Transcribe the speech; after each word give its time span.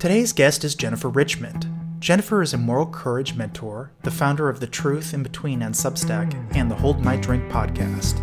Today's 0.00 0.32
guest 0.32 0.64
is 0.64 0.74
Jennifer 0.74 1.10
Richmond. 1.10 1.66
Jennifer 1.98 2.40
is 2.40 2.54
a 2.54 2.56
moral 2.56 2.86
courage 2.86 3.34
mentor, 3.34 3.92
the 4.02 4.10
founder 4.10 4.48
of 4.48 4.58
The 4.58 4.66
Truth 4.66 5.12
in 5.12 5.22
Between 5.22 5.60
and 5.60 5.74
Substack, 5.74 6.34
and 6.56 6.70
the 6.70 6.74
Hold 6.74 7.04
My 7.04 7.18
Drink 7.18 7.52
podcast. 7.52 8.16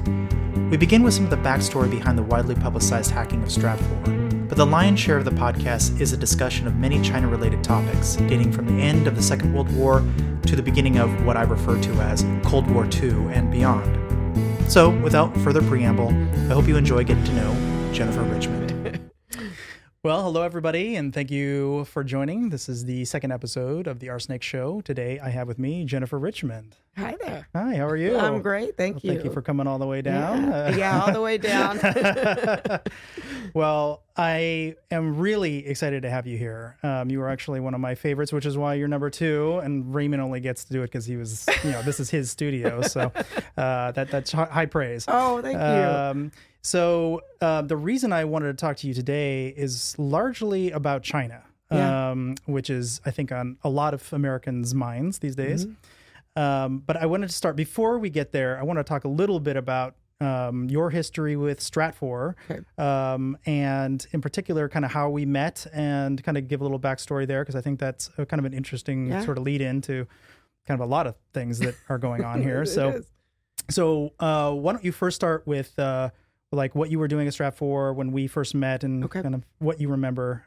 We 0.71 0.77
begin 0.77 1.04
with 1.04 1.13
some 1.13 1.25
of 1.25 1.29
the 1.29 1.38
backstory 1.38 1.88
behind 1.91 2.18
the 2.18 2.23
widely 2.23 2.55
publicized 2.55 3.11
hacking 3.11 3.43
of 3.43 3.50
Stratfor, 3.50 4.50
but 4.50 4.57
the 4.57 4.66
lion's 4.66 5.00
share 5.00 5.20
of 5.20 5.25
the 5.25 5.29
podcast 5.29 6.02
is 6.02 6.13
a 6.13 6.18
discussion 6.18 6.66
of 6.66 6.77
many 6.77 7.00
China 7.04 7.27
related 7.27 7.63
topics, 7.63 8.16
dating 8.16 8.52
from 8.52 8.66
the 8.66 8.84
end 8.84 9.05
of 9.05 9.16
the 9.16 9.21
Second 9.21 9.54
World 9.54 9.71
War 9.75 10.04
to 10.48 10.55
the 10.55 10.64
beginning 10.64 10.98
of 10.98 11.28
what 11.28 11.38
I 11.38 11.44
refer 11.44 11.80
to 11.80 11.91
as 12.02 12.25
Cold 12.44 12.68
War 12.71 12.88
II 12.91 13.12
and 13.32 13.52
beyond. 13.52 14.71
So, 14.71 14.89
without 14.89 15.38
further 15.41 15.62
preamble, 15.62 16.09
I 16.09 16.55
hope 16.55 16.68
you 16.68 16.75
enjoy 16.75 17.04
getting 17.04 17.23
to 17.25 17.34
know 17.34 17.94
Jennifer 17.94 18.23
Richmond. 18.23 18.66
Well, 20.08 20.24
hello 20.24 20.44
everybody, 20.44 20.96
and 20.96 21.14
thank 21.14 21.30
you 21.32 21.84
for 21.84 22.02
joining. 22.02 22.48
This 22.48 22.70
is 22.70 22.86
the 22.86 23.04
second 23.04 23.34
episode 23.34 23.88
of 23.88 24.00
the 24.00 24.07
RSnake 24.07 24.42
Show. 24.42 24.79
Today, 24.79 25.20
I 25.20 25.28
have 25.32 25.50
with 25.50 25.60
me 25.60 25.84
Jennifer 25.84 26.18
Richmond. 26.18 26.78
Hi 26.96 27.18
there. 27.21 27.50
Hi, 27.54 27.75
how 27.75 27.88
are 27.88 27.98
you? 27.98 28.18
I'm 28.18 28.42
great, 28.42 28.78
thank 28.78 28.96
Well, 28.96 29.01
you. 29.04 29.12
Thank 29.12 29.25
you 29.25 29.34
for 29.34 29.42
coming 29.42 29.68
all 29.68 29.78
the 29.78 29.86
way 29.86 30.01
down. 30.01 30.43
Yeah, 30.43 30.75
yeah 30.78 31.01
all 31.01 31.12
the 31.12 31.20
way 31.20 31.38
down. 31.38 31.82
well, 33.53 34.03
I 34.16 34.75
am 34.92 35.17
really 35.17 35.67
excited 35.67 36.03
to 36.03 36.09
have 36.09 36.26
you 36.26 36.38
here. 36.38 36.78
Um, 36.84 37.12
you 37.12 37.20
were 37.20 37.28
actually 37.28 37.59
one 37.59 37.73
of 37.73 37.81
my 37.81 37.94
favorites, 37.94 38.31
which 38.31 38.45
is 38.45 38.58
why 38.58 38.76
you're 38.76 38.88
number 38.88 39.09
two. 39.09 39.59
And 39.62 39.94
Raymond 39.94 40.22
only 40.22 40.39
gets 40.39 40.64
to 40.64 40.72
do 40.72 40.84
it 40.84 40.86
because 40.86 41.06
he 41.06 41.17
was, 41.17 41.45
you 41.66 41.72
know, 41.72 41.81
this 41.81 42.00
is 42.00 42.09
his 42.09 42.31
studio, 42.31 42.81
so 42.81 43.12
uh, 43.58 43.92
that 43.92 44.09
that's 44.09 44.31
high 44.31 44.67
praise. 44.67 45.03
oh, 45.09 45.42
thank 45.42 45.56
you. 45.56 45.59
Um, 45.62 46.31
so 46.67 47.22
uh, 47.42 47.62
the 47.62 47.78
reason 47.78 48.12
I 48.12 48.26
wanted 48.26 48.48
to 48.48 48.53
talk 48.66 48.78
to 48.78 48.88
you 48.88 48.94
today 48.94 49.48
is 49.66 49.95
largely 49.98 50.72
about 50.72 51.02
China, 51.03 51.44
Yeah. 51.72 52.09
um, 52.12 52.36
which 52.45 52.70
is 52.70 53.00
I 53.06 53.12
think 53.12 53.31
on 53.31 53.58
a 53.64 53.70
lot 53.70 53.94
of 53.94 54.12
Americans' 54.14 54.74
minds 54.76 55.20
these 55.20 55.36
days. 55.36 55.66
Mm-hmm. 55.66 56.42
Um, 56.42 56.84
but 56.86 56.98
I 56.98 57.06
wanted 57.08 57.28
to 57.30 57.34
start 57.34 57.56
before 57.56 57.98
we 57.98 58.09
get 58.09 58.32
there. 58.32 58.59
I 58.59 58.64
want 58.64 58.78
to 58.80 58.84
talk 58.84 59.06
a 59.06 59.08
little 59.22 59.40
bit 59.40 59.58
about 59.58 59.96
um, 60.20 60.68
your 60.70 60.90
history 60.90 61.36
with 61.36 61.59
Stratfor, 61.59 62.36
Okay. 62.50 62.62
um, 62.78 63.38
and 63.46 64.06
in 64.12 64.20
particular, 64.22 64.68
kind 64.68 64.84
of 64.86 64.92
how 64.92 65.09
we 65.09 65.26
met, 65.26 65.66
and 65.74 66.24
kind 66.24 66.38
of 66.38 66.48
give 66.48 66.59
a 66.62 66.64
little 66.64 66.80
backstory 66.80 67.26
there 67.28 67.42
because 67.44 67.56
I 67.56 67.62
think 67.62 67.80
that's 67.80 68.09
a, 68.18 68.26
kind 68.26 68.40
of 68.40 68.46
an 68.46 68.54
interesting 68.54 69.08
Yeah. 69.08 69.24
sort 69.26 69.38
of 69.38 69.44
lead 69.46 69.62
into 69.62 70.06
kind 70.68 70.80
of 70.81 70.86
a 70.88 70.90
lot 70.90 71.08
of 71.08 71.16
things 71.34 71.59
that 71.59 71.76
are 71.90 71.98
going 71.98 72.24
on 72.24 72.42
here. 72.50 72.66
So. 72.66 72.90
is. 72.90 73.06
So, 73.70 74.14
uh, 74.20 74.52
why 74.54 74.72
don't 74.74 74.84
you 74.86 74.92
first 74.94 75.16
start 75.16 75.46
with 75.46 75.78
uh, 75.78 76.09
like 76.52 76.76
what 76.76 76.90
you 76.90 77.00
were 77.00 77.08
doing 77.08 77.28
at 77.28 77.34
Stratfor 77.34 77.94
when 77.95 78.12
we 78.12 78.28
first 78.28 78.56
met, 78.56 78.84
and 78.84 79.03
Okay. 79.06 79.22
kind 79.22 79.36
of 79.36 79.44
what 79.59 79.80
you 79.81 79.90
remember? 79.90 80.44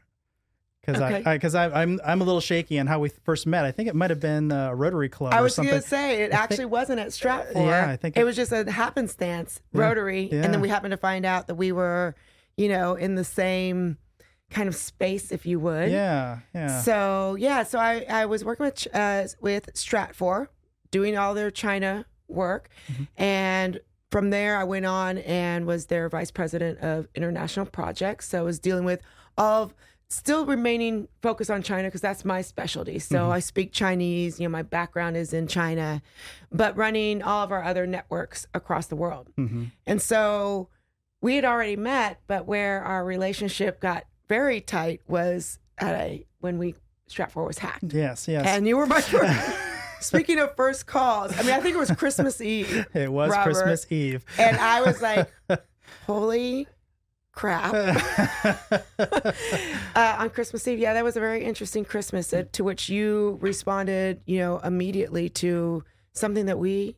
Because 0.80 1.02
Okay. 1.02 1.22
I, 1.26 1.34
because 1.36 1.54
I, 1.54 1.82
I'm 1.82 2.00
I'm 2.04 2.22
a 2.22 2.24
little 2.24 2.40
shaky 2.40 2.78
on 2.80 2.86
how 2.86 3.00
we 3.00 3.10
first 3.10 3.46
met. 3.46 3.66
I 3.66 3.70
think 3.70 3.88
it 3.88 3.94
might 3.94 4.08
have 4.08 4.20
been 4.20 4.50
a 4.50 4.74
Rotary 4.74 5.10
Club 5.10 5.34
I 5.34 5.42
was 5.42 5.54
going 5.56 5.68
to 5.68 5.82
say 5.82 6.22
it 6.22 6.32
actually 6.32 6.64
wasn't 6.64 7.00
at 7.00 7.08
Stratfor. 7.08 7.54
Yeah, 7.54 7.90
I 7.90 7.96
think 7.96 8.16
it, 8.16 8.20
it- 8.20 8.24
was 8.24 8.34
just 8.34 8.50
a 8.50 8.70
happenstance, 8.70 9.60
Yeah, 9.74 9.80
Rotary, 9.82 10.30
yeah. 10.32 10.42
and 10.42 10.54
then 10.54 10.60
we 10.62 10.68
happened 10.70 10.92
to 10.92 10.96
find 10.96 11.26
out 11.26 11.48
that 11.48 11.56
we 11.56 11.70
were, 11.70 12.14
you 12.56 12.68
know, 12.70 12.94
in 12.94 13.14
the 13.14 13.24
same 13.24 13.98
kind 14.48 14.68
of 14.68 14.74
space, 14.74 15.30
if 15.32 15.44
you 15.44 15.60
would. 15.60 15.90
yeah, 15.90 16.38
yeah. 16.54 16.80
So 16.80 17.36
yeah, 17.38 17.62
so 17.62 17.78
I, 17.78 18.06
I 18.08 18.24
was 18.24 18.42
working 18.42 18.64
with 18.64 18.88
uh, 18.94 19.24
with 19.42 19.74
Stratfor, 19.74 20.48
doing 20.90 21.14
all 21.18 21.34
their 21.34 21.50
China 21.50 22.06
work, 22.26 22.70
Mm-hmm. 22.90 23.02
and 23.22 23.80
from 24.10 24.30
there 24.30 24.56
I 24.56 24.64
went 24.64 24.86
on 24.86 25.18
and 25.18 25.66
was 25.66 25.86
their 25.86 26.08
vice 26.08 26.30
president 26.30 26.78
of 26.80 27.06
international 27.14 27.66
projects. 27.66 28.28
So 28.28 28.38
I 28.38 28.42
was 28.42 28.58
dealing 28.58 28.84
with 28.84 29.00
all 29.38 29.62
of 29.64 29.74
still 30.08 30.44
remaining 30.44 31.06
focused 31.22 31.50
on 31.50 31.62
China 31.62 31.86
because 31.86 32.00
that's 32.00 32.24
my 32.24 32.42
specialty. 32.42 32.98
So 32.98 33.16
Mm-hmm. 33.18 33.32
I 33.32 33.38
speak 33.40 33.72
Chinese. 33.72 34.40
You 34.40 34.46
know, 34.48 34.50
my 34.50 34.62
background 34.62 35.16
is 35.16 35.32
in 35.32 35.46
China, 35.46 36.02
but 36.50 36.76
running 36.76 37.22
all 37.22 37.44
of 37.44 37.52
our 37.52 37.62
other 37.62 37.86
networks 37.86 38.46
across 38.52 38.86
the 38.88 38.96
world. 38.96 39.28
hmm 39.36 39.64
And 39.86 40.02
so 40.02 40.68
we 41.22 41.36
had 41.36 41.44
already 41.44 41.76
met, 41.76 42.20
but 42.26 42.46
where 42.46 42.82
our 42.82 43.04
relationship 43.04 43.78
got 43.80 44.04
very 44.28 44.60
tight 44.60 45.00
was 45.06 45.58
at 45.78 45.94
a 45.94 46.26
when 46.40 46.58
we 46.58 46.74
Stratfor 47.08 47.46
was 47.46 47.58
hacked. 47.58 47.92
Yes, 47.92 48.26
yes. 48.28 48.46
And 48.46 48.66
you 48.66 48.76
were 48.76 48.86
my. 48.86 49.00
Speaking 50.00 50.38
of 50.38 50.54
first 50.56 50.86
calls, 50.86 51.36
I 51.38 51.42
mean, 51.42 51.52
I 51.52 51.60
think 51.60 51.74
it 51.76 51.78
was 51.78 51.90
Christmas 51.92 52.40
Eve, 52.40 52.86
it 52.94 53.10
was 53.12 53.30
Robert. 53.30 53.52
Christmas 53.52 53.86
Eve. 53.90 54.24
and 54.38 54.56
I 54.56 54.80
was 54.82 55.00
like, 55.08 55.30
"Holy 56.06 56.66
crap!" 57.32 57.72
uh, 58.98 60.16
on 60.18 60.30
Christmas 60.30 60.66
Eve, 60.66 60.78
yeah, 60.78 60.94
that 60.94 61.04
was 61.04 61.16
a 61.16 61.20
very 61.20 61.44
interesting 61.44 61.84
Christmas. 61.84 62.32
uh, 62.32 62.44
to 62.52 62.64
which 62.64 62.88
you 62.88 63.38
responded, 63.40 64.20
you 64.26 64.38
know, 64.38 64.58
immediately 64.58 65.28
to 65.28 65.84
something 66.12 66.46
that 66.46 66.58
we 66.58 66.96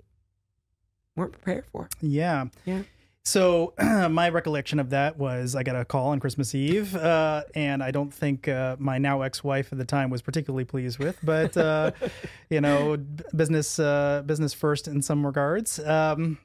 weren't 1.16 1.32
prepared 1.32 1.64
for. 1.70 1.88
yeah. 2.00 2.46
Yeah. 2.64 2.82
So 3.24 3.72
my 4.10 4.28
recollection 4.30 4.80
of 4.80 4.90
that 4.90 5.16
was 5.16 5.54
I 5.54 5.62
got 5.62 5.76
a 5.76 5.84
call 5.84 6.08
on 6.08 6.18
Christmas 6.18 6.54
Eve, 6.54 6.94
uh, 6.96 7.44
and 7.54 7.82
I 7.82 7.92
don't 7.92 8.12
think 8.12 8.48
uh, 8.48 8.76
my 8.80 8.98
now 8.98 9.22
ex-wife 9.22 9.72
at 9.72 9.78
the 9.78 9.84
time 9.84 10.10
was 10.10 10.22
particularly 10.22 10.64
pleased 10.64 10.98
with, 10.98 11.18
but 11.22 11.56
uh, 11.56 11.92
you 12.50 12.60
know, 12.60 12.96
business 13.34 13.78
uh, 13.78 14.22
business 14.26 14.52
first 14.52 14.88
in 14.88 15.02
some 15.02 15.24
regards. 15.24 15.78
Um, 15.78 16.38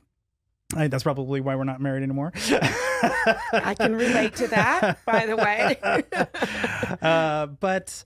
I, 0.75 0.88
that's 0.88 1.03
probably 1.03 1.41
why 1.41 1.55
we're 1.55 1.63
not 1.63 1.81
married 1.81 2.03
anymore. 2.03 2.31
I 2.35 3.73
can 3.77 3.95
relate 3.95 4.35
to 4.35 4.47
that, 4.49 4.99
by 5.05 5.25
the 5.25 5.35
way. 5.38 5.77
uh, 7.01 7.45
but 7.45 8.03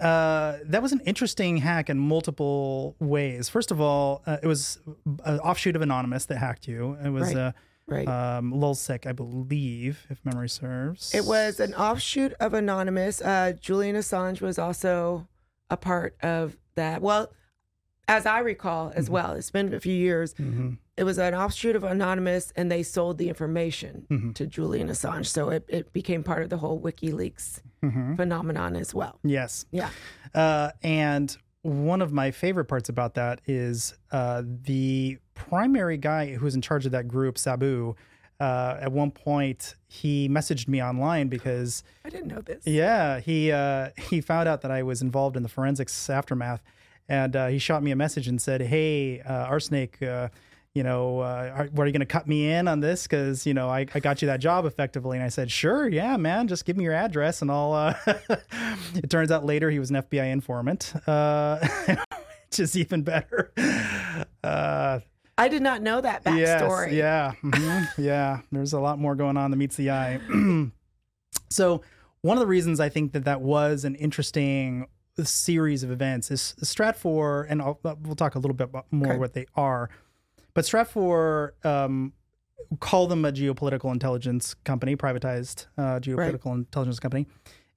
uh, 0.00 0.58
that 0.64 0.80
was 0.80 0.92
an 0.92 1.00
interesting 1.00 1.56
hack 1.58 1.90
in 1.90 1.98
multiple 1.98 2.94
ways. 3.00 3.48
First 3.48 3.70
of 3.72 3.80
all, 3.80 4.22
uh, 4.26 4.36
it 4.42 4.46
was 4.46 4.78
an 5.24 5.40
offshoot 5.40 5.74
of 5.76 5.82
Anonymous 5.82 6.26
that 6.26 6.38
hacked 6.38 6.68
you. 6.68 6.96
It 7.04 7.10
was 7.10 7.34
Right. 7.34 7.36
uh, 7.36 7.52
right. 7.86 8.06
um, 8.08 8.52
LulzSec, 8.52 9.06
I 9.06 9.12
believe, 9.12 10.06
if 10.10 10.24
memory 10.24 10.48
serves. 10.48 11.14
It 11.14 11.24
was 11.24 11.60
an 11.60 11.74
offshoot 11.74 12.32
of 12.40 12.54
Anonymous. 12.54 13.20
Uh, 13.20 13.52
Julian 13.60 13.96
Assange 13.96 14.40
was 14.40 14.58
also 14.58 15.28
a 15.70 15.76
part 15.76 16.16
of 16.22 16.56
that. 16.74 17.02
Well, 17.02 17.32
as 18.06 18.26
I 18.26 18.40
recall 18.40 18.92
as 18.94 19.08
well, 19.08 19.32
it's 19.32 19.50
been 19.50 19.72
a 19.72 19.80
few 19.80 19.94
years. 19.94 20.34
Mhm. 20.34 20.76
It 20.96 21.04
was 21.04 21.18
an 21.18 21.34
offshoot 21.34 21.74
of 21.74 21.82
Anonymous, 21.84 22.52
and 22.54 22.70
they 22.70 22.82
sold 22.82 23.16
the 23.18 23.28
information 23.28 24.06
Mhm. 24.10 24.34
to 24.34 24.46
Julian 24.46 24.88
Assange. 24.88 25.26
So 25.26 25.48
it, 25.48 25.64
it 25.68 25.92
became 25.92 26.22
part 26.22 26.42
of 26.42 26.50
the 26.50 26.58
whole 26.58 26.78
WikiLeaks 26.80 27.60
Mhm. 27.82 28.16
phenomenon 28.16 28.76
as 28.76 28.94
well. 28.94 29.18
Yes. 29.24 29.64
Yeah. 29.70 29.88
Uh, 30.34 30.70
and 30.82 31.36
one 31.64 32.02
of 32.02 32.12
my 32.12 32.30
favorite 32.30 32.66
parts 32.66 32.90
about 32.90 33.14
that 33.14 33.40
is 33.46 33.94
uh, 34.12 34.42
the 34.44 35.16
primary 35.34 35.96
guy 35.96 36.34
who's 36.34 36.54
in 36.54 36.60
charge 36.60 36.84
of 36.84 36.92
that 36.92 37.08
group, 37.08 37.38
Sabu. 37.38 37.96
Uh, 38.38 38.76
at 38.80 38.92
one 38.92 39.10
point, 39.10 39.74
he 39.88 40.28
messaged 40.28 40.68
me 40.68 40.82
online 40.82 41.28
because 41.28 41.82
I 42.04 42.10
didn't 42.10 42.28
know 42.28 42.42
this. 42.42 42.66
Yeah, 42.66 43.18
he 43.20 43.50
uh, 43.50 43.90
he 43.96 44.20
found 44.20 44.46
out 44.46 44.60
that 44.60 44.70
I 44.70 44.82
was 44.82 45.00
involved 45.00 45.36
in 45.38 45.42
the 45.42 45.48
forensics 45.48 46.10
aftermath, 46.10 46.62
and 47.08 47.34
uh, 47.34 47.46
he 47.46 47.58
shot 47.58 47.82
me 47.82 47.92
a 47.92 47.96
message 47.96 48.28
and 48.28 48.42
said, 48.42 48.60
"Hey, 48.60 49.20
uh, 49.20 49.46
RSnake, 49.48 50.02
uh, 50.02 50.28
you 50.74 50.82
know, 50.82 51.20
uh, 51.20 51.52
are, 51.54 51.68
are 51.82 51.86
you 51.86 51.92
going 51.92 52.00
to 52.00 52.04
cut 52.06 52.26
me 52.26 52.50
in 52.50 52.66
on 52.66 52.80
this? 52.80 53.04
Because 53.04 53.46
you 53.46 53.54
know, 53.54 53.68
I, 53.68 53.86
I 53.94 54.00
got 54.00 54.20
you 54.22 54.26
that 54.26 54.40
job 54.40 54.64
effectively." 54.66 55.16
And 55.16 55.24
I 55.24 55.28
said, 55.28 55.50
"Sure, 55.50 55.88
yeah, 55.88 56.16
man, 56.16 56.48
just 56.48 56.64
give 56.64 56.76
me 56.76 56.84
your 56.84 56.94
address 56.94 57.42
and 57.42 57.50
I'll." 57.50 57.72
Uh... 57.72 57.94
it 58.94 59.08
turns 59.10 59.30
out 59.30 59.44
later 59.44 59.70
he 59.70 59.78
was 59.78 59.90
an 59.90 59.96
FBI 59.96 60.32
informant, 60.32 60.92
uh, 61.06 61.58
which 62.50 62.58
is 62.60 62.76
even 62.76 63.02
better. 63.02 63.52
Uh, 64.42 65.00
I 65.36 65.48
did 65.48 65.62
not 65.62 65.82
know 65.82 66.00
that 66.00 66.22
Yes, 66.26 66.62
backstory. 66.62 66.92
yeah, 66.92 67.32
mhm, 67.42 67.88
yeah. 67.98 68.40
There's 68.52 68.72
a 68.72 68.80
lot 68.80 68.98
more 68.98 69.14
going 69.16 69.36
on 69.36 69.50
than 69.50 69.58
meets 69.58 69.76
the 69.76 69.90
eye. 69.90 70.20
so 71.50 71.82
one 72.20 72.36
of 72.36 72.40
the 72.40 72.46
reasons 72.46 72.80
I 72.80 72.88
think 72.88 73.12
that 73.12 73.24
that 73.24 73.40
was 73.40 73.84
an 73.84 73.94
interesting 73.96 74.86
series 75.22 75.82
of 75.82 75.90
events 75.90 76.30
is 76.30 76.54
Stratfor, 76.62 77.46
and 77.48 77.62
I'll, 77.62 77.78
we'll 77.82 78.16
talk 78.16 78.34
a 78.34 78.38
little 78.38 78.54
bit 78.56 78.70
more 78.90 79.10
Okay. 79.12 79.18
what 79.18 79.32
they 79.34 79.46
are. 79.54 79.88
But 80.54 80.64
Stratfor, 80.64 81.64
um, 81.64 82.12
call 82.80 83.06
them 83.06 83.24
a 83.24 83.32
geopolitical 83.32 83.92
intelligence 83.92 84.54
company, 84.54 84.96
privatized 84.96 85.66
uh, 85.76 86.00
geopolitical 86.00 86.54
intelligence 86.54 87.00
company, 87.00 87.26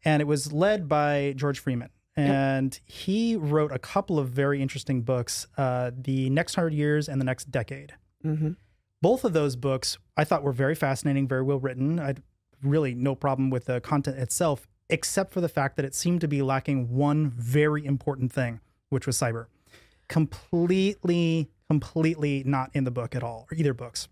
and 0.06 0.22
it 0.22 0.26
was 0.26 0.54
led 0.54 0.88
by 0.88 1.34
George 1.36 1.60
Friedman. 1.60 1.90
And 2.16 2.80
he 2.86 3.36
wrote 3.36 3.72
a 3.72 3.78
couple 3.78 4.18
of 4.18 4.30
very 4.30 4.60
interesting 4.60 5.04
books, 5.04 5.46
uh, 5.56 5.92
The 5.96 6.32
Next 6.32 6.56
Hundred 6.56 6.74
Years 6.74 7.08
and 7.08 7.22
The 7.22 7.26
Next 7.26 7.52
Decade. 7.52 7.94
hmm 8.24 8.54
Both 9.04 9.24
of 9.24 9.34
those 9.34 9.56
books 9.56 10.00
I 10.16 10.24
thought 10.24 10.42
were 10.42 10.52
very 10.52 10.74
fascinating, 10.74 11.28
very 11.28 11.44
well 11.44 11.60
written. 11.60 12.00
I 12.00 12.16
really 12.64 12.96
no 12.96 13.14
problem 13.14 13.52
with 13.52 13.66
the 13.66 13.82
content 13.82 14.18
itself, 14.18 14.68
except 14.90 15.32
for 15.32 15.42
the 15.42 15.50
fact 15.50 15.76
that 15.76 15.86
it 15.86 15.94
seemed 15.94 16.22
to 16.22 16.28
be 16.28 16.42
lacking 16.42 16.90
one 16.90 17.30
very 17.30 17.86
important 17.86 18.32
thing, 18.34 18.62
which 18.90 19.06
was 19.06 19.16
cyber. 19.16 19.46
Completely, 20.08 21.52
completely 21.70 22.44
not 22.46 22.70
in 22.74 22.84
the 22.84 22.92
book 22.92 23.16
at 23.16 23.24
all, 23.24 23.48
or 23.52 23.58
either 23.58 23.74
books. 23.74 24.08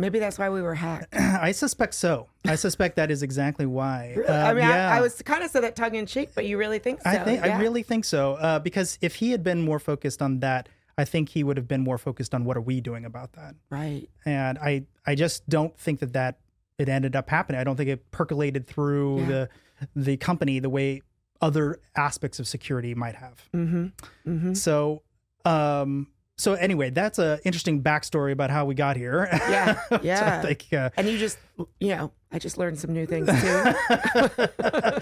Maybe 0.00 0.20
that's 0.20 0.38
why 0.38 0.48
we 0.48 0.62
were 0.62 0.76
hacked. 0.76 1.08
I 1.16 1.50
suspect 1.52 1.94
so. 1.94 2.28
I 2.46 2.54
suspect 2.54 2.96
that 2.96 3.10
is 3.10 3.22
exactly 3.24 3.66
why. 3.66 4.14
Really? 4.16 4.28
Uh, 4.28 4.46
I 4.50 4.54
mean, 4.54 4.62
yeah. 4.68 4.92
I, 4.92 4.98
I 4.98 5.00
was 5.00 5.20
kind 5.22 5.42
of 5.42 5.50
said 5.50 5.64
that 5.64 5.74
tongue 5.74 5.96
in 5.96 6.06
cheek, 6.06 6.30
but 6.36 6.44
you 6.46 6.56
really 6.56 6.78
think 6.78 7.02
so? 7.02 7.10
I 7.10 7.18
think 7.18 7.42
I 7.42 7.58
really 7.58 7.82
think 7.82 8.04
so. 8.04 8.34
Uh, 8.34 8.58
because 8.60 8.96
if 9.00 9.16
he 9.16 9.32
had 9.32 9.42
been 9.42 9.60
more 9.62 9.80
focused 9.80 10.22
on 10.22 10.38
that, 10.40 10.68
I 10.96 11.04
think 11.04 11.30
he 11.30 11.42
would 11.42 11.56
have 11.56 11.66
been 11.66 11.82
more 11.82 11.98
focused 11.98 12.32
on 12.34 12.44
what 12.44 12.56
are 12.56 12.60
we 12.60 12.80
doing 12.80 13.04
about 13.04 13.32
that. 13.32 13.54
right. 13.70 14.08
And 14.24 14.58
I 14.58 14.84
I 15.06 15.14
just 15.16 15.48
don't 15.48 15.76
think 15.76 15.98
that 16.00 16.12
that 16.12 16.38
it 16.78 16.88
ended 16.88 17.16
up 17.16 17.28
happening. 17.28 17.60
I 17.60 17.64
don't 17.64 17.74
think 17.76 17.88
it 17.90 18.08
percolated 18.12 18.66
through 18.68 19.20
Yeah. 19.20 19.26
the 19.26 19.48
the 19.96 20.16
company 20.16 20.60
the 20.60 20.70
way 20.70 21.02
other 21.40 21.80
aspects 21.96 22.38
of 22.38 22.46
security 22.46 22.94
might 22.94 23.14
have. 23.16 23.42
Mm-hmm. 23.52 23.86
Mm-hmm. 24.30 24.54
So 24.54 25.02
um 25.44 26.06
so 26.38 26.54
anyway, 26.54 26.90
that's 26.90 27.18
a 27.18 27.40
interesting 27.44 27.82
backstory 27.82 28.30
about 28.30 28.50
how 28.50 28.64
we 28.64 28.76
got 28.76 28.96
here. 28.96 29.28
Yeah, 29.32 29.80
yeah. 30.02 30.40
Think, 30.42 30.72
uh, 30.72 30.90
And 30.96 31.08
you 31.08 31.18
just, 31.18 31.36
you 31.80 31.88
know, 31.88 32.12
I 32.30 32.38
just 32.38 32.56
learned 32.58 32.78
some 32.78 32.92
new 32.92 33.06
things 33.06 33.26
too. 33.28 35.00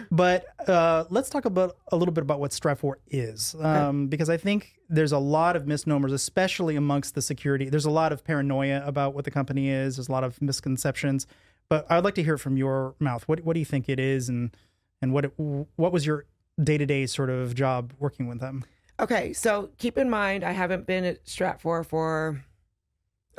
but 0.12 0.46
uh, 0.68 1.04
let's 1.10 1.28
talk 1.28 1.44
about 1.44 1.76
a 1.90 1.96
little 1.96 2.14
bit 2.14 2.22
about 2.22 2.38
what 2.38 2.52
Stratfor 2.52 2.94
is, 3.08 3.56
um, 3.60 4.06
because 4.06 4.30
I 4.30 4.36
think 4.36 4.74
there's 4.88 5.10
a 5.10 5.18
lot 5.18 5.56
of 5.56 5.66
misnomers, 5.66 6.12
especially 6.12 6.76
amongst 6.76 7.16
the 7.16 7.22
security. 7.22 7.68
There's 7.68 7.84
a 7.84 7.90
lot 7.90 8.12
of 8.12 8.22
paranoia 8.22 8.86
about 8.86 9.12
what 9.12 9.24
the 9.24 9.30
company 9.32 9.70
is. 9.70 9.96
There's 9.96 10.08
a 10.08 10.12
lot 10.12 10.22
of 10.22 10.40
misconceptions. 10.40 11.26
But 11.68 11.86
I'd 11.90 12.04
like 12.04 12.14
to 12.14 12.22
hear 12.22 12.38
from 12.38 12.56
your 12.56 12.94
mouth. 13.00 13.26
What 13.26 13.40
what 13.44 13.54
do 13.54 13.58
you 13.58 13.66
think 13.66 13.88
it 13.88 13.98
is, 13.98 14.28
and 14.28 14.56
and 15.02 15.12
what 15.12 15.24
it, 15.24 15.32
what 15.36 15.92
was 15.92 16.06
your 16.06 16.26
day 16.62 16.78
to 16.78 16.86
day 16.86 17.06
sort 17.06 17.30
of 17.30 17.56
job 17.56 17.92
working 17.98 18.28
with 18.28 18.38
them? 18.38 18.64
Okay, 19.00 19.32
so 19.32 19.70
keep 19.78 19.96
in 19.96 20.10
mind, 20.10 20.44
I 20.44 20.52
haven't 20.52 20.86
been 20.86 21.04
at 21.04 21.24
Stratfor 21.24 21.86
for, 21.86 22.44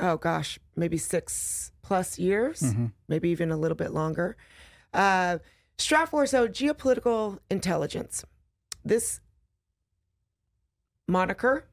oh 0.00 0.16
gosh, 0.16 0.58
maybe 0.76 0.98
six 0.98 1.70
plus 1.82 2.18
years, 2.18 2.60
Mm-hmm. 2.60 2.86
maybe 3.08 3.28
even 3.30 3.50
a 3.52 3.56
little 3.56 3.76
bit 3.76 3.92
longer. 3.92 4.36
Uh, 4.92 5.38
Stratfor, 5.78 6.28
so 6.28 6.48
geopolitical 6.48 7.38
intelligence. 7.50 8.24
This 8.84 9.20
moniker 11.08 11.64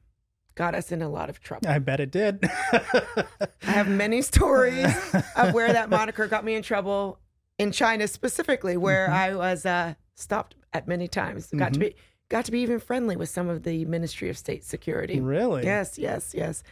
got 0.54 0.74
us 0.74 0.92
in 0.92 1.02
a 1.02 1.08
lot 1.08 1.30
of 1.30 1.40
trouble. 1.40 1.68
I 1.68 1.78
bet 1.78 2.00
it 2.00 2.10
did. 2.10 2.38
I 2.72 3.26
have 3.62 3.88
many 3.88 4.22
stories 4.22 4.86
of 5.36 5.54
where 5.54 5.72
that 5.72 5.90
moniker 5.90 6.26
got 6.26 6.44
me 6.44 6.54
in 6.54 6.62
trouble 6.62 7.18
in 7.58 7.72
China 7.72 8.06
specifically, 8.08 8.76
where 8.76 9.06
Mm-hmm. 9.08 9.14
I 9.14 9.34
was 9.34 9.66
uh, 9.66 9.94
stopped 10.14 10.54
at 10.72 10.86
many 10.86 11.08
times. 11.08 11.48
Got 11.56 11.74
to 11.74 11.80
be 11.80 11.94
got 12.30 12.46
to 12.46 12.52
be 12.52 12.60
even 12.60 12.78
friendly 12.78 13.16
with 13.16 13.28
some 13.28 13.50
of 13.50 13.64
the 13.64 13.84
Ministry 13.84 14.30
of 14.30 14.38
State 14.38 14.64
Security. 14.64 15.20
really? 15.20 15.64
Yes, 15.64 15.98
yes, 15.98 16.32
yes. 16.34 16.62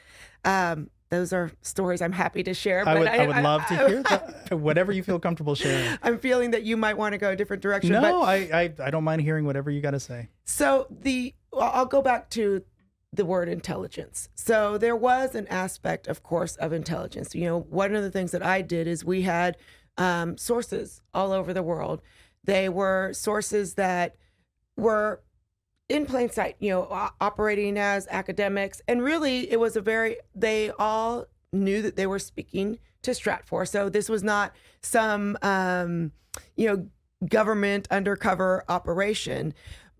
Um, 0.45 0.89
those 1.11 1.33
are 1.33 1.51
stories 1.63 2.01
I'm 2.01 2.13
happy 2.13 2.43
to 2.43 2.55
share. 2.55 2.81
I 2.81 2.95
but 2.95 2.99
would 2.99 3.09
I, 3.09 3.27
would 3.27 3.37
love 3.37 3.67
to 3.67 3.77
hear 3.89 4.03
that. 4.05 4.53
Whatever 4.59 4.93
you 4.93 5.03
feel 5.03 5.19
comfortable 5.19 5.55
sharing. 5.55 5.99
I'm 6.03 6.19
feeling 6.19 6.53
that 6.53 6.65
you 6.65 6.77
might 6.77 6.97
want 6.97 7.13
to 7.13 7.19
go 7.19 7.31
a 7.31 7.37
different 7.37 7.63
direction. 7.63 7.93
but 7.93 8.01
No, 8.03 8.23
I, 8.23 8.37
I 8.53 8.75
I 8.85 8.91
don't 8.91 9.05
mind 9.05 9.23
hearing 9.23 9.45
whatever 9.47 9.71
you 9.71 9.81
got 9.81 9.93
to 9.93 10.01
say. 10.01 10.29
So 10.45 10.87
the 10.91 11.35
I'll 11.53 11.87
go 11.87 12.03
back 12.03 12.29
to 12.31 12.63
the 13.11 13.25
word 13.25 13.49
intelligence. 13.49 14.29
So 14.35 14.77
there 14.77 14.95
was 14.95 15.35
an 15.35 15.47
aspect, 15.49 16.07
of 16.09 16.23
course, 16.23 16.57
of 16.57 16.75
intelligence. 16.75 17.35
You 17.35 17.47
know, 17.47 17.61
one 17.61 17.95
of 17.95 18.03
the 18.03 18.11
things 18.11 18.33
that 18.33 18.43
I 18.43 18.61
did 18.61 18.87
is 18.87 19.03
we 19.03 19.23
had 19.23 19.57
um, 19.97 20.37
sources 20.37 21.01
all 21.15 21.33
over 21.33 21.55
the 21.55 21.63
world. 21.63 22.03
They 22.45 22.69
were 22.69 23.13
sources 23.15 23.75
that 23.75 24.17
were 24.77 25.23
in 25.89 26.07
plain 26.07 26.31
sight, 26.31 26.57
you 26.59 26.71
know, 26.71 27.11
operating 27.21 27.79
as 27.79 28.07
academics. 28.11 28.83
And 28.87 29.03
really, 29.03 29.51
it 29.51 29.59
was 29.59 29.77
a 29.77 29.81
very, 29.81 30.19
they 30.35 30.71
all 30.79 31.27
knew 31.53 31.81
that 31.83 31.97
they 31.97 32.07
were 32.07 32.19
speaking 32.19 32.79
to 33.03 33.13
Stratfor. 33.13 33.67
So 33.67 33.89
this 33.89 34.09
was 34.09 34.23
not 34.23 34.55
some, 34.83 35.39
um, 35.43 36.13
you 36.57 36.69
know, 36.69 36.89
government 37.27 37.89
undercover 37.91 38.65
operation. 38.69 39.55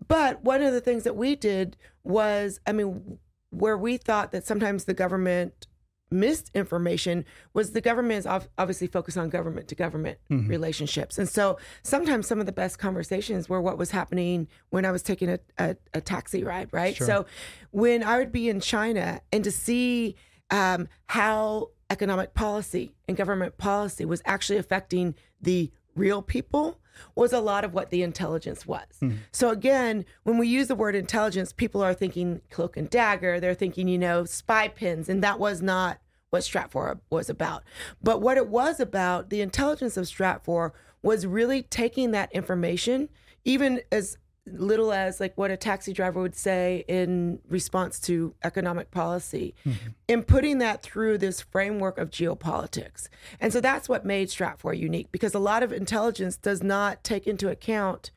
But 0.07 0.43
one 0.43 0.61
of 0.61 0.73
the 0.73 0.81
things 0.81 1.03
that 1.03 1.15
we 1.15 1.35
did 1.35 1.75
was, 2.03 2.59
I 2.67 2.71
mean, 2.71 3.17
where 3.49 3.77
we 3.77 3.97
thought 3.97 4.31
that 4.31 4.45
sometimes 4.45 4.85
the 4.85 4.93
government 4.93 5.67
missed 6.11 6.49
information 6.55 7.25
was 7.53 7.71
the 7.71 7.81
government 7.81 8.19
is 8.19 8.27
obviously 8.57 8.87
focused 8.87 9.17
on 9.17 9.29
government 9.29 9.67
to 9.67 9.75
government 9.75 10.17
relationships. 10.47 11.17
And 11.17 11.29
so 11.29 11.57
sometimes 11.83 12.27
some 12.27 12.39
of 12.39 12.45
the 12.45 12.51
best 12.51 12.79
conversations 12.79 13.47
were 13.47 13.61
what 13.61 13.77
was 13.77 13.91
happening 13.91 14.47
when 14.69 14.85
I 14.85 14.91
was 14.91 15.03
taking 15.03 15.29
a, 15.29 15.39
a, 15.57 15.75
a 15.93 16.01
taxi 16.01 16.43
ride, 16.43 16.69
right? 16.71 16.95
So 17.05 17.25
when 17.71 18.03
I 18.03 18.17
would 18.17 18.31
be 18.31 18.49
in 18.49 18.59
China 18.59 19.21
and 19.31 19.43
to 19.43 19.51
see 19.51 20.15
um, 20.49 20.87
how 21.07 21.69
economic 21.89 22.33
policy 22.33 22.95
and 23.07 23.15
government 23.17 23.57
policy 23.57 24.05
was 24.05 24.21
actually 24.25 24.57
affecting 24.57 25.15
the 25.41 25.71
real 25.95 26.21
people 26.21 26.79
was 27.15 27.33
a 27.33 27.39
lot 27.39 27.63
of 27.63 27.73
what 27.73 27.89
the 27.89 28.03
intelligence 28.03 28.65
was. 28.65 28.85
Hmm. 28.99 29.11
So 29.31 29.49
again, 29.49 30.05
when 30.23 30.37
we 30.37 30.47
use 30.47 30.67
the 30.67 30.75
word 30.75 30.95
intelligence, 30.95 31.53
people 31.53 31.81
are 31.81 31.93
thinking 31.93 32.41
cloak 32.49 32.77
and 32.77 32.89
dagger. 32.89 33.39
They're 33.39 33.53
thinking, 33.53 33.87
you 33.87 33.97
know, 33.97 34.25
spy 34.25 34.67
pins, 34.67 35.09
and 35.09 35.23
that 35.23 35.39
was 35.39 35.61
not 35.61 35.99
what 36.29 36.43
Stratfor 36.43 36.99
was 37.09 37.29
about. 37.29 37.63
But 38.01 38.21
what 38.21 38.37
it 38.37 38.47
was 38.47 38.79
about, 38.79 39.29
the 39.29 39.41
intelligence 39.41 39.97
of 39.97 40.05
Stratfor 40.05 40.71
was 41.01 41.25
really 41.25 41.63
taking 41.63 42.11
that 42.11 42.31
information, 42.33 43.09
even 43.45 43.81
as 43.91 44.17
little 44.53 44.91
as 44.91 45.19
like 45.19 45.37
what 45.37 45.51
a 45.51 45.57
taxi 45.57 45.93
driver 45.93 46.21
would 46.21 46.35
say 46.35 46.83
in 46.87 47.39
response 47.49 47.99
to 48.01 48.33
economic 48.43 48.91
policy 48.91 49.55
mm-hmm. 49.65 49.89
and 50.07 50.27
putting 50.27 50.57
that 50.59 50.81
through 50.81 51.17
this 51.17 51.41
framework 51.41 51.97
of 51.97 52.09
geopolitics. 52.09 53.09
And 53.39 53.51
so 53.53 53.61
that's 53.61 53.89
what 53.89 54.05
made 54.05 54.29
Stratfor 54.29 54.77
unique 54.77 55.11
because 55.11 55.33
a 55.33 55.39
lot 55.39 55.63
of 55.63 55.71
intelligence 55.71 56.37
does 56.37 56.63
not 56.63 57.03
take 57.03 57.27
into 57.27 57.49
account 57.49 58.11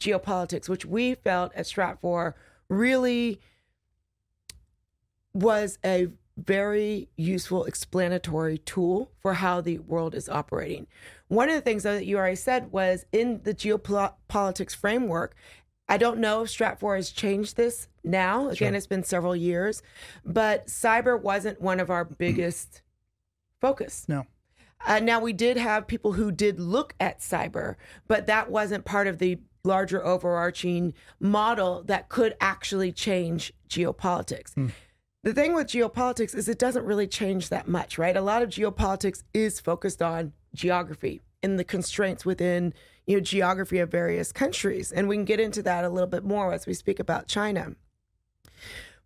geopolitics, 0.00 0.68
which 0.68 0.84
we 0.84 1.14
felt 1.14 1.52
at 1.54 1.66
Stratfor 1.66 2.34
really 2.68 3.40
was 5.34 5.78
a 5.84 6.08
very 6.36 7.08
useful 7.16 7.64
explanatory 7.64 8.58
tool 8.58 9.10
for 9.20 9.34
how 9.34 9.60
the 9.60 9.78
world 9.80 10.14
is 10.14 10.28
operating. 10.28 10.86
One 11.26 11.48
of 11.48 11.54
the 11.54 11.60
things 11.60 11.82
that 11.82 12.06
you 12.06 12.16
already 12.16 12.36
said 12.36 12.70
was 12.72 13.04
in 13.12 13.40
the 13.42 13.54
geopolitics 13.54 14.74
framework. 14.74 15.34
I 15.88 15.96
don't 15.96 16.18
know 16.18 16.42
if 16.42 16.50
Stratfor 16.50 16.96
has 16.96 17.10
changed 17.10 17.56
this 17.56 17.88
now. 18.04 18.48
Again, 18.48 18.74
it's 18.74 18.86
been 18.86 19.04
several 19.04 19.34
years, 19.34 19.82
but 20.24 20.66
cyber 20.66 21.20
wasn't 21.20 21.60
one 21.60 21.80
of 21.80 21.90
our 21.90 22.04
biggest 22.18 22.82
focus. 23.60 24.04
No. 24.08 24.26
Uh, 24.86 25.00
now 25.00 25.20
we 25.20 25.32
did 25.32 25.56
have 25.56 25.86
people 25.86 26.12
who 26.12 26.30
did 26.30 26.60
look 26.60 26.94
at 27.00 27.20
cyber, 27.20 27.74
but 28.06 28.26
that 28.26 28.50
wasn't 28.50 28.84
part 28.84 29.06
of 29.06 29.18
the 29.18 29.38
larger 29.64 30.04
overarching 30.04 30.94
model 31.18 31.82
that 31.84 32.08
could 32.08 32.34
actually 32.40 32.92
change 32.92 33.52
geopolitics. 33.68 34.54
The 35.24 35.34
thing 35.34 35.54
with 35.54 35.66
geopolitics 35.66 36.34
is 36.34 36.48
it 36.48 36.60
doesn't 36.60 36.84
really 36.84 37.08
change 37.08 37.48
that 37.48 37.66
much, 37.66 37.98
right? 37.98 38.16
A 38.16 38.20
lot 38.20 38.42
of 38.42 38.50
geopolitics 38.50 39.24
is 39.34 39.58
focused 39.58 40.00
on 40.00 40.32
geography 40.54 41.20
and 41.42 41.58
the 41.58 41.64
constraints 41.64 42.24
within 42.24 42.72
you 43.08 43.16
know 43.16 43.20
geography 43.20 43.78
of 43.78 43.90
various 43.90 44.30
countries, 44.30 44.92
and 44.92 45.08
we 45.08 45.16
can 45.16 45.24
get 45.24 45.40
into 45.40 45.62
that 45.62 45.84
a 45.84 45.88
little 45.88 46.08
bit 46.08 46.24
more 46.24 46.52
as 46.52 46.66
we 46.66 46.74
speak 46.74 47.00
about 47.00 47.26
China. 47.26 47.74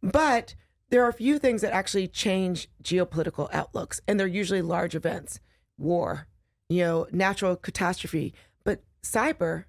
But 0.02 0.56
there 0.90 1.04
are 1.04 1.08
a 1.08 1.14
few 1.14 1.38
things 1.38 1.62
that 1.62 1.72
actually 1.72 2.08
change 2.08 2.68
geopolitical 2.82 3.48
outlooks, 3.54 4.00
and 4.08 4.18
they're 4.18 4.26
usually 4.26 4.60
large 4.60 4.96
events, 4.96 5.38
war, 5.78 6.26
you 6.68 6.82
know, 6.82 7.06
natural 7.12 7.54
catastrophe. 7.54 8.34
But 8.64 8.82
cyber 9.04 9.64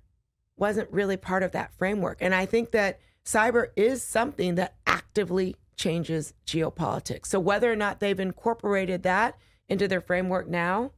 wasn't 0.57 0.91
really 0.91 1.15
part 1.15 1.43
of 1.43 1.51
that 1.51 1.71
framework. 1.77 2.17
And 2.19 2.33
I 2.33 2.47
think 2.47 2.71
that 2.71 2.99
cyber 3.23 3.67
is 3.75 4.03
something 4.03 4.55
that 4.55 4.77
actively 4.87 5.55
changes 5.75 6.33
geopolitics. 6.47 7.27
So 7.27 7.39
whether 7.39 7.71
or 7.71 7.75
not 7.75 7.99
they've 7.99 8.19
incorporated 8.19 9.03
that 9.03 9.37
into 9.69 9.87
their 9.87 10.01
framework 10.01 10.47
now, 10.47 10.91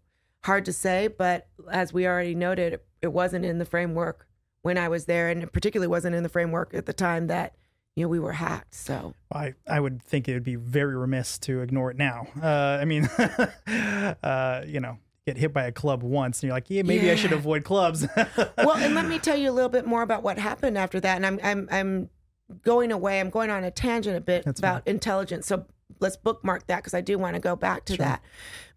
hard 0.46 0.63
to 0.65 0.74
say. 0.74 1.08
But 1.08 1.48
as 1.70 1.92
we 1.92 2.08
already 2.08 2.36
noted, 2.36 2.80
it 3.05 3.13
wasn't 3.13 3.45
in 3.45 3.59
the 3.59 3.65
framework 3.65 4.27
when 4.62 4.77
I 4.77 4.89
was 4.89 5.05
there, 5.05 5.29
and 5.29 5.43
it 5.43 5.53
particularly 5.53 5.88
wasn't 5.88 6.15
in 6.15 6.24
the 6.24 6.29
framework 6.29 6.74
at 6.74 6.85
the 6.85 6.93
time 6.93 7.27
that 7.27 7.55
you 7.95 8.03
know 8.03 8.09
we 8.09 8.19
were 8.19 8.33
hacked. 8.33 8.75
So 8.75 9.13
I, 9.31 9.53
I 9.67 9.79
would 9.79 10.01
think 10.01 10.27
it 10.27 10.33
would 10.33 10.43
be 10.43 10.55
very 10.55 10.95
remiss 10.95 11.38
to 11.39 11.62
ignore 11.62 11.91
it 11.91 11.97
now. 11.97 12.27
Uh, 12.41 12.79
I 12.81 12.85
mean, 12.85 13.05
uh, 14.24 14.63
you 14.67 14.79
know, 14.79 14.97
get 15.25 15.38
hit 15.38 15.53
by 15.53 15.65
a 15.65 15.71
club 15.71 16.03
once 16.03 16.39
and 16.39 16.47
you're 16.47 16.55
like, 16.55 16.69
yeah, 16.69 16.83
maybe 16.83 17.09
I 17.09 17.15
should 17.15 17.33
avoid 17.33 17.63
clubs. 17.63 18.05
well, 18.57 18.75
and 18.75 18.95
let 18.95 19.07
me 19.07 19.19
tell 19.19 19.38
you 19.38 19.50
a 19.50 19.53
little 19.53 19.69
bit 19.69 19.85
more 19.85 20.01
about 20.01 20.24
what 20.24 20.38
happened 20.38 20.77
after 20.77 21.00
that. 21.00 21.15
And 21.15 21.25
I'm 21.25 21.39
I'm 21.43 21.67
I'm 21.71 22.09
going 22.63 22.91
away. 22.91 23.19
I'm 23.19 23.29
going 23.29 23.50
on 23.50 23.63
a 23.63 23.71
tangent 23.71 24.15
a 24.15 24.21
bit 24.21 24.45
That's 24.45 24.59
about 24.59 24.88
intelligence. 24.88 25.47
So 25.47 25.65
let's 26.00 26.17
bookmark 26.17 26.67
that 26.67 26.77
because 26.77 26.93
I 26.93 27.01
do 27.01 27.17
want 27.17 27.35
to 27.35 27.39
go 27.39 27.55
back 27.55 27.85
to 27.85 27.97
that. 27.97 28.21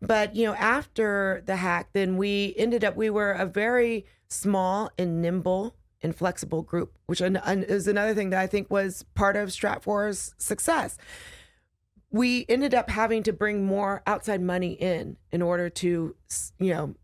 But 0.00 0.37
you 0.37 0.47
know, 0.47 0.54
after 0.54 1.42
the 1.47 1.56
hack, 1.56 1.90
then 1.92 2.16
we 2.16 2.54
ended 2.56 2.85
up 2.85 2.97
we 2.97 3.11
were 3.11 3.32
a 3.32 3.47
very 3.47 4.06
small 4.28 4.90
and 4.99 5.20
nimble 5.23 5.75
and 6.00 6.14
flexible 6.14 6.62
group, 6.62 6.97
which 7.06 7.20
is 7.20 7.87
another 7.88 8.14
thing 8.14 8.30
that 8.30 8.40
I 8.40 8.47
think 8.47 8.70
was 8.70 9.04
part 9.14 9.37
of 9.37 9.49
Stratfor's 9.49 10.35
success. 10.38 10.97
we 12.11 12.47
ended 12.49 12.75
up 12.75 12.90
having 12.90 13.23
to 13.25 13.32
bring 13.32 13.64
more 13.64 14.02
outside 14.06 14.40
money 14.40 14.73
in 14.73 15.16
in 15.30 15.42
order 15.42 15.68
to, 15.68 16.16
you 16.58 16.75
know, 16.75 16.94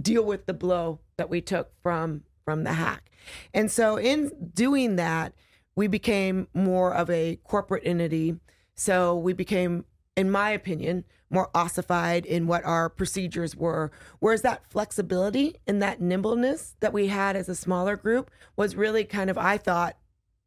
deal 0.00 0.24
with 0.24 0.46
the 0.46 0.54
blow 0.54 1.00
that 1.16 1.30
we 1.30 1.40
took 1.40 1.72
from 1.82 2.24
from 2.44 2.64
the 2.64 2.74
hack. 2.74 3.10
And 3.54 3.70
so 3.70 3.96
in 3.96 4.50
doing 4.52 4.96
that, 4.96 5.32
we 5.76 5.86
became 5.86 6.46
more 6.52 6.92
of 6.92 7.08
a 7.08 7.36
corporate 7.44 7.86
entity. 7.86 8.36
So 8.74 9.16
we 9.16 9.32
became, 9.32 9.86
in 10.14 10.30
my 10.30 10.50
opinion, 10.50 11.04
more 11.34 11.50
ossified 11.54 12.24
in 12.24 12.46
what 12.46 12.64
our 12.64 12.88
procedures 12.88 13.54
were. 13.56 13.90
Whereas 14.20 14.42
that 14.42 14.62
flexibility 14.70 15.56
and 15.66 15.82
that 15.82 16.00
nimbleness 16.00 16.76
that 16.80 16.92
we 16.92 17.08
had 17.08 17.36
as 17.36 17.48
a 17.48 17.54
smaller 17.54 17.96
group 17.96 18.30
was 18.56 18.76
really 18.76 19.04
kind 19.04 19.28
of, 19.28 19.36
I 19.36 19.58
thought, 19.58 19.96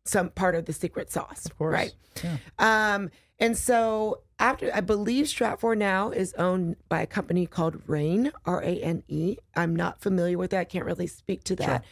some 0.06 0.30
part 0.30 0.56
of 0.56 0.66
the 0.66 0.74
secret 0.74 1.12
sauce. 1.12 1.46
Of 1.46 1.58
course. 1.58 1.74
Right. 1.74 1.94
Yeah. 2.24 2.38
Um, 2.58 3.12
and 3.40 3.58
so 3.58 4.22
after 4.40 4.72
I 4.74 4.82
believe 4.82 5.26
Stratfor 5.26 5.78
now 5.78 6.10
is 6.10 6.34
owned 6.36 6.78
by 6.90 7.02
a 7.02 7.08
company 7.08 7.46
called 7.46 7.82
Rain, 7.88 8.32
R 8.46 8.62
A 8.64 8.82
N 8.82 9.04
E. 9.08 9.38
I'm 9.56 9.76
not 9.76 10.02
familiar 10.02 10.38
with 10.38 10.52
that. 10.52 10.60
I 10.60 10.64
can't 10.64 10.86
really 10.86 11.08
speak 11.08 11.44
to 11.46 11.56
that. 11.58 11.84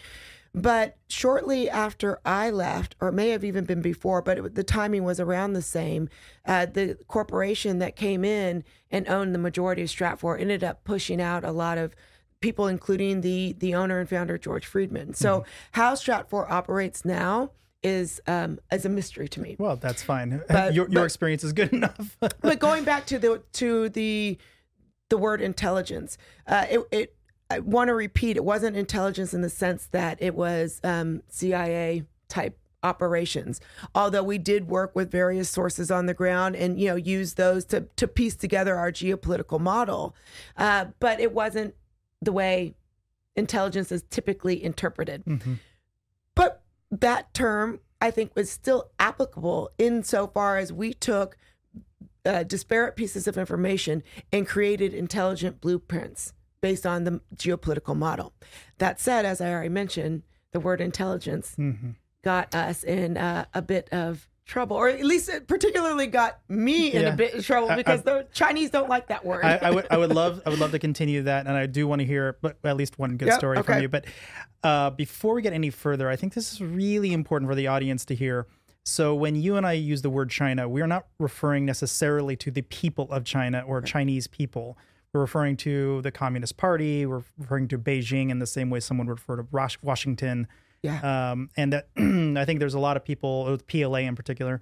But 0.56 0.96
shortly 1.10 1.70
after 1.70 2.20
I 2.26 2.50
left, 2.50 2.96
or 3.02 3.10
it 3.10 3.14
may 3.14 3.30
have 3.30 3.44
even 3.44 3.66
been 3.66 3.82
before, 3.82 4.22
but 4.22 4.38
it, 4.38 4.56
the 4.56 4.64
timing 4.64 5.04
was 5.04 5.20
around 5.20 5.52
the 5.54 5.62
same. 5.62 6.08
Uh, 6.46 6.66
the 6.66 6.98
corporation 7.08 7.80
that 7.80 7.96
came 7.98 8.24
in 8.24 8.64
and 8.90 9.08
owned 9.10 9.36
the 9.36 9.40
majority 9.40 9.82
of 9.82 9.90
Stratfor 9.90 10.40
ended 10.40 10.64
up 10.64 10.84
pushing 10.86 11.22
out 11.22 11.44
a 11.44 11.52
lot 11.52 11.78
of 11.78 11.94
people, 12.40 12.68
including 12.68 13.20
the 13.22 13.54
the 13.60 13.76
owner 13.76 14.00
and 14.00 14.08
founder 14.10 14.38
George 14.38 14.66
Friedman. 14.66 15.14
So 15.14 15.44
how 15.74 15.94
Stratfor 15.96 16.50
operates 16.50 17.04
now 17.04 17.52
is 17.84 18.22
um, 18.26 18.60
is 18.72 18.86
a 18.86 18.90
mystery 18.90 19.28
to 19.28 19.42
me. 19.42 19.58
Well, 19.60 19.76
that's 19.76 20.04
fine. 20.04 20.42
But- 20.48 20.74
your 20.74 20.86
your 20.86 21.02
but- 21.02 21.04
experience 21.04 21.44
is 21.44 21.52
good 21.54 21.74
enough. 21.74 22.18
but 22.20 22.60
going 22.60 22.86
back 22.86 23.06
to 23.08 23.20
the 23.20 23.44
to 23.54 23.90
the 23.90 24.38
the 25.10 25.18
word 25.18 25.42
intelligence, 25.42 26.18
uh, 26.48 26.66
it, 26.70 26.80
it 26.92 27.15
I 27.50 27.60
want 27.60 27.90
to 27.90 27.94
repeat, 27.94 28.38
it 28.38 28.44
wasn't 28.44 28.76
intelligence 28.76 29.34
in 29.34 29.42
the 29.42 29.50
sense 29.50 29.88
that 29.88 30.18
it 30.22 30.36
was 30.36 30.82
um, 30.84 31.22
CIA 31.28 32.04
type 32.28 32.58
operations. 32.82 33.60
Although 33.94 34.24
we 34.24 34.38
did 34.38 34.68
work 34.68 34.96
with 34.96 35.12
various 35.12 35.50
sources 35.50 35.92
on 35.92 36.06
the 36.06 36.14
ground 36.14 36.56
and 36.56 36.80
you 36.80 36.88
know 36.88 36.96
use 36.96 37.34
those 37.34 37.66
to 37.66 37.82
to 37.96 38.08
piece 38.08 38.36
together 38.36 38.76
our 38.76 38.92
geopolitical 38.92 39.60
model, 39.60 40.16
uh, 40.58 40.86
but 41.00 41.20
it 41.20 41.34
wasn't 41.34 41.76
the 42.22 42.32
way 42.32 42.76
intelligence 43.36 43.92
is 43.92 44.04
typically 44.10 44.64
interpreted. 44.64 45.26
Mhm. 45.26 45.60
But 46.36 46.64
that 46.92 47.34
term, 47.34 47.80
I 48.00 48.12
think, 48.12 48.36
was 48.36 48.50
still 48.50 48.92
applicable 49.00 49.72
insofar 49.78 50.58
as 50.58 50.72
we 50.72 50.94
took 50.94 51.38
uh, 52.26 52.44
disparate 52.44 52.96
pieces 52.96 53.28
of 53.28 53.38
information 53.38 54.02
and 54.32 54.48
created 54.48 54.94
intelligent 54.94 55.62
blueprints 55.62 56.34
based 56.66 56.88
on 56.88 57.04
the 57.04 57.22
geopolitical 57.36 57.96
model. 57.96 58.34
That 58.80 59.00
said, 59.00 59.24
as 59.24 59.40
I 59.40 59.52
already 59.52 59.70
mentioned, 59.70 60.24
the 60.52 60.60
word 60.60 60.82
intelligence 60.82 61.56
Mhm. 61.60 61.94
got 62.24 62.56
us 62.56 62.84
in 62.84 63.18
uh, 63.18 63.46
a 63.54 63.62
bit 63.62 63.88
of 63.92 64.28
trouble, 64.48 64.76
or 64.76 64.90
at 64.90 65.04
least 65.06 65.30
it 65.30 65.48
particularly 65.48 66.08
got 66.08 66.40
me 66.50 66.92
in 66.92 67.04
Yeah. 67.04 67.14
a 67.14 67.16
bit 67.16 67.36
of 67.36 67.46
trouble 67.46 67.70
I- 67.70 67.76
because 67.76 68.02
the 68.02 68.26
Chinese 68.34 68.72
don't 68.72 68.90
like 68.90 69.08
that 69.10 69.24
word. 69.24 69.46
I, 69.46 69.58
I 69.58 69.70
would 69.72 69.86
I 69.92 69.98
would 69.98 70.12
love 70.12 70.42
I 70.44 70.50
would 70.50 70.58
love 70.60 70.72
to 70.72 70.80
continue 70.80 71.22
that, 71.24 71.46
and 71.46 71.56
I 71.56 71.68
do 71.68 71.88
want 71.88 72.00
to 72.00 72.06
hear 72.06 72.38
but 72.42 72.58
at 72.64 72.76
least 72.78 72.98
one 72.98 73.16
good 73.18 73.28
Yep, 73.28 73.38
story 73.38 73.62
from 73.62 73.82
you. 73.84 73.90
But 73.90 74.06
uh, 74.64 74.90
before 74.90 75.36
we 75.36 75.44
get 75.44 75.54
any 75.54 75.70
further, 75.70 76.10
I 76.10 76.16
think 76.16 76.34
this 76.34 76.52
is 76.52 76.62
really 76.62 77.14
important 77.14 77.48
for 77.52 77.56
the 77.56 77.68
audience 77.68 78.06
to 78.06 78.16
hear. 78.16 78.48
So 78.84 79.14
when 79.14 79.36
you 79.36 79.56
and 79.56 79.66
I 79.68 79.74
use 79.74 80.02
the 80.02 80.10
word 80.10 80.32
China, 80.32 80.68
we 80.68 80.82
are 80.82 80.88
not 80.88 81.06
referring 81.20 81.64
necessarily 81.66 82.36
to 82.38 82.50
the 82.50 82.64
people 82.64 83.08
of 83.12 83.24
China 83.24 83.64
or 83.68 83.82
Chinese 83.84 84.26
people. 84.28 84.78
We're 85.16 85.22
referring 85.22 85.56
to 85.58 86.02
the 86.02 86.12
Communist 86.12 86.58
Party. 86.58 87.06
We're 87.06 87.24
referring 87.38 87.70
to 87.70 87.78
Beijing 87.78 88.32
in 88.32 88.40
the 88.40 88.46
same 88.46 88.70
way 88.70 88.82
someone 88.82 89.08
would 89.08 89.22
refer 89.26 89.38
to 89.38 89.78
Washington. 89.82 90.46
yeah. 90.82 91.32
Um, 91.32 91.50
and 91.56 91.72
that 91.72 91.88
I 91.98 92.44
think 92.44 92.60
there's 92.60 92.74
a 92.74 92.80
lot 92.80 92.98
of 92.98 93.06
people, 93.06 93.46
with 93.46 93.66
PLA 93.66 94.00
in 94.00 94.18
particular, 94.18 94.60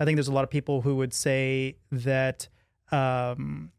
I 0.00 0.04
think 0.04 0.16
there's 0.16 0.26
a 0.26 0.32
lot 0.32 0.42
of 0.42 0.50
people 0.50 0.80
who 0.80 0.96
would 0.96 1.14
say 1.14 1.76
that 1.92 2.48
um, 2.90 3.70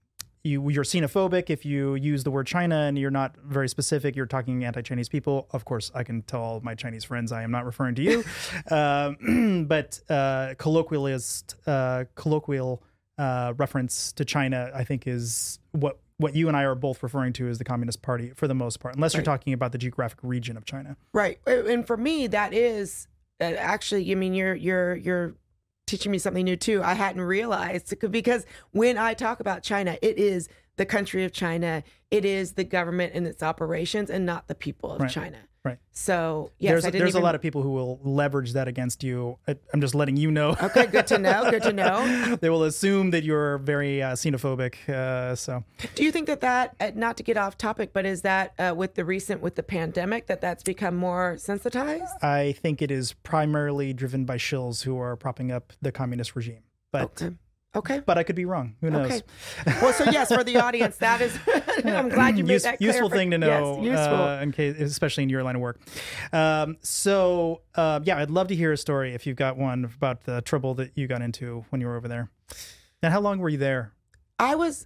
you 0.45 0.69
you're 0.69 0.85
xenophobic 0.85 1.49
if 1.49 1.65
you 1.65 1.95
use 1.95 2.23
the 2.23 2.31
word 2.31 2.47
China 2.47 2.77
and 2.83 2.97
you're 2.97 3.11
not 3.11 3.35
very 3.43 3.67
specific. 3.67 4.15
You're 4.15 4.25
talking 4.25 4.63
anti-Chinese 4.63 5.09
people. 5.09 5.49
Of 5.51 5.65
course, 5.65 5.91
I 5.93 6.05
can 6.05 6.21
tell 6.21 6.41
all 6.41 6.61
my 6.61 6.73
Chinese 6.73 7.03
friends 7.03 7.33
I 7.33 7.43
am 7.43 7.51
not 7.51 7.65
referring 7.65 7.95
to 7.95 8.01
you, 8.01 8.23
um, 8.71 9.65
but 9.67 9.99
uh, 10.09 10.53
colloquialist 10.57 11.57
uh, 11.67 12.05
colloquial 12.15 12.81
uh, 13.17 13.53
reference 13.57 14.13
to 14.13 14.23
China, 14.23 14.71
I 14.73 14.85
think, 14.85 15.05
is 15.05 15.59
what 15.73 15.99
what 16.23 16.35
you 16.35 16.47
and 16.47 16.57
I 16.57 16.63
are 16.63 16.73
both 16.73 17.03
referring 17.03 17.33
to 17.33 17.47
as 17.49 17.57
the 17.57 17.63
Communist 17.63 18.01
Party 18.01 18.31
for 18.35 18.47
the 18.47 18.55
most 18.55 18.79
part, 18.79 18.95
unless 18.95 19.13
you're 19.13 19.23
talking 19.23 19.53
about 19.53 19.73
the 19.73 19.77
geographic 19.77 20.19
region 20.23 20.57
of 20.57 20.65
China. 20.65 20.95
Right. 21.13 21.37
And 21.45 21.85
for 21.85 21.97
me, 21.97 22.27
that 22.27 22.53
is 22.53 23.07
uh, 23.39 23.43
actually, 23.43 24.09
I 24.11 24.15
mean, 24.15 24.33
you're, 24.33 24.55
you're, 24.55 24.95
you're 24.95 25.35
teaching 25.85 26.11
me 26.11 26.17
something 26.17 26.45
new 26.45 26.55
too. 26.55 26.81
I 26.81 26.93
hadn't 26.93 27.21
realized 27.21 27.93
because 28.09 28.45
when 28.71 28.97
I 28.97 29.13
talk 29.13 29.41
about 29.41 29.63
China, 29.63 29.97
it 30.01 30.17
is 30.17 30.47
the 30.77 30.85
country 30.85 31.23
of 31.23 31.33
China, 31.33 31.83
it 32.09 32.25
is 32.25 32.53
the 32.53 32.63
government 32.63 33.13
and 33.13 33.27
its 33.27 33.43
operations 33.43 34.09
and 34.09 34.25
not 34.25 34.47
the 34.47 34.55
people 34.55 34.91
of 34.91 35.01
Right. 35.01 35.11
China. 35.11 35.37
Right. 35.65 35.77
So, 35.93 36.51
yes, 36.59 36.71
there's 36.71 36.85
I 36.85 36.87
a, 36.89 36.91
didn't 36.91 36.99
there's 36.99 37.11
even, 37.11 37.21
a 37.21 37.23
lot 37.23 37.35
of 37.35 37.41
people 37.41 37.61
who 37.61 37.71
will 37.71 37.97
leverage 38.03 38.51
that 38.51 38.67
against 38.67 39.01
you. 39.01 39.37
I, 39.47 39.55
I'm 39.73 39.79
just 39.79 39.95
letting 39.95 40.17
you 40.17 40.29
know. 40.29 40.57
Okay, 40.61 40.87
good 40.87 41.07
to 41.07 41.17
know. 41.17 41.49
Good 41.49 41.63
to 41.63 41.71
know. 41.81 42.35
they 42.41 42.49
will 42.49 42.63
assume 42.63 43.11
that 43.11 43.23
you're 43.23 43.59
very 43.59 44.01
uh, 44.01 44.11
xenophobic. 44.13 44.89
Uh, 44.89 45.35
so 45.35 45.63
Do 45.95 46.03
you 46.03 46.11
think 46.11 46.27
that 46.27 46.41
that, 46.41 46.75
uh, 46.81 46.91
not 46.95 47.15
to 47.17 47.23
get 47.23 47.37
off 47.37 47.57
topic, 47.57 47.91
but 47.93 48.05
is 48.05 48.23
that 48.23 48.53
uh, 48.59 48.73
with 48.75 48.95
the 48.95 49.05
recent, 49.05 49.41
with 49.41 49.55
the 49.55 49.63
pandemic, 49.63 50.27
that 50.27 50.41
that's 50.41 50.63
become 50.63 50.97
more 50.97 51.37
sensitized? 51.37 52.11
I 52.21 52.51
think 52.51 52.81
it 52.81 52.91
is 52.91 53.13
primarily 53.13 53.93
driven 53.93 54.25
by 54.25 54.37
shills 54.37 54.83
who 54.83 54.99
are 54.99 55.15
propping 55.15 55.49
up 55.49 55.71
the 55.81 55.93
communist 55.93 56.35
regime. 56.35 56.63
But 56.91 57.03
Okay. 57.21 57.35
Okay. 57.75 58.01
but 58.05 58.17
I 58.17 58.23
could 58.23 58.35
be 58.35 58.45
wrong. 58.45 58.75
Who 58.81 58.89
knows? 58.91 59.07
Okay. 59.11 59.21
Well, 59.81 59.93
so 59.93 60.03
yes, 60.05 60.31
for 60.33 60.43
the 60.43 60.57
audience, 60.57 60.97
that 60.97 61.21
is. 61.21 61.37
I'm 61.85 62.09
glad 62.09 62.37
you 62.37 62.43
made 62.43 62.53
Use- 62.53 62.63
that 62.63 62.81
useful 62.81 63.09
clarifi- 63.09 63.13
thing 63.13 63.31
to 63.31 63.37
know, 63.39 63.81
Yes, 63.81 63.97
useful. 63.99 64.15
uh, 64.23 64.41
in 64.41 64.51
case, 64.51 64.79
especially 64.79 65.23
in 65.23 65.29
your 65.29 65.43
line 65.43 65.55
of 65.55 65.61
work. 65.61 65.79
Um, 66.31 66.77
so 66.81 67.61
uh, 67.75 67.99
yeah, 68.03 68.17
I'd 68.19 68.29
love 68.29 68.47
to 68.49 68.55
hear 68.55 68.71
a 68.71 68.77
story 68.77 69.13
if 69.13 69.25
you've 69.25 69.37
got 69.37 69.57
one 69.57 69.85
about 69.85 70.23
the 70.25 70.41
trouble 70.41 70.75
that 70.75 70.91
you 70.95 71.07
got 71.07 71.21
into 71.21 71.65
when 71.69 71.81
you 71.81 71.87
were 71.87 71.97
over 71.97 72.07
there. 72.07 72.29
And 73.01 73.11
how 73.11 73.19
long 73.21 73.39
were 73.39 73.49
you 73.49 73.57
there? 73.57 73.93
I 74.39 74.55
was 74.55 74.85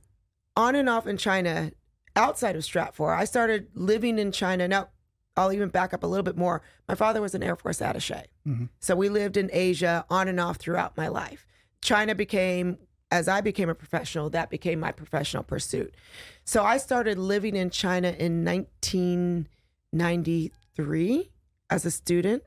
on 0.55 0.75
and 0.75 0.89
off 0.89 1.07
in 1.07 1.17
China 1.17 1.71
outside 2.15 2.55
of 2.55 2.63
Stratfor. 2.63 3.15
I 3.15 3.25
started 3.25 3.67
living 3.73 4.17
in 4.17 4.31
China. 4.31 4.67
Now, 4.67 4.89
I'll 5.35 5.53
even 5.53 5.69
back 5.69 5.93
up 5.93 6.03
a 6.03 6.07
little 6.07 6.23
bit 6.23 6.35
more. 6.37 6.63
My 6.87 6.95
father 6.95 7.21
was 7.21 7.35
an 7.35 7.43
Air 7.43 7.55
Force 7.55 7.79
attache. 7.81 8.25
Mhm. 8.47 8.69
So 8.79 8.95
we 8.95 9.09
lived 9.09 9.37
in 9.37 9.49
Asia 9.53 10.03
on 10.09 10.27
and 10.27 10.39
off 10.39 10.57
throughout 10.57 10.97
my 10.97 11.09
life. 11.09 11.45
China 11.87 12.13
became, 12.13 12.77
as 13.11 13.29
I 13.29 13.39
became 13.39 13.69
a 13.69 13.75
professional, 13.75 14.29
that 14.31 14.49
became 14.49 14.77
my 14.77 14.91
professional 14.91 15.41
pursuit. 15.41 15.95
So 16.43 16.65
I 16.65 16.75
started 16.79 17.17
living 17.17 17.55
in 17.55 17.69
China 17.69 18.09
in 18.09 18.43
1993 18.43 21.31
as 21.69 21.85
a 21.85 21.91
student 21.91 22.43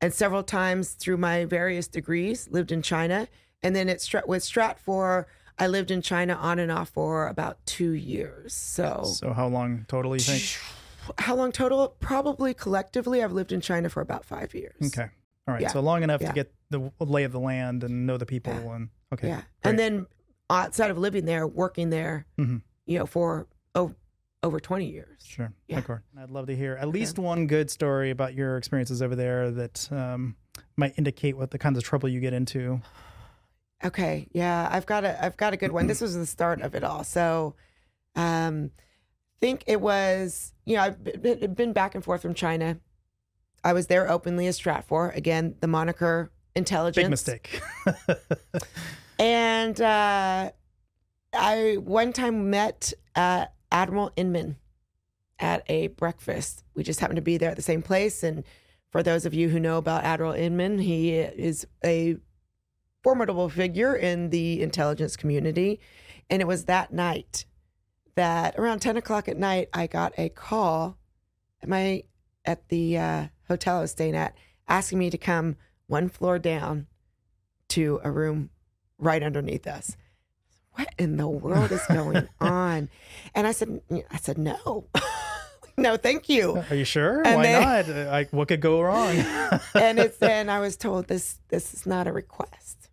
and 0.00 0.14
several 0.14 0.42
times 0.42 0.92
through 0.92 1.18
my 1.18 1.44
various 1.44 1.86
degrees 1.86 2.48
lived 2.50 2.72
in 2.72 2.80
China. 2.80 3.28
And 3.62 3.76
then 3.76 3.90
at 3.90 3.98
Strat- 3.98 4.26
with 4.26 4.42
Stratfor, 4.42 5.26
I 5.58 5.66
lived 5.66 5.90
in 5.90 6.00
China 6.00 6.32
on 6.34 6.58
and 6.58 6.72
off 6.72 6.88
for 6.88 7.26
about 7.26 7.58
two 7.66 7.90
years. 7.90 8.54
So, 8.54 9.02
So 9.04 9.34
how 9.34 9.48
long 9.48 9.84
total 9.86 10.14
you 10.14 10.20
think? 10.20 10.44
how 11.18 11.34
long 11.34 11.52
total? 11.52 11.88
Probably 12.00 12.54
collectively, 12.54 13.22
I've 13.22 13.32
lived 13.32 13.52
in 13.52 13.60
China 13.60 13.90
for 13.90 14.00
about 14.00 14.24
five 14.24 14.54
years. 14.54 14.76
Okay. 14.86 15.08
All 15.46 15.52
right. 15.52 15.60
Yeah. 15.62 15.68
So 15.68 15.80
long 15.80 16.02
enough 16.02 16.22
Yeah. 16.22 16.28
to 16.28 16.34
get 16.34 16.54
the 16.70 16.90
lay 17.00 17.24
of 17.24 17.32
the 17.32 17.40
land 17.40 17.82
and 17.84 18.06
know 18.06 18.16
the 18.16 18.26
people 18.26 18.52
Yeah. 18.52 18.74
and 18.74 18.88
okay. 19.12 19.28
Yeah. 19.28 19.34
great. 19.36 19.44
And 19.64 19.78
then 19.78 20.06
outside 20.50 20.90
of 20.90 20.98
living 20.98 21.24
there, 21.24 21.46
working 21.46 21.90
there, 21.90 22.26
Mhm. 22.38 22.62
you 22.86 22.98
know, 22.98 23.06
for 23.06 23.46
oh, 23.74 23.94
over 24.42 24.60
20 24.60 24.86
years. 24.90 25.22
Sure. 25.24 25.52
Yeah. 25.66 25.78
Of 25.78 25.84
course. 25.86 26.02
I'd 26.18 26.30
love 26.30 26.46
to 26.46 26.56
hear 26.56 26.74
at 26.76 26.88
least 26.88 27.18
one 27.18 27.46
good 27.46 27.70
story 27.70 28.10
about 28.10 28.34
your 28.34 28.56
experiences 28.56 29.02
over 29.02 29.14
there 29.16 29.50
that 29.50 29.90
um, 29.92 30.36
might 30.76 30.94
indicate 30.98 31.36
what 31.36 31.50
the 31.50 31.58
kinds 31.58 31.76
of 31.78 31.84
trouble 31.84 32.08
you 32.08 32.20
get 32.20 32.32
into. 32.32 32.80
Okay, 33.84 34.26
yeah, 34.32 34.68
I've 34.72 34.86
got 34.86 35.04
a 35.04 35.24
I've 35.24 35.36
got 35.36 35.52
a 35.52 35.56
good 35.56 35.70
one. 35.70 35.86
This 35.86 36.00
was 36.00 36.14
the 36.16 36.26
start 36.26 36.60
of 36.62 36.74
it 36.74 36.82
all. 36.82 37.04
So, 37.04 37.54
um, 38.16 38.72
think 39.40 39.62
it 39.68 39.80
was 39.80 40.52
you 40.64 40.74
know 40.76 40.82
I've 40.82 41.22
been, 41.22 41.54
been 41.54 41.72
back 41.72 41.94
and 41.94 42.02
forth 42.02 42.22
from 42.22 42.34
China. 42.34 42.78
I 43.62 43.72
was 43.72 43.86
there 43.86 44.10
openly 44.10 44.48
as 44.48 44.58
Stratfor. 44.58 45.14
Again, 45.16 45.54
the 45.60 45.68
moniker 45.68 46.32
intelligence. 46.54 47.04
Big 47.04 47.10
mistake. 47.10 47.60
And 49.18 49.80
uh, 49.80 50.50
I 51.34 51.76
one 51.80 52.12
time 52.12 52.50
met 52.50 52.92
uh, 53.16 53.46
Admiral 53.72 54.12
Inman 54.16 54.56
at 55.38 55.64
a 55.68 55.88
breakfast. 55.88 56.64
We 56.74 56.82
just 56.82 57.00
happened 57.00 57.16
to 57.16 57.22
be 57.22 57.36
there 57.36 57.50
at 57.50 57.56
the 57.56 57.62
same 57.62 57.82
place. 57.82 58.22
And 58.22 58.44
for 58.90 59.02
those 59.02 59.26
of 59.26 59.34
you 59.34 59.48
who 59.48 59.58
know 59.60 59.78
about 59.78 60.04
Admiral 60.04 60.32
Inman, 60.32 60.78
he 60.78 61.14
is 61.18 61.66
a 61.84 62.16
formidable 63.02 63.48
figure 63.48 63.94
in 63.94 64.30
the 64.30 64.62
intelligence 64.62 65.16
community. 65.16 65.80
And 66.30 66.40
it 66.40 66.46
was 66.46 66.66
that 66.66 66.92
night 66.92 67.44
that 68.14 68.56
around 68.58 68.80
10 68.80 68.96
o'clock 68.96 69.28
at 69.28 69.36
night, 69.36 69.68
I 69.72 69.86
got 69.86 70.12
a 70.18 70.28
call 70.28 70.96
at 71.62 71.68
my 71.68 72.04
at 72.44 72.68
the 72.68 72.96
uh, 72.96 73.26
hotel 73.46 73.78
I 73.78 73.80
was 73.82 73.90
staying 73.90 74.16
at, 74.16 74.34
asking 74.68 74.98
me 74.98 75.10
to 75.10 75.18
come 75.18 75.56
one 75.88 76.08
floor 76.08 76.38
down 76.38 76.86
to 77.70 78.00
a 78.04 78.10
room 78.10 78.50
right 78.98 79.22
underneath 79.22 79.66
us. 79.66 79.96
What 80.72 80.88
in 80.96 81.16
the 81.16 81.26
world 81.28 81.72
is 81.72 81.82
going 81.88 82.28
on? 82.40 82.88
And 83.34 83.46
I 83.46 83.52
said, 83.52 83.80
I 84.10 84.16
said 84.18 84.38
no. 84.38 84.86
no, 85.76 85.96
thank 85.96 86.28
you. 86.28 86.62
Are 86.70 86.74
you 86.76 86.84
sure? 86.84 87.22
And 87.26 87.36
Why 87.36 87.42
they- 87.42 87.52
not? 87.60 87.88
Uh, 87.88 88.10
Like, 88.10 88.32
what 88.32 88.46
could 88.48 88.60
go 88.60 88.80
wrong? 88.80 89.16
and 89.74 89.98
it's 89.98 90.22
and 90.22 90.50
I 90.50 90.60
was 90.60 90.76
told 90.76 91.08
this 91.08 91.40
this 91.48 91.74
is 91.74 91.84
not 91.84 92.06
a 92.06 92.12
request. 92.12 92.90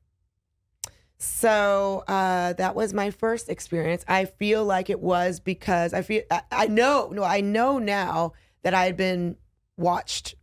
So 1.18 2.04
uh, 2.08 2.54
that 2.54 2.76
was 2.76 2.94
my 2.94 3.10
first 3.12 3.50
experience. 3.50 4.04
I 4.08 4.26
feel 4.26 4.66
like 4.66 4.90
it 4.90 5.00
was 5.00 5.40
because 5.40 5.94
I 5.94 6.02
feel 6.02 6.24
I, 6.30 6.42
I 6.52 6.68
know 6.68 7.10
no 7.12 7.24
I 7.24 7.42
know 7.42 7.78
now 7.80 8.34
that 8.64 8.74
I 8.74 8.86
had 8.86 8.98
been 8.98 9.38
watched 9.78 10.36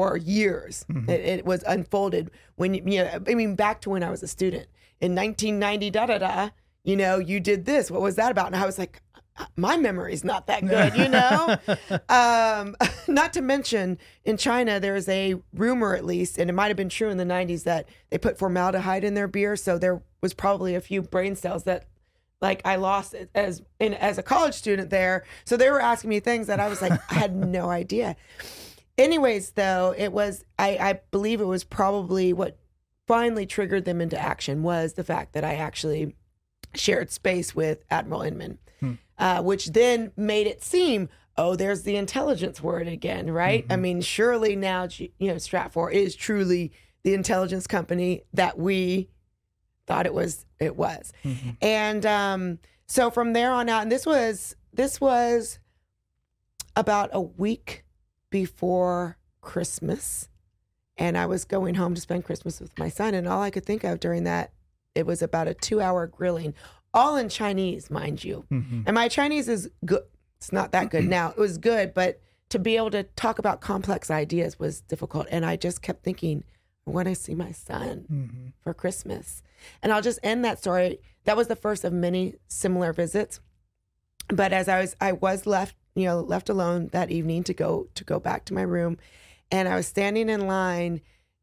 for 0.00 0.16
years. 0.16 0.86
It, 1.08 1.20
it 1.20 1.44
was 1.44 1.62
unfolded 1.66 2.30
when 2.56 2.72
you, 2.72 2.82
know 2.82 3.20
I 3.28 3.34
mean 3.34 3.54
back 3.54 3.82
to 3.82 3.90
when 3.90 4.02
I 4.02 4.10
was 4.10 4.22
a 4.22 4.28
student 4.28 4.66
in 4.98 5.14
1990 5.14 5.90
da 5.90 6.06
da 6.06 6.18
da. 6.18 6.50
You 6.84 6.96
know 6.96 7.18
you 7.18 7.38
did 7.38 7.66
this. 7.66 7.90
What 7.90 8.00
was 8.00 8.16
that 8.16 8.30
about? 8.30 8.46
And 8.46 8.56
I 8.56 8.64
was 8.64 8.78
like. 8.78 9.02
My 9.56 9.78
memory's 9.78 10.22
not 10.22 10.48
that 10.48 10.66
good, 10.66 10.94
you 10.96 11.08
know. 11.08 11.56
Um, 12.10 12.76
not 13.08 13.32
to 13.32 13.40
mention, 13.40 13.96
in 14.24 14.36
China, 14.36 14.78
there's 14.80 15.08
a 15.08 15.36
rumor, 15.54 15.94
at 15.96 16.04
least, 16.04 16.36
and 16.36 16.50
it 16.50 16.52
might 16.52 16.68
have 16.68 16.76
been 16.76 16.90
true 16.90 17.08
in 17.08 17.16
the 17.16 17.24
90s, 17.24 17.64
that 17.64 17.88
they 18.10 18.18
put 18.18 18.38
formaldehyde 18.38 19.02
in 19.02 19.14
their 19.14 19.28
beer. 19.28 19.56
So 19.56 19.78
there 19.78 20.02
was 20.20 20.34
probably 20.34 20.74
a 20.74 20.80
few 20.82 21.00
brain 21.00 21.36
cells 21.36 21.64
that, 21.64 21.86
like, 22.42 22.60
I 22.66 22.76
lost 22.76 23.14
as 23.34 23.62
in 23.78 23.94
as 23.94 24.18
a 24.18 24.22
college 24.22 24.54
student 24.54 24.90
there. 24.90 25.24
So 25.46 25.56
they 25.56 25.70
were 25.70 25.80
asking 25.80 26.10
me 26.10 26.20
things 26.20 26.46
that 26.48 26.60
I 26.60 26.68
was 26.68 26.82
like, 26.82 26.92
I 27.10 27.14
had 27.14 27.34
no 27.34 27.70
idea. 27.70 28.16
Anyways, 29.00 29.52
though, 29.52 29.94
it 29.96 30.12
was 30.12 30.44
I, 30.58 30.76
I 30.76 31.00
believe 31.10 31.40
it 31.40 31.46
was 31.46 31.64
probably 31.64 32.34
what 32.34 32.58
finally 33.06 33.46
triggered 33.46 33.86
them 33.86 33.98
into 33.98 34.20
action 34.20 34.62
was 34.62 34.92
the 34.92 35.02
fact 35.02 35.32
that 35.32 35.42
I 35.42 35.54
actually 35.54 36.14
shared 36.74 37.10
space 37.10 37.54
with 37.54 37.82
Admiral 37.90 38.20
Inman, 38.20 38.58
uh, 39.18 39.42
which 39.42 39.68
then 39.68 40.12
made 40.18 40.46
it 40.46 40.62
seem, 40.62 41.08
oh, 41.38 41.56
there's 41.56 41.82
the 41.82 41.96
intelligence 41.96 42.62
word 42.62 42.88
again, 42.88 43.30
right? 43.30 43.64
I 43.70 43.76
mean, 43.76 44.02
surely 44.02 44.54
now, 44.54 44.86
you 44.90 45.08
know, 45.18 45.36
Stratfor 45.36 45.90
is 45.90 46.14
truly 46.14 46.70
the 47.02 47.14
intelligence 47.14 47.66
company 47.66 48.24
that 48.34 48.58
we 48.58 49.08
thought 49.86 50.04
it 50.04 50.12
was. 50.12 50.44
It 50.58 50.76
was, 50.76 51.14
and 51.62 52.04
um, 52.04 52.58
so 52.86 53.10
from 53.10 53.32
there 53.32 53.50
on 53.50 53.70
out, 53.70 53.80
and 53.80 53.90
this 53.90 54.04
was 54.04 54.56
this 54.74 55.00
was 55.00 55.58
about 56.76 57.08
a 57.14 57.20
week 57.22 57.84
before 58.30 59.16
Christmas, 59.40 60.28
and 60.96 61.16
I 61.18 61.26
was 61.26 61.44
going 61.44 61.74
home 61.74 61.94
to 61.94 62.00
spend 62.00 62.24
Christmas 62.24 62.60
with 62.60 62.78
my 62.78 62.88
son, 62.88 63.14
and 63.14 63.26
all 63.28 63.42
I 63.42 63.50
could 63.50 63.64
think 63.64 63.84
of 63.84 64.00
during 64.00 64.24
that 64.24 64.52
it 64.94 65.06
was 65.06 65.22
about 65.22 65.48
a 65.48 65.54
two-hour 65.54 66.06
grilling, 66.08 66.54
all 66.92 67.16
in 67.16 67.28
Chinese, 67.28 67.90
mind 67.90 68.24
you. 68.24 68.44
Mhm. 68.50 68.82
And 68.86 68.94
my 68.94 69.08
Chinese 69.08 69.48
is 69.48 69.70
good. 69.84 70.02
It's 70.38 70.52
not 70.52 70.72
that 70.72 70.90
good 70.90 71.04
now. 71.08 71.30
It 71.30 71.36
was 71.38 71.58
good, 71.58 71.94
but 71.94 72.20
to 72.48 72.58
be 72.58 72.76
able 72.76 72.90
to 72.90 73.04
talk 73.04 73.38
about 73.38 73.60
complex 73.60 74.10
ideas 74.10 74.58
was 74.58 74.80
difficult. 74.80 75.28
And 75.30 75.46
I 75.46 75.54
just 75.56 75.82
kept 75.82 76.02
thinking, 76.02 76.42
"When 76.84 77.06
I 77.06 77.10
want 77.10 77.16
to 77.16 77.22
see 77.22 77.34
my 77.36 77.52
son 77.52 78.06
Mhm. 78.10 78.52
for 78.60 78.74
Christmas. 78.74 79.42
And 79.82 79.92
I'll 79.92 80.02
just 80.02 80.18
end 80.24 80.44
that 80.44 80.58
story. 80.58 80.98
That 81.24 81.36
was 81.36 81.46
the 81.46 81.54
first 81.56 81.84
of 81.84 81.92
many 81.92 82.34
similar 82.48 82.92
visits. 82.92 83.38
But 84.28 84.52
as 84.52 84.68
I 84.68 84.80
was 84.80 84.96
I 85.00 85.12
was 85.12 85.46
left, 85.46 85.76
you 85.94 86.04
know, 86.04 86.20
left 86.20 86.48
alone 86.48 86.88
that 86.92 87.10
evening 87.10 87.42
to 87.44 87.54
go 87.54 87.88
to 87.94 88.04
go 88.04 88.20
back 88.20 88.44
to 88.46 88.54
my 88.54 88.62
room 88.62 88.98
and 89.50 89.68
I 89.68 89.76
was 89.76 89.86
standing 89.86 90.28
in 90.28 90.46
line 90.46 91.00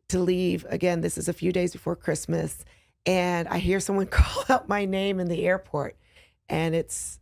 to 0.09 0.19
leave. 0.19 0.65
Again, 0.69 1.01
this 1.01 1.17
is 1.17 1.27
a 1.27 1.33
few 1.33 1.51
days 1.51 1.73
before 1.73 1.95
Christmas 1.95 2.63
and 3.05 3.47
I 3.47 3.57
hear 3.59 3.79
someone 3.79 4.05
call 4.19 4.43
out 4.49 4.69
my 4.69 4.85
name 4.85 5.19
in 5.19 5.27
the 5.27 5.45
airport 5.45 5.97
and 6.49 6.73
it's 6.75 7.19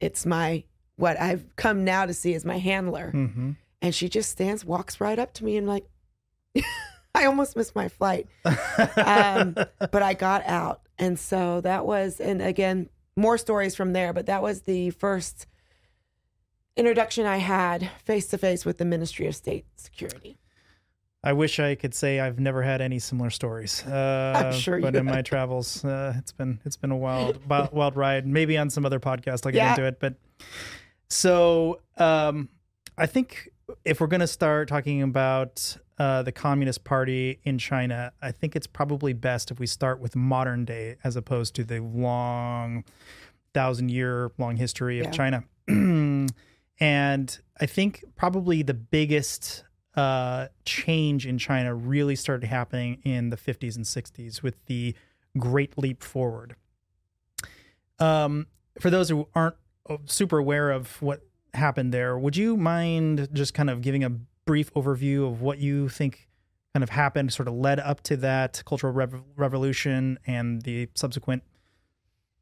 it's 0.00 0.26
my 0.26 0.64
what 0.96 1.18
I've 1.20 1.44
come 1.56 1.84
now 1.84 2.06
to 2.06 2.14
see 2.14 2.34
is 2.34 2.44
my 2.44 2.58
handler. 2.58 3.12
Mhm. 3.14 3.56
And 3.80 3.94
she 3.94 4.08
just 4.08 4.30
stands, 4.30 4.64
walks 4.64 5.00
right 5.00 5.18
up 5.18 5.32
to 5.34 5.44
me 5.44 5.56
and 5.56 5.66
like 5.66 5.86
I 7.14 7.24
almost 7.24 7.56
missed 7.56 7.74
my 7.76 7.88
flight 7.88 8.26
um, 8.96 9.54
but 9.78 10.02
I 10.02 10.14
got 10.14 10.44
out. 10.46 10.82
And 10.98 11.18
so 11.18 11.60
that 11.60 11.86
was, 11.86 12.20
and 12.20 12.42
again, 12.42 12.88
more 13.16 13.38
stories 13.38 13.74
from 13.76 13.92
there, 13.92 14.12
but 14.12 14.26
that 14.26 14.42
was 14.42 14.62
the 14.62 14.90
first 14.90 15.46
introduction 16.78 17.26
I 17.26 17.38
had 17.38 17.90
face 18.04 18.26
to 18.28 18.38
face 18.38 18.64
with 18.64 18.78
the 18.78 18.84
Ministry 18.84 19.26
of 19.26 19.34
State 19.34 19.66
Security. 19.76 20.38
I 21.24 21.32
wish 21.32 21.58
I 21.58 21.74
could 21.74 21.94
say 21.94 22.20
I've 22.20 22.38
never 22.38 22.62
had 22.62 22.80
any 22.80 22.98
similar 23.00 23.30
stories. 23.30 23.82
Uh, 23.86 24.52
sure 24.52 24.80
but 24.80 24.94
in 24.94 25.04
my 25.04 25.20
travels, 25.20 25.84
uh, 25.84 26.14
it's 26.16 26.30
been 26.32 26.60
it's 26.64 26.76
been 26.76 26.92
a 26.92 26.96
wild 26.96 27.44
wild, 27.48 27.72
wild 27.72 27.96
ride. 27.96 28.26
Maybe 28.26 28.56
on 28.56 28.70
some 28.70 28.86
other 28.86 29.00
podcast 29.00 29.44
I'll 29.44 29.52
get 29.52 29.54
Yeah. 29.56 29.70
into 29.70 29.84
it. 29.84 29.98
But 30.00 30.14
so 31.10 31.80
um, 31.96 32.48
I 32.96 33.06
think 33.06 33.50
if 33.84 34.00
we're 34.00 34.06
going 34.06 34.20
to 34.20 34.26
start 34.28 34.68
talking 34.68 35.02
about 35.02 35.76
uh, 35.98 36.22
the 36.22 36.32
Communist 36.32 36.84
Party 36.84 37.40
in 37.44 37.58
China, 37.58 38.12
I 38.22 38.30
think 38.30 38.54
it's 38.54 38.68
probably 38.68 39.12
best 39.12 39.50
if 39.50 39.58
we 39.58 39.66
start 39.66 39.98
with 40.00 40.14
modern 40.14 40.64
day 40.64 40.96
as 41.02 41.16
opposed 41.16 41.54
to 41.56 41.64
the 41.64 41.80
long 41.80 42.84
thousand 43.52 43.90
year 43.90 44.30
long 44.38 44.56
history 44.56 45.00
of 45.00 45.06
Yeah. 45.06 45.10
China. 45.10 45.44
and 46.80 47.38
I 47.60 47.66
think 47.66 48.04
probably 48.16 48.62
the 48.62 48.74
biggest 48.74 49.64
uh, 49.96 50.48
change 50.64 51.26
in 51.26 51.38
China 51.38 51.74
really 51.74 52.14
started 52.14 52.46
happening 52.46 53.00
in 53.04 53.30
the 53.30 53.36
50s 53.36 53.76
and 53.76 53.84
60s 53.84 54.42
with 54.42 54.64
the 54.66 54.94
Great 55.36 55.76
Leap 55.76 56.02
Forward. 56.02 56.54
Um, 57.98 58.46
for 58.80 58.90
those 58.90 59.08
who 59.08 59.28
aren't 59.34 59.56
uh, 59.88 59.96
super 60.06 60.38
aware 60.38 60.70
of 60.70 61.02
what 61.02 61.22
happened 61.54 61.92
there, 61.92 62.16
would 62.16 62.36
you 62.36 62.56
mind 62.56 63.28
just 63.32 63.54
kind 63.54 63.68
of 63.68 63.82
giving 63.82 64.04
a 64.04 64.10
brief 64.44 64.72
overview 64.74 65.26
of 65.26 65.42
what 65.42 65.58
you 65.58 65.88
think 65.88 66.28
kind 66.74 66.82
of 66.82 66.90
happened, 66.90 67.32
sort 67.32 67.48
of 67.48 67.54
led 67.54 67.80
up 67.80 68.02
to 68.02 68.16
that 68.18 68.62
cultural 68.64 68.92
rev- 68.92 69.22
revolution 69.36 70.18
and 70.26 70.62
the 70.62 70.88
subsequent, 70.94 71.42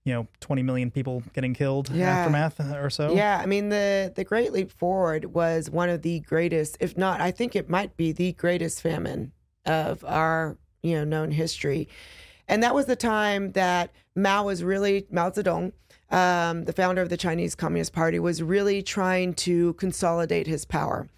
you 0.06 0.14
know, 0.14 0.28
20 0.38 0.62
million 0.62 0.90
people 0.90 1.20
getting 1.34 1.52
killed 1.52 1.90
Yeah. 1.90 2.12
aftermath 2.12 2.60
uh, 2.60 2.78
or 2.78 2.90
so? 2.90 3.14
Yeah, 3.16 3.40
I 3.42 3.46
mean 3.46 3.68
the 3.70 4.12
the 4.14 4.22
Great 4.22 4.52
Leap 4.52 4.70
Forward 4.70 5.34
was 5.34 5.68
one 5.68 5.88
of 5.90 6.02
the 6.02 6.20
greatest, 6.20 6.76
if 6.80 6.96
not, 6.96 7.20
I 7.20 7.32
think 7.32 7.56
it 7.56 7.68
might 7.68 7.96
be 7.96 8.12
the 8.12 8.32
greatest 8.32 8.80
famine 8.80 9.32
of 9.66 10.04
our 10.04 10.56
you 10.82 10.94
know 10.94 11.02
known 11.04 11.32
history, 11.32 11.88
and 12.46 12.62
that 12.62 12.72
was 12.72 12.86
the 12.86 12.94
time 12.94 13.50
that 13.52 13.90
Mao 14.14 14.44
was 14.44 14.62
really 14.62 15.06
Mao 15.10 15.30
Zedong, 15.30 15.72
um, 16.10 16.64
the 16.64 16.72
founder 16.72 17.02
of 17.02 17.08
the 17.08 17.16
Chinese 17.16 17.54
Communist 17.54 17.92
Party, 17.92 18.18
was 18.18 18.42
really 18.42 18.82
trying 18.82 19.34
to 19.34 19.72
consolidate 19.74 20.46
his 20.46 20.64
power, 20.64 21.08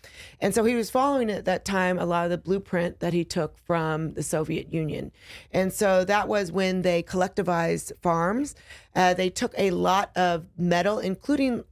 and 0.40 0.54
so 0.54 0.64
he 0.64 0.74
was 0.74 0.90
following 0.90 1.30
at 1.30 1.44
that 1.44 1.64
time 1.64 1.98
a 1.98 2.06
lot 2.06 2.24
of 2.24 2.30
the 2.30 2.38
blueprint 2.38 3.00
that 3.00 3.12
he 3.12 3.24
took 3.24 3.58
from 3.66 4.14
the 4.14 4.22
Soviet 4.22 4.72
Union, 4.72 5.12
and 5.52 5.72
so 5.72 6.04
that 6.04 6.28
was 6.28 6.52
when 6.52 6.82
they 6.82 7.02
collectivized 7.02 7.92
farms. 8.00 8.54
Uh, 8.94 9.14
they 9.14 9.30
took 9.30 9.54
a 9.56 9.70
lot 9.70 10.10
of 10.16 10.46
metal, 10.56 10.98
including 10.98 11.64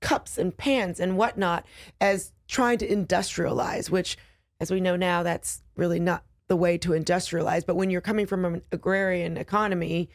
cups 0.00 0.38
and 0.38 0.56
pans 0.56 1.00
and 1.00 1.16
whatnot 1.16 1.66
as 2.00 2.32
trying 2.46 2.78
to 2.78 2.88
industrialize, 2.88 3.90
which, 3.90 4.16
as 4.60 4.70
we 4.70 4.80
know 4.80 4.96
now, 4.96 5.22
that's 5.22 5.62
really 5.76 6.00
not 6.00 6.24
the 6.48 6.56
way 6.56 6.78
to 6.78 6.90
industrialize. 6.90 7.64
But 7.66 7.76
when 7.76 7.90
you're 7.90 8.00
coming 8.00 8.26
from 8.26 8.44
an 8.44 8.62
agrarian 8.72 9.36
economy, 9.36 10.08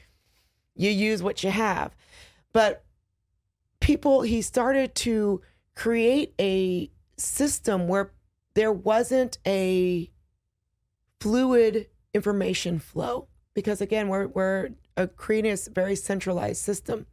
you 0.75 0.89
use 0.89 1.21
what 1.21 1.43
you 1.43 1.51
have. 1.51 1.95
But 2.51 2.83
people, 3.79 4.21
he 4.21 4.41
started 4.41 4.95
to 4.95 5.41
create 5.75 6.33
a 6.39 6.89
system 7.17 7.87
where 7.87 8.11
there 8.53 8.71
wasn't 8.71 9.37
a 9.45 10.09
fluid 11.19 11.87
information 12.13 12.79
flow 12.79 13.27
because 13.53 13.81
again 13.81 14.07
we're 14.09 14.27
we're 14.27 14.69
creating 15.15 15.51
a 15.51 15.69
very 15.71 15.95
centralized 15.95 16.61
system. 16.61 17.05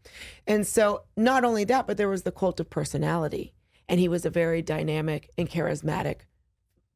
And 0.47 0.67
so 0.67 1.05
not 1.17 1.45
only 1.45 1.65
that 1.65 1.87
but 1.87 1.97
there 1.97 2.09
was 2.09 2.23
the 2.23 2.33
cult 2.33 2.61
of 2.61 2.71
personality. 2.71 3.55
And 3.89 3.99
he 3.99 4.09
was 4.09 4.25
a 4.25 4.31
very 4.31 4.63
dynamic 4.63 5.31
and 5.37 5.51
charismatic 5.51 6.21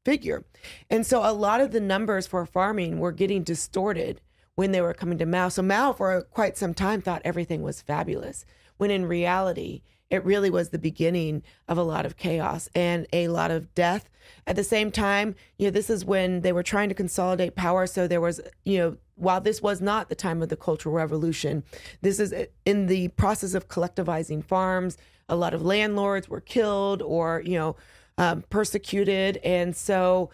figure. 0.04 0.44
And 0.90 1.04
so 1.04 1.28
a 1.28 1.32
lot 1.32 1.60
of 1.60 1.72
the 1.72 1.80
numbers 1.80 2.26
for 2.26 2.46
farming 2.46 2.98
were 2.98 3.12
getting 3.12 3.42
distorted 3.42 4.20
when 4.54 4.72
they 4.72 4.80
were 4.80 4.94
coming 4.94 5.18
to 5.18 5.26
mao 5.26 5.48
so 5.48 5.62
mao 5.62 5.92
for 5.92 6.22
quite 6.22 6.56
some 6.56 6.74
time 6.74 7.00
thought 7.00 7.22
everything 7.24 7.62
was 7.62 7.82
fabulous 7.82 8.44
when 8.76 8.90
in 8.90 9.06
reality 9.06 9.82
it 10.10 10.24
really 10.24 10.50
was 10.50 10.68
the 10.68 10.78
beginning 10.78 11.42
of 11.66 11.78
a 11.78 11.82
lot 11.82 12.06
of 12.06 12.16
chaos 12.16 12.68
and 12.74 13.06
a 13.12 13.28
lot 13.28 13.50
of 13.50 13.74
death. 13.74 14.08
At 14.46 14.56
the 14.56 14.64
same 14.64 14.92
time, 14.92 15.34
you 15.58 15.66
know, 15.66 15.70
this 15.70 15.90
is 15.90 16.04
when 16.04 16.42
they 16.42 16.52
were 16.52 16.62
trying 16.62 16.88
to 16.88 16.94
consolidate 16.94 17.56
power. 17.56 17.86
So 17.86 18.06
there 18.06 18.20
was, 18.20 18.40
you 18.64 18.78
know, 18.78 18.96
while 19.16 19.40
this 19.40 19.60
was 19.60 19.80
not 19.80 20.08
the 20.08 20.14
time 20.14 20.42
of 20.42 20.50
the 20.50 20.56
Cultural 20.56 20.94
Revolution, 20.94 21.64
this 22.02 22.20
is 22.20 22.34
in 22.64 22.86
the 22.86 23.08
process 23.08 23.54
of 23.54 23.68
collectivizing 23.68 24.44
farms. 24.44 24.96
A 25.28 25.36
lot 25.36 25.54
of 25.54 25.62
landlords 25.62 26.28
were 26.28 26.40
killed 26.40 27.02
or, 27.02 27.42
you 27.44 27.58
know, 27.58 27.76
um, 28.16 28.44
persecuted. 28.50 29.38
And 29.38 29.74
so 29.74 30.30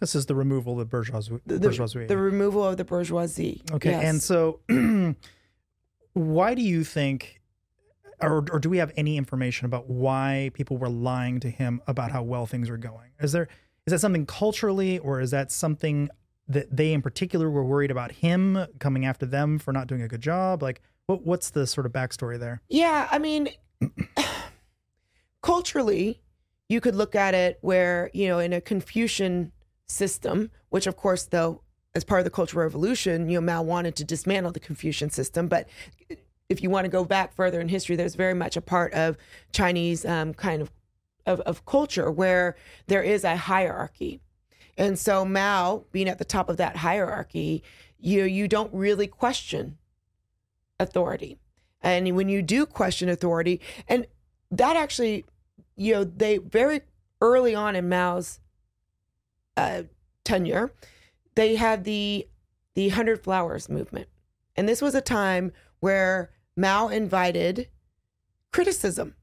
this 0.00 0.14
is 0.14 0.26
the 0.26 0.34
removal 0.34 0.74
of 0.74 0.78
the 0.80 0.84
bourgeoisie. 0.84 1.38
the, 1.46 1.58
bourgeoisie. 1.58 2.06
the 2.06 2.16
removal 2.16 2.64
of 2.64 2.76
the 2.76 2.84
bourgeoisie. 2.84 3.62
Okay. 3.72 3.90
Yes. 3.90 4.04
And 4.04 4.22
so, 4.22 4.60
why 6.14 6.54
do 6.54 6.62
you 6.62 6.84
think, 6.84 7.40
or, 8.20 8.44
or 8.50 8.58
do 8.58 8.68
we 8.68 8.78
have 8.78 8.92
any 8.96 9.16
information 9.16 9.66
about 9.66 9.88
why 9.88 10.50
people 10.54 10.76
were 10.76 10.88
lying 10.88 11.40
to 11.40 11.50
him 11.50 11.80
about 11.86 12.10
how 12.10 12.22
well 12.22 12.46
things 12.46 12.70
were 12.70 12.76
going? 12.76 13.10
Is 13.20 13.32
there 13.32 13.48
is 13.86 13.90
that 13.90 13.98
something 13.98 14.24
culturally, 14.24 14.98
or 14.98 15.20
is 15.20 15.30
that 15.32 15.52
something 15.52 16.08
that 16.48 16.74
they 16.74 16.92
in 16.92 17.02
particular 17.02 17.50
were 17.50 17.64
worried 17.64 17.90
about 17.90 18.12
him 18.12 18.66
coming 18.78 19.04
after 19.04 19.26
them 19.26 19.58
for 19.58 19.72
not 19.72 19.86
doing 19.86 20.02
a 20.02 20.08
good 20.08 20.22
job? 20.22 20.62
Like, 20.62 20.80
what 21.06 21.24
what's 21.26 21.50
the 21.50 21.66
sort 21.66 21.86
of 21.86 21.92
backstory 21.92 22.38
there? 22.38 22.62
Yeah, 22.68 23.08
I 23.10 23.18
mean, 23.18 23.50
culturally, 25.42 26.22
you 26.68 26.80
could 26.80 26.94
look 26.94 27.14
at 27.14 27.34
it 27.34 27.58
where, 27.60 28.10
you 28.14 28.26
know, 28.26 28.38
in 28.38 28.54
a 28.54 28.60
Confucian 28.60 29.52
system, 29.94 30.50
which 30.70 30.86
of 30.86 30.96
course, 30.96 31.24
though, 31.24 31.62
as 31.94 32.04
part 32.04 32.20
of 32.20 32.24
the 32.24 32.30
Cultural 32.30 32.64
Revolution, 32.64 33.28
you 33.28 33.40
know, 33.40 33.46
Mao 33.46 33.62
wanted 33.62 33.94
to 33.96 34.04
dismantle 34.04 34.52
the 34.52 34.60
Confucian 34.60 35.10
system. 35.10 35.48
But 35.48 35.68
if 36.48 36.62
you 36.62 36.70
want 36.70 36.84
to 36.84 36.90
go 36.90 37.04
back 37.04 37.34
further 37.34 37.60
in 37.60 37.68
history, 37.68 37.96
there's 37.96 38.16
very 38.16 38.34
much 38.34 38.56
a 38.56 38.60
part 38.60 38.92
of 38.92 39.16
Chinese 39.52 40.04
um, 40.04 40.34
kind 40.34 40.60
of, 40.60 40.70
of, 41.24 41.40
of 41.40 41.64
culture 41.64 42.10
where 42.10 42.56
there 42.86 43.02
is 43.02 43.24
a 43.24 43.36
hierarchy. 43.36 44.20
And 44.76 44.98
so 44.98 45.24
Mao, 45.24 45.84
being 45.92 46.08
at 46.08 46.18
the 46.18 46.24
top 46.24 46.48
of 46.48 46.56
that 46.56 46.76
hierarchy, 46.76 47.62
you 47.98 48.24
you 48.24 48.48
don't 48.48 48.72
really 48.74 49.06
question 49.06 49.78
authority. 50.78 51.38
And 51.80 52.16
when 52.16 52.28
you 52.28 52.42
do 52.42 52.66
question 52.66 53.08
authority, 53.08 53.60
and 53.88 54.06
that 54.50 54.76
actually, 54.76 55.24
you 55.76 55.94
know, 55.94 56.04
they 56.04 56.38
very 56.38 56.80
early 57.20 57.54
on 57.54 57.76
in 57.76 57.88
Mao's 57.88 58.40
uh, 59.56 59.82
tenure, 60.24 60.72
they 61.34 61.56
had 61.56 61.84
the 61.84 62.28
the 62.74 62.88
Hundred 62.90 63.22
Flowers 63.22 63.68
movement, 63.68 64.08
and 64.56 64.68
this 64.68 64.82
was 64.82 64.94
a 64.94 65.00
time 65.00 65.52
where 65.80 66.30
Mao 66.56 66.88
invited 66.88 67.68
criticism, 68.52 69.14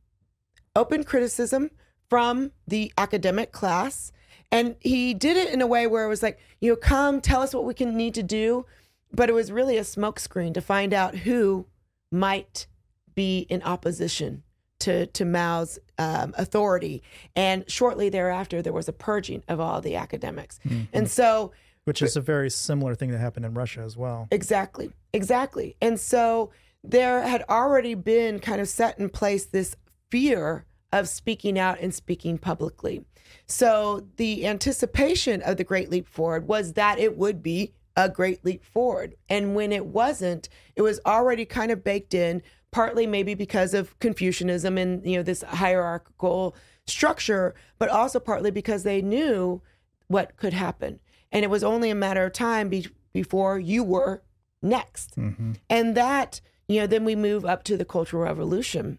open 0.76 1.04
criticism 1.04 1.72
from 2.10 2.52
the 2.68 2.94
academic 2.98 3.52
class, 3.52 4.12
and 4.52 4.76
he 4.80 5.14
did 5.14 5.38
it 5.38 5.54
in 5.54 5.62
a 5.62 5.68
way 5.68 5.88
where 5.88 6.06
it 6.06 6.10
was 6.10 6.24
like, 6.24 6.40
you 6.60 6.72
know, 6.72 6.76
come 6.76 7.22
tell 7.22 7.42
us 7.42 7.54
what 7.54 7.66
we 7.66 7.74
can 7.74 7.96
need 7.96 8.14
to 8.14 8.24
do, 8.24 8.66
but 9.12 9.30
it 9.30 9.34
was 9.34 9.52
really 9.52 9.78
a 9.78 9.82
smokescreen 9.82 10.54
to 10.54 10.62
find 10.62 10.94
out 10.94 11.16
who 11.16 11.66
might 12.12 12.68
be 13.16 13.40
in 13.50 13.62
opposition 13.64 14.44
to, 14.82 15.06
to 15.08 15.26
Mao's 15.26 15.80
um, 15.98 16.34
authority. 16.38 17.02
And 17.36 17.70
shortly 17.70 18.10
thereafter, 18.10 18.62
there 18.62 18.74
was 18.74 18.88
a 18.88 18.94
purging 18.94 19.44
of 19.48 19.60
all 19.60 19.82
the 19.82 19.96
academics. 19.96 20.60
Mm-hmm. 20.66 20.84
And 20.94 21.10
so, 21.10 21.52
Which 21.86 22.02
is 22.02 22.16
a 22.16 22.22
very 22.22 22.50
similar 22.50 22.96
thing 22.96 23.12
that 23.12 23.20
happened 23.20 23.46
in 23.46 23.54
Russia 23.54 23.82
as 23.82 23.96
well. 23.98 24.28
exactly, 24.32 24.92
exactly. 25.14 25.76
And 25.82 26.00
so, 26.00 26.52
there 26.84 27.22
had 27.22 27.44
already 27.48 27.94
been 27.94 28.40
kind 28.40 28.60
of 28.60 28.68
set 28.68 28.98
in 28.98 29.10
place 29.10 29.46
this 29.46 29.76
fear 30.10 30.66
of 30.92 31.08
speaking 31.08 31.60
out 31.60 31.80
and 31.80 31.94
speaking 31.94 32.38
publicly. 32.38 33.06
So, 33.46 34.08
the 34.18 34.48
anticipation 34.48 35.42
of 35.42 35.58
the 35.58 35.64
Great 35.64 35.90
Leap 35.90 36.08
Forward 36.08 36.48
was 36.48 36.74
that 36.74 37.00
it 37.00 37.18
would 37.18 37.42
be 37.44 37.74
a 37.96 38.10
great 38.10 38.44
leap 38.46 38.64
forward. 38.64 39.16
And 39.30 39.56
when 39.56 39.72
it 39.72 39.86
wasn't, 39.86 40.50
it 40.76 40.82
was 40.82 41.00
already 41.06 41.46
kind 41.46 41.72
of 41.72 41.84
baked 41.84 42.14
in, 42.14 42.42
partly 42.72 43.06
maybe 43.06 43.34
because 43.34 43.74
of 43.74 43.98
Confucianism 44.00 44.78
and 44.78 45.06
you 45.06 45.18
know 45.18 45.24
this 45.24 45.42
hierarchical 45.44 46.56
structure, 46.88 47.54
but 47.78 47.90
also 47.90 48.20
partly 48.20 48.52
because 48.52 48.84
they 48.84 49.02
knew 49.02 49.62
what 50.08 50.36
could 50.38 50.54
happen. 50.54 51.00
And 51.32 51.44
it 51.44 51.50
was 51.50 51.64
only 51.64 51.90
a 51.90 51.96
matter 51.96 52.26
of 52.26 52.34
time 52.34 52.70
be- 52.70 52.88
before 53.14 53.60
you 53.60 53.84
were 53.84 54.22
next. 54.62 55.16
Mm-hmm. 55.16 55.54
And 55.70 55.96
that, 55.96 56.42
you 56.68 56.82
know, 56.82 56.88
then 56.88 57.06
we 57.06 57.16
move 57.16 57.46
up 57.46 57.64
to 57.66 57.78
the 57.78 57.86
Cultural 57.86 58.24
Revolution. 58.24 58.98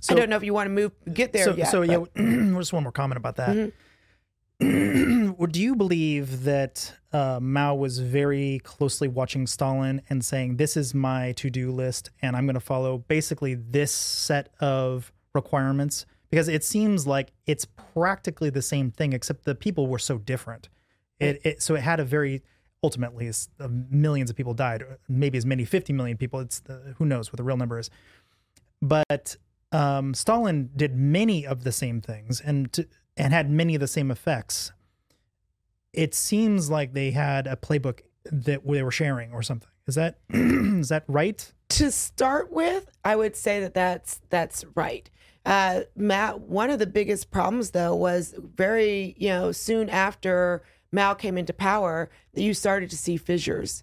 So, 0.00 0.14
I 0.14 0.18
don't 0.18 0.30
know 0.30 0.36
if 0.36 0.44
you 0.44 0.54
want 0.54 0.66
to 0.66 0.70
move 0.70 0.92
get 1.12 1.32
there 1.32 1.44
so, 1.44 1.54
yet. 1.54 1.70
so 1.70 1.82
yeah, 1.82 1.96
Mm-hmm. 1.96 2.56
just 2.58 2.72
one 2.72 2.82
more 2.82 2.92
comment 2.92 3.18
about 3.18 3.36
that. 3.36 3.56
Or 3.56 3.72
do 4.60 5.60
you 5.60 5.74
believe 5.74 6.44
that 6.44 6.94
uh, 7.12 7.38
Mao 7.40 7.74
was 7.74 7.98
very 7.98 8.60
closely 8.60 9.08
watching 9.08 9.46
Stalin 9.46 10.02
and 10.08 10.24
saying, 10.24 10.56
"This 10.56 10.76
is 10.76 10.94
my 10.94 11.32
to-do 11.32 11.72
list, 11.72 12.10
and 12.22 12.36
I'm 12.36 12.46
going 12.46 12.54
to 12.54 12.60
follow 12.60 12.98
basically 12.98 13.54
this 13.54 13.92
set 13.92 14.50
of 14.60 15.12
requirements"? 15.34 16.06
Because 16.30 16.48
it 16.48 16.64
seems 16.64 17.06
like 17.06 17.32
it's 17.46 17.64
practically 17.94 18.50
the 18.50 18.62
same 18.62 18.90
thing, 18.90 19.12
except 19.12 19.44
the 19.44 19.54
people 19.54 19.86
were 19.86 19.98
so 19.98 20.18
different. 20.18 20.68
It, 21.20 21.40
it 21.44 21.62
so 21.62 21.74
it 21.74 21.82
had 21.82 22.00
a 22.00 22.04
very 22.04 22.42
ultimately 22.82 23.30
uh, 23.60 23.68
millions 23.90 24.30
of 24.30 24.36
people 24.36 24.54
died, 24.54 24.84
maybe 25.08 25.38
as 25.38 25.46
many 25.46 25.64
50 25.64 25.92
million 25.92 26.16
people. 26.16 26.40
It's 26.40 26.60
the, 26.60 26.94
who 26.98 27.06
knows 27.06 27.32
what 27.32 27.38
the 27.38 27.44
real 27.44 27.56
number 27.56 27.78
is, 27.78 27.90
but 28.82 29.36
um, 29.72 30.14
Stalin 30.14 30.70
did 30.76 30.94
many 30.94 31.46
of 31.46 31.64
the 31.64 31.72
same 31.72 32.00
things 32.00 32.40
and 32.40 32.72
to, 32.74 32.86
and 33.16 33.32
had 33.32 33.50
many 33.50 33.74
of 33.74 33.80
the 33.80 33.86
same 33.86 34.10
effects. 34.10 34.72
It 35.92 36.14
seems 36.14 36.70
like 36.70 36.92
they 36.92 37.12
had 37.12 37.46
a 37.46 37.56
playbook 37.56 38.00
that 38.24 38.66
they 38.66 38.82
were 38.82 38.90
sharing 38.90 39.32
or 39.32 39.42
something. 39.42 39.68
Is 39.86 39.94
that 39.94 40.18
is 40.30 40.88
that 40.88 41.04
right? 41.08 41.52
to 41.70 41.90
start 41.90 42.52
with, 42.52 42.88
I 43.04 43.16
would 43.16 43.34
say 43.36 43.60
that 43.60 43.74
that's 43.74 44.20
that's 44.30 44.64
right. 44.74 45.10
Uh, 45.44 45.82
Mao, 45.96 46.36
one 46.36 46.70
of 46.70 46.78
the 46.78 46.86
biggest 46.86 47.30
problems 47.30 47.70
though 47.70 47.94
was 47.94 48.34
very 48.38 49.14
you 49.18 49.28
know 49.28 49.52
soon 49.52 49.88
after 49.90 50.62
Mao 50.92 51.14
came 51.14 51.36
into 51.36 51.52
power, 51.52 52.10
that 52.34 52.42
you 52.42 52.54
started 52.54 52.90
to 52.90 52.96
see 52.96 53.16
fissures, 53.16 53.82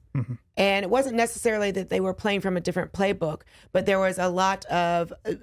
and 0.55 0.85
it 0.85 0.89
wasn't 0.89 1.15
necessarily 1.15 1.71
that 1.71 1.89
they 1.89 1.99
were 1.99 2.13
playing 2.13 2.39
from 2.39 2.55
a 2.55 2.61
different 2.61 2.93
playbook, 2.93 3.41
but 3.73 3.85
there 3.85 3.99
was 3.99 4.17
a 4.17 4.29
lot 4.29 4.65
of 4.65 5.11
uh, 5.25 5.33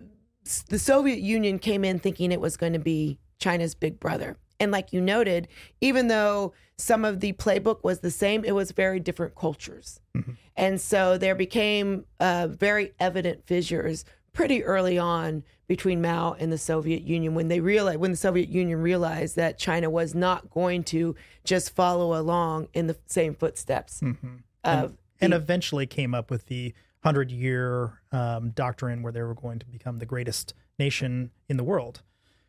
the 0.71 0.79
Soviet 0.79 1.19
Union 1.19 1.59
came 1.59 1.85
in 1.85 1.99
thinking 1.99 2.33
it 2.33 2.41
was 2.41 2.57
going 2.57 2.73
to 2.73 2.79
be 2.79 3.19
China's 3.39 3.75
big 3.75 3.99
brother. 4.01 4.37
And 4.61 4.73
like 4.73 4.93
you 4.93 5.01
noted, 5.01 5.49
even 5.81 6.09
though 6.09 6.53
some 6.77 7.05
of 7.05 7.21
the 7.21 7.33
playbook 7.35 7.85
was 7.85 8.01
the 8.01 8.11
same, 8.11 8.45
it 8.45 8.53
was 8.53 8.73
very 8.73 8.99
different 9.01 9.35
cultures. 9.37 10.01
And 10.57 10.81
so 10.81 11.17
there 11.17 11.37
became 11.37 12.05
uh, 12.19 12.49
very 12.49 12.93
evident 12.99 13.47
fissures 13.47 14.05
pretty 14.33 14.65
early 14.65 14.99
on 14.99 15.45
between 15.69 16.01
Mao 16.03 16.35
and 16.39 16.51
the 16.51 16.59
Soviet 16.59 17.03
Union 17.03 17.35
when 17.35 17.49
they 17.49 17.61
realized 17.61 18.01
when 18.01 18.11
the 18.11 18.17
Soviet 18.17 18.49
Union 18.49 18.81
realized 18.81 19.37
that 19.37 19.59
China 19.59 19.91
was 19.91 20.15
not 20.15 20.51
going 20.51 20.83
to 20.85 21.15
just 21.45 21.75
follow 21.75 22.19
along 22.19 22.69
in 22.73 22.87
the 22.89 22.97
same 23.07 23.35
footsteps 23.35 24.01
of 24.65 24.97
And 25.21 25.33
eventually 25.35 25.87
came 25.87 26.15
up 26.15 26.31
with 26.31 26.47
the 26.47 26.75
hundred 27.05 27.31
year 27.31 28.01
um, 28.13 28.51
doctrine 28.51 29.03
where 29.03 29.13
they 29.13 29.23
were 29.23 29.35
going 29.35 29.59
to 29.61 29.67
become 29.67 29.99
the 29.99 30.07
greatest 30.07 30.55
nation 30.79 31.31
in 31.49 31.57
the 31.57 31.65
world. 31.65 32.03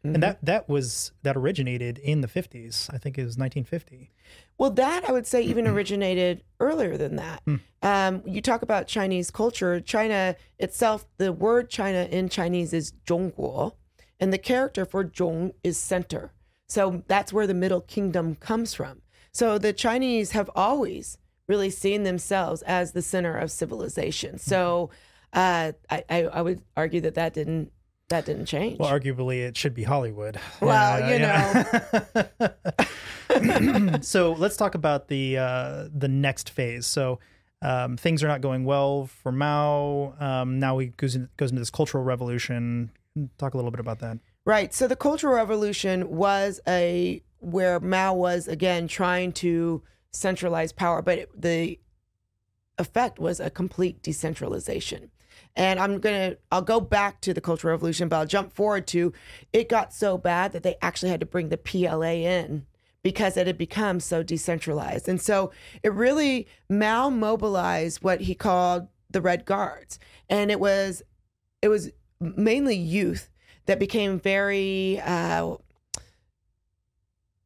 Mm-hmm. 0.05 0.15
And 0.15 0.23
that 0.23 0.37
mm-hmm. 0.37 0.45
that 0.45 0.69
was 0.69 1.11
that 1.23 1.35
originated 1.35 1.97
in 1.97 2.21
the 2.21 2.27
50s. 2.27 2.93
I 2.93 2.97
think 2.97 3.17
it 3.17 3.25
was 3.25 3.37
1950. 3.37 4.11
Well, 4.57 4.71
that 4.71 5.07
I 5.07 5.11
would 5.11 5.27
say 5.27 5.41
even 5.41 5.65
mm-hmm. 5.65 5.75
originated 5.75 6.43
earlier 6.59 6.97
than 6.97 7.17
that. 7.17 7.43
Mm. 7.45 7.59
Um, 7.81 8.21
you 8.25 8.41
talk 8.41 8.61
about 8.61 8.87
Chinese 8.87 9.29
culture. 9.31 9.81
China 9.81 10.35
itself, 10.57 11.05
the 11.17 11.33
word 11.33 11.69
China 11.69 12.07
in 12.09 12.29
Chinese 12.29 12.73
is 12.73 12.93
Zhongguo, 13.05 13.73
and 14.19 14.31
the 14.31 14.37
character 14.37 14.85
for 14.85 15.03
Zhong 15.03 15.53
is 15.63 15.77
center. 15.77 16.31
So 16.67 17.03
that's 17.07 17.33
where 17.33 17.47
the 17.47 17.53
Middle 17.53 17.81
Kingdom 17.81 18.35
comes 18.35 18.73
from. 18.73 19.01
So 19.31 19.57
the 19.57 19.73
Chinese 19.73 20.31
have 20.31 20.49
always 20.55 21.17
really 21.47 21.71
seen 21.71 22.03
themselves 22.03 22.61
as 22.61 22.91
the 22.91 23.01
center 23.01 23.35
of 23.35 23.51
civilization. 23.51 24.37
So 24.37 24.91
mm-hmm. 25.33 25.39
uh, 25.39 25.71
I, 25.89 26.03
I, 26.09 26.23
I 26.25 26.41
would 26.41 26.61
argue 26.77 27.01
that 27.01 27.15
that 27.15 27.33
didn't 27.33 27.71
that 28.09 28.25
didn't 28.25 28.45
change. 28.45 28.79
Well, 28.79 28.91
arguably, 28.91 29.39
it 29.39 29.55
should 29.57 29.73
be 29.73 29.83
Hollywood. 29.83 30.39
Well, 30.61 30.99
Yeah, 30.99 31.85
you 32.39 32.49
yeah. 33.29 33.99
so 34.01 34.33
let's 34.33 34.57
talk 34.57 34.75
about 34.75 35.07
the 35.07 35.37
uh, 35.37 35.87
the 35.93 36.07
next 36.07 36.49
phase. 36.49 36.85
So 36.85 37.19
um, 37.61 37.97
things 37.97 38.23
are 38.23 38.27
not 38.27 38.41
going 38.41 38.65
well 38.65 39.07
for 39.07 39.31
Mao. 39.31 40.15
Um, 40.19 40.59
now 40.59 40.77
he 40.79 40.87
goes 40.87 41.15
in, 41.15 41.29
goes 41.37 41.51
into 41.51 41.61
this 41.61 41.69
cultural 41.69 42.03
revolution. 42.03 42.91
Talk 43.37 43.53
a 43.53 43.57
little 43.57 43.71
bit 43.71 43.79
about 43.79 43.99
that. 43.99 44.19
Right. 44.45 44.73
So 44.73 44.87
the 44.87 44.95
Cultural 44.95 45.35
Revolution 45.35 46.09
was 46.09 46.59
a 46.67 47.21
where 47.39 47.79
Mao 47.79 48.13
was 48.13 48.47
again 48.47 48.87
trying 48.87 49.31
to 49.33 49.83
centralize 50.11 50.71
power, 50.71 51.01
but 51.01 51.19
it, 51.19 51.41
the 51.41 51.79
effect 52.77 53.19
was 53.19 53.39
a 53.39 53.49
complete 53.49 54.01
decentralization. 54.01 55.11
And 55.59 55.77
I'm 55.77 55.99
gonna 55.99 56.37
I'll 56.53 56.61
go 56.61 56.79
back 56.79 57.19
to 57.21 57.33
the 57.33 57.41
Cultural 57.41 57.73
Revolution, 57.73 58.07
but 58.07 58.15
I'll 58.15 58.25
jump 58.25 58.53
forward 58.53 58.87
to 58.87 59.11
it 59.51 59.67
got 59.67 59.93
so 59.93 60.17
bad 60.17 60.53
that 60.53 60.63
they 60.63 60.77
actually 60.81 61.09
had 61.09 61.19
to 61.19 61.25
bring 61.25 61.49
the 61.49 61.57
PLA 61.57 62.13
in 62.13 62.65
because 63.03 63.35
it 63.35 63.45
had 63.45 63.57
become 63.57 63.99
so 63.99 64.23
decentralized. 64.23 65.09
And 65.09 65.21
so 65.21 65.51
it 65.83 65.93
really 65.93 66.47
Mao 66.69 67.09
mobilized 67.09 68.01
what 68.01 68.21
he 68.21 68.35
called 68.35 68.87
the 69.09 69.19
Red 69.19 69.43
Guards. 69.43 69.99
And 70.29 70.49
it 70.49 70.61
was 70.61 71.03
it 71.61 71.67
was 71.67 71.91
mainly 72.21 72.77
youth 72.77 73.29
that 73.65 73.79
became 73.79 74.17
very 74.17 75.01
uh, 75.01 75.57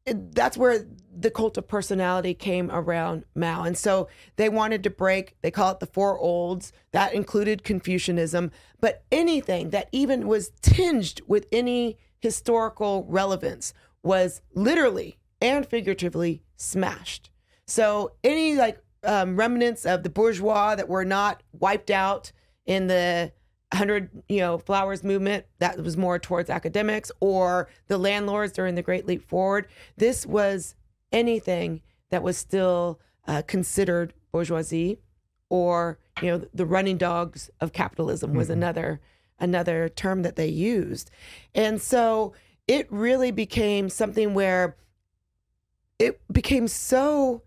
that's 0.06 0.56
where 0.56 0.86
the 1.24 1.30
cult 1.30 1.56
of 1.56 1.66
personality 1.66 2.34
came 2.34 2.70
around 2.70 3.24
Mao. 3.34 3.64
And 3.64 3.78
so 3.78 4.08
they 4.36 4.50
wanted 4.50 4.84
to 4.84 4.90
break, 4.90 5.34
they 5.40 5.50
call 5.50 5.72
it 5.72 5.80
the 5.80 5.86
four 5.86 6.18
olds. 6.18 6.70
That 6.92 7.14
included 7.14 7.64
Confucianism, 7.64 8.50
but 8.78 9.04
anything 9.10 9.70
that 9.70 9.88
even 9.90 10.28
was 10.28 10.52
tinged 10.60 11.22
with 11.26 11.46
any 11.50 11.96
historical 12.20 13.06
relevance 13.08 13.72
was 14.02 14.42
literally 14.54 15.18
and 15.40 15.66
figuratively 15.66 16.42
smashed. 16.56 17.30
So 17.66 18.12
any 18.22 18.54
like 18.54 18.82
um, 19.02 19.36
remnants 19.36 19.86
of 19.86 20.02
the 20.02 20.10
bourgeois 20.10 20.74
that 20.74 20.90
were 20.90 21.06
not 21.06 21.42
wiped 21.52 21.90
out 21.90 22.32
in 22.66 22.86
the 22.86 23.32
100 23.72 24.10
you 24.28 24.40
know 24.40 24.58
flowers 24.58 25.02
movement 25.02 25.46
that 25.58 25.78
was 25.82 25.96
more 25.96 26.18
towards 26.18 26.48
academics 26.48 27.10
or 27.20 27.68
the 27.88 27.98
landlords 27.98 28.52
during 28.52 28.74
the 28.74 28.82
great 28.82 29.06
leap 29.06 29.26
forward 29.28 29.66
this 29.96 30.24
was 30.24 30.76
anything 31.14 31.80
that 32.10 32.22
was 32.22 32.36
still 32.36 33.00
uh, 33.26 33.40
considered 33.46 34.12
bourgeoisie 34.32 34.98
or 35.48 35.98
you 36.20 36.28
know 36.28 36.44
the 36.52 36.66
running 36.66 36.98
dogs 36.98 37.50
of 37.60 37.72
capitalism 37.72 38.34
was 38.34 38.48
mm-hmm. 38.48 38.58
another 38.58 39.00
another 39.38 39.88
term 39.88 40.22
that 40.22 40.36
they 40.36 40.46
used 40.46 41.10
and 41.54 41.80
so 41.80 42.34
it 42.66 42.86
really 42.90 43.30
became 43.30 43.88
something 43.88 44.34
where 44.34 44.76
it 45.98 46.20
became 46.32 46.66
so 46.66 47.42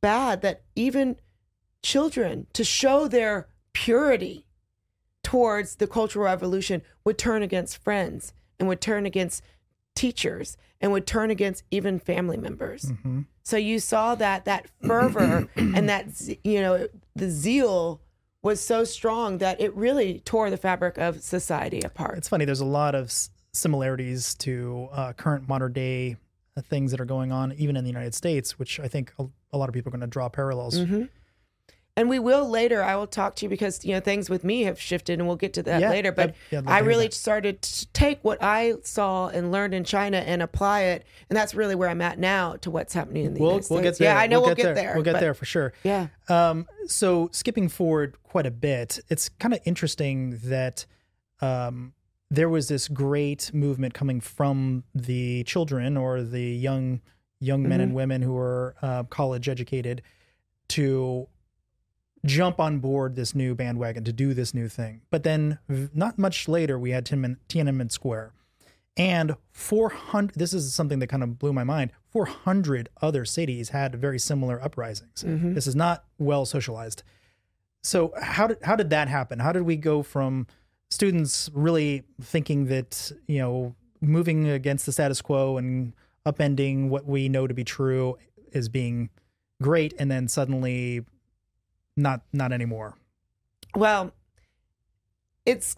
bad 0.00 0.40
that 0.42 0.62
even 0.76 1.16
children 1.82 2.46
to 2.52 2.64
show 2.64 3.08
their 3.08 3.48
purity 3.72 4.46
towards 5.22 5.76
the 5.76 5.86
Cultural 5.86 6.26
Revolution 6.26 6.82
would 7.04 7.18
turn 7.18 7.42
against 7.42 7.82
friends 7.82 8.32
and 8.58 8.68
would 8.68 8.80
turn 8.80 9.06
against 9.06 9.42
teachers 9.94 10.56
and 10.80 10.92
would 10.92 11.06
turn 11.06 11.30
against 11.30 11.64
even 11.70 11.98
family 11.98 12.36
members. 12.36 12.86
Mm-hmm. 12.86 13.20
So 13.42 13.56
you 13.56 13.78
saw 13.78 14.14
that 14.16 14.44
that 14.44 14.66
fervor 14.84 15.48
and 15.56 15.88
that 15.88 16.06
you 16.44 16.60
know 16.60 16.88
the 17.14 17.30
zeal 17.30 18.00
was 18.42 18.60
so 18.60 18.82
strong 18.82 19.38
that 19.38 19.60
it 19.60 19.74
really 19.76 20.20
tore 20.20 20.50
the 20.50 20.56
fabric 20.56 20.98
of 20.98 21.22
society 21.22 21.80
apart. 21.80 22.18
It's 22.18 22.28
funny. 22.28 22.44
There's 22.44 22.60
a 22.60 22.64
lot 22.64 22.94
of 22.94 23.12
similarities 23.52 24.34
to 24.36 24.88
uh, 24.92 25.12
current 25.12 25.48
modern 25.48 25.72
day 25.72 26.16
uh, 26.56 26.62
things 26.62 26.90
that 26.90 27.00
are 27.00 27.04
going 27.04 27.30
on, 27.30 27.52
even 27.52 27.76
in 27.76 27.84
the 27.84 27.90
United 27.90 28.14
States, 28.14 28.58
which 28.58 28.80
I 28.80 28.88
think 28.88 29.12
a, 29.18 29.26
a 29.52 29.58
lot 29.58 29.68
of 29.68 29.74
people 29.74 29.90
are 29.90 29.96
going 29.96 30.00
to 30.00 30.06
draw 30.08 30.28
parallels. 30.28 30.78
Mm-hmm 30.78 31.04
and 31.96 32.08
we 32.08 32.18
will 32.18 32.48
later 32.48 32.82
i 32.82 32.96
will 32.96 33.06
talk 33.06 33.36
to 33.36 33.44
you 33.44 33.48
because 33.48 33.84
you 33.84 33.92
know 33.92 34.00
things 34.00 34.30
with 34.30 34.44
me 34.44 34.62
have 34.62 34.80
shifted 34.80 35.18
and 35.18 35.26
we'll 35.26 35.36
get 35.36 35.52
to 35.54 35.62
that 35.62 35.80
yeah, 35.80 35.90
later 35.90 36.12
but 36.12 36.34
yeah, 36.50 36.62
i 36.66 36.78
really 36.80 37.10
started 37.10 37.60
to 37.62 37.86
take 37.88 38.18
what 38.22 38.42
i 38.42 38.74
saw 38.82 39.28
and 39.28 39.52
learned 39.52 39.74
in 39.74 39.84
china 39.84 40.18
and 40.18 40.42
apply 40.42 40.82
it 40.82 41.04
and 41.28 41.36
that's 41.36 41.54
really 41.54 41.74
where 41.74 41.88
i'm 41.88 42.00
at 42.00 42.18
now 42.18 42.54
to 42.56 42.70
what's 42.70 42.94
happening 42.94 43.24
in 43.24 43.34
the 43.34 43.40
we'll, 43.40 43.50
United 43.52 43.70
we'll 43.70 43.80
States. 43.80 43.98
get 43.98 44.04
there 44.04 44.14
yeah 44.14 44.20
i 44.20 44.26
know 44.26 44.40
we'll, 44.40 44.48
we'll 44.48 44.54
get, 44.54 44.62
get, 44.62 44.74
there. 44.74 44.84
there 44.84 44.94
we'll 44.94 45.04
get 45.04 45.20
there 45.20 45.34
for 45.34 45.44
sure 45.44 45.72
yeah 45.82 46.08
um, 46.28 46.66
so 46.86 47.28
skipping 47.32 47.68
forward 47.68 48.16
quite 48.22 48.46
a 48.46 48.50
bit 48.50 48.98
it's 49.08 49.28
kind 49.28 49.54
of 49.54 49.60
interesting 49.64 50.38
that 50.44 50.86
um, 51.40 51.92
there 52.30 52.48
was 52.48 52.68
this 52.68 52.88
great 52.88 53.52
movement 53.52 53.92
coming 53.92 54.20
from 54.20 54.84
the 54.94 55.44
children 55.44 55.96
or 55.96 56.22
the 56.22 56.42
young 56.42 57.00
young 57.40 57.62
men 57.62 57.72
mm-hmm. 57.72 57.82
and 57.82 57.94
women 57.94 58.22
who 58.22 58.32
were 58.32 58.74
uh, 58.80 59.02
college 59.04 59.48
educated 59.48 60.00
to 60.68 61.26
jump 62.24 62.60
on 62.60 62.78
board 62.78 63.16
this 63.16 63.34
new 63.34 63.54
bandwagon 63.54 64.04
to 64.04 64.12
do 64.12 64.34
this 64.34 64.54
new 64.54 64.68
thing. 64.68 65.02
But 65.10 65.22
then, 65.22 65.58
not 65.68 66.18
much 66.18 66.48
later, 66.48 66.78
we 66.78 66.90
had 66.90 67.04
Tiananmen 67.04 67.90
Square. 67.90 68.32
And 68.96 69.36
400, 69.52 70.34
this 70.36 70.52
is 70.52 70.74
something 70.74 70.98
that 70.98 71.06
kind 71.06 71.22
of 71.22 71.38
blew 71.38 71.52
my 71.52 71.64
mind 71.64 71.92
400 72.10 72.90
other 73.00 73.24
cities 73.24 73.70
had 73.70 73.94
very 73.94 74.18
similar 74.18 74.62
uprisings. 74.62 75.24
Mm-hmm. 75.24 75.54
This 75.54 75.66
is 75.66 75.74
not 75.74 76.04
well 76.18 76.44
socialized. 76.44 77.02
So, 77.82 78.12
how 78.20 78.48
did, 78.48 78.58
how 78.62 78.76
did 78.76 78.90
that 78.90 79.08
happen? 79.08 79.38
How 79.38 79.50
did 79.50 79.62
we 79.62 79.76
go 79.76 80.02
from 80.02 80.46
students 80.90 81.50
really 81.54 82.02
thinking 82.20 82.66
that, 82.66 83.10
you 83.26 83.38
know, 83.38 83.74
moving 84.02 84.48
against 84.48 84.84
the 84.84 84.92
status 84.92 85.22
quo 85.22 85.56
and 85.56 85.94
upending 86.26 86.90
what 86.90 87.06
we 87.06 87.30
know 87.30 87.46
to 87.46 87.54
be 87.54 87.64
true 87.64 88.18
is 88.52 88.68
being 88.68 89.08
great, 89.62 89.94
and 89.98 90.10
then 90.10 90.28
suddenly 90.28 91.04
not 91.96 92.22
not 92.32 92.52
anymore. 92.52 92.96
Well, 93.74 94.12
it's 95.46 95.76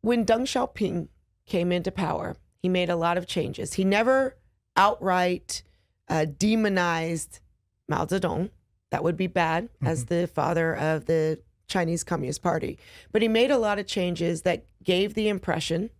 when 0.00 0.24
Deng 0.24 0.42
Xiaoping 0.42 1.08
came 1.46 1.72
into 1.72 1.90
power, 1.90 2.36
he 2.58 2.68
made 2.68 2.90
a 2.90 2.96
lot 2.96 3.16
of 3.16 3.26
changes. 3.26 3.74
He 3.74 3.84
never 3.84 4.36
outright 4.76 5.62
uh, 6.08 6.26
demonized 6.26 7.40
Mao 7.88 8.04
Zedong. 8.04 8.50
That 8.90 9.02
would 9.02 9.16
be 9.16 9.26
bad 9.26 9.64
mm-hmm. 9.64 9.86
as 9.86 10.06
the 10.06 10.26
father 10.26 10.74
of 10.74 11.06
the 11.06 11.40
Chinese 11.66 12.04
Communist 12.04 12.42
Party. 12.42 12.78
But 13.10 13.22
he 13.22 13.28
made 13.28 13.50
a 13.50 13.58
lot 13.58 13.78
of 13.78 13.86
changes 13.86 14.42
that 14.42 14.66
gave 14.82 15.14
the 15.14 15.28
impression 15.28 15.90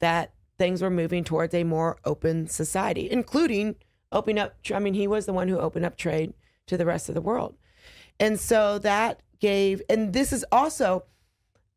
that 0.00 0.34
things 0.58 0.82
were 0.82 0.90
moving 0.90 1.24
towards 1.24 1.54
a 1.54 1.64
more 1.64 1.98
open 2.04 2.48
society, 2.48 3.10
including 3.10 3.76
opening 4.12 4.38
up. 4.38 4.56
I 4.74 4.78
mean, 4.78 4.94
he 4.94 5.06
was 5.06 5.26
the 5.26 5.32
one 5.32 5.48
who 5.48 5.58
opened 5.58 5.84
up 5.84 5.96
trade 5.96 6.34
to 6.66 6.76
the 6.76 6.86
rest 6.86 7.08
of 7.08 7.14
the 7.14 7.20
world. 7.20 7.56
And 8.18 8.38
so 8.40 8.78
that 8.80 9.20
gave, 9.40 9.82
and 9.88 10.12
this 10.12 10.32
is 10.32 10.44
also 10.50 11.04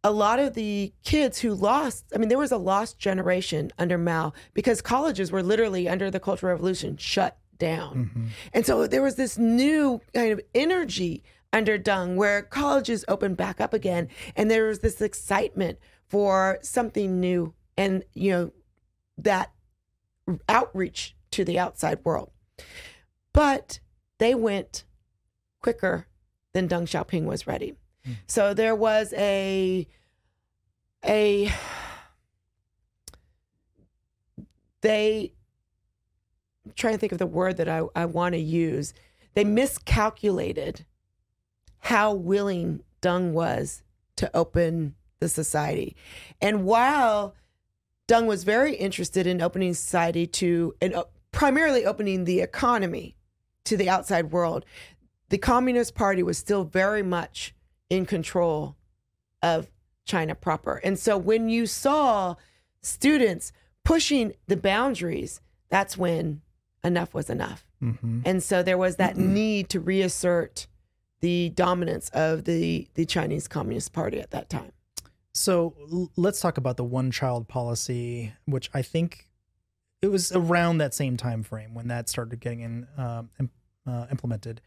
a 0.04 0.12
lot 0.12 0.40
of 0.40 0.54
the 0.54 0.94
kids 1.04 1.40
who 1.40 1.54
lost, 1.54 2.06
I 2.16 2.18
mean, 2.18 2.30
there 2.30 2.38
was 2.38 2.52
a 2.52 2.58
lost 2.58 2.98
generation 3.00 3.72
under 3.78 3.98
Mao 3.98 4.34
because 4.54 4.82
colleges 4.82 5.32
were 5.32 5.44
literally 5.44 5.90
under 5.90 6.10
the 6.10 6.20
Cultural 6.20 6.54
Revolution 6.54 6.96
shut 6.98 7.38
down. 7.58 7.96
Mm-hmm. 7.96 8.28
And 8.54 8.66
so 8.66 8.88
there 8.88 9.02
was 9.02 9.16
this 9.16 9.38
new 9.38 10.00
kind 10.14 10.32
of 10.32 10.40
energy 10.56 11.24
under 11.52 11.78
Deng 11.78 12.16
where 12.16 12.42
colleges 12.42 13.04
opened 13.08 13.36
back 13.36 13.60
up 13.60 13.74
again. 13.74 14.08
And 14.36 14.50
there 14.50 14.68
was 14.68 14.80
this 14.80 15.02
excitement 15.02 15.80
for 16.08 16.60
something 16.62 17.20
new 17.20 17.54
and, 17.76 18.04
you 18.14 18.32
know, 18.32 18.52
that 19.18 19.52
outreach 20.48 21.16
to 21.32 21.44
the 21.44 21.60
outside 21.60 22.00
world. 22.04 22.32
But 23.34 23.80
they 24.18 24.34
went 24.34 24.86
quicker 25.62 26.08
than 26.54 26.68
Deng 26.68 26.84
Xiaoping 26.84 27.26
was 27.26 27.48
ready. 27.48 27.76
Mm. 28.08 28.16
So 28.28 28.54
there 28.54 28.76
was 28.76 29.14
a 29.14 29.88
a 31.06 31.52
they 34.82 35.34
I'm 36.66 36.74
trying 36.76 36.94
to 36.94 37.00
think 37.00 37.12
of 37.12 37.18
the 37.18 37.26
word 37.26 37.58
that 37.58 37.70
I, 37.70 37.84
I 37.96 38.06
want 38.06 38.34
to 38.34 38.40
use. 38.40 38.94
They 39.34 39.44
miscalculated 39.44 40.86
how 41.80 42.14
willing 42.14 42.82
Deng 43.02 43.32
was 43.32 43.84
to 44.18 44.30
open 44.36 44.96
the 45.20 45.30
society. 45.30 45.96
And 46.42 46.66
while 46.66 47.36
Deng 48.08 48.26
was 48.26 48.44
very 48.44 48.76
interested 48.76 49.26
in 49.28 49.42
opening 49.42 49.74
society 49.74 50.28
to 50.28 50.76
and 50.82 50.94
uh, 50.94 51.06
primarily 51.32 51.86
opening 51.86 52.26
the 52.26 52.42
economy 52.42 53.16
to 53.66 53.78
the 53.78 53.90
outside 53.90 54.32
world, 54.32 54.66
the 55.30 55.38
Communist 55.38 55.96
Party 55.96 56.24
was 56.24 56.38
still 56.38 56.64
very 56.64 57.04
much 57.04 57.56
in 57.90 58.06
control 58.06 58.76
of 59.42 59.68
China 60.06 60.36
proper. 60.36 60.76
And 60.84 60.98
so 60.98 61.18
when 61.18 61.50
you 61.50 61.66
saw 61.66 62.36
students 62.82 63.52
pushing 63.84 64.34
the 64.48 64.58
boundaries, 64.58 65.42
that's 65.70 65.98
when 65.98 66.42
enough 66.84 67.14
was 67.14 67.30
enough. 67.30 67.66
Mm-hmm. 67.82 68.22
And 68.26 68.44
so 68.44 68.64
there 68.64 68.78
was 68.78 68.98
that 68.98 69.14
mm-hmm. 69.14 69.34
need 69.34 69.70
to 69.70 69.80
reassert 69.80 70.68
the 71.22 71.50
dominance 71.50 72.10
of 72.10 72.46
the, 72.46 72.88
the 72.96 73.06
Chinese 73.06 73.48
Communist 73.48 73.94
Party 73.94 74.20
at 74.20 74.32
that 74.32 74.50
time. 74.50 74.72
So 75.34 75.76
l- 75.92 76.12
let's 76.16 76.40
talk 76.40 76.58
about 76.58 76.78
the 76.78 76.84
one 76.84 77.12
child 77.12 77.48
policy, 77.48 78.34
which 78.46 78.70
I 78.74 78.82
think 78.82 79.28
it 80.02 80.08
was 80.08 80.32
around 80.32 80.78
that 80.80 80.94
same 80.94 81.18
time 81.18 81.44
frame 81.44 81.74
when 81.74 81.88
that 81.90 82.10
started 82.10 82.40
getting 82.40 82.62
in, 82.62 82.88
um, 82.98 83.30
uh, 83.86 84.08
implemented. 84.12 84.62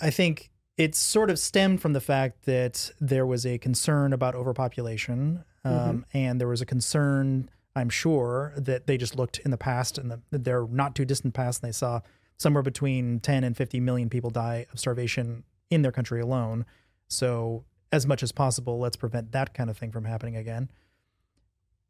I 0.00 0.10
think 0.10 0.50
it 0.76 0.94
sort 0.94 1.30
of 1.30 1.38
stemmed 1.38 1.80
from 1.80 1.92
the 1.92 2.00
fact 2.00 2.44
that 2.46 2.90
there 3.00 3.26
was 3.26 3.44
a 3.44 3.58
concern 3.58 4.12
about 4.12 4.34
overpopulation, 4.34 5.44
um, 5.64 5.72
mm-hmm. 5.72 6.00
and 6.16 6.40
there 6.40 6.48
was 6.48 6.60
a 6.60 6.66
concern, 6.66 7.50
I'm 7.76 7.90
sure, 7.90 8.54
that 8.56 8.86
they 8.86 8.96
just 8.96 9.16
looked 9.16 9.38
in 9.40 9.50
the 9.50 9.58
past 9.58 9.98
and 9.98 10.10
the, 10.30 10.38
their 10.38 10.66
not 10.66 10.94
too 10.94 11.04
distant 11.04 11.34
past, 11.34 11.62
and 11.62 11.68
they 11.68 11.72
saw 11.72 12.00
somewhere 12.38 12.62
between 12.62 13.20
10 13.20 13.44
and 13.44 13.56
50 13.56 13.80
million 13.80 14.08
people 14.08 14.30
die 14.30 14.66
of 14.72 14.78
starvation 14.78 15.44
in 15.70 15.82
their 15.82 15.92
country 15.92 16.20
alone. 16.20 16.64
So 17.08 17.64
as 17.92 18.06
much 18.06 18.22
as 18.22 18.32
possible, 18.32 18.78
let's 18.78 18.96
prevent 18.96 19.32
that 19.32 19.54
kind 19.54 19.70
of 19.70 19.76
thing 19.76 19.92
from 19.92 20.04
happening 20.04 20.36
again. 20.36 20.70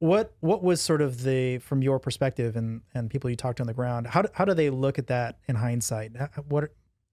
What 0.01 0.35
what 0.41 0.65
was 0.65 0.81
sort 0.81 1.01
of 1.01 1.23
the 1.23 1.59
from 1.59 1.81
your 1.81 2.01
perspective 2.01 2.57
and 2.57 2.81
and 2.93 3.09
people 3.09 3.31
you 3.31 3.37
talked 3.37 3.59
to 3.59 3.63
on 3.63 3.69
the 3.69 3.73
ground? 3.73 4.09
How 4.09 4.23
do, 4.23 4.29
how 4.33 4.45
do 4.45 4.53
they 4.53 4.69
look 4.69 4.99
at 4.99 5.07
that 5.07 5.39
in 5.47 5.55
hindsight? 5.55 6.11
What 6.49 6.73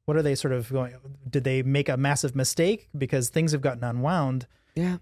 what 0.10 0.18
are 0.18 0.24
they 0.24 0.34
sort 0.34 0.56
of 0.56 0.72
going? 0.72 0.96
Did 1.30 1.44
they 1.44 1.62
make 1.62 1.88
a 1.88 1.96
massive 1.96 2.36
mistake 2.36 2.90
because 2.98 3.30
things 3.30 3.52
have 3.52 3.62
gotten 3.62 3.84
unwound? 3.84 4.48
Yeah, 4.74 4.98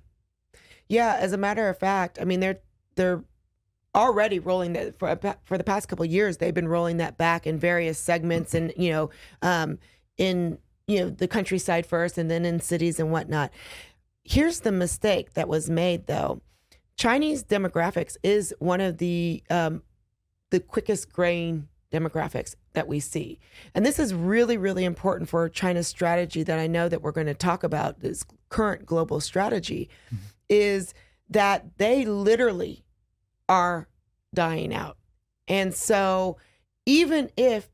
yeah. 0.89 1.15
As 1.17 1.32
a 1.32 1.38
matter 1.38 1.70
of 1.70 1.80
fact, 1.80 2.20
I 2.20 2.26
mean 2.26 2.41
they're 2.41 2.60
they're 2.96 3.24
already 3.96 4.39
rolling 4.39 4.74
that 4.74 5.00
for 5.00 5.17
for 5.46 5.58
the 5.58 5.63
past 5.63 5.88
couple 5.88 6.04
years. 6.04 6.36
They've 6.36 6.54
been 6.54 6.67
rolling 6.67 6.98
that 6.98 7.17
back 7.17 7.48
in 7.48 7.58
various 7.58 7.98
segments, 7.98 8.54
and 8.54 8.74
you 8.76 8.91
know, 8.91 9.10
um, 9.41 9.80
in 10.17 10.58
you 10.88 11.00
know 11.00 11.10
the 11.10 11.30
countryside 11.30 11.86
first, 11.86 12.17
and 12.17 12.30
then 12.30 12.43
in 12.43 12.60
cities 12.60 13.00
and 13.00 13.10
whatnot. 13.10 13.54
Here's 14.26 14.60
the 14.60 14.74
mistake 14.74 15.36
that 15.36 15.48
was 15.48 15.70
made, 15.70 16.08
though. 16.08 16.41
Chinese 16.98 17.46
demographics 17.46 18.17
is 18.24 18.54
one 18.60 18.82
of 18.82 18.98
the 18.98 19.41
um, 19.50 19.84
the 20.50 20.60
quickest 20.60 21.13
graying 21.13 21.70
demographics 21.93 22.56
that 22.78 22.88
we 22.88 23.00
see. 23.00 23.40
And 23.74 23.84
this 23.84 23.98
is 23.98 24.13
really, 24.13 24.56
really 24.56 24.86
important 24.86 25.30
for 25.30 25.50
China's 25.50 25.88
strategy 25.88 26.44
that 26.44 26.60
I 26.60 26.68
know 26.68 26.88
that 26.88 27.02
we're 27.02 27.12
going 27.12 27.26
to 27.26 27.34
talk 27.34 27.63
about, 27.63 28.02
this 28.02 28.24
current 28.50 28.86
global 28.86 29.20
strategy, 29.20 29.90
mm-hmm. 30.13 30.26
is 30.48 30.94
that 31.28 31.80
they 31.80 32.06
literally 32.06 32.86
are 33.50 33.88
dying 34.32 34.76
out. 34.76 34.98
And 35.48 35.74
so 35.74 36.38
even 36.86 37.32
if 37.36 37.68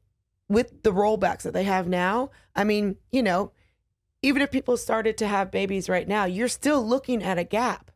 with 0.47 0.83
the 0.83 0.93
rollbacks 0.93 1.41
that 1.41 1.51
they 1.51 1.65
have 1.65 1.89
now, 1.89 2.29
I 2.55 2.63
mean, 2.63 2.95
you 3.11 3.23
know, 3.23 3.51
even 4.21 4.41
if 4.41 4.51
people 4.51 4.77
started 4.77 5.17
to 5.17 5.27
have 5.27 5.51
babies 5.51 5.89
right 5.89 6.07
now, 6.07 6.23
you're 6.23 6.47
still 6.47 6.81
looking 6.81 7.21
at 7.21 7.37
a 7.37 7.43
gap 7.43 7.91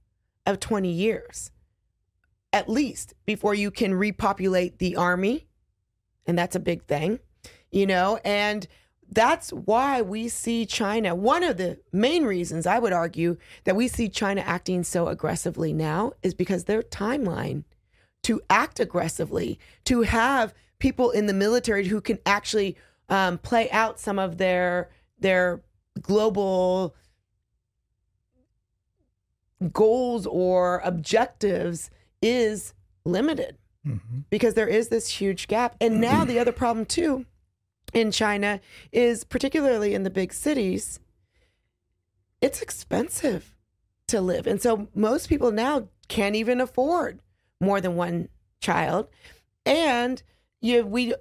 of 0.45 0.59
20 0.59 0.91
years 0.91 1.51
at 2.51 2.67
least 2.67 3.13
before 3.25 3.53
you 3.53 3.71
can 3.71 3.93
repopulate 3.93 4.79
the 4.79 4.95
army 4.95 5.46
and 6.27 6.37
that's 6.37 6.55
a 6.55 6.59
big 6.59 6.83
thing, 6.83 7.19
you 7.71 7.87
know, 7.87 8.19
and 8.23 8.67
that's 9.09 9.51
why 9.51 10.01
we 10.01 10.27
see 10.27 10.65
China. 10.65 11.15
One 11.15 11.43
of 11.43 11.57
the 11.57 11.79
main 11.93 12.25
reasons 12.25 12.67
I 12.67 12.77
would 12.77 12.93
argue 12.93 13.37
that 13.63 13.75
we 13.75 13.87
see 13.87 14.09
China 14.09 14.41
acting 14.41 14.83
so 14.83 15.07
aggressively 15.07 15.71
now 15.73 16.11
is 16.21 16.33
because 16.33 16.65
their 16.65 16.83
timeline 16.83 17.63
to 18.23 18.41
act 18.49 18.79
aggressively, 18.79 19.57
to 19.85 20.01
have 20.01 20.53
people 20.79 21.11
in 21.11 21.27
the 21.27 21.33
military 21.33 21.87
who 21.87 22.01
can 22.01 22.19
actually 22.25 22.75
um, 23.09 23.37
play 23.37 23.69
out 23.71 23.99
some 23.99 24.19
of 24.19 24.37
their 24.37 24.89
their 25.19 25.61
global 26.01 26.93
goals 29.71 30.27
or 30.27 30.81
objectives 30.83 31.89
is 32.21 32.73
limited 33.05 33.57
mm-hmm. 33.87 34.19
because 34.29 34.53
there 34.53 34.67
is 34.67 34.89
this 34.89 35.07
huge 35.09 35.47
gap. 35.47 35.75
And 35.81 36.01
now 36.01 36.25
the 36.25 36.39
other 36.39 36.51
problem 36.51 36.85
too 36.85 37.25
in 37.93 38.11
China 38.11 38.59
is 38.91 39.23
particularly 39.23 39.93
in 39.93 40.03
the 40.03 40.09
big 40.09 40.33
cities, 40.33 40.99
it's 42.41 42.61
expensive 42.61 43.55
to 44.07 44.21
live. 44.21 44.47
And 44.47 44.61
so 44.61 44.87
most 44.93 45.29
people 45.29 45.51
now 45.51 45.87
can't 46.07 46.35
even 46.35 46.61
afford 46.61 47.19
more 47.59 47.81
than 47.81 47.95
one 47.95 48.29
child. 48.61 49.07
And 49.65 50.21
you 50.61 50.85
we 50.85 51.13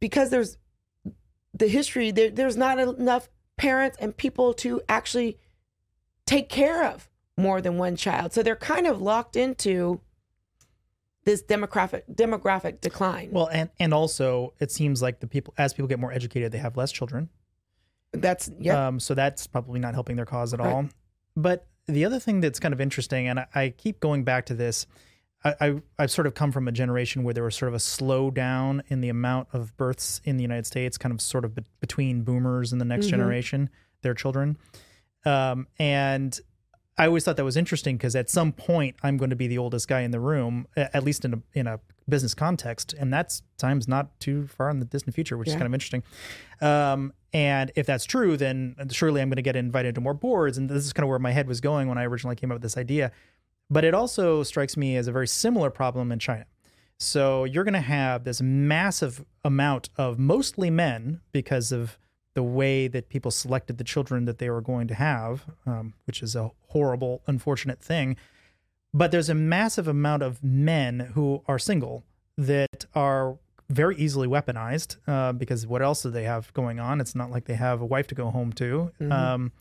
because 0.00 0.30
there's 0.30 0.56
the 1.52 1.68
history 1.68 2.10
there, 2.10 2.30
there's 2.30 2.56
not 2.56 2.78
enough 2.78 3.28
parents 3.56 3.96
and 4.00 4.16
people 4.16 4.52
to 4.54 4.80
actually 4.88 5.38
take 6.26 6.48
care 6.48 6.84
of 6.84 7.08
more 7.36 7.60
than 7.60 7.78
one 7.78 7.96
child. 7.96 8.32
So 8.32 8.42
they're 8.42 8.56
kind 8.56 8.86
of 8.86 9.00
locked 9.00 9.36
into 9.36 10.00
this 11.24 11.42
demographic 11.42 12.02
demographic 12.12 12.80
decline. 12.80 13.30
Well, 13.32 13.48
and 13.48 13.70
and 13.78 13.94
also 13.94 14.54
it 14.60 14.70
seems 14.70 15.02
like 15.02 15.20
the 15.20 15.26
people 15.26 15.54
as 15.58 15.72
people 15.72 15.88
get 15.88 15.98
more 15.98 16.12
educated, 16.12 16.52
they 16.52 16.58
have 16.58 16.76
less 16.76 16.92
children. 16.92 17.28
That's 18.12 18.50
yeah. 18.58 18.88
Um, 18.88 19.00
so 19.00 19.14
that's 19.14 19.46
probably 19.46 19.80
not 19.80 19.94
helping 19.94 20.16
their 20.16 20.26
cause 20.26 20.54
at 20.54 20.60
right. 20.60 20.72
all. 20.72 20.88
But 21.36 21.66
the 21.86 22.04
other 22.04 22.18
thing 22.18 22.40
that's 22.40 22.60
kind 22.60 22.72
of 22.72 22.80
interesting, 22.80 23.28
and 23.28 23.40
I, 23.40 23.46
I 23.54 23.68
keep 23.70 24.00
going 24.00 24.24
back 24.24 24.46
to 24.46 24.54
this. 24.54 24.86
I, 25.42 25.82
I 25.98 26.02
have 26.02 26.10
sort 26.10 26.26
of 26.26 26.34
come 26.34 26.52
from 26.52 26.68
a 26.68 26.72
generation 26.72 27.22
where 27.22 27.34
there 27.34 27.44
was 27.44 27.54
sort 27.54 27.68
of 27.68 27.74
a 27.74 27.78
slowdown 27.78 28.80
in 28.88 29.02
the 29.02 29.10
amount 29.10 29.48
of 29.52 29.76
births 29.76 30.20
in 30.24 30.36
the 30.36 30.42
United 30.42 30.66
States, 30.66 30.96
kind 30.96 31.12
of 31.12 31.20
sort 31.20 31.44
of 31.44 31.54
be- 31.54 31.64
between 31.80 32.22
boomers 32.22 32.72
and 32.72 32.80
the 32.80 32.86
next 32.86 33.06
mm-hmm. 33.06 33.16
generation, 33.16 33.68
their 34.00 34.14
children. 34.14 34.56
Um, 35.26 35.66
and 35.78 36.38
I 36.96 37.06
always 37.06 37.24
thought 37.24 37.36
that 37.36 37.44
was 37.44 37.56
interesting 37.56 37.96
because 37.96 38.14
at 38.14 38.30
some 38.30 38.52
point 38.52 38.96
I'm 39.02 39.16
going 39.16 39.30
to 39.30 39.36
be 39.36 39.48
the 39.48 39.58
oldest 39.58 39.88
guy 39.88 40.00
in 40.00 40.12
the 40.12 40.20
room, 40.20 40.66
at 40.76 41.02
least 41.02 41.24
in 41.24 41.34
a 41.34 41.42
in 41.52 41.66
a 41.66 41.80
business 42.08 42.34
context, 42.34 42.92
and 42.92 43.12
that's 43.12 43.42
time's 43.58 43.88
not 43.88 44.20
too 44.20 44.46
far 44.46 44.70
in 44.70 44.78
the 44.78 44.84
distant 44.84 45.14
future, 45.14 45.36
which 45.36 45.48
yeah. 45.48 45.54
is 45.54 45.58
kind 45.58 45.66
of 45.66 45.74
interesting. 45.74 46.02
Um, 46.60 47.12
and 47.32 47.72
if 47.74 47.86
that's 47.86 48.04
true, 48.04 48.36
then 48.36 48.76
surely 48.92 49.20
I'm 49.20 49.28
going 49.28 49.36
to 49.36 49.42
get 49.42 49.56
invited 49.56 49.96
to 49.96 50.00
more 50.00 50.14
boards, 50.14 50.56
and 50.56 50.70
this 50.70 50.84
is 50.84 50.92
kind 50.92 51.04
of 51.04 51.08
where 51.08 51.18
my 51.18 51.32
head 51.32 51.48
was 51.48 51.60
going 51.60 51.88
when 51.88 51.98
I 51.98 52.04
originally 52.04 52.36
came 52.36 52.52
up 52.52 52.56
with 52.56 52.62
this 52.62 52.76
idea. 52.76 53.10
But 53.70 53.84
it 53.84 53.94
also 53.94 54.42
strikes 54.44 54.76
me 54.76 54.96
as 54.96 55.08
a 55.08 55.12
very 55.12 55.26
similar 55.26 55.70
problem 55.70 56.12
in 56.12 56.18
China. 56.20 56.46
So 56.98 57.42
you're 57.44 57.64
going 57.64 57.74
to 57.74 57.80
have 57.80 58.22
this 58.24 58.40
massive 58.40 59.24
amount 59.44 59.88
of 59.96 60.18
mostly 60.18 60.70
men 60.70 61.22
because 61.32 61.72
of 61.72 61.98
the 62.34 62.42
way 62.42 62.88
that 62.88 63.08
people 63.08 63.30
selected 63.30 63.78
the 63.78 63.84
children 63.84 64.24
that 64.24 64.38
they 64.38 64.50
were 64.50 64.60
going 64.60 64.88
to 64.88 64.94
have, 64.94 65.46
um, 65.66 65.94
which 66.06 66.22
is 66.22 66.34
a 66.34 66.50
horrible, 66.68 67.22
unfortunate 67.26 67.80
thing. 67.80 68.16
But 68.92 69.10
there's 69.10 69.28
a 69.28 69.34
massive 69.34 69.88
amount 69.88 70.22
of 70.22 70.42
men 70.42 71.12
who 71.14 71.42
are 71.46 71.58
single 71.58 72.04
that 72.36 72.86
are 72.94 73.38
very 73.70 73.96
easily 73.96 74.28
weaponized 74.28 74.96
uh, 75.08 75.32
because 75.32 75.66
what 75.66 75.82
else 75.82 76.02
do 76.02 76.10
they 76.10 76.24
have 76.24 76.52
going 76.52 76.78
on? 76.78 77.00
It's 77.00 77.14
not 77.14 77.30
like 77.30 77.46
they 77.46 77.54
have 77.54 77.80
a 77.80 77.86
wife 77.86 78.06
to 78.08 78.14
go 78.14 78.30
home 78.30 78.52
to. 78.54 78.92
Mm-hmm. 79.00 79.12
Um, 79.12 79.52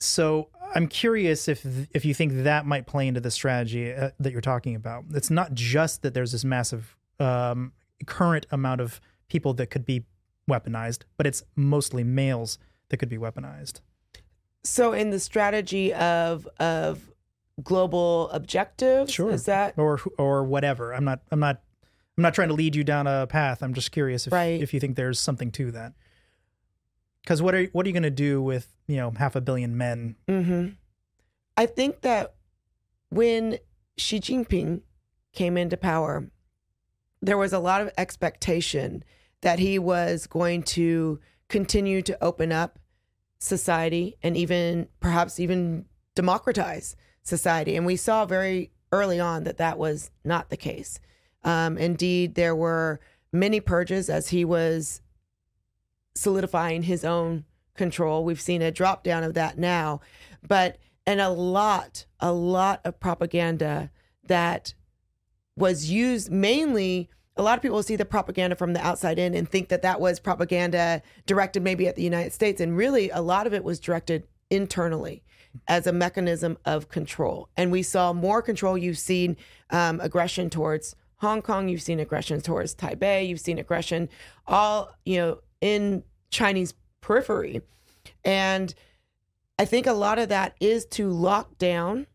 so 0.00 0.48
I'm 0.74 0.88
curious 0.88 1.48
if 1.48 1.64
if 1.94 2.04
you 2.04 2.14
think 2.14 2.44
that 2.44 2.66
might 2.66 2.86
play 2.86 3.06
into 3.06 3.20
the 3.20 3.30
strategy 3.30 3.92
uh, 3.92 4.10
that 4.18 4.32
you're 4.32 4.40
talking 4.40 4.74
about. 4.74 5.04
It's 5.14 5.30
not 5.30 5.54
just 5.54 6.02
that 6.02 6.14
there's 6.14 6.32
this 6.32 6.44
massive 6.44 6.96
um, 7.20 7.72
current 8.06 8.46
amount 8.50 8.80
of 8.80 9.00
people 9.28 9.54
that 9.54 9.68
could 9.68 9.86
be 9.86 10.04
weaponized, 10.48 11.00
but 11.16 11.26
it's 11.26 11.42
mostly 11.56 12.04
males 12.04 12.58
that 12.88 12.98
could 12.98 13.08
be 13.08 13.18
weaponized. 13.18 13.80
So 14.62 14.92
in 14.92 15.10
the 15.10 15.20
strategy 15.20 15.92
of 15.92 16.48
of 16.58 17.10
global 17.62 18.30
objectives, 18.30 19.12
sure, 19.12 19.30
is 19.30 19.44
that 19.44 19.74
or 19.76 20.00
or 20.18 20.44
whatever? 20.44 20.92
I'm 20.92 21.04
not 21.04 21.20
I'm 21.30 21.40
not 21.40 21.62
I'm 22.16 22.22
not 22.22 22.34
trying 22.34 22.48
to 22.48 22.54
lead 22.54 22.74
you 22.74 22.84
down 22.84 23.06
a 23.06 23.26
path. 23.26 23.62
I'm 23.62 23.74
just 23.74 23.92
curious 23.92 24.26
if 24.26 24.32
right. 24.32 24.60
if 24.60 24.72
you 24.72 24.80
think 24.80 24.96
there's 24.96 25.20
something 25.20 25.50
to 25.52 25.70
that. 25.72 25.92
Because 27.22 27.42
what 27.42 27.54
are 27.54 27.64
what 27.72 27.84
are 27.86 27.88
you 27.88 27.94
going 27.94 28.02
to 28.04 28.10
do 28.10 28.40
with 28.40 28.74
you 28.86 28.96
know 28.96 29.12
half 29.16 29.36
a 29.36 29.40
billion 29.40 29.76
men? 29.76 30.16
Mm-hmm. 30.28 30.68
I 31.56 31.66
think 31.66 32.00
that 32.02 32.34
when 33.10 33.58
Xi 33.96 34.18
Jinping 34.18 34.82
came 35.32 35.56
into 35.56 35.76
power, 35.76 36.30
there 37.22 37.38
was 37.38 37.52
a 37.52 37.58
lot 37.58 37.80
of 37.80 37.90
expectation 37.96 39.04
that 39.44 39.58
he 39.58 39.78
was 39.78 40.26
going 40.26 40.62
to 40.62 41.20
continue 41.50 42.00
to 42.00 42.24
open 42.24 42.50
up 42.50 42.78
society 43.38 44.16
and 44.22 44.38
even 44.38 44.88
perhaps 45.00 45.38
even 45.38 45.84
democratize 46.14 46.96
society. 47.22 47.76
And 47.76 47.84
we 47.84 47.96
saw 47.96 48.24
very 48.24 48.72
early 48.90 49.20
on 49.20 49.44
that 49.44 49.58
that 49.58 49.78
was 49.78 50.10
not 50.24 50.48
the 50.48 50.56
case. 50.56 50.98
Um, 51.44 51.76
indeed, 51.76 52.36
there 52.36 52.56
were 52.56 53.00
many 53.32 53.60
purges 53.60 54.08
as 54.08 54.30
he 54.30 54.46
was 54.46 55.02
solidifying 56.14 56.84
his 56.84 57.04
own 57.04 57.44
control. 57.76 58.24
We've 58.24 58.40
seen 58.40 58.62
a 58.62 58.70
drop 58.70 59.04
down 59.04 59.24
of 59.24 59.34
that 59.34 59.58
now, 59.58 60.00
but 60.48 60.78
and 61.06 61.20
a 61.20 61.28
lot, 61.28 62.06
a 62.18 62.32
lot 62.32 62.80
of 62.82 62.98
propaganda 62.98 63.90
that 64.26 64.72
was 65.54 65.90
used 65.90 66.32
mainly 66.32 67.10
a 67.36 67.42
lot 67.42 67.58
of 67.58 67.62
people 67.62 67.82
see 67.82 67.96
the 67.96 68.04
propaganda 68.04 68.54
from 68.54 68.72
the 68.72 68.86
outside 68.86 69.18
in 69.18 69.34
and 69.34 69.48
think 69.48 69.68
that 69.68 69.82
that 69.82 70.00
was 70.00 70.20
propaganda 70.20 71.02
directed 71.26 71.62
maybe 71.62 71.88
at 71.88 71.96
the 71.96 72.02
United 72.02 72.32
States. 72.32 72.60
And 72.60 72.76
really, 72.76 73.10
a 73.10 73.20
lot 73.20 73.46
of 73.46 73.54
it 73.54 73.64
was 73.64 73.80
directed 73.80 74.26
internally 74.50 75.24
as 75.68 75.86
a 75.86 75.92
mechanism 75.92 76.58
of 76.64 76.88
control. 76.88 77.48
And 77.56 77.72
we 77.72 77.82
saw 77.82 78.12
more 78.12 78.42
control. 78.42 78.78
You've 78.78 78.98
seen 78.98 79.36
um, 79.70 80.00
aggression 80.00 80.50
towards 80.50 80.94
Hong 81.18 81.42
Kong, 81.42 81.68
you've 81.68 81.82
seen 81.82 82.00
aggression 82.00 82.40
towards 82.40 82.74
Taipei, 82.74 83.26
you've 83.26 83.40
seen 83.40 83.58
aggression 83.58 84.08
all, 84.46 84.90
you 85.04 85.16
know, 85.16 85.38
in 85.60 86.02
Chinese 86.30 86.74
periphery. 87.00 87.62
And 88.24 88.74
I 89.58 89.64
think 89.64 89.86
a 89.86 89.92
lot 89.92 90.18
of 90.18 90.28
that 90.28 90.54
is 90.60 90.84
to 90.86 91.08
lock 91.08 91.56
down 91.56 92.06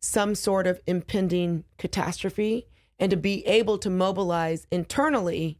some 0.00 0.34
sort 0.34 0.66
of 0.66 0.80
impending 0.86 1.64
catastrophe 1.76 2.66
and 3.00 3.10
to 3.10 3.16
be 3.16 3.44
able 3.46 3.78
to 3.78 3.90
mobilize 3.90 4.68
internally 4.70 5.58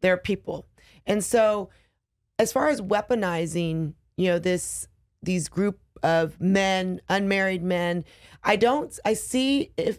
their 0.00 0.16
people. 0.16 0.66
And 1.06 1.22
so 1.22 1.70
as 2.38 2.52
far 2.52 2.68
as 2.68 2.80
weaponizing, 2.80 3.94
you 4.16 4.28
know, 4.28 4.38
this 4.40 4.88
these 5.22 5.48
group 5.48 5.78
of 6.02 6.40
men, 6.40 7.00
unmarried 7.08 7.62
men. 7.62 8.04
I 8.42 8.56
don't. 8.56 8.98
I 9.04 9.12
see 9.12 9.72
if 9.76 9.98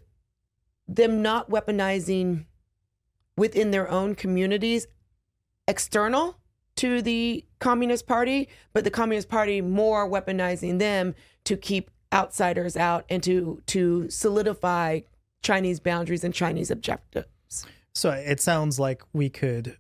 them 0.88 1.22
not 1.22 1.50
weaponizing 1.50 2.46
within 3.38 3.72
their 3.72 3.90
own 3.90 4.16
communities, 4.16 4.88
external 5.68 6.38
to 6.78 7.02
the 7.02 7.46
Communist 7.60 8.08
Party, 8.08 8.50
but 8.74 8.84
the 8.84 8.90
Communist 8.90 9.30
Party 9.30 9.62
more 9.62 10.10
weaponizing 10.10 10.80
them 10.80 11.14
to 11.44 11.56
keep 11.56 11.92
outsiders 12.14 12.76
out 12.76 13.06
and 13.10 13.24
to 13.24 13.62
to 13.68 14.10
solidify 14.10 15.02
Chinese 15.42 15.80
boundaries 15.80 16.24
and 16.24 16.34
Chinese 16.34 16.72
objectives. 16.72 17.28
So 17.94 18.12
it 18.12 18.40
sounds 18.40 18.80
like 18.80 19.04
we 19.14 19.30
could, 19.30 19.78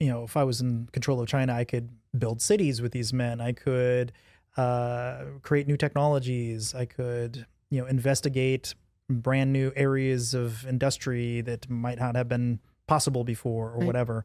you 0.00 0.08
know, 0.08 0.24
if 0.24 0.36
I 0.36 0.44
was 0.44 0.60
in 0.60 0.88
control 0.92 1.20
of 1.20 1.28
China, 1.28 1.52
I 1.52 1.64
could 1.64 1.90
build 2.18 2.42
cities 2.42 2.82
with 2.82 2.92
these 2.92 3.12
men. 3.12 3.40
I 3.40 3.52
could 3.52 4.12
uh, 4.56 5.24
create 5.42 5.66
new 5.66 5.76
technologies. 5.76 6.74
I 6.74 6.86
could, 6.86 7.46
you 7.70 7.80
know, 7.80 7.86
investigate 7.86 8.74
brand 9.08 9.52
new 9.52 9.72
areas 9.76 10.34
of 10.34 10.66
industry 10.66 11.40
that 11.42 11.68
might 11.68 11.98
not 11.98 12.16
have 12.16 12.28
been 12.28 12.60
possible 12.86 13.24
before 13.24 13.70
or 13.70 13.78
right. 13.78 13.86
whatever. 13.86 14.24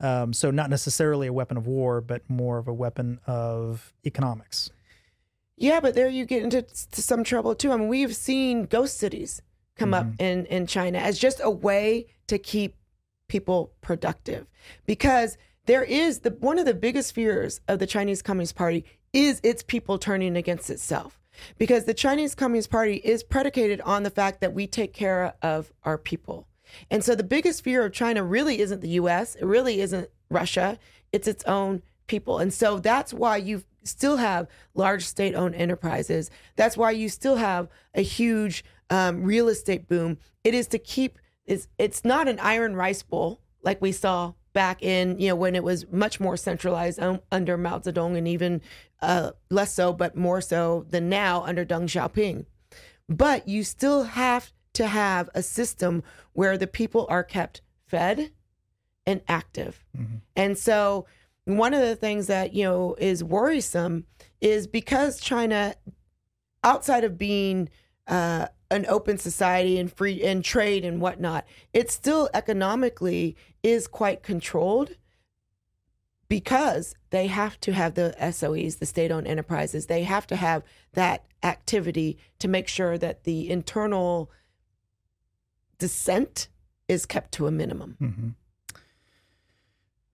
Um, 0.00 0.32
so 0.32 0.50
not 0.50 0.68
necessarily 0.68 1.28
a 1.28 1.32
weapon 1.32 1.56
of 1.56 1.66
war, 1.66 2.00
but 2.00 2.28
more 2.28 2.58
of 2.58 2.66
a 2.66 2.74
weapon 2.74 3.20
of 3.26 3.92
economics. 4.04 4.70
Yeah, 5.56 5.78
but 5.80 5.94
there 5.94 6.08
you 6.08 6.24
get 6.24 6.42
into 6.42 6.64
some 6.72 7.22
trouble 7.22 7.54
too. 7.54 7.70
I 7.70 7.76
mean, 7.76 7.88
we've 7.88 8.16
seen 8.16 8.64
ghost 8.64 8.98
cities 8.98 9.42
come 9.82 9.92
mm-hmm. 9.92 10.10
up 10.10 10.20
in 10.20 10.46
in 10.46 10.66
China 10.66 10.98
as 10.98 11.18
just 11.18 11.40
a 11.42 11.50
way 11.50 12.06
to 12.28 12.38
keep 12.38 12.76
people 13.28 13.72
productive 13.80 14.46
because 14.86 15.36
there 15.66 15.82
is 15.82 16.20
the 16.20 16.30
one 16.30 16.58
of 16.58 16.66
the 16.66 16.74
biggest 16.74 17.14
fears 17.14 17.60
of 17.68 17.78
the 17.78 17.86
Chinese 17.86 18.22
Communist 18.22 18.54
Party 18.54 18.84
is 19.12 19.40
its 19.42 19.62
people 19.62 19.98
turning 19.98 20.36
against 20.36 20.70
itself 20.70 21.18
because 21.58 21.84
the 21.84 21.94
Chinese 21.94 22.34
Communist 22.34 22.70
Party 22.70 22.96
is 22.96 23.22
predicated 23.22 23.80
on 23.82 24.02
the 24.02 24.10
fact 24.10 24.40
that 24.40 24.54
we 24.54 24.66
take 24.66 24.92
care 24.92 25.34
of 25.42 25.72
our 25.84 25.98
people. 25.98 26.46
And 26.90 27.04
so 27.04 27.14
the 27.14 27.24
biggest 27.24 27.62
fear 27.62 27.84
of 27.84 27.92
China 27.92 28.22
really 28.22 28.60
isn't 28.60 28.80
the 28.80 28.90
US, 29.00 29.34
it 29.34 29.44
really 29.44 29.80
isn't 29.80 30.08
Russia, 30.30 30.78
it's 31.12 31.28
its 31.28 31.44
own 31.44 31.82
people. 32.06 32.38
And 32.38 32.52
so 32.52 32.78
that's 32.78 33.12
why 33.12 33.36
you 33.36 33.64
still 33.84 34.16
have 34.16 34.48
large 34.74 35.04
state 35.04 35.34
owned 35.34 35.54
enterprises. 35.54 36.30
That's 36.56 36.76
why 36.76 36.92
you 36.92 37.08
still 37.08 37.36
have 37.36 37.68
a 37.94 38.02
huge 38.02 38.64
um, 38.92 39.22
real 39.22 39.48
estate 39.48 39.88
boom. 39.88 40.18
It 40.44 40.54
is 40.54 40.68
to 40.68 40.78
keep 40.78 41.18
it's 41.46 41.66
it's 41.78 42.04
not 42.04 42.28
an 42.28 42.38
iron 42.38 42.76
rice 42.76 43.02
bowl 43.02 43.40
like 43.62 43.80
we 43.80 43.90
saw 43.90 44.34
back 44.52 44.82
in 44.82 45.18
you 45.18 45.28
know 45.28 45.34
when 45.34 45.56
it 45.56 45.64
was 45.64 45.90
much 45.90 46.20
more 46.20 46.36
centralized 46.36 47.00
um, 47.00 47.20
under 47.32 47.56
Mao 47.56 47.78
Zedong 47.78 48.16
and 48.16 48.28
even 48.28 48.60
uh, 49.00 49.32
less 49.50 49.74
so, 49.74 49.92
but 49.92 50.14
more 50.14 50.40
so 50.40 50.86
than 50.90 51.08
now 51.08 51.42
under 51.42 51.64
Deng 51.64 51.84
Xiaoping. 51.84 52.44
But 53.08 53.48
you 53.48 53.64
still 53.64 54.04
have 54.04 54.52
to 54.74 54.86
have 54.86 55.30
a 55.34 55.42
system 55.42 56.02
where 56.34 56.58
the 56.58 56.66
people 56.66 57.06
are 57.08 57.24
kept 57.24 57.62
fed 57.86 58.30
and 59.06 59.22
active. 59.26 59.84
Mm-hmm. 59.96 60.16
And 60.36 60.56
so 60.56 61.06
one 61.46 61.72
of 61.74 61.80
the 61.80 61.96
things 61.96 62.26
that 62.26 62.52
you 62.52 62.64
know 62.64 62.94
is 62.98 63.24
worrisome 63.24 64.04
is 64.42 64.66
because 64.66 65.18
China, 65.18 65.74
outside 66.62 67.04
of 67.04 67.16
being 67.16 67.70
uh, 68.06 68.48
an 68.72 68.86
open 68.86 69.18
society 69.18 69.78
and 69.78 69.92
free 69.92 70.22
and 70.22 70.44
trade 70.44 70.84
and 70.84 71.00
whatnot, 71.00 71.46
it 71.72 71.90
still 71.90 72.28
economically 72.34 73.36
is 73.62 73.86
quite 73.86 74.22
controlled 74.22 74.96
because 76.28 76.94
they 77.10 77.26
have 77.26 77.60
to 77.60 77.72
have 77.72 77.94
the 77.94 78.14
SOEs, 78.18 78.78
the 78.78 78.86
state 78.86 79.10
owned 79.10 79.26
enterprises, 79.26 79.86
they 79.86 80.02
have 80.02 80.26
to 80.26 80.36
have 80.36 80.62
that 80.94 81.24
activity 81.42 82.16
to 82.38 82.48
make 82.48 82.68
sure 82.68 82.96
that 82.96 83.24
the 83.24 83.50
internal 83.50 84.30
dissent 85.78 86.48
is 86.88 87.04
kept 87.04 87.32
to 87.32 87.46
a 87.46 87.50
minimum. 87.50 87.96
Mm-hmm. 88.00 88.28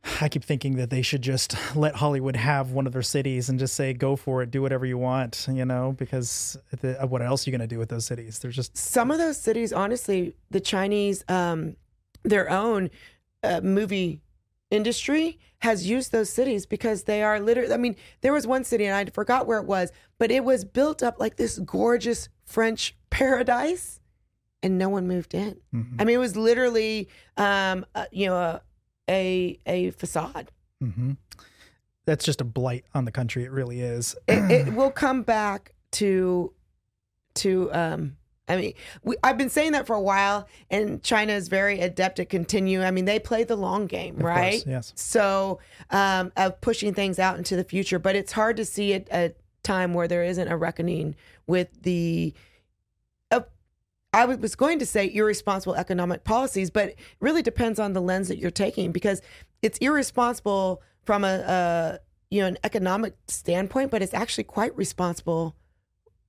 I 0.20 0.28
keep 0.28 0.44
thinking 0.44 0.76
that 0.76 0.90
they 0.90 1.02
should 1.02 1.22
just 1.22 1.56
let 1.76 1.96
Hollywood 1.96 2.36
have 2.36 2.72
one 2.72 2.86
of 2.86 2.92
their 2.92 3.02
cities 3.02 3.48
and 3.48 3.58
just 3.58 3.74
say, 3.74 3.92
"Go 3.92 4.16
for 4.16 4.42
it, 4.42 4.50
do 4.50 4.62
whatever 4.62 4.86
you 4.86 4.98
want," 4.98 5.46
you 5.50 5.64
know, 5.64 5.94
because 5.96 6.56
the, 6.80 6.94
what 7.06 7.22
else 7.22 7.46
are 7.46 7.50
you 7.50 7.56
going 7.56 7.68
to 7.68 7.72
do 7.72 7.78
with 7.78 7.88
those 7.88 8.06
cities? 8.06 8.38
There's 8.38 8.56
just 8.56 8.76
some 8.76 9.10
of 9.10 9.18
those 9.18 9.36
cities. 9.36 9.72
Honestly, 9.72 10.34
the 10.50 10.60
Chinese, 10.60 11.24
um, 11.28 11.76
their 12.22 12.50
own 12.50 12.90
uh, 13.42 13.60
movie 13.60 14.20
industry 14.70 15.38
has 15.60 15.88
used 15.88 16.12
those 16.12 16.30
cities 16.30 16.66
because 16.66 17.04
they 17.04 17.22
are 17.22 17.40
literally. 17.40 17.72
I 17.72 17.78
mean, 17.78 17.96
there 18.20 18.32
was 18.32 18.46
one 18.46 18.64
city 18.64 18.86
and 18.86 18.94
I 18.94 19.04
forgot 19.06 19.46
where 19.46 19.58
it 19.58 19.66
was, 19.66 19.90
but 20.18 20.30
it 20.30 20.44
was 20.44 20.64
built 20.64 21.02
up 21.02 21.18
like 21.18 21.36
this 21.36 21.58
gorgeous 21.58 22.28
French 22.44 22.96
paradise, 23.10 24.00
and 24.62 24.78
no 24.78 24.88
one 24.88 25.06
moved 25.08 25.34
in. 25.34 25.58
Mm-hmm. 25.74 26.00
I 26.00 26.04
mean, 26.04 26.14
it 26.16 26.18
was 26.18 26.36
literally, 26.36 27.08
um, 27.36 27.84
uh, 27.94 28.06
you 28.12 28.26
know. 28.26 28.36
A, 28.36 28.62
a 29.08 29.58
a 29.66 29.90
facade. 29.90 30.50
Mm-hmm. 30.82 31.12
That's 32.06 32.24
just 32.24 32.40
a 32.40 32.44
blight 32.44 32.84
on 32.94 33.04
the 33.04 33.12
country. 33.12 33.44
It 33.44 33.50
really 33.50 33.80
is. 33.80 34.16
it, 34.26 34.68
it 34.68 34.72
will 34.74 34.90
come 34.90 35.22
back 35.22 35.74
to 35.92 36.52
to 37.34 37.72
um 37.72 38.16
I 38.48 38.56
mean, 38.56 38.74
we, 39.02 39.16
I've 39.22 39.36
been 39.36 39.50
saying 39.50 39.72
that 39.72 39.86
for 39.86 39.94
a 39.94 40.00
while, 40.00 40.48
and 40.70 41.02
China 41.02 41.34
is 41.34 41.48
very 41.48 41.80
adept 41.80 42.18
at 42.18 42.30
continue. 42.30 42.82
I 42.82 42.90
mean, 42.90 43.04
they 43.04 43.18
play 43.18 43.44
the 43.44 43.56
long 43.56 43.86
game, 43.86 44.16
of 44.16 44.22
right? 44.22 44.52
Course, 44.52 44.66
yes. 44.66 44.92
So, 44.96 45.60
um, 45.90 46.32
of 46.36 46.60
pushing 46.60 46.94
things 46.94 47.18
out 47.18 47.36
into 47.36 47.56
the 47.56 47.64
future, 47.64 47.98
but 47.98 48.16
it's 48.16 48.32
hard 48.32 48.56
to 48.56 48.64
see 48.64 48.94
at 48.94 49.06
a 49.12 49.34
time 49.62 49.92
where 49.92 50.08
there 50.08 50.24
isn't 50.24 50.48
a 50.48 50.56
reckoning 50.56 51.14
with 51.46 51.68
the 51.82 52.32
I 54.12 54.24
was 54.24 54.54
going 54.54 54.78
to 54.78 54.86
say 54.86 55.12
irresponsible 55.12 55.74
economic 55.74 56.24
policies, 56.24 56.70
but 56.70 56.90
it 56.90 56.98
really 57.20 57.42
depends 57.42 57.78
on 57.78 57.92
the 57.92 58.00
lens 58.00 58.28
that 58.28 58.38
you're 58.38 58.50
taking 58.50 58.90
because 58.90 59.20
it's 59.60 59.78
irresponsible 59.78 60.82
from 61.04 61.24
a, 61.24 61.38
a 61.38 61.98
you 62.30 62.40
know 62.40 62.48
an 62.48 62.58
economic 62.64 63.14
standpoint, 63.26 63.90
but 63.90 64.02
it's 64.02 64.14
actually 64.14 64.44
quite 64.44 64.76
responsible 64.76 65.56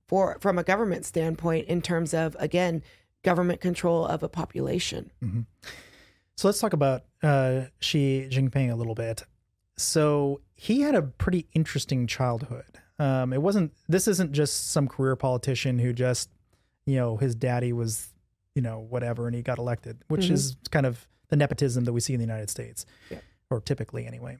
for 0.08 0.38
from 0.40 0.58
a 0.58 0.62
government 0.62 1.04
standpoint 1.04 1.68
in 1.68 1.80
terms 1.80 2.12
of 2.12 2.36
again 2.38 2.82
government 3.22 3.60
control 3.60 4.04
of 4.06 4.22
a 4.22 4.28
population. 4.28 5.10
Mm-hmm. 5.22 5.40
So 6.36 6.48
let's 6.48 6.58
talk 6.58 6.72
about 6.72 7.04
uh, 7.22 7.64
Xi 7.80 8.26
Jinping 8.30 8.72
a 8.72 8.74
little 8.74 8.94
bit. 8.94 9.24
So 9.76 10.40
he 10.54 10.80
had 10.80 10.94
a 10.94 11.02
pretty 11.02 11.46
interesting 11.54 12.06
childhood. 12.06 12.78
Um, 12.98 13.32
it 13.32 13.40
wasn't. 13.40 13.72
This 13.88 14.08
isn't 14.08 14.32
just 14.32 14.70
some 14.70 14.88
career 14.88 15.16
politician 15.16 15.78
who 15.78 15.92
just 15.92 16.30
you 16.86 16.96
know, 16.96 17.16
his 17.16 17.34
daddy 17.34 17.72
was, 17.72 18.12
you 18.54 18.62
know, 18.62 18.80
whatever, 18.80 19.26
and 19.26 19.34
he 19.34 19.42
got 19.42 19.58
elected, 19.58 20.02
which 20.08 20.22
mm-hmm. 20.22 20.34
is 20.34 20.56
kind 20.70 20.86
of 20.86 21.08
the 21.28 21.36
nepotism 21.36 21.84
that 21.84 21.92
we 21.92 22.00
see 22.00 22.14
in 22.14 22.20
the 22.20 22.26
United 22.26 22.50
States, 22.50 22.84
yeah. 23.10 23.18
or 23.50 23.60
typically 23.60 24.06
anyway. 24.06 24.36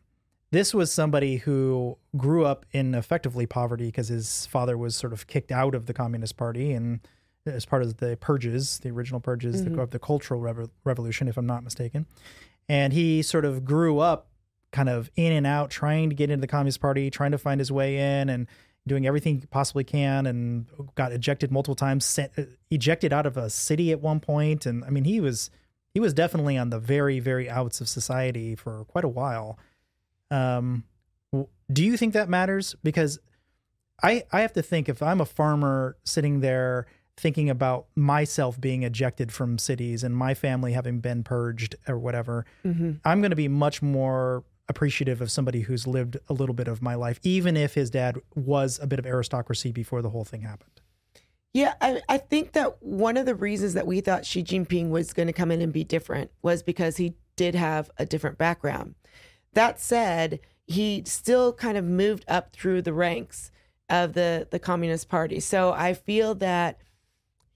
This 0.52 0.74
was 0.74 0.92
somebody 0.92 1.36
who 1.36 1.96
grew 2.16 2.44
up 2.44 2.66
in 2.72 2.94
effectively 2.94 3.46
poverty 3.46 3.86
because 3.86 4.08
his 4.08 4.46
father 4.46 4.76
was 4.76 4.96
sort 4.96 5.12
of 5.12 5.28
kicked 5.28 5.52
out 5.52 5.76
of 5.76 5.86
the 5.86 5.94
Communist 5.94 6.36
Party 6.36 6.72
and 6.72 7.00
as 7.46 7.64
part 7.64 7.82
of 7.82 7.98
the 7.98 8.16
purges, 8.20 8.80
the 8.80 8.90
original 8.90 9.20
purges 9.20 9.62
mm-hmm. 9.62 9.76
the, 9.76 9.82
of 9.82 9.90
the 9.90 9.98
Cultural 9.98 10.40
Revo- 10.40 10.70
Revolution, 10.84 11.28
if 11.28 11.36
I'm 11.36 11.46
not 11.46 11.62
mistaken. 11.62 12.06
And 12.68 12.92
he 12.92 13.22
sort 13.22 13.44
of 13.44 13.64
grew 13.64 13.98
up 13.98 14.28
kind 14.72 14.88
of 14.88 15.10
in 15.16 15.32
and 15.32 15.46
out, 15.46 15.70
trying 15.70 16.10
to 16.10 16.14
get 16.14 16.30
into 16.30 16.40
the 16.40 16.46
Communist 16.46 16.80
Party, 16.80 17.10
trying 17.10 17.32
to 17.32 17.38
find 17.38 17.60
his 17.60 17.72
way 17.72 17.96
in, 17.96 18.28
and 18.28 18.46
doing 18.86 19.06
everything 19.06 19.40
he 19.40 19.46
possibly 19.46 19.84
can 19.84 20.26
and 20.26 20.66
got 20.94 21.12
ejected 21.12 21.52
multiple 21.52 21.74
times, 21.74 22.04
sent, 22.04 22.32
uh, 22.38 22.42
ejected 22.70 23.12
out 23.12 23.26
of 23.26 23.36
a 23.36 23.50
city 23.50 23.92
at 23.92 24.00
one 24.00 24.20
point. 24.20 24.66
And 24.66 24.84
I 24.84 24.90
mean, 24.90 25.04
he 25.04 25.20
was, 25.20 25.50
he 25.92 26.00
was 26.00 26.14
definitely 26.14 26.56
on 26.56 26.70
the 26.70 26.78
very, 26.78 27.20
very 27.20 27.48
outs 27.48 27.80
of 27.80 27.88
society 27.88 28.54
for 28.54 28.84
quite 28.86 29.04
a 29.04 29.08
while. 29.08 29.58
Um, 30.30 30.84
do 31.72 31.84
you 31.84 31.96
think 31.96 32.14
that 32.14 32.28
matters? 32.28 32.74
Because 32.82 33.18
I, 34.02 34.24
I 34.32 34.40
have 34.40 34.52
to 34.54 34.62
think 34.62 34.88
if 34.88 35.02
I'm 35.02 35.20
a 35.20 35.26
farmer 35.26 35.96
sitting 36.04 36.40
there 36.40 36.86
thinking 37.16 37.50
about 37.50 37.86
myself 37.94 38.58
being 38.58 38.82
ejected 38.82 39.30
from 39.30 39.58
cities 39.58 40.02
and 40.02 40.16
my 40.16 40.32
family 40.32 40.72
having 40.72 41.00
been 41.00 41.22
purged 41.22 41.76
or 41.86 41.98
whatever, 41.98 42.46
mm-hmm. 42.64 42.92
I'm 43.04 43.20
going 43.20 43.30
to 43.30 43.36
be 43.36 43.48
much 43.48 43.82
more 43.82 44.42
appreciative 44.70 45.20
of 45.20 45.30
somebody 45.30 45.62
who's 45.62 45.86
lived 45.86 46.16
a 46.28 46.32
little 46.32 46.54
bit 46.54 46.68
of 46.68 46.80
my 46.80 46.94
life, 46.94 47.20
even 47.22 47.56
if 47.56 47.74
his 47.74 47.90
dad 47.90 48.18
was 48.34 48.78
a 48.80 48.86
bit 48.86 48.98
of 48.98 49.04
aristocracy 49.04 49.72
before 49.72 50.00
the 50.00 50.10
whole 50.10 50.24
thing 50.24 50.42
happened. 50.42 50.80
Yeah, 51.52 51.74
I, 51.80 52.00
I 52.08 52.18
think 52.18 52.52
that 52.52 52.80
one 52.80 53.16
of 53.16 53.26
the 53.26 53.34
reasons 53.34 53.74
that 53.74 53.86
we 53.86 54.00
thought 54.00 54.24
Xi 54.24 54.42
Jinping 54.44 54.90
was 54.90 55.12
going 55.12 55.26
to 55.26 55.32
come 55.32 55.50
in 55.50 55.60
and 55.60 55.72
be 55.72 55.84
different 55.84 56.30
was 56.42 56.62
because 56.62 56.96
he 56.96 57.16
did 57.34 57.54
have 57.56 57.90
a 57.98 58.06
different 58.06 58.38
background. 58.38 58.94
That 59.54 59.80
said, 59.80 60.38
he 60.66 61.02
still 61.04 61.52
kind 61.52 61.76
of 61.76 61.84
moved 61.84 62.24
up 62.28 62.52
through 62.52 62.82
the 62.82 62.92
ranks 62.92 63.50
of 63.88 64.12
the, 64.12 64.46
the 64.52 64.60
Communist 64.60 65.08
Party. 65.08 65.40
So 65.40 65.72
I 65.72 65.94
feel 65.94 66.36
that 66.36 66.78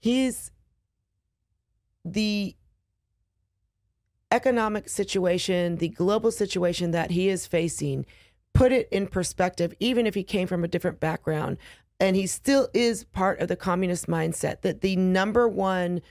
he's 0.01 0.51
the 2.03 2.55
economic 4.35 4.89
situation, 4.89 5.77
the 5.77 5.87
global 5.87 6.29
situation 6.29 6.91
that 6.91 7.11
he 7.11 7.29
is 7.29 7.47
facing, 7.47 8.05
put 8.53 8.73
it 8.73 8.89
in 8.91 9.07
perspective, 9.07 9.73
even 9.79 10.05
if 10.05 10.13
he 10.13 10.23
came 10.23 10.45
from 10.45 10.63
a 10.63 10.67
different 10.67 10.99
background, 10.99 11.57
and 12.01 12.17
he 12.17 12.27
still 12.27 12.67
is 12.73 13.05
part 13.05 13.39
of 13.39 13.47
the 13.47 13.55
communist 13.55 14.07
mindset 14.07 14.61
that 14.61 14.81
the 14.81 14.97
number 14.97 15.47
one 15.47 16.01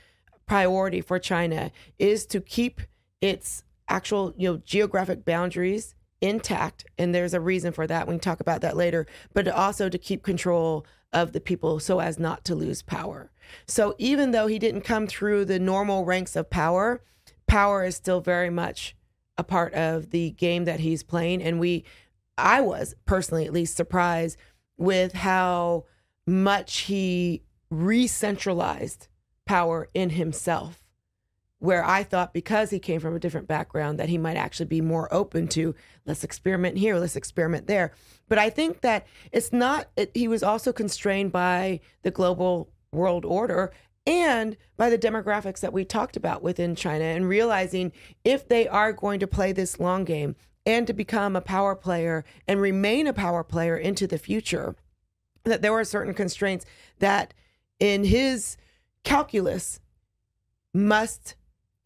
priority 0.46 1.02
for 1.02 1.18
China 1.18 1.70
is 1.98 2.24
to 2.24 2.40
keep 2.40 2.80
its 3.20 3.62
actual, 3.88 4.32
you 4.38 4.50
know, 4.50 4.56
geographic 4.64 5.26
boundaries 5.26 5.94
intact 6.22 6.86
and 6.96 7.14
there's 7.14 7.34
a 7.34 7.40
reason 7.40 7.72
for 7.72 7.86
that. 7.86 8.06
We 8.08 8.14
can 8.14 8.20
talk 8.20 8.40
about 8.40 8.62
that 8.62 8.78
later, 8.78 9.06
but 9.34 9.46
also 9.48 9.90
to 9.90 9.98
keep 9.98 10.22
control 10.22 10.86
of 11.12 11.32
the 11.32 11.40
people 11.40 11.78
so 11.78 12.00
as 12.00 12.18
not 12.18 12.42
to 12.46 12.54
lose 12.54 12.80
power. 12.80 13.30
So 13.66 13.94
even 13.98 14.30
though 14.30 14.46
he 14.46 14.58
didn't 14.58 14.80
come 14.80 15.06
through 15.06 15.44
the 15.44 15.58
normal 15.58 16.06
ranks 16.06 16.34
of 16.36 16.48
power, 16.48 17.02
power 17.46 17.84
is 17.84 17.96
still 17.96 18.20
very 18.20 18.50
much 18.50 18.96
a 19.36 19.44
part 19.44 19.74
of 19.74 20.10
the 20.10 20.30
game 20.32 20.64
that 20.64 20.80
he's 20.80 21.02
playing 21.02 21.42
and 21.42 21.58
we 21.58 21.84
I 22.36 22.60
was 22.60 22.94
personally 23.06 23.46
at 23.46 23.52
least 23.52 23.76
surprised 23.76 24.36
with 24.76 25.12
how 25.12 25.84
much 26.26 26.80
he 26.80 27.42
re-centralized 27.70 29.08
power 29.46 29.88
in 29.94 30.10
himself 30.10 30.84
where 31.64 31.84
I 31.84 32.02
thought 32.02 32.34
because 32.34 32.68
he 32.68 32.78
came 32.78 33.00
from 33.00 33.16
a 33.16 33.18
different 33.18 33.48
background 33.48 33.98
that 33.98 34.10
he 34.10 34.18
might 34.18 34.36
actually 34.36 34.66
be 34.66 34.82
more 34.82 35.12
open 35.12 35.48
to 35.48 35.74
let's 36.04 36.22
experiment 36.22 36.76
here, 36.76 36.98
let's 36.98 37.16
experiment 37.16 37.66
there. 37.66 37.92
But 38.28 38.36
I 38.36 38.50
think 38.50 38.82
that 38.82 39.06
it's 39.32 39.50
not 39.50 39.88
it, 39.96 40.10
he 40.12 40.28
was 40.28 40.42
also 40.42 40.74
constrained 40.74 41.32
by 41.32 41.80
the 42.02 42.10
global 42.10 42.68
world 42.92 43.24
order 43.24 43.72
and 44.06 44.56
by 44.76 44.90
the 44.90 44.98
demographics 44.98 45.60
that 45.60 45.72
we 45.72 45.84
talked 45.84 46.16
about 46.16 46.42
within 46.42 46.74
China 46.74 47.04
and 47.04 47.28
realizing 47.28 47.92
if 48.24 48.48
they 48.48 48.68
are 48.68 48.92
going 48.92 49.20
to 49.20 49.26
play 49.26 49.52
this 49.52 49.80
long 49.80 50.04
game 50.04 50.36
and 50.66 50.86
to 50.86 50.92
become 50.92 51.36
a 51.36 51.40
power 51.40 51.74
player 51.74 52.24
and 52.46 52.60
remain 52.60 53.06
a 53.06 53.12
power 53.12 53.44
player 53.44 53.76
into 53.76 54.06
the 54.06 54.18
future 54.18 54.76
that 55.44 55.62
there 55.62 55.72
were 55.72 55.84
certain 55.84 56.14
constraints 56.14 56.64
that 56.98 57.34
in 57.78 58.04
his 58.04 58.56
calculus 59.04 59.80
must 60.72 61.34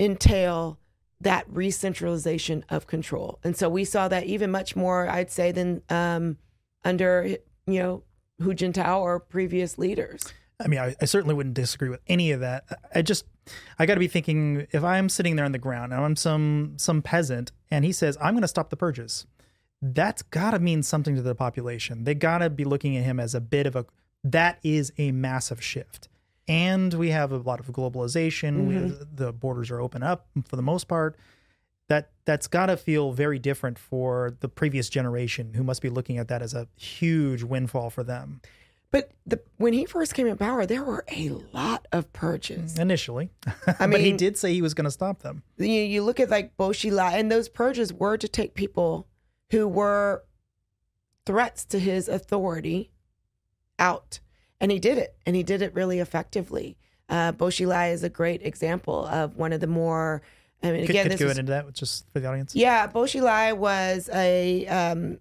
entail 0.01 0.79
that 1.21 1.45
re-centralization 1.49 2.65
of 2.69 2.87
control. 2.87 3.41
And 3.43 3.57
so 3.57 3.69
we 3.69 3.85
saw 3.85 4.07
that 4.09 4.25
even 4.25 4.51
much 4.51 4.77
more, 4.77 5.09
I'd 5.09 5.31
say, 5.31 5.51
than 5.51 5.83
um, 5.91 6.39
under, 6.85 7.37
you 7.67 7.79
know, 7.81 8.03
Hu 8.41 8.55
Jintao 8.55 9.01
or 9.01 9.19
previous 9.19 9.79
leaders. 9.79 10.33
I 10.61 10.67
mean, 10.67 10.81
I, 10.81 10.97
I, 11.01 11.05
certainly 11.05 11.35
wouldn't 11.35 11.55
disagree 11.55 11.89
with 11.89 12.01
any 12.09 12.33
of 12.33 12.41
that. 12.41 12.65
I 12.93 13.03
just, 13.03 13.25
I 13.79 13.87
got 13.87 13.95
to 13.95 14.01
be 14.01 14.09
thinking 14.09 14.67
if 14.73 14.83
I'm 14.83 15.09
sitting 15.09 15.37
there 15.37 15.45
on 15.45 15.53
the 15.53 15.59
ground 15.59 15.93
and 15.93 16.05
I'm 16.05 16.17
some 16.17 16.75
some 16.79 17.01
peasant 17.01 17.53
and 17.71 17.85
he 17.85 17.93
says 17.93 18.19
I'm 18.21 18.35
going 18.35 18.43
to 18.43 18.49
stop 18.49 18.71
the 18.71 18.77
purges, 18.77 19.27
that's 19.81 20.23
got 20.23 20.51
to 20.53 20.59
mean 20.59 20.83
something 20.83 21.15
to 21.15 21.23
the 21.23 21.35
population. 21.35 22.05
They 22.05 22.15
got 22.15 22.39
to 22.39 22.51
be 22.51 22.65
looking 22.65 22.97
at 22.97 23.05
him 23.05 23.21
as 23.21 23.35
a 23.35 23.41
bit 23.41 23.67
of 23.67 23.77
a 23.77 23.87
that 24.25 24.59
is 24.65 24.93
a 24.99 25.13
massive 25.13 25.63
shift 25.63 26.09
and 26.49 26.95
we 26.95 27.11
have 27.11 27.31
a 27.31 27.37
lot 27.37 27.61
of 27.61 27.67
globalization. 27.67 28.57
Mm-hmm. 28.57 28.85
We, 28.89 28.95
the 29.15 29.33
borders 29.33 29.71
are 29.71 29.81
open 29.81 30.03
up 30.03 30.27
for 30.45 30.57
the 30.57 30.63
most 30.63 30.89
part. 30.89 31.17
That 31.89 32.11
that's 32.25 32.47
got 32.47 32.67
to 32.67 32.77
feel 32.77 33.13
very 33.13 33.39
different 33.39 33.79
for 33.79 34.37
the 34.41 34.49
previous 34.49 34.89
generation, 34.89 35.55
who 35.55 35.63
must 35.63 35.81
be 35.81 35.89
looking 35.89 36.19
at 36.19 36.29
that 36.29 36.43
as 36.43 36.53
a 36.53 36.69
huge 36.77 37.43
windfall 37.43 37.91
for 37.91 38.03
them. 38.03 38.41
But 38.91 39.11
the, 39.27 39.41
when 39.59 39.75
he 39.75 39.85
first 39.85 40.15
came 40.15 40.27
in 40.27 40.39
power, 40.39 40.65
there 40.65 40.83
were 40.83 41.05
a 41.11 41.29
lot 41.53 41.87
of 41.93 42.11
purges 42.13 42.79
initially. 42.79 43.31
I 43.79 43.87
mean, 43.87 43.91
but 43.91 44.01
he 44.01 44.13
did 44.13 44.39
say 44.39 44.55
he 44.55 44.63
was 44.63 44.73
going 44.73 44.87
to 44.87 44.91
stop 44.91 45.21
them. 45.21 45.43
You, 45.59 45.67
you 45.67 46.03
look 46.03 46.21
at 46.21 46.31
like 46.31 46.57
Bo 46.57 46.71
Xilai, 46.71 47.13
and 47.15 47.31
those 47.31 47.49
purges 47.49 47.93
were 47.93 48.17
to 48.17 48.29
take 48.29 48.55
people 48.55 49.07
who 49.51 49.69
were 49.69 50.25
threats 51.27 51.67
to 51.67 51.79
his 51.79 52.09
authority 52.09 52.91
out 53.79 54.21
and 54.61 54.71
he 54.71 54.79
did 54.79 54.99
it, 54.99 55.17
and 55.27 55.37
he 55.37 55.43
did 55.43 55.63
it 55.63 55.75
really 55.75 56.01
effectively. 56.01 56.77
Uh, 57.09 57.33
Bo 57.33 57.47
Xilai 57.47 57.93
is 57.93 58.03
a 58.03 58.09
great 58.09 58.43
example 58.43 59.07
of 59.07 59.37
one 59.37 59.53
of 59.53 59.61
the 59.61 59.67
more. 59.67 60.23
I 60.63 60.73
mean, 60.73 60.81
could, 60.83 60.91
again, 60.91 61.05
could 61.05 61.13
this 61.13 61.21
go 61.21 61.27
was, 61.27 61.39
into 61.39 61.53
that 61.53 61.73
just 61.73 62.11
for 62.13 62.21
the 62.21 62.27
audience. 62.27 62.55
Yeah, 62.55 62.87
Bo 62.87 63.03
Xilai 63.03 63.57
was 63.57 64.11
a. 64.13 64.67
Um, 64.67 65.19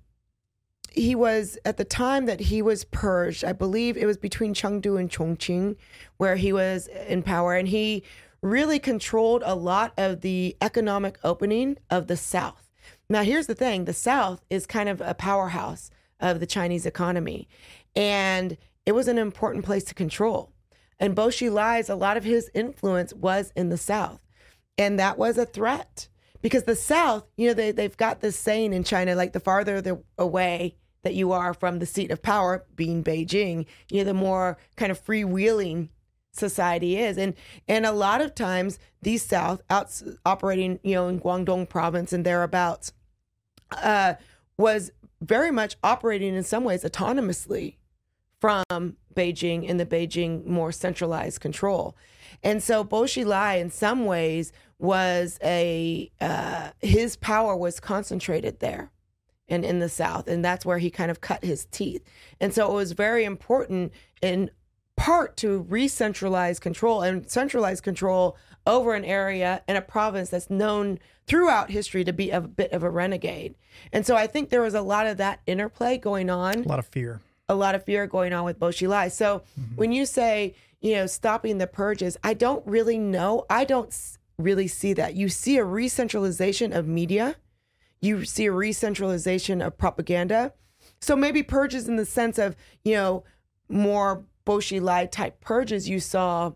he 0.92 1.16
was 1.16 1.58
at 1.66 1.78
the 1.78 1.86
time 1.86 2.26
that 2.26 2.40
he 2.40 2.62
was 2.62 2.84
purged. 2.86 3.44
I 3.44 3.54
believe 3.54 3.98
it 3.98 4.06
was 4.06 4.18
between 4.18 4.54
Chengdu 4.54 5.00
and 5.00 5.10
Chongqing, 5.10 5.76
where 6.18 6.36
he 6.36 6.52
was 6.54 6.88
in 6.88 7.24
power, 7.24 7.56
and 7.56 7.68
he 7.68 8.04
really 8.42 8.80
controlled 8.80 9.44
a 9.46 9.56
lot 9.56 9.94
of 9.98 10.22
the 10.22 10.56
economic 10.62 11.18
opening 11.24 11.78
of 11.90 12.08
the 12.08 12.18
South. 12.18 12.70
Now, 13.10 13.24
here's 13.24 13.48
the 13.48 13.56
thing: 13.56 13.86
the 13.86 13.94
South 13.94 14.44
is 14.50 14.66
kind 14.66 14.90
of 14.90 15.02
a 15.02 15.14
powerhouse 15.14 15.90
of 16.20 16.40
the 16.40 16.48
Chinese 16.48 16.86
economy, 16.86 17.48
and 17.96 18.58
it 18.86 18.94
was 18.94 19.08
an 19.08 19.18
important 19.18 19.66
place 19.66 19.84
to 19.86 19.94
control. 19.94 20.52
And 21.00 21.16
Bo 21.16 21.28
Xilai's, 21.28 21.90
a 21.90 21.96
lot 21.96 22.18
of 22.18 22.24
his 22.24 22.50
influence 22.54 23.14
was 23.14 23.52
in 23.56 23.70
the 23.70 23.78
South. 23.78 24.22
And 24.78 25.00
that 25.00 25.18
was 25.18 25.38
a 25.38 25.46
threat 25.46 26.08
because 26.42 26.64
the 26.64 26.76
South, 26.76 27.26
you 27.36 27.48
know, 27.48 27.54
they, 27.54 27.72
they've 27.72 27.98
got 27.98 28.22
this 28.22 28.38
saying 28.38 28.74
in 28.74 28.84
China, 28.84 29.16
like 29.16 29.34
the 29.34 29.40
farther 29.40 29.82
the, 29.82 30.02
away 30.18 30.76
that 31.04 31.16
you 31.16 31.32
are 31.32 31.54
from 31.54 31.80
the 31.80 31.86
seat 31.86 32.12
of 32.12 32.22
power, 32.22 32.66
being 32.76 33.04
Beijing, 33.04 33.66
you 33.90 34.00
know, 34.00 34.04
the 34.04 34.14
more 34.14 34.58
kind 34.76 34.92
of 34.92 35.04
freewheeling 35.04 35.90
society 36.32 36.98
is. 36.98 37.18
And 37.18 37.34
and 37.68 37.86
a 37.86 37.92
lot 37.92 38.22
of 38.22 38.36
times 38.36 38.80
these 39.02 39.24
South 39.24 39.62
outs 39.70 40.04
operating, 40.26 40.80
you 40.84 40.96
know, 40.96 41.08
in 41.08 41.20
Guangdong 41.20 41.70
province 41.70 42.14
and 42.14 42.26
thereabouts, 42.26 42.94
uh, 43.72 44.16
was 44.58 44.92
very 45.22 45.52
much 45.52 45.78
operating 45.84 46.36
in 46.36 46.44
some 46.44 46.64
ways 46.64 46.84
autonomously 46.84 47.76
from 48.40 48.98
Beijing 49.16 49.64
in 49.64 49.78
the 49.78 49.86
Beijing 49.86 50.46
more 50.46 50.72
centralized 50.72 51.42
control. 51.42 51.96
And 52.44 52.62
so 52.62 52.84
Bo 52.84 53.04
Xilai, 53.04 53.60
in 53.60 53.70
some 53.70 54.06
ways, 54.06 54.52
was 54.80 55.40
a 55.44 56.12
uh, 56.22 56.70
his 56.80 57.16
power 57.16 57.56
was 57.56 57.80
concentrated 57.80 58.60
there 58.60 58.92
and 59.50 59.64
in 59.64 59.80
the 59.80 59.90
South, 59.90 60.28
and 60.28 60.44
that's 60.44 60.66
where 60.66 60.78
he 60.78 60.90
kind 60.90 61.10
of 61.10 61.22
cut 61.22 61.44
his 61.44 61.66
teeth. 61.66 62.04
And 62.40 62.54
so 62.54 62.70
it 62.70 62.74
was 62.74 62.92
very 62.92 63.24
important 63.24 63.94
in 64.22 64.52
part 64.96 65.38
to 65.38 65.60
re-centralize 65.60 66.60
control 66.60 67.02
and 67.02 67.30
centralize 67.30 67.80
control 67.80 68.36
over 68.66 68.94
an 68.94 69.06
area 69.06 69.64
and 69.68 69.78
a 69.78 69.82
province 69.82 70.30
that's 70.30 70.50
known 70.50 71.00
throughout 71.28 71.70
history 71.70 72.04
to 72.04 72.12
be 72.12 72.32
a 72.32 72.42
bit 72.42 72.72
of 72.72 72.84
a 72.84 72.90
renegade. 72.90 73.56
And 73.94 74.06
so 74.06 74.16
I 74.16 74.28
think 74.28 74.50
there 74.50 74.62
was 74.62 74.74
a 74.74 74.82
lot 74.82 75.08
of 75.08 75.18
that 75.18 75.40
interplay 75.46 75.98
going 75.98 76.30
on. 76.30 76.64
A 76.64 76.68
lot 76.68 76.80
of 76.80 76.88
fear 76.88 77.22
a 77.50 77.56
lot 77.56 77.76
of 77.76 77.84
fear 77.84 78.08
going 78.08 78.34
on 78.34 78.44
with 78.44 78.60
Bo 78.60 78.68
Xilai. 78.70 79.12
So 79.12 79.44
mm-hmm. 79.60 79.76
when 79.76 79.92
you 79.92 80.06
say, 80.06 80.56
you 80.82 80.96
know, 80.96 81.08
stopping 81.08 81.58
the 81.58 81.68
purges, 81.68 82.18
I 82.24 82.34
don't 82.34 82.66
really 82.66 82.98
know. 82.98 83.46
I 83.50 83.66
don't 83.66 83.96
really 84.38 84.68
see 84.68 84.94
that. 84.94 85.16
You 85.16 85.30
see 85.30 85.58
a 85.58 85.66
re-centralization 85.66 86.74
of 86.74 86.88
media. 86.88 87.36
You 88.00 88.26
see 88.26 88.46
a 88.46 88.52
re-centralization 88.52 89.62
of 89.62 89.78
propaganda. 89.78 90.54
So 91.02 91.16
maybe 91.16 91.44
purges 91.44 91.88
in 91.88 91.96
the 91.96 92.06
sense 92.06 92.38
of, 92.38 92.56
you 92.84 92.94
know, 92.94 93.24
more 93.70 94.26
Bo 94.46 94.58
Xilai 94.58 95.10
type 95.12 95.42
purges. 95.42 95.90
You 95.90 96.00
saw 96.00 96.52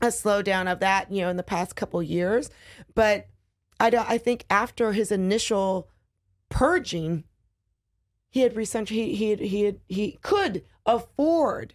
a 0.00 0.06
slowdown 0.06 0.70
of 0.70 0.80
that, 0.80 1.12
you 1.12 1.22
know, 1.22 1.28
in 1.30 1.36
the 1.36 1.42
past 1.42 1.76
couple 1.76 2.02
years. 2.02 2.50
But 2.94 3.28
I 3.78 3.90
don't. 3.90 4.08
I 4.08 4.18
think 4.18 4.44
after 4.50 4.92
his 4.92 5.10
initial 5.10 5.88
purging, 6.48 7.24
he 8.30 8.40
had 8.40 8.56
recently 8.56 8.96
he 8.96 9.14
he 9.14 9.30
had, 9.30 9.40
he 9.40 9.62
had, 9.62 9.80
he 9.88 10.18
could 10.22 10.64
afford 10.84 11.74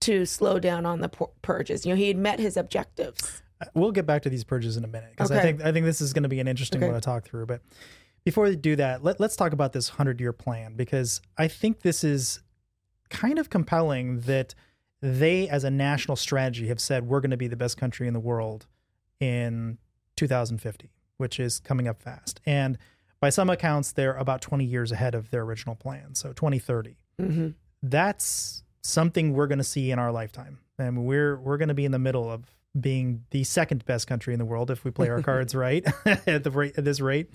to 0.00 0.26
slow 0.26 0.58
down 0.58 0.86
on 0.86 1.00
the 1.00 1.08
purges. 1.42 1.84
You 1.84 1.92
know, 1.92 1.96
he 1.96 2.08
had 2.08 2.16
met 2.16 2.38
his 2.38 2.56
objectives. 2.56 3.42
We'll 3.74 3.92
get 3.92 4.06
back 4.06 4.22
to 4.22 4.30
these 4.30 4.44
purges 4.44 4.76
in 4.76 4.84
a 4.84 4.88
minute 4.88 5.10
because 5.10 5.30
okay. 5.30 5.40
I 5.40 5.42
think 5.42 5.62
I 5.62 5.72
think 5.72 5.84
this 5.84 6.00
is 6.00 6.12
going 6.12 6.22
to 6.22 6.28
be 6.28 6.40
an 6.40 6.48
interesting 6.48 6.82
okay. 6.82 6.90
one 6.90 6.94
to 6.94 7.04
talk 7.04 7.24
through. 7.24 7.46
But 7.46 7.60
before 8.24 8.44
we 8.44 8.56
do 8.56 8.76
that, 8.76 9.04
let, 9.04 9.20
let's 9.20 9.36
talk 9.36 9.52
about 9.52 9.72
this 9.72 9.90
hundred 9.90 10.20
year 10.20 10.32
plan 10.32 10.74
because 10.74 11.20
I 11.36 11.48
think 11.48 11.80
this 11.80 12.02
is 12.02 12.40
kind 13.10 13.38
of 13.38 13.50
compelling 13.50 14.20
that 14.20 14.54
they, 15.02 15.48
as 15.48 15.64
a 15.64 15.70
national 15.70 16.16
strategy, 16.16 16.68
have 16.68 16.80
said 16.80 17.06
we're 17.06 17.20
going 17.20 17.30
to 17.30 17.36
be 17.36 17.48
the 17.48 17.56
best 17.56 17.76
country 17.76 18.06
in 18.06 18.14
the 18.14 18.20
world 18.20 18.66
in 19.18 19.78
2050, 20.16 20.90
which 21.16 21.40
is 21.40 21.60
coming 21.60 21.88
up 21.88 22.02
fast. 22.02 22.40
And 22.46 22.78
by 23.20 23.30
some 23.30 23.50
accounts, 23.50 23.92
they're 23.92 24.16
about 24.16 24.40
20 24.40 24.64
years 24.64 24.92
ahead 24.92 25.14
of 25.14 25.30
their 25.30 25.42
original 25.42 25.74
plan. 25.74 26.14
So 26.14 26.32
2030. 26.32 26.96
Mm-hmm. 27.20 27.48
That's 27.82 28.62
something 28.82 29.32
we're 29.32 29.46
going 29.46 29.58
to 29.58 29.64
see 29.64 29.90
in 29.90 29.98
our 29.98 30.12
lifetime. 30.12 30.58
And 30.78 31.04
we're 31.04 31.38
we're 31.38 31.58
going 31.58 31.68
to 31.68 31.74
be 31.74 31.84
in 31.84 31.92
the 31.92 31.98
middle 31.98 32.30
of 32.30 32.44
being 32.78 33.24
the 33.30 33.44
second 33.44 33.84
best 33.84 34.06
country 34.06 34.32
in 34.32 34.38
the 34.38 34.44
world 34.44 34.70
if 34.70 34.84
we 34.84 34.90
play 34.90 35.08
our 35.08 35.22
cards 35.22 35.54
right 35.56 35.84
at 36.06 36.44
the 36.44 36.50
rate 36.50 36.78
at 36.78 36.84
this 36.84 37.00
rate. 37.00 37.30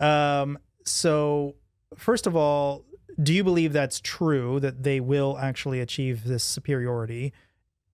Um, 0.00 0.58
so 0.84 1.54
first 1.96 2.26
of 2.26 2.36
all, 2.36 2.84
do 3.22 3.32
you 3.32 3.44
believe 3.44 3.72
that's 3.72 4.00
true 4.00 4.60
that 4.60 4.82
they 4.82 5.00
will 5.00 5.38
actually 5.38 5.80
achieve 5.80 6.24
this 6.24 6.44
superiority? 6.44 7.32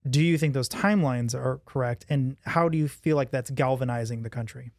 Do 0.08 0.20
you 0.20 0.36
think 0.36 0.54
those 0.54 0.68
timelines 0.68 1.32
are 1.34 1.60
correct? 1.64 2.06
And 2.08 2.36
how 2.44 2.68
do 2.68 2.76
you 2.76 2.88
feel 2.88 3.14
like 3.14 3.30
that's 3.30 3.50
galvanizing 3.50 4.22
the 4.22 4.30
country? 4.30 4.72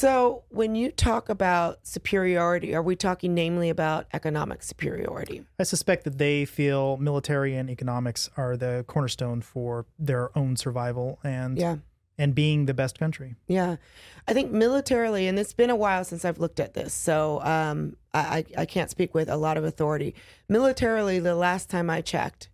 So, 0.00 0.44
when 0.50 0.76
you 0.76 0.92
talk 0.92 1.28
about 1.28 1.84
superiority, 1.84 2.76
are 2.76 2.82
we 2.82 2.94
talking 2.94 3.34
namely 3.34 3.70
about 3.70 4.06
economic 4.12 4.62
superiority? 4.62 5.44
I 5.58 5.64
suspect 5.64 6.04
that 6.04 6.16
they 6.16 6.44
feel 6.44 6.96
military 6.96 7.56
and 7.56 7.68
economics 7.68 8.30
are 8.36 8.56
the 8.56 8.84
cornerstone 8.86 9.40
for 9.42 9.86
their 9.98 10.36
own 10.38 10.56
survival 10.56 11.18
and 11.24 11.58
Yeah. 11.58 11.78
and 12.18 12.36
being 12.36 12.66
the 12.66 12.74
best 12.74 13.00
country. 13.00 13.34
Yeah, 13.48 13.76
I 14.28 14.32
think 14.32 14.52
militarily, 14.52 15.26
and 15.26 15.36
it's 15.40 15.54
been 15.54 15.70
a 15.70 15.76
while 15.76 16.04
since 16.04 16.24
I've 16.24 16.38
looked 16.38 16.60
at 16.60 16.74
this, 16.74 16.94
so 16.94 17.40
um, 17.42 17.96
I, 18.14 18.44
I 18.56 18.62
I 18.62 18.66
can't 18.66 18.90
speak 18.90 19.12
with 19.12 19.28
a 19.28 19.36
lot 19.36 19.56
of 19.56 19.64
authority. 19.64 20.14
Militarily, 20.48 21.18
the 21.18 21.34
last 21.34 21.68
time 21.68 21.90
I 21.90 22.00
checked, 22.00 22.48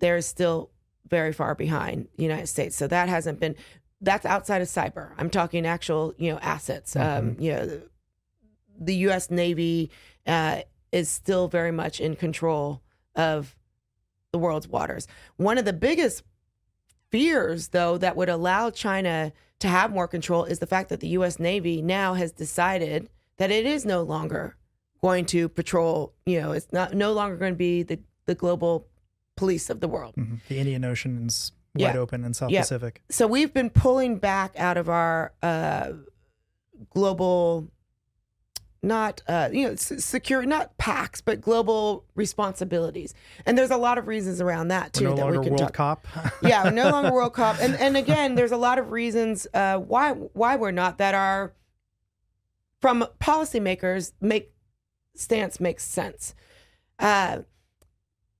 they're 0.00 0.20
still 0.22 0.70
very 1.08 1.32
far 1.32 1.54
behind 1.54 2.08
the 2.16 2.22
United 2.24 2.46
States. 2.48 2.74
So 2.76 2.88
that 2.88 3.08
hasn't 3.08 3.38
been. 3.38 3.54
That's 4.00 4.24
outside 4.24 4.62
of 4.62 4.68
cyber. 4.68 5.10
I'm 5.18 5.28
talking 5.30 5.66
actual, 5.66 6.14
you 6.16 6.32
know, 6.32 6.38
assets. 6.38 6.96
Um, 6.96 7.36
you 7.38 7.52
know, 7.52 7.82
the 8.78 8.94
U.S. 8.96 9.30
Navy 9.30 9.90
uh, 10.26 10.62
is 10.90 11.08
still 11.10 11.48
very 11.48 11.70
much 11.72 12.00
in 12.00 12.16
control 12.16 12.82
of 13.14 13.56
the 14.32 14.38
world's 14.38 14.68
waters. 14.68 15.06
One 15.36 15.58
of 15.58 15.64
the 15.64 15.72
biggest 15.72 16.22
fears, 17.10 17.68
though, 17.68 17.98
that 17.98 18.16
would 18.16 18.28
allow 18.28 18.70
China 18.70 19.32
to 19.58 19.68
have 19.68 19.92
more 19.92 20.08
control 20.08 20.44
is 20.44 20.60
the 20.60 20.66
fact 20.66 20.88
that 20.88 21.00
the 21.00 21.08
U.S. 21.08 21.38
Navy 21.38 21.82
now 21.82 22.14
has 22.14 22.32
decided 22.32 23.10
that 23.36 23.50
it 23.50 23.66
is 23.66 23.84
no 23.84 24.02
longer 24.02 24.56
going 25.02 25.26
to 25.26 25.48
patrol. 25.48 26.14
You 26.24 26.40
know, 26.40 26.52
it's 26.52 26.72
not 26.72 26.94
no 26.94 27.12
longer 27.12 27.36
going 27.36 27.52
to 27.52 27.58
be 27.58 27.82
the 27.82 27.98
the 28.26 28.34
global 28.34 28.86
police 29.36 29.68
of 29.70 29.80
the 29.80 29.88
world. 29.88 30.14
Mhm. 30.16 30.38
The 30.48 30.58
Indian 30.58 30.84
Ocean 30.84 31.28
is 31.76 31.82
wide 31.84 31.94
Yeah. 31.94 32.00
open 32.00 32.24
in 32.24 32.34
South 32.34 32.50
Yeah. 32.50 32.60
Pacific. 32.60 33.02
So 33.10 33.26
we've 33.26 33.52
been 33.54 33.70
pulling 33.70 34.18
back 34.18 34.52
out 34.58 34.76
of 34.76 34.88
our 34.88 35.32
uh, 35.42 35.92
global. 36.90 37.68
Not 38.82 39.20
uh, 39.28 39.50
you 39.52 39.66
know 39.66 39.72
s- 39.72 40.02
secure, 40.02 40.42
not 40.46 40.78
pacts, 40.78 41.20
but 41.20 41.42
global 41.42 42.06
responsibilities, 42.14 43.12
and 43.44 43.58
there's 43.58 43.70
a 43.70 43.76
lot 43.76 43.98
of 43.98 44.06
reasons 44.06 44.40
around 44.40 44.68
that 44.68 44.94
too 44.94 45.04
We're 45.04 45.10
no 45.10 45.16
that 45.16 45.22
longer 45.24 45.38
we 45.40 45.44
can 45.44 45.52
World 45.52 45.74
talk. 45.74 46.02
Cop. 46.02 46.32
yeah, 46.42 46.64
we're 46.64 46.70
no 46.70 46.88
longer 46.90 47.12
World 47.12 47.34
Cup, 47.34 47.56
and 47.60 47.74
and 47.74 47.94
again, 47.98 48.36
there's 48.36 48.52
a 48.52 48.56
lot 48.56 48.78
of 48.78 48.90
reasons 48.90 49.46
uh, 49.52 49.76
why 49.76 50.12
why 50.12 50.56
we're 50.56 50.70
not 50.70 50.96
that 50.96 51.14
are 51.14 51.52
from 52.80 53.04
policymakers 53.20 54.12
make 54.22 54.54
stance 55.14 55.60
makes 55.60 55.84
sense. 55.84 56.34
Uh, 56.98 57.40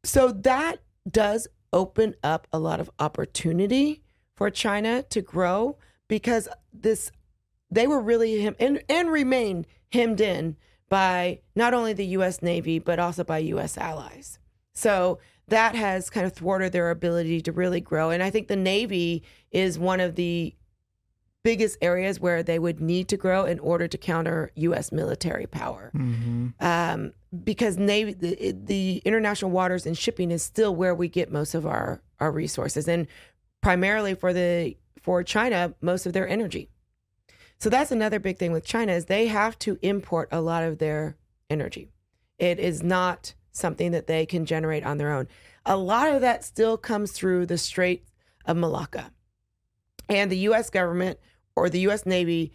so 0.05 0.33
that 0.33 0.79
does 1.07 1.49
open 1.73 2.15
up 2.23 2.47
a 2.53 2.59
lot 2.59 2.81
of 2.81 2.91
opportunity 2.99 4.03
for 4.35 4.51
China 4.51 5.03
to 5.05 5.21
grow 5.21 5.77
because 6.09 6.49
this 6.73 7.13
they 7.71 7.87
were 7.87 8.01
really 8.01 8.41
him 8.41 8.57
and, 8.59 8.83
and 8.89 9.11
remain 9.11 9.65
hemmed 9.93 10.21
in 10.21 10.57
by 10.89 11.41
not 11.55 11.73
only 11.73 11.93
the 11.93 12.07
U.S. 12.07 12.43
Navy 12.43 12.79
but 12.79 12.99
also 12.99 13.23
by 13.23 13.39
U.S. 13.39 13.79
allies. 13.79 14.39
So 14.73 15.19
that 15.49 15.75
has 15.75 16.11
kind 16.11 16.27
of 16.27 16.33
thwarted 16.33 16.73
their 16.73 16.91
ability 16.91 17.41
to 17.43 17.53
really 17.53 17.81
grow. 17.81 18.11
And 18.11 18.23
I 18.23 18.31
think 18.31 18.49
the 18.49 18.57
Navy 18.57 19.23
is 19.51 19.79
one 19.79 20.01
of 20.01 20.15
the 20.15 20.55
biggest 21.43 21.79
areas 21.81 22.21
where 22.21 22.43
they 22.43 22.59
would 22.59 22.81
need 22.81 23.09
to 23.09 23.17
grow 23.17 23.45
in 23.45 23.59
order 23.61 23.89
to 23.89 23.99
counter 23.99 24.51
U.S. 24.57 24.93
military 24.93 25.47
power. 25.47 25.91
hmm 25.93 26.49
Um, 26.61 27.13
because 27.45 27.77
Navy, 27.77 28.13
the, 28.13 28.53
the 28.53 29.03
international 29.05 29.53
waters 29.53 29.87
and 29.87 29.97
shipping 29.97 30.31
is 30.31 30.43
still 30.43 30.75
where 30.75 30.95
we 30.95 31.09
get 31.09 31.31
most 31.31 31.55
of 31.55 31.65
our, 31.65 32.03
our 32.19 32.33
resources, 32.33 32.89
and 32.89 33.07
primarily 33.63 34.15
for 34.15 34.33
the 34.33 34.77
for 35.01 35.23
China, 35.23 35.75
most 35.81 36.07
of 36.07 36.13
their 36.13 36.29
energy. 36.29 36.69
So 37.59 37.71
that's 37.71 37.93
another 37.93 38.19
big 38.19 38.39
thing 38.39 38.53
with 38.53 38.65
China 38.65 38.93
is 38.93 39.07
they 39.07 39.27
have 39.29 39.59
to 39.61 39.79
import 39.83 40.29
a 40.33 40.41
lot 40.41 40.63
of 40.63 40.79
their 40.79 41.17
energy. 41.49 41.91
It 42.39 42.59
is 42.59 42.83
not 42.83 43.35
something 43.53 43.93
that 43.93 44.07
they 44.07 44.27
can 44.27 44.45
generate 44.45 44.85
on 44.85 44.99
their 44.99 45.13
own. 45.13 45.29
A 45.67 45.77
lot 45.77 46.09
of 46.09 46.21
that 46.23 46.45
still 46.45 46.77
comes 46.77 47.13
through 47.13 47.47
the 47.47 47.59
Strait 47.59 48.05
of 48.47 48.57
Malacca. 48.57 49.13
And 50.09 50.31
the 50.31 50.39
US 50.39 50.71
government 50.71 51.19
or 51.61 51.69
the 51.69 51.81
US 51.81 52.07
Navy 52.07 52.53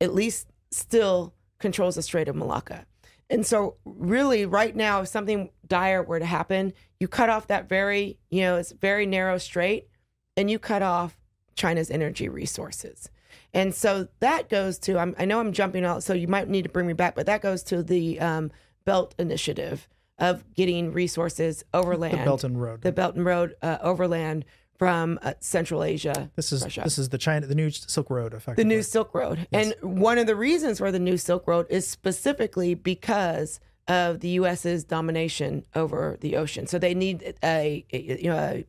at 0.00 0.14
least 0.14 0.48
still 0.70 1.34
controls 1.58 1.94
the 1.96 2.02
Strait 2.02 2.28
of 2.28 2.36
Malacca. 2.36 2.86
And 3.30 3.44
so 3.44 3.76
really 3.84 4.46
right 4.46 4.74
now 4.74 5.02
if 5.02 5.08
something 5.08 5.50
dire 5.66 6.02
were 6.02 6.18
to 6.18 6.26
happen, 6.26 6.72
you 6.98 7.08
cut 7.08 7.30
off 7.30 7.46
that 7.48 7.68
very, 7.68 8.18
you 8.30 8.40
know, 8.42 8.56
it's 8.56 8.72
very 8.72 9.06
narrow 9.06 9.38
strait 9.38 9.88
and 10.36 10.50
you 10.50 10.58
cut 10.58 10.82
off 10.82 11.18
China's 11.54 11.90
energy 11.90 12.28
resources. 12.28 13.10
And 13.52 13.74
so 13.74 14.08
that 14.20 14.48
goes 14.48 14.78
to, 14.80 14.98
I'm, 14.98 15.14
I 15.18 15.24
know 15.24 15.40
I'm 15.40 15.52
jumping 15.52 15.84
out, 15.84 16.02
so 16.02 16.12
you 16.12 16.28
might 16.28 16.48
need 16.48 16.62
to 16.62 16.68
bring 16.68 16.86
me 16.86 16.92
back, 16.92 17.14
but 17.14 17.26
that 17.26 17.42
goes 17.42 17.62
to 17.64 17.82
the 17.82 18.20
um, 18.20 18.50
Belt 18.84 19.14
Initiative 19.18 19.88
of 20.18 20.44
getting 20.54 20.92
resources 20.92 21.64
overland, 21.72 22.18
The 22.18 22.24
Belt 22.24 22.44
and 22.44 22.60
Road. 22.60 22.82
the 22.82 22.92
Belt 22.92 23.14
and 23.14 23.24
Road 23.24 23.54
uh, 23.62 23.78
overland 23.80 24.44
from 24.78 25.18
uh, 25.22 25.34
Central 25.40 25.82
Asia. 25.82 26.30
this 26.36 26.52
is 26.52 26.62
Russia. 26.62 26.82
this 26.84 26.98
is 26.98 27.08
the 27.08 27.18
China, 27.18 27.46
the 27.46 27.54
new 27.54 27.68
Silk 27.70 28.08
Road, 28.10 28.32
effect. 28.32 28.56
the 28.56 28.64
new 28.64 28.82
Silk 28.82 29.12
Road. 29.14 29.46
Yes. 29.50 29.72
And 29.82 29.96
one 29.98 30.18
of 30.18 30.26
the 30.26 30.36
reasons 30.36 30.78
for 30.78 30.92
the 30.92 31.00
new 31.00 31.16
Silk 31.16 31.46
Road 31.48 31.66
is 31.68 31.86
specifically 31.88 32.74
because 32.74 33.58
of 33.88 34.20
the 34.20 34.28
U.S.'s 34.40 34.84
domination 34.84 35.64
over 35.74 36.16
the 36.20 36.36
ocean. 36.36 36.66
So 36.66 36.78
they 36.78 36.94
need 36.94 37.34
a, 37.42 37.84
a 37.92 38.18
you 38.22 38.30
know 38.30 38.36
a, 38.38 38.64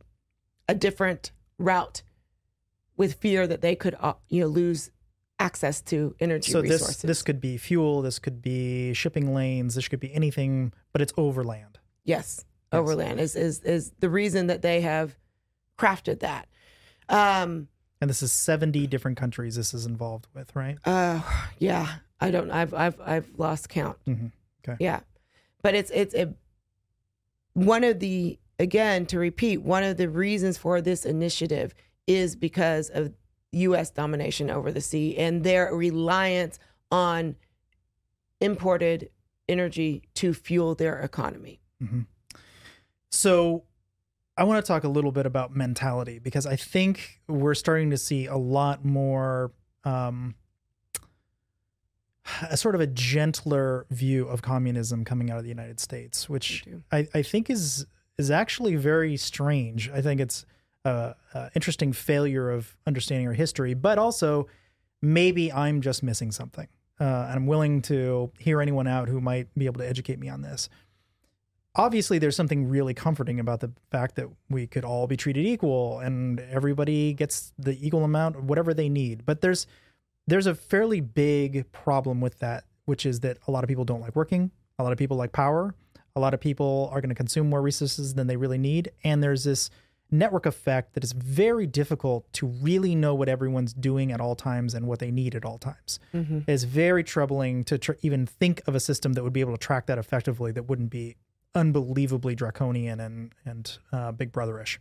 a 0.68 0.74
different 0.74 1.30
route 1.58 2.02
with 2.96 3.14
fear 3.14 3.46
that 3.46 3.60
they 3.60 3.76
could 3.76 3.94
uh, 4.00 4.14
you 4.28 4.40
know 4.42 4.46
lose 4.48 4.90
access 5.38 5.80
to 5.80 6.14
energy 6.20 6.50
so 6.52 6.60
resources. 6.60 6.86
this 6.88 7.02
this 7.02 7.22
could 7.22 7.40
be 7.40 7.56
fuel, 7.56 8.02
this 8.02 8.18
could 8.18 8.42
be 8.42 8.92
shipping 8.94 9.32
lanes, 9.32 9.74
this 9.76 9.88
could 9.88 10.00
be 10.00 10.12
anything, 10.12 10.72
but 10.92 11.00
it's 11.00 11.12
overland. 11.16 11.78
yes, 12.04 12.44
Yes. 12.72 12.80
overland 12.80 13.20
is 13.20 13.36
is 13.36 13.60
is 13.60 13.92
the 14.00 14.08
reason 14.10 14.46
that 14.48 14.62
they 14.62 14.80
have 14.80 15.16
crafted 15.80 16.20
that. 16.20 16.48
Um, 17.08 17.68
And 18.00 18.08
this 18.10 18.22
is 18.22 18.32
70 18.32 18.86
different 18.86 19.16
countries 19.18 19.56
this 19.56 19.74
is 19.74 19.86
involved 19.86 20.26
with, 20.34 20.54
right? 20.54 20.78
Uh, 20.84 21.20
yeah, 21.58 21.96
I 22.20 22.30
don't. 22.30 22.50
I've 22.50 22.72
I've 22.74 23.00
I've 23.00 23.28
lost 23.38 23.68
count. 23.68 23.96
Mhm. 24.06 24.32
Okay. 24.62 24.76
Yeah, 24.78 25.00
but 25.62 25.74
it's 25.74 25.90
it's 25.90 26.14
a 26.14 26.34
one 27.54 27.82
of 27.84 27.98
the 28.00 28.38
again 28.58 29.06
to 29.06 29.18
repeat 29.18 29.62
one 29.62 29.82
of 29.84 29.96
the 29.96 30.08
reasons 30.08 30.56
for 30.58 30.80
this 30.80 31.04
initiative 31.04 31.74
is 32.06 32.36
because 32.36 32.90
of 32.90 33.12
U.S. 33.52 33.90
domination 33.90 34.50
over 34.50 34.70
the 34.70 34.80
sea 34.80 35.16
and 35.16 35.42
their 35.44 35.74
reliance 35.74 36.58
on 36.92 37.36
imported 38.40 39.10
energy 39.48 40.02
to 40.14 40.32
fuel 40.32 40.74
their 40.74 41.00
economy. 41.00 41.60
So 43.10 43.64
I 44.36 44.44
want 44.44 44.64
to 44.64 44.66
talk 44.66 44.84
a 44.84 44.88
little 44.88 45.12
bit 45.12 45.26
about 45.26 45.54
mentality 45.54 46.18
because 46.18 46.46
I 46.46 46.56
think 46.56 47.20
we're 47.28 47.54
starting 47.54 47.90
to 47.90 47.98
see 47.98 48.26
a 48.26 48.36
lot 48.36 48.84
more 48.84 49.52
um, 49.84 50.34
a 52.48 52.56
sort 52.56 52.74
of 52.74 52.80
a 52.80 52.86
gentler 52.86 53.86
view 53.90 54.26
of 54.26 54.42
communism 54.42 55.04
coming 55.04 55.30
out 55.30 55.38
of 55.38 55.42
the 55.42 55.48
United 55.48 55.80
States, 55.80 56.28
which 56.28 56.64
I, 56.92 57.08
I 57.14 57.22
think 57.22 57.50
is 57.50 57.86
is 58.18 58.30
actually 58.30 58.76
very 58.76 59.16
strange. 59.16 59.90
I 59.90 60.02
think 60.02 60.20
it's 60.20 60.44
a, 60.84 61.14
a 61.34 61.50
interesting 61.54 61.92
failure 61.92 62.50
of 62.50 62.76
understanding 62.86 63.26
our 63.26 63.32
history, 63.32 63.74
but 63.74 63.98
also 63.98 64.46
maybe 65.00 65.52
I'm 65.52 65.80
just 65.80 66.02
missing 66.02 66.30
something. 66.30 66.68
Uh, 67.00 67.26
and 67.28 67.36
I'm 67.36 67.46
willing 67.46 67.80
to 67.82 68.30
hear 68.38 68.60
anyone 68.60 68.86
out 68.86 69.08
who 69.08 69.22
might 69.22 69.48
be 69.56 69.64
able 69.64 69.80
to 69.80 69.88
educate 69.88 70.18
me 70.18 70.28
on 70.28 70.42
this 70.42 70.68
obviously 71.74 72.18
there's 72.18 72.36
something 72.36 72.68
really 72.68 72.94
comforting 72.94 73.38
about 73.38 73.60
the 73.60 73.72
fact 73.90 74.16
that 74.16 74.28
we 74.48 74.66
could 74.66 74.84
all 74.84 75.06
be 75.06 75.16
treated 75.16 75.46
equal 75.46 76.00
and 76.00 76.40
everybody 76.40 77.12
gets 77.12 77.52
the 77.58 77.78
equal 77.84 78.04
amount 78.04 78.42
whatever 78.42 78.74
they 78.74 78.88
need. 78.88 79.24
But 79.24 79.40
there's 79.40 79.66
there's 80.26 80.46
a 80.46 80.54
fairly 80.54 81.00
big 81.00 81.70
problem 81.72 82.20
with 82.20 82.38
that 82.40 82.64
which 82.90 83.06
is 83.06 83.20
that 83.20 83.38
a 83.46 83.52
lot 83.52 83.62
of 83.62 83.68
people 83.68 83.84
don't 83.84 84.00
like 84.00 84.16
working. 84.16 84.50
A 84.80 84.82
lot 84.82 84.90
of 84.90 84.98
people 84.98 85.16
like 85.16 85.30
power. 85.30 85.74
A 86.16 86.20
lot 86.20 86.34
of 86.34 86.40
people 86.40 86.90
are 86.92 87.00
going 87.00 87.10
to 87.10 87.14
consume 87.14 87.48
more 87.48 87.62
resources 87.62 88.14
than 88.14 88.26
they 88.26 88.36
really 88.36 88.58
need. 88.58 88.90
And 89.04 89.22
there's 89.22 89.44
this 89.44 89.70
network 90.10 90.44
effect 90.44 90.94
that 90.94 91.04
is 91.04 91.12
very 91.12 91.68
difficult 91.68 92.30
to 92.32 92.46
really 92.46 92.96
know 92.96 93.14
what 93.14 93.28
everyone's 93.28 93.72
doing 93.72 94.10
at 94.10 94.20
all 94.20 94.34
times 94.34 94.74
and 94.74 94.88
what 94.88 94.98
they 94.98 95.12
need 95.12 95.36
at 95.36 95.44
all 95.44 95.56
times. 95.56 96.00
Mm-hmm. 96.12 96.40
it's 96.48 96.64
very 96.64 97.04
troubling 97.04 97.62
to 97.62 97.78
tr- 97.78 97.92
even 98.02 98.26
think 98.26 98.60
of 98.66 98.74
a 98.74 98.80
system 98.80 99.12
that 99.12 99.22
would 99.22 99.32
be 99.32 99.40
able 99.40 99.52
to 99.52 99.58
track 99.58 99.86
that 99.86 99.98
effectively 99.98 100.50
that 100.50 100.64
wouldn't 100.64 100.90
be 100.90 101.14
unbelievably 101.54 102.34
draconian 102.34 103.00
and 103.00 103.32
and 103.44 103.78
uh, 103.92 104.12
big 104.12 104.32
brotherish 104.32 104.78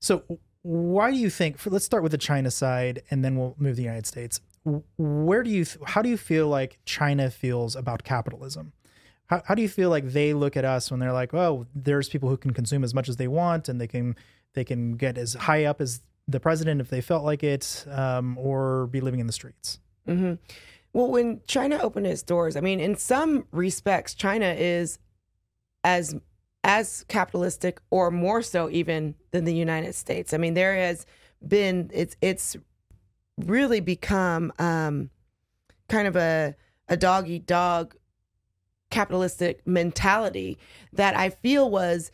so 0.00 0.22
why 0.62 1.10
do 1.10 1.16
you 1.16 1.30
think 1.30 1.58
for, 1.58 1.70
let's 1.70 1.84
start 1.84 2.02
with 2.02 2.12
the 2.12 2.18
china 2.18 2.50
side 2.50 3.02
and 3.10 3.24
then 3.24 3.36
we'll 3.36 3.54
move 3.58 3.72
to 3.72 3.76
the 3.76 3.82
united 3.82 4.06
states. 4.06 4.40
Where 4.98 5.42
do 5.42 5.50
you 5.50 5.64
how 5.86 6.02
do 6.02 6.08
you 6.08 6.16
feel 6.16 6.48
like 6.48 6.78
china 6.84 7.30
feels 7.30 7.74
about 7.74 8.04
capitalism? 8.04 8.72
How, 9.26 9.42
how 9.46 9.54
do 9.54 9.62
you 9.62 9.68
feel 9.68 9.88
like 9.88 10.08
they 10.12 10.34
look 10.34 10.56
at 10.56 10.64
us 10.64 10.90
when 10.90 11.00
they're 11.00 11.12
like 11.12 11.32
oh 11.32 11.66
there's 11.74 12.08
people 12.08 12.28
who 12.28 12.36
can 12.36 12.52
consume 12.52 12.84
as 12.84 12.92
much 12.92 13.08
as 13.08 13.16
they 13.16 13.28
want 13.28 13.68
and 13.68 13.80
they 13.80 13.86
can 13.86 14.16
they 14.54 14.64
can 14.64 14.92
get 14.92 15.16
as 15.16 15.34
high 15.34 15.64
up 15.64 15.80
as 15.80 16.02
the 16.26 16.40
president 16.40 16.80
if 16.80 16.90
they 16.90 17.00
felt 17.00 17.24
like 17.24 17.42
it 17.42 17.86
um, 17.90 18.36
or 18.36 18.88
be 18.88 19.00
living 19.00 19.20
in 19.20 19.26
the 19.26 19.32
streets? 19.32 19.80
Hmm 20.04 20.34
Well, 20.92 21.08
when 21.10 21.40
China 21.46 21.78
opened 21.78 22.06
its 22.06 22.22
doors, 22.22 22.56
I 22.56 22.60
mean, 22.60 22.80
in 22.80 22.96
some 22.96 23.46
respects, 23.52 24.14
China 24.14 24.54
is 24.58 24.98
as 25.84 26.14
as 26.64 27.04
capitalistic 27.08 27.80
or 27.90 28.10
more 28.10 28.42
so 28.42 28.68
even 28.70 29.14
than 29.30 29.44
the 29.44 29.54
United 29.54 29.94
States. 29.94 30.34
I 30.34 30.36
mean, 30.36 30.54
there 30.54 30.76
has 30.76 31.06
been 31.46 31.90
it's 31.94 32.16
it's 32.20 32.56
really 33.38 33.80
become 33.80 34.52
um, 34.58 35.10
kind 35.88 36.08
of 36.08 36.16
a 36.16 36.56
a 36.88 36.96
dog 36.96 37.28
eat 37.28 37.46
dog 37.46 37.94
capitalistic 38.90 39.66
mentality 39.66 40.58
that 40.92 41.16
I 41.16 41.30
feel 41.30 41.70
was 41.70 42.10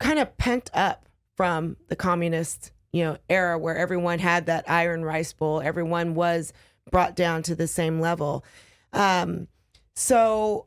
kind 0.00 0.18
of 0.18 0.36
pent 0.36 0.70
up 0.74 1.08
from 1.36 1.76
the 1.88 1.96
communist 1.96 2.72
you 2.92 3.04
know 3.04 3.16
era 3.28 3.58
where 3.58 3.76
everyone 3.76 4.18
had 4.18 4.46
that 4.46 4.68
iron 4.68 5.04
rice 5.04 5.32
bowl 5.32 5.60
everyone 5.60 6.14
was 6.14 6.52
brought 6.90 7.14
down 7.14 7.42
to 7.44 7.54
the 7.54 7.68
same 7.68 8.00
level 8.00 8.44
um, 8.92 9.46
so 9.94 10.66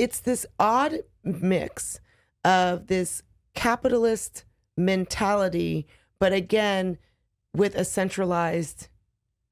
it's 0.00 0.20
this 0.20 0.46
odd 0.58 1.00
mix 1.22 2.00
of 2.42 2.86
this 2.86 3.22
capitalist 3.54 4.44
mentality 4.74 5.86
but 6.18 6.32
again 6.32 6.96
with 7.54 7.74
a 7.74 7.84
centralized 7.84 8.88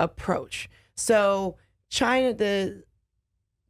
approach. 0.00 0.70
So 0.94 1.58
china 1.90 2.32
the 2.32 2.84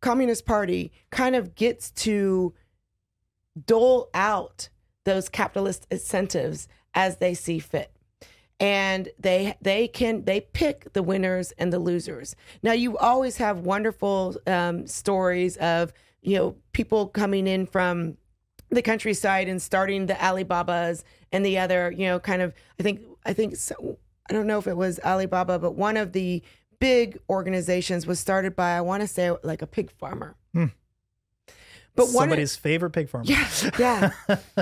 communist 0.00 0.46
party 0.46 0.92
kind 1.10 1.34
of 1.34 1.56
gets 1.56 1.90
to 1.90 2.54
dole 3.66 4.08
out 4.14 4.68
those 5.04 5.28
capitalist 5.28 5.84
incentives 5.90 6.68
as 6.94 7.16
they 7.16 7.34
see 7.34 7.58
fit. 7.58 7.90
And 8.60 9.08
they 9.18 9.56
they 9.60 9.88
can 9.88 10.24
they 10.24 10.42
pick 10.42 10.92
the 10.92 11.02
winners 11.02 11.52
and 11.58 11.72
the 11.72 11.80
losers. 11.80 12.36
Now 12.62 12.72
you 12.72 12.96
always 12.98 13.38
have 13.38 13.60
wonderful 13.60 14.36
um, 14.46 14.86
stories 14.86 15.56
of 15.56 15.92
you 16.22 16.36
know 16.36 16.56
people 16.72 17.06
coming 17.08 17.46
in 17.46 17.66
from 17.66 18.16
the 18.70 18.82
countryside 18.82 19.48
and 19.48 19.62
starting 19.62 20.06
the 20.06 20.14
alibabas 20.14 21.04
and 21.32 21.44
the 21.44 21.58
other 21.58 21.92
you 21.96 22.06
know 22.06 22.18
kind 22.18 22.42
of 22.42 22.52
i 22.78 22.82
think 22.82 23.00
i 23.24 23.32
think 23.32 23.56
so, 23.56 23.98
i 24.28 24.32
don't 24.32 24.46
know 24.46 24.58
if 24.58 24.66
it 24.66 24.76
was 24.76 24.98
alibaba 25.04 25.58
but 25.58 25.72
one 25.74 25.96
of 25.96 26.12
the 26.12 26.42
big 26.80 27.18
organizations 27.30 28.06
was 28.06 28.18
started 28.20 28.54
by 28.54 28.76
i 28.76 28.80
want 28.80 29.00
to 29.00 29.06
say 29.06 29.30
like 29.42 29.62
a 29.62 29.66
pig 29.66 29.90
farmer 29.90 30.36
Hmm. 30.54 30.66
but 31.94 32.06
one 32.06 32.22
Somebody's 32.22 32.56
favorite 32.56 32.90
pig 32.90 33.08
farmer. 33.08 33.26
yeah, 33.26 33.48
yeah. 33.78 34.10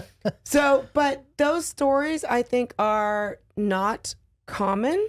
so, 0.45 0.87
but 0.95 1.25
those 1.37 1.67
stories 1.67 2.25
I 2.25 2.43
think 2.43 2.75
are 2.79 3.39
not 3.57 4.15
common. 4.47 5.09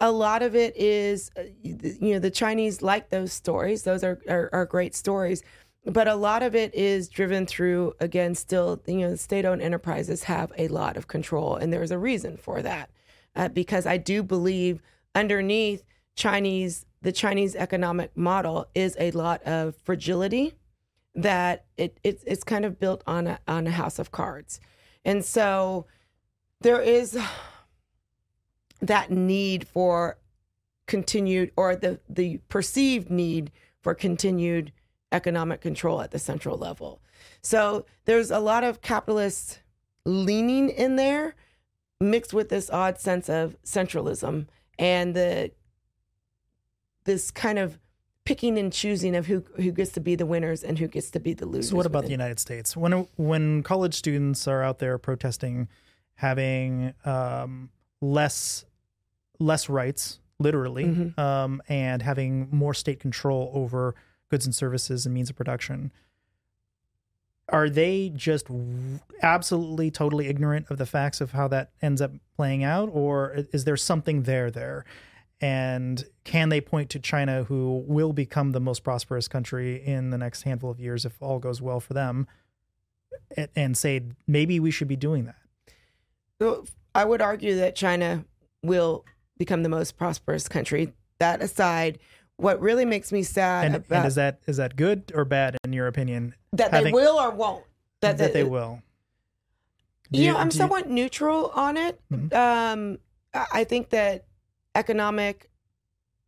A 0.00 0.10
lot 0.12 0.42
of 0.42 0.54
it 0.54 0.76
is, 0.76 1.30
uh, 1.36 1.42
you 1.62 2.12
know, 2.14 2.18
the 2.18 2.30
Chinese 2.30 2.82
like 2.82 3.10
those 3.10 3.32
stories. 3.32 3.82
Those 3.84 4.04
are, 4.04 4.20
are, 4.28 4.48
are 4.52 4.66
great 4.66 4.94
stories. 4.94 5.42
But 5.88 6.06
a 6.06 6.14
lot 6.14 6.42
of 6.42 6.54
it 6.54 6.74
is 6.74 7.08
driven 7.08 7.46
through, 7.46 7.94
again, 7.98 8.34
still, 8.34 8.82
you 8.86 8.98
know, 8.98 9.16
state 9.16 9.44
owned 9.44 9.62
enterprises 9.62 10.24
have 10.24 10.52
a 10.58 10.68
lot 10.68 10.96
of 10.96 11.08
control. 11.08 11.56
And 11.56 11.72
there's 11.72 11.90
a 11.90 11.98
reason 11.98 12.36
for 12.36 12.60
that. 12.62 12.90
Uh, 13.34 13.48
because 13.48 13.86
I 13.86 13.96
do 13.96 14.22
believe 14.22 14.82
underneath 15.14 15.84
Chinese, 16.14 16.84
the 17.00 17.12
Chinese 17.12 17.54
economic 17.54 18.16
model 18.16 18.66
is 18.74 18.96
a 18.98 19.12
lot 19.12 19.42
of 19.44 19.76
fragility 19.76 20.54
that 21.14 21.64
it, 21.76 21.98
it 22.02 22.22
it's 22.26 22.44
kind 22.44 22.64
of 22.64 22.78
built 22.78 23.02
on 23.06 23.26
a 23.26 23.38
on 23.48 23.66
a 23.66 23.70
house 23.70 23.98
of 23.98 24.10
cards, 24.12 24.60
and 25.04 25.24
so 25.24 25.86
there 26.60 26.80
is 26.80 27.18
that 28.80 29.10
need 29.10 29.66
for 29.66 30.18
continued 30.86 31.50
or 31.56 31.74
the 31.74 32.00
the 32.08 32.38
perceived 32.48 33.10
need 33.10 33.50
for 33.80 33.94
continued 33.94 34.72
economic 35.12 35.60
control 35.60 36.00
at 36.00 36.10
the 36.10 36.18
central 36.18 36.58
level. 36.58 37.00
So 37.42 37.86
there's 38.04 38.30
a 38.30 38.38
lot 38.40 38.64
of 38.64 38.80
capitalist 38.82 39.60
leaning 40.04 40.68
in 40.68 40.96
there 40.96 41.34
mixed 42.00 42.32
with 42.34 42.48
this 42.48 42.70
odd 42.70 42.98
sense 42.98 43.28
of 43.28 43.56
centralism 43.64 44.46
and 44.78 45.14
the 45.14 45.50
this 47.04 47.30
kind 47.30 47.58
of 47.58 47.78
picking 48.24 48.58
and 48.58 48.72
choosing 48.72 49.16
of 49.16 49.26
who 49.26 49.42
who 49.56 49.72
gets 49.72 49.92
to 49.92 50.00
be 50.00 50.14
the 50.14 50.26
winners 50.26 50.62
and 50.62 50.78
who 50.78 50.86
gets 50.86 51.10
to 51.10 51.20
be 51.20 51.32
the 51.32 51.46
losers. 51.46 51.70
So 51.70 51.76
what 51.76 51.86
about 51.86 52.04
the 52.04 52.10
United 52.10 52.38
States? 52.38 52.76
When 52.76 53.06
when 53.16 53.62
college 53.62 53.94
students 53.94 54.46
are 54.46 54.62
out 54.62 54.78
there 54.78 54.98
protesting, 54.98 55.68
having 56.16 56.92
um, 57.04 57.70
less 58.00 58.64
less 59.40 59.68
rights, 59.68 60.20
literally, 60.38 60.84
Mhm. 60.84 61.18
um, 61.18 61.62
and 61.68 62.02
having 62.02 62.48
more 62.50 62.74
state 62.74 63.00
control 63.00 63.50
over 63.54 63.94
goods 64.30 64.44
and 64.44 64.54
services 64.54 65.06
and 65.06 65.14
means 65.14 65.30
of 65.30 65.36
production, 65.36 65.92
are 67.50 67.70
they 67.70 68.10
just 68.14 68.46
absolutely 69.22 69.90
totally 69.90 70.28
ignorant 70.28 70.66
of 70.70 70.76
the 70.76 70.86
facts 70.86 71.20
of 71.20 71.32
how 71.32 71.48
that 71.48 71.70
ends 71.80 72.02
up 72.02 72.12
playing 72.36 72.62
out, 72.62 72.90
or 72.92 73.46
is 73.52 73.64
there 73.64 73.76
something 73.76 74.24
there 74.24 74.50
there? 74.50 74.84
And 75.40 76.04
can 76.24 76.48
they 76.48 76.60
point 76.60 76.90
to 76.90 76.98
China, 76.98 77.44
who 77.44 77.84
will 77.86 78.12
become 78.12 78.52
the 78.52 78.60
most 78.60 78.84
prosperous 78.84 79.28
country 79.28 79.76
in 79.76 80.10
the 80.10 80.18
next 80.18 80.42
handful 80.42 80.70
of 80.70 80.80
years 80.80 81.04
if 81.04 81.22
all 81.22 81.38
goes 81.38 81.62
well 81.62 81.80
for 81.80 81.94
them, 81.94 82.26
and 83.54 83.76
say 83.76 84.02
maybe 84.26 84.60
we 84.60 84.70
should 84.70 84.88
be 84.88 84.96
doing 84.96 85.24
that? 85.24 86.68
I 86.94 87.04
would 87.04 87.22
argue 87.22 87.56
that 87.56 87.76
China 87.76 88.24
will 88.62 89.04
become 89.38 89.62
the 89.62 89.68
most 89.68 89.96
prosperous 89.96 90.48
country. 90.48 90.92
That 91.18 91.40
aside, 91.40 91.98
what 92.38 92.60
really 92.60 92.84
makes 92.84 93.12
me 93.12 93.22
sad 93.22 93.66
And, 93.66 93.74
about 93.74 93.96
and 93.98 94.06
is 94.06 94.14
that 94.14 94.40
is 94.46 94.56
that 94.56 94.76
good 94.76 95.12
or 95.14 95.24
bad 95.24 95.56
in 95.64 95.72
your 95.72 95.86
opinion? 95.88 96.34
that 96.52 96.70
they 96.70 96.90
will 96.90 97.18
or 97.18 97.30
won't. 97.30 97.64
That, 98.00 98.16
they 98.32 98.44
will. 98.44 98.80
Do 100.12 100.20
you 100.20 100.32
know, 100.32 100.38
I'm 100.38 100.52
somewhat 100.52 100.88
neutral 100.88 101.50
on 101.54 101.76
it. 101.76 102.00
Mhm. 102.10 102.32
Um, 102.32 102.98
I 103.34 103.46
I 103.52 103.64
think 103.64 103.90
that 103.90 104.24
economic 104.74 105.50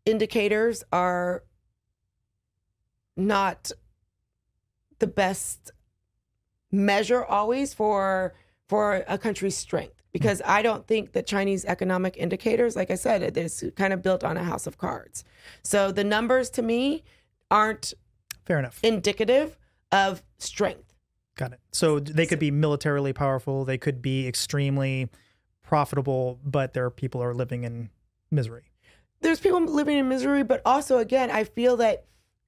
indicators 0.05 0.83
are 0.93 1.45
not 3.17 3.71
the 4.99 5.07
best 5.07 5.71
measure 6.73 7.25
always 7.25 7.73
for 7.73 8.35
for 8.69 9.05
a 9.07 9.17
country's 9.17 9.57
strength 9.57 9.99
because 10.13 10.43
I 10.45 10.63
don't 10.63 10.87
think 10.87 11.13
that 11.13 11.27
Chinese 11.27 11.65
economic 11.65 12.17
indicators, 12.17 12.77
like 12.77 12.91
I 12.91 12.95
said, 12.97 13.23
it 13.23 13.37
is 13.37 13.65
kind 13.77 13.93
of 13.93 14.03
built 14.03 14.25
on 14.25 14.37
a 14.37 14.45
house 14.45 14.67
of 14.67 14.79
cards. 14.79 15.25
So 15.63 15.93
the 15.93 16.05
numbers 16.05 16.51
to 16.51 16.63
me 16.63 17.05
aren't 17.51 17.95
fair 18.45 18.59
enough. 18.59 18.81
indicative 18.83 19.57
of 19.93 20.23
strength. 20.39 20.95
Got 21.37 21.53
it. 21.53 21.61
So 21.73 22.01
they 22.01 22.27
could 22.27 22.39
be 22.39 22.51
militarily 22.51 23.13
powerful. 23.13 23.65
They 23.65 23.79
could 23.79 24.03
be 24.03 24.27
extremely 24.27 25.09
profitable, 25.63 26.39
but 26.45 26.75
their 26.75 26.91
people 26.91 27.23
are 27.23 27.35
living 27.35 27.65
in 27.65 27.91
misery. 28.31 28.65
there's 29.21 29.41
people 29.41 29.61
living 29.65 29.99
in 29.99 30.09
misery, 30.09 30.43
but 30.43 30.61
also 30.65 30.99
again, 30.99 31.31
I 31.31 31.45
feel 31.45 31.77
that 31.79 32.05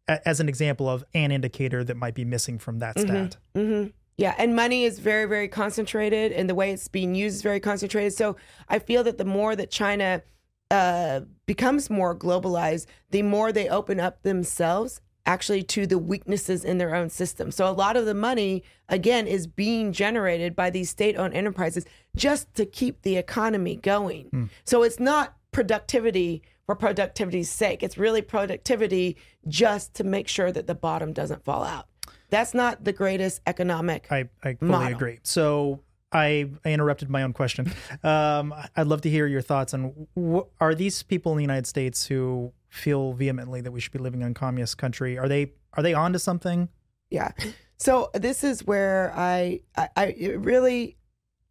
As 0.08 0.40
an 0.40 0.48
example 0.48 0.88
of 0.88 1.04
an 1.14 1.30
indicator 1.30 1.84
that 1.84 1.96
might 1.96 2.14
be 2.14 2.24
missing 2.24 2.58
from 2.58 2.78
that 2.80 2.98
stat. 2.98 3.36
hmm 3.54 3.86
yeah, 4.22 4.34
and 4.38 4.54
money 4.54 4.84
is 4.84 5.00
very, 5.00 5.26
very 5.26 5.48
concentrated, 5.48 6.30
and 6.30 6.48
the 6.48 6.54
way 6.54 6.70
it's 6.70 6.86
being 6.86 7.14
used 7.14 7.34
is 7.36 7.42
very 7.42 7.58
concentrated. 7.58 8.12
So 8.12 8.36
I 8.68 8.78
feel 8.78 9.02
that 9.02 9.18
the 9.18 9.24
more 9.24 9.56
that 9.56 9.70
China 9.70 10.22
uh, 10.70 11.22
becomes 11.44 11.90
more 11.90 12.16
globalized, 12.16 12.86
the 13.10 13.22
more 13.22 13.50
they 13.50 13.68
open 13.68 13.98
up 13.98 14.22
themselves 14.22 15.00
actually 15.26 15.62
to 15.62 15.86
the 15.86 15.98
weaknesses 15.98 16.64
in 16.64 16.78
their 16.78 16.94
own 16.94 17.08
system. 17.08 17.50
So 17.50 17.68
a 17.68 17.74
lot 17.74 17.96
of 17.96 18.06
the 18.06 18.14
money, 18.14 18.62
again, 18.88 19.26
is 19.26 19.46
being 19.48 19.92
generated 19.92 20.54
by 20.54 20.70
these 20.70 20.88
state-owned 20.90 21.34
enterprises 21.34 21.84
just 22.14 22.54
to 22.54 22.64
keep 22.64 23.02
the 23.02 23.16
economy 23.16 23.74
going. 23.76 24.30
So 24.64 24.84
it's 24.84 25.00
not 25.00 25.36
productivity 25.50 26.42
for 26.66 26.76
productivity's 26.76 27.50
sake. 27.50 27.82
It's 27.82 27.98
really 27.98 28.22
productivity 28.22 29.16
just 29.48 29.94
to 29.94 30.04
make 30.04 30.28
sure 30.28 30.52
that 30.52 30.66
the 30.68 30.74
bottom 30.76 31.12
doesn't 31.12 31.44
fall 31.44 31.64
out. 31.64 31.86
That's 32.32 32.54
not 32.54 32.82
the 32.82 32.92
greatest 32.94 33.42
economic. 33.46 34.08
I, 34.10 34.30
I 34.42 34.54
fully 34.54 34.70
Model. 34.70 34.96
agree. 34.96 35.18
So 35.22 35.82
I, 36.10 36.50
I 36.64 36.70
interrupted 36.70 37.10
my 37.10 37.22
own 37.22 37.34
question. 37.34 37.70
Um, 38.02 38.54
I'd 38.74 38.86
love 38.86 39.02
to 39.02 39.10
hear 39.10 39.26
your 39.26 39.42
thoughts 39.42 39.74
on 39.74 40.08
wh- 40.18 40.48
are 40.60 40.74
these 40.74 41.02
people 41.02 41.30
in 41.32 41.36
the 41.36 41.44
United 41.44 41.66
States 41.66 42.06
who 42.06 42.52
feel 42.70 43.12
vehemently 43.12 43.60
that 43.60 43.70
we 43.70 43.80
should 43.80 43.92
be 43.92 43.98
living 43.98 44.22
in 44.22 44.30
a 44.30 44.34
communist 44.34 44.78
country? 44.78 45.18
Are 45.18 45.28
they 45.28 45.52
are 45.74 45.82
they 45.82 45.92
onto 45.94 46.18
something? 46.18 46.68
Yeah. 47.10 47.32
So 47.76 48.10
this 48.14 48.42
is 48.44 48.64
where 48.66 49.12
I, 49.14 49.60
I, 49.76 49.88
I 49.96 50.14
really, 50.38 50.96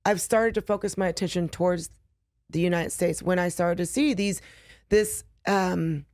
I've 0.03 0.19
started 0.19 0.55
to 0.55 0.61
focus 0.61 0.97
my 0.97 1.07
attention 1.07 1.47
towards 1.47 1.89
the 2.49 2.59
United 2.59 2.89
States 2.91 3.21
when 3.21 3.37
I 3.37 3.49
started 3.49 3.77
to 3.77 3.85
see 3.85 4.13
these, 4.13 4.41
this 4.89 5.23
um, 5.47 6.05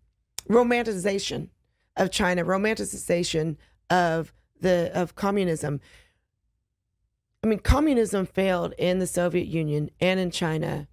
romanticization 0.50 1.50
of 1.96 2.12
China, 2.12 2.44
romanticization 2.44 3.56
of 3.90 4.34
the 4.62 4.92
of 4.94 5.16
communism. 5.16 5.80
I 7.44 7.48
mean, 7.48 7.60
communism 7.60 8.26
failed 8.26 8.74
in 8.78 9.00
the 9.00 9.08
Soviet 9.08 9.48
Union 9.48 9.90
and 10.00 10.20
in 10.20 10.32
China 10.32 10.88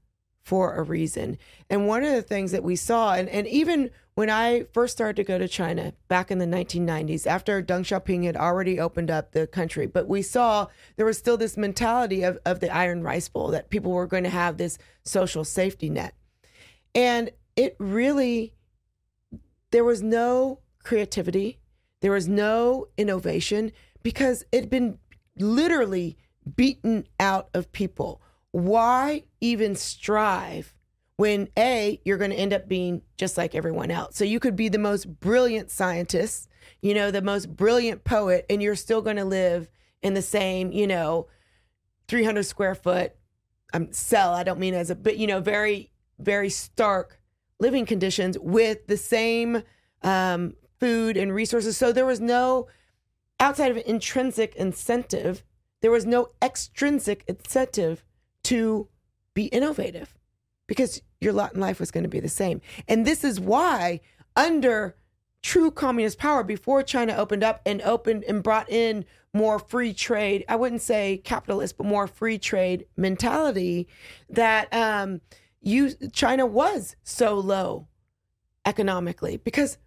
for 0.44 0.74
a 0.74 0.82
reason. 0.82 1.38
And 1.70 1.88
one 1.88 2.04
of 2.04 2.12
the 2.12 2.22
things 2.22 2.52
that 2.52 2.62
we 2.62 2.76
saw, 2.76 3.14
and, 3.14 3.28
and 3.30 3.46
even 3.48 3.90
when 4.14 4.30
I 4.30 4.66
first 4.72 4.92
started 4.92 5.16
to 5.16 5.24
go 5.24 5.38
to 5.38 5.48
China 5.48 5.94
back 6.06 6.30
in 6.30 6.38
the 6.38 6.46
1990s, 6.46 7.26
after 7.26 7.62
Deng 7.62 7.80
Xiaoping 7.80 8.24
had 8.24 8.36
already 8.36 8.78
opened 8.78 9.10
up 9.10 9.32
the 9.32 9.46
country, 9.46 9.86
but 9.86 10.06
we 10.06 10.20
saw 10.20 10.68
there 10.96 11.06
was 11.06 11.18
still 11.18 11.36
this 11.36 11.56
mentality 11.56 12.22
of, 12.22 12.38
of 12.44 12.60
the 12.60 12.68
iron 12.68 13.02
rice 13.02 13.28
bowl 13.28 13.48
that 13.48 13.70
people 13.70 13.90
were 13.90 14.06
going 14.06 14.24
to 14.24 14.30
have 14.30 14.58
this 14.58 14.78
social 15.02 15.44
safety 15.44 15.88
net. 15.88 16.14
And 16.94 17.30
it 17.56 17.74
really, 17.78 18.54
there 19.70 19.84
was 19.84 20.02
no 20.02 20.60
creativity, 20.84 21.58
there 22.04 22.12
was 22.12 22.28
no 22.28 22.88
innovation 22.98 23.72
because 24.02 24.44
it 24.52 24.60
had 24.60 24.68
been 24.68 24.98
literally 25.38 26.18
beaten 26.54 27.06
out 27.18 27.48
of 27.54 27.72
people. 27.72 28.20
Why 28.50 29.22
even 29.40 29.74
strive 29.74 30.74
when 31.16 31.48
A, 31.58 32.02
you're 32.04 32.18
going 32.18 32.30
to 32.30 32.36
end 32.36 32.52
up 32.52 32.68
being 32.68 33.00
just 33.16 33.38
like 33.38 33.54
everyone 33.54 33.90
else? 33.90 34.18
So 34.18 34.24
you 34.26 34.38
could 34.38 34.54
be 34.54 34.68
the 34.68 34.76
most 34.76 35.18
brilliant 35.18 35.70
scientist, 35.70 36.46
you 36.82 36.92
know, 36.92 37.10
the 37.10 37.22
most 37.22 37.56
brilliant 37.56 38.04
poet, 38.04 38.44
and 38.50 38.62
you're 38.62 38.76
still 38.76 39.00
going 39.00 39.16
to 39.16 39.24
live 39.24 39.70
in 40.02 40.12
the 40.12 40.20
same, 40.20 40.72
you 40.72 40.86
know, 40.86 41.28
300 42.08 42.42
square 42.42 42.74
foot 42.74 43.14
um, 43.72 43.90
cell. 43.94 44.34
I 44.34 44.42
don't 44.42 44.60
mean 44.60 44.74
as 44.74 44.90
a, 44.90 44.94
but, 44.94 45.16
you 45.16 45.26
know, 45.26 45.40
very, 45.40 45.90
very 46.18 46.50
stark 46.50 47.18
living 47.60 47.86
conditions 47.86 48.38
with 48.38 48.88
the 48.88 48.98
same 48.98 49.62
um, 50.02 50.52
food 50.84 51.16
and 51.16 51.34
resources. 51.34 51.78
So 51.78 51.92
there 51.92 52.04
was 52.04 52.20
no, 52.20 52.68
outside 53.40 53.70
of 53.70 53.82
intrinsic 53.86 54.54
incentive, 54.54 55.42
there 55.80 55.90
was 55.90 56.04
no 56.04 56.28
extrinsic 56.42 57.24
incentive 57.26 58.04
to 58.42 58.88
be 59.32 59.46
innovative 59.46 60.14
because 60.66 61.00
your 61.22 61.32
lot 61.32 61.54
in 61.54 61.60
life 61.60 61.80
was 61.80 61.90
going 61.90 62.04
to 62.04 62.10
be 62.10 62.20
the 62.20 62.28
same. 62.28 62.60
And 62.86 63.06
this 63.06 63.24
is 63.24 63.40
why, 63.40 64.02
under 64.36 64.94
true 65.42 65.70
communist 65.70 66.18
power, 66.18 66.44
before 66.44 66.82
China 66.82 67.14
opened 67.14 67.42
up 67.42 67.62
and 67.64 67.80
opened 67.80 68.24
and 68.24 68.42
brought 68.42 68.70
in 68.70 69.06
more 69.32 69.58
free 69.58 69.94
trade, 69.94 70.44
I 70.50 70.56
wouldn't 70.56 70.82
say 70.82 71.16
capitalist, 71.24 71.78
but 71.78 71.86
more 71.86 72.06
free 72.06 72.36
trade 72.36 72.84
mentality, 72.94 73.88
that 74.28 74.68
um, 74.74 75.22
you 75.62 75.94
China 76.12 76.44
was 76.44 76.94
so 77.04 77.38
low 77.38 77.88
economically 78.66 79.38
because 79.38 79.78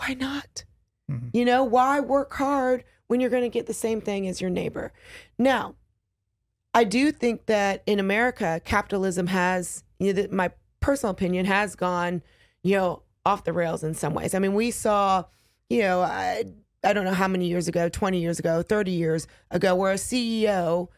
why 0.00 0.14
not? 0.14 0.64
Mm-hmm. 1.10 1.28
You 1.32 1.44
know, 1.44 1.64
why 1.64 2.00
work 2.00 2.32
hard 2.32 2.84
when 3.08 3.20
you're 3.20 3.30
going 3.30 3.42
to 3.42 3.48
get 3.48 3.66
the 3.66 3.74
same 3.74 4.00
thing 4.00 4.26
as 4.26 4.40
your 4.40 4.50
neighbor? 4.50 4.92
Now, 5.38 5.74
I 6.72 6.84
do 6.84 7.12
think 7.12 7.46
that 7.46 7.82
in 7.86 7.98
America, 7.98 8.60
capitalism 8.64 9.26
has, 9.26 9.84
you 9.98 10.12
know, 10.12 10.26
my 10.30 10.50
personal 10.80 11.10
opinion 11.10 11.46
has 11.46 11.74
gone, 11.74 12.22
you 12.62 12.76
know, 12.76 13.02
off 13.26 13.44
the 13.44 13.52
rails 13.52 13.82
in 13.82 13.94
some 13.94 14.14
ways. 14.14 14.34
I 14.34 14.38
mean, 14.38 14.54
we 14.54 14.70
saw, 14.70 15.24
you 15.68 15.80
know, 15.80 16.00
I, 16.00 16.44
I 16.82 16.92
don't 16.92 17.04
know 17.04 17.12
how 17.12 17.28
many 17.28 17.46
years 17.46 17.68
ago, 17.68 17.88
20 17.88 18.20
years 18.20 18.38
ago, 18.38 18.62
30 18.62 18.90
years 18.92 19.26
ago, 19.50 19.74
where 19.74 19.92
a 19.92 19.96
CEO 19.96 20.88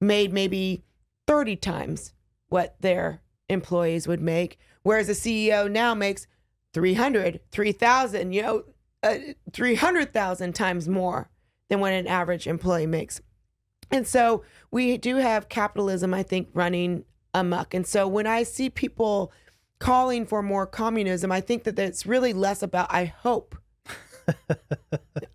made 0.00 0.32
maybe 0.32 0.84
30 1.26 1.56
times 1.56 2.12
what 2.48 2.76
their 2.80 3.22
employees 3.48 4.06
would 4.06 4.20
make, 4.20 4.58
whereas 4.82 5.08
a 5.08 5.12
CEO 5.12 5.70
now 5.70 5.94
makes 5.94 6.26
300, 6.72 7.40
3,000, 7.50 8.32
you 8.32 8.42
know, 8.42 8.64
uh, 9.02 9.16
300,000 9.52 10.54
times 10.54 10.88
more 10.88 11.30
than 11.68 11.80
what 11.80 11.92
an 11.92 12.06
average 12.06 12.46
employee 12.46 12.86
makes. 12.86 13.20
And 13.90 14.06
so 14.06 14.42
we 14.70 14.96
do 14.96 15.16
have 15.16 15.48
capitalism, 15.48 16.14
I 16.14 16.22
think, 16.22 16.48
running 16.54 17.04
amok. 17.34 17.74
And 17.74 17.86
so 17.86 18.08
when 18.08 18.26
I 18.26 18.42
see 18.42 18.70
people 18.70 19.32
calling 19.78 20.24
for 20.26 20.42
more 20.42 20.66
communism, 20.66 21.32
I 21.32 21.40
think 21.40 21.64
that 21.64 21.78
it's 21.78 22.06
really 22.06 22.32
less 22.32 22.62
about, 22.62 22.92
I 22.92 23.06
hope, 23.06 23.56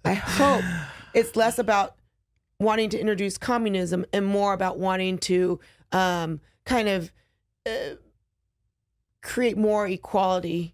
I 0.06 0.14
hope 0.14 0.64
it's 1.14 1.36
less 1.36 1.60
about 1.60 1.96
wanting 2.60 2.90
to 2.90 3.00
introduce 3.00 3.38
communism 3.38 4.06
and 4.14 4.26
more 4.26 4.54
about 4.54 4.80
wanting 4.80 5.18
to 5.20 5.60
um, 5.92 6.40
kind 6.66 6.88
of 6.88 7.12
uh, 7.66 7.96
create 9.22 9.58
more 9.58 9.88
equality 9.88 10.74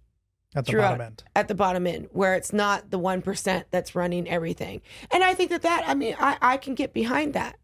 at 0.56 0.66
the 0.66 0.74
bottom 0.74 1.02
end. 1.02 1.24
At 1.36 1.48
the 1.48 1.56
bottom 1.56 1.88
end, 1.88 2.08
where 2.12 2.36
it's 2.36 2.54
not 2.54 2.92
the 2.92 3.00
1% 3.00 3.64
that's 3.72 3.96
running 3.96 4.28
everything. 4.28 4.82
And 5.12 5.24
I 5.24 5.34
think 5.34 5.50
that 5.50 5.62
that, 5.64 5.84
I 5.88 5.94
mean, 5.94 6.16
I, 6.20 6.38
I 6.42 6.58
can 6.58 6.76
get 6.76 6.94
behind 6.94 7.34
that. 7.34 7.58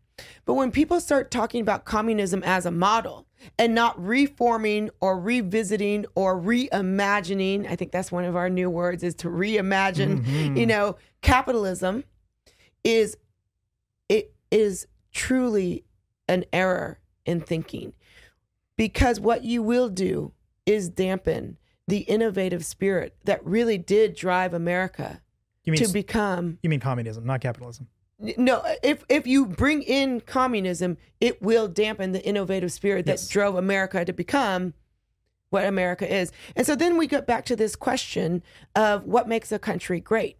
But 0.45 0.55
when 0.55 0.71
people 0.71 0.99
start 0.99 1.31
talking 1.31 1.61
about 1.61 1.85
communism 1.85 2.43
as 2.43 2.65
a 2.65 2.71
model 2.71 3.25
and 3.57 3.73
not 3.73 4.01
reforming 4.03 4.89
or 4.99 5.19
revisiting 5.19 6.05
or 6.15 6.39
reimagining, 6.39 7.69
I 7.69 7.75
think 7.75 7.91
that's 7.91 8.11
one 8.11 8.25
of 8.25 8.35
our 8.35 8.49
new 8.49 8.69
words 8.69 9.03
is 9.03 9.15
to 9.15 9.29
reimagine, 9.29 10.25
mm-hmm. 10.25 10.57
you 10.57 10.65
know, 10.65 10.97
capitalism 11.21 12.03
is 12.83 13.17
it 14.07 14.33
is 14.51 14.87
truly 15.11 15.85
an 16.27 16.45
error 16.51 16.99
in 17.25 17.41
thinking. 17.41 17.93
Because 18.75 19.19
what 19.19 19.43
you 19.43 19.61
will 19.61 19.89
do 19.89 20.31
is 20.65 20.89
dampen 20.89 21.57
the 21.89 21.99
innovative 21.99 22.65
spirit 22.65 23.15
that 23.25 23.45
really 23.45 23.77
did 23.77 24.15
drive 24.15 24.53
America 24.53 25.21
to 25.65 25.87
become. 25.87 26.57
You 26.61 26.69
mean 26.69 26.79
communism, 26.79 27.25
not 27.25 27.41
capitalism? 27.41 27.87
No, 28.37 28.61
if 28.83 29.05
if 29.07 29.25
you 29.25 29.45
bring 29.45 29.81
in 29.81 30.21
communism, 30.21 30.97
it 31.21 31.41
will 31.41 31.67
dampen 31.67 32.11
the 32.11 32.23
innovative 32.25 32.71
spirit 32.71 33.05
that 33.05 33.13
yes. 33.13 33.29
drove 33.29 33.55
America 33.55 34.03
to 34.03 34.11
become 34.11 34.73
what 35.51 35.65
America 35.65 36.11
is. 36.11 36.31
And 36.55 36.67
so 36.67 36.75
then 36.75 36.97
we 36.97 37.07
get 37.07 37.25
back 37.25 37.45
to 37.45 37.55
this 37.55 37.75
question 37.75 38.43
of 38.75 39.05
what 39.05 39.27
makes 39.27 39.51
a 39.51 39.59
country 39.59 39.99
great. 39.99 40.37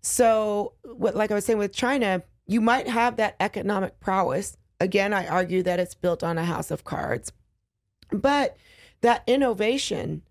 So, 0.00 0.72
what 0.82 1.14
like 1.14 1.30
I 1.30 1.34
was 1.34 1.44
saying 1.44 1.58
with 1.58 1.72
China, 1.72 2.22
you 2.46 2.60
might 2.60 2.88
have 2.88 3.16
that 3.16 3.36
economic 3.38 4.00
prowess. 4.00 4.56
Again, 4.80 5.12
I 5.12 5.26
argue 5.26 5.62
that 5.62 5.80
it's 5.80 5.94
built 5.94 6.22
on 6.22 6.38
a 6.38 6.44
house 6.44 6.70
of 6.70 6.84
cards. 6.84 7.32
But 8.10 8.56
that 9.00 9.22
innovation 9.26 10.22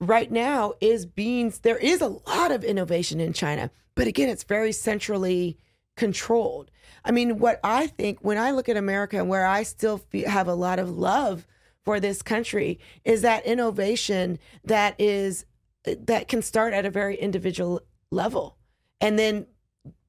right 0.00 0.30
now 0.30 0.74
is 0.80 1.06
being 1.06 1.52
there 1.62 1.78
is 1.78 2.00
a 2.00 2.08
lot 2.08 2.50
of 2.50 2.64
innovation 2.64 3.20
in 3.20 3.32
China, 3.32 3.70
but 3.94 4.06
again, 4.06 4.28
it's 4.28 4.44
very 4.44 4.72
centrally 4.72 5.58
controlled. 5.96 6.70
I 7.04 7.10
mean, 7.10 7.38
what 7.38 7.60
I 7.64 7.88
think 7.88 8.18
when 8.20 8.38
I 8.38 8.52
look 8.52 8.68
at 8.68 8.76
America 8.76 9.18
and 9.18 9.28
where 9.28 9.46
I 9.46 9.62
still 9.62 10.00
have 10.26 10.48
a 10.48 10.54
lot 10.54 10.78
of 10.78 10.90
love 10.90 11.46
for 11.84 12.00
this 12.00 12.22
country 12.22 12.78
is 13.04 13.22
that 13.22 13.46
innovation 13.46 14.38
that 14.64 14.94
is 14.98 15.44
that 15.84 16.28
can 16.28 16.42
start 16.42 16.74
at 16.74 16.84
a 16.84 16.90
very 16.90 17.16
individual 17.16 17.80
level 18.10 18.58
and 19.00 19.18
then 19.18 19.46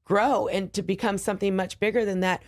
grow 0.04 0.46
and 0.48 0.72
to 0.72 0.82
become 0.82 1.16
something 1.16 1.56
much 1.56 1.80
bigger 1.80 2.04
than 2.04 2.20
that. 2.20 2.42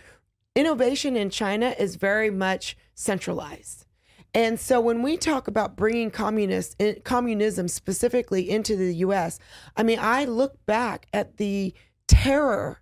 Innovation 0.55 1.15
in 1.15 1.29
China 1.29 1.73
is 1.79 1.95
very 1.95 2.29
much 2.29 2.77
centralized. 2.93 3.85
And 4.33 4.59
so 4.59 4.81
when 4.81 5.03
we 5.03 5.15
talk 5.17 5.47
about 5.47 5.75
bringing 5.75 6.09
communist 6.09 6.75
eh, 6.79 6.95
communism 7.03 7.67
specifically 7.67 8.49
into 8.49 8.75
the 8.75 8.95
US, 8.95 9.39
I 9.77 9.83
mean, 9.83 9.99
I 10.01 10.25
look 10.25 10.65
back 10.65 11.05
at 11.13 11.37
the 11.37 11.73
terror 12.07 12.81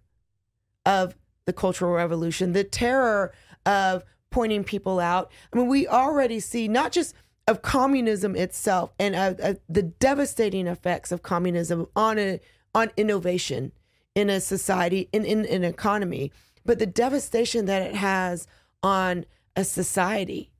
of 0.85 1.15
the 1.45 1.53
Cultural 1.53 1.91
Revolution, 1.91 2.53
the 2.53 2.63
terror 2.63 3.33
of 3.65 4.03
pointing 4.29 4.63
people 4.63 4.99
out. 4.99 5.31
I 5.51 5.57
mean, 5.57 5.67
we 5.67 5.87
already 5.87 6.39
see 6.39 6.67
not 6.67 6.91
just 6.91 7.13
of 7.47 7.61
communism 7.61 8.35
itself 8.35 8.93
and 8.97 9.15
uh, 9.15 9.33
uh, 9.43 9.53
the 9.67 9.83
devastating 9.83 10.67
effects 10.67 11.11
of 11.11 11.21
communism 11.21 11.87
on 11.95 12.17
a 12.17 12.39
on 12.73 12.91
innovation 12.95 13.73
in 14.15 14.29
a 14.29 14.39
society 14.39 15.09
in, 15.11 15.25
in, 15.25 15.43
in 15.43 15.63
an 15.63 15.69
economy, 15.69 16.31
but 16.65 16.79
the 16.79 16.85
devastation 16.85 17.65
that 17.65 17.81
it 17.81 17.95
has 17.95 18.47
on 18.81 19.25
a 19.55 19.65
society 19.65 20.50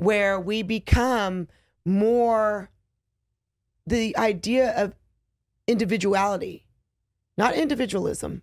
where 0.00 0.40
we 0.40 0.62
become 0.62 1.46
more 1.84 2.70
the 3.86 4.16
idea 4.16 4.72
of 4.72 4.94
individuality, 5.66 6.66
not 7.36 7.54
individualism, 7.54 8.42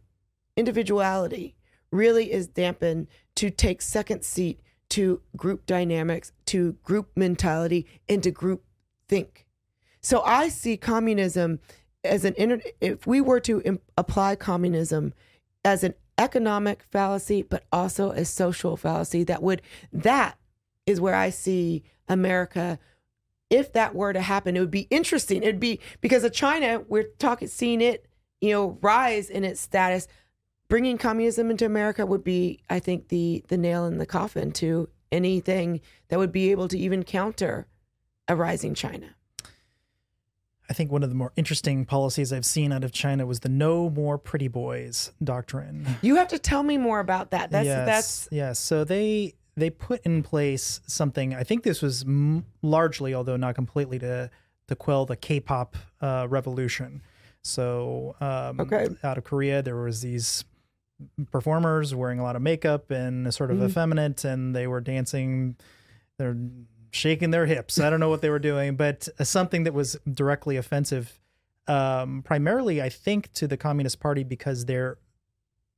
individuality 0.56 1.56
really 1.92 2.32
is 2.32 2.48
dampened 2.48 3.08
to 3.36 3.50
take 3.50 3.82
second 3.82 4.24
seat 4.24 4.60
to 4.90 5.22
group 5.36 5.66
dynamics, 5.66 6.32
to 6.46 6.74
group 6.84 7.10
mentality, 7.16 7.88
and 8.08 8.22
to 8.22 8.30
group 8.30 8.64
think. 9.10 9.48
So 10.00 10.22
I 10.22 10.50
see 10.50 10.78
communism 10.78 11.60
as 12.04 12.24
an 12.24 12.36
inter- 12.38 12.62
if 12.80 13.08
we 13.08 13.20
were 13.20 13.40
to 13.42 13.62
imp- 13.62 13.82
apply 13.98 14.36
communism 14.36 15.12
as 15.66 15.84
an 15.84 15.96
economic 16.20 16.84
fallacy, 16.84 17.42
but 17.42 17.64
also 17.72 18.12
a 18.12 18.26
social 18.26 18.78
fallacy 18.78 19.24
that 19.24 19.42
would 19.42 19.64
that 19.92 20.37
is 20.88 21.00
where 21.00 21.14
I 21.14 21.30
see 21.30 21.84
America. 22.08 22.80
If 23.50 23.74
that 23.74 23.94
were 23.94 24.12
to 24.12 24.22
happen, 24.22 24.58
it 24.58 24.60
would 24.60 24.72
be 24.72 24.88
interesting. 24.90 25.44
It'd 25.44 25.60
be 25.60 25.80
because 26.02 26.24
of 26.24 26.34
China, 26.34 26.84
we're 26.88 27.10
talking, 27.20 27.48
seeing 27.48 27.82
it, 27.82 28.08
you 28.42 28.52
know, 28.52 28.78
rise 28.82 29.30
in 29.30 29.44
its 29.44 29.62
status. 29.62 30.08
Bringing 30.68 30.98
communism 30.98 31.50
into 31.50 31.66
America 31.66 32.06
would 32.06 32.26
be, 32.26 32.60
I 32.70 32.80
think, 32.80 33.08
the 33.08 33.46
the 33.48 33.58
nail 33.58 33.86
in 33.86 34.00
the 34.00 34.06
coffin 34.06 34.52
to 34.54 34.90
anything 35.12 35.80
that 36.10 36.20
would 36.20 36.32
be 36.32 36.52
able 36.52 36.68
to 36.68 36.78
even 36.78 37.04
counter 37.04 37.68
a 38.28 38.36
rising 38.36 38.74
China? 38.74 39.16
I 40.70 40.74
think 40.74 40.92
one 40.92 41.02
of 41.04 41.08
the 41.08 41.16
more 41.16 41.32
interesting 41.38 41.86
policies 41.86 42.34
I've 42.34 42.46
seen 42.46 42.74
out 42.74 42.84
of 42.84 42.92
China 42.92 43.26
was 43.26 43.40
the 43.40 43.48
"No 43.50 43.90
More 43.90 44.18
Pretty 44.18 44.50
Boys" 44.50 45.14
doctrine. 45.24 45.88
You 46.02 46.18
have 46.18 46.28
to 46.30 46.40
tell 46.40 46.64
me 46.64 46.78
more 46.78 47.00
about 47.00 47.32
that. 47.32 47.52
That's 47.52 47.66
yes, 47.66 47.86
that's 47.86 48.28
yes. 48.30 48.60
So 48.60 48.84
they 48.84 49.36
they 49.58 49.70
put 49.72 50.00
in 50.06 50.22
place 50.24 50.80
something. 50.88 51.34
I 51.34 51.44
think 51.44 51.64
this 51.64 51.82
was 51.82 52.04
m- 52.04 52.46
largely, 52.62 53.14
although 53.14 53.36
not 53.38 53.56
completely, 53.56 54.00
to 54.00 54.30
to 54.68 54.76
quell 54.76 55.06
the 55.06 55.16
K-pop 55.16 55.76
uh, 56.02 56.28
revolution. 56.30 57.02
So 57.42 58.16
um, 58.20 58.60
Okay. 58.60 58.88
out 59.04 59.18
of 59.18 59.24
Korea, 59.24 59.62
there 59.62 59.78
was 59.78 60.02
these 60.02 60.44
performers 61.32 61.96
wearing 61.96 62.20
a 62.20 62.24
lot 62.24 62.36
of 62.36 62.42
makeup 62.42 62.92
and 62.92 63.34
sort 63.34 63.50
of 63.52 63.58
Mhm. 63.58 63.66
effeminate, 63.70 64.26
and 64.26 64.56
they 64.56 64.68
were 64.68 64.82
dancing. 64.82 65.56
They're 66.18 66.36
shaking 66.92 67.32
their 67.32 67.46
hips. 67.46 67.80
I 67.80 67.90
don't 67.90 68.00
know 68.00 68.10
what 68.10 68.22
they 68.22 68.30
were 68.30 68.40
doing, 68.40 68.76
but 68.76 69.08
uh, 69.20 69.24
something 69.24 69.64
that 69.64 69.74
was 69.74 69.98
directly 70.12 70.58
offensive, 70.58 71.20
um, 71.68 72.22
primarily, 72.24 72.82
I 72.82 72.90
think, 72.90 73.32
to 73.34 73.48
the 73.48 73.58
Communist 73.58 74.00
Party 74.00 74.24
because 74.24 74.66
they're 74.66 74.98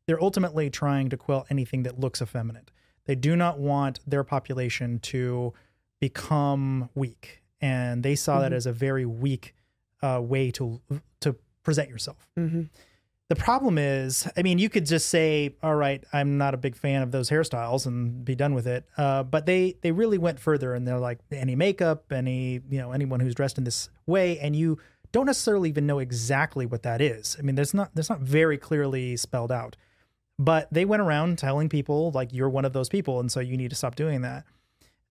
they're 0.07 0.21
ultimately 0.23 0.71
trying 0.71 1.09
to 1.09 1.17
quell 1.17 1.45
anything 1.51 1.83
that 1.83 1.99
looks 1.99 2.19
effeminate. 2.19 2.71
They 3.09 3.15
do 3.15 3.35
not 3.35 3.57
want 3.57 4.01
their 4.05 4.23
population 4.23 4.99
to 4.99 5.51
become 5.99 6.89
weak, 6.93 7.41
and 7.59 8.03
they 8.03 8.13
saw 8.13 8.39
that 8.39 8.51
Mhm. 8.51 8.55
as 8.55 8.67
a 8.67 8.71
very 8.71 9.03
weak 9.03 9.55
uh, 10.03 10.21
way 10.23 10.51
to 10.51 10.79
to 11.21 11.35
present 11.63 11.89
yourself. 11.89 12.29
Mhm. 12.37 12.69
The 13.29 13.35
problem 13.35 13.79
is, 13.79 14.27
I 14.37 14.43
mean, 14.43 14.59
you 14.59 14.69
could 14.69 14.85
just 14.85 15.09
say, 15.09 15.55
"All 15.63 15.75
right, 15.75 16.03
I'm 16.13 16.37
not 16.37 16.53
a 16.53 16.57
big 16.57 16.75
fan 16.75 17.01
of 17.01 17.09
those 17.11 17.31
hairstyles," 17.31 17.87
and 17.87 18.23
be 18.23 18.35
done 18.35 18.53
with 18.53 18.67
it. 18.67 18.85
Uh, 18.95 19.23
but 19.23 19.47
they 19.47 19.75
they 19.81 19.91
really 19.91 20.19
went 20.19 20.39
further, 20.39 20.75
and 20.75 20.87
they're 20.87 20.99
like, 20.99 21.17
any 21.31 21.55
makeup, 21.55 22.11
any 22.13 22.61
you 22.69 22.77
know, 22.77 22.91
anyone 22.91 23.19
who's 23.21 23.33
dressed 23.33 23.57
in 23.57 23.63
this 23.63 23.89
way, 24.05 24.37
and 24.37 24.55
you 24.55 24.77
don't 25.11 25.25
necessarily 25.25 25.67
even 25.69 25.87
know 25.87 25.97
exactly 25.97 26.67
what 26.67 26.83
that 26.83 27.01
is. 27.01 27.35
I 27.39 27.41
mean, 27.41 27.55
there's 27.55 27.73
not 27.73 27.95
there's 27.95 28.09
not 28.11 28.21
very 28.21 28.59
clearly 28.59 29.17
spelled 29.17 29.51
out. 29.51 29.75
But 30.39 30.71
they 30.71 30.85
went 30.85 31.01
around 31.01 31.37
telling 31.37 31.67
people 31.69 32.11
like 32.11 32.31
you're 32.33 32.49
one 32.49 32.63
of 32.65 32.71
those 32.73 32.87
people, 32.89 33.19
and 33.19 33.29
so 33.31 33.41
you 33.41 33.57
need 33.57 33.69
to 33.69 33.75
stop 33.75 33.95
doing 33.95 34.21
that. 34.21 34.45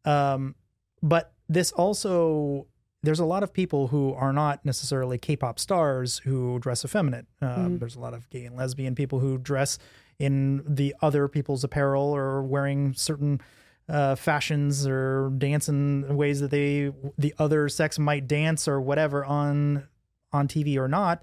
Um, 0.05 0.55
but 1.03 1.33
this 1.49 1.71
also 1.71 2.67
there's 3.05 3.21
a 3.21 3.25
lot 3.25 3.45
of 3.45 3.53
people 3.53 3.89
who 3.89 4.13
are 4.15 4.33
not 4.33 4.65
necessarily 4.65 5.19
K-pop 5.19 5.61
stars 5.61 6.19
who 6.25 6.59
dress 6.59 6.85
effeminate. 6.85 7.27
Um, 7.41 7.77
Mhm. 7.77 7.79
There's 7.79 7.95
a 7.95 8.01
lot 8.01 8.13
of 8.13 8.29
gay 8.31 8.45
and 8.45 8.57
lesbian 8.57 8.97
people 8.97 9.21
who 9.21 9.39
dress 9.39 9.79
in 10.19 10.65
the 10.67 10.97
other 11.01 11.29
people's 11.29 11.63
apparel 11.63 12.03
or 12.03 12.43
wearing 12.43 12.95
certain 12.95 13.41
uh, 13.89 14.15
fashions 14.17 14.85
or 14.87 15.31
dance 15.39 15.69
in 15.69 16.17
ways 16.17 16.41
that 16.41 16.51
they 16.51 16.93
the 17.17 17.35
other 17.39 17.69
sex 17.69 17.99
might 17.99 18.27
dance 18.27 18.67
or 18.67 18.81
whatever 18.81 19.25
on 19.25 19.87
on 20.33 20.49
TV 20.49 20.77
or 20.77 20.89
not. 20.89 21.23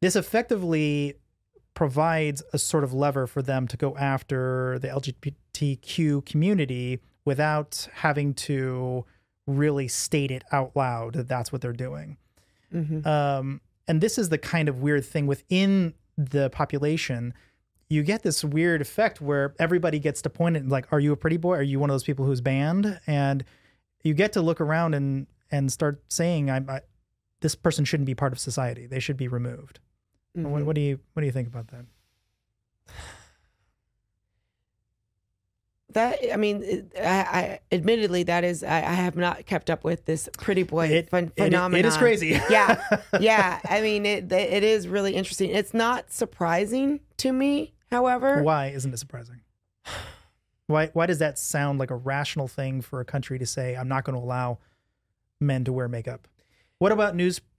This 0.00 0.16
effectively 0.16 1.14
provides 1.74 2.42
a 2.52 2.58
sort 2.58 2.84
of 2.84 2.92
lever 2.92 3.26
for 3.26 3.42
them 3.42 3.66
to 3.68 3.76
go 3.76 3.96
after 3.96 4.78
the 4.80 4.88
LGBTQ 4.88 6.24
community 6.26 7.00
without 7.24 7.88
having 7.94 8.34
to 8.34 9.04
really 9.46 9.88
state 9.88 10.30
it 10.30 10.44
out 10.52 10.74
loud 10.76 11.14
that 11.14 11.28
that's 11.28 11.50
what 11.52 11.60
they're 11.60 11.72
doing. 11.72 12.16
Mhm. 12.72 13.04
Um, 13.06 13.60
and 13.88 14.00
this 14.00 14.18
is 14.18 14.28
the 14.28 14.38
kind 14.38 14.68
of 14.68 14.80
weird 14.80 15.04
thing 15.04 15.26
within 15.26 15.94
the 16.16 16.50
population. 16.50 17.34
You 17.88 18.02
get 18.02 18.22
this 18.22 18.44
weird 18.44 18.80
effect 18.80 19.20
where 19.20 19.54
everybody 19.58 19.98
gets 19.98 20.22
to 20.22 20.30
point 20.30 20.56
it 20.56 20.68
like, 20.68 20.90
"Are 20.92 21.00
you 21.00 21.12
a 21.12 21.16
pretty 21.16 21.36
boy? 21.36 21.56
Are 21.56 21.62
you 21.62 21.78
one 21.78 21.90
of 21.90 21.94
those 21.94 22.04
people 22.04 22.24
who's 22.24 22.40
banned?" 22.40 23.00
And 23.06 23.44
you 24.02 24.14
get 24.14 24.32
to 24.34 24.42
look 24.42 24.60
around 24.60 24.94
and 24.94 25.26
and 25.50 25.70
start 25.70 26.02
saying, 26.08 26.50
"I'm 26.50 26.68
I, 26.70 26.80
this 27.40 27.54
person 27.54 27.84
shouldn't 27.84 28.06
be 28.06 28.14
part 28.14 28.32
of 28.32 28.38
society. 28.38 28.86
They 28.86 29.00
should 29.00 29.16
be 29.16 29.28
removed." 29.28 29.80
What, 30.34 30.44
Mhm. 30.62 30.64
what 30.64 30.74
do 30.74 30.80
you 30.80 30.98
what 31.12 31.20
do 31.20 31.26
you 31.26 31.32
think 31.32 31.48
about 31.48 31.68
that? 31.68 31.84
That 35.90 36.18
I 36.32 36.36
mean, 36.36 36.62
it- 36.62 36.92
I, 36.98 37.02
I 37.02 37.60
admittedly 37.70 38.22
that 38.22 38.44
is 38.44 38.64
I, 38.64 38.78
I 38.78 38.94
have 38.94 39.14
not 39.16 39.44
kept 39.44 39.68
up 39.68 39.84
with 39.84 40.06
this 40.06 40.28
pretty 40.38 40.62
boy 40.62 40.86
It- 40.86 41.10
it- 41.12 41.32
phenomenon. 41.36 41.74
it 41.74 41.84
is 41.86 41.96
crazy. 41.98 42.28
yeah, 42.50 43.00
yeah. 43.20 43.60
I 43.68 43.82
mean, 43.82 44.06
it 44.06 44.32
it 44.32 44.62
is 44.62 44.88
really 44.88 45.14
interesting. 45.14 45.50
It's 45.50 45.74
not 45.74 46.10
surprising 46.10 47.00
to 47.18 47.32
me, 47.32 47.74
however. 47.90 48.42
Why 48.42 48.68
isn't 48.68 48.92
it 48.94 48.96
surprising? 48.98 49.40
Why 50.66 50.86
why 50.94 51.04
does 51.04 51.18
that 51.18 51.38
sound 51.38 51.78
like 51.78 51.90
a 51.90 51.96
rational 51.96 52.48
thing 52.48 52.80
for 52.80 53.00
a 53.00 53.04
country 53.04 53.38
to 53.38 53.44
say 53.46 53.74
I'm 53.76 53.88
not 53.88 54.04
going 54.04 54.16
to 54.18 54.22
allow 54.24 54.58
men 55.40 55.64
to 55.64 55.72
wear 55.74 55.88
makeup? 55.88 56.26
What 56.78 56.90
about 56.92 57.14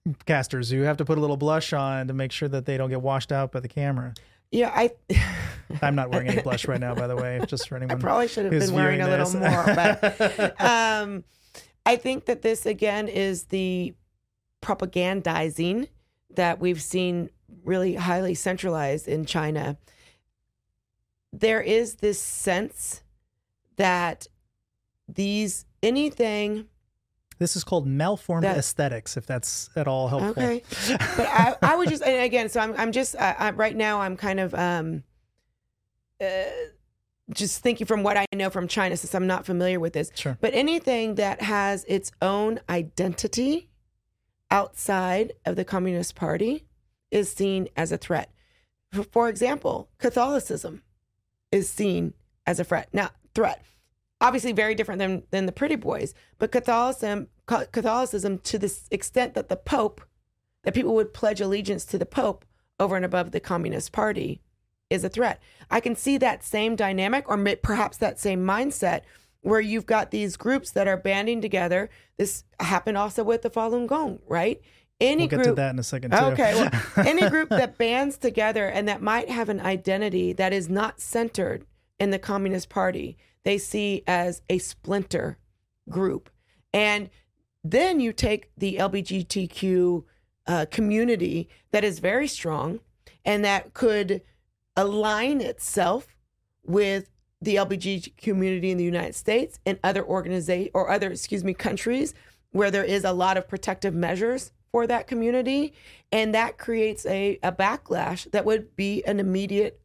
newscasters 0.07 0.71
who 0.71 0.81
have 0.81 0.97
to 0.97 1.05
put 1.05 1.17
a 1.17 1.21
little 1.21 1.37
blush 1.37 1.73
on 1.73 2.07
to 2.07 2.13
make 2.13 2.31
sure 2.31 2.49
that 2.49 2.65
they 2.65 2.77
don't 2.77 2.89
get 2.89 3.01
washed 3.01 3.31
out 3.31 3.51
by 3.51 3.59
the 3.59 3.67
camera? 3.67 4.13
Yeah, 4.51 4.71
I 4.73 4.91
I'm 5.81 5.95
not 5.95 6.11
wearing 6.11 6.27
any 6.27 6.41
blush 6.41 6.67
right 6.67 6.79
now, 6.79 6.93
by 6.93 7.07
the 7.07 7.15
way, 7.15 7.41
just 7.47 7.67
for 7.67 7.75
I 7.75 7.77
anyone. 7.79 7.99
probably 7.99 8.27
should 8.27 8.45
have 8.45 8.59
been 8.59 8.73
wearing 8.73 9.01
a 9.01 9.07
little 9.07 9.25
this. 9.25 9.35
more, 9.35 9.65
but 9.65 10.61
um, 10.61 11.23
I 11.85 11.95
think 11.95 12.25
that 12.25 12.41
this 12.41 12.65
again 12.65 13.07
is 13.07 13.45
the 13.45 13.93
propagandizing 14.61 15.87
that 16.35 16.59
we've 16.59 16.81
seen 16.81 17.29
really 17.63 17.95
highly 17.95 18.35
centralized 18.35 19.07
in 19.07 19.25
China. 19.25 19.77
There 21.31 21.61
is 21.61 21.95
this 21.95 22.21
sense 22.21 23.01
that 23.77 24.27
these 25.07 25.65
anything 25.81 26.67
This 27.39 27.55
is 27.55 27.63
called 27.63 27.87
malformed 27.87 28.43
That- 28.43 28.57
aesthetics, 28.57 29.17
if 29.17 29.25
that's 29.25 29.69
at 29.75 29.87
all 29.87 30.07
helpful. 30.07 30.31
Okay. 30.43 30.61
but 30.87 31.27
I, 31.27 31.55
I 31.61 31.75
would 31.75 31.89
just 31.89 32.03
and 32.03 32.23
again 32.23 32.49
so 32.49 32.59
i'm, 32.59 32.73
I'm 32.77 32.91
just 32.91 33.15
I, 33.17 33.31
I, 33.37 33.51
right 33.51 33.75
now 33.75 34.01
i'm 34.01 34.15
kind 34.17 34.39
of 34.39 34.53
um 34.55 35.03
uh, 36.21 36.25
just 37.31 37.61
thinking 37.61 37.87
from 37.87 38.03
what 38.03 38.17
i 38.17 38.25
know 38.33 38.49
from 38.49 38.67
china 38.67 38.95
since 38.97 39.13
i'm 39.15 39.27
not 39.27 39.45
familiar 39.45 39.79
with 39.79 39.93
this 39.93 40.11
Sure. 40.15 40.37
but 40.41 40.53
anything 40.53 41.15
that 41.15 41.41
has 41.41 41.85
its 41.87 42.11
own 42.21 42.59
identity 42.69 43.69
outside 44.51 45.33
of 45.45 45.55
the 45.55 45.65
communist 45.65 46.15
party 46.15 46.65
is 47.11 47.31
seen 47.31 47.67
as 47.75 47.91
a 47.91 47.97
threat 47.97 48.29
for, 48.91 49.03
for 49.03 49.29
example 49.29 49.89
catholicism 49.97 50.83
is 51.51 51.69
seen 51.69 52.13
as 52.45 52.59
a 52.59 52.63
threat 52.63 52.89
now 52.93 53.09
threat 53.33 53.63
obviously 54.23 54.51
very 54.51 54.73
different 54.73 54.97
than 54.97 55.21
than 55.29 55.45
the 55.45 55.51
pretty 55.51 55.75
boys 55.75 56.15
but 56.39 56.51
catholicism 56.51 57.27
catholicism 57.45 58.39
to 58.39 58.57
the 58.57 58.73
extent 58.89 59.35
that 59.35 59.49
the 59.49 59.55
pope 59.55 60.01
that 60.63 60.73
people 60.73 60.95
would 60.95 61.13
pledge 61.13 61.41
allegiance 61.41 61.85
to 61.85 61.97
the 61.97 62.05
pope 62.05 62.45
over 62.79 62.95
and 62.95 63.05
above 63.05 63.31
the 63.31 63.39
communist 63.39 63.91
party 63.91 64.41
is 64.89 65.03
a 65.03 65.09
threat. 65.09 65.41
I 65.69 65.79
can 65.79 65.95
see 65.95 66.17
that 66.17 66.43
same 66.43 66.75
dynamic 66.75 67.27
or 67.27 67.37
perhaps 67.61 67.97
that 67.97 68.19
same 68.19 68.45
mindset 68.45 69.01
where 69.41 69.59
you've 69.59 69.85
got 69.85 70.11
these 70.11 70.37
groups 70.37 70.71
that 70.71 70.87
are 70.87 70.97
banding 70.97 71.41
together. 71.41 71.89
This 72.17 72.43
happened 72.59 72.97
also 72.97 73.23
with 73.23 73.41
the 73.41 73.49
falun 73.49 73.87
gong 73.87 74.19
right? 74.27 74.61
Any 75.01 75.23
We'll 75.23 75.27
get 75.27 75.35
group 75.37 75.47
to 75.47 75.53
that 75.55 75.71
in 75.71 75.79
a 75.79 75.83
second, 75.83 76.11
too. 76.11 76.17
Okay, 76.17 76.53
well, 76.53 76.71
any 77.05 77.27
group 77.27 77.49
that 77.49 77.77
bands 77.77 78.17
together 78.17 78.67
and 78.67 78.87
that 78.87 79.01
might 79.01 79.29
have 79.29 79.49
an 79.49 79.59
identity 79.59 80.31
that 80.33 80.53
is 80.53 80.69
not 80.69 81.01
centered 81.01 81.65
in 81.99 82.11
the 82.11 82.19
Communist 82.19 82.69
Party, 82.69 83.17
they 83.43 83.57
see 83.57 84.03
as 84.07 84.41
a 84.49 84.57
splinter 84.57 85.37
group. 85.89 86.29
And 86.73 87.09
then 87.63 87.99
you 87.99 88.13
take 88.13 88.51
the 88.57 88.77
LGBTQ 88.77 90.03
uh, 90.45 90.65
community 90.71 91.49
that 91.71 91.83
is 91.83 91.99
very 91.99 92.27
strong 92.27 92.79
and 93.23 93.43
that 93.45 93.73
could 93.73 94.21
align 94.75 95.39
itself 95.39 96.15
with 96.65 97.09
the 97.41 97.55
LGBT 97.55 98.15
community 98.17 98.71
in 98.71 98.77
the 98.77 98.83
United 98.83 99.15
States 99.15 99.59
and 99.65 99.77
other 99.83 100.03
organization 100.03 100.71
or 100.73 100.89
other, 100.89 101.11
excuse 101.11 101.43
me, 101.43 101.53
countries 101.53 102.13
where 102.51 102.71
there 102.71 102.83
is 102.83 103.03
a 103.03 103.11
lot 103.11 103.37
of 103.37 103.47
protective 103.47 103.93
measures 103.93 104.51
for 104.71 104.87
that 104.87 105.07
community. 105.07 105.73
And 106.11 106.33
that 106.33 106.57
creates 106.57 107.05
a, 107.05 107.39
a 107.43 107.51
backlash 107.51 108.29
that 108.31 108.45
would 108.45 108.75
be 108.75 109.03
an 109.05 109.19
immediate 109.19 109.81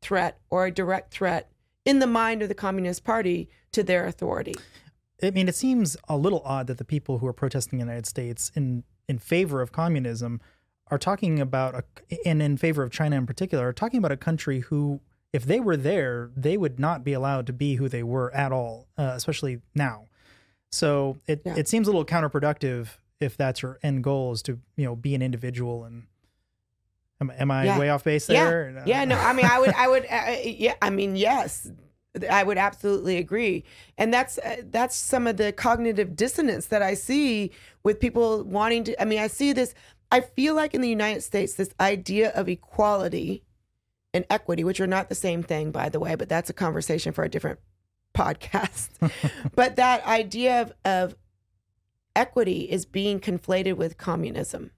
threat 0.00 0.40
or 0.50 0.66
a 0.66 0.70
direct 0.70 1.12
threat 1.12 1.51
in 1.84 1.98
the 1.98 2.06
mind 2.06 2.42
of 2.42 2.48
the 2.48 2.54
Communist 2.54 3.04
Party 3.04 3.48
to 3.72 3.82
their 3.82 4.06
authority. 4.06 4.54
I 5.22 5.30
mean, 5.30 5.48
it 5.48 5.54
seems 5.54 5.96
a 6.08 6.16
little 6.16 6.42
odd 6.44 6.66
that 6.66 6.78
the 6.78 6.84
people 6.84 7.18
who 7.18 7.26
are 7.26 7.32
protesting 7.32 7.80
in 7.80 7.86
the 7.86 7.90
United 7.92 8.06
States 8.06 8.50
in 8.54 8.84
in 9.08 9.18
favor 9.18 9.60
of 9.60 9.72
communism 9.72 10.40
are 10.88 10.98
talking 10.98 11.40
about 11.40 11.74
a, 11.74 11.84
and 12.26 12.40
in 12.42 12.56
favor 12.56 12.82
of 12.82 12.90
China 12.92 13.16
in 13.16 13.26
particular 13.26 13.68
are 13.68 13.72
talking 13.72 13.98
about 13.98 14.12
a 14.12 14.16
country 14.16 14.60
who, 14.60 15.00
if 15.32 15.44
they 15.44 15.58
were 15.60 15.76
there, 15.76 16.30
they 16.36 16.56
would 16.56 16.78
not 16.78 17.02
be 17.04 17.12
allowed 17.12 17.46
to 17.46 17.52
be 17.52 17.76
who 17.76 17.88
they 17.88 18.02
were 18.02 18.32
at 18.34 18.52
all, 18.52 18.86
uh, 18.98 19.12
especially 19.14 19.60
now. 19.74 20.06
So 20.70 21.18
it 21.26 21.42
Yeah. 21.44 21.56
it 21.56 21.68
seems 21.68 21.86
a 21.88 21.90
little 21.90 22.04
counterproductive 22.04 22.96
if 23.20 23.36
that's 23.36 23.62
your 23.62 23.78
end 23.82 24.02
goal 24.04 24.32
is 24.32 24.42
to 24.42 24.58
you 24.76 24.84
know 24.84 24.96
be 24.96 25.14
an 25.14 25.22
individual 25.22 25.84
and. 25.84 26.04
Am, 27.22 27.32
am 27.38 27.50
I 27.50 27.64
Yeah. 27.64 27.78
way 27.78 27.88
off 27.88 28.04
base 28.04 28.28
Yeah. 28.28 28.44
there? 28.44 28.82
Yeah, 28.86 29.04
no, 29.04 29.16
I 29.16 29.32
mean, 29.32 29.46
I 29.46 29.58
would, 29.60 29.70
I 29.70 29.88
would, 29.88 30.06
uh, 30.10 30.36
yeah, 30.44 30.74
I 30.82 30.90
mean, 30.90 31.14
yes, 31.16 31.70
I 32.30 32.42
would 32.42 32.58
absolutely 32.58 33.16
agree, 33.16 33.64
and 33.96 34.12
that's 34.12 34.36
uh, 34.38 34.56
that's 34.64 34.94
some 34.94 35.26
of 35.26 35.38
the 35.38 35.50
cognitive 35.52 36.14
dissonance 36.14 36.66
that 36.66 36.82
I 36.82 36.92
see 36.94 37.52
with 37.84 38.00
people 38.00 38.44
wanting 38.44 38.84
to. 38.84 39.00
I 39.00 39.06
mean, 39.06 39.18
I 39.20 39.28
see 39.28 39.52
this. 39.54 39.72
I 40.10 40.20
feel 40.20 40.54
like 40.54 40.74
in 40.74 40.82
the 40.82 40.90
United 40.90 41.22
States, 41.22 41.54
this 41.54 41.70
idea 41.80 42.30
of 42.32 42.48
equality 42.48 43.44
and 44.12 44.26
equity, 44.28 44.62
which 44.62 44.78
are 44.78 44.86
not 44.86 45.08
the 45.08 45.14
same 45.14 45.42
thing, 45.42 45.70
by 45.70 45.88
the 45.88 45.98
way, 45.98 46.14
but 46.16 46.28
that's 46.28 46.50
a 46.50 46.52
conversation 46.52 47.12
for 47.12 47.24
a 47.24 47.30
different 47.30 47.60
podcast. 48.14 48.90
but 49.54 49.76
that 49.76 50.04
idea 50.04 50.60
of, 50.60 50.72
of 50.84 51.16
equity 52.14 52.70
is 52.70 52.84
being 52.84 53.20
conflated 53.20 53.76
with 53.76 53.96
communism, 53.96 54.70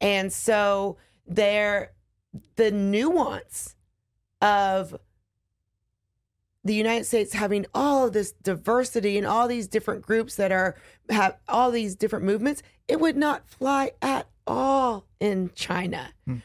and 0.00 0.32
so 0.32 0.96
there, 1.30 1.92
the 2.56 2.70
nuance 2.70 3.76
of 4.42 4.98
the 6.64 6.74
United 6.74 7.04
States 7.04 7.32
having 7.32 7.64
all 7.74 8.06
of 8.06 8.12
this 8.12 8.32
diversity 8.32 9.16
and 9.16 9.26
all 9.26 9.48
these 9.48 9.66
different 9.66 10.02
groups 10.02 10.36
that 10.36 10.52
are 10.52 10.76
have 11.08 11.38
all 11.48 11.70
these 11.70 11.94
different 11.94 12.24
movements, 12.24 12.62
it 12.86 13.00
would 13.00 13.16
not 13.16 13.48
fly 13.48 13.92
at 14.02 14.28
all 14.46 15.06
in 15.20 15.50
China. 15.54 16.12
Hmm. 16.26 16.36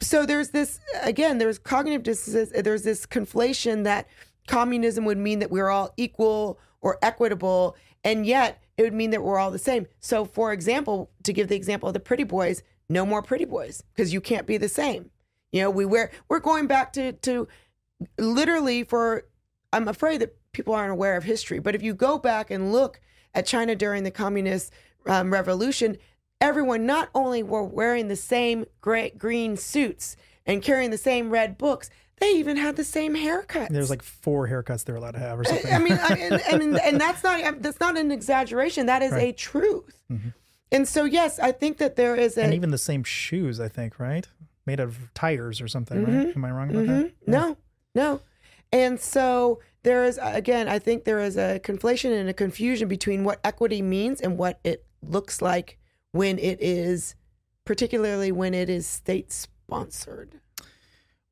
So 0.00 0.26
there's 0.26 0.50
this 0.50 0.80
again, 1.02 1.38
there's 1.38 1.58
cognitive 1.58 2.02
dissonance, 2.02 2.52
there's 2.54 2.82
this 2.82 3.06
conflation 3.06 3.84
that 3.84 4.08
communism 4.46 5.04
would 5.04 5.18
mean 5.18 5.38
that 5.38 5.50
we're 5.50 5.70
all 5.70 5.94
equal 5.96 6.58
or 6.80 6.98
equitable, 7.00 7.76
and 8.04 8.26
yet 8.26 8.62
it 8.76 8.82
would 8.82 8.92
mean 8.92 9.10
that 9.10 9.22
we're 9.22 9.38
all 9.38 9.50
the 9.50 9.58
same. 9.58 9.86
So 10.00 10.24
for 10.24 10.52
example, 10.52 11.10
to 11.22 11.32
give 11.32 11.48
the 11.48 11.56
example 11.56 11.88
of 11.88 11.94
the 11.94 12.00
pretty 12.00 12.24
boys, 12.24 12.62
no 12.88 13.06
more 13.06 13.22
pretty 13.22 13.44
boys 13.44 13.82
because 13.94 14.12
you 14.12 14.20
can't 14.20 14.46
be 14.46 14.56
the 14.56 14.68
same. 14.68 15.10
You 15.52 15.62
know, 15.62 15.70
we 15.70 15.84
wear 15.84 16.10
we're 16.28 16.40
going 16.40 16.66
back 16.66 16.92
to 16.94 17.12
to 17.12 17.48
literally 18.18 18.84
for 18.84 19.24
I'm 19.72 19.88
afraid 19.88 20.20
that 20.20 20.36
people 20.52 20.74
aren't 20.74 20.92
aware 20.92 21.16
of 21.16 21.24
history, 21.24 21.58
but 21.58 21.74
if 21.74 21.82
you 21.82 21.94
go 21.94 22.18
back 22.18 22.50
and 22.50 22.72
look 22.72 23.00
at 23.34 23.46
China 23.46 23.74
during 23.74 24.04
the 24.04 24.10
communist 24.10 24.72
um, 25.06 25.32
revolution, 25.32 25.96
everyone 26.40 26.84
not 26.86 27.08
only 27.14 27.42
were 27.42 27.64
wearing 27.64 28.08
the 28.08 28.16
same 28.16 28.66
gray, 28.80 29.10
green 29.10 29.56
suits 29.56 30.16
and 30.44 30.62
carrying 30.62 30.90
the 30.90 30.98
same 30.98 31.30
red 31.30 31.56
books, 31.56 31.88
they 32.18 32.32
even 32.36 32.56
had 32.56 32.76
the 32.76 32.84
same 32.84 33.16
haircuts. 33.16 33.68
There's 33.70 33.90
like 33.90 34.02
four 34.02 34.48
haircuts 34.48 34.84
they're 34.84 34.96
allowed 34.96 35.12
to 35.12 35.18
have, 35.18 35.40
or 35.40 35.44
something. 35.44 35.72
I, 35.72 35.78
mean, 35.78 35.92
I, 35.94 36.14
and, 36.50 36.62
and, 36.62 36.78
and, 36.78 37.00
that's 37.00 37.24
not 37.24 37.60
that's 37.60 37.80
not 37.80 37.98
an 37.98 38.12
exaggeration. 38.12 38.86
That 38.86 39.02
is 39.02 39.12
right. 39.12 39.30
a 39.30 39.32
truth. 39.32 40.00
Mm-hmm. 40.10 40.28
And 40.72 40.88
so, 40.88 41.04
yes, 41.04 41.38
I 41.38 41.52
think 41.52 41.78
that 41.78 41.96
there 41.96 42.16
is 42.16 42.36
a, 42.36 42.42
and 42.42 42.54
even 42.54 42.70
the 42.70 42.78
same 42.78 43.04
shoes. 43.04 43.60
I 43.60 43.68
think 43.68 44.00
right, 44.00 44.26
made 44.66 44.80
out 44.80 44.88
of 44.88 45.12
tires 45.14 45.60
or 45.60 45.68
something. 45.68 45.98
Mm-hmm. 45.98 46.18
Right? 46.18 46.36
Am 46.36 46.44
I 46.44 46.50
wrong 46.50 46.70
about 46.70 46.84
mm-hmm. 46.84 47.02
that? 47.02 47.04
Yeah. 47.04 47.12
No, 47.26 47.56
no. 47.94 48.20
And 48.72 48.98
so 48.98 49.60
there 49.82 50.04
is, 50.04 50.18
again, 50.22 50.68
I 50.68 50.78
think 50.78 51.04
there 51.04 51.20
is 51.20 51.36
a 51.36 51.60
conflation 51.62 52.18
and 52.18 52.28
a 52.28 52.32
confusion 52.32 52.88
between 52.88 53.22
what 53.22 53.38
equity 53.44 53.82
means 53.82 54.20
and 54.20 54.38
what 54.38 54.60
it 54.64 54.86
looks 55.02 55.42
like 55.42 55.78
when 56.12 56.38
it 56.38 56.58
is, 56.60 57.16
particularly 57.66 58.32
when 58.32 58.54
it 58.54 58.70
is 58.70 58.86
state 58.86 59.30
sponsored. 59.30 60.40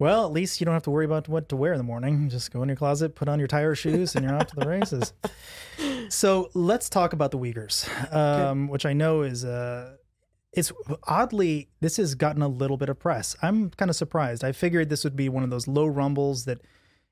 Well, 0.01 0.25
at 0.25 0.33
least 0.33 0.61
you 0.61 0.65
don't 0.65 0.73
have 0.73 0.83
to 0.85 0.91
worry 0.91 1.05
about 1.05 1.29
what 1.29 1.51
to 1.51 1.57
wear 1.57 1.73
in 1.73 1.79
the 1.79 1.85
morning. 1.85 2.29
Just 2.31 2.51
go 2.51 2.63
in 2.63 2.69
your 2.69 2.77
closet, 2.77 3.15
put 3.15 3.29
on 3.29 3.39
your 3.39 3.47
tire 3.47 3.75
shoes, 3.75 4.17
and 4.17 4.25
you're 4.25 4.35
off 4.35 4.49
to 4.49 4.57
the 4.57 4.67
races. 4.67 5.13
So 6.11 6.51
let's 6.55 6.91
talk 6.91 7.13
about 7.13 7.31
the 7.31 7.39
Uyghurs, 7.39 7.89
um, 8.13 8.67
which 8.67 8.85
I 8.85 8.93
know 8.93 9.23
is 9.23 9.45
uh, 9.45 9.97
it's 10.53 10.73
oddly 11.05 11.69
this 11.81 11.99
has 11.99 12.17
gotten 12.17 12.43
a 12.43 12.49
little 12.49 12.77
bit 12.77 12.89
of 12.89 12.99
press. 12.99 13.37
I'm 13.43 13.71
kind 13.71 13.89
of 13.89 13.95
surprised. 13.95 14.43
I 14.43 14.51
figured 14.51 14.89
this 14.89 15.05
would 15.05 15.15
be 15.15 15.29
one 15.29 15.45
of 15.45 15.51
those 15.51 15.69
low 15.69 15.87
rumbles 15.87 16.47
that 16.47 16.61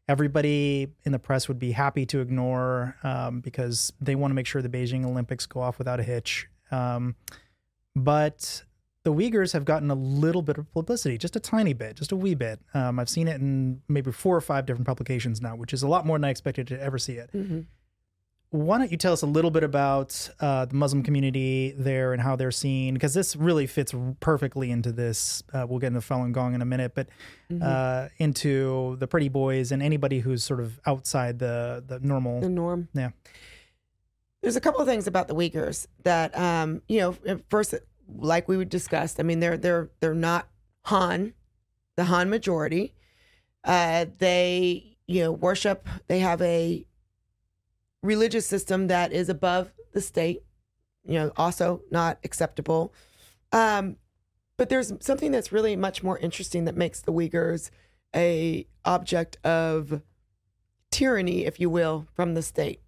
everybody 0.08 0.88
in 1.04 1.12
the 1.12 1.18
press 1.20 1.46
would 1.46 1.60
be 1.60 1.70
happy 1.72 2.06
to 2.06 2.20
ignore 2.20 2.96
um, 3.04 3.40
because 3.40 3.92
they 4.00 4.16
want 4.16 4.32
to 4.32 4.34
make 4.34 4.48
sure 4.48 4.62
the 4.62 4.68
Beijing 4.68 5.06
Olympics 5.06 5.46
go 5.46 5.60
off 5.60 5.78
without 5.78 6.00
a 6.00 6.02
hitch. 6.02 6.48
Um, 6.72 7.14
but 7.94 8.64
the 9.04 9.12
Uyghurs 9.12 9.52
have 9.52 9.64
gotten 9.64 9.90
a 9.90 9.94
little 9.94 10.42
bit 10.42 10.58
of 10.58 10.70
publicity, 10.72 11.18
just 11.18 11.36
a 11.36 11.40
tiny 11.40 11.72
bit, 11.72 11.96
just 11.96 12.12
a 12.12 12.16
wee 12.16 12.34
bit. 12.34 12.60
Um, 12.74 12.98
I've 12.98 13.08
seen 13.08 13.28
it 13.28 13.40
in 13.40 13.80
maybe 13.88 14.12
four 14.12 14.36
or 14.36 14.40
five 14.40 14.66
different 14.66 14.86
publications 14.86 15.40
now, 15.40 15.56
which 15.56 15.72
is 15.72 15.82
a 15.82 15.88
lot 15.88 16.04
more 16.04 16.18
than 16.18 16.24
I 16.24 16.30
expected 16.30 16.66
to 16.68 16.80
ever 16.80 16.98
see 16.98 17.14
it. 17.14 17.30
Mm-hmm 17.32 17.60
why 18.50 18.78
don't 18.78 18.90
you 18.90 18.96
tell 18.96 19.12
us 19.12 19.20
a 19.22 19.26
little 19.26 19.50
bit 19.50 19.62
about 19.62 20.28
uh, 20.40 20.64
the 20.64 20.74
Muslim 20.74 21.02
community 21.02 21.74
there 21.76 22.14
and 22.14 22.22
how 22.22 22.34
they're 22.34 22.50
seen? 22.50 22.94
Because 22.94 23.12
this 23.12 23.36
really 23.36 23.66
fits 23.66 23.94
perfectly 24.20 24.70
into 24.70 24.90
this. 24.90 25.42
Uh, 25.52 25.66
we'll 25.68 25.78
get 25.78 25.88
into 25.88 26.00
Falun 26.00 26.32
Gong 26.32 26.54
in 26.54 26.62
a 26.62 26.64
minute, 26.64 26.92
but 26.94 27.08
mm-hmm. 27.50 27.62
uh, 27.62 28.08
into 28.16 28.96
the 28.96 29.06
pretty 29.06 29.28
boys 29.28 29.70
and 29.70 29.82
anybody 29.82 30.20
who's 30.20 30.42
sort 30.42 30.60
of 30.60 30.80
outside 30.86 31.38
the 31.38 31.84
the 31.86 32.00
normal 32.00 32.40
the 32.40 32.48
norm. 32.48 32.88
Yeah. 32.94 33.10
There's 34.40 34.56
a 34.56 34.60
couple 34.60 34.80
of 34.80 34.86
things 34.86 35.06
about 35.06 35.28
the 35.28 35.34
Uyghurs 35.34 35.86
that 36.04 36.36
um, 36.38 36.80
you 36.88 37.00
know. 37.00 37.38
First, 37.50 37.74
like 38.16 38.48
we 38.48 38.64
discussed, 38.64 39.20
I 39.20 39.22
mean 39.22 39.40
they're 39.40 39.56
they're 39.56 39.90
they're 40.00 40.14
not 40.14 40.48
Han, 40.86 41.34
the 41.96 42.04
Han 42.04 42.30
majority. 42.30 42.94
Uh, 43.64 44.06
they 44.18 44.96
you 45.06 45.22
know 45.22 45.32
worship. 45.32 45.88
They 46.06 46.20
have 46.20 46.40
a 46.42 46.86
religious 48.02 48.46
system 48.46 48.86
that 48.86 49.12
is 49.12 49.28
above 49.28 49.72
the 49.92 50.00
state, 50.00 50.42
you 51.04 51.14
know, 51.14 51.32
also 51.36 51.82
not 51.90 52.18
acceptable. 52.24 52.92
Um, 53.52 53.96
but 54.56 54.68
there's 54.68 54.92
something 55.00 55.32
that's 55.32 55.52
really 55.52 55.76
much 55.76 56.02
more 56.02 56.18
interesting 56.18 56.64
that 56.64 56.76
makes 56.76 57.00
the 57.00 57.12
Uyghurs 57.12 57.70
a 58.14 58.66
object 58.84 59.38
of 59.44 60.02
tyranny, 60.90 61.44
if 61.44 61.60
you 61.60 61.70
will, 61.70 62.06
from 62.14 62.34
the 62.34 62.42
state. 62.42 62.80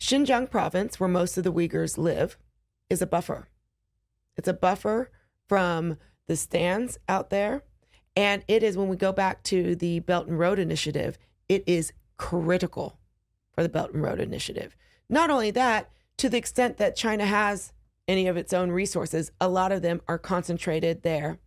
Xinjiang 0.00 0.50
province, 0.50 1.00
where 1.00 1.08
most 1.08 1.38
of 1.38 1.44
the 1.44 1.52
Uyghurs 1.52 1.96
live, 1.96 2.36
is 2.88 3.02
a 3.02 3.06
buffer. 3.06 3.48
It's 4.36 4.48
a 4.48 4.54
buffer 4.54 5.10
from 5.46 5.96
the 6.26 6.36
Stans 6.36 6.98
out 7.08 7.30
there. 7.30 7.62
And 8.14 8.42
it 8.48 8.62
is, 8.62 8.76
when 8.76 8.88
we 8.88 8.96
go 8.96 9.12
back 9.12 9.42
to 9.44 9.76
the 9.76 10.00
Belt 10.00 10.26
and 10.26 10.38
Road 10.38 10.58
Initiative, 10.58 11.18
it 11.48 11.62
is 11.66 11.92
critical 12.16 12.98
for 13.52 13.62
the 13.62 13.68
Belt 13.68 13.92
and 13.92 14.02
Road 14.02 14.20
Initiative. 14.20 14.76
Not 15.08 15.30
only 15.30 15.50
that, 15.52 15.90
to 16.18 16.28
the 16.28 16.38
extent 16.38 16.78
that 16.78 16.96
China 16.96 17.26
has 17.26 17.72
any 18.08 18.26
of 18.26 18.36
its 18.36 18.52
own 18.52 18.70
resources, 18.70 19.30
a 19.40 19.48
lot 19.48 19.72
of 19.72 19.82
them 19.82 20.00
are 20.08 20.18
concentrated 20.18 21.02
there. 21.02 21.38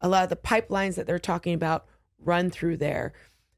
A 0.00 0.08
lot 0.08 0.22
of 0.22 0.28
the 0.28 0.36
pipelines 0.36 0.96
that 0.96 1.06
they're 1.06 1.18
talking 1.18 1.54
about 1.54 1.86
run 2.18 2.50
through 2.50 2.76
there. 2.76 3.12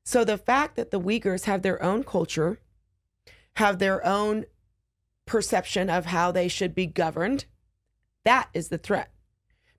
So 0.05 0.25
the 0.25 0.39
fact 0.39 0.77
that 0.77 0.91
the 0.91 1.01
Uyghurs 1.01 1.45
have 1.45 1.63
their 1.63 1.83
own 1.83 2.05
culture, 2.05 2.61
have 3.55 3.79
their 3.79 4.05
own 4.07 4.45
perception 5.31 5.89
of 5.89 6.07
how 6.07 6.33
they 6.33 6.49
should 6.49 6.75
be 6.75 6.87
governed, 6.87 7.45
that 8.25 8.49
is 8.53 8.69
the 8.69 8.79
threat. 8.79 9.13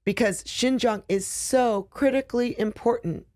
Because 0.05 0.45
Xinjiang 0.45 1.03
is 1.09 1.27
so 1.27 1.83
critically 1.91 2.57
important 2.57 3.27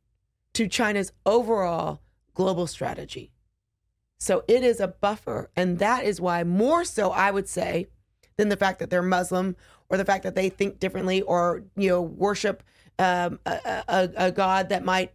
to 0.54 0.70
China's 0.70 1.12
overall 1.26 2.02
global 2.34 2.68
strategy. 2.68 3.34
So 4.18 4.46
it 4.48 4.64
is 4.64 4.80
a 4.80 4.88
buffer. 4.88 5.52
And 5.58 5.78
that 5.80 6.06
is 6.06 6.22
why, 6.22 6.46
more 6.46 6.86
so, 6.86 7.12
I 7.12 7.32
would 7.32 7.50
say, 7.50 7.88
than 8.38 8.48
the 8.48 8.56
fact 8.56 8.80
that 8.80 8.90
they're 8.90 9.02
Muslim 9.02 9.58
or 9.90 9.98
the 9.98 10.06
fact 10.06 10.24
that 10.24 10.36
they 10.36 10.48
think 10.48 10.80
differently 10.80 11.22
or, 11.22 11.66
you 11.76 11.90
know, 11.90 12.02
worship 12.02 12.64
um, 12.98 13.40
a, 13.46 13.84
a, 13.90 14.10
a 14.16 14.32
God 14.32 14.70
that 14.70 14.86
might 14.86 15.12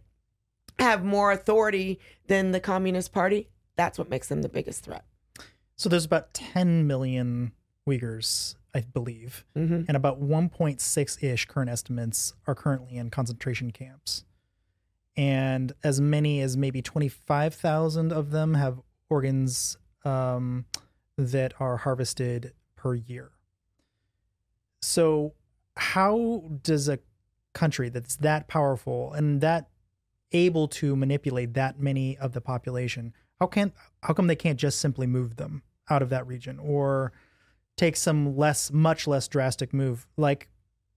have 0.77 1.03
more 1.03 1.31
authority 1.31 1.99
than 2.27 2.51
the 2.51 2.59
Communist 2.59 3.11
Party. 3.11 3.49
That's 3.75 3.97
what 3.97 4.11
makes 4.11 4.27
them 4.27 4.43
the 4.43 4.49
biggest 4.49 4.83
threat. 4.83 5.03
So 5.81 5.89
there's 5.89 6.05
about 6.05 6.35
10 6.35 6.85
million 6.85 7.53
Uyghurs, 7.89 8.53
I 8.75 8.81
believe, 8.81 9.43
mm-hmm. 9.57 9.85
and 9.87 9.97
about 9.97 10.21
1.6 10.21 11.23
ish 11.23 11.45
current 11.45 11.71
estimates 11.71 12.35
are 12.45 12.53
currently 12.53 12.97
in 12.97 13.09
concentration 13.09 13.71
camps. 13.71 14.23
And 15.17 15.73
as 15.83 15.99
many 15.99 16.39
as 16.41 16.55
maybe 16.55 16.83
25,000 16.83 18.13
of 18.13 18.29
them 18.29 18.53
have 18.53 18.79
organs 19.09 19.79
um, 20.05 20.65
that 21.17 21.55
are 21.59 21.77
harvested 21.77 22.53
per 22.75 22.93
year. 22.93 23.31
So, 24.83 25.33
how 25.75 26.43
does 26.61 26.89
a 26.89 26.99
country 27.53 27.89
that's 27.89 28.17
that 28.17 28.47
powerful 28.47 29.13
and 29.13 29.41
that 29.41 29.67
able 30.31 30.67
to 30.67 30.95
manipulate 30.95 31.55
that 31.55 31.79
many 31.79 32.19
of 32.19 32.33
the 32.33 32.41
population, 32.41 33.15
how 33.39 33.47
can 33.47 33.73
how 34.03 34.13
come 34.13 34.27
they 34.27 34.35
can't 34.35 34.59
just 34.59 34.79
simply 34.79 35.07
move 35.07 35.37
them 35.37 35.63
out 35.91 36.01
of 36.01 36.09
that 36.09 36.25
region 36.25 36.57
or 36.59 37.11
take 37.77 37.95
some 37.95 38.37
less, 38.37 38.71
much 38.71 39.07
less 39.07 39.27
drastic 39.27 39.73
move 39.73 40.07
like 40.17 40.47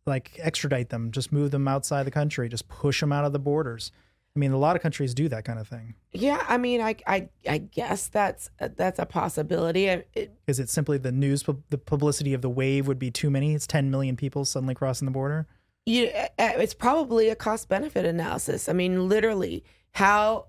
like 0.07 0.39
extradite 0.39 0.91
them, 0.91 1.11
just 1.11 1.33
move 1.33 1.51
them 1.51 1.67
outside 1.67 2.03
the 2.03 2.11
country, 2.11 2.49
just 2.49 2.69
push 2.69 3.01
them 3.01 3.11
out 3.11 3.25
of 3.25 3.33
the 3.33 3.39
borders? 3.39 3.91
I 4.37 4.39
mean, 4.39 4.51
a 4.51 4.59
lot 4.59 4.75
of 4.75 4.83
countries 4.83 5.15
do 5.15 5.29
that 5.29 5.45
kind 5.45 5.59
of 5.61 5.69
thing. 5.69 5.95
Yeah, 6.13 6.45
I 6.49 6.59
mean, 6.59 6.81
I 6.81 6.97
I, 7.07 7.29
I 7.49 7.59
guess 7.59 8.09
that's 8.09 8.51
that's 8.59 8.99
a 8.99 9.07
possibility. 9.07 9.87
It, 9.87 10.37
Is 10.47 10.59
it 10.59 10.69
simply 10.69 10.99
the 10.99 11.13
news, 11.13 11.45
the 11.71 11.79
publicity 11.79 12.35
of 12.35 12.43
the 12.43 12.51
wave 12.51 12.87
would 12.87 12.99
be 12.99 13.11
too 13.11 13.31
many? 13.31 13.55
It's 13.55 13.67
10 13.67 13.91
million 13.91 14.17
people 14.17 14.45
suddenly 14.45 14.75
crossing 14.75 15.07
the 15.07 15.13
border. 15.13 15.47
Yeah, 15.87 16.29
uh, 16.39 16.43
uh, 16.43 16.53
it's 16.57 16.75
probably 16.75 17.29
a 17.29 17.37
cost 17.37 17.69
benefit 17.69 18.05
analysis. 18.05 18.69
I 18.69 18.73
mean, 18.73 19.09
literally, 19.09 19.63
how 19.93 20.47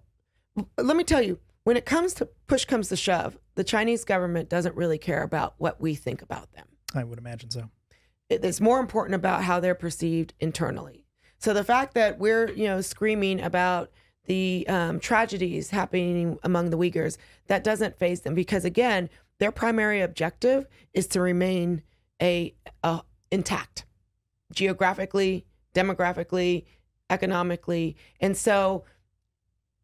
let 0.78 0.98
me 0.98 1.04
tell 1.04 1.22
you, 1.22 1.40
when 1.64 1.78
it 1.78 1.86
comes 1.86 2.14
to 2.16 2.30
push 2.48 2.66
comes 2.66 2.90
to 2.90 2.96
shove, 2.96 3.38
the 3.56 3.64
Chinese 3.64 4.04
government 4.04 4.50
doesn't 4.50 4.76
really 4.76 4.98
care 4.98 5.24
about 5.24 5.56
what 5.58 5.82
we 5.82 5.96
think 5.96 6.22
about 6.22 6.52
them. 6.54 6.68
I 6.94 7.04
would 7.04 7.18
imagine 7.18 7.50
so. 7.50 7.70
It's 8.30 8.62
more 8.62 8.80
important 8.80 9.16
about 9.16 9.44
how 9.44 9.60
they're 9.60 9.76
perceived 9.76 10.34
internally. 10.40 11.06
So 11.38 11.54
the 11.54 11.64
fact 11.64 11.94
that 11.94 12.18
we're, 12.18 12.52
you 12.52 12.66
know, 12.66 12.82
screaming 12.82 13.40
about 13.40 13.92
the 14.26 14.66
um, 14.68 15.00
tragedies 15.00 15.70
happening 15.70 16.40
among 16.44 16.72
the 16.72 16.78
Uyghurs, 16.78 17.18
that 17.48 17.64
doesn't 17.64 18.00
phase 18.00 18.22
them 18.22 18.34
because 18.34 18.66
again, 18.66 19.10
their 19.38 19.52
primary 19.52 20.02
objective 20.02 20.68
is 20.94 21.08
to 21.08 21.22
remain 21.22 21.84
a, 22.22 22.56
a 22.84 23.02
intact 23.32 23.86
geographically, 24.52 25.46
demographically, 25.74 26.66
economically. 27.10 27.96
And 28.20 28.36
so 28.36 28.86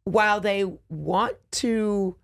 while 0.06 0.40
they 0.40 0.66
want 0.90 1.36
to 1.52 2.16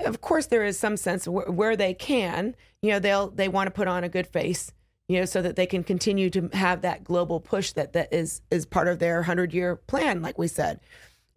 of 0.00 0.20
course 0.20 0.46
there 0.46 0.64
is 0.64 0.78
some 0.78 0.96
sense 0.96 1.26
where, 1.26 1.50
where 1.50 1.76
they 1.76 1.94
can, 1.94 2.54
you 2.82 2.90
know, 2.90 2.98
they'll 2.98 3.30
they 3.30 3.48
want 3.48 3.66
to 3.66 3.70
put 3.72 3.88
on 3.88 4.04
a 4.04 4.08
good 4.08 4.26
face, 4.26 4.72
you 5.08 5.18
know, 5.18 5.24
so 5.24 5.42
that 5.42 5.56
they 5.56 5.66
can 5.66 5.84
continue 5.84 6.30
to 6.30 6.48
have 6.52 6.82
that 6.82 7.04
global 7.04 7.40
push 7.40 7.72
that 7.72 7.92
that 7.92 8.12
is 8.12 8.40
is 8.50 8.66
part 8.66 8.88
of 8.88 8.98
their 8.98 9.22
100-year 9.22 9.76
plan 9.76 10.22
like 10.22 10.38
we 10.38 10.48
said. 10.48 10.80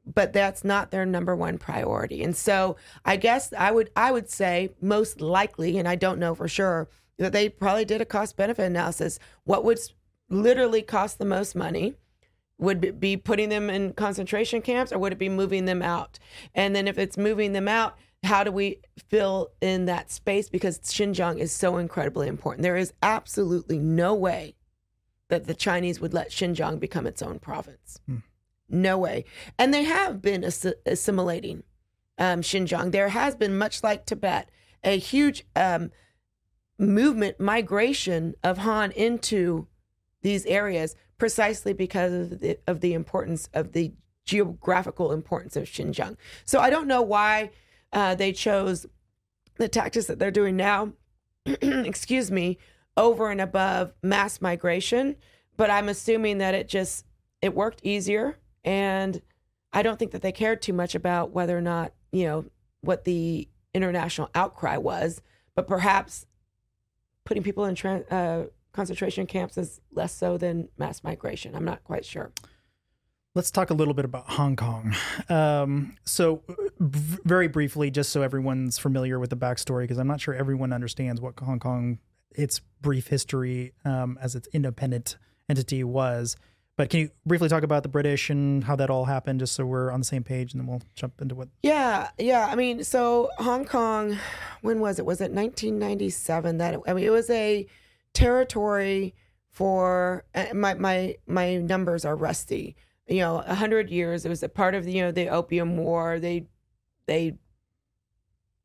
But 0.06 0.34
that's 0.34 0.64
not 0.64 0.90
their 0.90 1.06
number 1.06 1.36
one 1.36 1.60
priority. 1.60 2.23
And 2.23 2.36
so 2.36 2.76
I 3.06 3.18
guess 3.18 3.53
I 3.53 3.72
would 3.72 3.91
I 3.95 4.11
would 4.11 4.30
say 4.30 4.72
most 4.82 5.22
likely 5.22 5.78
and 5.78 5.88
I 5.88 5.95
don't 5.95 6.19
know 6.19 6.34
for 6.34 6.48
sure 6.48 6.90
that 7.18 7.34
they 7.34 7.49
probably 7.49 7.86
did 7.86 8.02
a 8.02 8.06
cost 8.06 8.36
benefit 8.36 8.64
analysis. 8.64 9.19
What 9.44 9.64
would 9.64 9.80
literally 10.30 10.82
cost 10.82 11.19
the 11.19 11.26
most 11.26 11.56
money? 11.56 11.94
Would 12.57 12.86
it 12.86 12.99
be 12.99 13.18
putting 13.18 13.49
them 13.49 13.69
in 13.69 13.94
concentration 13.94 14.61
camps 14.61 14.91
or 14.91 14.99
would 14.99 15.14
it 15.14 15.19
be 15.19 15.30
moving 15.30 15.65
them 15.65 15.82
out? 15.82 16.19
And 16.56 16.76
then 16.76 16.88
if 16.88 16.98
it's 16.98 17.18
moving 17.18 17.53
them 17.53 17.68
out, 17.68 17.98
how 18.23 18.43
do 18.43 18.52
we 18.52 18.77
fill 19.10 19.49
in 19.61 19.85
that 19.85 20.11
space? 20.11 20.49
Because 20.49 20.80
Xinjiang 20.80 21.39
is 21.39 21.52
so 21.52 21.77
incredibly 21.77 22.27
important. 22.27 22.64
There 22.64 22.77
is 22.77 22.93
absolutely 23.02 23.80
no 23.80 24.14
way 24.14 24.56
that 25.30 25.48
the 25.48 25.53
Chinese 25.53 25.99
would 25.99 26.14
let 26.14 26.30
Xinjiang 26.30 26.80
become 26.80 27.07
its 27.07 27.22
own 27.22 27.39
province. 27.39 27.99
Hmm. 28.06 28.18
No 28.69 28.98
way. 28.98 29.26
And 29.57 29.73
they 29.73 29.84
have 29.84 30.22
been 30.22 30.43
ass- 30.43 30.73
assimilating 30.85 31.64
um, 32.18 32.41
Xinjiang. 32.41 32.91
There 32.91 33.10
has 33.10 33.35
been, 33.35 33.57
much 33.57 33.84
like 33.84 34.06
Tibet, 34.06 34.49
a 34.84 34.98
huge 34.98 35.45
um, 35.56 35.91
movement, 36.77 37.39
migration 37.39 38.35
of 38.43 38.60
Han 38.60 38.91
into 38.91 39.68
these 40.22 40.45
areas 40.45 40.95
precisely 41.18 41.73
because 41.73 42.14
of 42.14 42.39
the, 42.39 42.60
of 42.68 42.81
the 42.81 42.93
importance 42.93 43.49
of 43.53 43.72
the 43.72 43.93
geographical 44.26 45.11
importance 45.11 45.56
of 45.56 45.64
Xinjiang. 45.64 46.18
So 46.45 46.60
I 46.60 46.69
don't 46.69 46.88
know 46.88 47.02
why 47.02 47.52
uh, 47.93 48.15
they 48.15 48.31
chose 48.31 48.85
the 49.57 49.68
tactics 49.68 50.07
that 50.07 50.19
they're 50.19 50.31
doing 50.31 50.55
now, 50.55 50.93
excuse 51.45 52.31
me, 52.31 52.57
over 52.97 53.30
and 53.30 53.41
above 53.41 53.93
mass 54.01 54.41
migration. 54.41 55.15
But 55.57 55.69
I'm 55.69 55.89
assuming 55.89 56.39
that 56.39 56.55
it 56.55 56.68
just 56.68 57.05
it 57.41 57.55
worked 57.55 57.81
easier, 57.84 58.38
and 58.63 59.22
I 59.73 59.84
don't 59.84 59.99
think 59.99 60.11
that 60.11 60.22
they 60.22 60.31
cared 60.31 60.61
too 60.61 60.73
much 60.73 60.95
about 60.95 61.31
whether 61.31 61.57
or 61.57 61.61
not 61.61 61.93
you 62.11 62.26
know 62.26 62.45
what 62.81 63.03
the 63.03 63.47
international 63.73 64.30
outcry 64.34 64.77
was. 64.77 65.22
But 65.55 65.68
perhaps 65.68 66.26
putting 67.26 67.43
people 67.43 67.65
in 67.65 67.76
tra- 67.76 68.05
uh, 68.09 68.45
concentration 68.72 69.27
camps 69.27 69.57
is 69.57 69.81
less 69.91 70.15
so 70.15 70.38
than 70.38 70.69
mass 70.77 71.03
migration. 71.03 71.55
I'm 71.55 71.65
not 71.65 71.84
quite 71.84 72.05
sure. 72.05 72.31
Let's 73.33 73.49
talk 73.49 73.69
a 73.69 73.73
little 73.73 73.93
bit 73.93 74.03
about 74.03 74.29
Hong 74.31 74.57
Kong. 74.57 74.93
Um, 75.29 75.95
so, 76.03 76.41
v- 76.79 77.19
very 77.23 77.47
briefly, 77.47 77.89
just 77.89 78.09
so 78.09 78.21
everyone's 78.23 78.77
familiar 78.77 79.19
with 79.19 79.29
the 79.29 79.37
backstory, 79.37 79.83
because 79.83 79.97
I'm 79.97 80.07
not 80.07 80.19
sure 80.19 80.33
everyone 80.33 80.73
understands 80.73 81.21
what 81.21 81.39
Hong 81.39 81.57
Kong, 81.59 81.99
its 82.35 82.59
brief 82.81 83.07
history 83.07 83.71
um, 83.85 84.19
as 84.21 84.35
its 84.35 84.49
independent 84.51 85.17
entity 85.47 85.81
was. 85.81 86.35
But 86.75 86.89
can 86.89 86.99
you 86.99 87.11
briefly 87.25 87.47
talk 87.47 87.63
about 87.63 87.83
the 87.83 87.89
British 87.89 88.29
and 88.29 88.65
how 88.65 88.75
that 88.75 88.89
all 88.89 89.05
happened, 89.05 89.39
just 89.39 89.53
so 89.53 89.65
we're 89.65 89.91
on 89.91 90.01
the 90.01 90.05
same 90.05 90.25
page, 90.25 90.51
and 90.51 90.59
then 90.59 90.67
we'll 90.67 90.81
jump 90.95 91.21
into 91.21 91.35
what? 91.35 91.47
Yeah, 91.63 92.09
yeah. 92.17 92.49
I 92.51 92.55
mean, 92.55 92.83
so 92.83 93.29
Hong 93.37 93.63
Kong, 93.63 94.17
when 94.61 94.81
was 94.81 94.99
it? 94.99 95.05
Was 95.05 95.21
it 95.21 95.31
1997? 95.31 96.57
That 96.57 96.81
I 96.85 96.93
mean, 96.93 97.05
it 97.05 97.11
was 97.11 97.29
a 97.29 97.65
territory 98.11 99.15
for 99.51 100.25
uh, 100.35 100.47
my 100.53 100.73
my 100.73 101.15
my 101.27 101.55
numbers 101.55 102.03
are 102.03 102.17
rusty 102.17 102.75
you 103.07 103.19
know, 103.19 103.44
a 103.45 103.56
hundred 103.56 103.90
years. 103.90 104.26
It 104.26 104.30
was 104.30 104.44
a 104.44 104.49
part 104.49 104.76
of 104.76 104.88
you 104.88 105.02
know 105.02 105.11
the 105.11 105.30
Opium 105.30 105.78
War. 105.78 106.19
They 106.19 106.48
they 107.07 107.36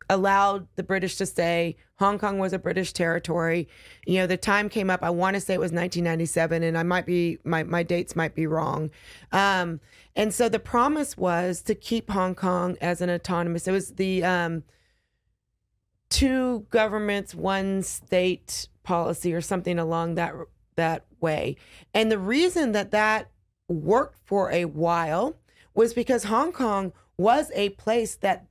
allowed 0.08 0.68
the 0.76 0.82
British 0.82 1.16
to 1.16 1.26
stay. 1.26 1.76
Hong 1.98 2.18
Kong 2.18 2.38
was 2.38 2.52
a 2.52 2.58
British 2.58 2.92
territory. 2.92 3.68
You 4.06 4.18
know, 4.18 4.26
the 4.26 4.36
time 4.36 4.68
came 4.68 4.90
up. 4.90 5.02
I 5.02 5.10
want 5.10 5.34
to 5.34 5.40
say 5.40 5.54
it 5.54 5.60
was 5.60 5.72
1997, 5.72 6.62
and 6.62 6.78
I 6.78 6.82
might 6.82 7.06
be 7.06 7.38
my 7.44 7.62
my 7.64 7.82
dates 7.82 8.14
might 8.14 8.34
be 8.34 8.46
wrong. 8.46 8.90
Um, 9.32 9.80
and 10.14 10.32
so 10.32 10.48
the 10.48 10.58
promise 10.58 11.16
was 11.16 11.62
to 11.62 11.74
keep 11.74 12.10
Hong 12.10 12.34
Kong 12.34 12.76
as 12.80 13.00
an 13.00 13.10
autonomous. 13.10 13.66
It 13.66 13.72
was 13.72 13.94
the 13.94 14.24
um, 14.24 14.62
two 16.08 16.66
governments, 16.70 17.34
one 17.34 17.82
state 17.82 18.68
policy, 18.82 19.34
or 19.34 19.40
something 19.40 19.78
along 19.78 20.14
that 20.14 20.34
that 20.76 21.06
way. 21.20 21.56
And 21.94 22.12
the 22.12 22.18
reason 22.18 22.72
that 22.72 22.90
that 22.92 23.30
worked 23.68 24.18
for 24.24 24.50
a 24.50 24.64
while 24.64 25.36
was 25.74 25.94
because 25.94 26.24
Hong 26.24 26.52
Kong 26.52 26.92
was 27.16 27.50
a 27.54 27.70
place 27.70 28.14
that 28.16 28.46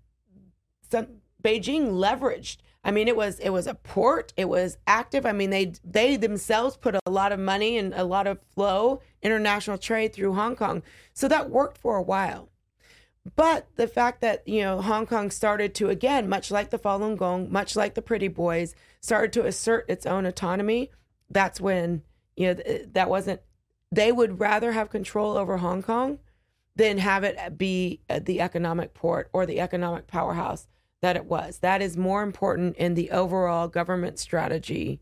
some, 0.90 1.08
Beijing 1.44 1.92
leveraged. 1.92 2.58
I 2.84 2.92
mean, 2.92 3.08
it 3.08 3.18
was 3.18 3.40
it 3.40 3.50
was 3.50 3.66
a 3.66 3.74
port. 3.74 4.32
It 4.38 4.48
was 4.48 4.78
active. 4.86 5.26
I 5.26 5.32
mean, 5.32 5.50
they 5.50 5.74
they 5.84 6.18
themselves 6.18 6.78
put 6.78 6.96
a 6.96 7.10
lot 7.10 7.32
of 7.32 7.40
money 7.40 7.78
and 7.78 7.94
a 7.96 8.04
lot 8.04 8.28
of 8.28 8.40
flow 8.54 9.02
international 9.24 9.80
trade 9.80 10.14
through 10.14 10.34
Hong 10.34 10.56
Kong. 10.56 10.84
So 11.14 11.28
that 11.28 11.50
worked 11.50 11.80
for 11.80 11.98
a 11.98 12.04
while. 12.04 12.50
But 13.36 13.68
the 13.76 13.88
fact 13.88 14.22
that 14.22 14.48
you 14.48 14.62
know 14.62 14.82
Hong 14.82 15.08
Kong 15.08 15.32
started 15.32 15.74
to 15.76 15.90
again, 15.90 16.30
much 16.30 16.52
like 16.52 16.70
the 16.70 16.78
Falun 16.78 17.18
Gong, 17.18 17.52
much 17.52 17.76
like 17.76 17.96
the 17.96 18.04
Pretty 18.04 18.28
Boys, 18.28 18.76
started 19.02 19.34
to 19.34 19.48
assert 19.48 19.90
its 19.90 20.06
own 20.06 20.28
autonomy. 20.28 20.92
That's 21.28 21.60
when 21.60 22.04
you 22.36 22.54
know 22.54 22.64
that 22.94 23.10
wasn't 23.10 23.42
they 23.96 24.12
would 24.12 24.40
rather 24.40 24.72
have 24.72 24.90
control 24.90 25.38
over 25.38 25.58
Hong 25.58 25.82
Kong 25.82 26.20
than 26.76 26.98
have 26.98 27.24
it 27.24 27.58
be 27.58 28.02
the 28.10 28.42
economic 28.42 28.94
port 28.94 29.30
or 29.34 29.46
the 29.46 29.60
economic 29.60 30.08
powerhouse 30.08 30.68
that 31.02 31.16
it 31.16 31.26
was. 31.26 31.60
That 31.60 31.82
is 31.82 31.96
more 31.96 32.24
important 32.24 32.76
in 32.78 32.96
the 32.96 33.12
overall 33.12 33.68
government 33.68 34.20
strategy 34.20 35.00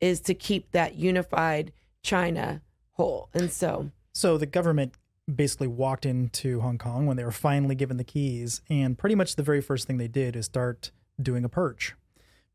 is 0.00 0.20
to 0.22 0.34
keep 0.34 0.72
that 0.72 0.96
unified 0.96 1.72
China 2.02 2.62
whole. 2.92 3.28
And 3.32 3.50
so 3.50 3.90
so 4.12 4.38
the 4.38 4.46
government 4.46 4.94
basically 5.32 5.68
walked 5.68 6.04
into 6.04 6.60
Hong 6.60 6.78
Kong 6.78 7.06
when 7.06 7.16
they 7.16 7.24
were 7.24 7.32
finally 7.32 7.74
given 7.74 7.96
the 7.96 8.04
keys 8.04 8.60
and 8.68 8.98
pretty 8.98 9.14
much 9.14 9.36
the 9.36 9.42
very 9.42 9.60
first 9.60 9.86
thing 9.86 9.96
they 9.96 10.08
did 10.08 10.36
is 10.36 10.44
start 10.46 10.90
doing 11.20 11.44
a 11.44 11.48
purge. 11.48 11.94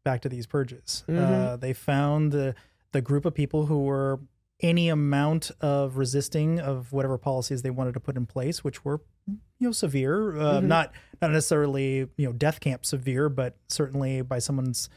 Back 0.04 0.22
to 0.22 0.30
these 0.30 0.48
purges. 0.48 1.04
Mm-hmm. 1.08 1.34
Uh, 1.34 1.56
they 1.58 1.74
found 1.74 2.32
the 2.32 2.56
the 2.92 3.02
group 3.02 3.26
of 3.26 3.34
people 3.36 3.68
who 3.68 3.84
were 3.84 4.20
any 4.62 4.90
amount 4.90 5.52
of 5.62 5.98
resisting 5.98 6.60
of 6.60 6.92
whatever 6.92 7.18
policies 7.18 7.62
they 7.62 7.70
wanted 7.70 7.94
to 7.94 8.00
put 8.00 8.18
in 8.18 8.26
place, 8.26 8.64
which 8.64 8.84
were 8.84 9.02
you 9.28 9.68
know 9.68 9.72
severe, 9.72 10.38
uh, 10.38 10.58
mm-hmm. 10.58 10.68
not 10.68 10.92
not 11.22 11.32
necessarily 11.32 12.08
you 12.18 12.26
know 12.26 12.34
death 12.34 12.60
camp 12.60 12.86
severe, 12.86 13.30
but 13.30 13.56
certainly 13.68 14.22
by 14.22 14.40
someone's 14.40 14.90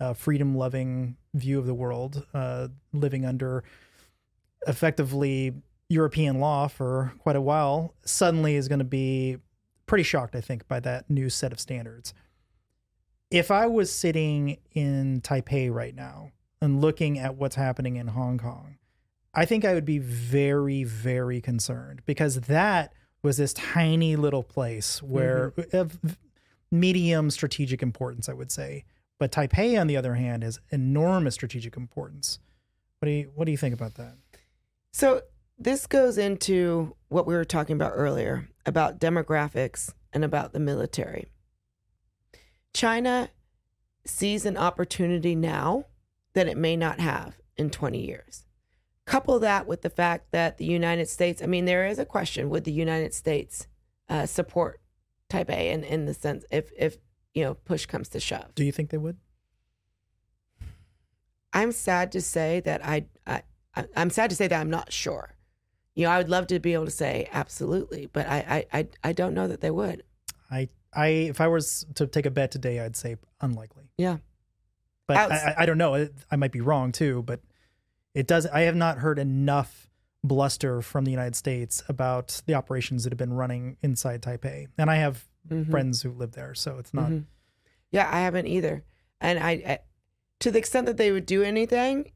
uh, 0.00 0.12
freedom 0.12 0.54
loving 0.54 1.16
view 1.34 1.58
of 1.58 1.66
the 1.66 1.74
world, 1.74 2.24
uh, 2.34 2.68
living 2.92 3.24
under 3.24 3.64
effectively 4.66 5.54
European 5.88 6.38
law 6.38 6.68
for 6.68 7.12
quite 7.18 7.36
a 7.36 7.40
while, 7.40 7.94
suddenly 8.04 8.54
is 8.54 8.68
going 8.68 8.78
to 8.78 8.84
be 8.84 9.38
pretty 9.86 10.04
shocked, 10.04 10.36
I 10.36 10.40
think, 10.40 10.68
by 10.68 10.80
that 10.80 11.08
new 11.08 11.30
set 11.30 11.52
of 11.52 11.58
standards. 11.58 12.12
If 13.30 13.50
I 13.50 13.66
was 13.66 13.92
sitting 13.92 14.58
in 14.72 15.20
Taipei 15.22 15.72
right 15.72 15.94
now 15.94 16.32
and 16.60 16.80
looking 16.80 17.18
at 17.18 17.36
what's 17.36 17.56
happening 17.56 17.96
in 17.96 18.08
Hong 18.08 18.38
Kong, 18.38 18.77
I 19.34 19.44
think 19.44 19.64
I 19.64 19.74
would 19.74 19.84
be 19.84 19.98
very, 19.98 20.84
very 20.84 21.40
concerned 21.40 22.02
because 22.06 22.42
that 22.42 22.92
was 23.22 23.36
this 23.36 23.52
tiny 23.52 24.16
little 24.16 24.42
place 24.42 25.02
where 25.02 25.50
mm-hmm. 25.50 25.76
of 25.76 26.18
medium 26.70 27.30
strategic 27.30 27.82
importance, 27.82 28.28
I 28.28 28.32
would 28.32 28.50
say. 28.50 28.84
But 29.18 29.32
Taipei, 29.32 29.80
on 29.80 29.86
the 29.86 29.96
other 29.96 30.14
hand, 30.14 30.44
has 30.44 30.60
enormous 30.70 31.34
strategic 31.34 31.76
importance. 31.76 32.38
What 33.00 33.06
do 33.06 33.12
you 33.12 33.30
what 33.34 33.44
do 33.44 33.50
you 33.50 33.58
think 33.58 33.74
about 33.74 33.94
that? 33.94 34.16
So 34.92 35.22
this 35.58 35.86
goes 35.86 36.18
into 36.18 36.94
what 37.08 37.26
we 37.26 37.34
were 37.34 37.44
talking 37.44 37.74
about 37.74 37.92
earlier 37.94 38.48
about 38.64 39.00
demographics 39.00 39.92
and 40.12 40.24
about 40.24 40.52
the 40.52 40.60
military. 40.60 41.26
China 42.72 43.30
sees 44.04 44.46
an 44.46 44.56
opportunity 44.56 45.34
now 45.34 45.84
that 46.34 46.46
it 46.46 46.56
may 46.56 46.76
not 46.76 47.00
have 47.00 47.36
in 47.56 47.70
20 47.70 48.04
years. 48.04 48.44
Couple 49.08 49.38
that 49.38 49.66
with 49.66 49.80
the 49.80 49.88
fact 49.90 50.32
that 50.32 50.58
the 50.58 50.66
United 50.66 51.08
States, 51.08 51.42
I 51.42 51.46
mean, 51.46 51.64
there 51.64 51.86
is 51.86 51.98
a 51.98 52.04
question 52.04 52.50
would 52.50 52.64
the 52.64 52.72
United 52.72 53.14
States 53.14 53.66
uh, 54.10 54.26
support 54.26 54.80
Taipei 55.30 55.72
in, 55.72 55.82
in 55.82 56.04
the 56.04 56.12
sense 56.12 56.44
if 56.50 56.70
if 56.76 56.98
you 57.32 57.42
know 57.42 57.54
push 57.54 57.86
comes 57.86 58.10
to 58.10 58.20
shove. 58.20 58.54
Do 58.54 58.64
you 58.64 58.70
think 58.72 58.90
they 58.90 58.98
would? 58.98 59.16
I'm 61.54 61.72
sad 61.72 62.12
to 62.12 62.20
say 62.20 62.60
that 62.60 62.84
I, 62.84 63.06
I 63.26 63.42
I'm 63.96 64.10
sad 64.10 64.28
to 64.30 64.36
say 64.36 64.46
that 64.46 64.60
I'm 64.60 64.70
not 64.70 64.92
sure. 64.92 65.34
You 65.94 66.04
know, 66.04 66.10
I 66.10 66.18
would 66.18 66.28
love 66.28 66.46
to 66.48 66.58
be 66.60 66.74
able 66.74 66.84
to 66.84 66.90
say 66.90 67.28
absolutely, 67.32 68.06
but 68.12 68.26
I 68.28 68.66
I 68.72 68.78
I, 68.78 68.88
I 69.04 69.12
don't 69.12 69.32
know 69.34 69.48
that 69.48 69.62
they 69.62 69.70
would. 69.70 70.02
I 70.50 70.68
I 70.92 71.06
if 71.08 71.40
I 71.40 71.46
was 71.48 71.86
to 71.94 72.06
take 72.06 72.26
a 72.26 72.30
bet 72.30 72.50
today, 72.50 72.80
I'd 72.80 72.94
say 72.96 73.16
unlikely. 73.40 73.90
Yeah. 73.96 74.18
But 75.06 75.16
Outs- 75.16 75.32
I- 75.32 75.54
I 75.60 75.66
don't 75.66 75.78
know. 75.78 76.08
I 76.30 76.36
might 76.36 76.52
be 76.52 76.60
wrong 76.60 76.92
too. 76.92 77.22
But 77.22 77.40
it 78.18 78.26
does. 78.26 78.46
I 78.46 78.62
have 78.62 78.74
not 78.76 78.98
heard 78.98 79.18
enough 79.18 79.88
bluster 80.24 80.82
from 80.82 81.04
the 81.04 81.12
United 81.12 81.36
States 81.36 81.84
about 81.88 82.42
the 82.46 82.54
operations 82.54 83.04
that 83.04 83.12
have 83.12 83.18
been 83.18 83.32
running 83.32 83.76
inside 83.82 84.22
Taipei, 84.22 84.66
and 84.76 84.90
I 84.90 84.96
have 84.96 85.28
Mhm. 85.48 85.70
friends 85.70 86.02
who 86.02 86.10
live 86.10 86.32
there, 86.32 86.54
so 86.54 86.78
it's 86.78 86.92
not. 86.92 87.10
Mhm. 87.10 87.24
Yeah, 87.92 88.08
I 88.12 88.20
haven't 88.20 88.48
either. 88.48 88.82
And 89.20 89.38
I, 89.38 89.50
I, 89.50 89.78
to 90.40 90.50
the 90.50 90.58
extent 90.58 90.86
that 90.86 90.96
they 90.96 91.12
would 91.12 91.26
do 91.26 91.42
anything 91.44 92.10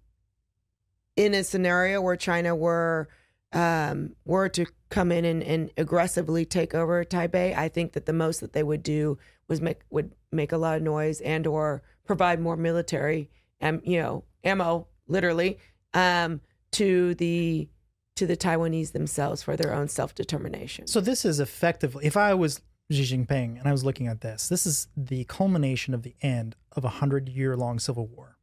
in 1.16 1.34
a 1.34 1.44
scenario 1.44 2.00
where 2.00 2.16
China 2.16 2.54
were 2.54 3.08
um, 3.54 4.16
were 4.24 4.48
to 4.48 4.64
come 4.88 5.12
in 5.12 5.26
and, 5.26 5.42
and 5.42 5.70
aggressively 5.76 6.46
take 6.46 6.74
over 6.74 7.04
Taipei, 7.04 7.54
I 7.54 7.68
think 7.68 7.92
that 7.92 8.06
the 8.06 8.12
most 8.14 8.40
that 8.40 8.54
they 8.54 8.62
would 8.62 8.82
do 8.82 9.18
was 9.46 9.60
make 9.60 9.80
would 9.90 10.14
make 10.32 10.52
a 10.52 10.56
lot 10.56 10.78
of 10.78 10.82
noise 10.82 11.20
and 11.20 11.46
or 11.46 11.82
provide 12.06 12.40
more 12.40 12.56
military 12.56 13.28
and 13.60 13.82
you 13.84 14.00
know 14.00 14.24
ammo, 14.42 14.86
literally, 15.06 15.58
um, 15.94 16.40
to 16.72 17.14
the 17.14 17.68
to 18.16 18.26
the 18.26 18.36
Taiwanese 18.36 18.92
themselves 18.92 19.42
for 19.42 19.56
their 19.56 19.74
own 19.74 19.88
self 19.88 20.14
determination. 20.14 20.86
So 20.86 21.00
this 21.00 21.24
is 21.24 21.40
effectively, 21.40 22.04
if 22.04 22.16
I 22.16 22.34
was 22.34 22.60
Xi 22.90 23.02
Jinping 23.02 23.58
and 23.58 23.66
I 23.66 23.72
was 23.72 23.84
looking 23.84 24.06
at 24.06 24.20
this, 24.20 24.48
this 24.48 24.66
is 24.66 24.88
the 24.96 25.24
culmination 25.24 25.94
of 25.94 26.02
the 26.02 26.14
end 26.20 26.56
of 26.72 26.84
a 26.84 26.90
hundred 26.90 27.28
year 27.28 27.56
long 27.56 27.78
civil 27.78 28.06
war. 28.06 28.36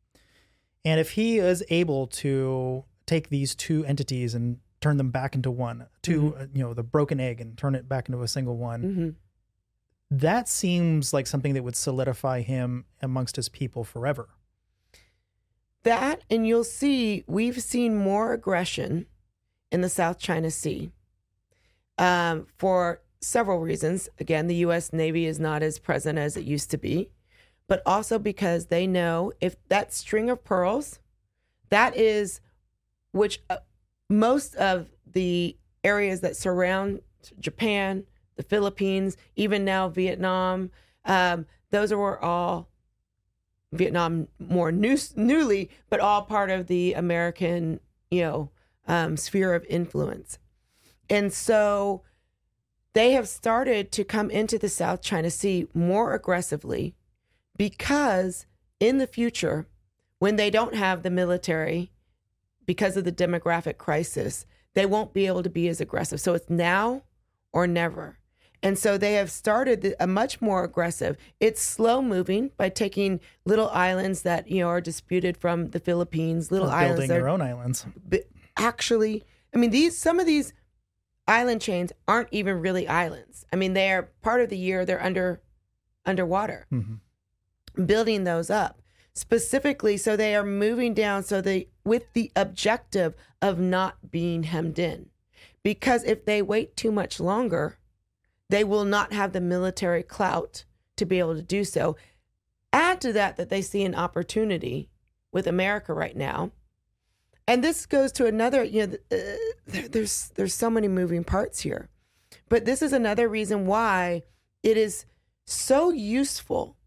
And 0.83 0.99
if 0.99 1.11
he 1.11 1.37
is 1.37 1.63
able 1.69 2.07
to 2.07 2.85
take 3.05 3.29
these 3.29 3.53
two 3.53 3.85
entities 3.85 4.33
and 4.33 4.57
turn 4.81 4.97
them 4.97 5.11
back 5.11 5.35
into 5.35 5.51
one, 5.51 5.87
2 6.03 6.35
uh, 6.35 6.45
you 6.53 6.63
know, 6.63 6.73
the 6.73 6.83
broken 6.83 7.19
egg 7.19 7.41
and 7.41 7.57
turn 7.57 7.75
it 7.75 7.89
back 7.89 8.07
into 8.07 8.21
a 8.21 8.27
single 8.27 8.57
one, 8.57 8.81
hmm 8.81 9.09
that 10.11 10.49
seems 10.49 11.13
like 11.13 11.27
something 11.27 11.53
that 11.53 11.63
would 11.63 11.75
solidify 11.75 12.41
him 12.41 12.85
amongst 13.01 13.35
his 13.35 13.49
people 13.49 13.83
forever. 13.83 14.29
That, 15.83 16.23
and 16.29 16.45
you'll 16.45 16.63
see, 16.63 17.23
we've 17.27 17.61
seen 17.61 17.95
more 17.95 18.33
aggression 18.33 19.05
in 19.71 19.81
the 19.81 19.89
South 19.89 20.19
China 20.19 20.51
Sea 20.51 20.91
um, 21.97 22.47
for 22.57 23.01
several 23.21 23.59
reasons. 23.59 24.09
Again, 24.19 24.47
the 24.47 24.55
U.S. 24.55 24.91
Navy 24.91 25.25
is 25.25 25.39
not 25.39 25.63
as 25.63 25.79
present 25.79 26.17
as 26.17 26.35
it 26.35 26.45
used 26.45 26.71
to 26.71 26.77
be, 26.77 27.09
but 27.67 27.81
also 27.85 28.19
because 28.19 28.65
they 28.65 28.87
know 28.87 29.31
if 29.39 29.55
that 29.69 29.93
string 29.93 30.29
of 30.29 30.43
pearls, 30.43 30.99
that 31.69 31.95
is 31.95 32.41
which 33.11 33.41
uh, 33.49 33.57
most 34.09 34.55
of 34.55 34.87
the 35.11 35.55
areas 35.83 36.21
that 36.21 36.35
surround 36.35 37.01
Japan, 37.39 38.05
the 38.35 38.43
Philippines, 38.43 39.17
even 39.35 39.65
now 39.65 39.89
Vietnam, 39.89 40.71
um, 41.05 41.45
those 41.71 41.91
are 41.91 42.19
all 42.19 42.68
Vietnam 43.71 44.27
more 44.39 44.71
new, 44.71 44.97
newly, 45.15 45.69
but 45.89 45.99
all 45.99 46.23
part 46.23 46.49
of 46.49 46.67
the 46.67 46.93
American, 46.93 47.79
you 48.09 48.21
know, 48.21 48.51
um, 48.87 49.15
sphere 49.17 49.53
of 49.53 49.65
influence. 49.69 50.39
And 51.09 51.31
so 51.31 52.03
they 52.93 53.11
have 53.11 53.27
started 53.27 53.91
to 53.93 54.03
come 54.03 54.31
into 54.31 54.57
the 54.57 54.69
South 54.69 55.01
China 55.01 55.29
Sea 55.29 55.67
more 55.73 56.13
aggressively 56.13 56.95
because 57.57 58.45
in 58.79 58.97
the 58.97 59.07
future, 59.07 59.67
when 60.19 60.35
they 60.35 60.49
don't 60.49 60.75
have 60.75 61.03
the 61.03 61.09
military 61.09 61.91
because 62.65 62.97
of 62.97 63.03
the 63.03 63.11
demographic 63.11 63.77
crisis, 63.77 64.45
they 64.73 64.85
won't 64.85 65.13
be 65.13 65.27
able 65.27 65.43
to 65.43 65.49
be 65.49 65.67
as 65.67 65.81
aggressive. 65.81 66.21
So 66.21 66.33
it's 66.33 66.49
now 66.49 67.03
or 67.51 67.67
never. 67.67 68.18
And 68.61 68.77
so 68.77 68.97
they 68.97 69.13
have 69.13 69.31
started 69.31 69.95
a 69.99 70.07
much 70.07 70.41
more 70.41 70.63
aggressive. 70.63 71.15
It's 71.39 71.61
slow 71.61 72.01
moving 72.01 72.51
by 72.57 72.69
taking 72.69 73.21
little 73.45 73.69
islands 73.69 74.23
that 74.23 74.49
you 74.49 74.59
know 74.61 74.67
are 74.67 74.81
disputed 74.81 75.37
from 75.37 75.69
the 75.69 75.79
Philippines, 75.79 76.51
little 76.51 76.67
Or 76.67 76.71
islands 76.71 76.99
building 76.99 77.09
their 77.09 77.29
own 77.29 77.41
islands. 77.41 77.85
actually 78.57 79.23
i 79.53 79.57
mean 79.57 79.69
these 79.71 79.97
some 79.97 80.19
of 80.19 80.25
these 80.25 80.51
island 81.27 81.61
chains 81.61 81.93
aren't 82.07 82.27
even 82.31 82.59
really 82.59 82.87
islands. 82.87 83.45
I 83.53 83.55
mean 83.55 83.73
they're 83.73 84.09
part 84.21 84.41
of 84.41 84.49
the 84.49 84.57
year 84.57 84.85
they're 84.85 85.01
under 85.03 85.41
underwater. 86.05 86.65
Hmm 86.69 86.95
building 87.85 88.23
those 88.25 88.49
up 88.49 88.81
specifically 89.13 89.95
so 89.97 90.15
they 90.15 90.35
are 90.35 90.43
moving 90.43 90.93
down 90.93 91.23
so 91.23 91.39
they 91.41 91.67
with 91.85 92.11
the 92.13 92.31
objective 92.35 93.15
of 93.41 93.59
not 93.59 94.11
being 94.11 94.43
hemmed 94.43 94.77
in. 94.79 95.09
Because 95.63 96.03
if 96.03 96.25
they 96.25 96.41
wait 96.41 96.75
too 96.75 96.91
much 96.91 97.19
longer 97.19 97.77
they 98.49 98.63
will 98.63 98.85
not 98.85 99.13
have 99.13 99.33
the 99.33 99.41
military 99.41 100.03
clout 100.03 100.65
to 100.97 101.05
be 101.05 101.19
able 101.19 101.35
to 101.35 101.41
do 101.41 101.63
so. 101.63 101.95
Add 102.73 103.01
to 103.01 103.13
that 103.13 103.37
that 103.37 103.49
they 103.49 103.61
see 103.61 103.83
an 103.83 103.95
opportunity 103.95 104.89
with 105.31 105.47
america 105.47 105.93
right 105.93 106.15
now. 106.15 106.51
And 107.47 107.63
this 107.63 107.85
goes 107.85 108.11
to 108.13 108.25
another 108.25 108.63
you 108.63 108.87
know 108.87 108.93
uh, 109.11 109.17
there, 109.67 109.87
there's 109.87 110.31
there's 110.35 110.53
so 110.53 110.69
many 110.69 110.87
moving 110.87 111.23
parts 111.23 111.61
here. 111.61 111.89
But 112.47 112.65
this 112.65 112.81
is 112.81 112.93
another 112.93 113.27
reason 113.27 113.65
why 113.65 114.23
it 114.63 114.77
is 114.77 115.05
so 115.45 115.89
useful 115.89 116.77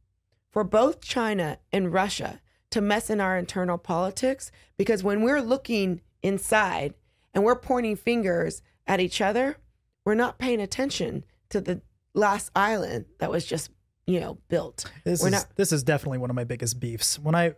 for 0.50 0.64
both 0.64 1.00
China 1.00 1.58
and 1.72 1.92
Russia 1.92 2.40
to 2.70 2.80
mess 2.80 3.10
in 3.10 3.20
our 3.20 3.36
internal 3.36 3.78
politics 3.78 4.50
because 4.76 5.02
when 5.02 5.22
we're 5.22 5.40
looking 5.40 6.00
inside 6.22 6.94
and 7.34 7.44
we're 7.44 7.56
pointing 7.56 7.96
fingers 7.96 8.62
at 8.86 9.00
each 9.00 9.20
other, 9.20 9.56
we're 10.04 10.14
not 10.14 10.38
paying 10.38 10.60
attention 10.60 11.24
to 11.52 11.60
the 11.60 11.80
last 12.14 12.50
island 12.54 13.06
that 13.18 13.30
was 13.30 13.44
just, 13.46 13.70
you 14.06 14.20
know, 14.20 14.38
built. 14.48 14.84
This 15.04 15.22
We're 15.22 15.28
is 15.28 15.32
not- 15.32 15.46
this 15.56 15.72
is 15.72 15.82
definitely 15.82 16.18
one 16.18 16.30
of 16.30 16.36
my 16.36 16.44
biggest 16.44 16.80
beefs. 16.80 17.18
When 17.18 17.34
I 17.34 17.54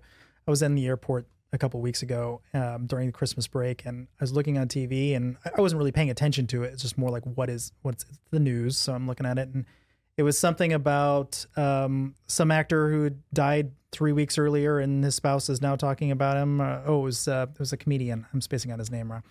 I 0.46 0.50
was 0.50 0.60
in 0.62 0.74
the 0.74 0.86
airport 0.86 1.26
a 1.52 1.58
couple 1.58 1.80
weeks 1.80 2.02
ago 2.02 2.42
um, 2.52 2.86
during 2.86 3.06
the 3.06 3.12
Christmas 3.12 3.46
break, 3.46 3.86
and 3.86 4.08
I 4.20 4.24
was 4.24 4.32
looking 4.32 4.58
on 4.58 4.68
TV, 4.68 5.14
and 5.16 5.36
I- 5.44 5.60
wasn't 5.60 5.78
really 5.78 5.92
paying 5.92 6.10
attention 6.10 6.46
to 6.48 6.64
it. 6.64 6.72
It's 6.74 6.82
just 6.82 6.98
more 6.98 7.10
like 7.10 7.22
what 7.24 7.48
is 7.48 7.72
what's 7.82 8.04
the 8.30 8.40
news. 8.40 8.76
So 8.76 8.92
I'm 8.94 9.06
looking 9.06 9.24
at 9.26 9.38
it, 9.38 9.48
and 9.54 9.64
it 10.16 10.22
was 10.22 10.36
something 10.38 10.72
about 10.72 11.46
um, 11.56 12.14
some 12.26 12.50
actor 12.50 12.90
who 12.90 13.10
died 13.32 13.72
three 13.94 14.12
weeks 14.12 14.36
earlier, 14.36 14.78
and 14.78 15.04
his 15.04 15.14
spouse 15.14 15.48
is 15.48 15.62
now 15.62 15.76
talking 15.76 16.10
about 16.10 16.36
him. 16.36 16.60
Uh, 16.60 16.80
oh, 16.84 17.00
it 17.00 17.04
was 17.04 17.28
uh, 17.28 17.46
it 17.50 17.58
was 17.58 17.72
a 17.72 17.76
comedian. 17.76 18.26
I'm 18.32 18.40
spacing 18.40 18.72
on 18.72 18.78
his 18.78 18.90
name 18.90 19.10
wrong. 19.10 19.22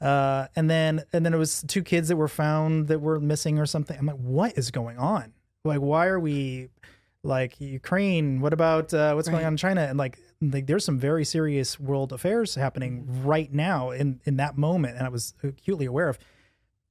Uh, 0.00 0.46
and 0.56 0.70
then 0.70 1.04
and 1.12 1.24
then 1.24 1.34
it 1.34 1.36
was 1.36 1.62
two 1.68 1.82
kids 1.82 2.08
that 2.08 2.16
were 2.16 2.28
found 2.28 2.88
that 2.88 3.00
were 3.00 3.20
missing 3.20 3.58
or 3.58 3.66
something. 3.66 3.96
I'm 3.98 4.06
like, 4.06 4.16
what 4.16 4.56
is 4.56 4.70
going 4.70 4.98
on? 4.98 5.34
Like, 5.64 5.80
why 5.80 6.06
are 6.06 6.18
we 6.18 6.68
like 7.22 7.60
Ukraine? 7.60 8.40
What 8.40 8.52
about 8.52 8.94
uh, 8.94 9.12
what's 9.12 9.28
going 9.28 9.44
on 9.44 9.52
in 9.52 9.56
China? 9.56 9.82
And 9.82 9.98
like, 9.98 10.18
like 10.40 10.66
there's 10.66 10.84
some 10.84 10.98
very 10.98 11.24
serious 11.24 11.78
world 11.78 12.12
affairs 12.12 12.54
happening 12.54 13.06
right 13.24 13.52
now 13.52 13.90
in 13.90 14.20
in 14.24 14.36
that 14.38 14.56
moment, 14.56 14.96
and 14.96 15.06
I 15.06 15.10
was 15.10 15.34
acutely 15.42 15.86
aware 15.86 16.08
of. 16.08 16.18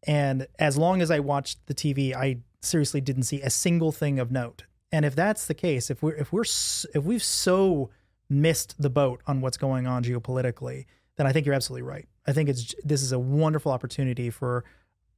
And 0.06 0.48
as 0.60 0.78
long 0.78 1.02
as 1.02 1.10
I 1.10 1.20
watched 1.20 1.66
the 1.66 1.74
TV, 1.74 2.16
I 2.16 2.38
seriously 2.62 3.02
didn't 3.02 3.24
see 3.24 3.42
a 3.42 3.50
single 3.50 3.92
thing 3.92 4.20
of 4.20 4.32
note. 4.32 4.64
And 4.92 5.06
if 5.06 5.16
that's 5.16 5.48
the 5.48 5.54
case, 5.54 5.90
if 5.90 6.02
we're 6.02 6.16
if 6.16 6.32
we're 6.32 6.44
if 6.44 7.04
we've 7.04 7.24
so 7.24 7.90
missed 8.30 8.76
the 8.82 8.90
boat 8.90 9.22
on 9.28 9.42
what's 9.42 9.58
going 9.58 9.88
on 9.88 10.04
geopolitically, 10.04 10.86
then 11.18 11.28
I 11.28 11.32
think 11.34 11.46
you're 11.46 11.56
absolutely 11.56 11.84
right. 11.88 12.08
I 12.26 12.34
think 12.34 12.50
it's 12.50 12.74
this 12.84 13.02
is 13.02 13.12
a 13.12 13.20
wonderful 13.20 13.72
opportunity 13.72 14.30
for 14.30 14.64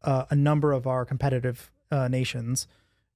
uh, 0.04 0.26
a 0.30 0.36
number 0.36 0.72
of 0.72 0.88
our 0.88 1.06
competitive 1.06 1.72
uh, 1.92 2.08
nations 2.08 2.68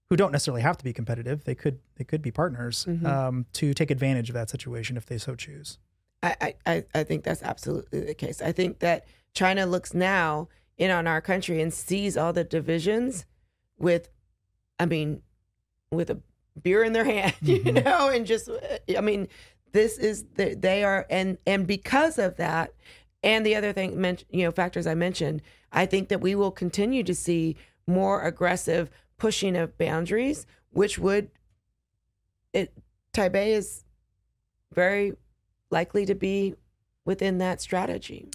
who 0.10 0.16
don't 0.16 0.32
necessarily 0.32 0.62
have 0.62 0.78
to 0.78 0.84
be 0.84 0.94
competitive. 0.94 1.44
They 1.44 1.56
could 1.56 1.80
they 1.96 2.04
could 2.04 2.22
be 2.22 2.30
partners 2.32 2.86
Mhm. 2.88 3.06
um, 3.06 3.46
to 3.54 3.74
take 3.74 3.90
advantage 3.90 4.30
of 4.30 4.34
that 4.36 4.50
situation 4.50 4.96
if 4.98 5.06
they 5.06 5.18
so 5.18 5.36
choose. 5.36 5.80
I- 6.22 6.56
I, 6.66 6.86
I 6.96 7.04
think 7.04 7.24
that's 7.26 7.44
absolutely 7.44 8.00
the 8.00 8.14
case. 8.14 8.42
I 8.42 8.54
think 8.54 8.80
that 8.80 9.06
China 9.34 9.66
looks 9.66 9.94
now 9.94 10.48
in 10.78 10.90
on 10.90 11.06
our 11.06 11.20
country 11.20 11.62
and 11.62 11.74
sees 11.74 12.16
all 12.16 12.32
the 12.32 12.46
divisions 12.46 13.26
with, 13.78 14.10
I 14.80 14.86
mean, 14.86 15.22
with 15.92 16.10
a 16.10 16.20
beer 16.62 16.84
in 16.84 16.94
their 16.94 17.06
hand, 17.06 17.34
you 17.42 17.60
Mhm. 17.60 17.84
know, 17.86 18.10
and 18.10 18.26
just, 18.26 18.50
I 18.96 19.02
mean, 19.02 19.28
this 19.72 19.98
is 19.98 20.26
the, 20.36 20.54
they 20.56 20.84
are, 20.84 21.06
and 21.10 21.38
and 21.48 21.66
because 21.66 22.20
of 22.20 22.38
that, 22.38 22.74
and 23.24 23.46
the 23.46 23.56
other 23.56 23.74
thing, 23.74 24.00
men- 24.00 24.20
you 24.30 24.44
know, 24.44 24.52
factors 24.52 24.86
I 24.86 24.94
mentioned, 24.96 25.42
I 25.72 25.86
think 25.86 26.10
that 26.10 26.22
we 26.22 26.36
will 26.36 26.52
continue 26.52 27.04
to 27.04 27.16
see 27.16 27.56
more 27.88 28.22
aggressive 28.22 28.90
pushing 29.18 29.56
of 29.56 29.78
boundaries, 29.78 30.46
which 30.72 31.00
would, 31.00 31.32
it 32.54 32.72
Taipei 33.14 33.48
is 33.48 33.84
very 34.74 35.14
likely 35.72 36.06
to 36.06 36.14
be 36.16 36.54
within 37.06 37.40
that 37.40 37.60
strategy. 37.62 38.30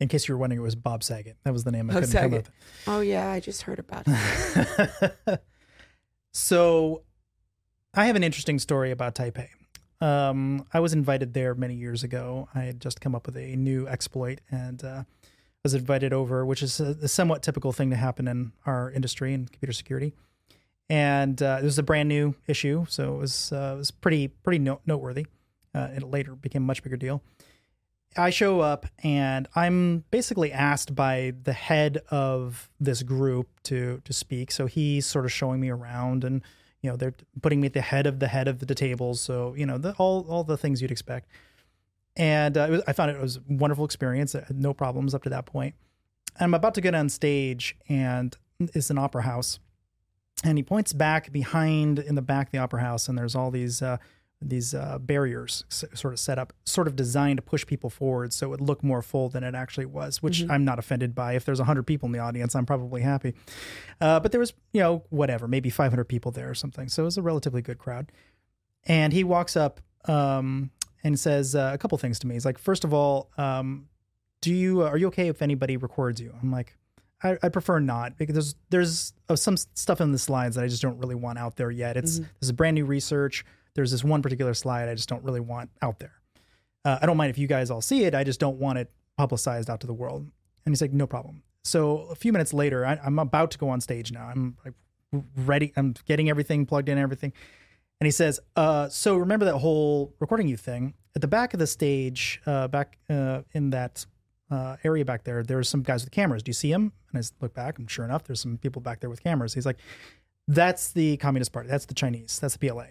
In 0.00 0.08
case 0.08 0.28
you 0.28 0.34
were 0.34 0.38
wondering, 0.38 0.60
it 0.60 0.62
was 0.64 0.74
Bob 0.74 1.02
Saget. 1.02 1.36
That 1.44 1.52
was 1.52 1.64
the 1.64 1.70
name 1.70 1.88
I 1.90 1.94
Bob 1.94 2.02
couldn't 2.02 2.20
come 2.20 2.30
Saget. 2.32 2.48
Oh 2.86 3.00
yeah, 3.00 3.30
I 3.30 3.40
just 3.40 3.62
heard 3.62 3.78
about 3.78 4.04
it. 4.06 5.40
So, 6.36 7.02
I 7.96 8.06
have 8.06 8.16
an 8.16 8.24
interesting 8.24 8.58
story 8.58 8.90
about 8.90 9.14
Taipei. 9.14 9.48
Um, 10.00 10.66
I 10.72 10.80
was 10.80 10.92
invited 10.92 11.32
there 11.32 11.54
many 11.54 11.74
years 11.74 12.02
ago. 12.02 12.48
I 12.52 12.62
had 12.62 12.80
just 12.80 13.00
come 13.00 13.14
up 13.14 13.26
with 13.26 13.36
a 13.36 13.54
new 13.54 13.86
exploit 13.86 14.40
and 14.50 14.82
uh, 14.82 15.04
was 15.62 15.74
invited 15.74 16.12
over, 16.12 16.44
which 16.44 16.62
is 16.62 16.80
a, 16.80 16.96
a, 17.02 17.08
somewhat 17.08 17.44
typical 17.44 17.72
thing 17.72 17.90
to 17.90 17.96
happen 17.96 18.26
in 18.26 18.52
our 18.66 18.90
industry 18.90 19.32
in 19.32 19.46
computer 19.46 19.72
security. 19.72 20.12
And 20.90 21.40
uh, 21.40 21.58
it 21.60 21.64
was 21.64 21.78
a 21.78 21.84
brand 21.84 22.08
new 22.08 22.34
issue, 22.48 22.84
so 22.88 23.14
it 23.14 23.18
was 23.18 23.52
uh, 23.52 23.72
it 23.74 23.78
was 23.78 23.90
pretty 23.90 24.28
pretty 24.28 24.58
noteworthy. 24.58 25.26
Uh, 25.74 25.88
it 25.96 26.02
later 26.02 26.34
became 26.34 26.64
a 26.64 26.66
much 26.66 26.82
bigger 26.82 26.96
deal. 26.96 27.22
I 28.16 28.30
show 28.30 28.60
up 28.60 28.86
and 29.02 29.48
I'm 29.56 30.04
basically 30.10 30.52
asked 30.52 30.94
by 30.94 31.32
the 31.44 31.52
head 31.52 31.98
of 32.10 32.68
this 32.78 33.02
group 33.02 33.48
to 33.64 34.02
to 34.04 34.12
speak. 34.12 34.50
So 34.50 34.66
he's 34.66 35.06
sort 35.06 35.24
of 35.24 35.32
showing 35.32 35.60
me 35.60 35.70
around 35.70 36.24
and 36.24 36.42
you 36.84 36.90
know 36.90 36.96
they're 36.96 37.14
putting 37.40 37.62
me 37.62 37.66
at 37.66 37.72
the 37.72 37.80
head 37.80 38.06
of 38.06 38.18
the 38.18 38.28
head 38.28 38.46
of 38.46 38.58
the 38.58 38.74
tables. 38.74 39.18
So 39.18 39.54
you 39.54 39.64
know 39.64 39.78
the, 39.78 39.94
all 39.94 40.26
all 40.28 40.44
the 40.44 40.58
things 40.58 40.82
you'd 40.82 40.90
expect. 40.90 41.30
And 42.14 42.58
uh, 42.58 42.66
was, 42.68 42.82
I 42.86 42.92
found 42.92 43.10
it 43.10 43.18
was 43.18 43.38
a 43.38 43.40
wonderful 43.48 43.86
experience. 43.86 44.36
no 44.50 44.74
problems 44.74 45.14
up 45.14 45.22
to 45.22 45.30
that 45.30 45.46
point. 45.46 45.74
I'm 46.38 46.52
about 46.52 46.74
to 46.74 46.82
get 46.82 46.94
on 46.94 47.08
stage 47.08 47.74
and 47.88 48.36
it's 48.60 48.90
an 48.90 48.98
opera 48.98 49.22
house. 49.22 49.58
And 50.44 50.58
he 50.58 50.62
points 50.62 50.92
back 50.92 51.32
behind 51.32 51.98
in 51.98 52.16
the 52.16 52.22
back 52.22 52.48
of 52.48 52.52
the 52.52 52.58
opera 52.58 52.82
house, 52.82 53.08
and 53.08 53.16
there's 53.16 53.34
all 53.34 53.50
these 53.50 53.80
uh, 53.80 53.96
these 54.48 54.74
uh, 54.74 54.98
barriers 54.98 55.64
sort 55.68 56.12
of 56.12 56.20
set 56.20 56.38
up, 56.38 56.52
sort 56.64 56.86
of 56.86 56.96
designed 56.96 57.38
to 57.38 57.42
push 57.42 57.66
people 57.66 57.90
forward 57.90 58.32
so 58.32 58.46
it 58.46 58.50
would 58.50 58.60
look 58.60 58.82
more 58.82 59.02
full 59.02 59.28
than 59.28 59.42
it 59.42 59.54
actually 59.54 59.86
was, 59.86 60.22
which 60.22 60.40
mm-hmm. 60.40 60.50
I'm 60.50 60.64
not 60.64 60.78
offended 60.78 61.14
by. 61.14 61.34
If 61.34 61.44
there's 61.44 61.60
100 61.60 61.84
people 61.84 62.06
in 62.06 62.12
the 62.12 62.18
audience, 62.18 62.54
I'm 62.54 62.66
probably 62.66 63.02
happy. 63.02 63.34
Uh, 64.00 64.20
but 64.20 64.32
there 64.32 64.40
was, 64.40 64.52
you 64.72 64.80
know, 64.80 65.04
whatever, 65.10 65.48
maybe 65.48 65.70
500 65.70 66.04
people 66.04 66.30
there 66.30 66.50
or 66.50 66.54
something. 66.54 66.88
So 66.88 67.02
it 67.02 67.06
was 67.06 67.18
a 67.18 67.22
relatively 67.22 67.62
good 67.62 67.78
crowd. 67.78 68.12
And 68.86 69.12
he 69.12 69.24
walks 69.24 69.56
up 69.56 69.80
um, 70.06 70.70
and 71.02 71.18
says 71.18 71.54
uh, 71.54 71.70
a 71.72 71.78
couple 71.78 71.96
things 71.98 72.18
to 72.20 72.26
me. 72.26 72.34
He's 72.34 72.44
like, 72.44 72.58
first 72.58 72.84
of 72.84 72.92
all, 72.92 73.30
um, 73.38 73.86
do 74.40 74.52
you 74.54 74.82
are 74.82 74.98
you 74.98 75.06
okay 75.06 75.28
if 75.28 75.40
anybody 75.40 75.78
records 75.78 76.20
you? 76.20 76.34
I'm 76.42 76.50
like, 76.50 76.76
I, 77.22 77.38
I 77.42 77.48
prefer 77.48 77.80
not 77.80 78.18
because 78.18 78.34
there's 78.34 78.54
there's 78.68 79.12
uh, 79.28 79.36
some 79.36 79.56
stuff 79.56 80.00
in 80.00 80.12
the 80.12 80.18
slides 80.18 80.56
that 80.56 80.64
I 80.64 80.68
just 80.68 80.82
don't 80.82 80.98
really 80.98 81.14
want 81.14 81.38
out 81.38 81.56
there 81.56 81.70
yet. 81.70 81.96
It's 81.96 82.14
mm-hmm. 82.16 82.24
this 82.40 82.48
is 82.48 82.52
brand 82.52 82.74
new 82.74 82.84
research 82.84 83.44
there's 83.74 83.90
this 83.90 84.04
one 84.04 84.22
particular 84.22 84.54
slide 84.54 84.88
I 84.88 84.94
just 84.94 85.08
don't 85.08 85.22
really 85.24 85.40
want 85.40 85.70
out 85.82 85.98
there. 85.98 86.20
Uh, 86.84 86.98
I 87.00 87.06
don't 87.06 87.16
mind 87.16 87.30
if 87.30 87.38
you 87.38 87.46
guys 87.46 87.70
all 87.70 87.80
see 87.80 88.04
it. 88.04 88.14
I 88.14 88.24
just 88.24 88.40
don't 88.40 88.58
want 88.58 88.78
it 88.78 88.90
publicized 89.16 89.70
out 89.70 89.80
to 89.80 89.86
the 89.86 89.94
world. 89.94 90.30
And 90.64 90.72
he's 90.72 90.80
like, 90.80 90.92
no 90.92 91.06
problem. 91.06 91.42
So 91.62 92.00
a 92.10 92.14
few 92.14 92.32
minutes 92.32 92.52
later, 92.52 92.84
I, 92.84 92.98
am 93.04 93.18
about 93.18 93.50
to 93.52 93.58
go 93.58 93.68
on 93.68 93.80
stage 93.80 94.12
now. 94.12 94.26
I'm 94.26 94.56
like 94.64 94.74
ready. 95.36 95.72
I'm 95.76 95.94
getting 96.04 96.28
everything 96.28 96.66
plugged 96.66 96.88
in, 96.88 96.98
everything. 96.98 97.32
And 98.00 98.06
he 98.06 98.10
says, 98.10 98.40
uh, 98.56 98.88
so 98.88 99.16
remember 99.16 99.44
that 99.46 99.58
whole 99.58 100.14
recording 100.18 100.48
you 100.48 100.56
thing 100.56 100.94
at 101.14 101.22
the 101.22 101.28
back 101.28 101.54
of 101.54 101.60
the 101.60 101.66
stage, 101.66 102.40
uh, 102.44 102.68
back 102.68 102.98
uh, 103.08 103.42
in 103.52 103.70
that 103.70 104.04
uh, 104.50 104.76
area 104.84 105.04
back 105.04 105.24
there, 105.24 105.42
there's 105.42 105.68
some 105.68 105.82
guys 105.82 106.04
with 106.04 106.12
cameras. 106.12 106.42
Do 106.42 106.50
you 106.50 106.54
see 106.54 106.70
them? 106.70 106.92
And 107.12 107.22
I 107.22 107.26
look 107.40 107.54
back, 107.54 107.78
and 107.78 107.90
sure 107.90 108.04
enough, 108.04 108.24
there's 108.24 108.40
some 108.40 108.58
people 108.58 108.82
back 108.82 109.00
there 109.00 109.08
with 109.08 109.22
cameras. 109.22 109.54
He's 109.54 109.64
like, 109.64 109.78
that's 110.48 110.92
the 110.92 111.16
Communist 111.18 111.52
Party. 111.52 111.68
That's 111.68 111.86
the 111.86 111.94
Chinese. 111.94 112.38
That's 112.40 112.56
the 112.56 112.68
PLA 112.68 112.84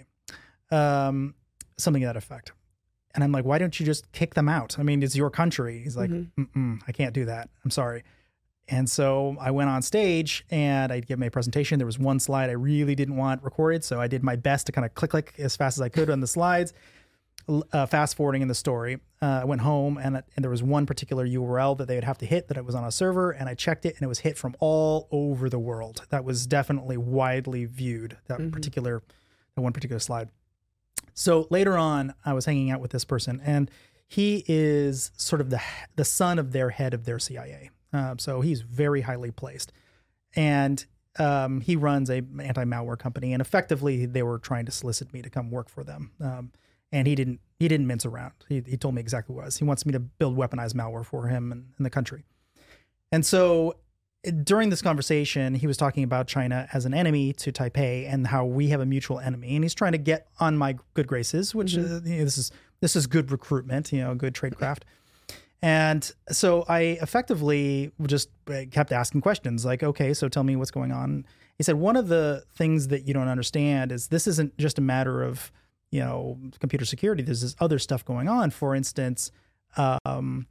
um, 0.73 1.35
something 1.77 2.01
to 2.01 2.07
that 2.07 2.17
effect. 2.17 2.51
And 3.15 3.23
I'm 3.23 3.31
like, 3.31 3.45
why 3.45 3.59
don't 3.59 3.79
you 3.79 3.85
just 3.85 4.11
kick 4.11 4.33
them 4.33 4.49
out? 4.49 4.79
I 4.79 4.83
mean, 4.83 5.03
it's 5.03 5.15
your 5.15 5.29
country. 5.29 5.79
He's 5.83 5.95
like, 5.95 6.09
mm 6.09 6.79
I 6.87 6.91
can't 6.91 7.13
do 7.13 7.25
that. 7.25 7.49
I'm 7.63 7.69
sorry. 7.69 8.03
And 8.67 8.89
so 8.89 9.35
I 9.39 9.51
went 9.51 9.69
on 9.69 9.81
stage 9.81 10.45
and 10.49 10.91
I 10.91 11.01
gave 11.01 11.19
my 11.19 11.29
presentation. 11.29 11.79
There 11.79 11.85
was 11.85 11.99
one 11.99 12.19
slide 12.19 12.49
I 12.49 12.53
really 12.53 12.95
didn't 12.95 13.17
want 13.17 13.43
recorded, 13.43 13.83
so 13.83 13.99
I 13.99 14.07
did 14.07 14.23
my 14.23 14.35
best 14.35 14.65
to 14.67 14.71
kind 14.71 14.85
of 14.85 14.95
click 14.95 15.11
click 15.11 15.33
as 15.37 15.55
fast 15.55 15.77
as 15.77 15.81
I 15.81 15.89
could 15.89 16.09
on 16.09 16.21
the 16.21 16.27
slides. 16.27 16.73
Uh, 17.73 17.85
fast 17.85 18.15
forwarding 18.15 18.41
in 18.41 18.47
the 18.47 18.55
story, 18.55 18.99
uh, 19.21 19.41
I 19.41 19.43
went 19.43 19.59
home 19.59 19.97
and, 19.97 20.15
and 20.15 20.43
there 20.43 20.49
was 20.49 20.63
one 20.63 20.85
particular 20.85 21.27
URL 21.27 21.77
that 21.77 21.89
they 21.89 21.95
would 21.95 22.05
have 22.05 22.17
to 22.19 22.25
hit 22.25 22.47
that 22.47 22.55
it 22.55 22.63
was 22.63 22.73
on 22.73 22.85
a 22.85 22.91
server, 22.91 23.31
and 23.31 23.49
I 23.49 23.53
checked 23.53 23.85
it 23.85 23.95
and 23.95 24.03
it 24.03 24.07
was 24.07 24.19
hit 24.19 24.37
from 24.37 24.55
all 24.61 25.09
over 25.11 25.49
the 25.49 25.59
world. 25.59 26.05
That 26.09 26.23
was 26.23 26.47
definitely 26.47 26.95
widely 26.95 27.65
viewed. 27.65 28.17
That 28.27 28.39
mm-hmm. 28.39 28.51
particular, 28.51 29.03
that 29.55 29.61
one 29.61 29.73
particular 29.73 29.99
slide. 29.99 30.29
So 31.13 31.47
later 31.49 31.77
on, 31.77 32.13
I 32.25 32.33
was 32.33 32.45
hanging 32.45 32.71
out 32.71 32.81
with 32.81 32.91
this 32.91 33.05
person, 33.05 33.41
and 33.43 33.69
he 34.07 34.43
is 34.47 35.11
sort 35.17 35.41
of 35.41 35.49
the 35.49 35.61
the 35.95 36.05
son 36.05 36.39
of 36.39 36.51
their 36.51 36.69
head 36.69 36.93
of 36.93 37.05
their 37.05 37.19
CIA. 37.19 37.69
Um, 37.91 38.19
so 38.19 38.41
he's 38.41 38.61
very 38.61 39.01
highly 39.01 39.31
placed, 39.31 39.71
and 40.35 40.83
um, 41.19 41.61
he 41.61 41.75
runs 41.75 42.09
a 42.09 42.23
anti 42.39 42.63
malware 42.63 42.97
company. 42.97 43.33
And 43.33 43.41
effectively, 43.41 44.05
they 44.05 44.23
were 44.23 44.39
trying 44.39 44.65
to 44.65 44.71
solicit 44.71 45.13
me 45.13 45.21
to 45.21 45.29
come 45.29 45.51
work 45.51 45.69
for 45.69 45.83
them. 45.83 46.11
Um, 46.19 46.51
and 46.91 47.07
he 47.07 47.15
didn't 47.15 47.39
he 47.59 47.67
didn't 47.67 47.87
mince 47.87 48.05
around. 48.05 48.33
He, 48.47 48.63
he 48.65 48.77
told 48.77 48.95
me 48.95 49.01
exactly 49.01 49.35
what 49.35 49.45
was. 49.45 49.57
He 49.57 49.63
wants 49.63 49.85
me 49.85 49.91
to 49.93 49.99
build 49.99 50.37
weaponized 50.37 50.73
malware 50.73 51.05
for 51.05 51.27
him 51.27 51.51
in, 51.51 51.65
in 51.77 51.83
the 51.83 51.89
country. 51.89 52.23
And 53.11 53.25
so 53.25 53.75
during 54.43 54.69
this 54.69 54.81
conversation, 54.81 55.53
he 55.53 55.67
was 55.67 55.75
talking 55.75 56.03
about 56.03 56.27
China 56.27 56.67
as 56.71 56.85
an 56.85 56.93
enemy 56.93 57.33
to 57.33 57.51
Taipei 57.51 58.11
and 58.11 58.27
how 58.27 58.45
we 58.45 58.69
have 58.69 58.79
a 58.79 58.85
mutual 58.85 59.19
enemy, 59.19 59.55
and 59.55 59.63
he's 59.63 59.73
trying 59.73 59.91
to 59.91 59.97
get 59.97 60.27
on 60.39 60.57
my 60.57 60.77
good 60.93 61.07
graces, 61.07 61.53
which 61.53 61.73
mm-hmm. 61.73 61.95
uh, 61.95 62.09
you 62.09 62.19
know, 62.19 62.23
this 62.23 62.37
is 62.37 62.51
this 62.79 62.95
is 62.95 63.07
good 63.07 63.31
recruitment, 63.31 63.91
you 63.91 64.01
know, 64.01 64.15
good 64.15 64.33
tradecraft. 64.33 64.81
And 65.61 66.09
so 66.29 66.65
I 66.67 66.97
effectively 67.01 67.91
just 68.05 68.29
uh, 68.49 68.63
kept 68.69 68.91
asking 68.91 69.21
questions 69.21 69.63
like, 69.63 69.81
okay, 69.81 70.13
so 70.13 70.27
tell 70.27 70.43
me 70.43 70.57
what's 70.57 70.71
going 70.71 70.91
on. 70.91 71.25
He 71.57 71.63
said 71.63 71.75
one 71.75 71.95
of 71.95 72.09
the 72.09 72.43
things 72.55 72.89
that 72.89 73.07
you 73.07 73.13
don't 73.13 73.29
understand 73.29 73.93
is 73.93 74.07
this 74.07 74.27
isn't 74.27 74.57
just 74.57 74.77
a 74.77 74.81
matter 74.81 75.23
of 75.23 75.51
you 75.91 75.99
know 75.99 76.37
computer 76.59 76.85
security. 76.85 77.23
There's 77.23 77.41
this 77.41 77.55
other 77.59 77.79
stuff 77.79 78.05
going 78.05 78.27
on. 78.29 78.51
For 78.51 78.73
instance, 78.73 79.31
um, 79.77 80.47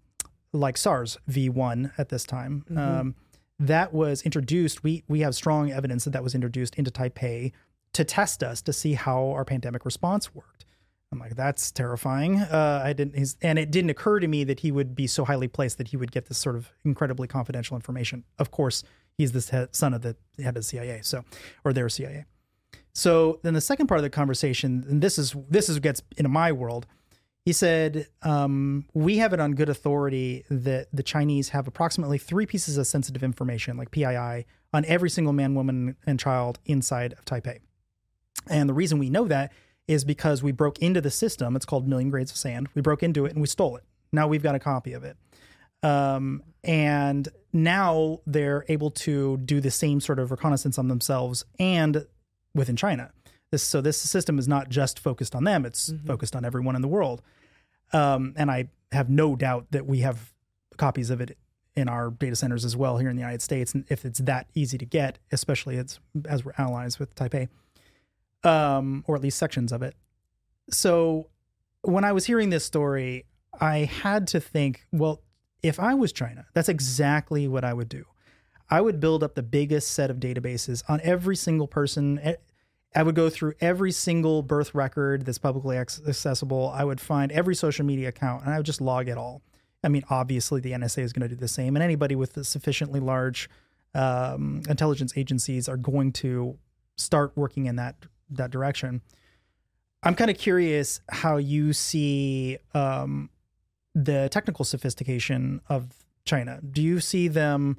like 0.52 0.76
SARS 0.76 1.18
V1 1.30 1.92
at 1.98 2.10
this 2.10 2.24
time. 2.24 2.64
Mm-hmm. 2.70 2.78
Um, 2.78 3.14
that 3.62 3.94
was 3.94 4.22
introduced. 4.22 4.82
We 4.82 5.04
we 5.08 5.20
have 5.20 5.34
strong 5.34 5.70
evidence 5.70 6.04
that 6.04 6.10
that 6.10 6.22
was 6.22 6.34
introduced 6.34 6.74
into 6.74 6.90
Taipei 6.90 7.52
to 7.92 8.04
test 8.04 8.42
us 8.42 8.60
to 8.62 8.72
see 8.72 8.94
how 8.94 9.30
our 9.30 9.44
pandemic 9.44 9.84
response 9.84 10.34
worked. 10.34 10.66
I'm 11.12 11.18
like, 11.18 11.36
that's 11.36 11.70
terrifying. 11.70 12.40
Uh, 12.40 12.80
I 12.82 12.94
didn't, 12.94 13.36
and 13.42 13.58
it 13.58 13.70
didn't 13.70 13.90
occur 13.90 14.18
to 14.18 14.26
me 14.26 14.44
that 14.44 14.60
he 14.60 14.72
would 14.72 14.96
be 14.96 15.06
so 15.06 15.26
highly 15.26 15.46
placed 15.46 15.76
that 15.76 15.88
he 15.88 15.98
would 15.98 16.10
get 16.10 16.26
this 16.26 16.38
sort 16.38 16.56
of 16.56 16.72
incredibly 16.86 17.28
confidential 17.28 17.76
information. 17.76 18.24
Of 18.38 18.50
course, 18.50 18.82
he's 19.18 19.32
the 19.32 19.68
son 19.72 19.92
of 19.92 20.00
the 20.00 20.16
head 20.38 20.48
of 20.48 20.54
the 20.54 20.62
CIA, 20.62 21.00
so 21.02 21.22
or 21.64 21.74
their 21.74 21.90
CIA. 21.90 22.24
So 22.94 23.40
then 23.42 23.52
the 23.54 23.60
second 23.60 23.86
part 23.88 23.98
of 23.98 24.02
the 24.02 24.10
conversation, 24.10 24.84
and 24.88 25.02
this 25.02 25.18
is 25.18 25.36
this 25.48 25.68
is 25.68 25.78
gets 25.78 26.02
into 26.16 26.30
my 26.30 26.50
world 26.50 26.86
he 27.44 27.52
said, 27.52 28.06
um, 28.22 28.86
We 28.94 29.18
have 29.18 29.32
it 29.32 29.40
on 29.40 29.54
good 29.54 29.68
authority 29.68 30.44
that 30.48 30.88
the 30.92 31.02
Chinese 31.02 31.50
have 31.50 31.66
approximately 31.66 32.18
three 32.18 32.46
pieces 32.46 32.78
of 32.78 32.86
sensitive 32.86 33.22
information, 33.22 33.76
like 33.76 33.90
PII, 33.90 34.46
on 34.72 34.84
every 34.86 35.10
single 35.10 35.32
man, 35.32 35.54
woman, 35.54 35.96
and 36.06 36.20
child 36.20 36.58
inside 36.66 37.12
of 37.14 37.24
Taipei. 37.24 37.58
And 38.48 38.68
the 38.68 38.74
reason 38.74 38.98
we 38.98 39.10
know 39.10 39.26
that 39.28 39.52
is 39.88 40.04
because 40.04 40.42
we 40.42 40.52
broke 40.52 40.78
into 40.78 41.00
the 41.00 41.10
system. 41.10 41.56
It's 41.56 41.66
called 41.66 41.88
Million 41.88 42.10
Grains 42.10 42.30
of 42.30 42.36
Sand. 42.36 42.68
We 42.74 42.82
broke 42.82 43.02
into 43.02 43.26
it 43.26 43.32
and 43.32 43.40
we 43.40 43.48
stole 43.48 43.76
it. 43.76 43.84
Now 44.12 44.28
we've 44.28 44.42
got 44.42 44.54
a 44.54 44.58
copy 44.58 44.92
of 44.92 45.04
it. 45.04 45.16
Um, 45.82 46.42
and 46.62 47.28
now 47.52 48.20
they're 48.26 48.64
able 48.68 48.92
to 48.92 49.38
do 49.38 49.60
the 49.60 49.70
same 49.70 50.00
sort 50.00 50.18
of 50.18 50.30
reconnaissance 50.30 50.78
on 50.78 50.88
themselves 50.88 51.44
and 51.58 52.06
within 52.54 52.76
China. 52.76 53.10
This, 53.52 53.62
so 53.62 53.80
this 53.80 53.98
system 53.98 54.38
is 54.40 54.48
not 54.48 54.68
just 54.68 54.98
focused 54.98 55.36
on 55.36 55.44
them; 55.44 55.64
it's 55.64 55.90
mm-hmm. 55.90 56.06
focused 56.06 56.34
on 56.34 56.44
everyone 56.44 56.74
in 56.74 56.82
the 56.82 56.88
world. 56.88 57.22
Um, 57.92 58.34
and 58.36 58.50
I 58.50 58.70
have 58.90 59.08
no 59.08 59.36
doubt 59.36 59.66
that 59.70 59.86
we 59.86 60.00
have 60.00 60.32
copies 60.76 61.10
of 61.10 61.20
it 61.20 61.36
in 61.74 61.88
our 61.88 62.10
data 62.10 62.36
centers 62.36 62.64
as 62.64 62.76
well 62.76 62.98
here 62.98 63.08
in 63.08 63.16
the 63.16 63.20
United 63.20 63.42
States. 63.42 63.74
And 63.74 63.84
if 63.88 64.04
it's 64.04 64.18
that 64.20 64.48
easy 64.54 64.78
to 64.78 64.84
get, 64.84 65.18
especially 65.30 65.76
it's 65.76 66.00
as 66.26 66.44
we're 66.44 66.52
allies 66.58 66.98
with 66.98 67.14
Taipei, 67.14 67.48
um, 68.44 69.04
or 69.06 69.16
at 69.16 69.22
least 69.22 69.38
sections 69.38 69.72
of 69.72 69.82
it. 69.82 69.94
So 70.70 71.28
when 71.82 72.04
I 72.04 72.12
was 72.12 72.26
hearing 72.26 72.50
this 72.50 72.64
story, 72.64 73.26
I 73.60 73.78
had 73.78 74.26
to 74.28 74.40
think, 74.40 74.86
well, 74.92 75.22
if 75.62 75.78
I 75.78 75.94
was 75.94 76.12
China, 76.12 76.46
that's 76.54 76.68
exactly 76.68 77.46
what 77.48 77.64
I 77.64 77.72
would 77.72 77.88
do. 77.88 78.04
I 78.70 78.80
would 78.80 79.00
build 79.00 79.22
up 79.22 79.34
the 79.34 79.42
biggest 79.42 79.90
set 79.90 80.10
of 80.10 80.18
databases 80.18 80.82
on 80.88 81.00
every 81.02 81.36
single 81.36 81.66
person, 81.66 82.18
I 82.94 83.02
would 83.02 83.14
go 83.14 83.30
through 83.30 83.54
every 83.60 83.90
single 83.90 84.42
birth 84.42 84.74
record 84.74 85.24
that's 85.24 85.38
publicly 85.38 85.78
accessible. 85.78 86.70
I 86.74 86.84
would 86.84 87.00
find 87.00 87.32
every 87.32 87.54
social 87.54 87.86
media 87.86 88.08
account 88.08 88.44
and 88.44 88.52
I 88.52 88.58
would 88.58 88.66
just 88.66 88.80
log 88.80 89.08
it 89.08 89.16
all. 89.16 89.42
I 89.84 89.88
mean, 89.88 90.04
obviously, 90.10 90.60
the 90.60 90.72
NSA 90.72 91.02
is 91.02 91.12
going 91.12 91.28
to 91.28 91.34
do 91.34 91.40
the 91.40 91.48
same, 91.48 91.74
and 91.74 91.82
anybody 91.82 92.14
with 92.14 92.44
sufficiently 92.46 93.00
large 93.00 93.50
um, 93.94 94.62
intelligence 94.68 95.14
agencies 95.16 95.68
are 95.68 95.76
going 95.76 96.12
to 96.12 96.56
start 96.96 97.32
working 97.34 97.66
in 97.66 97.76
that 97.76 97.96
that 98.30 98.50
direction. 98.50 99.02
I'm 100.02 100.14
kind 100.14 100.30
of 100.30 100.38
curious 100.38 101.00
how 101.08 101.36
you 101.36 101.72
see 101.72 102.58
um, 102.74 103.30
the 103.94 104.28
technical 104.30 104.64
sophistication 104.64 105.60
of 105.68 105.88
China. 106.24 106.60
Do 106.62 106.82
you 106.82 107.00
see 107.00 107.28
them 107.28 107.76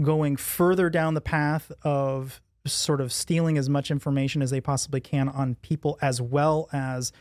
going 0.00 0.36
further 0.36 0.90
down 0.90 1.14
the 1.14 1.20
path 1.20 1.72
of 1.82 2.40
sort 2.72 3.00
of 3.00 3.12
stealing 3.12 3.58
as 3.58 3.68
much 3.68 3.90
information 3.90 4.42
as 4.42 4.50
they 4.50 4.60
possibly 4.60 5.00
can 5.00 5.28
on 5.28 5.56
people, 5.56 5.98
as 6.00 6.20
well 6.20 6.68
as 6.72 7.12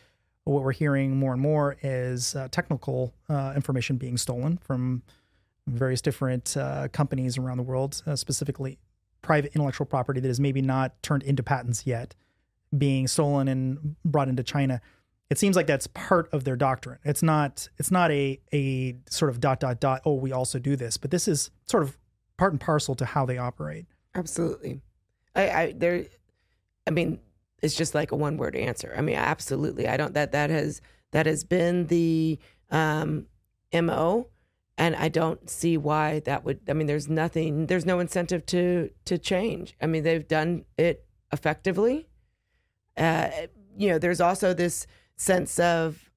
what 0.43 0.63
we're 0.63 0.71
hearing 0.71 1.17
more 1.17 1.33
and 1.33 1.41
more 1.41 1.75
is 1.81 2.35
uh, 2.35 2.47
technical 2.51 3.13
uh, 3.29 3.53
information 3.55 3.97
being 3.97 4.17
stolen 4.17 4.57
from 4.57 5.01
various 5.67 6.01
different 6.01 6.55
uh, 6.55 6.87
companies 6.89 7.37
around 7.37 7.57
the 7.57 7.63
world, 7.63 8.03
uh, 8.05 8.15
specifically 8.15 8.77
private 9.23 9.51
intellectual 9.55 9.87
property 9.87 10.19
that 10.19 10.29
is 10.29 10.39
maybe 10.39 10.61
not 10.61 11.01
turned 11.01 11.23
into 11.23 11.41
patents 11.41 11.87
yet, 11.87 12.13
being 12.77 13.07
stolen 13.07 13.47
and 13.47 13.95
brought 14.05 14.27
into 14.27 14.43
China. 14.43 14.79
It 15.31 15.39
seems 15.39 15.55
like 15.55 15.65
that's 15.65 15.87
part 15.87 16.31
of 16.31 16.43
their 16.43 16.55
doctrine. 16.55 16.99
It's 17.03 17.23
not. 17.23 17.67
It's 17.79 17.89
not 17.89 18.11
a 18.11 18.39
a 18.53 18.95
sort 19.09 19.31
of 19.31 19.39
dot 19.39 19.59
dot 19.59 19.79
dot. 19.79 20.01
Oh, 20.05 20.13
we 20.13 20.31
also 20.31 20.59
do 20.59 20.75
this, 20.75 20.97
but 20.97 21.09
this 21.09 21.27
is 21.27 21.49
sort 21.65 21.81
of 21.81 21.97
part 22.37 22.51
and 22.51 22.61
parcel 22.61 22.93
to 22.93 23.05
how 23.05 23.25
they 23.25 23.39
operate. 23.39 23.87
Absolutely. 24.13 24.81
I, 25.35 25.49
I 25.49 25.73
there. 25.75 26.05
I 26.87 26.91
mean, 26.91 27.19
it's 27.61 27.75
just 27.75 27.95
like 27.95 28.11
a 28.11 28.15
one 28.15 28.37
word 28.37 28.55
answer. 28.55 28.93
I 28.97 29.01
mean, 29.01 29.15
absolutely. 29.15 29.87
I 29.87 29.97
don't 29.97 30.13
that 30.13 30.31
that 30.31 30.49
has 30.49 30.81
that 31.11 31.25
has 31.25 31.43
been 31.43 31.87
the 31.87 32.39
um, 32.71 33.27
mo 33.73 34.27
and 34.77 34.95
I 34.95 35.09
don't 35.09 35.49
see 35.49 35.77
why 35.77 36.19
that 36.21 36.43
would. 36.43 36.59
I 36.67 36.73
mean, 36.73 36.87
there's 36.87 37.07
nothing. 37.07 37.67
There's 37.67 37.85
no 37.85 37.99
incentive 37.99 38.45
to 38.47 38.89
to 39.05 39.17
change. 39.17 39.75
I 39.81 39.85
mean, 39.87 40.03
they've 40.03 40.27
done 40.27 40.65
it 40.77 41.05
effectively. 41.31 42.07
Uh, 42.97 43.29
you 43.77 43.89
know, 43.89 43.99
there's 43.99 44.21
also 44.21 44.53
this 44.53 44.85
sense 45.15 45.59
of 45.59 46.09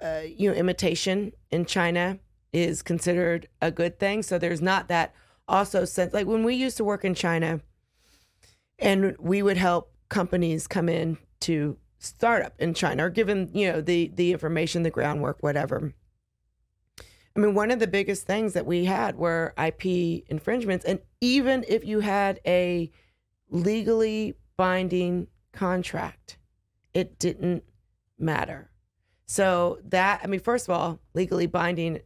uh, 0.00 0.22
you 0.26 0.50
know 0.50 0.56
imitation 0.56 1.32
in 1.50 1.64
China 1.64 2.18
is 2.52 2.82
considered 2.82 3.48
a 3.60 3.70
good 3.70 3.98
thing. 3.98 4.22
So 4.22 4.38
there's 4.38 4.62
not 4.62 4.88
that 4.88 5.14
also 5.48 5.84
sense 5.84 6.12
like 6.12 6.26
when 6.26 6.44
we 6.44 6.54
used 6.54 6.76
to 6.78 6.84
work 6.84 7.04
in 7.04 7.14
China, 7.14 7.60
and 8.78 9.16
we 9.18 9.42
would 9.42 9.56
help 9.56 9.92
companies 10.08 10.66
come 10.66 10.88
in 10.88 11.18
to 11.40 11.76
start 11.98 12.44
up 12.44 12.54
in 12.58 12.74
China 12.74 13.06
or 13.06 13.10
given 13.10 13.50
you 13.54 13.70
know 13.70 13.80
the 13.80 14.10
the 14.14 14.32
information, 14.32 14.82
the 14.82 14.90
groundwork, 14.90 15.38
whatever 15.40 15.94
I 17.34 17.40
mean, 17.40 17.54
one 17.54 17.70
of 17.70 17.78
the 17.78 17.86
biggest 17.86 18.26
things 18.26 18.52
that 18.52 18.66
we 18.66 18.84
had 18.84 19.16
were 19.16 19.54
IP 19.62 20.24
infringements. 20.28 20.84
And 20.84 21.00
even 21.20 21.64
if 21.66 21.84
you 21.84 22.00
had 22.00 22.40
a 22.46 22.90
legally 23.48 24.34
binding 24.56 25.28
contract, 25.52 26.38
it 26.92 27.18
didn't 27.18 27.64
matter. 28.18 28.70
So 29.26 29.78
that, 29.84 30.20
I 30.22 30.26
mean, 30.26 30.40
first 30.40 30.68
of 30.68 30.76
all, 30.76 31.00
legally 31.14 31.46
binding. 31.46 32.00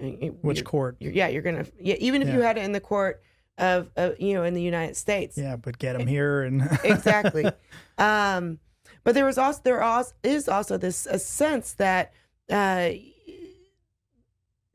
Uh, 0.00 0.06
Which 0.42 0.64
court? 0.64 0.96
You're, 1.00 1.12
yeah, 1.12 1.26
you're 1.26 1.42
to, 1.42 1.66
yeah, 1.80 1.96
even 1.98 2.22
if 2.22 2.28
yeah. 2.28 2.34
you 2.34 2.40
had 2.42 2.56
it 2.56 2.64
in 2.64 2.70
the 2.70 2.80
court 2.80 3.20
of, 3.58 3.90
uh, 3.96 4.10
you 4.18 4.34
know, 4.34 4.44
in 4.44 4.54
the 4.54 4.62
United 4.62 4.96
States. 4.96 5.36
Yeah, 5.36 5.56
but 5.56 5.78
get 5.78 5.98
them 5.98 6.06
here 6.06 6.42
and. 6.42 6.62
exactly. 6.84 7.50
Um, 7.98 8.58
but 9.04 9.14
there 9.14 9.24
was 9.24 9.38
also, 9.38 9.60
there 9.64 9.82
also, 9.82 10.12
is 10.22 10.48
also 10.48 10.76
this 10.76 11.06
a 11.06 11.18
sense 11.18 11.72
that, 11.74 12.12
uh, 12.50 12.90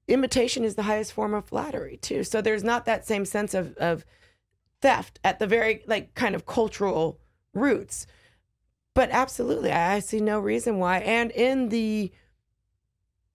imitation 0.07 0.64
is 0.64 0.76
the 0.76 0.84
highest 0.84 1.14
form 1.14 1.34
of 1.34 1.45
flattery 1.45 1.97
too. 1.97 2.23
So 2.23 2.41
there's 2.41 2.64
not 2.64 2.85
that 2.85 3.05
same 3.05 3.26
sense 3.26 3.53
of 3.53 3.76
of 3.77 4.05
theft 4.81 5.19
at 5.23 5.39
the 5.39 5.47
very 5.47 5.84
like 5.88 6.14
kind 6.14 6.35
of 6.35 6.45
cultural 6.45 7.19
roots. 7.53 8.05
But 8.93 9.10
absolutely, 9.11 9.72
I, 9.72 9.95
I 9.95 9.99
see 9.99 10.19
no 10.19 10.39
reason 10.39 10.77
why. 10.77 10.99
And 10.99 11.31
in 11.31 11.69
the 11.69 12.11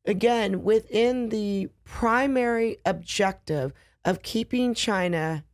again, 0.05 0.63
within 0.63 1.31
the 1.31 1.69
primary 1.85 2.79
objective 2.85 3.73
of 4.05 4.23
keeping 4.23 4.75
China 4.75 5.45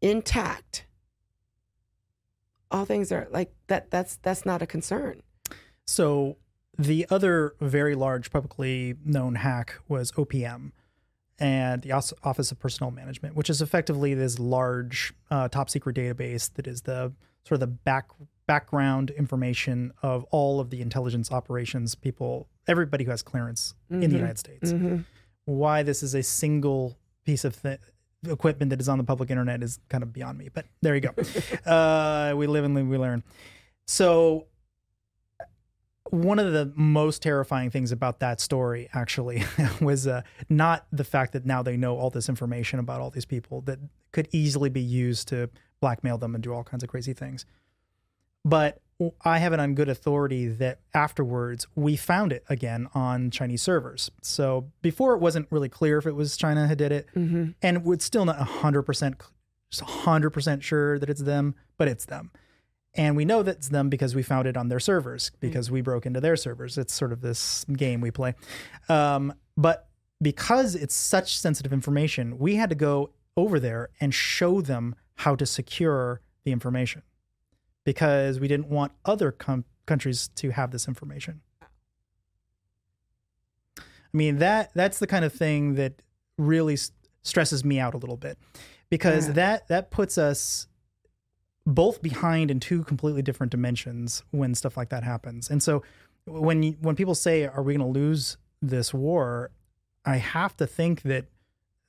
intact, 0.00 0.86
all 2.70 2.84
things 2.84 3.12
are 3.12 3.28
like 3.30 3.52
that 3.68 3.90
that's 3.90 4.16
that's 4.16 4.44
not 4.44 4.62
a 4.62 4.66
concern. 4.66 5.22
So 5.86 6.36
the 6.78 7.06
other 7.10 7.54
very 7.60 7.94
large 7.94 8.30
publicly 8.30 8.94
known 9.04 9.36
hack 9.36 9.76
was 9.88 10.12
OPM 10.12 10.72
and 11.38 11.82
the 11.82 11.92
Office 11.92 12.50
of 12.50 12.58
Personnel 12.58 12.90
Management, 12.90 13.36
which 13.36 13.50
is 13.50 13.60
effectively 13.60 14.14
this 14.14 14.38
large 14.38 15.12
uh, 15.30 15.48
top 15.48 15.70
secret 15.70 15.96
database 15.96 16.52
that 16.54 16.66
is 16.66 16.82
the 16.82 17.12
sort 17.44 17.56
of 17.56 17.60
the 17.60 17.66
back 17.66 18.08
background 18.46 19.10
information 19.10 19.92
of 20.02 20.24
all 20.30 20.60
of 20.60 20.70
the 20.70 20.80
intelligence 20.80 21.32
operations 21.32 21.94
people, 21.94 22.48
everybody 22.68 23.04
who 23.04 23.10
has 23.10 23.22
clearance 23.22 23.74
mm-hmm. 23.90 23.94
in 23.94 24.00
the 24.00 24.06
mm-hmm. 24.06 24.16
United 24.16 24.38
States. 24.38 24.72
Mm-hmm. 24.72 24.98
Why 25.46 25.82
this 25.82 26.02
is 26.02 26.14
a 26.14 26.22
single 26.22 26.96
piece 27.26 27.44
of 27.44 27.60
th- 27.60 27.80
equipment 28.26 28.70
that 28.70 28.80
is 28.80 28.88
on 28.88 28.98
the 28.98 29.04
public 29.04 29.30
internet 29.30 29.62
is 29.62 29.78
kind 29.88 30.02
of 30.02 30.12
beyond 30.12 30.38
me, 30.38 30.48
but 30.52 30.66
there 30.80 30.94
you 30.94 31.00
go. 31.00 31.10
uh, 31.70 32.34
we 32.34 32.46
live 32.46 32.64
and 32.64 32.88
we 32.88 32.96
learn. 32.96 33.22
So 33.86 34.46
one 36.10 36.38
of 36.38 36.52
the 36.52 36.72
most 36.76 37.22
terrifying 37.22 37.70
things 37.70 37.92
about 37.92 38.20
that 38.20 38.40
story 38.40 38.88
actually 38.94 39.44
was 39.80 40.06
uh, 40.06 40.22
not 40.48 40.86
the 40.92 41.04
fact 41.04 41.32
that 41.32 41.44
now 41.44 41.62
they 41.62 41.76
know 41.76 41.96
all 41.96 42.10
this 42.10 42.28
information 42.28 42.78
about 42.78 43.00
all 43.00 43.10
these 43.10 43.24
people 43.24 43.60
that 43.62 43.78
could 44.12 44.28
easily 44.32 44.70
be 44.70 44.80
used 44.80 45.28
to 45.28 45.50
blackmail 45.80 46.16
them 46.16 46.34
and 46.34 46.42
do 46.42 46.54
all 46.54 46.64
kinds 46.64 46.82
of 46.82 46.88
crazy 46.88 47.12
things. 47.12 47.44
But 48.44 48.80
I 49.24 49.38
have 49.38 49.52
it 49.52 49.60
on 49.60 49.74
good 49.74 49.88
authority 49.88 50.48
that 50.48 50.80
afterwards 50.94 51.66
we 51.74 51.96
found 51.96 52.32
it 52.32 52.44
again 52.48 52.88
on 52.94 53.30
Chinese 53.30 53.62
servers. 53.62 54.10
So 54.22 54.70
before 54.80 55.14
it 55.14 55.18
wasn't 55.18 55.48
really 55.50 55.68
clear 55.68 55.98
if 55.98 56.06
it 56.06 56.14
was 56.14 56.36
China 56.36 56.66
who 56.66 56.74
did 56.74 56.92
it, 56.92 57.06
mm-hmm. 57.14 57.50
and 57.60 57.84
we're 57.84 57.98
still 57.98 58.24
not 58.24 58.38
hundred 58.38 58.82
percent, 58.82 59.16
hundred 59.78 60.30
percent 60.30 60.64
sure 60.64 60.98
that 60.98 61.10
it's 61.10 61.20
them, 61.22 61.54
but 61.76 61.88
it's 61.88 62.06
them. 62.06 62.30
And 62.94 63.14
we 63.16 63.26
know 63.26 63.42
that's 63.42 63.68
them 63.68 63.90
because 63.90 64.14
we 64.14 64.22
found 64.22 64.48
it 64.48 64.56
on 64.56 64.68
their 64.68 64.80
servers 64.80 65.30
because 65.40 65.70
we 65.70 65.82
broke 65.82 66.06
into 66.06 66.20
their 66.20 66.36
servers. 66.36 66.78
It's 66.78 66.94
sort 66.94 67.12
of 67.12 67.20
this 67.20 67.64
game 67.64 68.00
we 68.00 68.10
play. 68.10 68.34
Um, 68.88 69.34
but 69.58 69.90
because 70.22 70.74
it's 70.74 70.94
such 70.94 71.36
sensitive 71.36 71.74
information, 71.74 72.38
we 72.38 72.56
had 72.56 72.70
to 72.70 72.74
go 72.74 73.10
over 73.36 73.60
there 73.60 73.90
and 74.00 74.14
show 74.14 74.62
them 74.62 74.94
how 75.16 75.34
to 75.34 75.44
secure 75.44 76.22
the 76.44 76.52
information 76.52 77.02
because 77.86 78.40
we 78.40 78.48
didn't 78.48 78.68
want 78.68 78.92
other 79.06 79.30
com- 79.32 79.64
countries 79.86 80.28
to 80.34 80.50
have 80.50 80.72
this 80.72 80.88
information. 80.88 81.40
I 83.78 83.82
mean 84.12 84.38
that 84.38 84.72
that's 84.74 84.98
the 84.98 85.06
kind 85.06 85.24
of 85.24 85.32
thing 85.32 85.76
that 85.76 86.02
really 86.36 86.76
stresses 87.22 87.64
me 87.64 87.78
out 87.78 87.94
a 87.94 87.96
little 87.96 88.16
bit 88.16 88.38
because 88.90 89.28
yeah. 89.28 89.34
that 89.34 89.68
that 89.68 89.90
puts 89.90 90.18
us 90.18 90.66
both 91.64 92.02
behind 92.02 92.50
in 92.50 92.60
two 92.60 92.84
completely 92.84 93.22
different 93.22 93.50
dimensions 93.50 94.22
when 94.30 94.54
stuff 94.54 94.76
like 94.76 94.88
that 94.90 95.02
happens. 95.02 95.50
And 95.50 95.62
so 95.62 95.82
when 96.24 96.72
when 96.80 96.96
people 96.96 97.14
say, 97.14 97.46
"Are 97.46 97.62
we 97.62 97.74
going 97.74 97.92
to 97.92 97.98
lose 97.98 98.36
this 98.60 98.92
war?" 98.92 99.50
I 100.04 100.16
have 100.16 100.56
to 100.56 100.66
think 100.66 101.02
that 101.02 101.26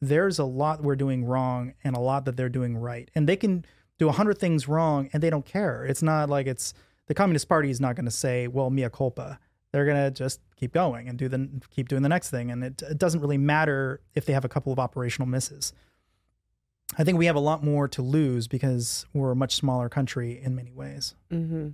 there's 0.02 0.38
a 0.38 0.44
lot 0.44 0.84
we're 0.84 0.96
doing 0.96 1.26
wrong 1.26 1.74
and 1.84 1.96
a 1.96 2.00
lot 2.00 2.26
that 2.26 2.38
they're 2.38 2.50
doing 2.50 2.78
right, 2.78 3.10
and 3.16 3.28
they 3.28 3.36
can 3.36 3.66
do 3.98 4.10
a 4.10 4.12
hundred 4.12 4.38
things 4.38 4.68
wrong 4.68 5.10
and 5.14 5.22
they 5.22 5.30
don't 5.30 5.46
care. 5.46 5.86
It's 5.86 6.04
not 6.04 6.30
like 6.30 6.48
it's 6.48 6.74
the 7.08 7.14
Communist 7.14 7.48
Party 7.50 7.70
is 7.70 7.80
not 7.80 7.96
going 7.96 8.06
to 8.06 8.12
say, 8.12 8.48
"Well, 8.48 8.70
mea 8.70 8.90
culpa." 8.90 9.40
They're 9.74 9.86
going 9.86 9.98
to 9.98 10.12
just 10.12 10.40
keep 10.56 10.72
going 10.74 11.10
and 11.10 11.18
do 11.18 11.28
the 11.28 11.50
keep 11.70 11.90
doing 11.90 12.02
the 12.02 12.10
next 12.10 12.30
thing, 12.30 12.52
and 12.52 12.64
it, 12.64 12.82
it 12.82 12.98
doesn't 12.98 13.20
really 13.20 13.38
matter 13.38 14.02
if 14.16 14.26
they 14.26 14.34
have 14.34 14.46
a 14.46 14.50
couple 14.50 14.72
of 14.72 14.80
operational 14.80 15.28
misses. 15.28 15.74
I 16.98 17.04
think 17.04 17.18
we 17.18 17.26
have 17.26 17.36
a 17.36 17.42
lot 17.42 17.64
more 17.64 17.88
to 17.90 18.02
lose 18.02 18.48
because 18.48 19.06
we're 19.14 19.32
a 19.32 19.36
much 19.36 19.56
smaller 19.56 19.90
country 19.90 20.40
in 20.42 20.56
many 20.56 20.72
ways. 20.72 21.16
Mm-hmm. 21.32 21.70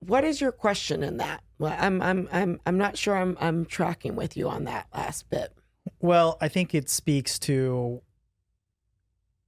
What 0.00 0.24
is 0.24 0.40
your 0.40 0.52
question 0.52 1.02
in 1.02 1.16
that? 1.16 1.42
Well, 1.58 1.74
I'm 1.78 2.02
I'm 2.02 2.28
I'm 2.30 2.60
I'm 2.66 2.76
not 2.76 2.98
sure 2.98 3.16
I'm 3.16 3.36
I'm 3.40 3.64
tracking 3.64 4.14
with 4.14 4.36
you 4.36 4.48
on 4.48 4.64
that 4.64 4.88
last 4.94 5.30
bit. 5.30 5.52
Well, 6.00 6.36
I 6.40 6.48
think 6.48 6.74
it 6.74 6.90
speaks 6.90 7.38
to 7.40 8.02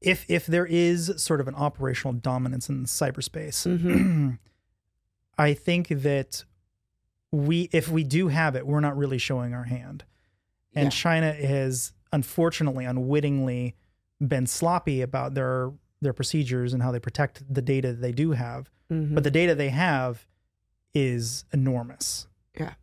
if 0.01 0.25
if 0.29 0.47
there 0.47 0.67
is 0.67 1.13
sort 1.17 1.41
of 1.41 1.49
an 1.49 1.55
operational 1.55 2.13
dominance 2.13 2.69
in 2.69 2.85
cyberspace. 2.85 3.67
Mm-hmm. 3.67 4.31
I 5.39 5.55
think 5.55 5.89
that 5.89 6.45
we 7.31 7.69
if 7.73 7.89
we 7.89 8.05
do 8.05 8.29
have 8.29 8.57
it, 8.57 8.67
we're 8.67 8.81
not 8.81 8.97
really 8.97 9.19
showing 9.19 9.55
our 9.55 9.65
hand. 9.65 10.05
And 10.75 10.87
yeah. 10.87 10.91
China 10.91 11.33
has 11.33 11.93
unfortunately 12.13 12.85
unwittingly 12.85 13.77
been 14.27 14.47
sloppy 14.47 15.03
about 15.03 15.35
their 15.35 15.73
their 16.01 16.13
procedures 16.13 16.73
and 16.73 16.83
how 16.83 16.93
they 16.93 17.01
protect 17.01 17.43
the 17.53 17.63
data 17.63 17.93
they 17.93 18.13
do 18.13 18.33
have. 18.33 18.71
Mm-hmm. 18.91 19.15
But 19.15 19.25
the 19.25 19.31
data 19.31 19.55
they 19.55 19.71
have 19.71 20.27
is 20.95 21.45
enormous. 21.53 22.27
Yeah. 22.59 22.75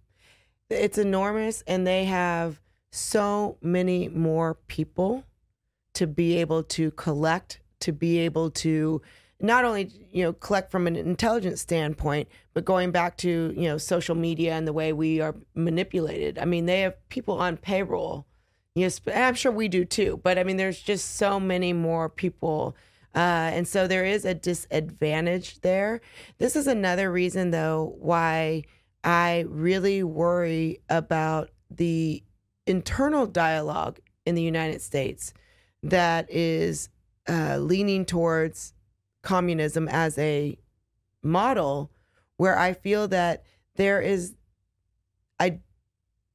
It's 0.69 0.97
enormous 0.97 1.63
and 1.65 1.87
they 1.87 2.05
have 2.05 2.59
so 2.91 3.57
many 3.61 4.09
more 4.09 4.55
people 4.67 5.23
to 5.95 6.07
be 6.07 6.37
able 6.37 6.63
to 6.63 6.91
collect, 6.91 7.59
to 7.81 7.91
be 7.91 8.19
able 8.19 8.51
to 8.51 9.01
not 9.41 9.65
only, 9.65 9.91
you 10.11 10.23
know, 10.23 10.31
collect 10.33 10.71
from 10.71 10.87
an 10.87 10.95
intelligence 10.95 11.59
standpoint, 11.61 12.29
but 12.53 12.63
going 12.63 12.91
back 12.91 13.17
to, 13.17 13.53
you 13.55 13.67
know, 13.67 13.77
social 13.77 14.15
media 14.15 14.53
and 14.53 14.65
the 14.65 14.73
way 14.73 14.93
we 14.93 15.19
are 15.19 15.35
manipulated. 15.55 16.39
I 16.39 16.45
mean, 16.45 16.65
they 16.65 16.81
have 16.81 16.95
people 17.09 17.35
on 17.39 17.57
payroll 17.57 18.25
Yes, 18.77 18.99
I'm 19.07 19.35
sure 19.35 19.53
we 19.53 19.69
do 19.69 19.85
too. 19.85 20.19
But 20.21 20.37
I 20.37 20.43
mean, 20.43 20.57
there's 20.57 20.81
just 20.81 21.15
so 21.15 21.39
many 21.39 21.71
more 21.73 22.09
people 22.09 22.75
Uh, 23.15 23.49
and 23.53 23.65
so 23.65 23.87
there 23.87 24.03
is 24.03 24.25
a 24.25 24.33
disadvantage 24.33 25.61
there. 25.61 26.01
This 26.37 26.57
is 26.57 26.67
another 26.67 27.09
reason, 27.09 27.51
though, 27.51 27.95
why 27.99 28.63
I 29.05 29.45
really 29.47 30.03
worry 30.03 30.81
about 30.89 31.49
the 31.71 32.21
internal 32.67 33.25
dialogue 33.25 33.99
in 34.25 34.35
the 34.35 34.41
United 34.41 34.81
States 34.81 35.33
that 35.85 36.31
is 36.31 36.89
uh, 37.29 37.57
leaning 37.57 38.05
towards 38.05 38.73
communism 39.21 39.87
as 39.87 40.17
a 40.17 40.57
model, 41.21 41.91
where 42.37 42.57
I 42.57 42.73
feel 42.73 43.07
that 43.09 43.43
there 43.75 44.01
is, 44.01 44.35
I 45.39 45.59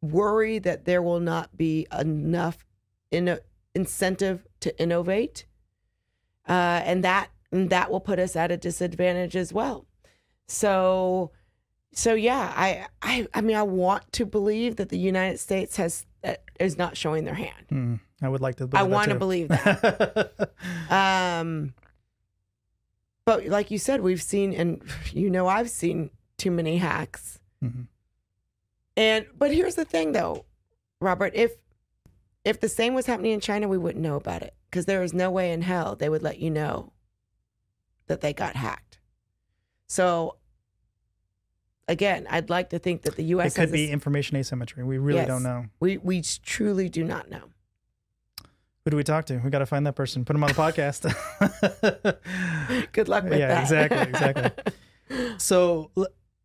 worry 0.01 0.59
that 0.61 0.85
there 0.85 1.03
will 1.03 1.21
not 1.21 1.57
be 1.57 1.87
enough 1.99 2.65
in 3.11 3.39
incentive 3.75 4.47
to 4.61 4.81
innovate, 4.81 5.47
uh, 6.49 6.83
and 6.85 7.05
that 7.05 7.31
and 7.53 7.71
that 7.71 7.91
will 7.91 8.01
put 8.01 8.19
us 8.19 8.37
at 8.37 8.53
a 8.53 8.57
disadvantage 8.57 9.37
as 9.37 9.53
well. 9.53 9.87
So, 10.47 11.33
so 11.93 12.15
yeah, 12.15 12.53
I 12.57 12.87
I 13.03 13.27
I 13.35 13.41
mean, 13.41 13.57
I 13.57 13.63
want 13.63 14.13
to 14.13 14.27
believe 14.27 14.77
that 14.77 14.89
the 14.89 14.99
United 14.99 15.39
States 15.39 15.77
has 15.77 16.07
is 16.61 16.79
not 16.79 16.97
showing 16.97 17.25
their 17.25 17.35
hand. 17.35 17.67
Mm, 17.71 18.01
I 18.23 18.29
would 18.29 18.41
like 18.41 18.57
to. 18.57 18.69
I 18.73 18.85
want 18.85 19.11
to 19.11 19.17
believe 19.17 19.49
that. 19.49 20.53
um, 20.91 21.75
but 23.25 23.47
like 23.47 23.71
you 23.71 23.79
said, 23.79 24.01
we've 24.03 24.23
seen, 24.23 24.53
and 24.53 24.83
you 25.13 25.31
know, 25.31 25.47
I've 25.47 25.71
seen 25.71 26.11
too 26.37 26.51
many 26.51 26.79
hacks. 26.79 27.41
Mm-hmm. 27.65 27.83
And 28.97 29.27
but 29.37 29.53
here's 29.53 29.75
the 29.75 29.85
thing, 29.85 30.13
though, 30.13 30.45
Robert. 31.01 31.33
If 31.35 31.53
if 32.45 32.61
the 32.61 32.69
same 32.69 32.95
was 32.95 33.07
happening 33.07 33.33
in 33.33 33.41
China, 33.41 33.69
we 33.69 33.79
wouldn't 33.79 34.03
know 34.03 34.17
about 34.17 34.43
it 34.43 34.55
because 34.71 34.87
there 34.87 35.03
is 35.03 35.13
no 35.13 35.31
way 35.31 35.53
in 35.53 35.63
hell 35.63 35.97
they 35.97 36.09
would 36.09 36.23
let 36.23 36.39
you 36.39 36.51
know 36.51 36.93
that 38.07 38.21
they 38.21 38.33
got 38.33 38.57
hacked. 38.57 38.99
So 39.87 40.37
again, 41.91 42.27
I'd 42.31 42.49
like 42.49 42.71
to 42.71 42.79
think 42.79 43.03
that 43.03 43.17
the 43.17 43.25
U.S. 43.25 43.57
It 43.57 43.61
could 43.61 43.73
be 43.73 43.91
information 43.91 44.37
asymmetry. 44.37 44.85
We 44.85 44.99
really 44.99 45.21
yes, 45.21 45.29
don't 45.29 45.43
know. 45.43 45.67
We 45.81 45.99
we 45.99 46.23
truly 46.23 46.89
do 46.89 47.05
not 47.05 47.31
know. 47.31 47.43
Who 48.85 48.93
do 48.93 48.97
we 48.97 49.05
talk 49.05 49.27
to? 49.27 49.39
We 49.39 49.51
got 49.51 49.59
to 49.59 49.67
find 49.67 49.87
that 49.87 49.95
person. 49.95 50.25
Put 50.25 50.33
them 50.33 50.43
on 50.43 50.49
the 50.49 50.55
podcast. 50.55 51.03
Good 52.93 53.09
luck 53.09 53.25
with 53.25 53.39
yeah, 53.39 53.49
that. 53.49 53.63
exactly, 53.63 54.01
exactly. 54.01 54.73
So 55.39 55.91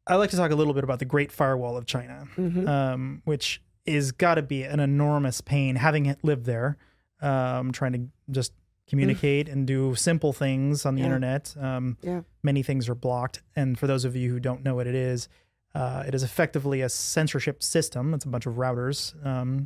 I 0.07 0.15
like 0.15 0.31
to 0.31 0.37
talk 0.37 0.49
a 0.49 0.55
little 0.55 0.73
bit 0.73 0.83
about 0.83 0.97
the 0.97 1.05
Great 1.05 1.31
Firewall 1.31 1.77
of 1.77 1.85
China, 1.85 2.27
mm-hmm. 2.35 2.67
um, 2.67 3.21
which 3.25 3.61
is 3.85 4.11
got 4.11 4.35
to 4.35 4.41
be 4.41 4.63
an 4.63 4.79
enormous 4.79 5.39
pain 5.39 5.75
having 5.75 6.15
lived 6.23 6.45
there, 6.45 6.77
um, 7.21 7.71
trying 7.71 7.93
to 7.93 8.07
just 8.31 8.53
communicate 8.87 9.49
and 9.49 9.65
do 9.65 9.95
simple 9.95 10.33
things 10.33 10.85
on 10.85 10.95
the 10.95 11.01
yeah. 11.01 11.05
internet. 11.05 11.55
Um, 11.59 11.97
yeah. 12.01 12.21
Many 12.43 12.63
things 12.63 12.87
are 12.87 12.95
blocked. 12.95 13.41
And 13.55 13.77
for 13.77 13.87
those 13.87 14.05
of 14.05 14.15
you 14.15 14.29
who 14.29 14.39
don't 14.39 14.63
know 14.63 14.75
what 14.75 14.87
it 14.87 14.95
is, 14.95 15.27
uh, 15.73 16.03
it 16.07 16.15
is 16.15 16.23
effectively 16.23 16.81
a 16.81 16.89
censorship 16.89 17.61
system. 17.61 18.13
It's 18.13 18.25
a 18.25 18.29
bunch 18.29 18.45
of 18.45 18.55
routers. 18.55 19.13
Um, 19.25 19.65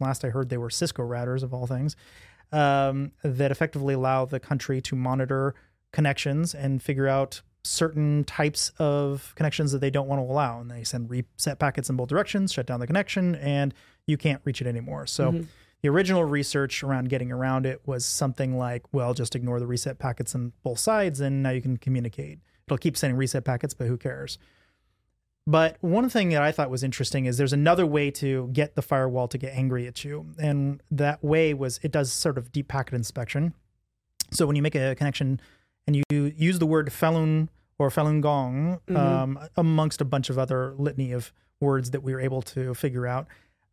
last 0.00 0.24
I 0.24 0.30
heard, 0.30 0.48
they 0.48 0.58
were 0.58 0.70
Cisco 0.70 1.02
routers 1.02 1.42
of 1.42 1.54
all 1.54 1.66
things 1.66 1.96
um, 2.52 3.12
that 3.22 3.50
effectively 3.50 3.94
allow 3.94 4.24
the 4.24 4.40
country 4.40 4.80
to 4.82 4.96
monitor 4.96 5.54
connections 5.92 6.54
and 6.54 6.82
figure 6.82 7.06
out 7.06 7.42
certain 7.62 8.24
types 8.24 8.72
of 8.78 9.34
connections 9.36 9.70
that 9.72 9.80
they 9.80 9.90
don't 9.90 10.08
want 10.08 10.18
to 10.18 10.24
allow. 10.24 10.60
And 10.60 10.70
they 10.70 10.82
send 10.82 11.10
reset 11.10 11.58
packets 11.58 11.90
in 11.90 11.96
both 11.96 12.08
directions, 12.08 12.52
shut 12.52 12.66
down 12.66 12.80
the 12.80 12.86
connection, 12.86 13.34
and 13.36 13.74
you 14.06 14.16
can't 14.16 14.40
reach 14.44 14.60
it 14.60 14.66
anymore. 14.66 15.06
So 15.06 15.30
mm-hmm. 15.30 15.42
The 15.82 15.88
original 15.88 16.24
research 16.24 16.82
around 16.82 17.08
getting 17.08 17.32
around 17.32 17.66
it 17.66 17.80
was 17.86 18.04
something 18.04 18.56
like, 18.58 18.82
well, 18.92 19.14
just 19.14 19.34
ignore 19.34 19.58
the 19.60 19.66
reset 19.66 19.98
packets 19.98 20.34
on 20.34 20.52
both 20.62 20.78
sides 20.78 21.20
and 21.20 21.42
now 21.42 21.50
you 21.50 21.62
can 21.62 21.76
communicate. 21.76 22.38
It'll 22.66 22.78
keep 22.78 22.96
sending 22.96 23.16
reset 23.16 23.44
packets, 23.44 23.74
but 23.74 23.86
who 23.86 23.96
cares? 23.96 24.38
But 25.46 25.78
one 25.80 26.08
thing 26.08 26.28
that 26.30 26.42
I 26.42 26.52
thought 26.52 26.70
was 26.70 26.84
interesting 26.84 27.24
is 27.24 27.38
there's 27.38 27.52
another 27.52 27.86
way 27.86 28.10
to 28.12 28.48
get 28.52 28.76
the 28.76 28.82
firewall 28.82 29.26
to 29.28 29.38
get 29.38 29.54
angry 29.54 29.86
at 29.86 30.04
you. 30.04 30.26
And 30.38 30.82
that 30.90 31.24
way 31.24 31.54
was 31.54 31.80
it 31.82 31.90
does 31.90 32.12
sort 32.12 32.38
of 32.38 32.52
deep 32.52 32.68
packet 32.68 32.94
inspection. 32.94 33.54
So 34.30 34.46
when 34.46 34.54
you 34.54 34.62
make 34.62 34.74
a 34.74 34.94
connection 34.94 35.40
and 35.86 35.96
you 35.96 36.32
use 36.36 36.58
the 36.58 36.66
word 36.66 36.88
Falun 36.90 37.48
or 37.78 37.88
Falun 37.88 38.20
Gong 38.20 38.80
mm-hmm. 38.86 38.96
um, 38.96 39.38
amongst 39.56 40.00
a 40.00 40.04
bunch 40.04 40.30
of 40.30 40.38
other 40.38 40.74
litany 40.76 41.12
of 41.12 41.32
words 41.58 41.90
that 41.90 42.02
we 42.02 42.12
were 42.12 42.20
able 42.20 42.42
to 42.42 42.74
figure 42.74 43.06
out, 43.06 43.26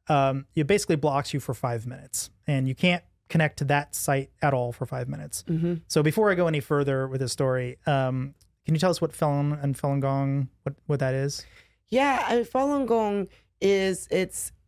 um, 0.10 0.46
it 0.56 0.68
basically 0.68 0.96
blocks 0.96 1.34
you 1.34 1.40
for 1.40 1.54
five 1.54 1.86
minutes, 1.86 2.30
and 2.46 2.68
you 2.68 2.76
can't 2.76 3.04
connect 3.30 3.58
to 3.60 3.66
that 3.66 3.94
site 3.94 4.30
at 4.42 4.54
all 4.54 4.72
for 4.72 4.86
five 4.86 5.10
minutes. 5.10 5.44
Mm-hmm. 5.48 5.76
So 5.88 6.02
before 6.02 6.32
I 6.32 6.36
go 6.36 6.48
any 6.48 6.60
further 6.60 7.08
with 7.08 7.22
this 7.22 7.32
story, 7.32 7.78
um, 7.86 8.34
can 8.66 8.76
you 8.76 8.80
tell 8.80 8.92
us 8.92 9.02
what 9.02 9.12
Falun 9.12 9.62
and 9.64 9.78
Falun 9.78 10.02
Gong 10.02 10.50
what 10.64 10.76
what 10.88 11.00
that 11.00 11.14
is? 11.14 11.46
Yeah, 11.90 12.24
I 12.28 12.36
mean, 12.36 12.46
Falun 12.46 12.86
Gong 12.86 13.28
is 13.62 14.08
it's. 14.12 14.52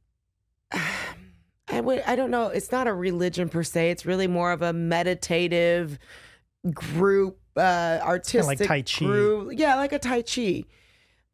I 1.72 1.82
would 1.82 2.02
I 2.08 2.16
don't 2.16 2.32
know. 2.32 2.48
It's 2.48 2.72
not 2.72 2.88
a 2.88 2.94
religion 2.94 3.48
per 3.48 3.62
se. 3.62 3.92
It's 3.92 4.06
really 4.06 4.26
more 4.26 4.52
of 4.52 4.64
a 4.64 4.74
meditative 4.74 6.00
group, 6.74 7.40
uh, 7.56 8.00
artistic 8.02 8.60
like 8.60 8.68
Tai 8.68 8.82
Chi. 8.82 9.06
group. 9.06 9.54
Yeah, 9.56 9.76
like 9.76 9.94
a 9.94 10.00
Tai 10.00 10.24
Chi. 10.24 10.64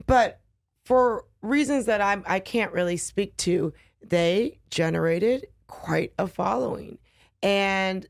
But 0.06 0.42
for 0.84 1.26
reasons 1.42 1.86
that 1.86 2.02
I'm 2.02 2.24
I 2.28 2.40
can't 2.40 2.74
really 2.74 2.98
speak 2.98 3.38
to, 3.38 3.74
they 4.10 4.60
generated 4.70 5.48
quite 5.68 6.14
a 6.18 6.28
following. 6.28 6.98
And 7.42 8.08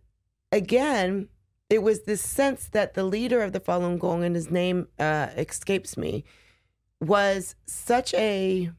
again, 0.51 1.29
it 1.69 1.81
was 1.81 2.03
this 2.03 2.21
sense 2.21 2.67
that 2.69 2.93
the 2.93 3.03
leader 3.03 3.41
of 3.41 3.53
the 3.53 3.59
Falun 3.59 3.97
Gong, 3.97 4.23
and 4.23 4.35
his 4.35 4.51
name 4.51 4.87
uh, 4.99 5.29
escapes 5.35 5.97
me, 5.97 6.23
was 7.01 7.55
such 7.65 8.13
a 8.13 8.71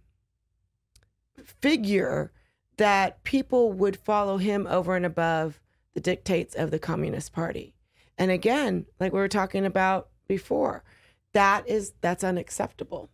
figure 1.43 2.33
that 2.77 3.23
people 3.25 3.73
would 3.73 3.97
follow 3.97 4.37
him 4.37 4.67
over 4.67 4.97
and 4.97 5.07
above 5.07 5.61
the 5.95 6.01
dictates 6.01 6.55
of 6.55 6.71
the 6.71 6.79
Communist 6.79 7.33
Party. 7.33 7.75
And 8.19 8.31
again, 8.31 8.87
like 9.01 9.13
we 9.13 9.19
were 9.19 9.29
talking 9.29 9.65
about 9.67 10.09
before, 10.29 10.85
that 11.33 11.69
is 11.69 11.93
that's 12.01 12.25
unacceptable. 12.25 13.11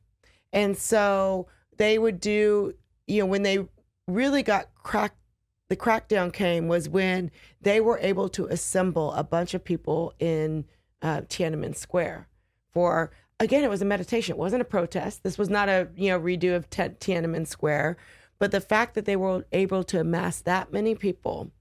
And 0.53 0.77
so 0.77 1.49
they 1.77 1.99
would 1.99 2.21
do, 2.21 2.75
you 3.07 3.21
know, 3.21 3.27
when 3.27 3.43
they 3.43 3.67
really 4.07 4.43
got 4.43 4.69
cracked 4.75 5.17
the 5.69 5.77
crackdown 5.77 6.31
came 6.31 6.69
was 6.69 6.87
when 6.87 7.31
they 7.63 7.81
were 7.81 7.99
able 8.03 8.29
to 8.29 8.45
assemble 8.45 9.15
a 9.15 9.25
bunch 9.25 9.55
of 9.55 9.65
people 9.65 10.13
in 10.19 10.67
uh, 11.01 11.23
Tiananmen 11.23 11.75
Square 11.75 12.29
for 12.73 13.11
again 13.41 13.65
it 13.65 13.71
was 13.71 13.81
a 13.83 13.87
meditation. 13.87 14.35
It 14.35 14.39
wasn't 14.39 14.63
a 14.63 14.67
protest. 14.67 15.23
This 15.23 15.39
was 15.39 15.49
not 15.49 15.69
a 15.69 15.89
you 15.97 16.11
know 16.11 16.21
redo 16.21 16.55
of 16.55 16.69
Tiananmen 16.69 17.47
Square. 17.47 17.97
But 18.39 18.51
the 18.51 18.61
fact 18.61 18.95
that 18.95 19.05
they 19.05 19.17
were 19.17 19.47
able 19.53 19.85
to 19.85 20.01
amass 20.01 20.41
that 20.41 20.73
many 20.73 20.95
people 20.95 21.53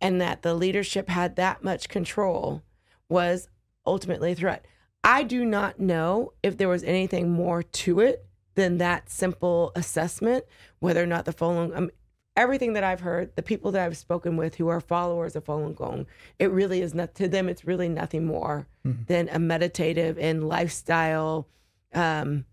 and 0.00 0.20
that 0.20 0.42
the 0.42 0.54
leadership 0.54 1.08
had 1.08 1.36
that 1.36 1.62
much 1.62 1.88
control 1.88 2.62
was 3.08 3.48
ultimately 3.86 4.32
a 4.32 4.34
threat. 4.34 4.64
I 5.04 5.22
do 5.22 5.44
not 5.44 5.78
know 5.78 6.32
if 6.42 6.56
there 6.56 6.68
was 6.68 6.84
anything 6.84 7.30
more 7.30 7.62
to 7.62 8.00
it 8.00 8.26
than 8.54 8.78
that 8.78 9.10
simple 9.10 9.72
assessment, 9.74 10.44
whether 10.80 11.02
or 11.02 11.06
not 11.06 11.24
the 11.24 11.32
Falun. 11.32 11.76
Um, 11.76 11.90
everything 12.36 12.72
that 12.74 12.84
I've 12.84 13.00
heard, 13.00 13.34
the 13.36 13.42
people 13.42 13.72
that 13.72 13.84
I've 13.84 13.96
spoken 13.96 14.36
with 14.36 14.54
who 14.56 14.68
are 14.68 14.80
followers 14.80 15.36
of 15.36 15.44
Falun 15.44 15.74
Gong, 15.74 16.06
it 16.38 16.50
really 16.50 16.80
is 16.80 16.94
not 16.94 17.14
to 17.16 17.28
them. 17.28 17.48
It's 17.48 17.64
really 17.64 17.88
nothing 17.88 18.24
more 18.24 18.66
mm-hmm. 18.86 19.02
than 19.06 19.28
a 19.30 19.38
meditative 19.38 20.18
and 20.18 20.48
lifestyle 20.48 21.48
um, 21.92 22.44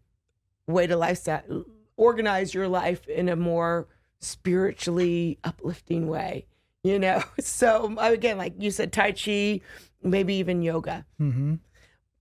way 0.67 0.87
to 0.87 0.97
lifestyle 0.97 1.65
organize 1.95 2.53
your 2.53 2.67
life 2.67 3.07
in 3.07 3.29
a 3.29 3.35
more 3.35 3.87
spiritually 4.19 5.39
uplifting 5.43 6.07
way. 6.07 6.45
You 6.83 6.99
know, 6.99 7.23
so 7.39 7.95
again, 7.97 8.37
like 8.37 8.53
you 8.59 8.71
said, 8.71 8.93
Tai 8.93 9.13
Chi 9.13 9.61
maybe 10.03 10.35
even 10.35 10.61
yoga. 10.61 11.05
Mm-hmm. 11.19 11.55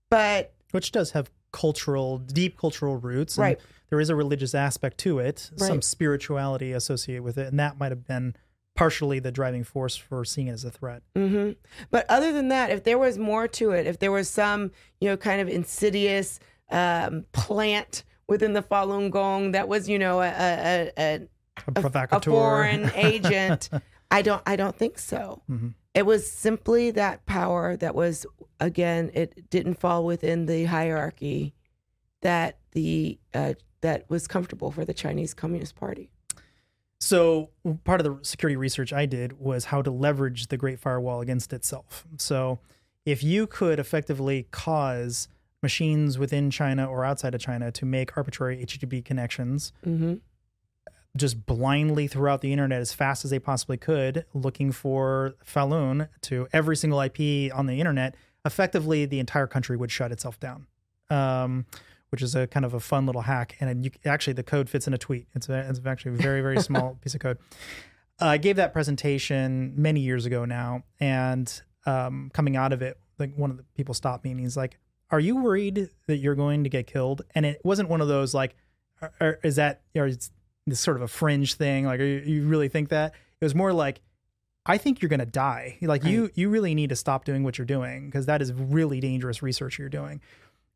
But 0.09 0.53
which 0.73 0.93
does 0.93 1.12
have 1.12 1.31
cultural, 1.52 2.18
deep 2.18 2.59
cultural 2.59 2.97
roots, 2.97 3.39
right? 3.39 3.59
There 3.89 4.01
is 4.01 4.10
a 4.10 4.16
religious 4.16 4.55
aspect 4.55 4.98
to 4.98 5.20
it, 5.20 5.51
right. 5.52 5.66
some 5.68 5.82
spirituality 5.82 6.73
associated 6.73 7.23
with 7.23 7.39
it, 7.39 7.48
and 7.48 7.59
that 7.60 7.78
might 7.78 7.93
have 7.93 8.06
been 8.06 8.35
partially 8.77 9.18
the 9.18 9.32
driving 9.32 9.64
force 9.64 9.97
for 9.97 10.24
seeing 10.24 10.48
it 10.48 10.52
as 10.52 10.64
a 10.64 10.70
threat. 10.70 11.02
Mm-hmm. 11.16 11.52
But 11.90 12.06
other 12.09 12.32
than 12.32 12.48
that, 12.48 12.70
if 12.70 12.85
there 12.85 12.98
was 12.98 13.18
more 13.18 13.48
to 13.48 13.70
it, 13.70 13.86
if 13.86 13.98
there 13.98 14.12
was 14.12 14.28
some, 14.28 14.70
you 15.01 15.09
know, 15.09 15.16
kind 15.16 15.40
of 15.40 15.48
insidious 15.48 16.39
um, 16.70 17.24
plant 17.32 18.05
within 18.28 18.52
the 18.52 18.62
Falun 18.62 19.10
Gong 19.10 19.52
that 19.52 19.68
was, 19.68 19.89
you 19.89 19.98
know, 19.98 20.20
a 20.20 20.28
a, 20.28 20.93
a, 20.98 21.28
a, 21.74 22.06
a 22.12 22.20
foreign 22.20 22.90
agent, 22.94 23.70
I 24.10 24.23
don't 24.23 24.43
I 24.47 24.56
don't 24.56 24.77
think 24.77 24.98
so. 24.98 25.43
Mm-hmm. 25.51 25.68
It 25.97 26.05
was 26.05 26.31
simply 26.31 26.90
that 26.90 27.24
power 27.24 27.74
that 27.78 27.94
was, 27.94 28.27
again, 28.60 29.10
it 29.14 29.48
didn't 29.48 29.81
fall 29.81 30.05
within 30.05 30.44
the 30.44 30.66
hierarchy 30.66 31.55
that 32.20 32.59
the 32.73 33.18
uh, 33.32 33.55
that 33.81 34.05
was 34.10 34.27
comfortable 34.27 34.70
for 34.70 34.85
the 34.85 34.93
Chinese 34.93 35.32
Communist 35.32 35.74
Party. 35.74 36.10
So 37.01 37.48
part 37.85 38.01
of 38.01 38.05
the 38.05 38.23
security 38.24 38.56
research 38.56 38.93
I 38.93 39.06
did 39.06 39.40
was 39.40 39.66
how 39.66 39.81
to 39.81 39.90
leverage 39.90 40.48
the 40.48 40.59
Great 40.59 40.78
Firewall 40.78 41.23
against 41.23 41.55
itself. 41.55 42.06
So 42.18 42.59
if 43.06 43.23
you 43.23 43.47
could 43.47 43.78
effectively 43.78 44.48
cause 44.51 45.28
machines 45.62 46.18
within 46.18 46.51
China 46.51 46.86
or 46.86 47.05
outside 47.06 47.35
of 47.35 47.40
China 47.40 47.73
to 47.73 47.86
make 47.86 48.16
arbitrary 48.18 48.62
HTTP 48.64 49.02
connections 49.02 49.73
Mm-hmm. 49.86 50.14
Just 51.16 51.47
blindly 51.47 52.06
throughout 52.06 52.40
the 52.40 52.52
internet 52.52 52.80
as 52.80 52.93
fast 52.93 53.24
as 53.24 53.30
they 53.30 53.38
possibly 53.38 53.76
could, 53.76 54.24
looking 54.34 54.72
for 54.72 55.34
Falun 55.44 56.09
to 56.22 56.47
every 56.52 56.76
single 56.76 57.01
IP 57.01 57.55
on 57.55 57.66
the 57.66 57.80
internet, 57.80 58.14
effectively 58.44 59.06
the 59.06 59.18
entire 59.18 59.47
country 59.47 59.76
would 59.76 59.90
shut 59.90 60.12
itself 60.12 60.38
down. 60.38 60.66
Um, 61.10 61.66
which 62.10 62.22
is 62.22 62.34
a 62.34 62.47
kind 62.47 62.64
of 62.64 62.72
a 62.72 62.80
fun 62.80 63.05
little 63.06 63.22
hack, 63.22 63.56
and 63.60 63.84
you, 63.84 63.90
actually 64.05 64.32
the 64.32 64.43
code 64.43 64.70
fits 64.70 64.86
in 64.86 64.94
a 64.94 64.98
tweet. 64.98 65.26
It's, 65.34 65.48
a, 65.48 65.68
it's 65.68 65.80
actually 65.84 66.12
a 66.12 66.16
very 66.16 66.40
very 66.40 66.60
small 66.60 66.94
piece 67.02 67.14
of 67.14 67.20
code. 67.20 67.38
I 68.20 68.38
gave 68.38 68.56
that 68.56 68.72
presentation 68.72 69.74
many 69.76 70.01
years 70.01 70.24
ago 70.24 70.44
now, 70.44 70.84
and 71.01 71.52
um, 71.84 72.30
coming 72.32 72.56
out 72.56 72.72
of 72.72 72.80
it, 72.80 72.98
like 73.18 73.34
one 73.34 73.51
of 73.51 73.56
the 73.56 73.64
people 73.76 73.93
stopped 73.93 74.24
me 74.24 74.30
and 74.30 74.40
he's 74.40 74.56
like, 74.56 74.78
"Are 75.10 75.20
you 75.20 75.36
worried 75.36 75.90
that 76.06 76.18
you're 76.18 76.36
going 76.36 76.64
to 76.64 76.70
get 76.70 76.86
killed?" 76.86 77.22
And 77.34 77.44
it 77.44 77.60
wasn't 77.64 77.88
one 77.88 78.01
of 78.01 78.09
those 78.09 78.32
like, 78.34 78.55
are- 79.20 79.38
"Is 79.43 79.56
that 79.56 79.82
or 79.94 80.06
is 80.06 80.30
this 80.66 80.80
sort 80.80 80.97
of 80.97 81.02
a 81.02 81.09
fringe 81.09 81.55
thing?" 81.55 81.84
Like, 81.86 82.01
are 82.01 82.05
you, 82.05 82.22
you 82.24 82.47
really 82.47 82.68
think 82.68 82.88
that? 82.90 83.12
It 83.40 83.44
was 83.44 83.55
more 83.55 83.72
like, 83.72 84.01
"I 84.64 84.78
think 84.78 85.01
you're 85.02 85.09
going 85.09 85.20
to 85.20 85.26
die. 85.26 85.78
Like, 85.82 86.05
you 86.05 86.30
you 86.34 86.48
really 86.48 86.74
need 86.74 86.88
to 86.90 86.97
stop 86.97 87.24
doing 87.24 87.43
what 87.44 87.59
you're 87.59 87.66
doing 87.66 88.06
because 88.06 88.26
that 88.26 88.40
is 88.43 88.52
really 88.52 89.01
dangerous 89.01 89.43
research 89.43 89.78
you're 89.78 89.88
doing." 89.88 90.20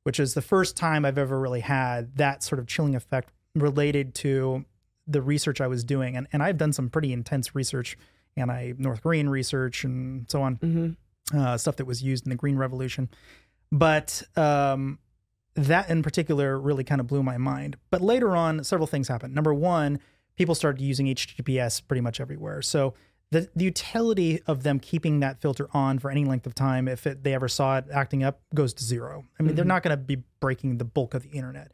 Which 0.03 0.19
is 0.19 0.33
the 0.33 0.43
first 0.43 0.77
time 0.77 1.05
I've 1.05 1.19
ever 1.19 1.39
really 1.39 1.61
had 1.61 2.17
that 2.17 2.43
sort 2.43 2.59
of 2.59 2.67
chilling 2.67 2.95
effect 2.97 3.31
related 3.55 4.15
to 4.15 4.65
the 5.07 5.21
research 5.21 5.61
I 5.61 5.67
was 5.67 5.85
doing, 5.85 6.17
and 6.17 6.27
and 6.33 6.43
I've 6.43 6.57
done 6.57 6.73
some 6.73 6.89
pretty 6.89 7.13
intense 7.13 7.55
research, 7.55 7.99
and 8.37 8.51
I 8.51 8.75
North 8.79 9.03
Korean 9.03 9.29
research 9.29 9.85
and 9.85 10.31
so 10.31 10.41
on, 10.41 10.57
Mm-hmm. 10.57 11.39
uh, 11.39 11.59
stuff 11.59 11.77
that 11.77 11.85
was 11.85 12.03
used 12.03 12.25
in 12.27 12.31
the 12.31 12.37
Green 12.37 12.57
Revolution, 12.57 13.11
but 13.73 14.23
um, 14.37 14.99
that 15.55 15.89
in 15.91 16.03
particular 16.03 16.59
really 16.59 16.85
kind 16.85 17.01
of 17.01 17.07
blew 17.07 17.23
my 17.23 17.39
mind. 17.39 17.77
But 17.91 18.01
later 18.01 18.37
on, 18.37 18.65
several 18.65 18.87
things 18.87 19.09
happened. 19.09 19.35
Number 19.35 19.53
one, 19.53 20.01
people 20.37 20.55
started 20.55 20.81
using 20.81 21.07
HTTPS 21.07 21.87
pretty 21.87 22.01
much 22.01 22.21
everywhere, 22.21 22.63
so. 22.63 22.95
The, 23.33 23.49
the 23.55 23.63
utility 23.63 24.43
of 24.49 24.65
them 24.65 24.81
keeping 24.81 25.21
that 25.21 25.41
filter 25.41 25.69
on 25.73 26.01
for 26.01 26.11
any 26.11 26.25
length 26.25 26.47
of 26.47 26.55
time, 26.57 26.89
if 26.89 27.07
it, 27.07 27.23
they 27.23 27.33
ever 27.33 27.47
saw 27.47 27.79
it 27.79 27.85
acting 27.93 28.25
up, 28.25 28.41
goes 28.57 28.75
to 28.75 28.83
zero. 28.83 29.25
I 29.39 29.45
mean, 29.45 29.55
they're 29.55 29.65
not 29.65 29.85
going 29.85 29.97
to 29.97 30.03
be 30.03 30.25
breaking 30.41 30.79
the 30.79 30.85
bulk 30.85 31.15
of 31.15 31.23
the 31.23 31.29
internet 31.29 31.71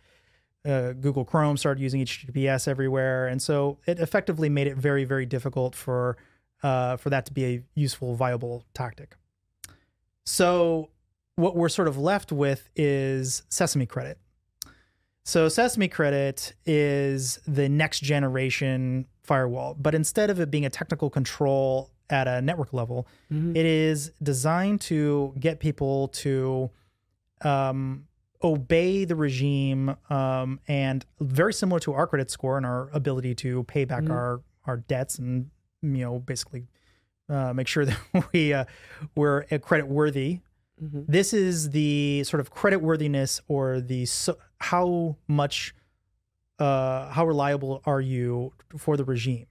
uh, 0.67 0.93
Google 0.93 1.25
Chrome 1.25 1.57
started 1.57 1.81
using 1.81 2.05
HTTPS 2.05 2.67
everywhere, 2.67 3.29
and 3.29 3.41
so 3.41 3.79
it 3.87 3.99
effectively 4.01 4.49
made 4.49 4.67
it 4.67 4.77
very, 4.77 5.05
very 5.05 5.27
difficult 5.27 5.75
for 5.75 6.17
uh, 6.63 6.97
for 6.97 7.11
that 7.11 7.27
to 7.27 7.33
be 7.33 7.45
a 7.45 7.63
useful, 7.75 8.15
viable 8.15 8.65
tactic. 8.75 9.15
So 10.25 10.89
what 11.37 11.55
we're 11.55 11.69
sort 11.69 11.87
of 11.87 11.99
left 11.99 12.33
with 12.33 12.69
is 12.75 13.43
Sesame 13.51 13.87
Credit. 13.87 14.19
So 15.25 15.49
Sesame 15.49 15.89
Credit 15.89 16.55
is 16.65 17.39
the 17.47 17.69
next 17.69 18.01
generation 18.01 19.07
firewall, 19.23 19.75
but 19.79 19.95
instead 19.95 20.31
of 20.31 20.41
it 20.41 20.51
being 20.51 20.65
a 20.65 20.71
technical 20.71 21.11
control 21.11 21.91
at 22.09 22.27
a 22.29 22.41
network 22.41 22.73
level, 22.73 23.07
Mhm. 23.31 23.57
it 23.57 23.67
is 23.67 24.13
designed 24.23 24.81
to 24.83 25.35
get 25.39 25.61
people 25.61 26.09
to 26.09 26.71
um, 27.43 28.07
obey 28.43 29.05
the 29.05 29.15
regime 29.15 29.95
um, 30.09 30.59
and 30.69 31.05
very 31.21 31.53
similar 31.53 31.79
to 31.81 31.93
our 31.93 32.07
credit 32.07 32.31
score 32.31 32.57
and 32.57 32.65
our 32.65 32.89
ability 32.95 33.35
to 33.35 33.63
pay 33.65 33.85
back 33.85 34.05
Mhm. 34.05 34.11
our 34.11 34.41
our 34.65 34.79
debts 34.79 35.19
and 35.19 35.51
you 35.83 35.99
know 36.03 36.19
basically 36.19 36.67
uh, 37.29 37.53
make 37.53 37.67
sure 37.69 37.85
that 37.85 37.99
we 38.33 38.55
uh, 38.55 38.65
we're 39.15 39.43
credit 39.61 39.87
worthy 39.87 40.41
Mm-hmm. 40.83 41.03
this 41.09 41.33
is 41.33 41.71
the 41.71 42.23
sort 42.25 42.41
of 42.41 42.51
credit 42.51 42.81
worthiness 42.83 43.41
or 43.49 43.81
the 43.81 44.05
so, 44.05 44.37
how 44.59 45.17
much 45.27 45.75
uh, 46.59 47.11
how 47.11 47.27
reliable 47.27 47.81
are 47.87 48.01
you 48.01 48.53
for 48.77 48.97
the 48.97 49.05
regime? 49.05 49.47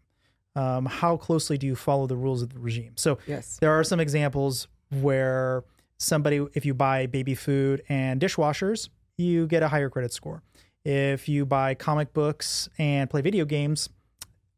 Um, 0.56 0.86
how 0.86 1.18
closely 1.18 1.58
do 1.58 1.66
you 1.68 1.76
follow 1.76 2.08
the 2.08 2.16
rules 2.16 2.42
of 2.42 2.54
the 2.54 2.60
regime? 2.60 2.94
So 2.96 3.18
Yes. 3.28 3.58
there 3.58 3.72
are 3.72 3.84
some 3.84 4.00
examples 4.00 4.68
where 5.02 5.64
somebody 5.98 6.46
if 6.54 6.66
you 6.66 6.74
buy 6.76 7.08
baby 7.08 7.34
food 7.36 7.82
and 7.90 8.22
dishwashers 8.22 8.90
you 9.18 9.48
get 9.48 9.64
a 9.64 9.68
higher 9.68 9.90
credit 9.90 10.14
score. 10.14 10.44
If 10.84 11.28
you 11.28 11.46
buy 11.46 11.74
comic 11.74 12.14
books 12.14 12.70
and 12.78 13.10
play 13.10 13.22
video 13.22 13.46
games 13.46 13.90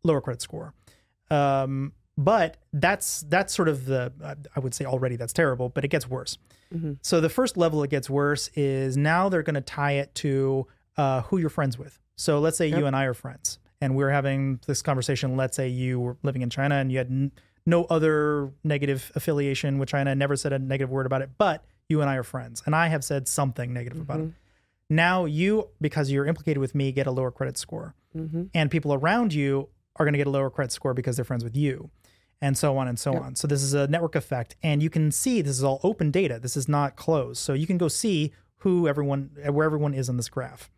lower 0.03 0.19
credit 0.19 0.41
score. 0.41 0.73
Um, 1.31 1.94
but 2.18 2.57
that's 2.73 3.22
that's 3.30 3.53
sort 3.53 3.69
of 3.69 3.85
the 3.85 4.11
i 4.56 4.60
would 4.60 4.73
say 4.73 4.85
already 4.85 5.15
that's 5.15 5.34
terrible 5.34 5.69
but 5.69 5.85
it 5.85 5.89
gets 5.89 6.10
worse 6.10 6.39
Mhm. 6.73 6.98
so 7.02 7.22
the 7.22 7.30
first 7.30 7.57
level 7.57 7.81
it 7.84 7.89
gets 7.89 8.10
worse 8.10 8.49
is 8.56 8.98
now 8.98 9.30
they're 9.30 9.44
going 9.44 9.53
to 9.56 9.61
tie 9.61 9.94
it 9.94 10.14
to 10.15 10.68
uh, 10.98 11.22
who 11.23 11.38
you're 11.38 11.49
friends 11.49 11.77
with. 11.77 11.99
So 12.15 12.39
let's 12.39 12.57
say 12.57 12.68
Yep. 12.68 12.80
you 12.80 12.85
and 12.88 12.95
I 12.95 13.03
are 13.06 13.14
friends, 13.14 13.60
and 13.80 13.95
we're 13.95 14.10
having 14.10 14.60
this 14.65 14.81
conversation. 14.81 15.38
Let's 15.38 15.56
say 15.56 15.68
you 15.68 15.99
were 15.99 16.18
living 16.23 16.41
in 16.41 16.49
China 16.49 16.76
and 16.76 16.91
you 16.91 16.98
had 16.98 17.07
n- 17.07 17.31
no 17.65 17.85
other 17.85 18.52
negative 18.64 19.11
affiliation 19.15 19.77
with 19.77 19.89
China, 19.89 20.15
never 20.15 20.35
said 20.35 20.53
a 20.53 20.60
negative 20.60 20.89
word 20.89 21.06
about 21.06 21.22
it, 21.22 21.30
but 21.38 21.64
you 21.89 22.02
and 22.02 22.10
I 22.10 22.15
are 22.15 22.23
friends, 22.23 22.64
and 22.65 22.76
I 22.76 22.88
have 22.88 23.03
said 23.03 23.27
something 23.27 23.72
negative 23.73 23.99
about 24.02 24.19
it. 24.22 24.31
Now 24.89 25.26
you, 25.26 25.69
because 25.81 26.10
you're 26.11 26.26
implicated 26.26 26.60
with 26.60 26.73
me, 26.73 26.91
get 26.91 27.07
a 27.07 27.11
lower 27.11 27.31
credit 27.31 27.57
score, 27.57 27.94
Mm-hmm. 28.15 28.44
and 28.56 28.72
people 28.72 28.94
around 28.94 29.34
you 29.34 29.69
are 29.98 30.06
going 30.06 30.14
to 30.14 30.18
get 30.18 30.26
a 30.27 30.31
lower 30.31 30.49
credit 30.49 30.72
score 30.72 30.94
because 30.95 31.18
they're 31.18 31.26
friends 31.26 31.44
with 31.44 31.56
you 31.56 31.91
and 32.41 32.57
so 32.57 32.77
on 32.77 32.88
and 32.88 32.99
so 32.99 33.14
Yep. 33.14 33.22
on. 33.22 33.35
So 33.35 33.47
this 33.47 33.64
is 33.64 33.73
a 33.73 33.88
network 33.88 34.15
effect 34.15 34.55
and 34.61 34.81
you 34.84 34.89
can 34.89 35.11
see 35.11 35.41
this 35.41 35.57
is 35.57 35.64
all 35.64 35.80
open 35.84 36.11
data. 36.11 36.39
This 36.39 36.55
is 36.55 36.68
not 36.68 36.95
closed. 36.95 37.39
So 37.39 37.53
you 37.53 37.68
can 37.68 37.77
go 37.77 37.88
see 37.88 38.31
who 38.57 38.88
everyone 38.88 39.31
where 39.49 39.65
everyone 39.65 39.93
is 39.93 40.09
on 40.09 40.18
this 40.18 40.30
graph. 40.30 40.69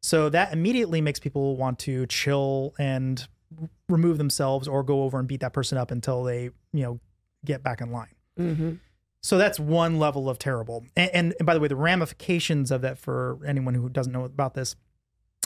So 0.00 0.28
that 0.30 0.52
immediately 0.52 1.00
makes 1.00 1.20
people 1.20 1.56
want 1.56 1.78
to 1.80 2.06
chill 2.06 2.74
and 2.78 3.26
remove 3.88 4.18
themselves 4.18 4.66
or 4.66 4.82
go 4.82 5.02
over 5.02 5.18
and 5.18 5.28
beat 5.28 5.40
that 5.40 5.52
person 5.52 5.78
up 5.78 5.90
until 5.90 6.24
they, 6.24 6.44
you 6.72 6.82
know, 6.82 7.00
get 7.44 7.62
back 7.62 7.80
in 7.80 7.92
line. 7.92 8.14
Mm-hmm. 8.38 8.72
So 9.22 9.38
that's 9.38 9.60
one 9.60 9.98
level 9.98 10.28
of 10.28 10.38
terrible. 10.38 10.84
And, 10.96 11.10
and, 11.14 11.34
and 11.38 11.46
by 11.46 11.54
the 11.54 11.60
way, 11.60 11.68
the 11.68 11.76
ramifications 11.76 12.70
of 12.70 12.80
that 12.80 12.98
for 12.98 13.38
anyone 13.46 13.74
who 13.74 13.88
doesn't 13.88 14.12
know 14.12 14.24
about 14.24 14.54
this 14.54 14.74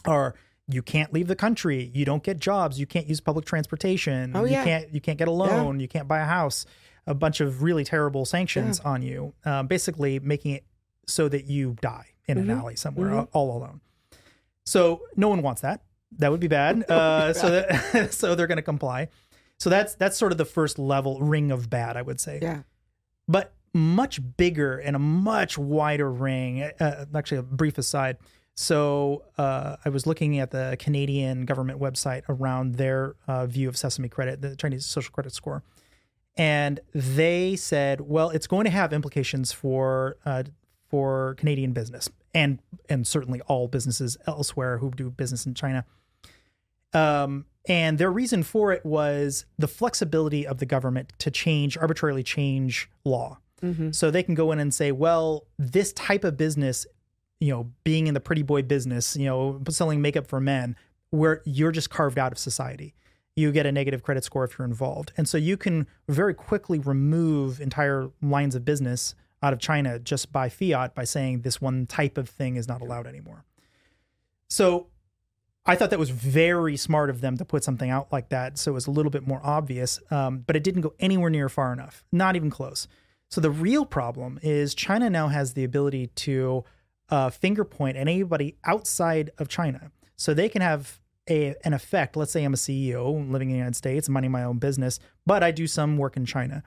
are 0.07 0.35
you 0.69 0.83
can't 0.83 1.13
leave 1.13 1.29
the 1.29 1.37
country, 1.37 1.91
you 1.95 2.05
don't 2.05 2.23
get 2.23 2.39
jobs, 2.41 2.79
you 2.79 2.87
can't 2.87 3.07
use 3.07 3.21
public 3.21 3.45
transportation, 3.45 4.33
Oh, 4.35 4.45
you 4.45 4.53
yeah. 4.53 4.65
can't 4.65 4.93
you 4.95 5.01
can't 5.01 5.19
get 5.19 5.29
a 5.29 5.33
loan, 5.33 5.79
you 5.81 5.89
can't 5.89 6.09
buy 6.09 6.21
a 6.21 6.25
house, 6.25 6.67
a 7.07 7.15
bunch 7.15 7.41
of 7.41 7.63
really 7.63 7.85
terrible 7.85 8.25
sanctions 8.25 8.81
on 8.81 9.03
you, 9.03 9.33
um, 9.45 9.67
basically 9.69 10.19
making 10.19 10.53
it 10.53 10.65
so 11.07 11.29
that 11.29 11.45
you 11.45 11.77
die 11.81 12.07
in 12.27 12.39
an 12.39 12.47
Mhm. 12.47 12.59
alley 12.59 12.77
somewhere 12.77 13.11
Mhm. 13.11 13.29
all 13.33 13.57
alone. 13.57 13.81
So 14.65 15.03
no 15.17 15.29
one 15.29 15.43
wants 15.43 15.61
that. 15.63 15.83
That 16.19 16.31
would 16.33 16.41
be 16.41 16.49
bad. 16.49 16.85
Uh, 16.91 17.33
so 17.33 17.51
that, 17.51 18.13
so 18.13 18.35
they're 18.35 18.49
going 18.49 18.57
to 18.57 18.63
comply. 18.63 19.09
So 19.59 19.71
that's 19.71 19.95
that's 19.95 20.17
sort 20.17 20.33
of 20.33 20.39
the 20.39 20.45
first 20.45 20.79
level 20.79 21.21
ring 21.21 21.53
of 21.53 21.71
bad, 21.71 21.97
I 21.97 22.03
would 22.03 22.21
say 22.21 22.41
Yeah. 22.43 22.63
but 23.29 23.53
much 23.73 24.21
bigger 24.37 24.79
and 24.79 24.97
a 24.97 24.99
much 24.99 25.57
wider 25.59 26.11
ring. 26.11 26.63
Uh, 26.81 27.05
actually, 27.15 27.39
a 27.39 27.43
brief 27.43 27.79
aside. 27.79 28.17
So 28.57 29.25
uh, 29.37 29.77
I 29.85 29.91
was 29.91 30.07
looking 30.07 30.39
at 30.39 30.51
the 30.51 30.77
Canadian 30.79 31.45
government 31.45 31.79
website 31.79 32.23
around 32.29 32.77
their 32.77 33.15
uh, 33.29 33.47
view 33.47 33.69
of 33.69 33.77
Sesame 33.77 34.09
Credit, 34.09 34.41
the 34.41 34.57
Chinese 34.57 34.87
social 34.87 35.13
credit 35.13 35.35
score, 35.35 35.63
and 36.37 36.81
they 36.95 37.55
said, 37.55 38.01
well, 38.01 38.31
it's 38.31 38.47
going 38.47 38.65
to 38.65 38.71
have 38.71 38.93
implications 38.93 39.53
for 39.53 40.17
uh, 40.25 40.45
for 40.89 41.35
Canadian 41.35 41.73
business 41.73 42.09
and 42.33 42.61
and 42.89 43.07
certainly 43.07 43.41
all 43.43 43.69
businesses 43.69 44.17
elsewhere 44.27 44.79
who 44.79 44.91
do 44.91 45.11
business 45.11 45.45
in 45.47 45.55
China. 45.55 45.85
Um, 46.95 47.45
and 47.69 47.99
their 47.99 48.11
reason 48.11 48.43
for 48.43 48.73
it 48.73 48.87
was 48.87 49.45
the 49.59 49.69
flexibility 49.69 50.47
of 50.47 50.59
the 50.59 50.67
government 50.67 51.13
to 51.19 51.31
change, 51.31 51.77
arbitrarily 51.77 52.23
change 52.23 52.89
law. 53.05 53.39
Mm-hmm. 53.63 53.91
So 53.91 54.11
they 54.11 54.23
can 54.23 54.35
go 54.35 54.53
in 54.53 54.59
and 54.59 54.73
say, 54.73 54.93
well, 54.93 55.47
this 55.59 55.93
type 55.95 56.25
of 56.25 56.37
business, 56.37 56.87
you 57.41 57.53
know, 57.53 57.71
being 57.85 58.07
in 58.07 58.15
the 58.15 58.21
pretty 58.21 58.43
boy 58.43 58.63
business, 58.63 59.17
you 59.17 59.27
know, 59.27 59.61
selling 59.69 60.01
makeup 60.01 60.27
for 60.27 60.41
men, 60.41 60.77
where 61.11 61.43
you're 61.45 61.73
just 61.73 61.91
carved 61.91 62.19
out 62.19 62.33
of 62.33 62.39
society. 62.39 62.95
You 63.35 63.53
get 63.53 63.67
a 63.67 63.73
negative 63.73 64.03
credit 64.03 64.25
score 64.25 64.45
if 64.45 64.59
you're 64.59 64.67
involved. 64.67 65.13
And 65.17 65.29
so 65.29 65.37
you 65.37 65.57
can 65.57 65.87
very 66.09 66.33
quickly 66.33 66.79
remove 66.79 67.61
entire 67.61 68.11
lines 68.23 68.55
of 68.55 68.65
business 68.65 69.15
out 69.43 69.53
of 69.53 69.59
China 69.59 69.99
just 69.99 70.33
by 70.33 70.49
fiat 70.49 70.95
by 70.95 71.05
saying 71.05 71.43
this 71.43 71.61
one 71.61 71.87
type 71.87 72.17
of 72.17 72.29
thing 72.29 72.57
is 72.57 72.67
not 72.67 72.81
allowed 72.81 73.07
anymore. 73.07 73.45
So 74.49 74.87
I 75.67 75.75
thought 75.75 75.91
that 75.91 75.99
was 75.99 76.11
very 76.11 76.77
smart 76.77 77.11
of 77.11 77.21
them 77.21 77.37
to 77.37 77.45
put 77.45 77.65
something 77.65 77.91
out 77.91 78.13
like 78.13 78.31
that. 78.31 78.57
So 78.57 78.71
it 78.71 78.75
was 78.75 78.87
a 78.87 78.91
little 78.91 79.11
bit 79.11 79.27
more 79.27 79.41
obvious, 79.43 80.01
um, 80.11 80.45
but 80.47 80.57
it 80.57 80.65
didn't 80.65 80.83
go 80.83 80.95
anywhere 81.01 81.29
near 81.29 81.49
far 81.49 81.73
enough, 81.73 82.05
not 82.13 82.37
even 82.37 82.51
close. 82.51 82.89
So 83.29 83.41
the 83.41 83.51
real 83.51 83.85
problem 83.85 84.39
is 84.43 84.75
China 84.75 85.11
now 85.11 85.29
has 85.29 85.55
the 85.55 85.65
ability 85.65 86.07
to 86.09 86.65
uh, 87.09 87.31
finger 87.31 87.65
point 87.65 87.97
anybody 87.97 88.57
outside 88.65 89.31
of 89.39 89.49
China. 89.49 89.91
So 90.17 90.35
they 90.35 90.49
can 90.49 90.63
have 90.63 91.01
a, 91.29 91.55
an 91.65 91.73
effect. 91.73 92.17
Let's 92.17 92.33
say 92.33 92.45
I'm 92.45 92.55
a 92.55 92.57
CEO 92.57 93.31
living 93.31 93.51
in 93.51 93.55
the 93.55 93.59
United 93.59 93.77
States, 93.77 94.09
minding 94.09 94.33
my 94.33 94.45
own 94.45 94.59
business, 94.59 94.99
but 95.25 95.43
I 95.43 95.51
do 95.51 95.67
some 95.67 95.97
work 95.97 96.17
in 96.17 96.25
China. 96.25 96.63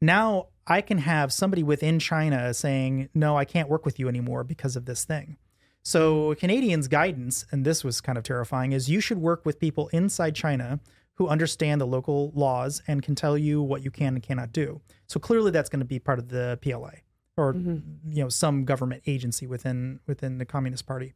Now 0.00 0.48
I 0.66 0.80
can 0.80 0.98
have 0.98 1.32
somebody 1.32 1.62
within 1.62 1.98
China 1.98 2.52
saying, 2.54 3.08
no, 3.14 3.36
I 3.36 3.44
can't 3.44 3.68
work 3.68 3.84
with 3.84 3.98
you 3.98 4.08
anymore 4.08 4.44
because 4.44 4.76
of 4.76 4.84
this 4.84 5.04
thing. 5.04 5.36
So, 5.82 6.34
Canadians' 6.34 6.86
guidance, 6.86 7.46
and 7.50 7.64
this 7.64 7.82
was 7.82 8.02
kind 8.02 8.18
of 8.18 8.24
terrifying, 8.24 8.72
is 8.72 8.90
you 8.90 9.00
should 9.00 9.16
work 9.16 9.46
with 9.46 9.58
people 9.58 9.88
inside 9.88 10.34
China 10.34 10.80
who 11.14 11.28
understand 11.28 11.80
the 11.80 11.86
local 11.86 12.30
laws 12.34 12.82
and 12.86 13.02
can 13.02 13.14
tell 13.14 13.38
you 13.38 13.62
what 13.62 13.82
you 13.82 13.90
can 13.90 14.14
and 14.14 14.22
cannot 14.22 14.52
do. 14.52 14.82
So, 15.06 15.18
clearly, 15.18 15.50
that's 15.50 15.70
going 15.70 15.80
to 15.80 15.86
be 15.86 15.98
part 15.98 16.18
of 16.18 16.28
the 16.28 16.58
PLA 16.60 16.90
or 17.38 17.54
you 17.54 18.22
know 18.22 18.28
some 18.28 18.64
government 18.64 19.02
agency 19.06 19.46
within 19.46 20.00
within 20.06 20.38
the 20.38 20.44
Communist 20.44 20.86
Party. 20.86 21.14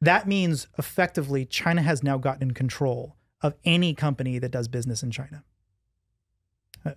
That 0.00 0.26
means 0.26 0.66
effectively 0.78 1.44
China 1.44 1.82
has 1.82 2.02
now 2.02 2.18
gotten 2.18 2.52
control 2.52 3.16
of 3.40 3.54
any 3.64 3.94
company 3.94 4.38
that 4.38 4.50
does 4.50 4.68
business 4.68 5.02
in 5.02 5.10
China. 5.10 5.44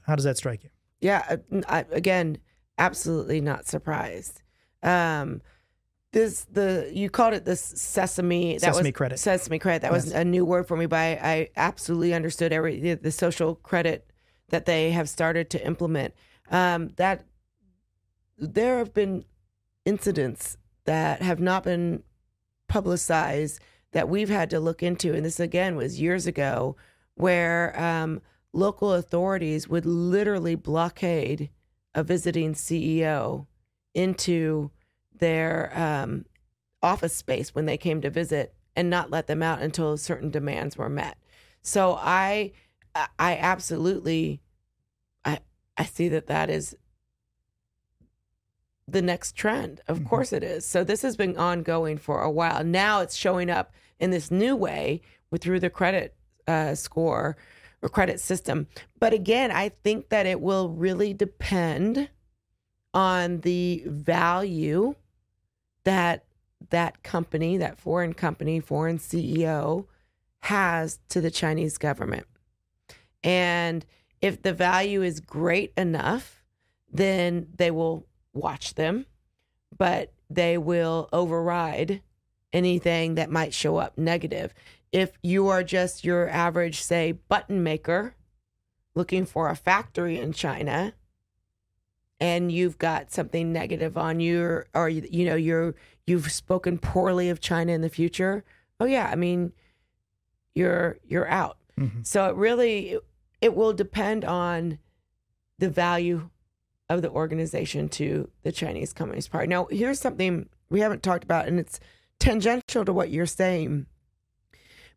How 0.03 0.15
does 0.15 0.25
that 0.25 0.37
strike 0.37 0.63
you? 0.63 0.69
Yeah, 1.01 1.23
uh, 1.29 1.61
I, 1.67 1.85
again, 1.91 2.39
absolutely 2.77 3.41
not 3.41 3.67
surprised. 3.67 4.41
Um, 4.81 5.41
this 6.11 6.45
the 6.45 6.89
you 6.93 7.09
called 7.09 7.33
it 7.33 7.45
the 7.45 7.55
sesame 7.55 8.53
that 8.53 8.61
Sesame 8.61 8.89
was 8.89 8.95
credit. 8.95 9.19
Sesame 9.19 9.59
credit. 9.59 9.81
That 9.81 9.91
was 9.91 10.11
a 10.11 10.23
new 10.23 10.45
word 10.45 10.67
for 10.67 10.77
me, 10.77 10.85
but 10.85 10.97
I, 10.97 11.19
I 11.21 11.49
absolutely 11.57 12.13
understood 12.13 12.53
every 12.53 12.79
the, 12.79 12.93
the 12.95 13.11
social 13.11 13.55
credit 13.55 14.09
that 14.49 14.65
they 14.65 14.91
have 14.91 15.09
started 15.09 15.49
to 15.51 15.65
implement. 15.65 16.13
Um, 16.49 16.91
that 16.95 17.25
there 18.37 18.77
have 18.77 18.93
been 18.93 19.25
incidents 19.85 20.57
that 20.85 21.21
have 21.21 21.39
not 21.39 21.63
been 21.63 22.03
publicized 22.67 23.59
that 23.91 24.09
we've 24.09 24.29
had 24.29 24.49
to 24.49 24.59
look 24.59 24.83
into, 24.83 25.13
and 25.13 25.25
this 25.25 25.39
again 25.39 25.75
was 25.75 26.01
years 26.01 26.27
ago, 26.27 26.75
where 27.15 27.79
um, 27.81 28.21
local 28.51 28.93
authorities 28.93 29.67
would 29.67 29.85
literally 29.85 30.55
blockade 30.55 31.49
a 31.93 32.03
visiting 32.03 32.53
CEO 32.53 33.47
into 33.93 34.69
their 35.17 35.71
um, 35.77 36.25
office 36.83 37.15
space 37.15 37.55
when 37.55 37.65
they 37.65 37.77
came 37.77 38.01
to 38.01 38.09
visit 38.09 38.53
and 38.75 38.89
not 38.89 39.09
let 39.09 39.27
them 39.27 39.41
out 39.41 39.61
until 39.61 39.95
certain 39.95 40.29
demands 40.29 40.77
were 40.77 40.89
met. 40.89 41.17
So 41.61 41.97
I, 41.99 42.51
I- 42.93 43.37
absolutely, 43.37 44.41
I, 45.23 45.39
I 45.77 45.85
see 45.85 46.09
that 46.09 46.27
that 46.27 46.49
is 46.49 46.75
the 48.87 49.01
next 49.01 49.35
trend. 49.35 49.81
Of 49.87 49.99
Mhm. 49.99 50.09
course 50.09 50.33
it 50.33 50.43
is. 50.43 50.65
So 50.65 50.83
this 50.83 51.01
has 51.01 51.17
been 51.17 51.37
ongoing 51.37 51.97
for 51.97 52.21
a 52.21 52.29
while. 52.29 52.63
Now 52.63 53.01
it's 53.01 53.15
showing 53.15 53.49
up 53.49 53.73
in 53.99 54.11
this 54.11 54.29
new 54.29 54.55
way 54.55 55.01
with 55.31 55.41
through 55.41 55.59
the 55.59 55.69
credit 55.69 56.15
uh, 56.47 56.75
score 56.75 57.35
or 57.81 57.89
credit 57.89 58.19
system. 58.19 58.67
But 58.99 59.13
again, 59.13 59.49
I 59.49 59.69
think 59.69 60.09
that 60.09 60.27
it 60.27 60.39
will 60.39 60.69
really 60.69 61.13
depend 61.13 62.09
on 62.93 63.41
the 63.41 63.83
value 63.87 64.95
that 65.85 66.25
that 66.69 67.01
company, 67.03 67.57
that 67.57 67.79
foreign 67.79 68.13
company, 68.13 68.59
foreign 68.59 68.99
CEO 68.99 69.87
has 70.41 70.99
to 71.09 71.19
the 71.19 71.31
Chinese 71.31 71.77
government. 71.79 72.27
And 73.23 73.85
if 74.21 74.43
the 74.43 74.53
value 74.53 75.01
is 75.01 75.19
great 75.19 75.73
enough, 75.75 76.43
then 76.91 77.47
they 77.55 77.71
will 77.71 78.05
watch 78.35 78.75
them, 78.75 79.05
but 79.75 80.13
they 80.29 80.57
will 80.57 81.09
override 81.11 82.01
anything 82.53 83.15
that 83.15 83.29
might 83.29 83.53
show 83.53 83.77
up 83.77 83.97
negative. 83.97 84.53
If 84.91 85.17
you 85.23 85.47
are 85.47 85.63
just 85.63 86.03
your 86.05 86.29
average, 86.29 86.81
say, 86.81 87.13
button 87.13 87.63
maker 87.63 88.15
looking 88.93 89.25
for 89.25 89.49
a 89.49 89.55
factory 89.55 90.17
in 90.19 90.31
China, 90.31 90.93
and 92.19 92.51
you've 92.51 92.77
got 92.77 93.11
something 93.11 93.51
negative 93.51 93.97
on 93.97 94.19
you, 94.19 94.63
or 94.73 94.87
you 94.87 95.05
you 95.11 95.25
know 95.25 95.35
you're 95.35 95.75
you've 96.07 96.31
spoken 96.31 96.77
poorly 96.77 97.29
of 97.29 97.41
China 97.41 97.73
in 97.73 97.81
the 97.81 97.89
future. 97.89 98.43
Oh 98.79 98.85
yeah, 98.85 99.09
I 99.11 99.15
mean, 99.15 99.51
you're 100.53 100.97
you're 101.05 101.27
out. 101.27 101.57
Mhm. 101.77 102.05
So 102.07 102.29
it 102.29 102.35
really 102.35 102.97
it 103.41 103.53
will 103.53 103.73
depend 103.73 104.23
on 104.23 104.79
the 105.59 105.69
value 105.69 106.29
of 106.89 107.01
the 107.01 107.09
organization 107.09 107.89
to 107.89 108.29
the 108.43 108.51
Chinese 108.51 108.93
Communist 108.93 109.31
Party. 109.31 109.47
Now, 109.47 109.65
here's 109.71 109.99
something 109.99 110.49
we 110.69 110.81
haven't 110.81 111.03
talked 111.03 111.23
about, 111.23 111.47
and 111.47 111.59
it's 111.59 111.79
tangential 112.19 112.85
to 112.85 112.93
what 112.93 113.09
you're 113.09 113.25
saying. 113.25 113.87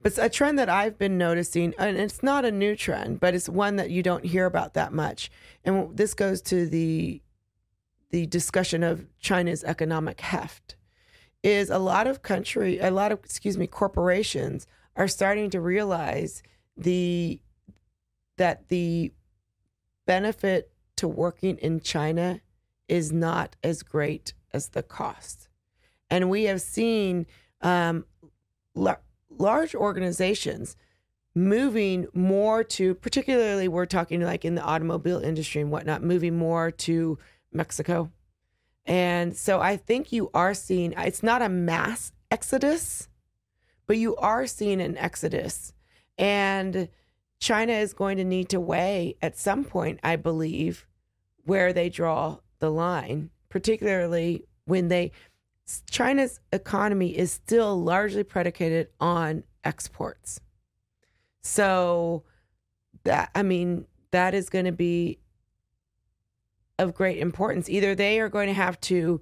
But 0.03 0.13
it's 0.13 0.19
a 0.19 0.29
trend 0.29 0.59
that 0.59 0.69
I've 0.69 0.99
been 0.99 1.19
noticing, 1.19 1.75
and 1.79 1.97
it's 1.97 2.23
not 2.23 2.45
a 2.45 2.53
new 2.53 2.77
trend, 2.77 3.21
but 3.21 3.35
it's 3.35 3.49
one 3.49 3.77
that 3.77 3.91
you 3.91 4.03
don't 4.03 4.25
hear 4.25 4.47
about 4.47 4.75
that 4.75 4.93
much. 4.93 5.31
And 5.65 5.97
this 5.97 6.15
goes 6.15 6.41
to 6.43 6.67
the 6.67 7.23
the 8.11 8.25
discussion 8.27 8.83
of 8.83 9.07
China's 9.21 9.63
economic 9.65 10.21
heft. 10.21 10.77
Is 11.43 11.69
a 11.69 11.79
lot 11.79 12.07
of 12.07 12.23
country, 12.23 12.79
a 12.79 12.91
lot 12.91 13.13
of 13.13 13.21
excuse 13.21 13.57
me, 13.57 13.67
corporations 13.67 14.67
are 14.97 15.09
starting 15.09 15.51
to 15.51 15.61
realize 15.61 16.43
the 16.77 17.41
that 18.37 18.69
the 18.69 19.13
benefit 20.07 20.71
to 20.99 21.09
working 21.09 21.57
in 21.59 21.81
China 21.81 22.41
is 22.89 23.13
not 23.13 23.57
as 23.63 23.83
great 23.83 24.35
as 24.53 24.69
the 24.69 24.83
cost. 24.83 25.49
And 26.11 26.31
we 26.31 26.45
have 26.45 26.61
seen 26.61 27.27
um, 27.61 28.05
la- 28.75 28.97
large 29.31 29.75
organizations 29.75 30.77
moving 31.35 32.07
more 32.15 32.65
to, 32.65 32.95
particularly, 32.95 33.69
we're 33.69 33.87
talking 33.87 34.21
like 34.23 34.45
in 34.45 34.55
the 34.55 34.63
automobile 34.63 35.21
industry 35.21 35.61
and 35.61 35.71
whatnot, 35.71 36.03
moving 36.03 36.37
more 36.37 36.71
to 36.71 37.19
Mexico. 37.53 38.11
And 38.87 39.37
so 39.37 39.61
I 39.61 39.77
think 39.77 40.13
you 40.13 40.31
are 40.33 40.55
seeing, 40.55 40.95
it's 40.97 41.23
not 41.23 41.43
a 41.43 41.49
mass 41.49 42.13
exodus, 42.31 43.09
but 43.87 43.99
you 43.99 44.17
are 44.17 44.47
seeing 44.47 44.81
an 44.81 44.97
exodus. 44.97 45.75
And 46.17 46.89
China 47.41 47.73
is 47.73 47.93
going 47.93 48.17
to 48.17 48.25
need 48.25 48.49
to 48.51 48.61
weigh 48.61 49.17
at 49.23 49.37
some 49.37 49.65
point, 49.65 50.01
I 50.03 50.17
believe, 50.17 50.87
where 51.45 51.73
they 51.73 51.89
draw 51.89 52.39
the 52.59 52.71
line, 52.71 53.31
particularly 53.49 54.45
when 54.65 54.89
they 54.89 55.13
China's 55.91 56.41
economy 56.53 57.17
is 57.17 57.31
still 57.31 57.81
largely 57.81 58.23
predicated 58.25 58.89
on 59.01 59.45
exports. 59.65 60.41
So 61.43 62.25
that 63.05 63.31
I 63.35 63.43
mean 63.43 63.87
that 64.11 64.35
is 64.35 64.49
going 64.49 64.65
to 64.65 64.73
be 64.73 65.19
of 66.79 66.95
great 66.95 67.19
importance. 67.19 67.69
Either 67.69 67.95
they 67.95 68.21
are 68.21 68.29
going 68.29 68.49
to 68.49 68.55
have 68.55 68.81
to 68.83 69.21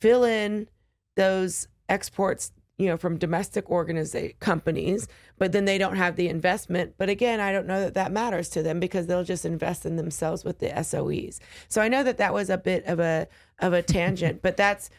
fill 0.00 0.24
in 0.24 0.68
those 1.16 1.68
exports, 1.88 2.52
you 2.78 2.86
know, 2.86 2.96
from 2.96 3.18
domestic 3.18 3.66
organiza- 3.66 4.38
companies, 4.38 5.08
but 5.36 5.50
then 5.52 5.64
they 5.64 5.78
don't 5.78 5.96
have 5.96 6.16
the 6.16 6.28
investment. 6.28 6.94
But 6.96 7.08
again, 7.08 7.40
I 7.40 7.52
don't 7.52 7.66
know 7.66 7.80
that 7.80 7.94
that 7.94 8.12
matters 8.12 8.48
to 8.50 8.62
them 8.62 8.78
because 8.78 9.06
they'll 9.06 9.24
just 9.24 9.44
invest 9.44 9.84
in 9.84 9.96
themselves 9.96 10.44
with 10.44 10.60
the 10.60 10.68
SOEs. 10.68 11.40
So 11.68 11.82
I 11.82 11.88
know 11.88 12.04
that 12.04 12.18
that 12.18 12.32
was 12.32 12.48
a 12.48 12.56
bit 12.56 12.84
of 12.86 13.00
a 13.00 13.26
of 13.58 13.72
a 13.72 13.82
tangent, 13.82 14.42
but 14.42 14.56
that's 14.56 14.90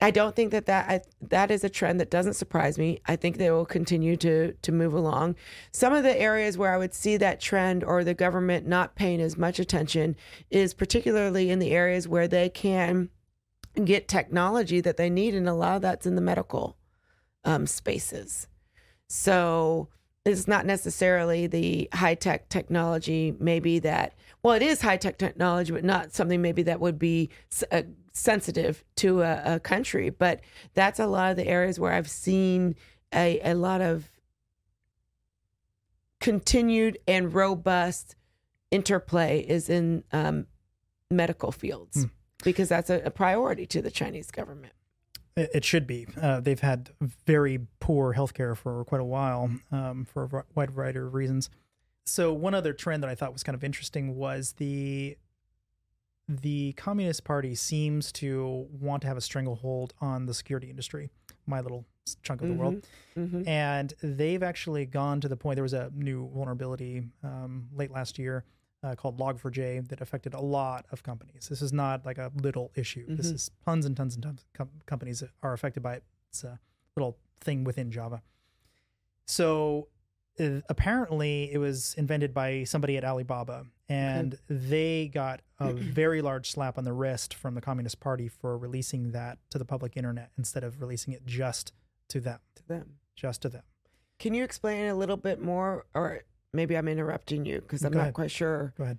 I 0.00 0.10
don't 0.10 0.34
think 0.34 0.52
that 0.52 0.66
that 0.66 0.88
I, 0.88 1.00
that 1.22 1.50
is 1.50 1.64
a 1.64 1.68
trend 1.68 2.00
that 2.00 2.10
doesn't 2.10 2.34
surprise 2.34 2.78
me. 2.78 3.00
I 3.06 3.14
think 3.14 3.36
they 3.36 3.50
will 3.50 3.66
continue 3.66 4.16
to 4.18 4.52
to 4.52 4.72
move 4.72 4.94
along. 4.94 5.36
Some 5.70 5.92
of 5.92 6.02
the 6.02 6.20
areas 6.20 6.58
where 6.58 6.74
I 6.74 6.78
would 6.78 6.94
see 6.94 7.16
that 7.18 7.40
trend 7.40 7.84
or 7.84 8.02
the 8.02 8.14
government 8.14 8.66
not 8.66 8.96
paying 8.96 9.20
as 9.20 9.36
much 9.36 9.60
attention 9.60 10.16
is 10.50 10.74
particularly 10.74 11.50
in 11.50 11.60
the 11.60 11.70
areas 11.70 12.08
where 12.08 12.26
they 12.26 12.48
can 12.48 13.10
get 13.84 14.08
technology 14.08 14.80
that 14.80 14.96
they 14.96 15.10
need, 15.10 15.34
and 15.34 15.48
a 15.48 15.54
lot 15.54 15.76
of 15.76 15.82
that's 15.82 16.06
in 16.06 16.16
the 16.16 16.20
medical 16.20 16.77
um, 17.44 17.66
spaces. 17.66 18.48
So 19.08 19.88
it's 20.24 20.46
not 20.46 20.66
necessarily 20.66 21.46
the 21.46 21.88
high 21.92 22.14
tech 22.14 22.48
technology, 22.48 23.34
maybe 23.38 23.78
that, 23.80 24.14
well, 24.42 24.54
it 24.54 24.62
is 24.62 24.80
high 24.80 24.96
tech 24.96 25.18
technology, 25.18 25.72
but 25.72 25.84
not 25.84 26.14
something 26.14 26.42
maybe 26.42 26.62
that 26.64 26.80
would 26.80 26.98
be 26.98 27.30
uh, 27.72 27.82
sensitive 28.12 28.84
to 28.96 29.22
a, 29.22 29.54
a, 29.54 29.60
country. 29.60 30.10
But 30.10 30.40
that's 30.74 30.98
a 30.98 31.06
lot 31.06 31.30
of 31.30 31.36
the 31.36 31.46
areas 31.46 31.80
where 31.80 31.92
I've 31.92 32.10
seen 32.10 32.74
a, 33.14 33.40
a 33.40 33.54
lot 33.54 33.80
of 33.80 34.10
continued 36.20 36.98
and 37.06 37.32
robust 37.32 38.16
interplay 38.70 39.40
is 39.40 39.70
in 39.70 40.04
um, 40.12 40.46
medical 41.10 41.52
fields 41.52 42.02
Hmm. 42.02 42.08
because 42.44 42.68
that's 42.68 42.90
a, 42.90 43.00
a 43.04 43.10
priority 43.10 43.66
to 43.66 43.80
the 43.80 43.90
Chinese 43.90 44.30
government. 44.30 44.72
It 45.38 45.64
should 45.64 45.86
be. 45.86 46.06
Uh, 46.20 46.40
they've 46.40 46.60
had 46.60 46.90
very 47.26 47.60
poor 47.80 48.14
healthcare 48.14 48.56
for 48.56 48.84
quite 48.84 49.00
a 49.00 49.04
while 49.04 49.50
um, 49.70 50.04
for 50.04 50.24
a 50.24 50.44
wide 50.54 50.70
variety 50.70 50.98
of 50.98 51.14
reasons. 51.14 51.48
So 52.06 52.32
one 52.32 52.54
other 52.54 52.72
trend 52.72 53.02
that 53.02 53.10
I 53.10 53.14
thought 53.14 53.32
was 53.32 53.42
kind 53.42 53.54
of 53.54 53.62
interesting 53.62 54.16
was 54.16 54.52
the 54.52 55.16
the 56.28 56.72
Communist 56.74 57.24
Party 57.24 57.54
seems 57.54 58.12
to 58.12 58.66
want 58.70 59.00
to 59.02 59.08
have 59.08 59.16
a 59.16 59.20
stranglehold 59.20 59.94
on 60.00 60.26
the 60.26 60.34
security 60.34 60.68
industry, 60.68 61.08
my 61.46 61.60
little 61.62 61.86
chunk 62.22 62.42
of 62.42 62.48
the 62.48 62.54
world, 62.54 62.86
Mhm. 63.16 63.46
and 63.46 63.94
they've 64.02 64.42
actually 64.42 64.84
gone 64.86 65.20
to 65.22 65.28
the 65.28 65.36
point. 65.36 65.56
There 65.56 65.62
was 65.62 65.72
a 65.72 65.90
new 65.94 66.28
vulnerability 66.28 67.04
um, 67.22 67.68
late 67.74 67.90
last 67.90 68.18
year 68.18 68.44
uh, 68.82 68.94
called 68.94 69.18
Log4j 69.18 69.88
that 69.88 70.00
affected 70.00 70.34
a 70.34 70.40
lot 70.40 70.86
of 70.92 71.02
companies. 71.02 71.48
This 71.48 71.62
is 71.62 71.72
not 71.72 72.06
like 72.06 72.18
a 72.18 72.30
little 72.36 72.70
issue. 72.76 73.04
This 73.08 73.30
Mhm. 73.30 73.34
is 73.34 73.50
tons 73.64 73.84
and 73.86 73.96
tons 73.96 74.14
and 74.14 74.22
tons 74.22 74.42
of 74.42 74.52
com- 74.52 74.80
companies 74.86 75.20
that 75.20 75.30
are 75.42 75.52
affected 75.52 75.82
by 75.82 75.94
it. 75.94 76.04
It's 76.30 76.44
a 76.44 76.58
little 76.96 77.18
thing 77.40 77.64
within 77.64 77.90
Java. 77.90 78.22
So 79.26 79.88
uh, 80.40 80.60
apparently, 80.68 81.52
it 81.52 81.58
was 81.58 81.94
invented 81.98 82.32
by 82.32 82.62
somebody 82.64 82.96
at 82.96 83.04
Alibaba, 83.04 83.66
and 83.88 84.38
they 84.48 85.08
got 85.08 85.40
a 85.58 85.72
very 85.72 86.22
large 86.22 86.50
slap 86.52 86.78
on 86.78 86.84
the 86.84 86.92
wrist 86.92 87.34
from 87.34 87.54
the 87.56 87.60
Communist 87.60 87.98
Party 87.98 88.28
for 88.28 88.56
releasing 88.56 89.10
that 89.10 89.38
to 89.50 89.58
the 89.58 89.64
public 89.64 89.96
internet 89.96 90.30
instead 90.38 90.62
of 90.62 90.80
releasing 90.80 91.12
it 91.12 91.26
just 91.26 91.72
to 92.08 92.20
them, 92.20 92.38
to 92.54 92.68
them. 92.68 92.98
just 93.16 93.42
to 93.42 93.48
them. 93.48 93.64
Can 94.20 94.32
you 94.34 94.44
explain 94.44 94.86
a 94.88 94.94
little 94.94 95.16
bit 95.16 95.40
more, 95.42 95.86
or 95.94 96.22
maybe 96.52 96.76
I'm 96.76 96.88
interrupting 96.88 97.44
you 97.44 97.60
because 97.60 97.84
I'm 97.84 97.92
Go 97.92 97.98
not 97.98 98.02
ahead. 98.04 98.14
quite 98.14 98.30
sure. 98.30 98.72
Go 98.76 98.84
ahead. 98.84 98.98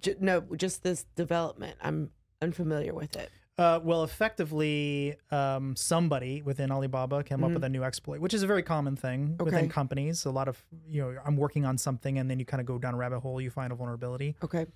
J- 0.00 0.16
no, 0.20 0.40
just 0.56 0.82
this 0.82 1.04
development. 1.16 1.76
I'm 1.82 2.10
unfamiliar 2.40 2.94
with 2.94 3.16
it. 3.16 3.30
Uh, 3.58 3.78
well, 3.82 4.02
effectively, 4.02 5.14
um, 5.30 5.76
somebody 5.76 6.40
within 6.40 6.72
Alibaba 6.72 7.22
came 7.22 7.44
up 7.44 7.52
with 7.52 7.62
a 7.62 7.68
new 7.68 7.84
exploit, 7.84 8.18
which 8.20 8.32
is 8.32 8.42
a 8.42 8.46
very 8.46 8.62
common 8.62 8.96
thing 8.96 9.36
Okay. 9.38 9.44
within 9.44 9.68
companies. 9.68 10.24
A 10.24 10.30
lot 10.30 10.48
of, 10.48 10.64
you 10.88 11.02
know, 11.02 11.14
I'm 11.24 11.36
working 11.36 11.66
on 11.66 11.76
something 11.76 12.18
and 12.18 12.30
then 12.30 12.38
you 12.38 12.46
kind 12.46 12.60
of 12.62 12.66
go 12.66 12.78
down 12.78 12.94
a 12.94 12.96
rabbit 12.96 13.20
hole, 13.20 13.40
you 13.42 13.50
find 13.50 13.70
a 13.70 13.76
vulnerability. 13.76 14.36
Okay. 14.42 14.66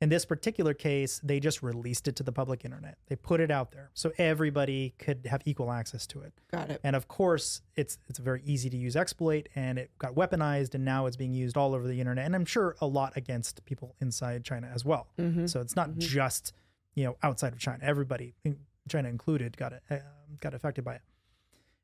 In 0.00 0.08
this 0.08 0.24
particular 0.24 0.74
case, 0.74 1.20
they 1.22 1.38
just 1.40 1.62
released 1.62 2.08
it 2.08 2.16
to 2.16 2.22
the 2.22 2.32
public 2.32 2.64
internet. 2.64 2.98
They 3.06 3.16
put 3.16 3.40
it 3.40 3.50
out 3.50 3.70
there 3.70 3.90
so 3.94 4.12
everybody 4.18 4.92
could 4.98 5.26
have 5.26 5.40
equal 5.44 5.70
access 5.70 6.06
to 6.08 6.20
it. 6.22 6.32
Got 6.50 6.70
it. 6.70 6.80
And 6.82 6.96
of 6.96 7.06
course, 7.08 7.62
it's 7.76 7.96
it's 8.08 8.18
a 8.18 8.22
very 8.22 8.42
easy 8.44 8.68
to 8.70 8.76
use 8.76 8.96
exploit, 8.96 9.48
and 9.54 9.78
it 9.78 9.90
got 9.98 10.14
weaponized, 10.14 10.74
and 10.74 10.84
now 10.84 11.06
it's 11.06 11.16
being 11.16 11.32
used 11.32 11.56
all 11.56 11.74
over 11.74 11.86
the 11.86 12.00
internet, 12.00 12.26
and 12.26 12.34
I'm 12.34 12.44
sure 12.44 12.76
a 12.80 12.86
lot 12.86 13.16
against 13.16 13.64
people 13.64 13.94
inside 14.00 14.44
China 14.44 14.70
as 14.74 14.84
well. 14.84 15.06
Mhm. 15.16 15.48
So 15.48 15.60
it's 15.60 15.76
not 15.76 15.90
Mhm. 15.90 15.98
just 15.98 16.52
you 16.94 17.04
know 17.04 17.16
outside 17.22 17.52
of 17.52 17.58
China. 17.60 17.78
Everybody, 17.82 18.34
China 18.88 19.08
included, 19.08 19.56
got 19.56 19.72
it, 19.72 19.82
uh, 19.90 19.98
got 20.40 20.54
affected 20.54 20.84
by 20.84 20.96
it. 20.96 21.02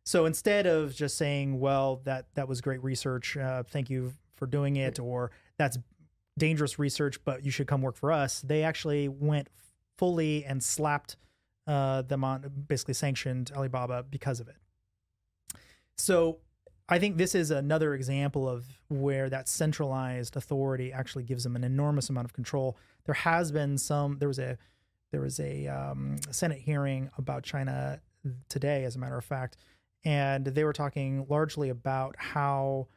So 0.05 0.27
instead 0.27 0.67
of 0.67 0.95
just 0.95 1.17
saying, 1.17 1.61
"Well, 1.61 1.97
that 2.05 2.27
that 2.35 2.49
was 2.49 2.61
great 2.61 2.83
research, 2.83 3.37
uh, 3.37 3.63
thank 3.63 3.89
you 3.89 4.15
for 4.35 4.47
doing 4.47 4.77
it," 4.77 4.99
or 4.99 5.31
"That's 5.59 5.79
dangerous 6.41 6.79
research, 6.79 7.23
but 7.25 7.45
you 7.45 7.53
should 7.53 7.69
come 7.69 7.83
work 7.83 7.97
for 7.97 8.11
us," 8.11 8.41
they 8.41 8.65
actually 8.65 9.07
went 9.09 9.49
fully 9.97 10.45
and 10.45 10.63
slapped 10.63 11.17
uh, 11.67 12.03
them 12.03 12.25
on, 12.25 12.51
basically 12.67 12.95
sanctioned 12.95 13.53
Alibaba 13.55 14.03
because 14.03 14.41
of 14.41 14.49
it. 14.49 14.57
So 15.97 16.39
I 16.89 16.99
think 16.99 17.19
this 17.19 17.35
is 17.37 17.53
another 17.53 17.95
example 17.95 18.49
of 18.49 18.67
where 18.89 19.31
that 19.31 19.49
centralized 19.49 20.37
authority 20.37 20.93
actually 20.93 21.23
gives 21.23 21.45
them 21.45 21.55
an 21.55 21.63
enormous 21.63 22.11
amount 22.11 22.25
of 22.25 22.33
control. 22.33 22.77
There 23.05 23.15
has 23.15 23.53
been 23.53 23.79
some. 23.79 24.19
There 24.19 24.29
was 24.29 24.41
a 24.41 24.59
there 25.13 25.21
was 25.21 25.39
a 25.39 25.69
um, 25.69 26.17
Senate 26.31 26.59
hearing 26.59 27.11
about 27.19 27.45
China 27.45 28.01
today, 28.49 28.85
as 28.85 28.97
a 28.97 28.99
matter 28.99 29.17
of 29.17 29.25
fact, 29.25 29.57
and 30.05 30.45
they 30.47 30.65
were 30.65 30.73
talking 30.73 31.27
largely 31.29 31.69
about 31.69 32.17
how 32.19 32.89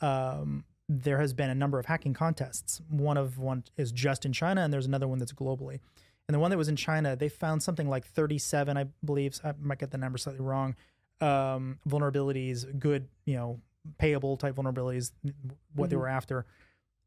um, 0.00 0.64
there 1.00 1.18
has 1.18 1.32
been 1.32 1.48
a 1.48 1.54
number 1.54 1.78
of 1.78 1.86
hacking 1.86 2.12
contests. 2.12 2.80
One 2.90 3.16
of 3.16 3.38
one 3.38 3.64
is 3.76 3.92
just 3.92 4.26
in 4.26 4.32
China, 4.32 4.60
and 4.62 4.72
there's 4.72 4.86
another 4.86 5.08
one 5.08 5.18
that's 5.18 5.32
globally. 5.32 5.80
And 6.28 6.34
the 6.34 6.38
one 6.38 6.50
that 6.50 6.58
was 6.58 6.68
in 6.68 6.76
China, 6.76 7.16
they 7.16 7.28
found 7.28 7.62
something 7.62 7.88
like 7.88 8.06
37, 8.06 8.76
I 8.76 8.86
believe. 9.04 9.40
I 9.42 9.54
might 9.60 9.78
get 9.78 9.90
the 9.90 9.98
number 9.98 10.18
slightly 10.18 10.44
wrong. 10.44 10.76
Um, 11.20 11.78
vulnerabilities, 11.88 12.78
good, 12.78 13.08
you 13.24 13.34
know, 13.36 13.60
payable 13.98 14.36
type 14.36 14.54
vulnerabilities, 14.54 15.12
what 15.74 15.90
they 15.90 15.96
Mhm. 15.96 16.00
were 16.00 16.08
after. 16.08 16.46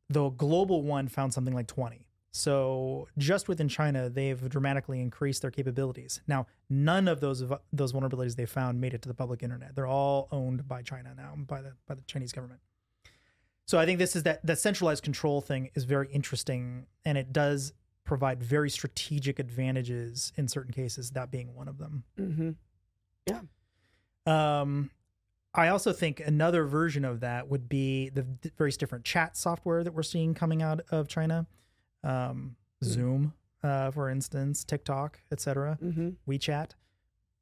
The 0.09 0.29
global 0.29 0.81
one 0.83 1.07
found 1.07 1.33
something 1.33 1.53
like 1.53 1.67
20. 1.67 2.07
So 2.31 3.07
just 3.17 3.47
within 3.47 3.69
China, 3.69 4.09
they've 4.09 4.49
dramatically 4.49 4.99
increased 4.99 5.41
their 5.41 5.51
capabilities. 5.51 6.21
Now, 6.27 6.47
none 6.69 7.07
of 7.07 7.21
those 7.21 7.43
those 7.71 7.93
vulnerabilities 7.93 8.35
they 8.35 8.45
found 8.45 8.81
made 8.81 8.93
it 8.93 9.01
to 9.03 9.07
the 9.07 9.13
public 9.13 9.41
internet. 9.41 9.75
They're 9.75 9.87
all 9.87 10.27
owned 10.31 10.67
by 10.67 10.81
China 10.81 11.13
now, 11.15 11.35
by 11.37 11.61
the 11.61 11.75
by 11.87 11.95
the 11.95 12.01
Chinese 12.01 12.33
government. 12.33 12.59
So 13.67 13.79
I 13.79 13.85
think 13.85 13.99
this 13.99 14.15
is 14.15 14.23
that 14.23 14.45
that 14.45 14.59
centralized 14.59 15.03
control 15.03 15.41
thing 15.41 15.71
is 15.75 15.85
very 15.85 16.07
interesting, 16.11 16.85
and 17.03 17.17
it 17.17 17.33
does 17.33 17.73
provide 18.03 18.43
very 18.43 18.69
strategic 18.69 19.39
advantages 19.39 20.31
in 20.35 20.47
certain 20.47 20.71
cases. 20.71 21.11
That 21.11 21.31
being 21.31 21.55
one 21.55 21.67
of 21.67 21.77
them. 21.79 22.03
Mm-hmm. 22.19 22.51
Yeah. 23.27 23.41
Um, 24.27 24.91
I 25.53 25.69
also 25.69 25.93
think 25.93 26.19
another 26.19 26.65
version 26.65 27.05
of 27.05 27.21
that 27.21 27.47
would 27.47 27.67
be 27.69 28.09
the 28.09 28.25
various 28.57 28.77
different 28.77 29.05
chat 29.05 29.37
software 29.37 29.83
that 29.83 29.93
we're 29.93 30.03
seeing 30.03 30.33
coming 30.33 30.61
out 30.61 30.81
of 30.91 31.07
China, 31.07 31.47
um, 32.03 32.55
Mm. 32.83 32.87
Zoom, 32.87 33.33
uh, 33.63 33.89
for 33.91 34.09
instance, 34.09 34.65
TikTok, 34.65 35.21
etc., 35.31 35.77
Mm-hmm. 35.81 36.09
WeChat. 36.29 36.71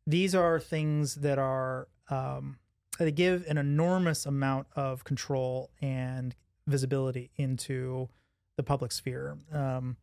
These 0.06 0.36
are 0.36 0.60
things 0.60 1.16
that 1.16 1.40
are 1.40 1.88
um, 2.10 2.60
they 3.00 3.12
give 3.12 3.46
an 3.48 3.58
enormous 3.58 4.26
amount 4.26 4.68
of 4.76 5.04
control 5.04 5.70
and 5.82 6.36
visibility 6.68 7.32
into 7.36 8.10
the 8.58 8.64
public 8.64 8.92
sphere. 8.92 9.38
Um, 9.52 9.98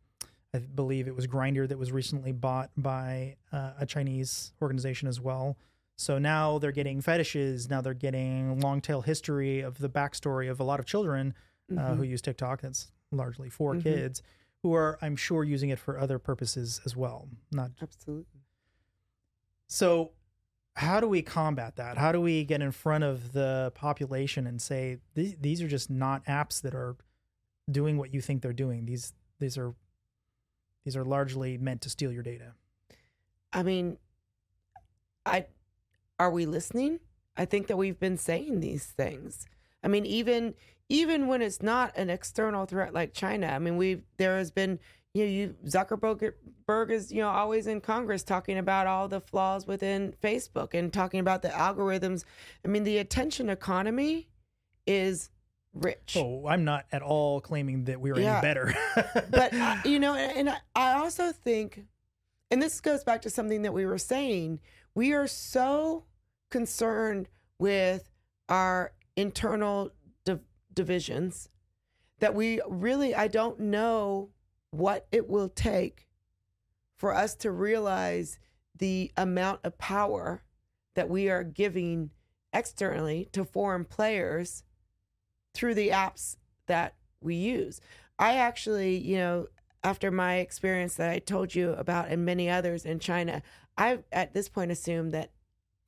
I 0.53 0.59
believe 0.59 1.07
it 1.07 1.15
was 1.15 1.27
Grindr 1.27 1.67
that 1.69 1.77
was 1.77 1.91
recently 1.91 2.33
bought 2.33 2.69
by 2.75 3.37
uh, 3.53 3.71
a 3.79 3.85
Chinese 3.85 4.51
organization 4.61 5.07
as 5.07 5.19
well. 5.21 5.57
So 5.97 6.17
now 6.19 6.57
they're 6.57 6.71
getting 6.73 6.99
fetishes. 6.99 7.69
Now 7.69 7.79
they're 7.79 7.93
getting 7.93 8.59
long 8.59 8.81
tail 8.81 9.01
history 9.01 9.61
of 9.61 9.77
the 9.77 9.87
backstory 9.89 10.49
of 10.51 10.59
a 10.59 10.63
lot 10.63 10.79
of 10.79 10.85
children 10.85 11.33
uh, 11.71 11.73
Mm-hmm. 11.75 11.93
who 11.95 12.03
use 12.03 12.21
TikTok. 12.21 12.61
That's 12.61 12.91
largely 13.11 13.49
for 13.49 13.75
Mhm. 13.75 13.83
kids 13.83 14.21
who 14.61 14.73
are, 14.73 14.97
I'm 15.01 15.15
sure, 15.15 15.43
using 15.45 15.69
it 15.69 15.79
for 15.79 15.97
other 15.97 16.19
purposes 16.19 16.81
as 16.85 16.95
well. 16.97 17.29
Not 17.51 17.71
Absolutely. 17.81 18.41
so. 19.67 20.11
How 20.75 20.99
do 20.99 21.07
we 21.07 21.21
combat 21.21 21.75
that? 21.75 21.97
How 21.97 22.11
do 22.11 22.21
we 22.21 22.43
get 22.43 22.61
in 22.61 22.71
front 22.71 23.03
of 23.03 23.33
the 23.33 23.71
population 23.75 24.47
and 24.47 24.61
say 24.61 24.97
these, 25.15 25.35
these 25.39 25.61
are 25.61 25.67
just 25.67 25.89
not 25.89 26.25
apps 26.25 26.61
that 26.61 26.73
are 26.73 26.95
doing 27.69 27.97
what 27.97 28.13
you 28.13 28.21
think 28.21 28.41
they're 28.41 28.53
doing? 28.53 28.85
These 28.85 29.13
these 29.39 29.57
are 29.57 29.73
these 30.85 30.95
are 30.95 31.03
largely 31.03 31.57
meant 31.57 31.81
to 31.81 31.89
steal 31.89 32.11
your 32.11 32.23
data. 32.23 32.53
I 33.51 33.63
mean, 33.63 33.97
I 35.25 35.47
are 36.19 36.31
we 36.31 36.45
listening? 36.45 36.99
I 37.35 37.45
think 37.45 37.67
that 37.67 37.77
we've 37.77 37.99
been 37.99 38.17
saying 38.17 38.59
these 38.59 38.85
things. 38.85 39.45
I 39.83 39.87
mean, 39.87 40.05
even 40.05 40.53
even 40.87 41.27
when 41.27 41.41
it's 41.41 41.61
not 41.61 41.97
an 41.97 42.09
external 42.09 42.65
threat 42.65 42.93
like 42.93 43.13
China. 43.13 43.47
I 43.47 43.59
mean, 43.59 43.77
we've 43.77 44.03
there 44.17 44.37
has 44.37 44.51
been 44.51 44.79
you 45.13 45.25
know, 45.25 45.29
you 45.31 45.55
Zuckerberg 45.65 46.89
is 46.89 47.11
you 47.11 47.21
know 47.21 47.29
always 47.29 47.67
in 47.67 47.81
Congress 47.81 48.23
talking 48.23 48.57
about 48.57 48.87
all 48.87 49.07
the 49.07 49.19
flaws 49.21 49.67
within 49.67 50.13
Facebook 50.23 50.73
and 50.73 50.91
talking 50.91 51.19
about 51.19 51.41
the 51.41 51.49
algorithms. 51.49 52.23
I 52.63 52.69
mean, 52.69 52.83
the 52.83 52.97
attention 52.99 53.49
economy 53.49 54.29
is 54.87 55.29
rich. 55.73 56.15
Oh, 56.17 56.47
I'm 56.47 56.63
not 56.63 56.85
at 56.91 57.01
all 57.01 57.41
claiming 57.41 57.85
that 57.85 57.99
we're 57.99 58.19
Yeah. 58.19 58.37
any 58.37 58.41
better. 58.41 58.73
but 59.29 59.53
uh, 59.53 59.77
you 59.85 59.99
know 59.99 60.15
and, 60.15 60.37
and 60.37 60.49
I, 60.49 60.57
I 60.75 60.93
also 60.93 61.31
think 61.31 61.85
and 62.49 62.61
this 62.61 62.81
goes 62.81 63.03
back 63.03 63.21
to 63.23 63.29
something 63.29 63.61
that 63.61 63.73
we 63.73 63.85
were 63.85 63.97
saying 63.97 64.59
we 64.95 65.13
are 65.13 65.27
so 65.27 66.05
concerned 66.49 67.29
with 67.59 68.09
our 68.49 68.91
internal 69.15 69.91
div- 70.25 70.41
divisions 70.73 71.47
that 72.19 72.35
we 72.35 72.59
really 72.67 73.15
i 73.15 73.27
don't 73.29 73.57
know 73.59 74.29
what 74.71 75.07
it 75.11 75.29
will 75.29 75.49
take 75.49 76.07
for 76.97 77.13
us 77.13 77.35
to 77.35 77.51
realize 77.51 78.39
the 78.77 79.11
amount 79.17 79.59
of 79.63 79.77
power 79.77 80.43
that 80.95 81.09
we 81.09 81.29
are 81.29 81.43
giving 81.43 82.09
externally 82.53 83.29
to 83.31 83.45
foreign 83.45 83.85
players 83.85 84.63
through 85.53 85.75
the 85.75 85.89
apps 85.89 86.37
that 86.67 86.95
we 87.21 87.35
use. 87.35 87.79
I 88.17 88.35
actually, 88.35 88.97
you 88.97 89.17
know, 89.17 89.47
after 89.83 90.11
my 90.11 90.35
experience 90.35 90.95
that 90.95 91.09
I 91.09 91.19
told 91.19 91.55
you 91.55 91.71
about 91.71 92.09
and 92.09 92.25
many 92.25 92.49
others 92.49 92.85
in 92.85 92.99
China, 92.99 93.41
I 93.77 93.99
at 94.11 94.33
this 94.33 94.47
point 94.47 94.71
assumed 94.71 95.11
that 95.13 95.31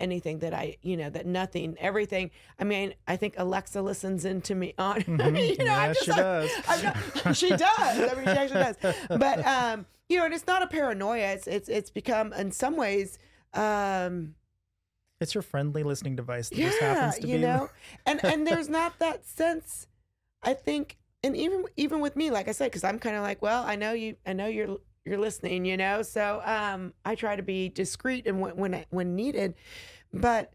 anything 0.04 0.40
that 0.40 0.54
I, 0.54 0.78
you 0.82 0.98
know, 0.98 1.10
that 1.10 1.26
nothing, 1.26 1.76
everything. 1.80 2.30
I 2.60 2.66
mean, 2.66 2.94
I 3.08 3.16
think 3.16 3.36
Alexa 3.38 3.82
listens 3.82 4.26
into 4.26 4.54
me 4.54 4.74
on. 4.78 5.04
I 5.22 5.30
mean, 5.32 5.56
you 5.58 5.66
know, 5.66 5.74
I'm 5.74 5.94
just 5.94 6.06
she 6.06 6.12
like- 6.12 6.20
does. 6.20 6.52
Not, 6.84 7.36
she 7.38 7.50
does. 7.56 7.70
I 7.80 8.14
mean, 8.16 8.26
she 8.26 8.32
actually 8.32 8.64
does. 8.64 8.96
But 9.10 9.46
um, 9.48 9.86
you 10.10 10.18
know, 10.20 10.26
and 10.26 10.34
it's 10.34 10.46
not 10.46 10.62
a 10.62 10.68
paranoia. 10.68 11.34
It's 11.34 11.48
it's 11.48 11.70
it's 11.70 11.90
become 11.90 12.34
in 12.34 12.52
some 12.52 12.76
ways. 12.76 13.18
Um, 13.54 14.36
it's 15.22 15.34
your 15.34 15.42
friendly 15.42 15.84
listening 15.84 16.16
device 16.16 16.50
that 16.50 16.58
just 16.58 16.82
yeah, 16.82 16.94
happens 16.94 17.20
to 17.20 17.28
you 17.28 17.38
be 17.38 17.42
know, 17.44 17.70
and 18.06 18.24
and 18.24 18.46
there's 18.46 18.70
not 18.70 19.00
that 19.00 19.26
sense. 19.26 19.88
I 20.44 20.54
think, 20.54 20.98
and 21.24 21.38
even 21.38 21.66
even 21.78 22.02
with 22.02 22.16
me, 22.16 22.30
like 22.30 22.48
I 22.48 22.52
said, 22.52 22.66
because 22.66 22.84
I'm 22.84 23.00
kind 23.00 23.16
of 23.16 23.24
like, 23.24 23.42
well, 23.42 23.64
I 23.64 23.76
know 23.78 23.94
you, 23.94 24.18
I 24.26 24.34
know 24.34 24.48
you're 24.48 24.78
you're 25.06 25.18
listening, 25.18 25.66
you 25.66 25.78
know, 25.78 26.02
so 26.02 26.42
um, 26.46 26.94
I 27.04 27.16
try 27.16 27.36
to 27.36 27.44
be 27.44 27.70
discreet 27.70 28.26
and 28.28 28.40
when 28.40 28.56
when 28.56 28.76
I- 28.76 28.86
when 28.90 29.16
needed, 29.16 29.56
but 30.14 30.54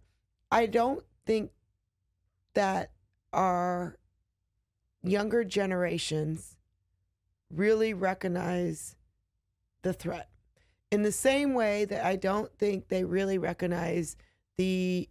I 0.50 0.66
don't 0.66 1.04
think 1.26 1.50
that 2.54 2.92
our 3.32 3.98
younger 5.02 5.44
generations 5.44 6.56
really 7.50 7.94
recognize 7.94 8.96
the 9.82 9.92
threat. 9.92 10.30
In 10.90 11.02
the 11.02 11.12
same 11.12 11.54
way 11.54 11.84
that 11.84 12.04
I 12.04 12.16
don't 12.16 12.52
think 12.58 12.88
they 12.88 13.04
really 13.04 13.36
recognize 13.38 14.16
the 14.56 15.08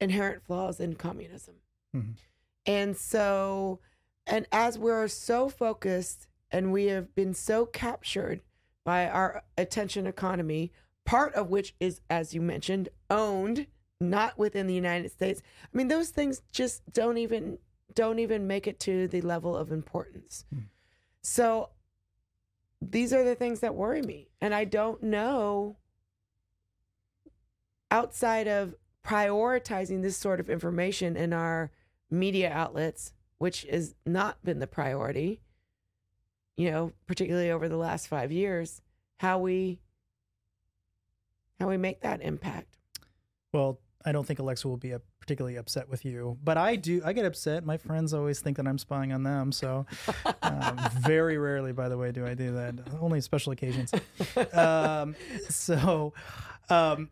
inherent 0.00 0.44
flaws 0.44 0.78
in 0.78 0.94
communism. 0.94 1.56
Mhm. 1.94 2.14
And 2.64 2.96
so, 2.96 3.80
and 4.26 4.46
as 4.52 4.78
we're 4.78 5.08
so 5.08 5.48
focused 5.48 6.28
and 6.50 6.72
we 6.72 6.86
have 6.86 7.14
been 7.14 7.34
so 7.34 7.66
captured 7.66 8.40
by 8.86 9.08
our 9.08 9.42
attention 9.58 10.06
economy, 10.06 10.70
part 11.04 11.34
of 11.34 11.50
which 11.50 11.74
is, 11.80 12.00
as 12.08 12.32
you 12.32 12.40
mentioned, 12.40 12.88
owned 13.10 13.66
not 14.00 14.38
within 14.38 14.68
the 14.68 14.74
United 14.74 15.10
States. 15.10 15.42
I 15.64 15.76
mean, 15.76 15.88
those 15.88 16.10
things 16.10 16.40
just 16.52 16.82
don't 16.92 17.18
even 17.18 17.58
don't 17.94 18.20
even 18.20 18.46
make 18.46 18.68
it 18.68 18.78
to 18.78 19.08
the 19.08 19.22
level 19.22 19.56
of 19.56 19.72
importance. 19.72 20.44
Hmm. 20.52 20.60
So 21.22 21.70
these 22.80 23.12
are 23.12 23.24
the 23.24 23.34
things 23.34 23.60
that 23.60 23.74
worry 23.74 24.02
me. 24.02 24.28
And 24.40 24.54
I 24.54 24.64
don't 24.64 25.02
know 25.02 25.76
outside 27.90 28.46
of 28.46 28.74
prioritizing 29.04 30.02
this 30.02 30.16
sort 30.16 30.38
of 30.38 30.48
information 30.48 31.16
in 31.16 31.32
our 31.32 31.72
media 32.10 32.52
outlets, 32.52 33.14
which 33.38 33.66
has 33.70 33.96
not 34.04 34.44
been 34.44 34.60
the 34.60 34.66
priority, 34.66 35.40
you 36.56 36.70
know, 36.70 36.92
particularly 37.06 37.50
over 37.50 37.68
the 37.68 37.76
last 37.76 38.08
five 38.08 38.32
years, 38.32 38.80
how 39.18 39.38
we 39.38 39.80
how 41.60 41.68
we 41.68 41.76
make 41.76 42.00
that 42.02 42.20
impact. 42.20 42.76
Well, 43.52 43.80
I 44.04 44.12
don't 44.12 44.26
think 44.26 44.38
Alexa 44.38 44.68
will 44.68 44.76
be 44.76 44.94
uh, 44.94 44.98
particularly 45.20 45.56
upset 45.56 45.88
with 45.88 46.04
you, 46.04 46.38
but 46.44 46.56
I 46.56 46.76
do. 46.76 47.02
I 47.04 47.12
get 47.12 47.24
upset. 47.24 47.64
My 47.64 47.76
friends 47.76 48.14
always 48.14 48.40
think 48.40 48.56
that 48.58 48.66
I'm 48.66 48.78
spying 48.78 49.12
on 49.12 49.22
them. 49.22 49.50
So, 49.52 49.86
um, 50.42 50.78
very 51.00 51.38
rarely, 51.38 51.72
by 51.72 51.88
the 51.88 51.98
way, 51.98 52.12
do 52.12 52.26
I 52.26 52.34
do 52.34 52.52
that. 52.52 52.74
Only 53.00 53.20
special 53.20 53.52
occasions. 53.52 53.92
Um, 54.52 55.16
so, 55.48 56.12
um, 56.68 57.10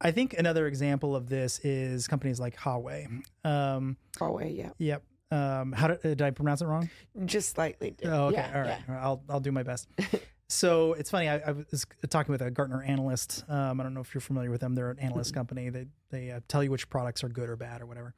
I 0.00 0.10
think 0.10 0.34
another 0.34 0.66
example 0.66 1.14
of 1.16 1.28
this 1.28 1.60
is 1.60 2.06
companies 2.06 2.40
like 2.40 2.56
Huawei. 2.56 3.06
Um, 3.44 3.96
Huawei, 4.16 4.56
yeah. 4.56 4.70
yep. 4.78 5.02
Um, 5.30 5.72
how 5.72 5.88
did, 5.88 6.00
did 6.02 6.22
I 6.22 6.30
pronounce 6.30 6.62
it 6.62 6.66
wrong? 6.66 6.88
Just 7.24 7.50
slightly. 7.54 7.90
different. 7.92 8.14
Oh, 8.20 8.26
okay. 8.26 8.36
Yeah, 8.36 8.52
All 8.54 8.60
right. 8.62 8.78
yeah. 8.88 9.00
I'll 9.02 9.22
I'll 9.28 9.40
do 9.40 9.50
my 9.52 9.62
best. 9.62 9.88
so 10.48 10.92
it's 10.92 11.10
funny. 11.10 11.28
I, 11.28 11.38
I 11.38 11.52
was 11.52 11.86
talking 12.10 12.32
with 12.32 12.42
a 12.42 12.50
Gartner 12.50 12.82
analyst. 12.82 13.44
Um, 13.48 13.80
I 13.80 13.82
don't 13.82 13.94
know 13.94 14.00
if 14.00 14.14
you're 14.14 14.20
familiar 14.20 14.50
with 14.50 14.60
them. 14.60 14.74
They're 14.74 14.90
an 14.90 14.98
analyst 14.98 15.30
Mm-hmm. 15.30 15.38
company. 15.40 15.68
They 15.70 15.86
they 16.10 16.30
uh, 16.30 16.40
tell 16.48 16.62
you 16.62 16.70
which 16.70 16.88
products 16.90 17.24
are 17.24 17.28
good 17.28 17.48
or 17.48 17.56
bad 17.56 17.80
or 17.82 17.86
whatever. 17.86 18.14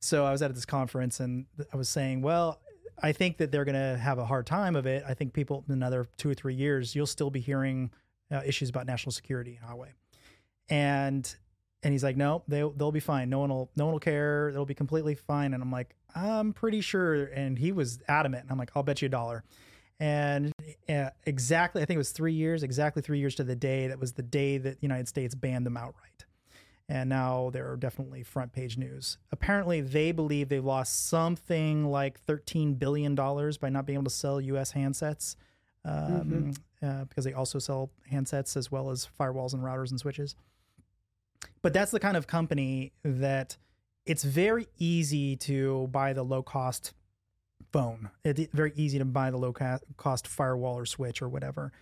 So 0.00 0.24
I 0.24 0.32
was 0.32 0.42
at 0.42 0.54
this 0.54 0.66
conference 0.66 1.20
and 1.20 1.46
I 1.72 1.76
was 1.76 1.88
saying, 1.88 2.20
well, 2.22 2.60
I 3.02 3.12
think 3.12 3.38
that 3.38 3.50
they're 3.50 3.64
going 3.64 3.74
to 3.74 3.98
have 3.98 4.18
a 4.18 4.24
hard 4.26 4.46
time 4.46 4.76
of 4.76 4.86
it. 4.86 5.02
I 5.08 5.14
think 5.14 5.32
people 5.32 5.64
in 5.68 5.72
another 5.74 6.06
two 6.16 6.30
or 6.30 6.34
three 6.34 6.54
years, 6.54 6.94
you'll 6.94 7.06
still 7.06 7.30
be 7.30 7.40
hearing 7.40 7.90
uh, 8.30 8.42
issues 8.44 8.68
about 8.68 8.86
national 8.86 9.12
security 9.12 9.58
in 9.60 9.68
Huawei. 9.68 9.88
And 10.68 11.34
and 11.82 11.92
he's 11.92 12.04
like, 12.04 12.16
no, 12.16 12.42
they 12.48 12.58
they'll 12.76 12.92
be 12.92 13.00
fine. 13.00 13.30
No 13.30 13.38
one 13.40 13.50
will 13.50 13.70
no 13.76 13.86
one 13.86 13.92
will 13.92 14.00
care. 14.00 14.50
They'll 14.52 14.64
be 14.66 14.74
completely 14.74 15.14
fine. 15.14 15.54
And 15.54 15.62
I'm 15.62 15.70
like, 15.72 15.95
I'm 16.14 16.52
pretty 16.52 16.80
sure. 16.80 17.24
And 17.24 17.58
he 17.58 17.72
was 17.72 17.98
adamant. 18.08 18.44
And 18.44 18.52
I'm 18.52 18.58
like, 18.58 18.70
I'll 18.74 18.82
bet 18.82 19.02
you 19.02 19.06
a 19.06 19.10
dollar. 19.10 19.44
And 19.98 20.52
uh, 20.88 21.10
exactly, 21.24 21.82
I 21.82 21.84
think 21.86 21.96
it 21.96 21.98
was 21.98 22.12
three 22.12 22.34
years, 22.34 22.62
exactly 22.62 23.02
three 23.02 23.18
years 23.18 23.34
to 23.36 23.44
the 23.44 23.56
day. 23.56 23.88
That 23.88 23.98
was 23.98 24.12
the 24.12 24.22
day 24.22 24.58
that 24.58 24.80
the 24.80 24.82
United 24.82 25.08
States 25.08 25.34
banned 25.34 25.64
them 25.64 25.76
outright. 25.76 26.26
And 26.88 27.08
now 27.08 27.50
they're 27.52 27.76
definitely 27.76 28.22
front 28.22 28.52
page 28.52 28.76
news. 28.78 29.18
Apparently, 29.32 29.80
they 29.80 30.12
believe 30.12 30.48
they've 30.48 30.64
lost 30.64 31.08
something 31.08 31.86
like 31.86 32.24
$13 32.26 32.78
billion 32.78 33.14
by 33.14 33.68
not 33.70 33.86
being 33.86 33.96
able 33.96 34.04
to 34.04 34.10
sell 34.10 34.40
US 34.40 34.72
handsets 34.72 35.34
um, 35.84 36.52
uh, 36.82 37.04
because 37.04 37.24
they 37.24 37.32
also 37.32 37.58
sell 37.58 37.90
handsets 38.12 38.56
as 38.56 38.70
well 38.70 38.90
as 38.90 39.08
firewalls 39.18 39.54
and 39.54 39.62
routers 39.62 39.90
and 39.90 39.98
switches. 39.98 40.36
But 41.62 41.72
that's 41.72 41.90
the 41.90 42.00
kind 42.00 42.16
of 42.16 42.26
company 42.26 42.92
that 43.02 43.56
it's 44.06 44.24
very 44.24 44.68
easy 44.78 45.36
to 45.36 45.88
buy 45.88 46.12
the 46.12 46.22
low 46.22 46.42
cost 46.42 46.92
phone. 47.72 48.10
It's 48.24 48.46
very 48.52 48.72
easy 48.76 48.98
to 48.98 49.04
buy 49.04 49.30
the 49.30 49.36
low 49.36 49.52
cost 49.96 50.26
firewall 50.28 50.78
or 50.78 50.86
switch 50.86 51.20
or 51.20 51.28
whatever. 51.28 51.72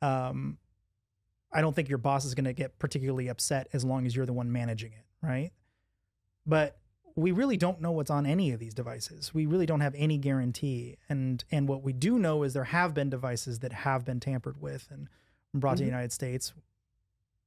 Um, 0.00 0.58
I 1.52 1.60
don't 1.60 1.74
think 1.74 1.88
your 1.88 1.98
boss 1.98 2.24
is 2.24 2.34
going 2.34 2.44
to 2.46 2.52
get 2.52 2.78
particularly 2.78 3.28
upset 3.28 3.68
as 3.72 3.84
long 3.84 4.06
as 4.06 4.14
you're 4.16 4.26
the 4.26 4.32
one 4.32 4.50
managing 4.52 4.92
it, 4.92 5.04
right? 5.22 5.52
But 6.46 6.78
we 7.16 7.30
really 7.30 7.56
don't 7.56 7.80
know 7.80 7.92
what's 7.92 8.10
on 8.10 8.26
any 8.26 8.50
of 8.52 8.58
these 8.58 8.74
devices. 8.74 9.32
We 9.32 9.46
really 9.46 9.66
don't 9.66 9.80
have 9.80 9.94
any 9.96 10.18
guarantee. 10.18 10.96
And 11.08 11.44
and 11.50 11.68
what 11.68 11.82
we 11.82 11.92
do 11.92 12.18
know 12.18 12.42
is 12.42 12.54
there 12.54 12.64
have 12.64 12.92
been 12.92 13.08
devices 13.08 13.60
that 13.60 13.72
have 13.72 14.04
been 14.04 14.18
tampered 14.20 14.60
with 14.60 14.88
and 14.90 15.08
brought 15.54 15.76
to 15.76 15.82
the 15.84 15.88
Mhm. 15.88 15.92
United 15.92 16.12
States. 16.12 16.52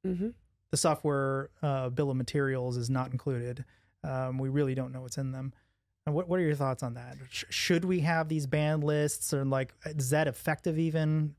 hmm 0.04 0.30
The 0.72 0.78
software 0.78 1.50
uh, 1.62 1.90
bill 1.90 2.10
of 2.10 2.16
materials 2.18 2.78
is 2.78 2.90
not 2.90 3.12
included. 3.12 3.66
Um, 4.04 4.38
we 4.38 4.50
really 4.50 4.76
don't 4.76 4.92
know 4.94 5.02
what's 5.02 5.18
in 5.18 5.32
them. 5.32 5.54
And 6.06 6.16
what 6.16 6.30
what 6.30 6.40
are 6.40 6.44
your 6.44 6.56
thoughts 6.56 6.84
on 6.84 6.94
that? 6.94 7.18
Sh- 7.30 7.44
should 7.50 7.84
we 7.84 8.00
have 8.02 8.30
these 8.30 8.48
banned 8.48 8.84
lists, 8.84 9.34
or 9.34 9.44
like 9.44 9.74
is 9.86 10.10
that 10.12 10.28
effective 10.28 10.80
even? 10.80 11.36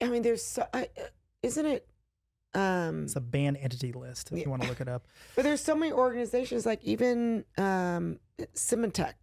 I 0.00 0.08
mean, 0.08 0.22
there's 0.22 0.44
so, 0.44 0.66
I, 0.72 0.84
uh, 0.96 1.02
isn't 1.42 1.66
it? 1.66 1.88
Um, 2.54 3.04
It's 3.04 3.16
a 3.16 3.20
banned 3.20 3.56
entity 3.58 3.92
list 3.92 4.30
if 4.32 4.38
Yeah. 4.38 4.44
you 4.44 4.50
want 4.50 4.62
to 4.62 4.68
look 4.68 4.80
it 4.80 4.88
up. 4.88 5.06
but 5.36 5.42
there's 5.42 5.60
so 5.60 5.74
many 5.74 5.92
organizations, 5.92 6.64
like 6.64 6.82
even 6.84 7.44
um, 7.56 8.18
Symantec. 8.54 9.14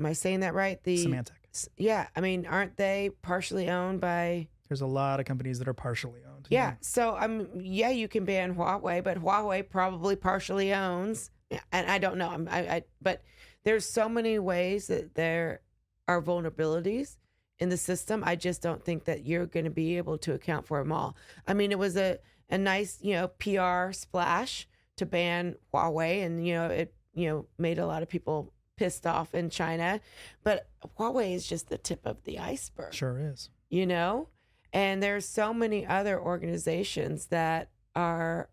Am 0.00 0.06
I 0.06 0.12
saying 0.12 0.40
that 0.40 0.54
right? 0.54 0.82
The 0.82 0.96
Semantic. 0.98 1.36
S- 1.52 1.68
Yeah, 1.76 2.08
I 2.16 2.20
mean, 2.20 2.46
aren't 2.46 2.76
they 2.76 3.10
partially 3.22 3.70
owned 3.70 4.00
by? 4.00 4.48
There's 4.68 4.80
a 4.80 4.86
lot 4.86 5.20
of 5.20 5.26
companies 5.26 5.58
that 5.58 5.68
are 5.68 5.74
partially 5.74 6.20
owned. 6.26 6.46
Yeah, 6.50 6.74
so 6.80 7.14
I'm 7.14 7.48
yeah, 7.60 7.90
you 7.90 8.08
can 8.08 8.24
ban 8.24 8.54
Huawei, 8.54 9.04
but 9.04 9.18
Huawei 9.18 9.68
probably 9.68 10.16
partially 10.16 10.72
owns, 10.72 11.30
and 11.72 11.90
I 11.90 11.98
don't 11.98 12.16
know. 12.16 12.28
I'm, 12.30 12.48
I, 12.50 12.58
I 12.60 12.82
but 13.02 13.22
there's 13.64 13.88
so 13.88 14.08
many 14.08 14.38
ways 14.38 14.86
that 14.86 15.14
there 15.14 15.60
are 16.08 16.22
vulnerabilities 16.22 17.16
in 17.58 17.68
the 17.68 17.76
system. 17.76 18.22
I 18.24 18.36
just 18.36 18.62
don't 18.62 18.84
think 18.84 19.04
that 19.04 19.24
you're 19.26 19.46
going 19.46 19.64
to 19.64 19.70
be 19.70 19.96
able 19.96 20.18
to 20.18 20.32
account 20.32 20.66
for 20.66 20.78
them 20.78 20.92
all. 20.92 21.16
I 21.46 21.54
mean, 21.54 21.70
it 21.70 21.78
was 21.78 21.96
a 21.96 22.18
a 22.50 22.58
nice 22.58 22.98
you 23.02 23.12
know 23.14 23.28
PR 23.28 23.92
splash 23.92 24.66
to 24.96 25.06
ban 25.06 25.56
Huawei, 25.72 26.24
and 26.24 26.46
you 26.46 26.54
know 26.54 26.66
it 26.66 26.94
you 27.12 27.28
know 27.28 27.46
made 27.58 27.78
a 27.78 27.86
lot 27.86 28.02
of 28.02 28.08
people 28.08 28.52
pissed 28.76 29.06
off 29.06 29.34
in 29.34 29.50
China, 29.50 30.00
but 30.42 30.68
Huawei 30.98 31.34
is 31.34 31.46
just 31.46 31.68
the 31.68 31.78
tip 31.78 32.00
of 32.06 32.24
the 32.24 32.38
iceberg 32.38 32.92
Sure 32.92 33.18
is. 33.20 33.50
you 33.68 33.86
know 33.86 34.28
and 34.74 35.02
there's 35.02 35.26
so 35.26 35.54
many 35.54 35.86
other 35.86 36.20
organizations 36.20 37.26
that 37.26 37.70
are 37.94 38.50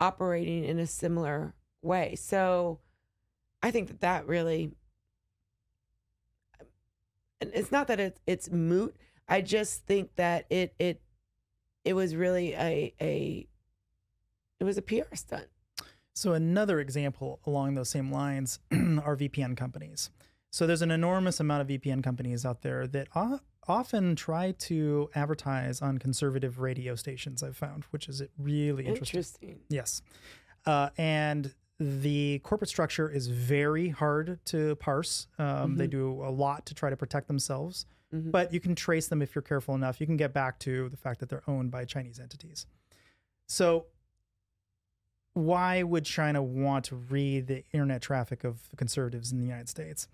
operating 0.00 0.64
in 0.64 0.78
a 0.78 0.86
similar 0.86 1.54
way. 1.80 2.14
So 2.16 2.80
i 3.62 3.70
think 3.70 3.88
that 3.88 4.00
that 4.00 4.26
really 4.26 4.72
it's 7.40 7.72
not 7.72 7.88
that 7.88 8.00
it's, 8.00 8.20
it's 8.26 8.50
moot. 8.50 8.94
I 9.28 9.40
just 9.40 9.86
think 9.86 10.14
that 10.16 10.46
it 10.50 10.74
it 10.78 11.00
it 11.84 11.94
was 11.94 12.14
really 12.14 12.52
a 12.54 12.92
a 13.00 13.46
it 14.58 14.64
was 14.64 14.76
a 14.76 14.82
pr 14.82 15.14
stunt. 15.14 15.46
So 16.12 16.34
another 16.34 16.80
example 16.80 17.40
along 17.46 17.74
those 17.74 17.88
same 17.88 18.12
lines 18.12 18.58
are 18.72 19.16
VPN 19.16 19.56
companies. 19.56 20.10
So 20.50 20.66
there's 20.66 20.82
an 20.82 20.90
enormous 20.90 21.40
amount 21.40 21.62
of 21.62 21.68
VPN 21.68 22.02
companies 22.02 22.44
out 22.44 22.62
there 22.62 22.86
that 22.88 23.08
often 23.70 24.16
try 24.16 24.52
to 24.52 25.08
advertise 25.14 25.80
on 25.80 25.98
conservative 25.98 26.58
radio 26.58 26.94
stations. 26.96 27.42
I've 27.42 27.56
found, 27.56 27.84
which 27.90 28.08
is 28.08 28.22
really 28.38 28.86
interesting. 28.86 29.18
interesting 29.50 29.60
Yes, 29.68 30.02
uh, 30.66 30.90
and 30.98 31.54
the 31.78 32.40
corporate 32.40 32.68
structure 32.68 33.08
is 33.08 33.28
very 33.28 33.88
hard 33.88 34.38
to 34.46 34.76
parse. 34.76 35.28
Um, 35.38 35.76
They 35.76 35.86
do 35.86 36.22
a 36.22 36.30
lot 36.30 36.66
to 36.66 36.74
try 36.74 36.90
to 36.90 36.96
protect 36.96 37.26
themselves, 37.26 37.86
Mhm. 38.12 38.30
but 38.30 38.52
you 38.52 38.60
can 38.60 38.74
trace 38.74 39.08
them 39.08 39.22
if 39.22 39.34
you're 39.34 39.40
careful 39.42 39.74
enough. 39.74 39.98
You 40.00 40.06
can 40.06 40.18
get 40.18 40.34
back 40.34 40.58
to 40.60 40.88
the 40.90 40.96
fact 40.98 41.20
that 41.20 41.28
they're 41.30 41.48
owned 41.48 41.70
by 41.70 41.84
Chinese 41.86 42.20
entities. 42.20 42.66
So, 43.46 43.86
why 45.32 45.82
would 45.82 46.04
China 46.04 46.42
want 46.42 46.84
to 46.86 46.96
read 46.96 47.46
the 47.46 47.64
internet 47.72 48.02
traffic 48.02 48.44
of 48.44 48.68
the 48.70 48.76
conservatives 48.76 49.32
in 49.32 49.38
the 49.38 49.44
United 49.46 49.68
States? 49.68 50.08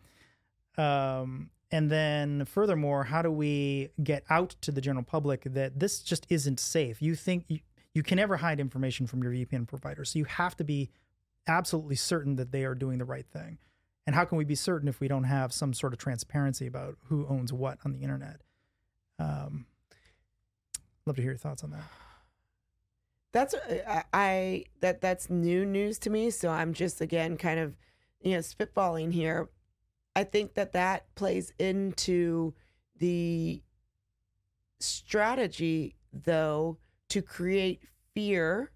Um, 0.78 1.50
and 1.70 1.90
then, 1.90 2.44
furthermore, 2.44 3.04
how 3.04 3.22
do 3.22 3.30
we 3.30 3.90
get 4.02 4.24
out 4.30 4.50
to 4.60 4.70
the 4.70 4.80
general 4.80 5.04
public 5.04 5.42
that 5.44 5.78
this 5.80 6.00
just 6.00 6.26
isn't 6.28 6.60
safe? 6.60 7.02
You 7.02 7.14
think 7.14 7.44
you, 7.48 7.60
you 7.92 8.02
can 8.02 8.16
never 8.16 8.36
hide 8.36 8.60
information 8.60 9.06
from 9.06 9.22
your 9.22 9.32
VPN 9.32 9.66
provider, 9.66 10.04
so 10.04 10.18
you 10.18 10.26
have 10.26 10.56
to 10.56 10.64
be 10.64 10.90
absolutely 11.48 11.96
certain 11.96 12.36
that 12.36 12.52
they 12.52 12.64
are 12.64 12.74
doing 12.74 12.98
the 12.98 13.04
right 13.04 13.26
thing. 13.26 13.58
And 14.06 14.14
how 14.14 14.24
can 14.24 14.38
we 14.38 14.44
be 14.44 14.54
certain 14.54 14.88
if 14.88 15.00
we 15.00 15.08
don't 15.08 15.24
have 15.24 15.52
some 15.52 15.72
sort 15.72 15.92
of 15.92 15.98
transparency 15.98 16.66
about 16.66 16.96
who 17.08 17.26
owns 17.28 17.52
what 17.52 17.78
on 17.84 17.92
the 17.92 18.00
internet? 18.00 18.40
Um, 19.18 19.66
love 21.06 21.16
to 21.16 21.22
hear 21.22 21.32
your 21.32 21.38
thoughts 21.38 21.64
on 21.64 21.70
that. 21.70 21.82
that's 23.32 23.54
I, 23.88 24.04
I 24.12 24.64
that 24.80 25.00
that's 25.00 25.30
new 25.30 25.64
news 25.64 25.98
to 26.00 26.10
me 26.10 26.30
so 26.30 26.50
i'm 26.50 26.72
just 26.72 27.00
again 27.00 27.36
kind 27.36 27.60
of 27.60 27.76
you 28.22 28.32
know 28.32 28.38
spitballing 28.38 29.12
here 29.12 29.48
i 30.16 30.24
think 30.24 30.54
that 30.54 30.72
that 30.72 31.14
plays 31.14 31.52
into 31.58 32.52
the 32.98 33.62
strategy 34.80 35.94
though 36.12 36.78
to 37.08 37.22
create 37.22 37.82
fear 38.14 38.72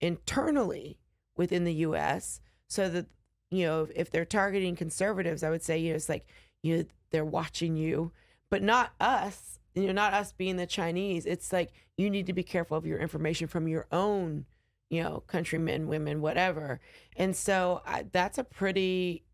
internally 0.00 0.98
within 1.36 1.64
the 1.64 1.72
US 1.74 2.40
so 2.68 2.88
that 2.88 3.06
you 3.50 3.64
know 3.64 3.88
if 3.94 4.10
they're 4.10 4.24
targeting 4.24 4.76
conservatives 4.76 5.42
I 5.42 5.50
would 5.50 5.62
say 5.62 5.78
you 5.78 5.90
know 5.90 5.96
it's 5.96 6.08
like 6.08 6.26
you 6.62 6.78
know 6.78 6.84
they're 7.10 7.24
watching 7.24 7.76
you. 7.76 8.12
But 8.50 8.62
not 8.62 8.92
us 9.00 9.58
you 9.74 9.86
know 9.86 9.92
not 9.92 10.14
us 10.14 10.32
being 10.32 10.56
the 10.56 10.66
Chinese. 10.66 11.26
It's 11.26 11.52
like 11.52 11.72
you 11.96 12.10
need 12.10 12.26
to 12.26 12.32
be 12.32 12.42
careful 12.42 12.76
of 12.76 12.86
your 12.86 12.98
information 12.98 13.48
from 13.48 13.68
your 13.68 13.86
own 13.92 14.46
you 14.90 15.02
know 15.02 15.22
countrymen 15.26 15.88
women 15.88 16.20
whatever. 16.20 16.80
And 17.16 17.34
so 17.34 17.82
I, 17.86 18.06
that's 18.10 18.38
a 18.38 18.44
pretty 18.44 19.24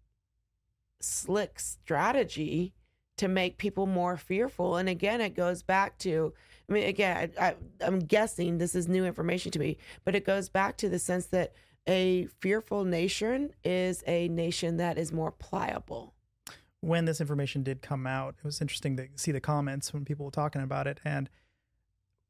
slick 1.03 1.59
strategy 1.59 2.75
to 3.19 3.29
make 3.29 3.59
people 3.59 3.87
more 3.87 4.17
fearful. 4.17 4.77
And 4.77 4.89
again, 4.89 5.21
it 5.21 5.35
goes 5.35 5.63
back 5.63 5.99
to, 5.99 6.33
I 6.69 6.73
mean, 6.73 6.89
again, 6.89 7.31
I, 7.41 7.55
I, 7.81 7.87
am 7.87 8.01
guessing 8.01 8.59
this 8.59 8.75
is 8.75 8.89
new 8.89 9.05
information 9.05 9.53
to 9.53 9.59
me, 9.59 9.79
but 10.05 10.15
it 10.15 10.25
goes 10.25 10.49
back 10.49 10.77
to 10.79 10.89
the 10.89 10.99
sense 10.99 11.27
that 11.27 11.53
a 11.87 12.27
fearful 12.41 12.85
nation 12.85 13.53
is 13.65 14.03
a 14.07 14.29
nation 14.29 14.77
that 14.79 14.99
is 14.99 15.13
more 15.13 15.33
pliable. 15.33 16.15
When 16.81 17.05
this 17.05 17.21
information 17.21 17.63
did 17.63 17.83
come 17.83 18.07
out, 18.07 18.35
it 18.39 18.45
was 18.45 18.61
interesting 18.61 18.97
to 18.97 19.09
see 19.15 19.31
the 19.31 19.41
comments 19.41 19.93
when 19.93 20.05
people 20.05 20.25
were 20.25 20.33
talking 20.33 20.63
about 20.63 20.87
it. 20.87 20.99
And 21.05 21.29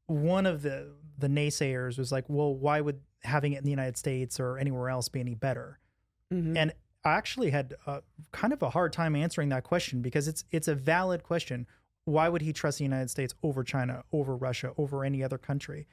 one 0.07 0.45
of 0.45 0.61
the 0.61 0.91
the 1.17 1.27
naysayers 1.27 1.97
was 1.97 2.11
like, 2.11 2.25
well, 2.27 2.53
why 2.53 2.81
would 2.81 2.99
having 3.23 3.53
it 3.53 3.59
in 3.59 3.63
the 3.63 3.69
United 3.69 3.97
States 3.97 4.39
or 4.39 4.57
anywhere 4.57 4.89
else 4.89 5.09
be 5.09 5.19
any 5.19 5.35
better? 5.35 5.79
Mm-hmm. 6.31 6.57
And 6.57 6.73
I 7.05 7.13
actually 7.13 7.49
had 7.49 7.75
uh, 7.85 8.01
kind 8.31 8.53
of 8.53 8.61
a 8.61 8.69
hard 8.69 8.93
time 8.93 9.15
answering 9.15 9.49
that 9.49 9.63
question 9.63 10.01
because 10.01 10.27
it's 10.27 10.45
it's 10.51 10.67
a 10.67 10.75
valid 10.75 11.23
question. 11.23 11.67
Why 12.05 12.29
would 12.29 12.41
he 12.41 12.53
trust 12.53 12.79
the 12.79 12.83
United 12.83 13.09
States 13.09 13.33
over 13.43 13.63
China, 13.63 14.03
over 14.11 14.35
Russia, 14.35 14.71
over 14.77 15.03
any 15.03 15.23
other 15.23 15.37
country? 15.37 15.87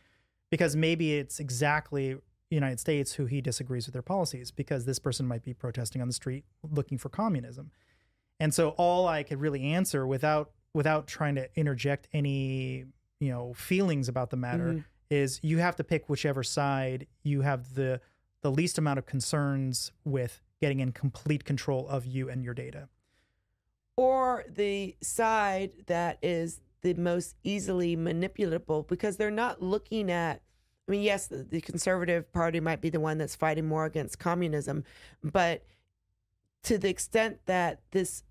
Because 0.50 0.74
maybe 0.74 1.14
it's 1.14 1.38
exactly 1.38 2.14
the 2.14 2.56
United 2.56 2.80
States 2.80 3.12
who 3.12 3.26
he 3.26 3.40
disagrees 3.40 3.86
with 3.86 3.92
their 3.92 4.02
policies 4.02 4.50
because 4.50 4.84
this 4.84 4.98
person 4.98 5.26
might 5.26 5.44
be 5.44 5.54
protesting 5.54 6.02
on 6.02 6.08
the 6.08 6.14
street 6.14 6.44
looking 6.68 6.98
for 6.98 7.08
communism. 7.08 7.70
And 8.40 8.52
so 8.52 8.70
all 8.70 9.06
I 9.06 9.22
could 9.22 9.40
really 9.40 9.64
answer 9.64 10.06
without 10.06 10.50
without 10.74 11.06
trying 11.06 11.34
to 11.34 11.48
interject 11.56 12.08
any, 12.12 12.84
you 13.20 13.30
know, 13.30 13.52
feelings 13.54 14.08
about 14.08 14.30
the 14.30 14.36
matter 14.36 14.68
mm-hmm. 14.68 14.80
is 15.10 15.40
you 15.42 15.58
have 15.58 15.76
to 15.76 15.84
pick 15.84 16.08
whichever 16.08 16.42
side 16.42 17.06
you 17.22 17.42
have 17.42 17.74
the 17.74 18.00
the 18.42 18.50
least 18.50 18.78
amount 18.78 18.98
of 18.98 19.06
concerns 19.06 19.92
with 20.04 20.40
getting 20.60 20.80
in 20.80 20.92
complete 20.92 21.44
control 21.44 21.88
of 21.88 22.06
you 22.06 22.28
and 22.28 22.44
your 22.44 22.54
data. 22.54 22.88
Or 23.96 24.44
the 24.48 24.96
side 25.00 25.72
that 25.86 26.18
is 26.22 26.60
the 26.82 26.94
most 26.94 27.36
easily 27.42 27.96
manipulable 27.96 28.86
because 28.86 29.16
they're 29.16 29.30
not 29.30 29.62
looking 29.62 30.10
at 30.10 30.42
I 30.88 30.90
mean, 30.90 31.02
yes, 31.02 31.28
the, 31.28 31.60
Conservative 31.60 32.32
Party 32.32 32.58
might 32.58 32.80
be 32.80 32.90
the 32.90 32.98
one 32.98 33.16
that's 33.16 33.36
fighting 33.36 33.64
more 33.64 33.84
against 33.84 34.18
communism, 34.18 34.82
but 35.22 35.64
to 36.64 36.78
the 36.78 36.88
extent 36.88 37.38
that 37.46 37.80
this 37.92 38.24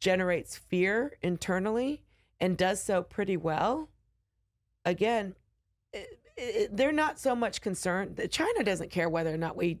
generates 0.00 0.56
fear 0.56 1.16
internally 1.22 2.02
and 2.40 2.56
does 2.56 2.82
so 2.82 3.00
pretty 3.00 3.36
well, 3.36 3.90
again, 4.84 5.36
it, 5.92 6.18
it, 6.36 6.76
they're 6.76 6.90
not 6.90 7.20
so 7.20 7.36
much 7.36 7.60
concerned. 7.60 8.20
China 8.28 8.64
doesn't 8.64 8.90
care 8.90 9.08
whether 9.08 9.32
or 9.32 9.38
not 9.38 9.56
we 9.56 9.78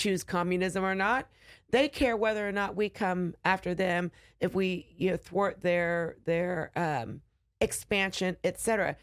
choose 0.00 0.24
communism 0.24 0.84
or 0.84 0.94
not. 0.94 1.28
They 1.70 1.88
care 1.88 2.16
whether 2.16 2.48
or 2.48 2.52
not 2.52 2.74
we 2.74 2.88
come 2.88 3.34
after 3.44 3.74
them 3.74 4.10
if 4.40 4.54
we 4.54 4.86
you 4.96 5.10
know 5.10 5.16
thwart 5.16 5.60
their 5.60 6.16
their 6.24 6.72
um, 6.74 7.20
expansion, 7.60 8.36
etc. 8.42 8.96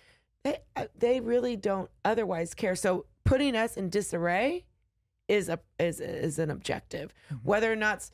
They 0.44 0.58
uh, 0.76 0.86
they 0.98 1.20
really 1.20 1.56
don't 1.56 1.90
otherwise 2.04 2.54
care. 2.54 2.76
So 2.76 3.06
putting 3.24 3.56
us 3.56 3.78
in 3.78 3.90
disarray 3.90 4.66
is 5.28 5.50
a 5.50 5.60
is 5.80 6.00
is 6.00 6.40
an 6.40 6.50
objective. 6.50 7.14
Mm-hmm. 7.32 7.48
Whether 7.48 7.72
or 7.72 7.76
not 7.76 8.10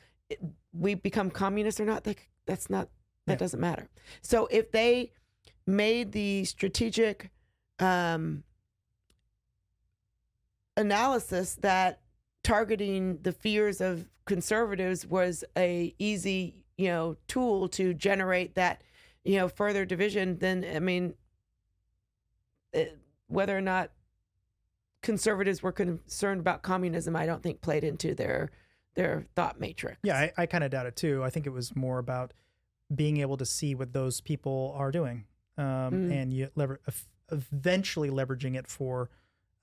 we 0.72 0.94
become 0.94 1.30
communists 1.30 1.80
or 1.80 1.84
not, 1.84 2.06
like 2.06 2.28
that's 2.46 2.68
not 2.68 2.88
that 3.26 3.34
yeah. 3.34 3.38
doesn't 3.38 3.60
matter. 3.60 3.88
So 4.20 4.46
if 4.50 4.70
they 4.70 5.12
made 5.66 6.12
the 6.12 6.44
strategic 6.44 7.30
um, 7.78 8.44
analysis 10.76 11.54
that 11.56 12.00
targeting 12.44 13.18
the 13.22 13.32
fears 13.32 13.80
of 13.80 14.06
conservatives 14.26 15.04
was 15.06 15.42
a 15.56 15.94
easy 15.98 16.64
you 16.76 16.88
know 16.88 17.16
tool 17.26 17.68
to 17.68 17.92
generate 17.94 18.54
that 18.54 18.82
you 19.24 19.36
know 19.36 19.48
further 19.48 19.84
division 19.84 20.38
then 20.38 20.64
i 20.74 20.78
mean 20.78 21.14
eh, 22.74 22.86
whether 23.26 23.56
or 23.56 23.60
not 23.60 23.90
conservatives 25.02 25.62
were 25.62 25.72
concerned 25.72 26.40
about 26.40 26.62
communism 26.62 27.16
i 27.16 27.26
don't 27.26 27.42
think 27.42 27.60
played 27.60 27.84
into 27.84 28.14
their 28.14 28.50
their 28.94 29.26
thought 29.34 29.58
matrix 29.58 29.98
yeah 30.02 30.16
i, 30.18 30.32
I 30.42 30.46
kind 30.46 30.64
of 30.64 30.70
doubt 30.70 30.86
it 30.86 30.96
too 30.96 31.22
i 31.24 31.30
think 31.30 31.46
it 31.46 31.52
was 31.52 31.74
more 31.74 31.98
about 31.98 32.32
being 32.94 33.18
able 33.18 33.38
to 33.38 33.46
see 33.46 33.74
what 33.74 33.92
those 33.92 34.20
people 34.20 34.74
are 34.76 34.90
doing 34.90 35.24
um, 35.56 35.64
mm. 35.64 36.12
and 36.12 36.32
you 36.32 36.50
lever- 36.54 36.80
eventually 37.30 38.10
leveraging 38.10 38.56
it 38.56 38.66
for 38.66 39.10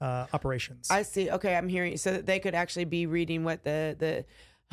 uh, 0.02 0.26
operations. 0.34 0.90
I 0.90 1.04
see. 1.04 1.30
Okay, 1.30 1.56
I'm 1.56 1.70
hearing 1.70 1.96
so 1.98 2.12
that 2.12 2.26
they 2.26 2.40
could 2.40 2.56
actually 2.56 2.86
be 2.86 3.06
reading 3.06 3.44
what 3.44 3.64
the 3.64 3.96
the 3.98 4.26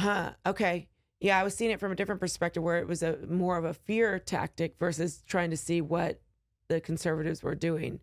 huh. 0.02 0.32
Okay. 0.46 0.88
Yeah, 1.20 1.38
I 1.38 1.42
was 1.42 1.54
seeing 1.54 1.72
it 1.72 1.80
from 1.80 1.90
a 1.90 1.96
different 1.96 2.20
perspective 2.20 2.62
where 2.62 2.78
it 2.78 2.86
was 2.86 3.02
a 3.02 3.18
more 3.28 3.56
of 3.58 3.64
a 3.64 3.74
fear 3.74 4.18
tactic 4.20 4.78
versus 4.78 5.22
trying 5.26 5.50
to 5.50 5.56
see 5.56 5.80
what 5.80 6.20
the 6.68 6.80
conservatives 6.80 7.42
were 7.42 7.56
doing. 7.56 8.00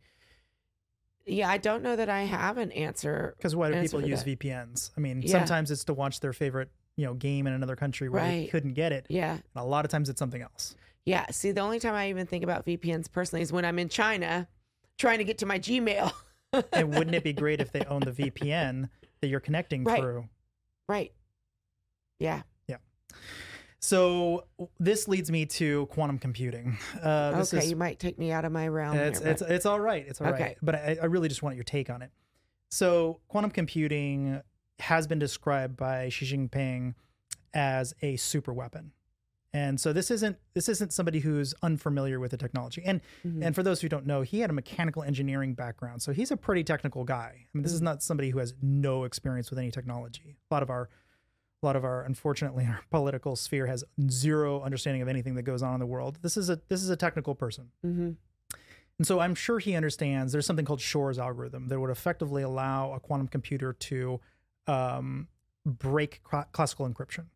Yeah, 1.26 1.49
I 1.49 1.57
don't 1.57 1.81
know 1.81 1.95
that 1.95 2.10
I 2.10 2.23
have 2.23 2.57
an 2.57 2.72
answer. 2.73 3.34
Because 3.38 3.56
why 3.56 3.72
do 3.72 3.81
people 3.81 4.06
use 4.06 4.23
that. 4.23 4.39
VPNs? 4.39 4.91
I 4.95 4.99
mean, 4.99 5.22
yeah. 5.22 5.31
sometimes 5.31 5.72
it's 5.72 5.85
to 5.85 5.93
watch 5.93 6.19
their 6.19 6.34
favorite, 6.34 6.69
you 6.97 7.06
know, 7.06 7.14
game 7.14 7.47
in 7.47 7.53
another 7.53 7.76
country 7.76 8.10
where 8.10 8.22
right. 8.22 8.41
they 8.41 8.47
couldn't 8.47 8.73
get 8.73 8.91
it. 8.91 9.07
Yeah. 9.10 9.31
And 9.31 9.43
a 9.56 9.64
lot 9.64 9.85
of 9.85 9.91
times 9.91 10.10
it's 10.10 10.19
something 10.19 10.41
else. 10.41 10.76
Yeah. 11.06 11.26
See, 11.31 11.52
the 11.52 11.61
only 11.61 11.80
time 11.80 11.95
I 11.95 12.10
even 12.10 12.27
think 12.27 12.43
about 12.43 12.65
VPNs 12.65 13.11
personally 13.11 13.41
is 13.41 13.52
when 13.52 13.65
I'm 13.65 13.80
in 13.80 13.89
China 13.89 14.47
trying 14.97 15.18
to 15.18 15.23
get 15.23 15.39
to 15.39 15.45
my 15.45 15.57
Gmail. 15.57 16.11
and 16.73 16.90
wouldn't 16.94 17.15
it 17.15 17.23
be 17.23 17.34
great 17.34 17.61
if 17.61 17.72
they 17.72 17.82
own 17.86 18.02
the 18.02 18.11
VPN 18.11 18.90
that 19.22 19.27
you're 19.27 19.40
connecting 19.40 19.84
right. 19.84 19.99
through? 19.99 20.27
Right. 20.88 21.11
Yeah. 22.19 22.44
Yeah. 22.68 22.77
So 23.80 24.45
this 24.80 25.07
leads 25.07 25.32
me 25.32 25.45
to 25.45 25.86
quantum 25.88 26.18
computing. 26.18 26.77
Uh, 27.02 27.44
okay, 27.48 27.60
is, 27.60 27.69
you 27.69 27.76
might 27.76 27.99
take 27.99 28.18
me 28.18 28.32
out 28.32 28.45
of 28.45 28.52
my 28.52 28.68
realm. 28.68 28.98
It's 28.98 29.19
here, 29.19 29.30
it's, 29.30 29.41
it's 29.41 29.65
all 29.65 29.80
right. 29.80 30.06
It's 30.07 30.22
all 30.22 30.27
okay. 30.27 30.44
right. 30.44 30.57
But 30.61 30.76
I, 30.76 30.98
I 31.02 31.06
really 31.06 31.30
just 31.30 31.44
want 31.44 31.56
your 31.56 31.64
take 31.64 31.90
on 31.90 32.02
it. 32.02 32.11
So 32.72 33.19
quantum 33.27 33.52
computing 33.52 34.41
has 34.80 35.07
been 35.07 35.19
described 35.19 35.77
by 35.77 36.10
Xi 36.10 36.26
Jinping 36.26 36.95
as 37.53 37.94
a 38.02 38.18
super 38.18 38.53
weapon. 38.53 38.91
And 39.56 39.80
so 39.80 39.94
this 39.94 40.11
isn't 40.11 40.38
this 40.53 40.68
isn't 40.68 40.91
somebody 40.91 41.19
who's 41.19 41.53
unfamiliar 41.64 42.19
with 42.19 42.32
the 42.32 42.38
technology. 42.38 42.84
And 42.86 42.99
mm-hmm. 43.26 43.41
and 43.41 43.56
for 43.56 43.64
those 43.64 43.80
who 43.80 43.88
don't 43.88 44.06
know, 44.06 44.22
he 44.22 44.41
had 44.41 44.49
a 44.49 44.53
mechanical 44.53 45.02
engineering 45.02 45.53
background. 45.53 46.02
So 46.02 46.11
he's 46.11 46.30
a 46.30 46.36
pretty 46.36 46.65
technical 46.65 47.06
guy. 47.06 47.32
I 47.36 47.48
mean, 47.53 47.64
this 47.64 47.72
mm-hmm. 47.72 47.76
is 47.76 47.82
not 47.82 48.03
somebody 48.03 48.32
who 48.32 48.40
has 48.40 48.53
no 48.61 49.06
experience 49.06 49.49
with 49.49 49.57
any 49.57 49.72
technology. 49.72 50.36
A 50.52 50.53
lot 50.53 50.61
of 50.61 50.69
our 50.69 50.90
a 51.64 51.65
lot 51.65 51.77
of 51.77 51.86
our 51.86 52.02
unfortunately 52.03 52.65
our 52.69 52.82
political 52.91 53.38
sphere 53.38 53.65
has 53.68 53.86
zero 54.10 54.61
understanding 54.61 55.02
of 55.02 55.07
anything 55.07 55.36
that 55.36 55.44
goes 55.44 55.64
on 55.64 55.73
in 55.73 55.80
the 55.80 55.86
world. 55.86 56.18
This 56.22 56.36
is 56.36 56.49
a 56.49 56.60
this 56.68 56.84
is 56.84 56.90
a 56.90 56.98
technical 56.98 57.34
person. 57.34 57.69
Mm-hmm. 57.86 58.11
And 58.98 59.07
so 59.07 59.22
I'm 59.22 59.36
sure 59.36 59.60
he 59.60 59.73
understands 59.73 60.34
there's 60.34 60.45
something 60.45 60.65
called 60.65 60.82
Shor's 60.82 61.18
algorithm 61.18 61.69
that 61.69 61.80
would 61.80 61.91
effectively 61.91 62.44
allow 62.44 62.91
a 62.91 62.99
quantum 62.99 63.30
computer 63.30 63.72
to 63.72 64.19
um, 64.68 65.30
break 65.65 66.22
classical 66.52 66.90
encryption 66.90 67.27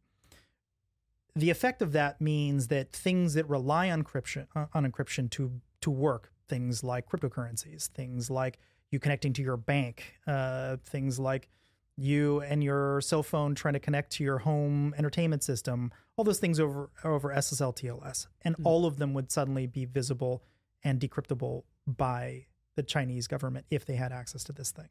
the 1.40 1.50
effect 1.50 1.82
of 1.82 1.92
that 1.94 2.20
means 2.22 2.68
that 2.68 2.92
things 2.92 3.34
that 3.34 3.48
rely 3.50 3.90
on 3.90 4.04
encryption 4.04 4.48
uh, 4.56 4.66
on 4.74 4.90
encryption 4.90 5.30
to 5.32 5.62
to 5.82 5.92
work, 5.92 6.32
things 6.48 6.84
like 6.84 7.10
cryptocurrencies, 7.10 7.88
things 7.88 8.30
like 8.30 8.60
you 8.92 9.00
connecting 9.00 9.34
to 9.34 9.42
your 9.42 9.58
bank, 9.58 10.16
uh, 10.28 10.78
things 10.86 11.20
like 11.20 11.50
you 11.96 12.42
and 12.42 12.64
your 12.64 13.02
cell 13.02 13.24
phone 13.24 13.56
trying 13.56 13.74
to 13.74 13.80
connect 13.80 14.12
to 14.14 14.24
your 14.24 14.40
home 14.40 14.94
entertainment 14.98 15.44
system, 15.44 15.92
all 16.16 16.24
those 16.24 16.40
things 16.40 16.60
over 16.60 16.90
over 17.04 17.30
SSL 17.30 17.76
TLS, 17.76 18.28
and 18.42 18.56
mm-hmm. 18.56 18.68
all 18.68 18.86
of 18.86 18.98
them 18.98 19.14
would 19.14 19.32
suddenly 19.32 19.68
be 19.68 19.86
visible 19.86 20.44
and 20.84 21.00
decryptable 21.00 21.64
by 21.86 22.46
the 22.76 22.84
Chinese 22.84 23.28
government 23.28 23.66
if 23.70 23.86
they 23.86 23.96
had 23.96 24.12
access 24.12 24.44
to 24.46 24.54
this 24.54 24.72
thing. 24.72 24.88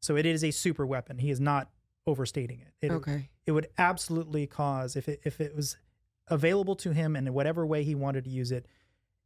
So 0.00 0.16
it 0.16 0.26
is 0.26 0.44
a 0.44 0.50
super 0.50 0.84
weapon. 0.84 1.18
He 1.18 1.30
is 1.30 1.40
not 1.40 1.70
overstating 2.06 2.60
it. 2.60 2.86
it 2.86 2.90
okay. 2.92 3.28
It 3.46 3.52
would 3.52 3.68
absolutely 3.78 4.46
cause 4.46 4.96
if 4.96 5.08
it 5.08 5.20
if 5.24 5.40
it 5.40 5.54
was 5.54 5.76
available 6.28 6.76
to 6.76 6.92
him 6.92 7.16
and 7.16 7.26
in 7.26 7.34
whatever 7.34 7.66
way 7.66 7.84
he 7.84 7.94
wanted 7.94 8.24
to 8.24 8.30
use 8.30 8.52
it, 8.52 8.66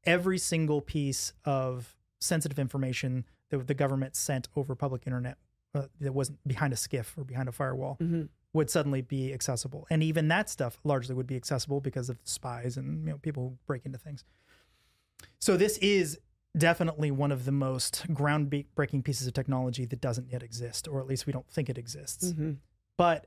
every 0.04 0.38
single 0.38 0.80
piece 0.80 1.32
of 1.44 1.96
sensitive 2.20 2.58
information 2.58 3.24
that 3.50 3.66
the 3.66 3.74
government 3.74 4.16
sent 4.16 4.48
over 4.56 4.74
public 4.74 5.06
internet 5.06 5.36
uh, 5.74 5.82
that 6.00 6.12
wasn't 6.12 6.38
behind 6.46 6.72
a 6.72 6.76
SCIF 6.76 7.16
or 7.16 7.24
behind 7.24 7.48
a 7.48 7.52
firewall 7.52 7.96
mm-hmm. 8.00 8.22
would 8.52 8.70
suddenly 8.70 9.02
be 9.02 9.32
accessible. 9.32 9.86
And 9.90 10.02
even 10.02 10.28
that 10.28 10.48
stuff 10.48 10.78
largely 10.84 11.14
would 11.14 11.26
be 11.26 11.36
accessible 11.36 11.80
because 11.80 12.08
of 12.08 12.18
spies 12.24 12.76
and 12.76 13.04
you 13.04 13.10
know 13.10 13.18
people 13.18 13.50
who 13.50 13.58
break 13.66 13.84
into 13.84 13.98
things. 13.98 14.24
So 15.38 15.56
this 15.56 15.78
is 15.78 16.18
definitely 16.56 17.10
one 17.10 17.32
of 17.32 17.44
the 17.44 17.52
most 17.52 18.06
groundbreaking 18.12 19.04
pieces 19.04 19.26
of 19.26 19.34
technology 19.34 19.84
that 19.84 20.00
doesn't 20.00 20.30
yet 20.30 20.42
exist, 20.42 20.88
or 20.88 21.00
at 21.00 21.06
least 21.06 21.26
we 21.26 21.32
don't 21.32 21.48
think 21.50 21.68
it 21.68 21.78
exists. 21.78 22.32
Mm-hmm. 22.32 22.52
But 22.96 23.26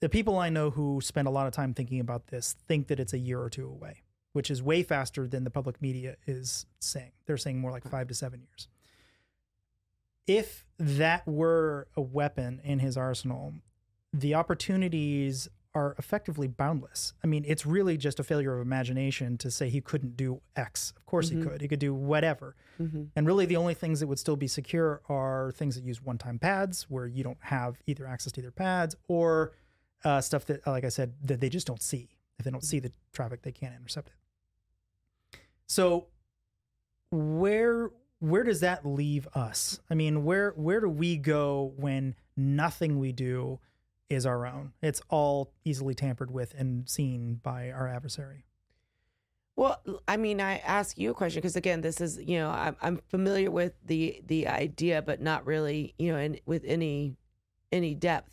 the 0.00 0.08
people 0.08 0.38
I 0.38 0.48
know 0.48 0.70
who 0.70 1.00
spend 1.00 1.28
a 1.28 1.30
lot 1.30 1.46
of 1.46 1.52
time 1.52 1.74
thinking 1.74 2.00
about 2.00 2.28
this 2.28 2.54
think 2.66 2.88
that 2.88 3.00
it's 3.00 3.12
a 3.12 3.18
year 3.18 3.40
or 3.40 3.50
two 3.50 3.68
away, 3.68 4.02
which 4.32 4.50
is 4.50 4.62
way 4.62 4.82
faster 4.82 5.26
than 5.26 5.44
the 5.44 5.50
public 5.50 5.80
media 5.82 6.16
is 6.26 6.66
saying. 6.80 7.12
They're 7.26 7.36
saying 7.36 7.58
more 7.58 7.70
like 7.70 7.84
hmm. 7.84 7.90
five 7.90 8.08
to 8.08 8.14
seven 8.14 8.40
years. 8.40 8.68
If 10.26 10.66
that 10.78 11.26
were 11.26 11.88
a 11.96 12.02
weapon 12.02 12.60
in 12.62 12.80
his 12.80 12.96
arsenal, 12.96 13.54
the 14.12 14.34
opportunities 14.34 15.48
are 15.78 15.94
effectively 15.98 16.48
boundless. 16.48 17.12
I 17.22 17.26
mean, 17.26 17.44
it's 17.46 17.64
really 17.64 17.96
just 17.96 18.18
a 18.18 18.24
failure 18.24 18.54
of 18.56 18.60
imagination 18.66 19.38
to 19.38 19.50
say 19.50 19.68
he 19.68 19.80
couldn't 19.80 20.16
do 20.16 20.40
X. 20.56 20.92
Of 20.96 21.06
course 21.06 21.30
Mhm. 21.30 21.36
he 21.38 21.42
could. 21.44 21.60
He 21.60 21.68
could 21.68 21.78
do 21.78 21.94
whatever. 21.94 22.56
Mm-hmm. 22.80 23.04
And 23.14 23.26
really, 23.26 23.46
the 23.46 23.56
only 23.56 23.74
things 23.74 24.00
that 24.00 24.06
would 24.06 24.18
still 24.18 24.36
be 24.36 24.48
secure 24.48 25.02
are 25.08 25.52
things 25.52 25.74
that 25.76 25.84
use 25.84 26.02
one 26.02 26.18
time 26.18 26.38
pads 26.38 26.90
where 26.90 27.06
you 27.06 27.22
don't 27.22 27.38
have 27.42 27.80
either 27.86 28.06
access 28.06 28.32
to 28.32 28.40
either 28.40 28.50
pads 28.50 28.96
or 29.06 29.52
uh, 30.04 30.20
stuff 30.20 30.44
that, 30.46 30.66
like 30.66 30.84
I 30.84 30.88
said, 30.90 31.14
that 31.24 31.40
they 31.40 31.48
just 31.48 31.66
don't 31.66 31.82
see. 31.82 32.08
If 32.38 32.44
they 32.44 32.50
don't 32.50 32.64
see 32.64 32.78
the 32.80 32.92
traffic, 33.12 33.42
they 33.42 33.52
can't 33.52 33.74
intercept 33.74 34.08
it. 34.08 35.38
So, 35.66 36.06
where 37.10 37.90
where 38.20 38.42
does 38.42 38.60
that 38.60 38.84
leave 38.84 39.28
us? 39.34 39.80
I 39.90 39.94
mean, 39.94 40.24
where 40.24 40.50
where 40.56 40.80
do 40.80 40.88
we 40.88 41.16
go 41.16 41.72
when 41.76 42.14
nothing 42.36 42.98
we 42.98 43.12
do 43.12 43.60
is 44.10 44.26
our 44.26 44.46
own? 44.46 44.72
It's 44.82 45.02
all 45.08 45.52
easily 45.64 45.94
tampered 45.94 46.30
with 46.30 46.54
and 46.56 46.88
seen 46.88 47.40
by 47.42 47.70
our 47.70 47.88
adversary. 47.88 48.44
Well, 49.56 49.80
I 50.06 50.16
mean, 50.16 50.40
I 50.40 50.58
ask 50.58 50.96
you 50.98 51.10
a 51.10 51.14
question 51.14 51.40
because 51.40 51.56
again, 51.56 51.80
this 51.80 52.00
is 52.00 52.18
you 52.18 52.38
know 52.38 52.48
I'm 52.50 52.76
I'm 52.80 53.00
familiar 53.08 53.50
with 53.50 53.72
the 53.84 54.22
the 54.26 54.46
idea, 54.46 55.02
but 55.02 55.20
not 55.20 55.46
really 55.46 55.94
you 55.98 56.12
know 56.12 56.18
in, 56.18 56.38
with 56.46 56.62
any 56.64 57.16
any 57.72 57.94
depth. 57.94 58.30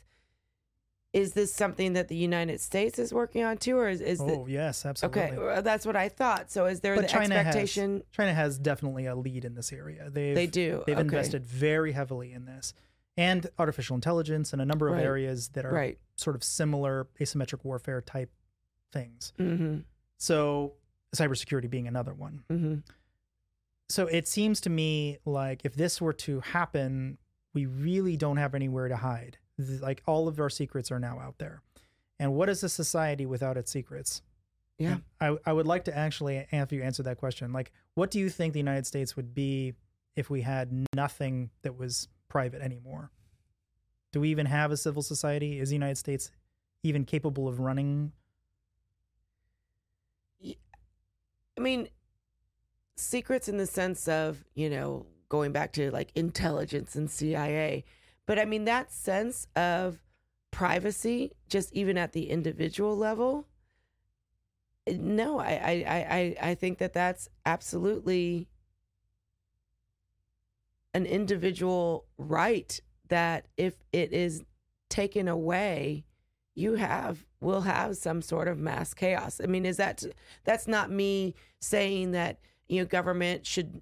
Is 1.13 1.31
this 1.31 1.53
something 1.53 1.93
that 1.93 2.09
the 2.09 2.15
United 2.15 2.59
States 2.59 2.99
is 2.99 3.13
working 3.13 3.43
on 3.43 3.57
too, 3.57 3.77
or 3.77 3.87
is 3.87 4.01
is 4.01 4.19
the, 4.19 4.25
Oh 4.25 4.45
yes, 4.47 4.85
absolutely. 4.85 5.21
okay? 5.21 5.37
well, 5.37 5.61
That's 5.61 5.85
what 5.85 5.95
I 5.95 6.09
thought. 6.09 6.51
So 6.51 6.65
is 6.65 6.81
there 6.81 6.95
But 6.95 7.03
the 7.03 7.07
China 7.07 7.35
has- 7.35 7.47
expectation 7.47 8.03
China 8.11 8.33
has 8.33 8.59
definitely 8.59 9.05
a 9.05 9.15
lead 9.15 9.45
in 9.45 9.55
this 9.55 9.71
area. 9.73 10.09
They've 10.11 10.35
they 10.35 10.45
do? 10.45 10.83
they've 10.85 10.95
okay. 10.95 11.01
invested 11.01 11.45
very 11.47 11.93
heavily 11.93 12.33
in 12.33 12.45
this, 12.45 12.73
and 13.17 13.47
artificial 13.57 13.95
intelligence 13.95 14.53
and 14.53 14.61
a 14.61 14.65
number 14.65 14.87
of 14.87 14.95
Right. 14.95 15.05
areas 15.05 15.49
that 15.49 15.65
are 15.65 15.71
right. 15.71 15.97
sort 16.15 16.35
of 16.35 16.43
similar 16.43 17.07
asymmetric 17.19 17.63
warfare 17.63 18.01
type 18.01 18.31
things. 18.91 19.33
Mm-hmm. 19.39 19.79
So 20.17 20.73
cybersecurity 21.15 21.69
being 21.69 21.87
another 21.87 22.13
one. 22.13 22.43
Mm-hmm. 22.51 22.75
So 23.89 24.07
it 24.07 24.27
seems 24.27 24.61
to 24.61 24.69
me 24.69 25.19
like 25.25 25.61
if 25.63 25.75
this 25.75 26.01
were 26.01 26.13
to 26.13 26.39
happen, 26.41 27.17
we 27.53 27.65
really 27.65 28.17
don't 28.17 28.37
have 28.37 28.55
anywhere 28.55 28.87
to 28.87 28.97
hide. 28.97 29.37
Like 29.57 30.01
all 30.05 30.27
of 30.27 30.39
our 30.39 30.49
secrets 30.49 30.91
are 30.91 30.99
now 30.99 31.19
out 31.19 31.37
there. 31.37 31.61
And 32.19 32.33
what 32.33 32.49
is 32.49 32.63
a 32.63 32.69
society 32.69 33.25
without 33.25 33.57
its 33.57 33.71
secrets? 33.71 34.21
Yeah. 34.77 34.97
I, 35.21 35.37
I 35.45 35.53
would 35.53 35.67
like 35.67 35.85
to 35.85 35.97
actually 35.97 36.45
have 36.51 36.71
you 36.73 36.81
answer 36.81 37.03
that 37.03 37.17
question. 37.17 37.53
Like, 37.53 37.71
what 37.93 38.11
do 38.11 38.19
you 38.19 38.29
think 38.29 38.53
the 38.53 38.59
United 38.59 38.85
States 38.85 39.15
would 39.15 39.33
be 39.33 39.73
if 40.15 40.29
we 40.29 40.41
had 40.41 40.85
nothing 40.93 41.49
that 41.61 41.77
was 41.77 42.07
private 42.29 42.61
anymore? 42.61 43.11
Do 44.11 44.21
we 44.21 44.29
even 44.29 44.45
have 44.45 44.71
a 44.71 44.77
civil 44.77 45.01
society? 45.01 45.59
Is 45.59 45.69
the 45.69 45.75
United 45.75 45.97
States 45.97 46.31
even 46.83 47.03
capable 47.05 47.47
of 47.47 47.59
running? 47.59 48.11
I 51.57 51.61
mean, 51.61 51.87
secrets 52.95 53.47
in 53.47 53.57
the 53.57 53.65
sense 53.65 54.07
of, 54.07 54.43
you 54.53 54.69
know, 54.69 55.05
going 55.29 55.51
back 55.51 55.73
to 55.73 55.91
like 55.91 56.11
intelligence 56.15 56.95
and 56.95 57.09
CIA. 57.09 57.83
But 58.25 58.39
I 58.39 58.45
mean, 58.45 58.65
that 58.65 58.91
sense 58.91 59.47
of 59.55 59.99
privacy, 60.51 61.33
just 61.49 61.73
even 61.73 61.97
at 61.97 62.13
the 62.13 62.29
individual 62.29 62.95
level, 62.95 63.47
eh, 64.87 64.97
no, 64.99 65.39
I, 65.39 65.45
I, 65.51 65.71
I, 65.87 66.17
I- 66.17 66.49
I 66.51 66.55
think 66.55 66.77
that 66.79 66.93
that's 66.93 67.29
absolutely 67.45 68.47
an 70.95 71.05
individual 71.05 72.05
right 72.17 72.79
that 73.09 73.47
if 73.57 73.75
it 73.91 74.13
is 74.13 74.41
taken 74.89 75.27
away, 75.27 76.05
you 76.55 76.75
have 76.75 77.25
will 77.41 77.61
have 77.61 77.97
some 77.97 78.21
sort 78.21 78.47
of 78.47 78.57
mass 78.57 78.93
chaos. 78.93 79.41
I 79.43 79.47
mean, 79.47 79.65
is 79.65 79.75
that 79.75 80.03
that's 80.45 80.69
not 80.69 80.89
me 80.89 81.35
saying 81.59 82.11
that 82.11 82.39
you 82.69 82.79
know 82.79 82.85
government 82.85 83.45
should 83.45 83.81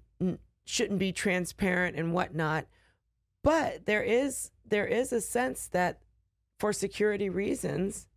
shouldn't 0.64 0.98
be 0.98 1.12
transparent 1.12 1.96
and 1.96 2.12
whatnot, 2.12 2.66
but 3.44 3.86
there 3.86 4.02
is 4.02 4.50
there 4.66 4.86
is 4.86 5.12
a 5.12 5.20
sense 5.20 5.68
that 5.68 6.00
for 6.58 6.72
security 6.72 7.28
reasons, 7.28 8.08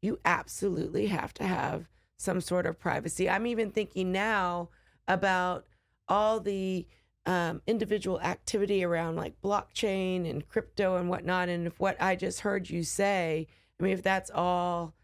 you 0.00 0.18
absolutely 0.24 1.06
have 1.06 1.32
to 1.34 1.44
have 1.44 1.88
some 2.16 2.40
sort 2.40 2.66
of 2.66 2.80
privacy. 2.80 3.30
I'm 3.30 3.46
even 3.46 3.70
thinking 3.70 4.10
now 4.10 4.70
about 5.06 5.64
all 6.08 6.40
the 6.40 6.88
um, 7.26 7.62
individual 7.66 8.20
activity 8.20 8.82
around 8.84 9.16
like 9.16 9.40
blockchain 9.42 10.28
and 10.28 10.48
crypto 10.48 10.96
and 10.96 11.08
whatnot. 11.08 11.48
And 11.48 11.66
if 11.66 11.78
what 11.78 12.00
I 12.00 12.16
just 12.16 12.40
heard 12.40 12.68
you 12.68 12.82
say, 12.82 13.46
I 13.78 13.82
mean, 13.82 13.92
if 13.92 14.02
that's 14.02 14.30
all 14.30 14.94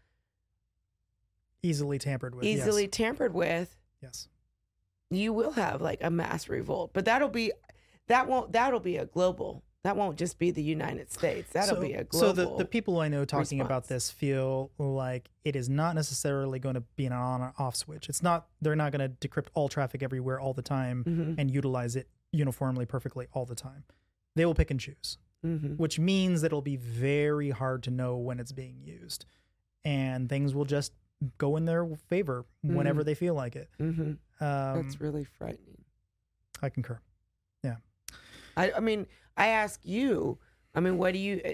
Easily 1.61 1.99
tampered 1.99 2.35
with. 2.35 2.45
yes. 2.45 2.59
easily 2.59 2.87
tampered 2.87 3.33
with, 3.33 3.75
Yes. 4.01 4.29
you 5.09 5.33
will 5.33 5.51
have 5.51 5.81
like 5.81 5.99
a 6.01 6.09
mass 6.09 6.47
revolt. 6.47 6.91
But 6.93 7.05
that'll 7.05 7.27
be 7.29 7.51
that 8.07 8.27
won't 8.27 8.51
that'll 8.53 8.79
be 8.79 8.97
a 8.97 9.05
global. 9.05 9.63
That 9.89 9.95
won't 9.97 10.19
just 10.19 10.37
be 10.37 10.51
the 10.51 10.61
United 10.61 11.11
States. 11.11 11.49
That'll 11.51 11.77
so, 11.77 11.81
be 11.81 11.93
a 11.93 12.05
so 12.11 12.31
global. 12.31 12.57
the, 12.57 12.63
the 12.63 12.69
people 12.69 12.99
I 12.99 13.07
know 13.07 13.25
talking 13.25 13.59
about 13.59 13.87
this 13.87 14.11
feel 14.11 14.69
like 14.77 15.31
it 15.43 15.55
is 15.55 15.67
not 15.67 15.95
necessarily 15.95 16.59
going 16.59 16.75
to 16.75 16.81
be 16.95 17.07
an 17.07 17.11
on 17.11 17.41
or 17.41 17.53
off 17.57 17.75
switch. 17.75 18.07
It's 18.07 18.21
not 18.21 18.45
they're 18.61 18.75
not 18.75 18.91
going 18.91 19.09
to 19.09 19.27
decrypt 19.27 19.47
all 19.55 19.67
traffic 19.67 20.03
everywhere 20.03 20.39
all 20.39 20.53
the 20.53 20.61
time 20.61 21.03
Mhm, 21.05 21.35
and 21.39 21.49
utilize 21.49 21.95
it 21.95 22.07
uniformly 22.31 22.85
perfectly 22.85 23.25
all 23.33 23.47
the 23.47 23.55
time. 23.55 23.83
They 24.35 24.45
will 24.45 24.53
pick 24.53 24.69
and 24.69 24.79
choose, 24.79 25.17
mhm. 25.43 25.75
which 25.77 25.97
means 25.97 26.41
that 26.41 26.47
it'll 26.49 26.61
be 26.61 26.75
very 26.77 27.49
hard 27.49 27.81
to 27.83 27.89
know 27.89 28.15
when 28.15 28.39
it's 28.39 28.51
being 28.51 28.83
used. 28.83 29.25
And 29.83 30.29
things 30.29 30.53
will 30.53 30.65
just 30.65 30.93
go 31.39 31.55
in 31.57 31.65
their 31.65 31.87
favor 32.09 32.45
whenever 32.61 33.01
Mhm. 33.01 33.05
they 33.05 33.15
feel 33.15 33.33
like 33.33 33.55
it. 33.55 33.69
Mhm. 33.79 34.19
Um, 34.39 34.83
That's 34.83 35.01
really 35.01 35.23
frightening. 35.23 35.83
I 36.61 36.69
concur. 36.69 36.99
Yeah. 37.63 37.77
I, 38.57 38.73
I 38.73 38.79
mean, 38.81 39.07
I 39.39 39.47
ask 39.47 39.79
you. 39.83 40.37
I 40.75 40.81
mean, 40.81 40.97
what 40.97 41.13
do 41.13 41.19
you 41.19 41.41
eh, 41.43 41.53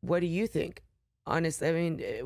what 0.00 0.20
do 0.20 0.26
you 0.26 0.46
think? 0.46 0.82
Honestly, 1.26 1.68
I 1.68 1.72
mean, 1.72 2.00
eh, 2.02 2.22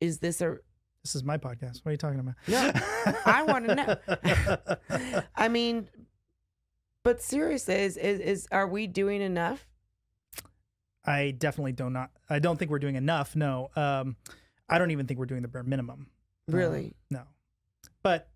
is 0.00 0.18
this 0.18 0.40
a? 0.40 0.58
This 1.02 1.14
is 1.14 1.24
my 1.24 1.38
podcast. 1.38 1.84
What 1.84 1.86
are 1.86 1.92
you 1.92 1.96
talking 1.96 2.20
about? 2.20 2.34
No, 2.46 2.70
I 3.26 3.42
wanna 3.42 3.74
know. 3.74 5.26
I 5.34 5.48
mean, 5.48 5.88
but 7.02 7.22
seriously, 7.22 7.74
is 7.76 7.96
is, 7.96 8.20
is 8.20 8.48
are 8.52 8.68
we 8.68 8.86
doing 8.86 9.22
enough? 9.22 9.66
I 11.04 11.30
definitely 11.30 11.72
do 11.72 11.84
not. 11.84 11.92
Not 11.92 12.10
I 12.28 12.38
don't 12.38 12.58
think 12.58 12.70
we're 12.70 12.78
doing 12.78 12.96
enough. 12.96 13.34
No, 13.34 13.70
um, 13.76 14.16
I 14.68 14.78
don't 14.78 14.90
even 14.90 15.06
think 15.06 15.18
we're 15.18 15.26
doing 15.26 15.42
the 15.42 15.48
bare 15.48 15.62
minimum. 15.62 16.08
Um, 16.48 16.54
Really? 16.54 16.94
no, 17.10 17.22
but 18.02 18.28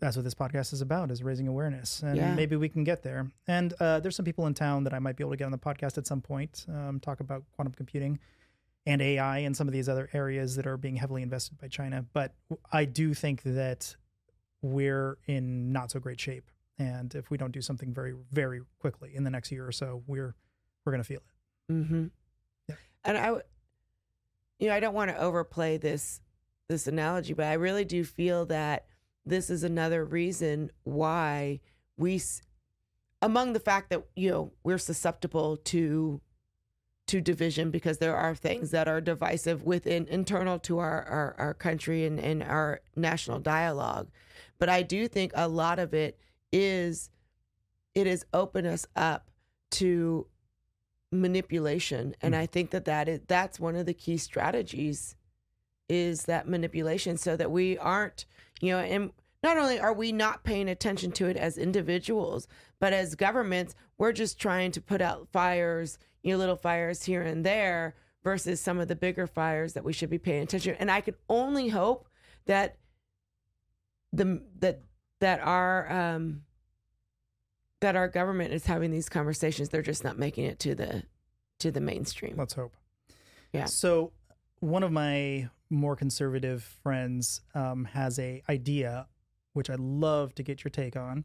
that's 0.00 0.16
what 0.16 0.24
this 0.24 0.34
podcast 0.34 0.72
is 0.72 0.80
about: 0.80 1.10
is 1.10 1.22
raising 1.22 1.48
awareness, 1.48 2.02
and 2.02 2.16
Yeah. 2.16 2.34
maybe 2.34 2.56
we 2.56 2.68
can 2.68 2.84
get 2.84 3.02
there. 3.02 3.30
And 3.46 3.72
uh, 3.80 4.00
there's 4.00 4.16
some 4.16 4.24
people 4.24 4.46
in 4.46 4.54
town 4.54 4.84
that 4.84 4.94
I 4.94 4.98
might 4.98 5.16
be 5.16 5.22
able 5.22 5.32
to 5.32 5.36
get 5.36 5.44
on 5.46 5.52
the 5.52 5.58
podcast 5.58 5.98
at 5.98 6.06
some 6.06 6.20
point, 6.20 6.66
um, 6.68 7.00
talk 7.00 7.20
about 7.20 7.44
quantum 7.54 7.72
computing 7.74 8.18
and 8.86 9.02
AI 9.02 9.38
and 9.40 9.56
some 9.56 9.66
of 9.68 9.72
these 9.72 9.88
other 9.88 10.08
areas 10.12 10.56
that 10.56 10.66
are 10.66 10.76
being 10.76 10.96
heavily 10.96 11.22
invested 11.22 11.58
by 11.58 11.68
China. 11.68 12.04
But 12.12 12.34
I 12.72 12.84
do 12.86 13.12
think 13.12 13.42
that 13.42 13.96
we're 14.62 15.18
in 15.26 15.72
not 15.72 15.90
so 15.90 16.00
great 16.00 16.20
shape, 16.20 16.50
and 16.78 17.14
if 17.14 17.30
we 17.30 17.36
don't 17.38 17.52
do 17.52 17.60
something 17.60 17.92
very, 17.92 18.14
very 18.32 18.60
quickly 18.80 19.14
in 19.14 19.24
the 19.24 19.30
next 19.30 19.50
year 19.52 19.66
or 19.66 19.72
so, 19.72 20.02
we're 20.06 20.34
we're 20.84 20.92
going 20.92 21.02
to 21.02 21.08
feel 21.08 21.20
it. 21.68 21.72
Mm-hmm. 21.72 22.06
Yeah. 22.68 22.74
And 23.04 23.18
I, 23.18 23.26
w- 23.26 23.42
you 24.58 24.68
know, 24.68 24.74
I 24.74 24.80
don't 24.80 24.94
want 24.94 25.10
to 25.10 25.18
overplay 25.20 25.76
this 25.76 26.20
this 26.68 26.86
analogy, 26.86 27.32
but 27.34 27.46
I 27.46 27.54
really 27.54 27.84
do 27.84 28.04
feel 28.04 28.46
that 28.46 28.86
this 29.28 29.50
is 29.50 29.62
another 29.62 30.04
reason 30.04 30.70
why 30.84 31.60
we, 31.96 32.20
among 33.20 33.52
the 33.52 33.60
fact 33.60 33.90
that 33.90 34.04
you 34.16 34.30
know 34.30 34.52
we're 34.64 34.78
susceptible 34.78 35.56
to 35.56 36.20
to 37.08 37.20
division 37.20 37.70
because 37.70 37.98
there 37.98 38.14
are 38.16 38.34
things 38.34 38.70
that 38.70 38.86
are 38.86 39.00
divisive 39.00 39.64
within 39.64 40.06
internal 40.08 40.58
to 40.58 40.78
our 40.78 41.02
our, 41.04 41.34
our 41.38 41.54
country 41.54 42.04
and, 42.04 42.18
and 42.20 42.42
our 42.42 42.80
national 42.96 43.38
dialogue, 43.40 44.08
but 44.58 44.68
I 44.68 44.82
do 44.82 45.08
think 45.08 45.32
a 45.34 45.48
lot 45.48 45.78
of 45.78 45.94
it 45.94 46.18
is 46.52 47.10
it 47.94 48.06
has 48.06 48.24
opened 48.32 48.66
us 48.66 48.86
up 48.96 49.30
to 49.70 50.26
manipulation 51.10 52.14
and 52.20 52.34
Mm. 52.34 52.38
i 52.38 52.46
think 52.46 52.70
that 52.70 52.84
that 52.84 53.08
is 53.08 53.20
that's 53.26 53.58
one 53.58 53.76
of 53.76 53.86
the 53.86 53.94
key 53.94 54.18
strategies 54.18 55.16
is 55.88 56.24
that 56.24 56.48
manipulation 56.48 57.16
so 57.16 57.36
that 57.36 57.50
we 57.50 57.78
aren't 57.78 58.26
you 58.60 58.72
know 58.72 58.78
and 58.78 59.10
not 59.42 59.56
only 59.56 59.78
are 59.78 59.92
we 59.92 60.12
not 60.12 60.44
paying 60.44 60.68
attention 60.68 61.12
to 61.12 61.26
it 61.26 61.36
as 61.36 61.58
individuals, 61.58 62.48
but 62.80 62.92
as 62.92 63.14
governments, 63.14 63.74
we're 63.96 64.12
just 64.12 64.40
trying 64.40 64.72
to 64.72 64.80
put 64.80 65.00
out 65.00 65.28
fires, 65.32 65.98
you 66.22 66.32
know, 66.32 66.38
little 66.38 66.56
fires 66.56 67.04
here 67.04 67.22
and 67.22 67.46
there 67.46 67.94
versus 68.24 68.60
some 68.60 68.78
of 68.78 68.88
the 68.88 68.96
bigger 68.96 69.26
fires 69.26 69.74
that 69.74 69.84
we 69.84 69.92
should 69.92 70.10
be 70.10 70.18
paying 70.18 70.42
attention. 70.42 70.74
To. 70.74 70.80
And 70.80 70.90
I 70.90 71.00
can 71.00 71.14
only 71.28 71.68
hope 71.68 72.08
that 72.46 72.76
the 74.12 74.42
that 74.58 74.80
that 75.20 75.40
our 75.40 75.90
um 75.90 76.42
that 77.80 77.94
our 77.94 78.08
government 78.08 78.52
is 78.52 78.66
having 78.66 78.90
these 78.90 79.08
conversations. 79.08 79.68
They're 79.68 79.82
just 79.82 80.02
not 80.02 80.18
making 80.18 80.46
it 80.46 80.58
to 80.60 80.74
the 80.74 81.04
to 81.60 81.70
the 81.70 81.80
mainstream. 81.80 82.34
Let's 82.36 82.54
hope. 82.54 82.74
Yeah. 83.52 83.66
So 83.66 84.12
one 84.58 84.82
of 84.82 84.90
my 84.90 85.48
more 85.70 85.96
conservative 85.96 86.62
friends 86.82 87.40
um, 87.54 87.84
has 87.86 88.18
a 88.18 88.42
idea, 88.48 89.06
which 89.52 89.70
I'd 89.70 89.80
love 89.80 90.34
to 90.36 90.42
get 90.42 90.64
your 90.64 90.70
take 90.70 90.96
on. 90.96 91.24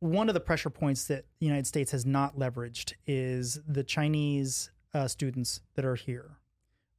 One 0.00 0.28
of 0.28 0.34
the 0.34 0.40
pressure 0.40 0.70
points 0.70 1.04
that 1.06 1.24
the 1.40 1.46
United 1.46 1.66
States 1.66 1.90
has 1.92 2.04
not 2.04 2.38
leveraged 2.38 2.94
is 3.06 3.60
the 3.66 3.82
Chinese 3.82 4.70
uh, 4.92 5.08
students 5.08 5.60
that 5.74 5.84
are 5.84 5.94
here. 5.94 6.38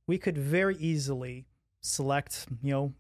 We 0.08 0.18
could 0.18 0.38
very 0.38 0.76
easily 0.78 1.46
select, 1.82 2.48
you 2.64 2.72
know, 2.72 2.94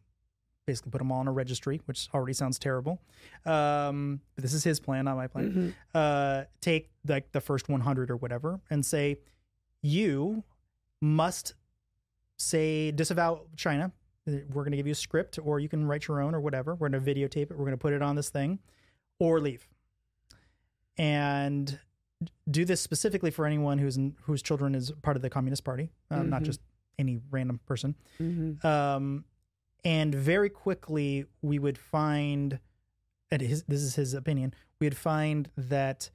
basically 0.65 0.91
put 0.91 0.99
them 0.99 1.11
all 1.11 1.21
in 1.21 1.27
a 1.27 1.31
registry, 1.31 1.81
which 1.85 2.09
already 2.13 2.33
sounds 2.33 2.59
terrible. 2.59 3.01
Um, 3.45 4.21
but 4.35 4.43
this 4.43 4.53
is 4.53 4.63
his 4.63 4.79
plan, 4.79 5.05
not 5.05 5.15
my 5.15 5.27
plan. 5.27 5.49
Mm-hmm. 5.49 5.69
Uh, 5.95 6.43
take 6.61 6.89
like 7.07 7.31
the 7.31 7.41
first 7.41 7.69
100 7.69 8.11
or 8.11 8.17
whatever 8.17 8.59
and 8.69 8.85
say, 8.85 9.17
you 9.81 10.43
must 11.01 11.53
say 12.37 12.91
disavow 12.91 13.41
China. 13.55 13.91
We're 14.25 14.63
going 14.63 14.71
to 14.71 14.77
give 14.77 14.87
you 14.87 14.91
a 14.91 14.95
script, 14.95 15.39
or 15.41 15.59
you 15.59 15.69
can 15.69 15.85
write 15.87 16.07
your 16.07 16.21
own, 16.21 16.35
or 16.35 16.41
whatever. 16.41 16.75
We're 16.75 16.89
going 16.89 17.03
to 17.03 17.13
videotape 17.13 17.43
it. 17.43 17.51
We're 17.51 17.65
going 17.65 17.71
to 17.71 17.77
put 17.77 17.93
it 17.93 18.01
on 18.01 18.15
this 18.15 18.29
thing, 18.29 18.59
or 19.19 19.39
leave. 19.39 19.67
And 20.97 21.79
do 22.49 22.65
this 22.65 22.81
specifically 22.81 23.31
for 23.31 23.45
anyone 23.45 23.77
who's 23.77 23.97
in, 23.97 24.15
whose 24.23 24.41
children 24.41 24.73
is 24.75 24.91
part 25.03 25.15
of 25.15 25.21
the 25.21 25.29
Communist 25.29 25.63
Party, 25.63 25.89
um, 26.09 26.29
not 26.29 26.41
Mhm. 26.41 26.45
just 26.45 26.61
any 26.97 27.19
random 27.29 27.59
person. 27.65 27.95
Mm-hmm. 28.19 28.65
Um, 28.65 29.23
and 29.83 30.13
very 30.15 30.49
quickly 30.49 31.25
we 31.43 31.59
would 31.59 31.77
find, 31.77 32.59
and 33.29 33.41
his, 33.41 33.63
this 33.63 33.81
is 33.81 33.95
his 33.95 34.13
opinion, 34.15 34.53
we'd 34.79 34.97
find 34.97 35.49
that 35.55 36.09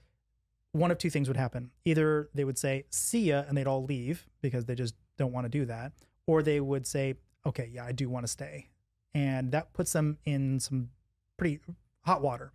one 0.73 0.91
of 0.91 0.99
two 0.99 1.09
things 1.11 1.29
would 1.29 1.37
happen. 1.37 1.71
Either 1.85 2.29
they 2.35 2.45
would 2.45 2.59
say, 2.59 2.85
see 2.91 3.29
ya, 3.29 3.45
and 3.47 3.57
they'd 3.57 3.67
all 3.69 3.85
leave 3.85 4.29
because 4.41 4.65
they 4.65 4.75
just 4.75 4.95
don't 5.19 5.33
want 5.33 5.45
to 5.45 5.49
do 5.49 5.65
that. 5.67 5.93
Or 6.27 6.43
they 6.43 6.61
would 6.61 6.87
say, 6.87 7.15
okay, 7.47 7.69
yeah, 7.73 7.85
I 7.85 7.93
do 7.93 8.09
want 8.09 8.25
to 8.25 8.29
stay. 8.31 8.69
And 9.15 9.53
that 9.53 9.73
puts 9.73 9.93
them 9.93 10.19
in 10.25 10.61
some 10.61 10.91
pretty 11.37 11.61
hot 12.03 12.23
water. 12.23 12.53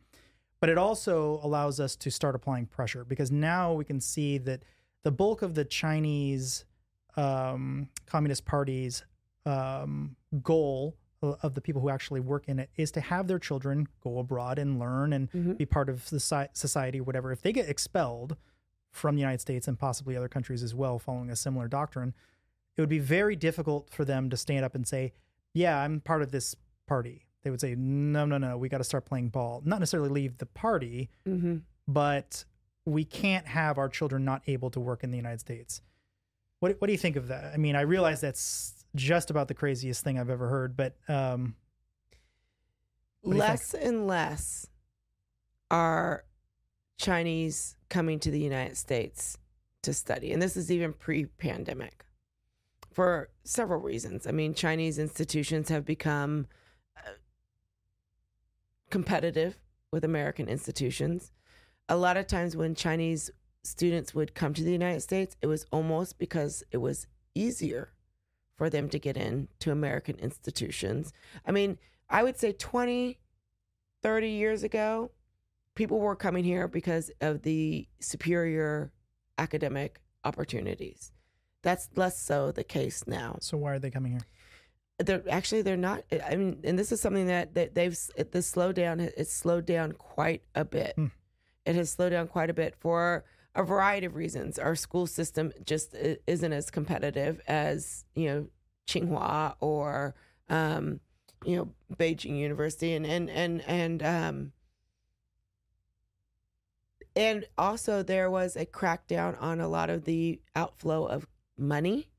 But 0.60 0.70
it 0.70 0.78
also 0.78 1.40
allows 1.44 1.80
us 1.80 1.96
to 1.98 2.10
start 2.10 2.34
applying 2.34 2.66
pressure 2.66 3.04
because 3.06 3.32
now 3.32 3.74
we 3.74 3.86
can 3.86 4.00
see 4.02 4.38
that 4.40 4.64
the 5.04 5.12
bulk 5.12 5.42
of 5.42 5.54
the 5.54 5.66
Chinese 5.66 6.66
um, 7.16 7.90
Communist 8.06 8.46
Party's 8.46 9.04
um, 9.46 10.16
goal 10.42 10.96
of 11.22 11.54
the 11.56 11.62
people 11.62 11.82
who 11.82 11.90
actually 11.90 12.20
work 12.20 12.48
in 12.48 12.60
it 12.60 12.70
is 12.76 12.92
to 12.92 13.02
have 13.02 13.28
their 13.28 13.40
children 13.40 13.88
go 14.04 14.20
abroad 14.20 14.60
and 14.60 14.78
learn 14.80 15.14
and 15.14 15.32
Mhm. 15.32 15.58
be 15.58 15.66
part 15.66 15.90
of 15.90 16.08
the 16.12 16.20
society 16.20 17.00
or 17.00 17.04
whatever. 17.04 17.32
If 17.32 17.42
they 17.42 17.52
get 17.52 17.68
expelled 17.70 18.38
from 18.92 19.16
the 19.16 19.22
United 19.22 19.42
States 19.42 19.68
and 19.68 19.78
possibly 19.80 20.16
other 20.16 20.28
countries 20.30 20.62
as 20.64 20.76
well, 20.76 21.00
following 21.00 21.30
a 21.32 21.36
similar 21.36 21.68
doctrine, 21.68 22.14
it 22.78 22.82
would 22.82 22.90
be 22.90 23.00
very 23.00 23.36
difficult 23.36 23.90
for 23.90 24.06
them 24.06 24.30
to 24.30 24.38
stand 24.38 24.64
up 24.64 24.76
and 24.76 24.88
say, 24.88 25.14
"Yeah, 25.54 25.80
I'm 25.82 26.00
part 26.00 26.22
of 26.22 26.32
this 26.32 26.56
party." 26.86 27.26
They 27.44 27.50
would 27.50 27.60
say, 27.62 27.76
"No, 27.76 28.26
no, 28.26 28.38
no, 28.38 28.58
we 28.58 28.70
got 28.70 28.78
to 28.78 28.84
start 28.84 29.06
playing 29.06 29.30
ball." 29.30 29.62
Not 29.66 29.80
necessarily 29.80 30.10
leave 30.10 30.38
the 30.38 30.46
party, 30.46 31.10
Mm-hmm. 31.28 31.58
but 31.88 32.46
we 32.86 33.04
can't 33.04 33.46
have 33.48 33.78
our 33.78 33.90
children 33.90 34.24
not 34.24 34.42
able 34.48 34.70
to 34.72 34.80
work 34.80 35.04
in 35.04 35.12
the 35.12 35.18
United 35.18 35.40
States. 35.42 35.82
What 36.60 36.80
what 36.80 36.88
do 36.88 36.94
you 36.94 36.98
think 37.00 37.16
of 37.16 37.28
that? 37.28 37.54
I 37.54 37.58
mean, 37.58 37.76
I 37.76 37.82
realize 37.82 38.22
that's 38.22 38.86
just 38.96 39.30
about 39.30 39.48
the 39.48 39.54
craziest 39.54 40.04
thing 40.04 40.18
I've 40.18 40.30
ever 40.30 40.48
heard, 40.48 40.76
but 40.78 40.96
um, 41.10 41.56
What 43.22 43.34
do 43.34 43.38
you 43.38 43.42
think? 43.44 43.50
less 43.52 43.74
and 43.74 44.08
less 44.08 44.68
are 45.70 46.24
Chinese 46.98 47.76
coming 47.90 48.20
to 48.20 48.32
the 48.32 48.40
United 48.40 48.78
States 48.78 49.38
to 49.84 49.94
study. 49.94 50.32
And 50.34 50.42
this 50.42 50.58
is 50.58 50.72
even 50.72 50.94
pre 50.94 51.26
pandemic 51.26 52.06
for 52.98 53.30
several 53.44 53.80
reasons. 53.80 54.26
I 54.26 54.32
mean, 54.32 54.56
Chinese 54.56 54.98
institutions 54.98 55.70
have 55.70 55.86
become 55.86 56.48
uh, 56.98 57.12
competitive 58.90 59.60
with 59.92 60.04
American 60.04 60.50
institutions. 60.50 61.32
A 61.90 61.96
lot 61.96 62.18
of 62.18 62.26
times 62.26 62.58
when 62.58 62.74
Chinese 62.74 63.30
students 63.62 64.16
would 64.16 64.34
come 64.34 64.52
to 64.56 64.64
the 64.64 64.72
United 64.72 65.02
States, 65.02 65.36
it 65.44 65.46
was 65.46 65.68
almost 65.72 66.18
because 66.18 66.64
it 66.72 66.78
was 66.78 67.06
easier 67.36 67.94
for 68.56 68.68
them 68.68 68.90
to 68.90 68.98
get 68.98 69.16
in 69.16 69.48
to 69.60 69.70
American 69.70 70.18
institutions. 70.18 71.14
I 71.46 71.52
mean, 71.52 71.78
I 72.10 72.24
would 72.24 72.40
say 72.40 72.52
20, 72.52 73.20
30 74.02 74.28
years 74.28 74.64
ago, 74.64 75.12
people 75.76 76.00
were 76.00 76.16
coming 76.16 76.44
here 76.44 76.68
because 76.68 77.12
of 77.22 77.44
the 77.44 77.88
superior 78.00 78.92
academic 79.38 80.02
opportunities. 80.24 81.12
That's 81.68 81.90
less 81.98 82.18
so 82.18 82.54
the 82.54 82.64
case 82.64 83.04
now. 83.08 83.40
so 83.42 83.58
why 83.58 83.74
are 83.74 83.80
they 83.80 83.90
coming 83.90 84.14
here? 84.14 84.22
They're 85.00 85.22
actually 85.30 85.64
they're 85.64 85.76
not. 85.76 86.02
I 86.26 86.38
mean, 86.38 86.62
and 86.64 86.80
this 86.80 86.94
is 86.94 87.02
something 87.02 87.28
that, 87.28 87.56
that 87.56 87.76
they've 87.76 87.92
the 88.16 88.40
slowdown. 88.40 89.02
It's 89.18 89.34
slowed 89.34 89.66
down 89.66 89.92
quite 89.92 90.44
a 90.56 90.64
bit. 90.64 90.94
Hmm. 90.96 91.08
It 91.66 91.76
has 91.76 91.90
slowed 91.90 92.14
down 92.14 92.30
quite 92.30 92.50
a 92.50 92.54
bit 92.54 92.74
for 92.80 93.26
a 93.54 93.64
variety 93.64 94.06
of 94.06 94.16
reasons. 94.16 94.58
Our 94.58 94.76
school 94.76 95.08
system 95.08 95.52
just 95.66 95.94
isn't 95.94 96.54
as 96.54 96.70
competitive 96.70 97.42
as 97.50 98.06
you 98.16 98.30
know 98.30 98.48
Tsinghua 98.88 99.56
or 99.60 100.16
um, 100.48 101.02
you 101.44 101.58
know 101.58 101.74
Beijing 101.98 102.40
University, 102.40 102.94
and 102.94 103.06
and 103.06 103.30
and 103.30 103.62
and 103.68 104.04
um, 104.04 104.52
and 107.14 107.44
also 107.58 108.04
there 108.04 108.32
was 108.32 108.56
a 108.56 108.66
crackdown 108.66 109.36
on 109.42 109.60
a 109.60 109.68
lot 109.68 109.90
of 109.90 110.06
the 110.06 110.40
outflow 110.56 111.06
of 111.08 111.28
money 111.58 112.10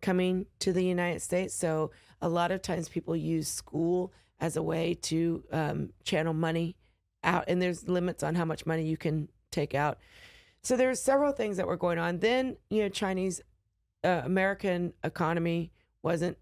coming 0.00 0.46
to 0.60 0.72
the 0.72 0.84
United 0.84 1.20
States. 1.20 1.54
So 1.54 1.90
a 2.20 2.28
lot 2.28 2.50
of 2.50 2.62
times 2.62 2.88
people 2.88 3.16
use 3.16 3.48
school 3.48 4.12
as 4.38 4.56
a 4.56 4.62
way 4.62 4.94
to 4.94 5.42
um, 5.52 5.90
channel 6.04 6.34
money 6.34 6.76
out, 7.24 7.44
and 7.48 7.60
there's 7.60 7.88
limits 7.88 8.22
on 8.22 8.34
how 8.34 8.44
much 8.44 8.66
money 8.66 8.84
you 8.84 8.96
can 8.96 9.28
take 9.50 9.74
out. 9.74 9.98
So 10.62 10.76
there's 10.76 11.00
several 11.00 11.32
things 11.32 11.56
that 11.56 11.66
were 11.66 11.76
going 11.76 11.98
on. 11.98 12.18
Then 12.18 12.56
you 12.70 12.82
know 12.82 12.88
Chinese 12.88 13.40
uh, 14.04 14.22
American 14.24 14.92
economy 15.02 15.72
wasn't 16.02 16.36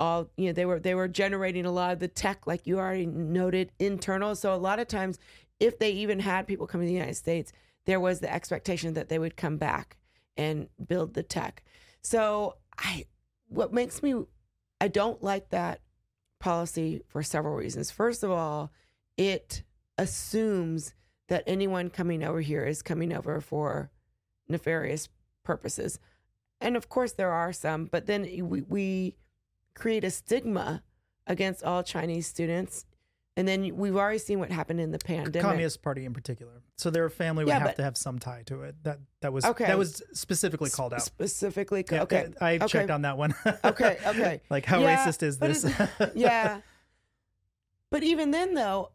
all 0.00 0.30
you 0.36 0.46
know 0.46 0.52
they 0.52 0.64
were 0.64 0.80
they 0.80 0.94
were 0.94 1.08
generating 1.08 1.66
a 1.66 1.70
lot 1.70 1.92
of 1.92 1.98
the 2.00 2.08
tech 2.08 2.46
like 2.46 2.66
you 2.66 2.78
already 2.78 3.06
noted 3.06 3.72
internal. 3.78 4.34
So 4.34 4.54
a 4.54 4.56
lot 4.56 4.78
of 4.78 4.88
times 4.88 5.18
if 5.60 5.78
they 5.78 5.90
even 5.90 6.20
had 6.20 6.46
people 6.46 6.66
coming 6.66 6.86
to 6.86 6.90
the 6.90 6.94
United 6.94 7.16
States, 7.16 7.52
there 7.84 8.00
was 8.00 8.20
the 8.20 8.32
expectation 8.32 8.94
that 8.94 9.08
they 9.08 9.18
would 9.18 9.36
come 9.36 9.56
back 9.56 9.96
and 10.36 10.68
build 10.86 11.14
the 11.14 11.22
tech. 11.22 11.62
So 12.04 12.58
I 12.78 13.06
what 13.48 13.72
makes 13.72 14.02
me 14.02 14.14
I 14.80 14.88
don't 14.88 15.22
like 15.22 15.48
that 15.50 15.80
policy 16.38 17.02
for 17.08 17.22
several 17.22 17.56
reasons. 17.56 17.90
First 17.90 18.22
of 18.22 18.30
all, 18.30 18.70
it 19.16 19.62
assumes 19.96 20.94
that 21.28 21.42
anyone 21.46 21.88
coming 21.88 22.22
over 22.22 22.42
here 22.42 22.66
is 22.66 22.82
coming 22.82 23.12
over 23.12 23.40
for 23.40 23.90
nefarious 24.48 25.08
purposes. 25.42 25.98
And 26.60 26.76
of 26.76 26.88
course 26.88 27.12
there 27.12 27.32
are 27.32 27.52
some, 27.52 27.86
but 27.86 28.06
then 28.06 28.22
we, 28.48 28.60
we 28.62 29.16
create 29.74 30.04
a 30.04 30.10
stigma 30.10 30.82
against 31.26 31.64
all 31.64 31.82
Chinese 31.82 32.26
students. 32.26 32.84
And 33.36 33.48
then 33.48 33.76
we've 33.76 33.96
already 33.96 34.18
seen 34.18 34.38
what 34.38 34.52
happened 34.52 34.80
in 34.80 34.92
the 34.92 34.98
pandemic. 34.98 35.42
Communist 35.42 35.82
Party 35.82 36.04
in 36.04 36.14
particular. 36.14 36.62
So 36.76 36.88
their 36.90 37.08
family 37.10 37.44
would 37.44 37.48
Yeah, 37.50 37.58
have 37.58 37.68
but- 37.68 37.76
to 37.76 37.82
have 37.82 37.96
some 37.96 38.20
tie 38.20 38.42
to 38.46 38.62
it. 38.62 38.76
That 38.84 39.00
that 39.22 39.32
was 39.32 39.44
Okay. 39.44 39.64
that 39.66 39.76
was 39.78 40.02
specifically 40.12 40.70
called 40.70 40.94
out. 40.94 41.02
Specifically, 41.02 41.84
Yeah, 41.90 42.02
okay. 42.02 42.28
I 42.40 42.56
okay. 42.56 42.66
checked 42.68 42.90
on 42.90 43.02
that 43.02 43.18
one. 43.18 43.34
Okay, 43.64 43.98
okay. 44.06 44.40
like 44.50 44.64
how 44.64 44.80
Yeah, 44.80 45.04
racist 45.04 45.22
is 45.24 45.38
this? 45.38 45.64
yeah. 46.14 46.60
But 47.90 48.02
even 48.04 48.30
then, 48.30 48.54
though, 48.54 48.90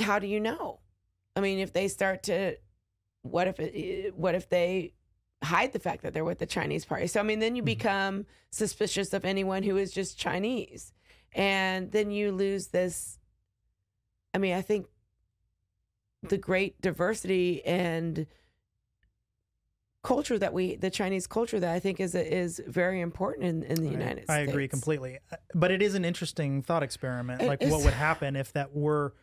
how 0.00 0.18
do 0.18 0.26
you 0.26 0.40
know? 0.40 0.80
I 1.36 1.40
mean, 1.40 1.58
if 1.58 1.72
they 1.72 1.86
start 1.88 2.24
to, 2.24 2.56
what 3.22 3.46
if 3.46 3.60
it, 3.60 4.16
what 4.16 4.34
if 4.34 4.48
they 4.48 4.94
hide 5.44 5.72
the 5.72 5.78
fact 5.78 6.02
that 6.02 6.14
they're 6.14 6.24
with 6.24 6.38
the 6.38 6.46
Chinese 6.46 6.84
party? 6.84 7.06
So 7.06 7.20
I 7.20 7.22
mean, 7.22 7.38
then 7.38 7.54
you 7.54 7.62
Mhm. 7.62 7.66
become 7.66 8.26
suspicious 8.50 9.12
of 9.12 9.24
anyone 9.24 9.62
who 9.62 9.76
is 9.76 9.92
just 9.92 10.18
Chinese, 10.18 10.92
and 11.32 11.92
then 11.92 12.10
you 12.10 12.32
lose 12.32 12.68
this. 12.68 13.18
I 14.36 14.38
mean, 14.38 14.52
I 14.54 14.60
think 14.60 14.86
the 16.22 16.36
great 16.36 16.78
diversity 16.82 17.64
and 17.64 18.26
culture 20.04 20.38
that 20.38 20.52
we, 20.52 20.76
the 20.76 20.90
Chinese 20.90 21.26
culture 21.26 21.58
that 21.58 21.74
I 21.74 21.80
think 21.80 22.00
is 22.00 22.14
is 22.14 22.60
very 22.66 23.00
important 23.00 23.44
in, 23.46 23.62
in 23.62 23.76
the 23.82 23.88
I- 23.88 23.92
United 23.92 24.24
States. 24.24 24.30
I 24.30 24.40
agree 24.40 24.68
completely. 24.68 25.20
Uh, 25.32 25.36
But 25.54 25.70
it 25.70 25.80
is 25.80 25.94
an 25.94 26.04
interesting 26.04 26.60
thought 26.62 26.82
experiment. 26.82 27.40
It 27.40 27.48
like, 27.48 27.62
is. 27.62 27.70
what 27.72 27.82
would 27.82 27.94
happen 27.94 28.36
if 28.36 28.52
that 28.52 28.76
were 28.76 29.14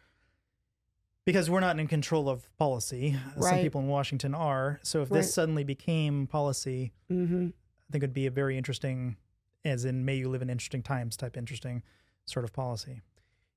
because 1.26 1.48
we're 1.48 1.60
not 1.60 1.80
in 1.80 1.88
control 1.88 2.27
of 2.27 2.49
policy. 2.57 3.15
Some 3.40 3.60
people 3.60 3.81
in 3.81 3.88
Washington 3.88 4.34
are. 4.34 4.80
So 4.84 5.03
if 5.03 5.11
Right. 5.11 5.19
this 5.19 5.31
suddenly 5.34 5.64
became 5.64 6.26
policy, 6.26 6.91
hmm 7.07 7.49
I 7.88 7.91
think 7.91 8.03
it'd 8.03 8.14
be 8.14 8.26
a 8.26 8.31
very 8.31 8.57
interesting, 8.57 9.18
as 9.64 9.85
in 9.85 10.03
may 10.06 10.15
you 10.15 10.27
live 10.27 10.41
in 10.41 10.49
interesting 10.49 10.81
times 10.81 11.15
type 11.15 11.38
interesting 11.38 11.84
sort 12.26 12.44
of 12.44 12.52
policy. 12.52 13.02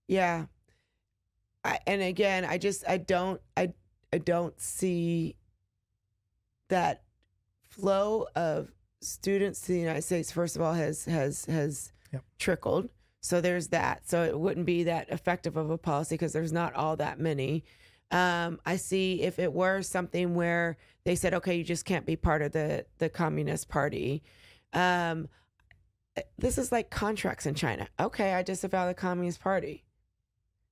Yeah. 0.07 0.47
I, 1.66 1.78
and 1.86 2.02
again, 2.02 2.44
I 2.44 2.59
just 2.59 2.84
I 2.88 2.98
don't 2.98 3.40
I 3.56 3.72
I 4.12 4.18
don't 4.18 4.59
see 4.60 5.36
that 6.68 7.02
flow 7.62 8.26
of 8.34 8.72
students 9.01 9.60
to 9.62 9.72
the 9.72 9.78
United 9.78 10.02
States. 10.02 10.30
First 10.32 10.56
of 10.56 10.62
all, 10.62 10.74
has 10.74 11.05
has 11.05 11.44
has 11.47 11.93
Yep. 12.12 12.24
trickled. 12.38 12.88
So 13.20 13.40
there's 13.40 13.68
that. 13.68 14.09
So 14.09 14.22
it 14.22 14.38
wouldn't 14.38 14.66
be 14.66 14.84
that 14.84 15.10
effective 15.10 15.56
of 15.56 15.70
a 15.70 15.78
policy 15.78 16.14
because 16.14 16.32
there's 16.32 16.52
not 16.52 16.74
all 16.74 16.97
that 16.97 17.18
many. 17.18 17.64
Um, 18.12 18.60
I 18.64 18.76
see 18.76 19.22
if 19.22 19.40
it 19.40 19.52
were 19.52 19.82
something 19.82 20.36
where 20.36 20.76
they 21.05 21.16
said, 21.16 21.34
okay, 21.34 21.56
you 21.56 21.64
just 21.64 21.84
can't 21.84 22.06
be 22.06 22.14
part 22.16 22.43
of 22.43 22.52
the 22.52 22.86
the 22.98 23.09
Communist 23.09 23.68
Party. 23.68 24.22
Um, 24.72 25.28
this 26.38 26.56
is 26.56 26.70
like 26.70 26.90
contracts 26.90 27.47
in 27.47 27.55
China. 27.55 27.88
Okay, 27.98 28.32
I 28.32 28.43
disavow 28.43 28.86
the 28.86 28.94
Communist 28.94 29.40
Party. 29.40 29.84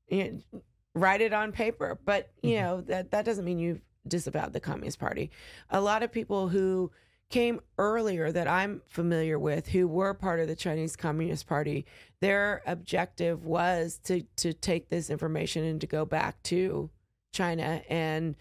You 0.09 0.43
know, 0.53 0.63
write 0.95 1.21
it 1.21 1.33
on 1.33 1.53
paper, 1.53 1.99
but 2.05 2.31
you 2.43 2.55
Mhm. 2.57 2.61
know 2.63 2.81
that 2.83 3.11
that 3.11 3.25
doesn't 3.25 3.45
mean 3.45 3.59
you've 3.59 3.83
disavowed 4.07 4.53
the 4.53 4.61
Communist 4.61 4.99
Party. 4.99 5.31
A 5.71 5.81
lot 5.81 6.03
of 6.03 6.13
people 6.13 6.49
who 6.49 6.91
came 7.31 7.61
earlier 7.79 8.31
that 8.31 8.47
I'm 8.47 8.83
familiar 8.87 9.39
with 9.39 9.69
who 9.69 9.89
were 9.89 10.15
part 10.15 10.41
of 10.41 10.47
the 10.47 10.55
Chinese 10.55 10.95
Communist 10.95 11.47
Party, 11.47 11.85
their 12.21 12.63
objective 12.67 13.45
was 13.45 13.99
to 14.05 14.23
to 14.37 14.53
take 14.53 14.89
this 14.89 15.11
information 15.11 15.65
and 15.65 15.81
to 15.81 15.87
go 15.87 16.05
back 16.05 16.41
to 16.45 16.91
China 17.33 17.83
and 17.89 18.37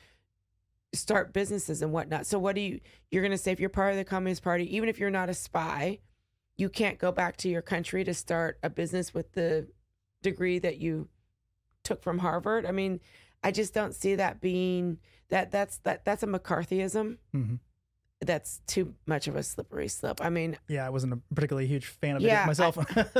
start 0.93 1.33
businesses 1.33 1.81
and 1.81 1.91
whatnot. 1.91 2.27
So 2.27 2.37
what 2.37 2.53
do 2.55 2.61
you 2.61 2.79
you're 3.09 3.23
gonna 3.23 3.37
say 3.37 3.51
if 3.51 3.59
you're 3.59 3.69
part 3.69 3.91
of 3.91 3.97
the 3.97 4.05
Communist 4.05 4.43
Party, 4.43 4.75
even 4.75 4.89
if 4.89 4.99
you're 4.99 5.09
not 5.09 5.29
a 5.29 5.33
spy, 5.33 5.99
you 6.55 6.69
can't 6.69 6.99
go 6.99 7.11
back 7.11 7.37
to 7.37 7.49
your 7.49 7.63
country 7.63 8.03
to 8.03 8.13
start 8.13 8.59
a 8.61 8.69
business 8.69 9.11
with 9.13 9.31
the 9.31 9.67
degree 10.21 10.59
that 10.59 10.77
you 10.77 11.07
took 11.83 12.01
from 12.03 12.19
Harvard. 12.19 12.65
I 12.65 12.71
mean, 12.71 12.99
I 13.43 13.51
just 13.51 13.73
don't 13.73 13.93
see 13.93 14.15
that 14.15 14.41
being 14.41 14.97
that 15.29 15.51
that's 15.51 15.77
that 15.79 16.05
that's 16.05 16.23
a 16.23 16.27
McCarthyism. 16.27 17.17
hmm 17.31 17.55
That's 18.21 18.61
too 18.67 18.93
much 19.05 19.27
of 19.27 19.35
a 19.35 19.43
slippery 19.43 19.87
slope. 19.89 20.19
I 20.23 20.29
mean, 20.29 20.57
Yeah, 20.67 20.85
I 20.85 20.89
wasn't 20.89 21.13
a 21.13 21.19
particularly 21.35 21.67
huge 21.67 21.85
fan 21.87 22.15
of 22.15 22.21
Yeah, 22.21 22.43
it 22.43 22.47
myself. 22.47 22.77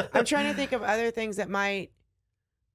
I'm 0.14 0.26
trying 0.26 0.50
to 0.50 0.54
think 0.54 0.72
of 0.72 0.82
other 0.84 1.12
things 1.12 1.38
that 1.38 1.50
might 1.50 1.92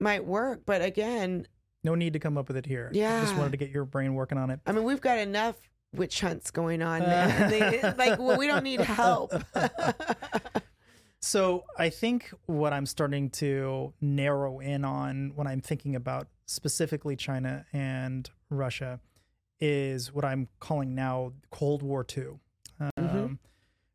might 0.00 0.24
work, 0.24 0.62
but 0.66 0.82
again, 0.82 1.46
no 1.84 1.94
need 1.94 2.12
to 2.12 2.18
come 2.18 2.36
up 2.36 2.48
with 2.48 2.56
it 2.56 2.66
here. 2.66 2.90
I 2.92 3.20
just 3.22 3.36
wanted 3.36 3.52
to 3.52 3.56
get 3.56 3.70
your 3.70 3.84
brain 3.84 4.14
working 4.14 4.36
on 4.38 4.50
it. 4.50 4.60
I 4.66 4.72
mean, 4.72 4.84
we've 4.84 5.00
got 5.00 5.18
enough 5.18 5.56
witch 5.94 6.20
hunts 6.20 6.50
going 6.50 6.82
on. 6.82 7.00
Uh. 7.02 7.48
They- 7.50 7.82
like, 7.96 8.18
well, 8.18 8.36
we 8.36 8.46
don't 8.46 8.62
need 8.64 8.80
help. 8.80 9.32
So 11.20 11.64
I 11.76 11.90
think 11.90 12.32
what 12.46 12.72
I'm 12.72 12.86
starting 12.86 13.30
to 13.30 13.92
narrow 14.00 14.60
in 14.60 14.84
on 14.84 15.32
when 15.34 15.46
I'm 15.46 15.60
thinking 15.60 15.96
about 15.96 16.28
specifically 16.46 17.16
China 17.16 17.66
and 17.72 18.28
Russia 18.50 19.00
is 19.60 20.12
what 20.12 20.24
I'm 20.24 20.48
calling 20.60 20.94
now 20.94 21.32
Cold 21.50 21.82
War 21.82 22.06
II, 22.16 22.38
um, 22.78 22.90
Mhm. 22.96 23.38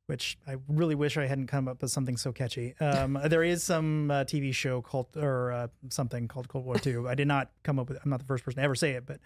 which 0.07 0.37
I 0.45 0.57
really 0.67 0.95
wish 0.95 1.15
I 1.15 1.25
hadn't 1.25 1.47
come 1.47 1.69
up 1.69 1.81
with 1.81 1.91
something 1.91 2.17
so 2.17 2.33
catchy. 2.33 2.75
Um, 2.81 3.17
there 3.25 3.43
is 3.43 3.63
some 3.63 4.11
uh, 4.11 4.25
TV 4.25 4.51
show 4.53 4.81
called 4.81 5.15
or 5.15 5.53
uh, 5.53 5.67
something 5.89 6.27
called 6.27 6.49
Cold 6.49 6.65
War 6.65 6.75
II. 6.85 7.07
I 7.07 7.15
did 7.15 7.27
not 7.29 7.51
come 7.63 7.79
up 7.79 7.87
with. 7.87 7.99
I'm 8.03 8.09
not 8.09 8.19
the 8.19 8.25
first 8.25 8.43
person 8.43 8.57
to 8.57 8.63
ever 8.63 8.75
say 8.75 8.91
it, 8.91 9.05
but 9.05 9.21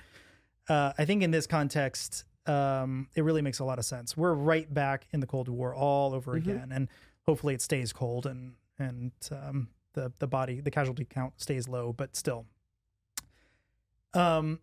uh, 0.69 0.93
I 0.99 1.05
think 1.05 1.23
in 1.23 1.31
this 1.31 1.47
context, 1.47 2.25
um, 2.45 3.09
it 3.15 3.23
really 3.23 3.41
makes 3.41 3.57
a 3.59 3.65
lot 3.65 3.79
of 3.79 3.85
sense. 3.85 4.15
We're 4.15 4.33
right 4.33 4.71
back 4.71 5.07
in 5.11 5.19
the 5.19 5.27
Cold 5.27 5.49
War 5.49 5.73
all 5.73 6.13
over 6.13 6.33
Mhm. 6.33 6.37
again, 6.37 6.71
and 6.71 6.87
hopefully 7.27 7.53
it 7.53 7.61
stays 7.61 7.93
cold 7.93 8.25
and 8.25 8.53
and 8.79 9.11
um, 9.31 9.69
the 9.93 10.11
the 10.19 10.27
body 10.27 10.61
the 10.61 10.71
casualty 10.71 11.05
count 11.05 11.33
stays 11.37 11.67
low, 11.67 11.93
but 11.93 12.15
still. 12.15 12.45
Um, 14.13 14.59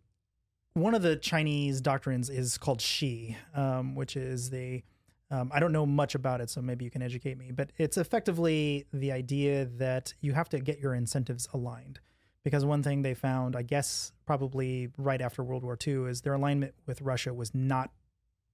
one 0.72 0.94
of 0.94 1.02
the 1.02 1.16
Chinese 1.16 1.80
doctrines 1.80 2.28
is 2.28 2.58
called 2.58 2.80
Shi, 2.80 3.36
um, 3.54 3.94
which 3.94 4.16
is 4.16 4.50
the 4.50 4.82
um, 5.30 5.50
I 5.52 5.60
don't 5.60 5.72
know 5.72 5.86
much 5.86 6.14
about 6.14 6.40
it, 6.40 6.50
so 6.50 6.60
maybe 6.60 6.84
you 6.84 6.90
can 6.90 7.02
educate 7.02 7.38
me. 7.38 7.50
But 7.50 7.70
it's 7.76 7.96
effectively 7.96 8.86
the 8.92 9.12
idea 9.12 9.64
that 9.78 10.14
you 10.20 10.32
have 10.32 10.48
to 10.50 10.60
get 10.60 10.78
your 10.78 10.94
incentives 10.94 11.48
aligned. 11.52 12.00
Because 12.44 12.64
one 12.64 12.82
thing 12.82 13.00
they 13.00 13.14
found, 13.14 13.56
I 13.56 13.62
guess, 13.62 14.12
probably 14.26 14.90
right 14.98 15.22
after 15.22 15.42
World 15.42 15.64
War 15.64 15.78
II, 15.84 16.10
is 16.10 16.20
their 16.20 16.34
alignment 16.34 16.74
with 16.84 17.00
Russia 17.00 17.32
was 17.32 17.54
not 17.54 17.90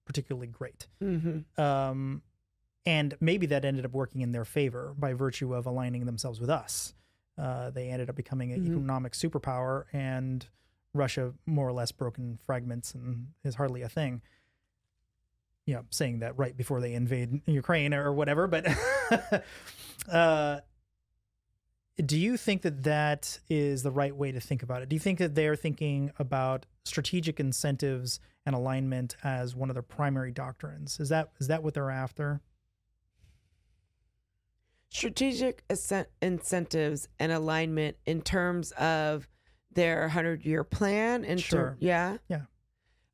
particularly 0.05 0.47
great. 0.47 0.87
hmm 1.01 1.39
Um, 1.57 2.21
and 2.85 3.15
maybe 3.19 3.45
that 3.47 3.63
ended 3.65 3.85
up 3.85 3.91
working 3.91 4.21
in 4.21 4.31
their 4.31 4.45
favor 4.45 4.93
by 4.97 5.13
virtue 5.13 5.53
of 5.53 5.65
aligning 5.65 6.05
themselves 6.05 6.39
with 6.39 6.49
us. 6.49 6.93
Uh, 7.37 7.69
they 7.69 7.89
ended 7.89 8.09
up 8.09 8.15
becoming 8.15 8.51
an 8.51 8.61
Mhm. 8.61 8.67
economic 8.71 9.13
superpower, 9.13 9.85
and 9.93 10.47
Russia 10.93 11.33
more 11.45 11.67
or 11.67 11.71
less 11.73 11.91
broken 11.91 12.23
in 12.31 12.37
fragments 12.37 12.93
and 12.93 13.27
is 13.43 13.55
hardly 13.55 13.81
a 13.81 13.89
thing. 13.89 14.21
You 15.65 15.75
know, 15.75 15.85
saying 15.89 16.19
that 16.19 16.37
right 16.37 16.55
before 16.57 16.81
they 16.81 16.93
invade 16.93 17.41
Ukraine 17.47 17.93
or 17.93 18.11
whatever. 18.11 18.47
But 18.47 18.65
uh, 20.11 20.61
do 22.03 22.17
you 22.17 22.35
think 22.35 22.63
that 22.63 22.83
that 22.83 23.39
is 23.49 23.83
the 23.83 23.91
right 23.91 24.15
way 24.15 24.31
to 24.31 24.39
think 24.39 24.63
about 24.63 24.81
it? 24.81 24.89
Do 24.89 24.95
you 24.95 24.99
think 24.99 25.19
that 25.19 25.35
they're 25.35 25.55
thinking 25.55 26.11
about 26.17 26.65
strategic 26.83 27.39
incentives 27.39 28.19
and 28.45 28.55
alignment 28.55 29.15
as 29.23 29.55
one 29.55 29.69
of 29.69 29.75
their 29.75 29.83
primary 29.83 30.31
doctrines? 30.31 30.99
Is 30.99 31.09
that 31.09 31.31
is 31.39 31.47
that 31.47 31.63
what 31.63 31.73
they're 31.75 31.91
after? 31.91 32.41
Strategic 34.91 35.63
incentives 36.21 37.07
and 37.17 37.31
alignment 37.31 37.95
in 38.05 38.21
terms 38.21 38.71
of 38.73 39.25
their 39.71 40.09
hundred 40.09 40.45
year 40.45 40.65
plan. 40.65 41.23
And 41.23 41.39
Sure. 41.39 41.77
yeah, 41.79 42.17
Yeah. 42.27 42.41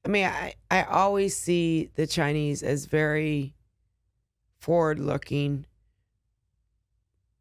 I 0.03 0.09
mean, 0.09 0.25
I 0.25 0.55
I 0.71 0.83
always 0.83 1.35
see 1.37 1.91
the 1.93 2.07
Chinese 2.07 2.63
as 2.63 2.85
very 2.85 3.53
forward 4.57 4.99
looking, 4.99 5.67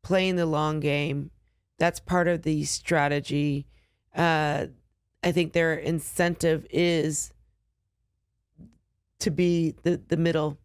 playing 0.03 0.37
the 0.37 0.45
long 0.47 0.81
game. 0.81 1.31
That's 1.79 1.99
part 2.01 2.29
of 2.29 2.43
the 2.43 2.65
strategy. 2.65 3.67
Uh, 4.15 4.67
I 5.23 5.33
think 5.33 5.55
their 5.55 5.75
incentive 5.75 6.67
is 6.71 7.33
to 9.21 9.31
be 9.31 9.75
the 9.83 9.97
the 10.09 10.17
middle 10.19 10.59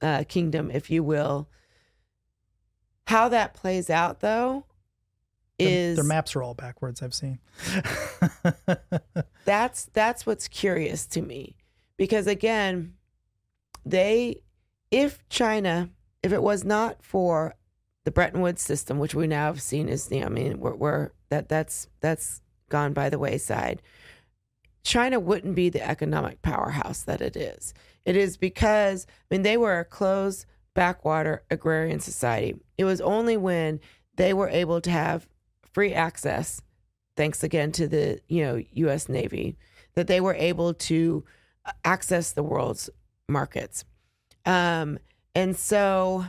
uh, 0.00 0.24
kingdom, 0.26 0.70
if 0.70 0.88
you 0.88 1.02
will. 1.04 1.50
How 3.10 3.28
that 3.28 3.54
plays 3.54 3.90
out, 3.90 4.20
though, 4.20 4.64
Their- 5.58 5.68
is 5.68 5.96
their 5.96 6.04
maps 6.04 6.36
are 6.36 6.42
all 6.42 6.54
backwards. 6.54 7.02
I've 7.02 7.12
seen. 7.12 7.40
that's 9.44 9.86
that's 9.86 10.24
what's 10.24 10.46
curious 10.46 11.06
to 11.06 11.20
me 11.20 11.56
because 11.96 12.26
again 12.26 12.94
they 13.84 14.40
if 14.90 15.26
china 15.28 15.90
if 16.22 16.32
it 16.32 16.42
was 16.42 16.64
not 16.64 17.02
for 17.02 17.54
the 18.04 18.10
bretton 18.10 18.40
woods 18.40 18.62
system 18.62 18.98
which 18.98 19.14
we 19.14 19.26
now 19.26 19.46
have 19.46 19.60
seen 19.60 19.88
is 19.88 20.10
you 20.10 20.20
know, 20.20 20.26
i 20.26 20.28
mean 20.28 20.60
we're, 20.60 20.74
we're 20.74 21.10
that 21.30 21.48
that's 21.48 21.88
that's 22.00 22.42
gone 22.68 22.92
by 22.92 23.08
the 23.08 23.18
wayside 23.18 23.82
china 24.84 25.18
wouldn't 25.18 25.54
be 25.54 25.68
the 25.68 25.86
economic 25.86 26.40
powerhouse 26.42 27.02
that 27.02 27.20
it 27.20 27.36
is 27.36 27.74
it 28.04 28.16
is 28.16 28.36
because 28.36 29.06
i 29.08 29.34
mean 29.34 29.42
they 29.42 29.56
were 29.56 29.80
a 29.80 29.84
closed 29.84 30.46
backwater 30.80 31.42
agrarian 31.50 32.00
society 32.00 32.54
it 32.78 32.84
was 32.84 33.00
only 33.02 33.36
when 33.36 33.78
they 34.16 34.32
were 34.32 34.48
able 34.48 34.80
to 34.80 34.90
have 34.90 35.28
free 35.74 35.92
access 35.92 36.62
thanks 37.16 37.42
again 37.44 37.70
to 37.70 37.86
the 37.86 38.18
you 38.28 38.42
know 38.44 38.62
U.S. 38.84 39.08
Navy, 39.08 39.56
that 39.94 40.06
they 40.06 40.20
were 40.22 40.34
able 40.34 40.72
to 40.90 41.22
access 41.84 42.32
the 42.32 42.42
world's 42.42 42.88
markets, 43.28 43.84
um, 44.46 44.98
and 45.34 45.54
so 45.54 46.24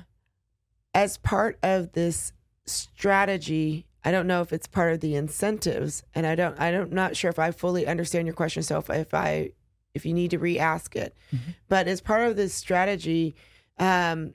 as 0.93 1.17
part 1.17 1.57
of 1.63 1.93
this 1.93 2.33
strategy, 2.65 3.85
I 4.03 4.11
don't 4.11 4.27
know 4.27 4.41
if 4.41 4.51
it's 4.51 4.67
part 4.67 4.91
of 4.93 4.99
the 4.99 5.15
incentives, 5.15 6.03
and 6.13 6.27
I 6.27 6.35
don't, 6.35 6.59
I 6.59 6.71
don't, 6.71 6.91
not 6.91 7.15
sure 7.15 7.29
if 7.29 7.39
I 7.39 7.51
fully 7.51 7.87
understand 7.87 8.27
your 8.27 8.35
question. 8.35 8.61
So 8.63 8.77
if, 8.79 8.89
if 8.89 9.13
I, 9.13 9.51
if 9.93 10.05
you 10.05 10.13
need 10.13 10.31
to 10.31 10.39
re-ask 10.39 10.95
it, 10.95 11.15
Mhm. 11.33 11.55
but 11.69 11.87
as 11.87 12.01
part 12.01 12.27
of 12.27 12.35
this 12.35 12.53
strategy, 12.53 13.33
um, 13.79 14.33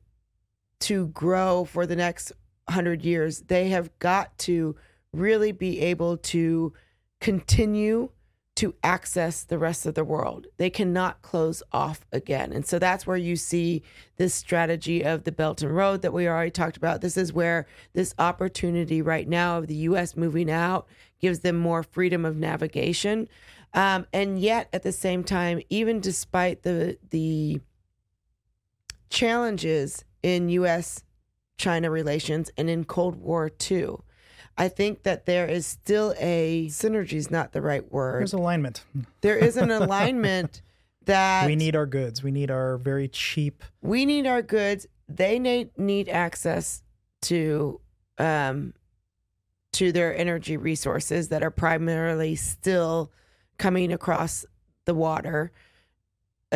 to 0.80 1.08
grow 1.08 1.64
for 1.64 1.86
the 1.86 1.96
next 1.96 2.32
hundred 2.68 3.04
years, 3.04 3.40
they 3.42 3.68
have 3.68 3.96
got 3.98 4.36
to 4.38 4.76
really 5.12 5.52
be 5.52 5.80
able 5.80 6.16
to 6.16 6.72
continue 7.20 8.10
to 8.56 8.74
access 8.82 9.42
the 9.42 9.58
rest 9.58 9.84
of 9.84 9.94
the 9.94 10.04
world. 10.04 10.46
They 10.56 10.70
cannot 10.70 11.20
close 11.20 11.62
off 11.72 12.00
again. 12.10 12.52
And 12.52 12.66
so 12.66 12.78
that's 12.78 13.06
where 13.06 13.16
you 13.16 13.36
see 13.36 13.82
this 14.16 14.34
strategy 14.34 15.04
of 15.04 15.24
the 15.24 15.32
Belt 15.32 15.60
and 15.60 15.76
Road 15.76 16.00
that 16.02 16.12
we 16.12 16.26
already 16.26 16.50
talked 16.50 16.78
about. 16.78 17.02
This 17.02 17.18
is 17.18 17.34
where 17.34 17.66
this 17.92 18.14
opportunity 18.18 19.02
right 19.02 19.28
now 19.28 19.58
of 19.58 19.66
the 19.66 19.74
US 19.74 20.16
moving 20.16 20.50
out 20.50 20.86
gives 21.20 21.40
them 21.40 21.56
more 21.56 21.82
freedom 21.82 22.24
of 22.24 22.36
navigation. 22.36 23.28
Um, 23.74 24.06
and 24.10 24.38
yet 24.38 24.70
at 24.72 24.82
the 24.82 24.92
same 24.92 25.22
time, 25.22 25.60
even 25.68 26.00
despite 26.00 26.62
the 26.62 26.96
the 27.10 27.60
challenges 29.10 30.04
in 30.22 30.48
US 30.50 31.02
China 31.58 31.90
relations 31.90 32.50
and 32.56 32.68
in 32.68 32.84
Cold 32.84 33.16
War 33.16 33.50
II, 33.70 33.96
I 34.58 34.68
think 34.68 35.02
that 35.02 35.26
there 35.26 35.46
is 35.46 35.66
still 35.66 36.14
a 36.18 36.66
synergy 36.68 37.14
is 37.14 37.30
not 37.30 37.52
the 37.52 37.60
right 37.60 37.90
word. 37.92 38.20
There's 38.20 38.32
alignment. 38.32 38.84
There 39.20 39.36
is 39.36 39.56
an 39.56 39.70
alignment 39.82 40.62
that 41.04 41.46
we 41.46 41.56
need 41.56 41.76
our 41.76 41.86
goods. 41.86 42.22
We 42.22 42.30
need 42.30 42.50
our 42.50 42.78
very 42.78 43.08
cheap. 43.08 43.62
We 43.82 44.06
need 44.06 44.26
our 44.26 44.42
goods. 44.42 44.86
They 45.08 45.38
need 45.38 45.76
need 45.78 46.08
access 46.08 46.82
to 47.22 47.80
um 48.18 48.72
to 49.74 49.92
their 49.92 50.16
energy 50.16 50.56
resources 50.56 51.28
that 51.28 51.42
are 51.42 51.50
primarily 51.50 52.34
still 52.34 53.12
coming 53.58 53.92
across 53.92 54.46
the 54.86 54.94
water. 54.94 55.52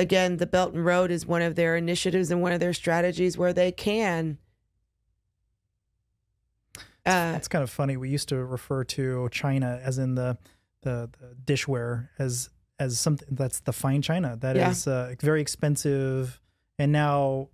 Again, 0.01 0.39
the 0.39 0.47
Belt 0.47 0.73
and 0.73 0.85
Road 0.85 1.11
is 1.11 1.27
one 1.27 1.43
of 1.43 1.57
their 1.57 1.77
initiatives 1.77 2.31
and 2.31 2.41
one 2.41 2.53
of 2.53 2.61
their 2.61 2.73
strategies 2.73 3.37
where 3.37 3.53
they 3.53 3.71
can 3.71 4.39
uh, 7.07 7.35
it's 7.37 7.49
kind 7.49 7.63
of 7.63 7.71
funny. 7.71 7.97
We 7.97 8.09
used 8.09 8.29
to 8.29 8.37
refer 8.37 8.85
to 8.85 9.29
China 9.31 9.81
as 9.83 9.99
in 9.99 10.15
the 10.15 10.39
the, 10.83 11.11
the 11.19 11.35
dishware 11.53 12.09
as 12.19 12.51
as 12.79 12.99
something 12.99 13.29
that's 13.33 13.61
the 13.61 13.73
fine 13.73 14.01
china 14.01 14.37
that 14.41 14.57
yeah. 14.57 14.71
is 14.71 14.87
uh, 14.87 15.15
very 15.21 15.41
expensive, 15.41 16.41
and 16.79 16.93
now 16.93 17.49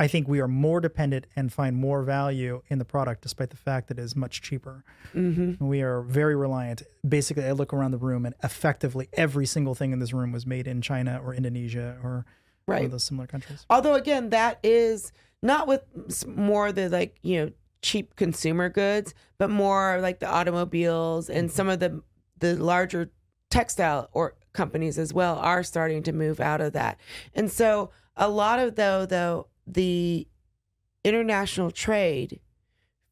I 0.00 0.06
think 0.06 0.28
we 0.28 0.40
are 0.40 0.48
more 0.48 0.80
dependent 0.80 1.26
and 1.36 1.52
find 1.52 1.76
more 1.76 2.02
value 2.02 2.62
in 2.68 2.78
the 2.78 2.86
product, 2.86 3.20
despite 3.20 3.50
the 3.50 3.58
fact 3.58 3.88
that 3.88 3.98
it 3.98 4.02
is 4.02 4.16
much 4.16 4.40
cheaper. 4.40 4.82
Mm-hmm. 5.14 5.62
We 5.62 5.82
are 5.82 6.00
very 6.00 6.34
reliant. 6.34 6.82
Basically, 7.06 7.44
I 7.44 7.52
look 7.52 7.74
around 7.74 7.90
the 7.90 7.98
room, 7.98 8.24
and 8.24 8.34
effectively 8.42 9.10
every 9.12 9.44
single 9.44 9.74
thing 9.74 9.92
in 9.92 9.98
this 9.98 10.14
room 10.14 10.32
was 10.32 10.46
made 10.46 10.66
in 10.66 10.80
China 10.80 11.20
or 11.22 11.34
Indonesia 11.34 11.98
or 12.02 12.24
right. 12.66 12.76
one 12.76 12.84
of 12.86 12.90
those 12.92 13.04
similar 13.04 13.26
countries. 13.26 13.66
Although, 13.68 13.92
again, 13.92 14.30
that 14.30 14.58
is 14.62 15.12
not 15.42 15.68
with 15.68 15.82
more 16.26 16.72
the 16.72 16.88
like 16.88 17.16
you 17.20 17.44
know 17.44 17.52
cheap 17.82 18.16
consumer 18.16 18.70
goods, 18.70 19.12
but 19.36 19.50
more 19.50 19.98
like 20.00 20.20
the 20.20 20.30
automobiles 20.30 21.28
and 21.28 21.50
some 21.50 21.68
of 21.68 21.78
the 21.78 22.02
the 22.38 22.56
larger 22.56 23.10
textile 23.50 24.08
or 24.12 24.34
companies 24.54 24.98
as 24.98 25.12
well 25.12 25.36
are 25.40 25.62
starting 25.62 26.02
to 26.04 26.12
move 26.12 26.40
out 26.40 26.62
of 26.62 26.72
that. 26.72 26.98
And 27.34 27.52
so 27.52 27.90
a 28.16 28.30
lot 28.30 28.58
of 28.58 28.76
though 28.76 29.04
though 29.04 29.48
the 29.66 30.26
international 31.04 31.70
trade 31.70 32.40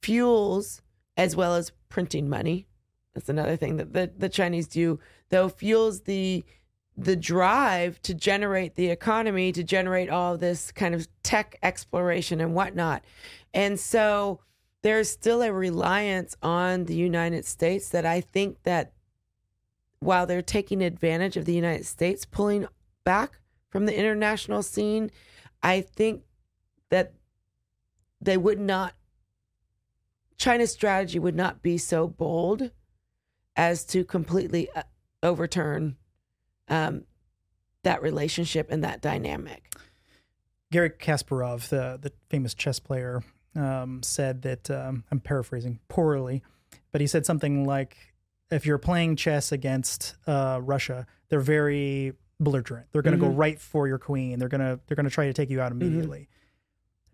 fuels 0.02 0.82
as 1.16 1.34
well 1.34 1.54
as 1.54 1.72
printing 1.88 2.28
money. 2.28 2.66
That's 3.14 3.28
another 3.28 3.56
thing 3.56 3.76
that 3.76 3.92
the, 3.92 4.10
the 4.16 4.28
Chinese 4.28 4.68
do, 4.68 5.00
though 5.30 5.48
fuels 5.48 6.02
the 6.02 6.44
the 6.96 7.14
drive 7.14 8.02
to 8.02 8.12
generate 8.12 8.74
the 8.74 8.88
economy, 8.88 9.52
to 9.52 9.62
generate 9.62 10.10
all 10.10 10.36
this 10.36 10.72
kind 10.72 10.96
of 10.96 11.06
tech 11.22 11.56
exploration 11.62 12.40
and 12.40 12.54
whatnot. 12.54 13.04
And 13.54 13.78
so 13.78 14.40
there's 14.82 15.08
still 15.08 15.40
a 15.42 15.52
reliance 15.52 16.36
on 16.42 16.86
the 16.86 16.96
United 16.96 17.44
States 17.44 17.88
that 17.90 18.04
I 18.04 18.20
think 18.20 18.64
that 18.64 18.92
while 20.00 20.26
they're 20.26 20.42
taking 20.42 20.82
advantage 20.82 21.36
of 21.36 21.44
the 21.44 21.54
United 21.54 21.86
States 21.86 22.24
pulling 22.24 22.66
back 23.04 23.40
from 23.68 23.86
the 23.86 23.96
international 23.96 24.62
scene, 24.62 25.10
I 25.62 25.80
think 25.80 26.22
that 26.90 27.12
they 28.20 28.36
would 28.36 28.60
not 28.60 28.94
China's 30.38 30.72
strategy 30.72 31.18
would 31.18 31.34
not 31.34 31.62
be 31.62 31.76
so 31.78 32.06
bold 32.06 32.70
as 33.56 33.84
to 33.86 34.04
completely 34.04 34.70
uh, 34.70 34.84
overturn 35.22 35.96
um, 36.68 37.04
that 37.82 38.02
relationship 38.02 38.70
and 38.70 38.84
that 38.84 39.02
dynamic. 39.02 39.74
Garry 40.70 40.90
Kasparov, 40.90 41.68
the 41.68 41.98
the 42.00 42.12
famous 42.28 42.54
chess 42.54 42.78
player, 42.78 43.22
um, 43.56 44.02
said 44.02 44.42
that 44.42 44.70
um, 44.70 45.04
I'm 45.10 45.18
paraphrasing 45.18 45.80
poorly, 45.88 46.42
but 46.92 47.00
he 47.00 47.06
said 47.06 47.26
something 47.26 47.64
like, 47.64 47.96
"If 48.50 48.64
you're 48.64 48.78
playing 48.78 49.16
chess 49.16 49.50
against 49.50 50.14
uh, 50.26 50.60
Russia, 50.62 51.06
they're 51.30 51.40
very 51.40 52.12
belligerent. 52.38 52.86
They're 52.92 53.02
going 53.02 53.18
to 53.18 53.24
mm-hmm. 53.24 53.32
go 53.32 53.36
right 53.36 53.60
for 53.60 53.88
your 53.88 53.98
queen. 53.98 54.38
They're 54.38 54.48
gonna 54.48 54.78
they're 54.86 54.96
gonna 54.96 55.10
try 55.10 55.26
to 55.26 55.32
take 55.32 55.50
you 55.50 55.60
out 55.60 55.72
mm-hmm. 55.72 55.82
immediately." 55.82 56.28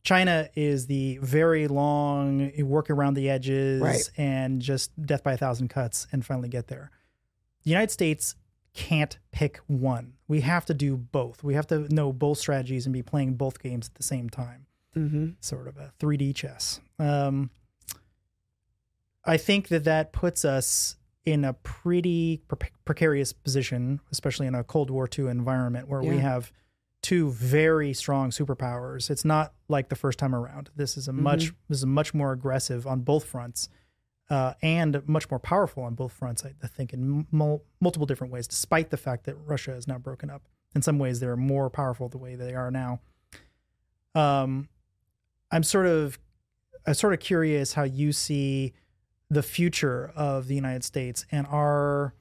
China 0.04 0.48
is 0.54 0.86
the 0.86 1.18
very 1.22 1.66
long 1.66 2.52
work 2.62 2.90
around 2.90 3.14
the 3.14 3.30
edges 3.30 3.80
right. 3.80 4.10
and 4.16 4.60
just 4.60 4.90
death 5.04 5.24
by 5.24 5.32
a 5.32 5.36
thousand 5.36 5.68
cuts 5.68 6.06
and 6.12 6.24
finally 6.24 6.48
get 6.48 6.68
there. 6.68 6.90
The 7.64 7.70
United 7.70 7.90
States 7.90 8.36
can't 8.74 9.18
pick 9.32 9.60
one. 9.66 10.12
We 10.28 10.42
have 10.42 10.66
to 10.66 10.74
do 10.74 10.96
both. 10.96 11.42
We 11.42 11.54
have 11.54 11.66
to 11.68 11.92
know 11.92 12.12
both 12.12 12.38
strategies 12.38 12.86
and 12.86 12.92
be 12.92 13.02
playing 13.02 13.34
both 13.34 13.62
games 13.62 13.88
at 13.88 13.94
the 13.94 14.02
same 14.02 14.28
time 14.28 14.66
mm-hmm. 14.96 15.30
sort 15.40 15.68
of 15.68 15.76
a 15.76 15.92
3D 15.98 16.34
chess. 16.34 16.80
Um, 16.98 17.50
I 19.24 19.36
think 19.36 19.68
that 19.68 19.84
that 19.84 20.12
puts 20.12 20.44
us 20.44 20.96
in 21.24 21.44
a 21.44 21.54
pretty 21.54 22.42
pre- 22.48 22.70
precarious 22.84 23.32
position, 23.32 24.00
especially 24.12 24.46
in 24.46 24.54
a 24.54 24.62
Cold 24.62 24.90
War 24.90 25.08
II 25.16 25.28
environment 25.28 25.88
where 25.88 26.02
yeah. 26.02 26.10
we 26.10 26.18
have 26.18 26.52
two 27.04 27.30
very 27.30 27.92
strong 27.92 28.30
superpowers. 28.30 29.10
It's 29.10 29.26
not 29.26 29.52
like 29.68 29.90
the 29.90 29.94
first 29.94 30.18
time 30.18 30.34
around. 30.34 30.70
This 30.74 30.96
is 30.96 31.06
a 31.06 31.12
mm-hmm. 31.12 31.22
much 31.22 31.52
this 31.68 31.78
is 31.78 31.86
much 31.86 32.14
more 32.14 32.32
aggressive 32.32 32.86
on 32.86 33.00
both 33.00 33.26
fronts, 33.26 33.68
uh, 34.30 34.54
and 34.62 35.06
much 35.06 35.30
more 35.30 35.38
powerful 35.38 35.82
on 35.82 35.94
both 35.94 36.12
fronts. 36.12 36.44
I, 36.46 36.54
I 36.62 36.66
think 36.66 36.94
in 36.94 37.26
mul- 37.30 37.62
multiple 37.78 38.06
different 38.06 38.32
ways. 38.32 38.46
Despite 38.46 38.90
the 38.90 38.96
fact 38.96 39.26
that 39.26 39.36
Russia 39.36 39.74
is 39.74 39.86
now 39.86 39.98
broken 39.98 40.30
up, 40.30 40.48
in 40.74 40.80
some 40.80 40.98
ways 40.98 41.20
they're 41.20 41.36
more 41.36 41.68
powerful 41.68 42.08
the 42.08 42.16
way 42.18 42.36
they 42.36 42.54
are 42.54 42.70
now. 42.70 43.00
Um, 44.14 44.68
I'm 45.50 45.62
sort 45.62 45.86
of 45.86 46.18
I'm 46.86 46.94
sort 46.94 47.12
of 47.12 47.20
curious 47.20 47.74
how 47.74 47.82
you 47.82 48.12
see 48.12 48.72
the 49.28 49.42
future 49.42 50.10
of 50.16 50.48
the 50.48 50.54
United 50.54 50.84
States 50.84 51.26
and 51.30 51.46
our 51.48 52.14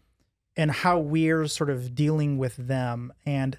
and 0.57 0.71
how 0.71 0.99
we're 0.99 1.47
sort 1.47 1.69
of 1.69 1.95
dealing 1.95 2.37
with 2.37 2.57
them 2.57 3.13
and 3.25 3.57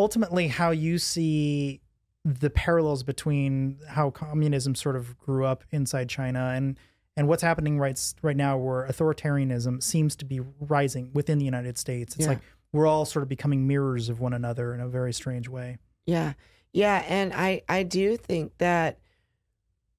ultimately 0.00 0.48
how 0.48 0.70
you 0.70 0.98
see 0.98 1.80
the 2.24 2.50
parallels 2.50 3.02
between 3.02 3.78
how 3.86 4.10
communism 4.10 4.74
sort 4.74 4.96
of 4.96 5.16
grew 5.18 5.44
up 5.44 5.62
inside 5.70 6.08
China 6.08 6.52
and 6.56 6.78
and 7.16 7.28
what's 7.28 7.42
happening 7.42 7.78
right 7.78 8.00
right 8.22 8.36
now 8.36 8.56
where 8.56 8.86
authoritarianism 8.88 9.82
seems 9.82 10.16
to 10.16 10.24
be 10.24 10.40
rising 10.58 11.10
within 11.12 11.38
the 11.38 11.44
United 11.44 11.76
States. 11.76 12.14
It's 12.14 12.24
yeah. 12.24 12.30
like 12.30 12.40
we're 12.72 12.86
all 12.86 13.04
sort 13.04 13.22
of 13.22 13.28
becoming 13.28 13.66
mirrors 13.66 14.08
of 14.08 14.20
one 14.20 14.32
another 14.32 14.72
in 14.72 14.80
a 14.80 14.88
very 14.88 15.12
strange 15.12 15.48
way. 15.48 15.78
Yeah. 16.06 16.32
Yeah, 16.72 17.04
and 17.08 17.32
I 17.34 17.62
I 17.68 17.82
do 17.82 18.16
think 18.16 18.56
that 18.58 19.00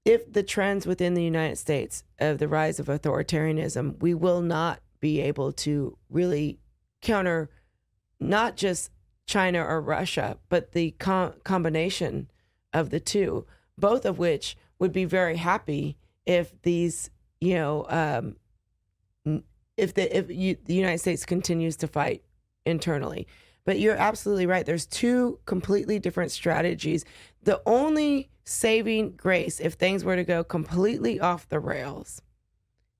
if 0.04 0.32
the 0.32 0.42
trends 0.42 0.88
within 0.88 1.14
the 1.14 1.24
United 1.24 1.58
States 1.58 2.04
of 2.18 2.40
the 2.40 2.48
rise 2.48 2.80
of 2.80 2.88
authoritarianism, 2.88 4.02
we 4.02 4.14
will 4.14 4.42
not 4.42 4.80
be 5.00 5.22
able 5.22 5.52
to 5.52 5.98
really 6.10 6.60
counter 7.02 7.50
not 8.20 8.56
just 8.56 8.90
China 9.32 9.64
or 9.64 9.80
Russia, 9.80 10.38
but 10.50 10.74
the 10.74 10.92
com- 11.00 11.34
combination 11.46 12.30
of 12.74 12.90
the 12.90 13.00
two, 13.00 13.46
both 13.78 14.06
of 14.06 14.20
which 14.20 14.58
would 14.78 14.92
be 14.92 15.06
very 15.06 15.38
happy 15.38 15.96
if 16.26 16.62
these, 16.64 17.10
you 17.40 17.56
know, 17.56 17.86
um, 17.88 18.36
if 19.78 19.94
the 19.94 20.16
if 20.16 20.30
you, 20.30 20.58
the 20.66 20.74
United 20.74 20.98
States 20.98 21.26
continues 21.26 21.78
to 21.78 21.88
fight 21.88 22.24
internally. 22.66 23.26
But 23.64 23.80
you're 23.80 23.96
absolutely 23.96 24.48
right. 24.48 24.66
There's 24.66 24.86
two 24.86 25.40
completely 25.46 25.98
different 25.98 26.32
strategies. 26.32 27.06
The 27.44 27.62
only 27.66 28.32
saving 28.44 29.12
grace 29.12 29.62
if 29.62 29.76
things 29.76 30.04
were 30.04 30.18
to 30.18 30.26
go 30.26 30.44
completely 30.44 31.22
off 31.22 31.48
the 31.48 31.60
rails, 31.60 32.22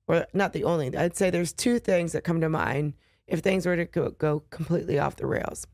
or 0.08 0.26
not 0.32 0.54
the 0.54 0.64
only, 0.64 0.96
I'd 0.96 1.16
say 1.16 1.28
there's 1.28 1.52
two 1.52 1.78
things 1.78 2.12
that 2.12 2.24
come 2.24 2.40
to 2.40 2.48
mind 2.48 2.94
if 3.26 3.40
things 3.40 3.66
were 3.66 3.76
to 3.76 3.84
go, 3.84 4.10
go 4.10 4.44
completely 4.48 4.98
off 4.98 5.16
the 5.16 5.26
rails. 5.26 5.66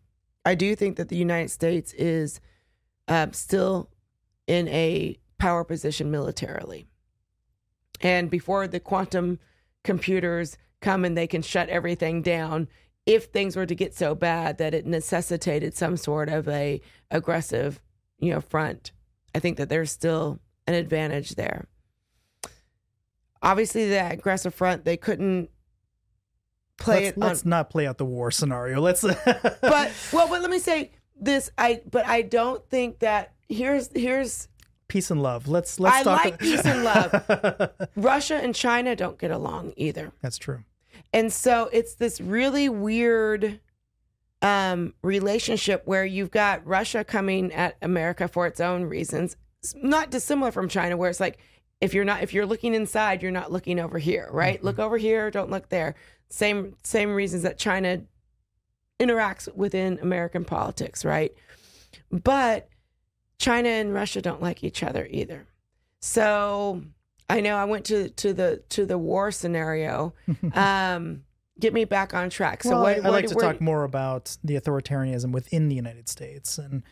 I 0.44 0.55
do 0.55 0.75
think 0.75 0.97
that 0.97 1.08
the 1.08 1.17
United 1.17 1.50
States 1.50 1.92
is 1.94 2.41
uh, 3.07 3.28
still 3.33 3.91
in 4.47 4.68
a 4.68 5.18
power 5.39 5.65
position 5.65 6.10
militarily. 6.10 6.86
And 8.00 8.31
before 8.31 8.67
the 8.67 8.81
quantum 8.81 9.39
computers 9.84 10.57
come 10.81 11.05
and 11.05 11.17
they 11.17 11.26
can 11.26 11.42
shut 11.42 11.68
everything 11.68 12.23
down, 12.23 12.68
if 13.07 13.25
things 13.25 13.57
were 13.57 13.67
to 13.67 13.75
get 13.75 13.94
so 13.94 14.15
bad 14.15 14.58
that 14.58 14.75
it 14.75 14.86
necessitated 14.86 15.75
some 15.75 15.97
sort 15.97 16.28
of 16.28 16.47
a 16.49 16.81
aggressive, 17.10 17.81
you 18.18 18.33
know, 18.33 18.41
front, 18.41 18.92
I 19.34 19.39
think 19.39 19.57
that 19.57 19.68
there's 19.68 19.91
still 19.91 20.41
an 20.67 20.75
advantage 20.75 21.34
there. 21.34 21.67
Obviously, 23.41 23.89
that 23.89 24.12
aggressive 24.12 24.55
front, 24.55 24.84
they 24.84 24.97
couldn't 24.97 25.50
play 26.78 27.05
let's, 27.05 27.08
it 27.08 27.18
let's 27.18 27.42
on 27.44 27.50
not 27.50 27.70
play 27.70 27.86
out 27.86 27.98
the 27.98 28.05
war 28.05 28.31
scenario. 28.31 28.81
Let's. 28.81 29.02
but 29.24 29.92
well, 30.12 30.28
but 30.28 30.40
let 30.40 30.50
me 30.50 30.58
say 30.58 30.92
this 31.20 31.50
I 31.58 31.82
but 31.90 32.07
I 32.07 32.23
don't 32.23 32.65
think 32.68 33.00
that 33.00 33.34
here's 33.48 33.90
here's 33.94 34.48
peace 34.89 35.10
and 35.10 35.23
love. 35.23 35.48
Let's 35.48 35.78
let's 35.78 35.97
I 35.97 36.02
talk. 36.02 36.24
like 36.24 36.39
peace 36.39 36.65
and 36.65 36.84
love. 36.84 37.73
Russia 37.97 38.36
and 38.36 38.55
China 38.55 38.97
don't 38.97 39.18
get 39.18 39.31
along 39.31 39.74
either. 39.76 40.12
That's 40.23 40.39
true. 40.39 40.65
And 41.12 41.32
so 41.32 41.68
it's 41.73 41.94
this 41.94 42.20
really 42.20 42.68
weird 42.68 43.60
um, 44.42 44.94
relationship 45.02 45.82
where 45.84 46.05
you've 46.05 46.31
got 46.31 46.66
Russia 46.66 47.05
coming 47.05 47.52
at 47.52 47.76
America 47.82 48.28
for 48.28 48.47
its 48.47 48.60
own 48.60 48.84
reasons, 48.84 49.36
It's 49.62 49.74
not 49.76 50.10
dissimilar 50.10 50.52
from 50.52 50.68
China, 50.68 50.97
where 50.97 51.10
it's 51.10 51.20
like 51.20 51.39
if 51.81 51.94
you're 51.94 52.05
not 52.05 52.23
if 52.23 52.34
you're 52.34 52.47
looking 52.47 52.74
inside, 52.74 53.23
you're 53.23 53.31
not 53.32 53.52
looking 53.52 53.78
over 53.78 53.98
here, 53.98 54.28
right? 54.32 54.62
Look 54.62 54.78
over 54.78 54.98
here, 54.98 55.31
don't 55.31 55.50
look 55.50 55.68
there. 55.68 55.94
Same 56.31 56.74
same 56.84 57.15
reasons 57.15 57.42
that 57.44 57.58
China 57.58 58.02
interacts 59.00 59.52
within 59.55 59.98
American 60.00 60.44
politics, 60.44 61.05
right? 61.05 61.32
But 62.10 62.68
China 63.39 63.68
and 63.68 63.94
Russia 63.94 64.20
don't 64.20 64.42
like 64.42 64.65
each 64.65 64.82
other 64.82 65.07
either. 65.10 65.47
So 66.00 66.82
I 67.31 67.40
know 67.40 67.57
I 67.57 67.65
went 67.65 67.84
to 67.86 68.08
to 68.10 68.32
the 68.32 68.62
to 68.70 68.86
the 68.86 68.98
war 68.98 69.31
scenario. 69.31 70.15
Um, 70.55 71.23
get 71.60 71.73
me 71.74 71.84
back 71.84 72.15
on 72.15 72.31
track. 72.31 72.62
So 72.62 72.70
well, 72.70 72.82
what, 72.82 72.94
I, 72.94 72.98
I'd 72.98 73.02
what- 73.05 73.12
like 73.12 73.26
to 73.28 73.34
where- 73.34 73.52
talk 73.52 73.60
more 73.60 73.84
about 73.84 74.36
the 74.44 74.55
authoritarianism 74.57 75.32
within 75.32 75.68
the 75.68 75.74
United 75.76 76.08
States 76.08 76.58
and 76.58 76.82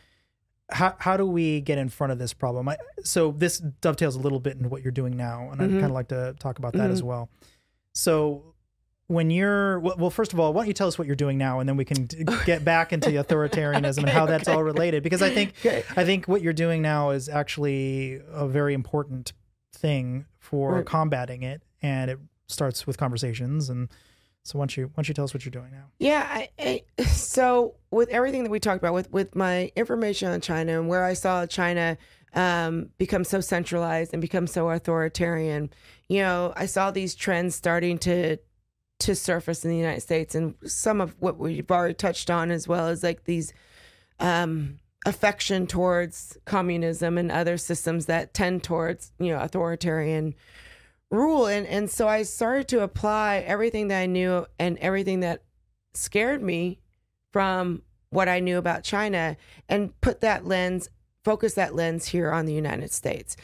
how 0.69 0.95
how 0.99 1.15
do 1.17 1.25
we 1.25 1.61
get 1.61 1.77
in 1.77 1.89
front 1.89 2.11
of 2.11 2.19
this 2.19 2.33
problem? 2.33 2.67
I, 2.69 2.77
so 3.03 3.31
this 3.31 3.59
dovetails 3.59 4.15
a 4.15 4.19
little 4.19 4.39
bit 4.39 4.57
into 4.57 4.69
what 4.69 4.83
you're 4.83 4.91
doing 4.91 5.15
now, 5.15 5.49
and 5.51 5.61
I'd 5.61 5.69
Mhm. 5.69 5.79
kind 5.79 5.85
of 5.85 5.91
like 5.91 6.09
to 6.09 6.35
talk 6.39 6.59
about 6.59 6.73
that 6.73 6.91
as 6.91 6.99
Mm-hmm. 6.99 7.07
well. 7.07 7.29
So 7.93 8.53
when 9.07 9.31
you're 9.31 9.79
well, 9.79 9.95
well, 9.97 10.09
first 10.09 10.33
of 10.33 10.39
all, 10.39 10.51
why 10.53 10.61
don't 10.61 10.67
you 10.67 10.73
tell 10.73 10.87
us 10.89 10.97
what 10.97 11.07
you're 11.07 11.15
doing 11.15 11.37
now, 11.37 11.59
and 11.59 11.69
then 11.69 11.77
we 11.77 11.85
can 11.85 12.07
get 12.45 12.65
back 12.65 12.91
into 12.91 13.09
the 13.09 13.23
authoritarianism 13.23 13.99
and 13.99 14.09
how 14.09 14.25
that's 14.25 14.47
all 14.49 14.63
related? 14.63 15.03
Because 15.03 15.21
I 15.21 15.29
think 15.29 15.53
Okay. 15.65 15.83
I 15.95 16.03
think 16.03 16.27
what 16.27 16.41
you're 16.41 16.53
doing 16.53 16.81
now 16.81 17.11
is 17.11 17.29
actually 17.29 18.19
a 18.31 18.47
very 18.47 18.73
important 18.73 19.31
thing 19.73 20.25
for 20.39 20.73
Right. 20.75 20.85
combating 20.85 21.43
it, 21.43 21.61
and 21.81 22.11
it 22.11 22.19
starts 22.47 22.85
with 22.85 22.97
conversations. 22.97 23.69
And 23.69 23.87
so, 24.47 24.57
don't 24.59 24.77
you 24.77 24.89
don't 24.95 25.07
you 25.07 25.13
tell 25.13 25.25
us 25.25 25.33
what 25.33 25.43
you're 25.43 25.51
doing 25.51 25.71
now? 25.71 25.83
Yeah, 25.99 26.25
I, 26.29 26.49
I, 26.97 27.03
so 27.03 27.75
with 27.91 28.07
everything 28.09 28.43
that 28.43 28.49
we 28.49 28.61
talked 28.61 28.81
about, 28.81 28.93
with 28.93 29.11
with 29.11 29.35
my 29.35 29.71
information 29.75 30.29
on 30.29 30.39
China 30.39 30.79
and 30.79 30.87
where 30.87 31.03
I 31.03 31.13
saw 31.13 31.45
China 31.45 31.97
um, 32.33 32.89
become 32.97 33.25
so 33.25 33.41
centralized 33.41 34.13
and 34.13 34.21
become 34.21 34.47
so 34.47 34.69
authoritarian, 34.69 35.69
you 36.07 36.19
know, 36.19 36.53
I 36.55 36.65
saw 36.65 36.91
these 36.91 37.13
trends 37.13 37.55
starting 37.55 37.97
to 37.99 38.37
to 38.99 39.15
surface 39.15 39.65
in 39.65 39.71
the 39.71 39.77
United 39.77 40.01
States, 40.01 40.33
and 40.33 40.55
some 40.65 41.01
of 41.01 41.13
what 41.19 41.37
we've 41.37 41.69
already 41.69 41.93
touched 41.93 42.29
on, 42.29 42.49
as 42.49 42.69
well 42.69 42.87
as 42.87 43.03
like 43.03 43.25
these 43.25 43.53
um, 44.21 44.79
affection 45.05 45.67
towards 45.67 46.37
communism 46.45 47.17
and 47.17 47.31
other 47.33 47.57
systems 47.57 48.05
that 48.05 48.33
tend 48.33 48.63
towards 48.63 49.11
you 49.19 49.27
know 49.27 49.39
authoritarian 49.39 50.33
rule 51.11 51.45
and 51.45 51.65
and 51.67 51.89
so 51.89 52.07
I 52.07 52.23
started 52.23 52.67
to 52.69 52.81
apply 52.83 53.37
everything 53.47 53.87
that 53.89 53.99
I 54.01 54.05
knew 54.07 54.45
and 54.59 54.77
everything 54.79 55.21
that 55.21 55.43
scared 55.93 56.41
me 56.43 56.79
from 57.31 57.81
what 58.09 58.27
I 58.27 58.39
knew 58.39 58.57
about 58.57 58.83
China 58.83 59.37
and 59.69 59.99
put 60.01 60.21
that 60.21 60.45
lens 60.45 60.89
focus 61.23 61.53
that 61.55 61.75
lens 61.75 62.07
here 62.07 62.31
on 62.31 62.45
the 62.45 62.53
United 62.53 62.91
States. 62.91 63.35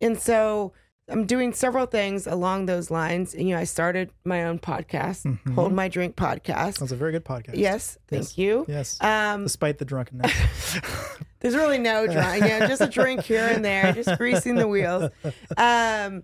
And 0.00 0.18
so 0.18 0.72
I'm 1.08 1.26
doing 1.26 1.52
several 1.52 1.86
things 1.86 2.28
along 2.28 2.66
those 2.66 2.88
lines. 2.90 3.34
You 3.34 3.46
know, 3.50 3.58
I 3.58 3.64
started 3.64 4.10
my 4.24 4.44
own 4.44 4.60
podcast, 4.60 5.24
Mhm. 5.24 5.54
Hold 5.54 5.72
My 5.72 5.88
Drink 5.88 6.14
podcast. 6.14 6.78
That's 6.78 6.92
a 6.92 6.96
very 6.96 7.10
good 7.10 7.24
podcast. 7.24 7.56
Yes, 7.56 7.98
thank 8.06 8.22
Yes. 8.22 8.38
you. 8.38 8.64
Yes. 8.68 9.00
Um, 9.00 9.42
Despite 9.42 9.78
the 9.78 9.84
drunkenness. 9.84 10.32
there's 11.40 11.56
really 11.56 11.78
no 11.78 12.06
drink, 12.06 12.44
yeah, 12.44 12.66
just 12.68 12.80
a 12.80 12.86
drink 12.86 13.22
here 13.24 13.46
and 13.48 13.64
there, 13.64 13.92
just 13.92 14.16
greasing 14.16 14.54
the 14.54 14.68
wheels. 14.68 15.10
Um, 15.56 16.22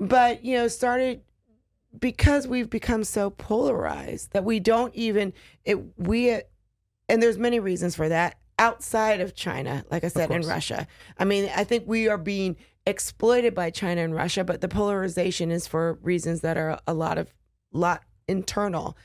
but 0.00 0.44
you 0.44 0.56
know, 0.56 0.68
started 0.68 1.20
because 1.98 2.48
we've 2.48 2.70
become 2.70 3.04
so 3.04 3.30
polarized 3.30 4.32
that 4.32 4.44
we 4.44 4.60
don't 4.60 4.94
even 4.94 5.32
it 5.64 5.78
we 5.98 6.30
and 7.08 7.22
there's 7.22 7.38
many 7.38 7.60
reasons 7.60 7.94
for 7.94 8.08
that 8.08 8.38
outside 8.58 9.20
of 9.20 9.34
China, 9.34 9.84
like 9.90 10.04
I 10.04 10.08
said, 10.08 10.30
in. 10.30 10.42
Russia. 10.42 10.86
I 11.18 11.24
mean, 11.24 11.50
I 11.56 11.64
think 11.64 11.84
we 11.86 12.08
are 12.08 12.18
being 12.18 12.56
exploited 12.86 13.54
by 13.54 13.70
China 13.70 14.02
and 14.02 14.14
Russia, 14.14 14.44
but 14.44 14.60
the 14.60 14.68
polarization 14.68 15.50
is 15.50 15.66
for 15.66 15.98
reasons 16.02 16.42
that 16.42 16.56
are 16.56 16.78
a 16.86 16.94
lot 16.94 17.18
of 17.18 17.34
lot 17.72 18.02
internal, 18.28 18.96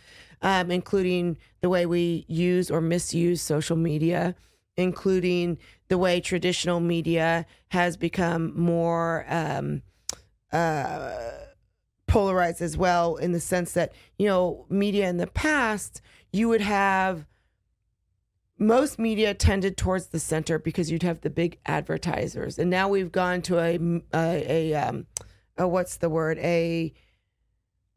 um, 0.42 0.72
including 0.72 1.38
the 1.62 1.70
way 1.70 1.86
we 1.86 2.26
use 2.28 2.70
or 2.70 2.82
misuse 2.82 3.42
social 3.42 3.78
media, 3.78 4.36
including 4.78 5.58
the 5.88 5.98
way 5.98 6.20
traditional 6.20 6.80
media 6.80 7.46
has 7.70 7.98
become 7.98 8.54
more 8.60 9.26
um, 9.30 9.82
uh, 10.56 11.32
polarized 12.08 12.62
as 12.62 12.78
well, 12.78 13.18
in 13.18 13.32
the 13.32 13.40
sense 13.40 13.74
that 13.74 13.94
you 14.18 14.28
know, 14.28 14.66
media 14.70 15.10
in 15.10 15.18
the 15.18 15.28
past 15.28 16.02
you 16.32 16.50
would 16.50 16.62
have 16.62 17.26
most 18.58 19.00
media 19.00 19.34
tended 19.34 19.78
towards 19.78 20.08
the 20.08 20.20
center 20.20 20.58
because 20.60 20.92
you'd 20.92 21.04
have 21.04 21.22
the 21.22 21.30
big 21.30 21.60
advertisers, 21.66 22.58
and 22.58 22.70
now 22.70 22.88
we've 22.88 23.12
gone 23.12 23.42
to 23.44 23.60
a 23.60 23.80
a, 24.14 24.72
a 24.72 24.74
um, 24.76 25.08
a 25.58 25.68
what's 25.68 25.98
the 25.98 26.10
word 26.10 26.38
a 26.40 26.94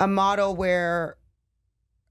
a 0.00 0.08
model 0.08 0.54
where 0.54 1.16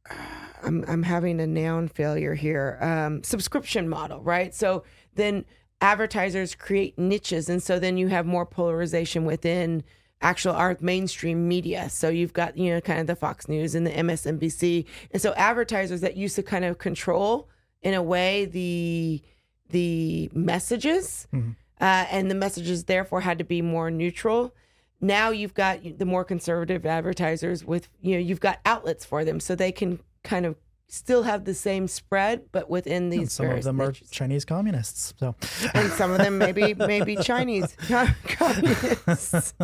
I'm 0.63 0.83
I'm 0.87 1.03
having 1.03 1.39
a 1.39 1.47
noun 1.47 1.87
failure 1.87 2.35
here. 2.35 2.77
Um, 2.81 3.23
subscription 3.23 3.87
model, 3.87 4.21
right? 4.21 4.53
So 4.55 4.83
then 5.15 5.45
advertisers 5.81 6.55
create 6.55 6.97
niches, 6.97 7.49
and 7.49 7.61
so 7.61 7.79
then 7.79 7.97
you 7.97 8.07
have 8.07 8.25
more 8.25 8.45
polarization 8.45 9.25
within 9.25 9.83
actual 10.21 10.53
our 10.53 10.77
mainstream 10.81 11.47
media. 11.47 11.89
So 11.89 12.09
you've 12.09 12.33
got 12.33 12.57
you 12.57 12.73
know 12.73 12.81
kind 12.81 12.99
of 12.99 13.07
the 13.07 13.15
Fox 13.15 13.47
News 13.47 13.75
and 13.75 13.85
the 13.85 13.91
MSNBC, 13.91 14.85
and 15.11 15.21
so 15.21 15.33
advertisers 15.35 16.01
that 16.01 16.17
used 16.17 16.35
to 16.35 16.43
kind 16.43 16.65
of 16.65 16.77
control 16.77 17.49
in 17.81 17.93
a 17.93 18.01
way 18.01 18.45
the 18.45 19.21
the 19.69 20.29
messages, 20.33 21.27
uh, 21.33 22.05
and 22.09 22.31
the 22.31 22.35
messages 22.35 22.85
therefore 22.85 23.21
had 23.21 23.37
to 23.37 23.43
be 23.43 23.61
more 23.61 23.91
neutral. 23.91 24.53
Now 24.99 25.29
you've 25.29 25.53
got 25.53 25.79
the 25.99 26.05
more 26.05 26.23
conservative 26.23 26.85
advertisers 26.85 27.63
with 27.63 27.89
you 28.01 28.13
know 28.13 28.19
you've 28.19 28.39
got 28.39 28.59
outlets 28.65 29.05
for 29.05 29.23
them, 29.23 29.39
so 29.39 29.55
they 29.55 29.71
can 29.71 29.99
kind 30.23 30.45
of 30.45 30.55
still 30.89 31.23
have 31.23 31.45
the 31.45 31.53
same 31.53 31.87
spread, 31.87 32.51
but 32.51 32.69
within 32.69 33.09
these 33.09 33.19
And 33.19 33.31
some 33.31 33.49
of 33.49 33.63
them 33.63 33.81
are. 33.81 33.91
Chinese 33.91 34.45
communists. 34.45 35.13
So 35.17 35.35
and 35.73 35.91
some 35.93 36.11
of 36.11 36.19
them 36.19 36.37
maybe 36.37 36.73
maybe 36.77 37.15
Chinese 37.17 37.75
communists. 38.27 39.53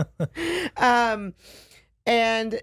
Um, 0.78 1.34
and 2.06 2.62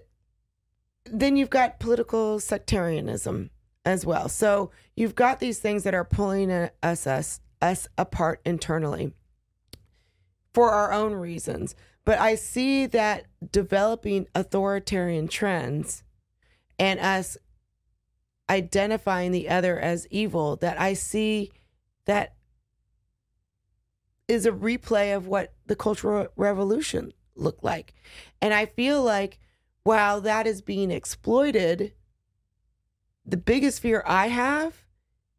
then 1.05 1.35
you've 1.35 1.49
got 1.49 1.79
political 1.79 2.39
sectarianism 2.39 3.49
as 3.85 4.05
well. 4.05 4.29
So 4.29 4.71
you've 4.95 5.15
got 5.15 5.39
these 5.39 5.59
things 5.59 5.83
that 5.83 5.93
are 5.93 6.05
pulling 6.05 6.51
us 6.51 7.07
us 7.07 7.39
us 7.61 7.87
apart 7.97 8.41
internally 8.45 9.13
for 10.53 10.71
our 10.71 10.91
own 10.91 11.13
reasons. 11.13 11.75
But 12.05 12.19
I 12.19 12.35
see 12.35 12.85
that 12.87 13.25
developing 13.51 14.27
authoritarian 14.35 15.27
trends 15.27 16.03
and 16.79 16.99
us 16.99 17.37
identifying 18.51 19.31
the 19.31 19.47
other 19.47 19.79
as 19.79 20.07
evil 20.11 20.57
that 20.57 20.79
I 20.79 20.93
see 20.93 21.51
that 22.05 22.35
is 24.27 24.45
a 24.45 24.51
replay 24.51 25.15
of 25.15 25.25
what 25.25 25.53
the 25.67 25.75
Cultural 25.75 26.27
Revolution 26.35 27.13
looked 27.35 27.63
like. 27.63 27.93
And 28.41 28.53
I 28.53 28.65
feel 28.65 29.01
like 29.01 29.39
while 29.83 30.19
that 30.21 30.45
is 30.45 30.61
being 30.61 30.91
exploited, 30.91 31.93
the 33.25 33.37
biggest 33.37 33.81
fear 33.81 34.03
I 34.05 34.27
have 34.27 34.83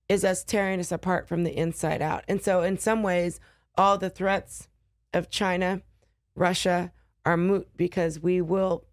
is 0.08 0.24
us 0.24 0.42
tearing 0.42 0.80
us 0.80 0.90
apart 0.90 1.28
from 1.28 1.44
the 1.44 1.56
inside 1.56 2.00
out. 2.00 2.24
And 2.28 2.42
so, 2.42 2.62
in 2.62 2.78
some 2.78 3.02
ways, 3.02 3.40
all 3.76 3.98
the 3.98 4.10
threats 4.10 4.68
of 5.12 5.30
China, 5.30 5.82
Russia 6.34 6.92
are 7.26 7.36
moot 7.36 7.68
because 7.76 8.20
we 8.20 8.40
will. 8.40 8.84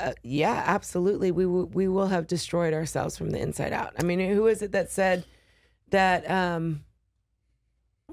Uh, 0.00 0.12
yeah, 0.22 0.62
absolutely. 0.66 1.30
We 1.30 1.46
will. 1.46 1.66
We 1.66 1.88
will 1.88 2.08
have 2.08 2.26
destroyed 2.26 2.74
ourselves 2.74 3.16
from 3.16 3.30
the 3.30 3.40
inside 3.40 3.72
out. 3.72 3.94
I 3.98 4.02
mean, 4.02 4.20
who 4.20 4.46
is 4.46 4.62
it 4.62 4.72
that 4.72 4.90
said 4.90 5.24
that? 5.90 6.30
Um, 6.30 6.84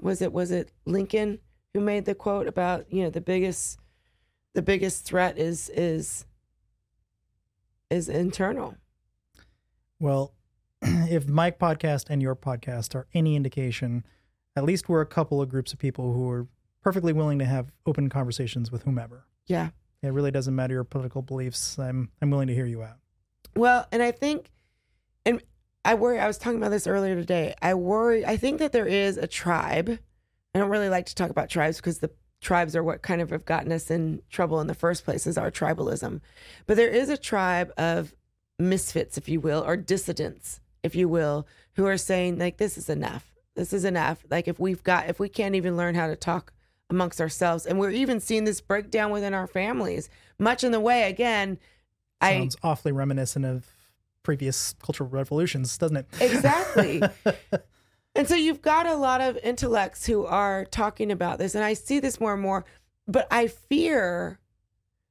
was 0.00 0.22
it 0.22 0.32
was 0.32 0.50
it 0.50 0.70
Lincoln 0.84 1.40
who 1.74 1.80
made 1.80 2.04
the 2.04 2.14
quote 2.14 2.46
about 2.46 2.86
you 2.92 3.02
know 3.02 3.10
the 3.10 3.20
biggest 3.20 3.78
the 4.54 4.62
biggest 4.62 5.04
threat 5.04 5.38
is 5.38 5.70
is 5.70 6.24
is 7.90 8.08
internal. 8.08 8.76
Well, 9.98 10.34
if 10.82 11.26
my 11.28 11.50
podcast 11.50 12.06
and 12.08 12.22
your 12.22 12.36
podcast 12.36 12.94
are 12.94 13.06
any 13.14 13.34
indication, 13.36 14.04
at 14.56 14.64
least 14.64 14.88
we're 14.88 15.00
a 15.00 15.06
couple 15.06 15.40
of 15.40 15.48
groups 15.48 15.72
of 15.72 15.78
people 15.78 16.12
who 16.12 16.28
are 16.30 16.46
perfectly 16.82 17.12
willing 17.12 17.38
to 17.38 17.44
have 17.44 17.72
open 17.86 18.08
conversations 18.08 18.70
with 18.70 18.82
whomever. 18.82 19.24
Yeah. 19.46 19.70
It 20.02 20.12
really 20.12 20.30
doesn't 20.30 20.54
matter 20.54 20.74
your 20.74 20.84
political 20.84 21.22
beliefs. 21.22 21.78
I'm 21.78 22.10
I'm 22.22 22.30
willing 22.30 22.48
to 22.48 22.54
hear 22.54 22.66
you 22.66 22.82
out. 22.82 22.98
Well, 23.56 23.86
and 23.90 24.02
I 24.02 24.12
think 24.12 24.50
and 25.24 25.42
I 25.84 25.94
worry. 25.94 26.20
I 26.20 26.26
was 26.26 26.38
talking 26.38 26.58
about 26.58 26.70
this 26.70 26.86
earlier 26.86 27.14
today. 27.14 27.54
I 27.60 27.74
worry. 27.74 28.24
I 28.24 28.36
think 28.36 28.58
that 28.58 28.72
there 28.72 28.86
is 28.86 29.16
a 29.16 29.26
tribe. 29.26 29.98
I 30.54 30.58
don't 30.58 30.70
really 30.70 30.88
like 30.88 31.06
to 31.06 31.14
talk 31.14 31.30
about 31.30 31.48
tribes 31.48 31.78
because 31.78 31.98
the 31.98 32.10
tribes 32.40 32.76
are 32.76 32.84
what 32.84 33.02
kind 33.02 33.20
of 33.20 33.30
have 33.30 33.44
gotten 33.44 33.72
us 33.72 33.90
in 33.90 34.22
trouble 34.30 34.60
in 34.60 34.66
the 34.66 34.74
first 34.74 35.04
place 35.04 35.26
is 35.26 35.36
our 35.36 35.50
tribalism. 35.50 36.20
But 36.66 36.76
there 36.76 36.88
is 36.88 37.08
a 37.08 37.16
tribe 37.16 37.72
of 37.76 38.14
misfits, 38.58 39.18
if 39.18 39.28
you 39.28 39.40
will, 39.40 39.64
or 39.66 39.76
dissidents, 39.76 40.60
if 40.82 40.94
you 40.94 41.08
will, 41.08 41.46
who 41.74 41.86
are 41.86 41.96
saying 41.96 42.38
like 42.38 42.58
this 42.58 42.78
is 42.78 42.88
enough. 42.88 43.34
This 43.56 43.72
is 43.72 43.84
enough. 43.84 44.24
Like 44.30 44.46
if 44.46 44.60
we've 44.60 44.82
got 44.82 45.08
if 45.08 45.18
we 45.18 45.28
can't 45.28 45.56
even 45.56 45.76
learn 45.76 45.94
how 45.94 46.06
to 46.06 46.16
talk 46.16 46.52
amongst 46.90 47.20
ourselves 47.20 47.66
and 47.66 47.78
we're 47.78 47.90
even 47.90 48.20
seeing 48.20 48.44
this 48.44 48.60
breakdown 48.60 49.10
within 49.10 49.34
our 49.34 49.46
families, 49.46 50.08
much 50.38 50.64
in 50.64 50.72
the 50.72 50.80
way 50.80 51.08
again 51.08 51.58
Sounds 52.22 52.56
I, 52.62 52.68
awfully 52.68 52.92
reminiscent 52.92 53.44
of 53.44 53.66
previous 54.22 54.74
cultural 54.82 55.08
revolutions, 55.08 55.76
doesn't 55.78 55.96
it? 55.96 56.06
Exactly. 56.20 57.02
and 58.14 58.28
so 58.28 58.34
you've 58.34 58.62
got 58.62 58.86
a 58.86 58.96
lot 58.96 59.20
of 59.20 59.38
intellects 59.42 60.06
who 60.06 60.26
are 60.26 60.64
talking 60.64 61.12
about 61.12 61.38
this, 61.38 61.54
and 61.54 61.64
I 61.64 61.74
see 61.74 62.00
this 62.00 62.20
more 62.20 62.34
and 62.34 62.42
more, 62.42 62.64
but 63.06 63.26
I 63.30 63.46
fear 63.46 64.40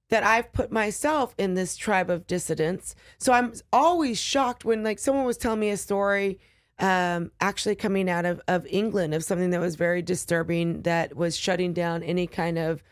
that 0.10 0.24
I've 0.24 0.54
put 0.54 0.72
myself 0.72 1.34
in 1.38 1.54
this 1.54 1.76
tribe 1.76 2.10
of 2.10 2.28
dissidents. 2.28 2.96
So 3.18 3.34
I'm 3.34 3.54
always 3.74 4.20
shocked 4.20 4.64
when 4.64 4.84
like 4.84 5.00
someone 5.00 5.26
was 5.26 5.38
telling 5.38 5.60
me 5.60 5.70
a 5.70 5.78
story 5.78 6.40
um, 6.80 7.32
actually 7.40 7.76
coming 7.76 8.10
out 8.10 8.26
of, 8.26 8.42
of 8.48 8.66
England 8.68 9.14
of 9.14 9.24
something 9.24 9.50
that 9.50 9.60
was 9.60 9.76
very 9.76 10.02
disturbing 10.02 10.84
that 10.84 11.16
was 11.16 11.36
shutting 11.36 11.74
down 11.74 12.04
any 12.04 12.28
kind 12.28 12.58
of 12.58 12.84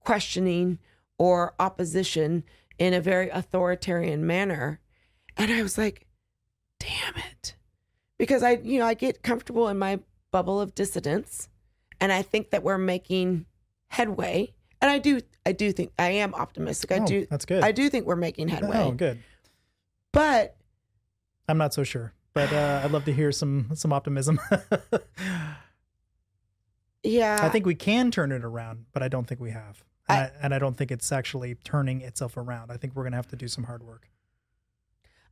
questioning 0.00 0.78
or 1.18 1.54
opposition 1.58 2.44
in 2.78 2.94
a 2.94 3.00
very 3.00 3.28
authoritarian 3.30 4.26
manner. 4.26 4.80
And 5.36 5.50
I 5.50 5.62
was 5.62 5.76
like, 5.76 6.06
damn 6.78 7.16
it. 7.16 7.56
Because 8.18 8.42
I, 8.42 8.52
you 8.62 8.78
know, 8.78 8.86
I 8.86 8.94
get 8.94 9.22
comfortable 9.22 9.68
in 9.68 9.78
my 9.78 10.00
bubble 10.30 10.60
of 10.60 10.74
dissidence 10.74 11.48
and 12.00 12.12
I 12.12 12.22
think 12.22 12.50
that 12.50 12.62
we're 12.62 12.78
making 12.78 13.46
headway. 13.88 14.54
And 14.80 14.90
I 14.90 14.98
do, 14.98 15.20
I 15.44 15.52
do 15.52 15.72
think 15.72 15.92
I 15.98 16.10
am 16.10 16.34
optimistic. 16.34 16.92
I 16.92 16.98
oh, 16.98 17.06
do. 17.06 17.26
That's 17.30 17.44
good. 17.44 17.62
I 17.62 17.72
do 17.72 17.88
think 17.90 18.06
we're 18.06 18.16
making 18.16 18.48
headway. 18.48 18.78
Oh, 18.78 18.92
good. 18.92 19.18
But 20.12 20.56
I'm 21.48 21.58
not 21.58 21.74
so 21.74 21.84
sure. 21.84 22.12
But 22.36 22.52
uh, 22.52 22.82
I'd 22.84 22.90
love 22.90 23.06
to 23.06 23.14
hear 23.14 23.32
some 23.32 23.70
some 23.72 23.94
optimism. 23.94 24.38
yeah, 27.02 27.38
I 27.40 27.48
think 27.48 27.64
we 27.64 27.74
can 27.74 28.10
turn 28.10 28.30
it 28.30 28.44
around, 28.44 28.84
but 28.92 29.02
I 29.02 29.08
don't 29.08 29.26
think 29.26 29.40
we 29.40 29.52
have, 29.52 29.82
and 30.06 30.18
I, 30.18 30.24
I, 30.24 30.30
and 30.42 30.54
I 30.54 30.58
don't 30.58 30.76
think 30.76 30.90
it's 30.90 31.10
actually 31.10 31.54
turning 31.64 32.02
itself 32.02 32.36
around. 32.36 32.70
I 32.70 32.76
think 32.76 32.94
we're 32.94 33.04
going 33.04 33.12
to 33.12 33.16
have 33.16 33.28
to 33.28 33.36
do 33.36 33.48
some 33.48 33.64
hard 33.64 33.82
work. 33.82 34.10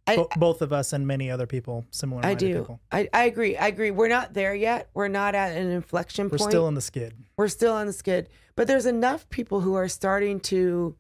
I, 0.06 0.16
Bo- 0.16 0.30
both 0.38 0.62
of 0.62 0.72
us 0.72 0.94
and 0.94 1.06
many 1.06 1.30
other 1.30 1.46
people, 1.46 1.84
similar. 1.90 2.24
I 2.24 2.32
do. 2.32 2.60
People. 2.60 2.80
I, 2.90 3.06
I 3.12 3.24
agree. 3.24 3.58
I 3.58 3.66
agree. 3.66 3.90
We're 3.90 4.08
not 4.08 4.32
there 4.32 4.54
yet. 4.54 4.88
We're 4.94 5.08
not 5.08 5.34
at 5.34 5.58
an 5.58 5.70
inflection 5.70 6.30
point. 6.30 6.40
We're 6.40 6.48
still 6.48 6.68
in 6.68 6.74
the 6.74 6.80
skid. 6.80 7.12
We're 7.36 7.48
still 7.48 7.74
on 7.74 7.86
the 7.86 7.92
skid. 7.92 8.30
But 8.56 8.66
there's 8.66 8.86
enough 8.86 9.28
people 9.28 9.60
who 9.60 9.74
are 9.74 9.88
starting 9.88 10.40
to 10.40 10.96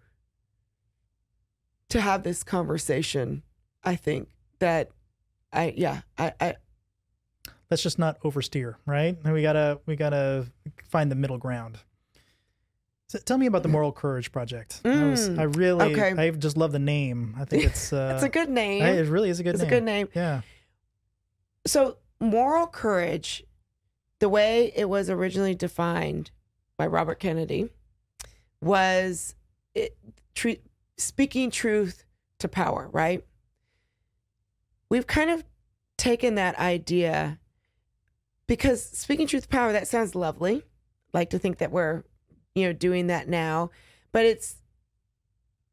to 1.88 2.00
have 2.02 2.24
this 2.24 2.44
conversation. 2.44 3.42
I 3.82 3.96
think 3.96 4.28
that 4.58 4.90
I 5.54 5.74
yeah 5.76 6.02
I, 6.18 6.32
I 6.40 6.54
let's 7.70 7.82
just 7.82 7.98
not 7.98 8.20
oversteer, 8.20 8.76
right? 8.86 9.16
We 9.24 9.42
gotta 9.42 9.80
we 9.86 9.96
gotta 9.96 10.46
find 10.88 11.10
the 11.10 11.16
middle 11.16 11.38
ground. 11.38 11.78
So 13.08 13.18
tell 13.18 13.38
me 13.38 13.46
about 13.46 13.62
the 13.62 13.68
Moral 13.68 13.92
Courage 13.92 14.32
Project. 14.32 14.82
Mm, 14.82 15.02
I, 15.02 15.10
was, 15.10 15.28
I, 15.28 15.42
really, 15.44 15.92
okay. 15.92 16.14
I 16.16 16.30
just 16.30 16.56
love 16.56 16.72
the 16.72 16.78
name. 16.78 17.36
I 17.38 17.44
think 17.44 17.64
it's 17.66 17.92
uh, 17.92 18.12
it's 18.14 18.24
a 18.24 18.28
good 18.28 18.48
name. 18.48 18.82
I, 18.82 18.90
it 18.90 19.08
really 19.08 19.30
is 19.30 19.40
a 19.40 19.42
good. 19.42 19.54
It's 19.54 19.62
name. 19.62 19.72
a 19.72 19.74
good 19.74 19.84
name. 19.84 20.08
Yeah. 20.14 20.40
So 21.66 21.98
moral 22.20 22.66
courage, 22.66 23.44
the 24.18 24.28
way 24.28 24.72
it 24.74 24.88
was 24.88 25.10
originally 25.10 25.54
defined 25.54 26.30
by 26.76 26.86
Robert 26.86 27.20
Kennedy, 27.20 27.70
was 28.60 29.34
it, 29.74 29.96
tr- 30.34 30.60
speaking 30.96 31.50
truth 31.50 32.04
to 32.38 32.48
power. 32.48 32.88
Right. 32.90 33.24
We've 34.94 35.08
kind 35.08 35.28
of 35.28 35.42
taken 35.96 36.36
that 36.36 36.56
idea 36.56 37.40
because 38.46 38.80
speaking 38.80 39.26
truth 39.26 39.42
to 39.42 39.48
power 39.48 39.72
that 39.72 39.88
sounds 39.88 40.14
lovely. 40.14 40.62
Like 41.12 41.30
to 41.30 41.38
think 41.40 41.58
that 41.58 41.72
we're 41.72 42.04
you 42.54 42.66
know, 42.66 42.72
doing 42.72 43.08
that 43.08 43.28
now. 43.28 43.70
But 44.12 44.24
it's 44.24 44.62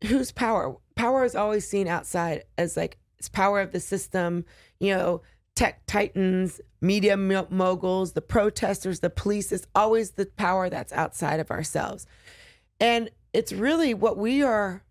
whose 0.05 0.31
power? 0.31 0.75
Power 0.95 1.23
is 1.23 1.35
always 1.35 1.67
seen 1.67 1.87
outside 1.87 2.45
as 2.57 2.75
like 2.75 2.97
it's 3.19 3.29
power 3.29 3.61
of 3.61 3.73
the 3.73 3.79
system, 3.79 4.43
you 4.79 4.91
know, 4.95 5.21
tech 5.53 5.85
titans, 5.85 6.59
media 6.81 7.15
moguls, 7.15 8.13
the 8.13 8.21
protesters, 8.21 9.01
the 9.01 9.11
police. 9.11 9.51
It's 9.51 9.67
always 9.75 10.13
the 10.13 10.25
power 10.25 10.67
that's 10.67 10.93
outside 10.93 11.39
of 11.39 11.51
ourselves. 11.51 12.07
And 12.79 13.11
it's 13.33 13.53
really 13.53 13.93
what 13.93 14.17
we 14.17 14.41
are 14.41 14.83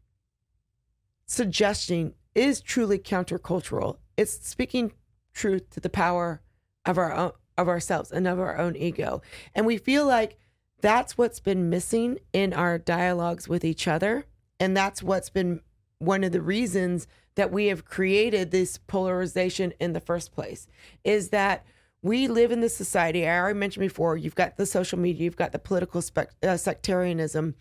suggesting 1.26 2.14
is 2.36 2.60
truly 2.60 3.00
countercultural. 3.00 3.96
It's 4.20 4.46
speaking 4.46 4.92
truth 5.32 5.70
to 5.70 5.80
the 5.80 5.88
power 5.88 6.42
of 6.84 6.98
our 6.98 7.10
own 7.10 7.32
of 7.56 7.68
ourselves 7.68 8.12
and 8.12 8.28
of 8.28 8.38
our 8.38 8.58
own 8.58 8.76
ego. 8.76 9.22
And 9.54 9.64
we 9.64 9.78
feel 9.78 10.04
like 10.06 10.36
that's 10.82 11.16
what's 11.16 11.40
been 11.40 11.70
missing 11.70 12.18
in 12.34 12.52
our 12.52 12.76
dialogues 12.78 13.48
with 13.48 13.64
each 13.64 13.88
other. 13.88 14.26
And 14.58 14.76
that's 14.76 15.02
what's 15.02 15.30
been 15.30 15.60
one 15.98 16.22
of 16.22 16.32
the 16.32 16.42
reasons 16.42 17.06
that 17.34 17.50
we 17.50 17.66
have 17.68 17.86
created 17.86 18.50
this 18.50 18.76
polarization 18.76 19.72
in 19.80 19.94
the 19.94 20.00
first 20.00 20.32
place 20.32 20.66
is 21.02 21.30
that 21.30 21.64
we 22.02 22.28
live 22.28 22.52
in 22.52 22.60
this 22.60 22.76
society. 22.76 23.26
I 23.26 23.38
already 23.38 23.58
mentioned 23.58 23.84
before, 23.84 24.18
you've 24.18 24.34
got 24.34 24.58
the 24.58 24.66
social 24.66 24.98
media, 24.98 25.24
you've 25.24 25.36
got 25.36 25.52
the 25.52 25.58
political 25.58 26.02
uh, 26.42 26.56
sectarianism, 26.58 27.54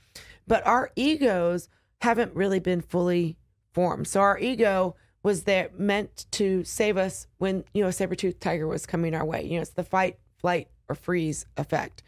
but 0.45 0.65
our 0.67 0.91
egos 0.97 1.69
haven't 2.01 2.35
really 2.35 2.59
been 2.59 2.81
fully 2.81 3.37
formed. 3.73 4.09
So 4.09 4.19
our 4.19 4.37
ego 4.39 4.95
was 5.23 5.43
there 5.43 5.69
meant 5.77 6.25
to 6.31 6.63
save 6.63 6.97
us 6.97 7.27
when, 7.37 7.63
you 7.73 7.83
know, 7.83 7.89
a 7.89 7.93
saber-toothed 7.93 8.41
tiger 8.41 8.67
was 8.67 8.85
coming 8.85 9.13
our 9.13 9.25
way. 9.25 9.43
You 9.43 9.55
know, 9.55 9.61
it's 9.61 9.71
the 9.71 9.83
fight, 9.83 10.17
flight, 10.37 10.69
or 10.87 10.95
freeze 10.95 11.45
effect 11.57 12.03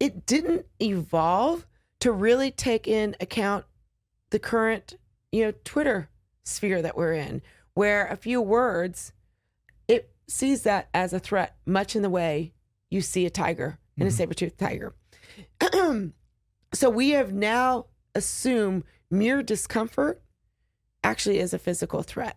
it 0.00 0.24
didn't 0.24 0.66
evolve 0.80 1.66
to 2.00 2.10
really 2.10 2.50
take 2.50 2.88
in 2.88 3.14
account 3.20 3.66
the 4.30 4.38
current, 4.38 4.94
you 5.30 5.44
know, 5.44 5.52
Twitter 5.64 6.08
sphere 6.42 6.80
that 6.80 6.96
we're 6.96 7.12
in, 7.12 7.42
where 7.74 8.06
a 8.06 8.16
few 8.16 8.40
words, 8.40 9.12
it 9.86 10.10
sees 10.26 10.62
that 10.62 10.88
as 10.94 11.12
a 11.12 11.18
threat, 11.18 11.56
much 11.66 11.94
in 11.94 12.02
the 12.02 12.10
way 12.10 12.54
you 12.88 13.02
see 13.02 13.26
a 13.26 13.30
tiger 13.30 13.78
and 13.96 14.08
mm-hmm. 14.08 14.08
a 14.08 14.10
saber-toothed 14.10 14.58
tiger. 14.58 14.94
so 16.72 16.88
we 16.88 17.10
have 17.10 17.32
now 17.32 17.86
assumed 18.14 18.84
mere 19.10 19.42
discomfort 19.42 20.22
actually 21.02 21.38
is 21.38 21.54
a 21.54 21.58
physical 21.58 22.02
threat. 22.02 22.36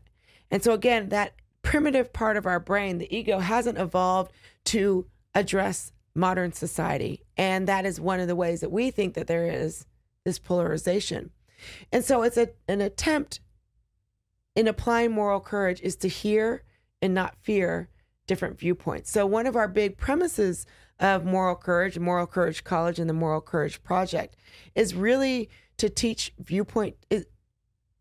And 0.52 0.64
so 0.64 0.74
again, 0.74 1.10
that 1.10 1.34
primitive 1.62 2.14
part 2.14 2.38
of 2.38 2.46
our 2.46 2.60
brain, 2.60 2.98
the 2.98 3.16
ego, 3.16 3.40
hasn't 3.40 3.78
evolved 3.78 4.32
to 4.66 5.08
address 5.34 5.92
modern 6.16 6.54
society. 6.54 7.24
And 7.38 7.68
that 7.68 7.86
is 7.86 8.00
one 8.00 8.20
of 8.20 8.28
the 8.28 8.36
ways 8.36 8.62
that 8.62 8.72
we 8.72 8.92
think 8.92 9.16
that 9.16 9.28
there 9.28 9.48
is 9.48 9.86
this 10.26 10.40
polarization. 10.40 11.32
And 11.92 12.04
so 12.04 12.24
it's 12.24 12.38
a, 12.38 12.50
an 12.68 12.82
attempt 12.82 13.40
in 14.56 14.68
applying 14.68 15.12
moral 15.12 15.40
courage 15.40 15.82
is 15.82 15.96
to 15.98 16.08
hear 16.08 16.64
and 17.02 17.14
not 17.14 17.36
fear 17.42 17.90
different 18.28 18.60
viewpoints. 18.60 19.12
So 19.12 19.26
one 19.26 19.48
of 19.48 19.56
our 19.56 19.68
big 19.68 19.98
premises 19.98 20.66
of 21.00 21.26
moral 21.26 21.56
courage, 21.56 21.98
Moral 21.98 22.28
Courage 22.28 22.64
College 22.64 23.00
and 23.00 23.10
the 23.10 23.14
Moral 23.14 23.42
Courage 23.42 23.84
Project 23.84 24.36
is 24.76 24.94
really 24.94 25.50
to 25.78 25.90
teach 25.90 26.32
viewpoint 26.40 26.96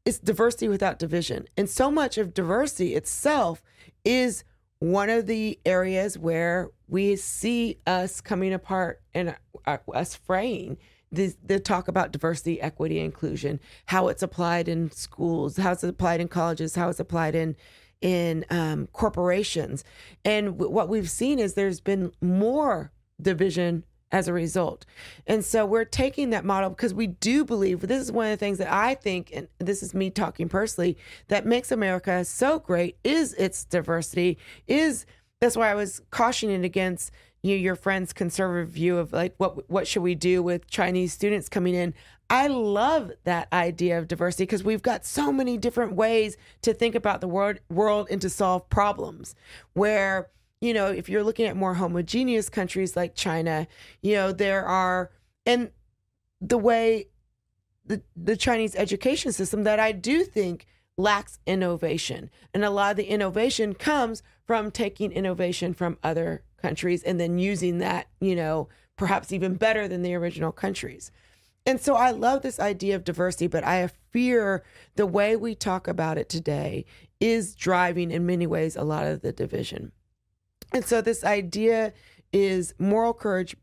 it's 0.05 0.19
diversity 0.19 0.69
without 0.69 0.99
division. 0.99 1.47
And 1.57 1.69
so 1.69 1.91
much 1.91 2.19
of 2.19 2.35
diversity 2.35 2.95
itself 2.95 3.63
is 4.05 4.45
one 4.79 5.11
of 5.11 5.27
the 5.27 5.61
areas 5.65 6.19
where 6.19 6.71
we 6.89 7.17
see 7.17 7.79
us 7.87 8.21
coming 8.21 8.53
apart 8.53 9.01
and 9.15 9.37
uh, 9.67 9.79
us 9.95 10.17
fraying 10.17 10.77
the, 11.13 11.35
the 11.45 11.61
talk 11.61 11.89
about 11.89 12.11
diversity, 12.11 12.61
equity, 12.61 12.99
inclusion, 12.99 13.61
how 13.87 14.09
it's 14.09 14.23
applied 14.23 14.67
in 14.67 14.91
schools, 14.91 15.59
how 15.59 15.73
it's 15.73 15.85
applied 15.85 16.21
in 16.21 16.29
colleges, 16.29 16.75
how 16.75 16.89
it's 16.89 17.01
applied 17.01 17.35
in 17.35 17.55
in 18.01 18.45
um, 18.51 18.89
corporations, 18.89 19.85
and 20.25 20.59
w- 20.59 20.69
what 20.69 20.89
we've 20.89 21.09
seen 21.09 21.39
is 21.39 21.55
there's 21.55 21.81
been 21.81 22.11
more 22.21 22.91
division 23.21 23.85
as 24.13 24.29
a 24.29 24.33
result. 24.33 24.85
And 25.27 25.45
so 25.45 25.67
we're 25.67 25.87
taking 25.87 26.31
that 26.31 26.45
model 26.45 26.71
because 26.71 26.95
we 26.95 27.07
do 27.07 27.45
believe 27.45 27.81
this 27.81 28.03
is 28.03 28.13
one 28.13 28.27
of 28.27 28.31
the 28.31 28.37
things 28.37 28.59
that 28.59 28.71
I 28.71 28.95
think, 28.95 29.33
and 29.35 29.49
this 29.59 29.83
is 29.83 29.95
me 29.95 30.11
talking 30.11 30.49
personally, 30.49 30.99
that 31.29 31.47
makes 31.47 31.73
America 31.73 32.25
so 32.25 32.59
great 32.59 32.99
is 33.03 33.33
its 33.35 33.65
diversity, 33.65 34.39
is 34.69 35.07
that's 35.41 35.57
why 35.57 35.71
I 35.71 35.75
was 35.75 36.03
cautioning 36.11 36.65
against 36.65 37.11
you 37.43 37.57
your 37.57 37.75
friend's 37.75 38.13
conservative 38.13 38.69
view 38.69 38.99
of 38.99 39.13
like 39.13 39.35
what 39.39 39.69
what 39.69 39.89
should 39.89 40.03
we 40.03 40.15
do 40.15 40.43
with 40.43 40.69
Chinese 40.69 41.13
students 41.13 41.49
coming 41.49 41.75
in. 41.75 41.93
I 42.31 42.47
love 42.47 43.11
that 43.25 43.53
idea 43.53 43.99
of 43.99 44.09
diversity 44.09 44.45
because 44.45 44.63
we've 44.63 44.83
got 44.83 45.05
so 45.05 45.33
many 45.33 45.59
different 45.59 45.95
ways 45.95 46.37
to 46.63 46.73
think 46.73 46.95
about 46.95 47.21
the 47.21 47.27
world 47.29 47.59
world 47.69 48.07
and 48.11 48.21
to 48.21 48.31
solve 48.31 48.69
problems. 48.71 49.35
Where 49.73 50.31
you 50.63 50.73
know, 50.73 50.87
if 50.87 51.09
you're 51.09 51.25
looking 51.25 51.47
at 51.47 51.57
more 51.57 51.75
homogeneous 51.75 52.49
countries 52.49 52.95
like 52.95 53.17
China, 53.17 53.67
you 54.01 54.15
know, 54.15 54.31
there 54.31 54.65
are 54.65 55.11
and 55.45 55.73
the 56.41 56.57
way 56.57 57.09
the 57.85 58.01
the 58.17 58.37
Chinese 58.37 58.77
education 58.77 59.33
system 59.33 59.65
that 59.65 59.81
I 59.81 59.91
do 59.91 60.23
think 60.23 60.67
lacks 60.97 61.41
innovation. 61.47 62.31
And 62.55 62.65
a 62.65 62.71
lot 62.71 62.93
of 62.93 62.97
the 62.97 63.07
innovation 63.07 63.75
comes 63.75 64.23
from 64.47 64.71
taking 64.71 65.11
innovation 65.11 65.75
from 65.75 65.99
other 66.05 66.45
countries 66.59 67.03
and 67.03 67.19
then 67.19 67.41
using 67.41 67.79
that, 67.79 68.07
you 68.21 68.37
know, 68.37 68.69
perhaps 68.97 69.33
even 69.33 69.55
better 69.55 69.89
than 69.89 70.03
the 70.03 70.15
original 70.15 70.53
countries. 70.53 71.11
And 71.67 71.81
so 71.81 71.97
I 71.97 72.13
love 72.13 72.43
this 72.43 72.61
idea 72.61 72.95
of 72.95 73.03
diversity, 73.03 73.49
but 73.49 73.65
I 73.65 73.89
fear 74.13 74.63
the 74.95 75.07
way 75.07 75.35
we 75.35 75.57
talk 75.57 75.89
about 75.89 76.19
it 76.19 76.29
today 76.29 76.85
is 77.19 77.57
driving 77.57 78.13
in 78.13 78.27
many 78.27 78.47
ways 78.47 78.77
a 78.77 78.85
lot 78.85 79.07
of 79.07 79.23
the 79.23 79.33
division. 79.33 79.91
And 80.73 80.85
so 80.85 81.01
this 81.01 81.25
idea 81.25 81.93
is 82.33 82.75
moral 82.79 83.15
courage 83.15 83.57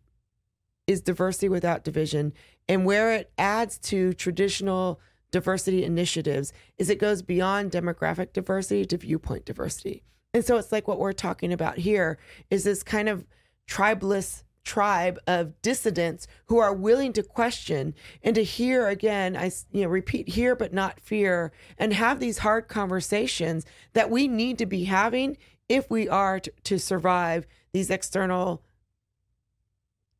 is 0.88 1.02
diversity 1.02 1.50
without 1.50 1.84
division. 1.84 2.34
And 2.68 2.86
where 2.86 3.14
it 3.14 3.32
adds 3.38 3.78
to 3.80 4.14
traditional 4.14 5.00
diversity 5.32 5.84
initiatives 5.84 6.54
is 6.78 6.90
it 6.90 7.00
goes 7.00 7.22
beyond 7.22 7.72
demographic 7.72 8.34
diversity 8.34 8.86
to 8.86 8.98
viewpoint 8.98 9.46
diversity. 9.46 10.04
And 10.34 10.46
so 10.46 10.58
it's 10.58 10.72
like 10.72 10.88
what 10.88 11.00
we're 11.00 11.14
talking 11.14 11.54
about 11.54 11.78
here 11.78 12.20
is 12.50 12.64
this 12.64 12.84
kind 12.84 13.10
of 13.10 13.26
tribeless 13.68 14.44
tribe 14.64 15.18
of 15.26 15.60
dissidents 15.62 16.28
who 16.48 16.60
are 16.60 16.74
willing 16.74 17.14
to 17.14 17.24
question 17.24 17.94
and 18.22 18.36
to 18.36 18.44
hear 18.44 18.88
again 18.88 19.36
i 19.36 19.50
you 19.72 19.82
know 19.82 19.88
repeat 19.88 20.28
hear 20.30 20.56
but 20.56 20.74
not 20.74 21.00
fear 21.00 21.52
and 21.78 21.94
have 21.94 22.20
these 22.20 22.40
hard 22.40 22.68
conversations 22.68 23.66
that 23.94 24.12
we 24.12 24.28
need 24.28 24.58
to 24.58 24.66
be 24.66 24.84
having 24.84 25.36
if 25.70 25.90
we 25.90 26.10
are 26.10 26.40
to, 26.40 26.52
to 26.66 26.80
survive 26.80 27.46
these 27.72 27.90
external 27.90 28.64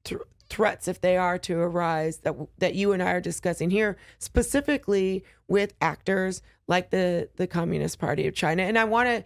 th- 0.04 0.22
threats 0.50 0.88
if 0.88 1.02
they 1.02 1.18
are 1.18 1.38
to 1.38 1.60
arise 1.60 2.18
that 2.20 2.36
that 2.58 2.76
you 2.76 2.92
and 2.92 3.04
I 3.04 3.12
are 3.12 3.22
discussing 3.22 3.70
here 3.70 3.98
specifically 4.18 5.24
with 5.48 5.74
actors 5.82 6.42
like 6.68 6.92
the 6.92 7.30
the 7.36 7.48
Communist 7.48 8.00
Party 8.00 8.28
of 8.28 8.36
China. 8.36 8.64
And 8.64 8.78
I 8.78 8.86
want 8.86 9.10
to 9.10 9.24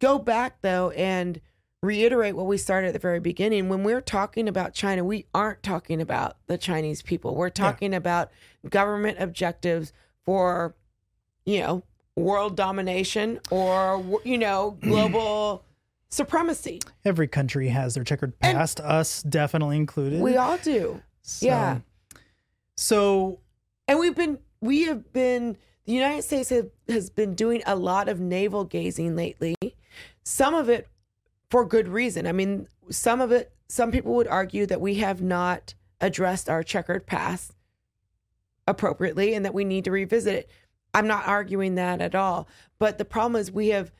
go 0.00 0.18
back 0.18 0.62
though 0.62 0.90
and 0.90 1.40
reiterate 1.82 2.36
what 2.36 2.46
we 2.46 2.58
started 2.58 2.88
at 2.88 2.92
the 2.92 2.98
very 2.98 3.20
beginning. 3.20 3.68
When 3.68 3.84
we're 3.84 4.00
talking 4.00 4.48
about 4.48 4.74
China 4.74 5.04
we 5.04 5.26
aren't 5.34 5.62
talking 5.62 6.00
about 6.00 6.36
the 6.46 6.58
Chinese 6.58 7.02
people. 7.02 7.34
We're 7.34 7.50
talking 7.50 7.92
yeah. 7.92 7.98
about 7.98 8.30
government 8.68 9.18
objectives 9.20 9.92
for 10.24 10.74
you 11.44 11.60
know 11.60 11.82
world 12.20 12.56
domination 12.56 13.40
or 13.50 14.20
you 14.24 14.38
know 14.38 14.76
global 14.80 15.64
supremacy. 16.10 16.80
Every 17.04 17.28
country 17.28 17.68
has 17.68 17.94
their 17.94 18.04
checkered 18.04 18.38
past, 18.38 18.80
and 18.80 18.88
us 18.88 19.22
definitely 19.22 19.76
included. 19.76 20.20
We 20.20 20.36
all 20.36 20.58
do. 20.58 21.00
So, 21.22 21.46
yeah. 21.46 21.78
So, 22.76 23.40
and 23.88 23.98
we've 23.98 24.16
been, 24.16 24.38
we 24.60 24.84
have 24.84 25.12
been, 25.12 25.56
the 25.84 25.92
United 25.92 26.22
States 26.22 26.50
have, 26.50 26.70
has 26.88 27.10
been 27.10 27.34
doing 27.34 27.62
a 27.66 27.76
lot 27.76 28.08
of 28.08 28.20
navel 28.20 28.64
gazing 28.64 29.16
lately. 29.16 29.54
Some 30.22 30.54
of 30.54 30.68
it 30.68 30.88
for 31.50 31.64
good 31.64 31.88
reason. 31.88 32.26
I 32.26 32.32
mean, 32.32 32.68
some 32.90 33.20
of 33.20 33.32
it, 33.32 33.52
some 33.68 33.90
people 33.90 34.14
would 34.14 34.28
argue 34.28 34.66
that 34.66 34.80
we 34.80 34.96
have 34.96 35.22
not 35.22 35.74
addressed 36.00 36.48
our 36.48 36.62
checkered 36.62 37.06
past 37.06 37.54
appropriately 38.66 39.34
and 39.34 39.44
that 39.44 39.54
we 39.54 39.64
need 39.64 39.84
to 39.84 39.90
revisit 39.90 40.34
it. 40.34 40.50
I'm 40.94 41.06
not 41.06 41.26
arguing 41.26 41.74
that 41.76 42.00
at 42.00 42.14
all. 42.14 42.48
But 42.78 42.98
the 42.98 43.04
problem 43.04 43.40
is 43.40 43.50
we 43.52 43.68
have 43.68 43.92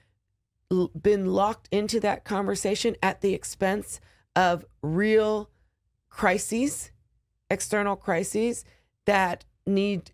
been 1.00 1.26
locked 1.26 1.68
into 1.72 2.00
that 2.00 2.24
conversation 2.24 2.96
at 3.02 3.20
the 3.20 3.34
expense 3.34 4.00
of 4.36 4.64
real 4.82 5.50
crises, 6.08 6.90
external 7.50 7.96
crises 7.96 8.64
that 9.06 9.44
need 9.66 10.12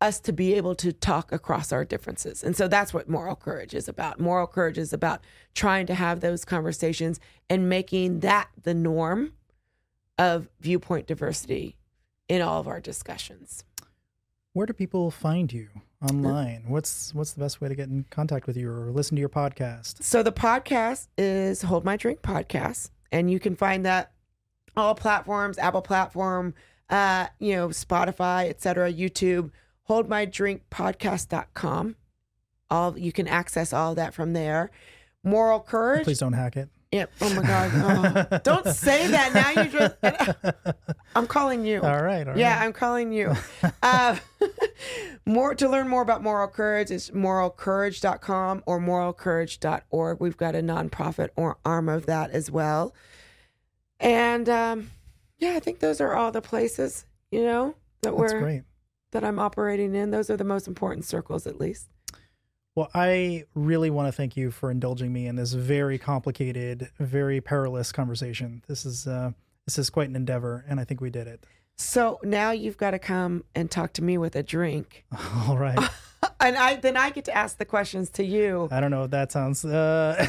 us 0.00 0.20
to 0.20 0.32
be 0.32 0.54
able 0.54 0.74
to 0.76 0.92
talk 0.92 1.32
across 1.32 1.72
our 1.72 1.84
differences. 1.84 2.44
And 2.44 2.56
so 2.56 2.68
that's 2.68 2.94
what 2.94 3.08
moral 3.08 3.34
courage 3.34 3.74
is 3.74 3.88
about. 3.88 4.20
Moral 4.20 4.46
courage 4.46 4.78
is 4.78 4.92
about 4.92 5.24
trying 5.54 5.86
to 5.86 5.94
have 5.94 6.20
those 6.20 6.44
conversations 6.44 7.18
and 7.50 7.68
making 7.68 8.20
that 8.20 8.48
the 8.62 8.74
norm 8.74 9.32
of 10.16 10.48
viewpoint 10.60 11.06
diversity 11.06 11.76
in 12.28 12.42
all 12.42 12.60
of 12.60 12.68
our 12.68 12.80
discussions. 12.80 13.64
Where 14.58 14.66
do 14.66 14.72
people 14.72 15.12
find 15.12 15.52
you? 15.52 15.68
online? 16.02 16.64
What's 16.66 17.14
what's 17.14 17.32
the 17.32 17.38
best 17.38 17.60
way 17.60 17.68
to 17.68 17.76
get 17.76 17.88
in 17.90 18.04
contact 18.10 18.48
with 18.48 18.56
you 18.56 18.68
or 18.68 18.90
listen 18.90 19.14
to 19.14 19.20
your 19.20 19.28
podcast? 19.28 20.02
So 20.02 20.24
the 20.24 20.32
podcast 20.32 21.06
is 21.16 21.62
hold 21.62 21.84
my 21.84 21.96
drink 21.96 22.22
podcast 22.22 22.90
and 23.12 23.30
you 23.30 23.38
can 23.38 23.54
find 23.54 23.86
that 23.86 24.10
all 24.76 24.96
platforms 24.96 25.58
apple 25.58 25.80
platform 25.80 26.54
uh 26.90 27.28
you 27.38 27.54
know 27.54 27.68
spotify 27.68 28.48
etc 28.48 28.92
youtube 28.92 29.52
hold 29.84 30.08
my 30.08 30.24
drink 30.24 30.62
podcast.com 30.72 31.94
all 32.68 32.98
you 32.98 33.12
can 33.12 33.28
access 33.28 33.72
all 33.72 33.94
that 33.94 34.12
from 34.12 34.32
there. 34.32 34.72
Moral 35.22 35.60
courage. 35.60 36.02
please 36.02 36.18
don't 36.18 36.32
hack 36.32 36.56
it 36.56 36.68
Yep. 36.92 37.10
Oh 37.20 37.34
my 37.34 37.42
God. 37.42 38.28
Oh. 38.32 38.38
Don't 38.44 38.66
say 38.68 39.08
that. 39.08 39.34
Now 39.34 39.62
you 39.62 39.70
just. 39.70 39.96
I'm 41.14 41.26
calling 41.26 41.64
you. 41.66 41.82
All 41.82 42.02
right. 42.02 42.26
All 42.26 42.36
yeah, 42.36 42.58
right. 42.58 42.64
I'm 42.64 42.72
calling 42.72 43.12
you. 43.12 43.34
Uh, 43.82 44.16
more 45.26 45.54
to 45.54 45.68
learn 45.68 45.88
more 45.88 46.02
about 46.02 46.22
moral 46.22 46.48
courage 46.48 46.90
is 46.90 47.10
moralcourage.com 47.10 48.62
or 48.66 48.80
moralcourage.org. 48.80 50.20
We've 50.20 50.36
got 50.36 50.54
a 50.54 50.60
nonprofit 50.60 51.30
or 51.36 51.58
arm 51.64 51.88
of 51.88 52.06
that 52.06 52.30
as 52.30 52.50
well. 52.50 52.94
And 54.00 54.48
um, 54.48 54.90
yeah, 55.38 55.54
I 55.54 55.60
think 55.60 55.78
those 55.78 56.00
are 56.00 56.14
all 56.14 56.32
the 56.32 56.42
places 56.42 57.06
you 57.30 57.42
know 57.44 57.74
that 58.02 58.16
That's 58.16 58.32
we're 58.32 58.40
great. 58.40 58.62
that 59.12 59.24
I'm 59.24 59.38
operating 59.38 59.94
in. 59.94 60.10
Those 60.10 60.30
are 60.30 60.36
the 60.36 60.44
most 60.44 60.66
important 60.68 61.04
circles, 61.04 61.46
at 61.46 61.58
least. 61.60 61.88
Well, 62.78 62.90
I 62.94 63.42
really 63.56 63.90
want 63.90 64.06
to 64.06 64.12
thank 64.12 64.36
you 64.36 64.52
for 64.52 64.70
indulging 64.70 65.12
me 65.12 65.26
in 65.26 65.34
this 65.34 65.52
very 65.52 65.98
complicated, 65.98 66.92
very 67.00 67.40
perilous 67.40 67.90
conversation. 67.90 68.62
This 68.68 68.86
is 68.86 69.04
uh, 69.08 69.32
this 69.66 69.80
is 69.80 69.90
quite 69.90 70.08
an 70.08 70.14
endeavor, 70.14 70.64
and 70.68 70.78
I 70.78 70.84
think 70.84 71.00
we 71.00 71.10
did 71.10 71.26
it. 71.26 71.44
So 71.76 72.20
now 72.22 72.52
you've 72.52 72.76
got 72.76 72.92
to 72.92 73.00
come 73.00 73.42
and 73.52 73.68
talk 73.68 73.94
to 73.94 74.04
me 74.04 74.16
with 74.16 74.36
a 74.36 74.44
drink. 74.44 75.04
All 75.48 75.58
right. 75.58 75.76
and 76.40 76.56
I 76.56 76.76
then 76.76 76.96
I 76.96 77.10
get 77.10 77.24
to 77.26 77.36
ask 77.36 77.58
the 77.58 77.64
questions 77.64 78.10
to 78.10 78.24
you. 78.24 78.68
I 78.70 78.80
don't 78.80 78.90
know 78.90 79.02
what 79.02 79.10
that 79.12 79.32
sounds. 79.32 79.64
Uh, 79.64 80.26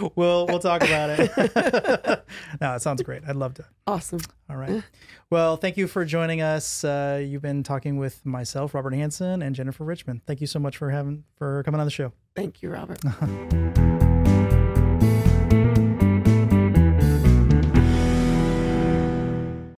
we'll 0.16 0.46
we'll 0.46 0.58
talk 0.58 0.82
about 0.82 1.10
it. 1.10 1.30
no, 2.60 2.74
it 2.74 2.82
sounds 2.82 3.02
great. 3.02 3.22
I'd 3.26 3.36
love 3.36 3.54
to. 3.54 3.64
Awesome. 3.86 4.20
All 4.48 4.56
right. 4.56 4.82
Well, 5.30 5.56
thank 5.56 5.76
you 5.76 5.86
for 5.86 6.04
joining 6.04 6.42
us. 6.42 6.84
Uh, 6.84 7.22
you've 7.24 7.42
been 7.42 7.62
talking 7.62 7.96
with 7.96 8.24
myself, 8.24 8.74
Robert 8.74 8.94
Hansen, 8.94 9.42
and 9.42 9.54
Jennifer 9.54 9.84
Richmond. 9.84 10.22
Thank 10.26 10.40
you 10.40 10.46
so 10.46 10.58
much 10.58 10.76
for 10.76 10.90
having 10.90 11.24
for 11.36 11.62
coming 11.64 11.80
on 11.80 11.86
the 11.86 11.90
show. 11.90 12.12
Thank 12.34 12.62
you, 12.62 12.70
Robert. 12.70 13.00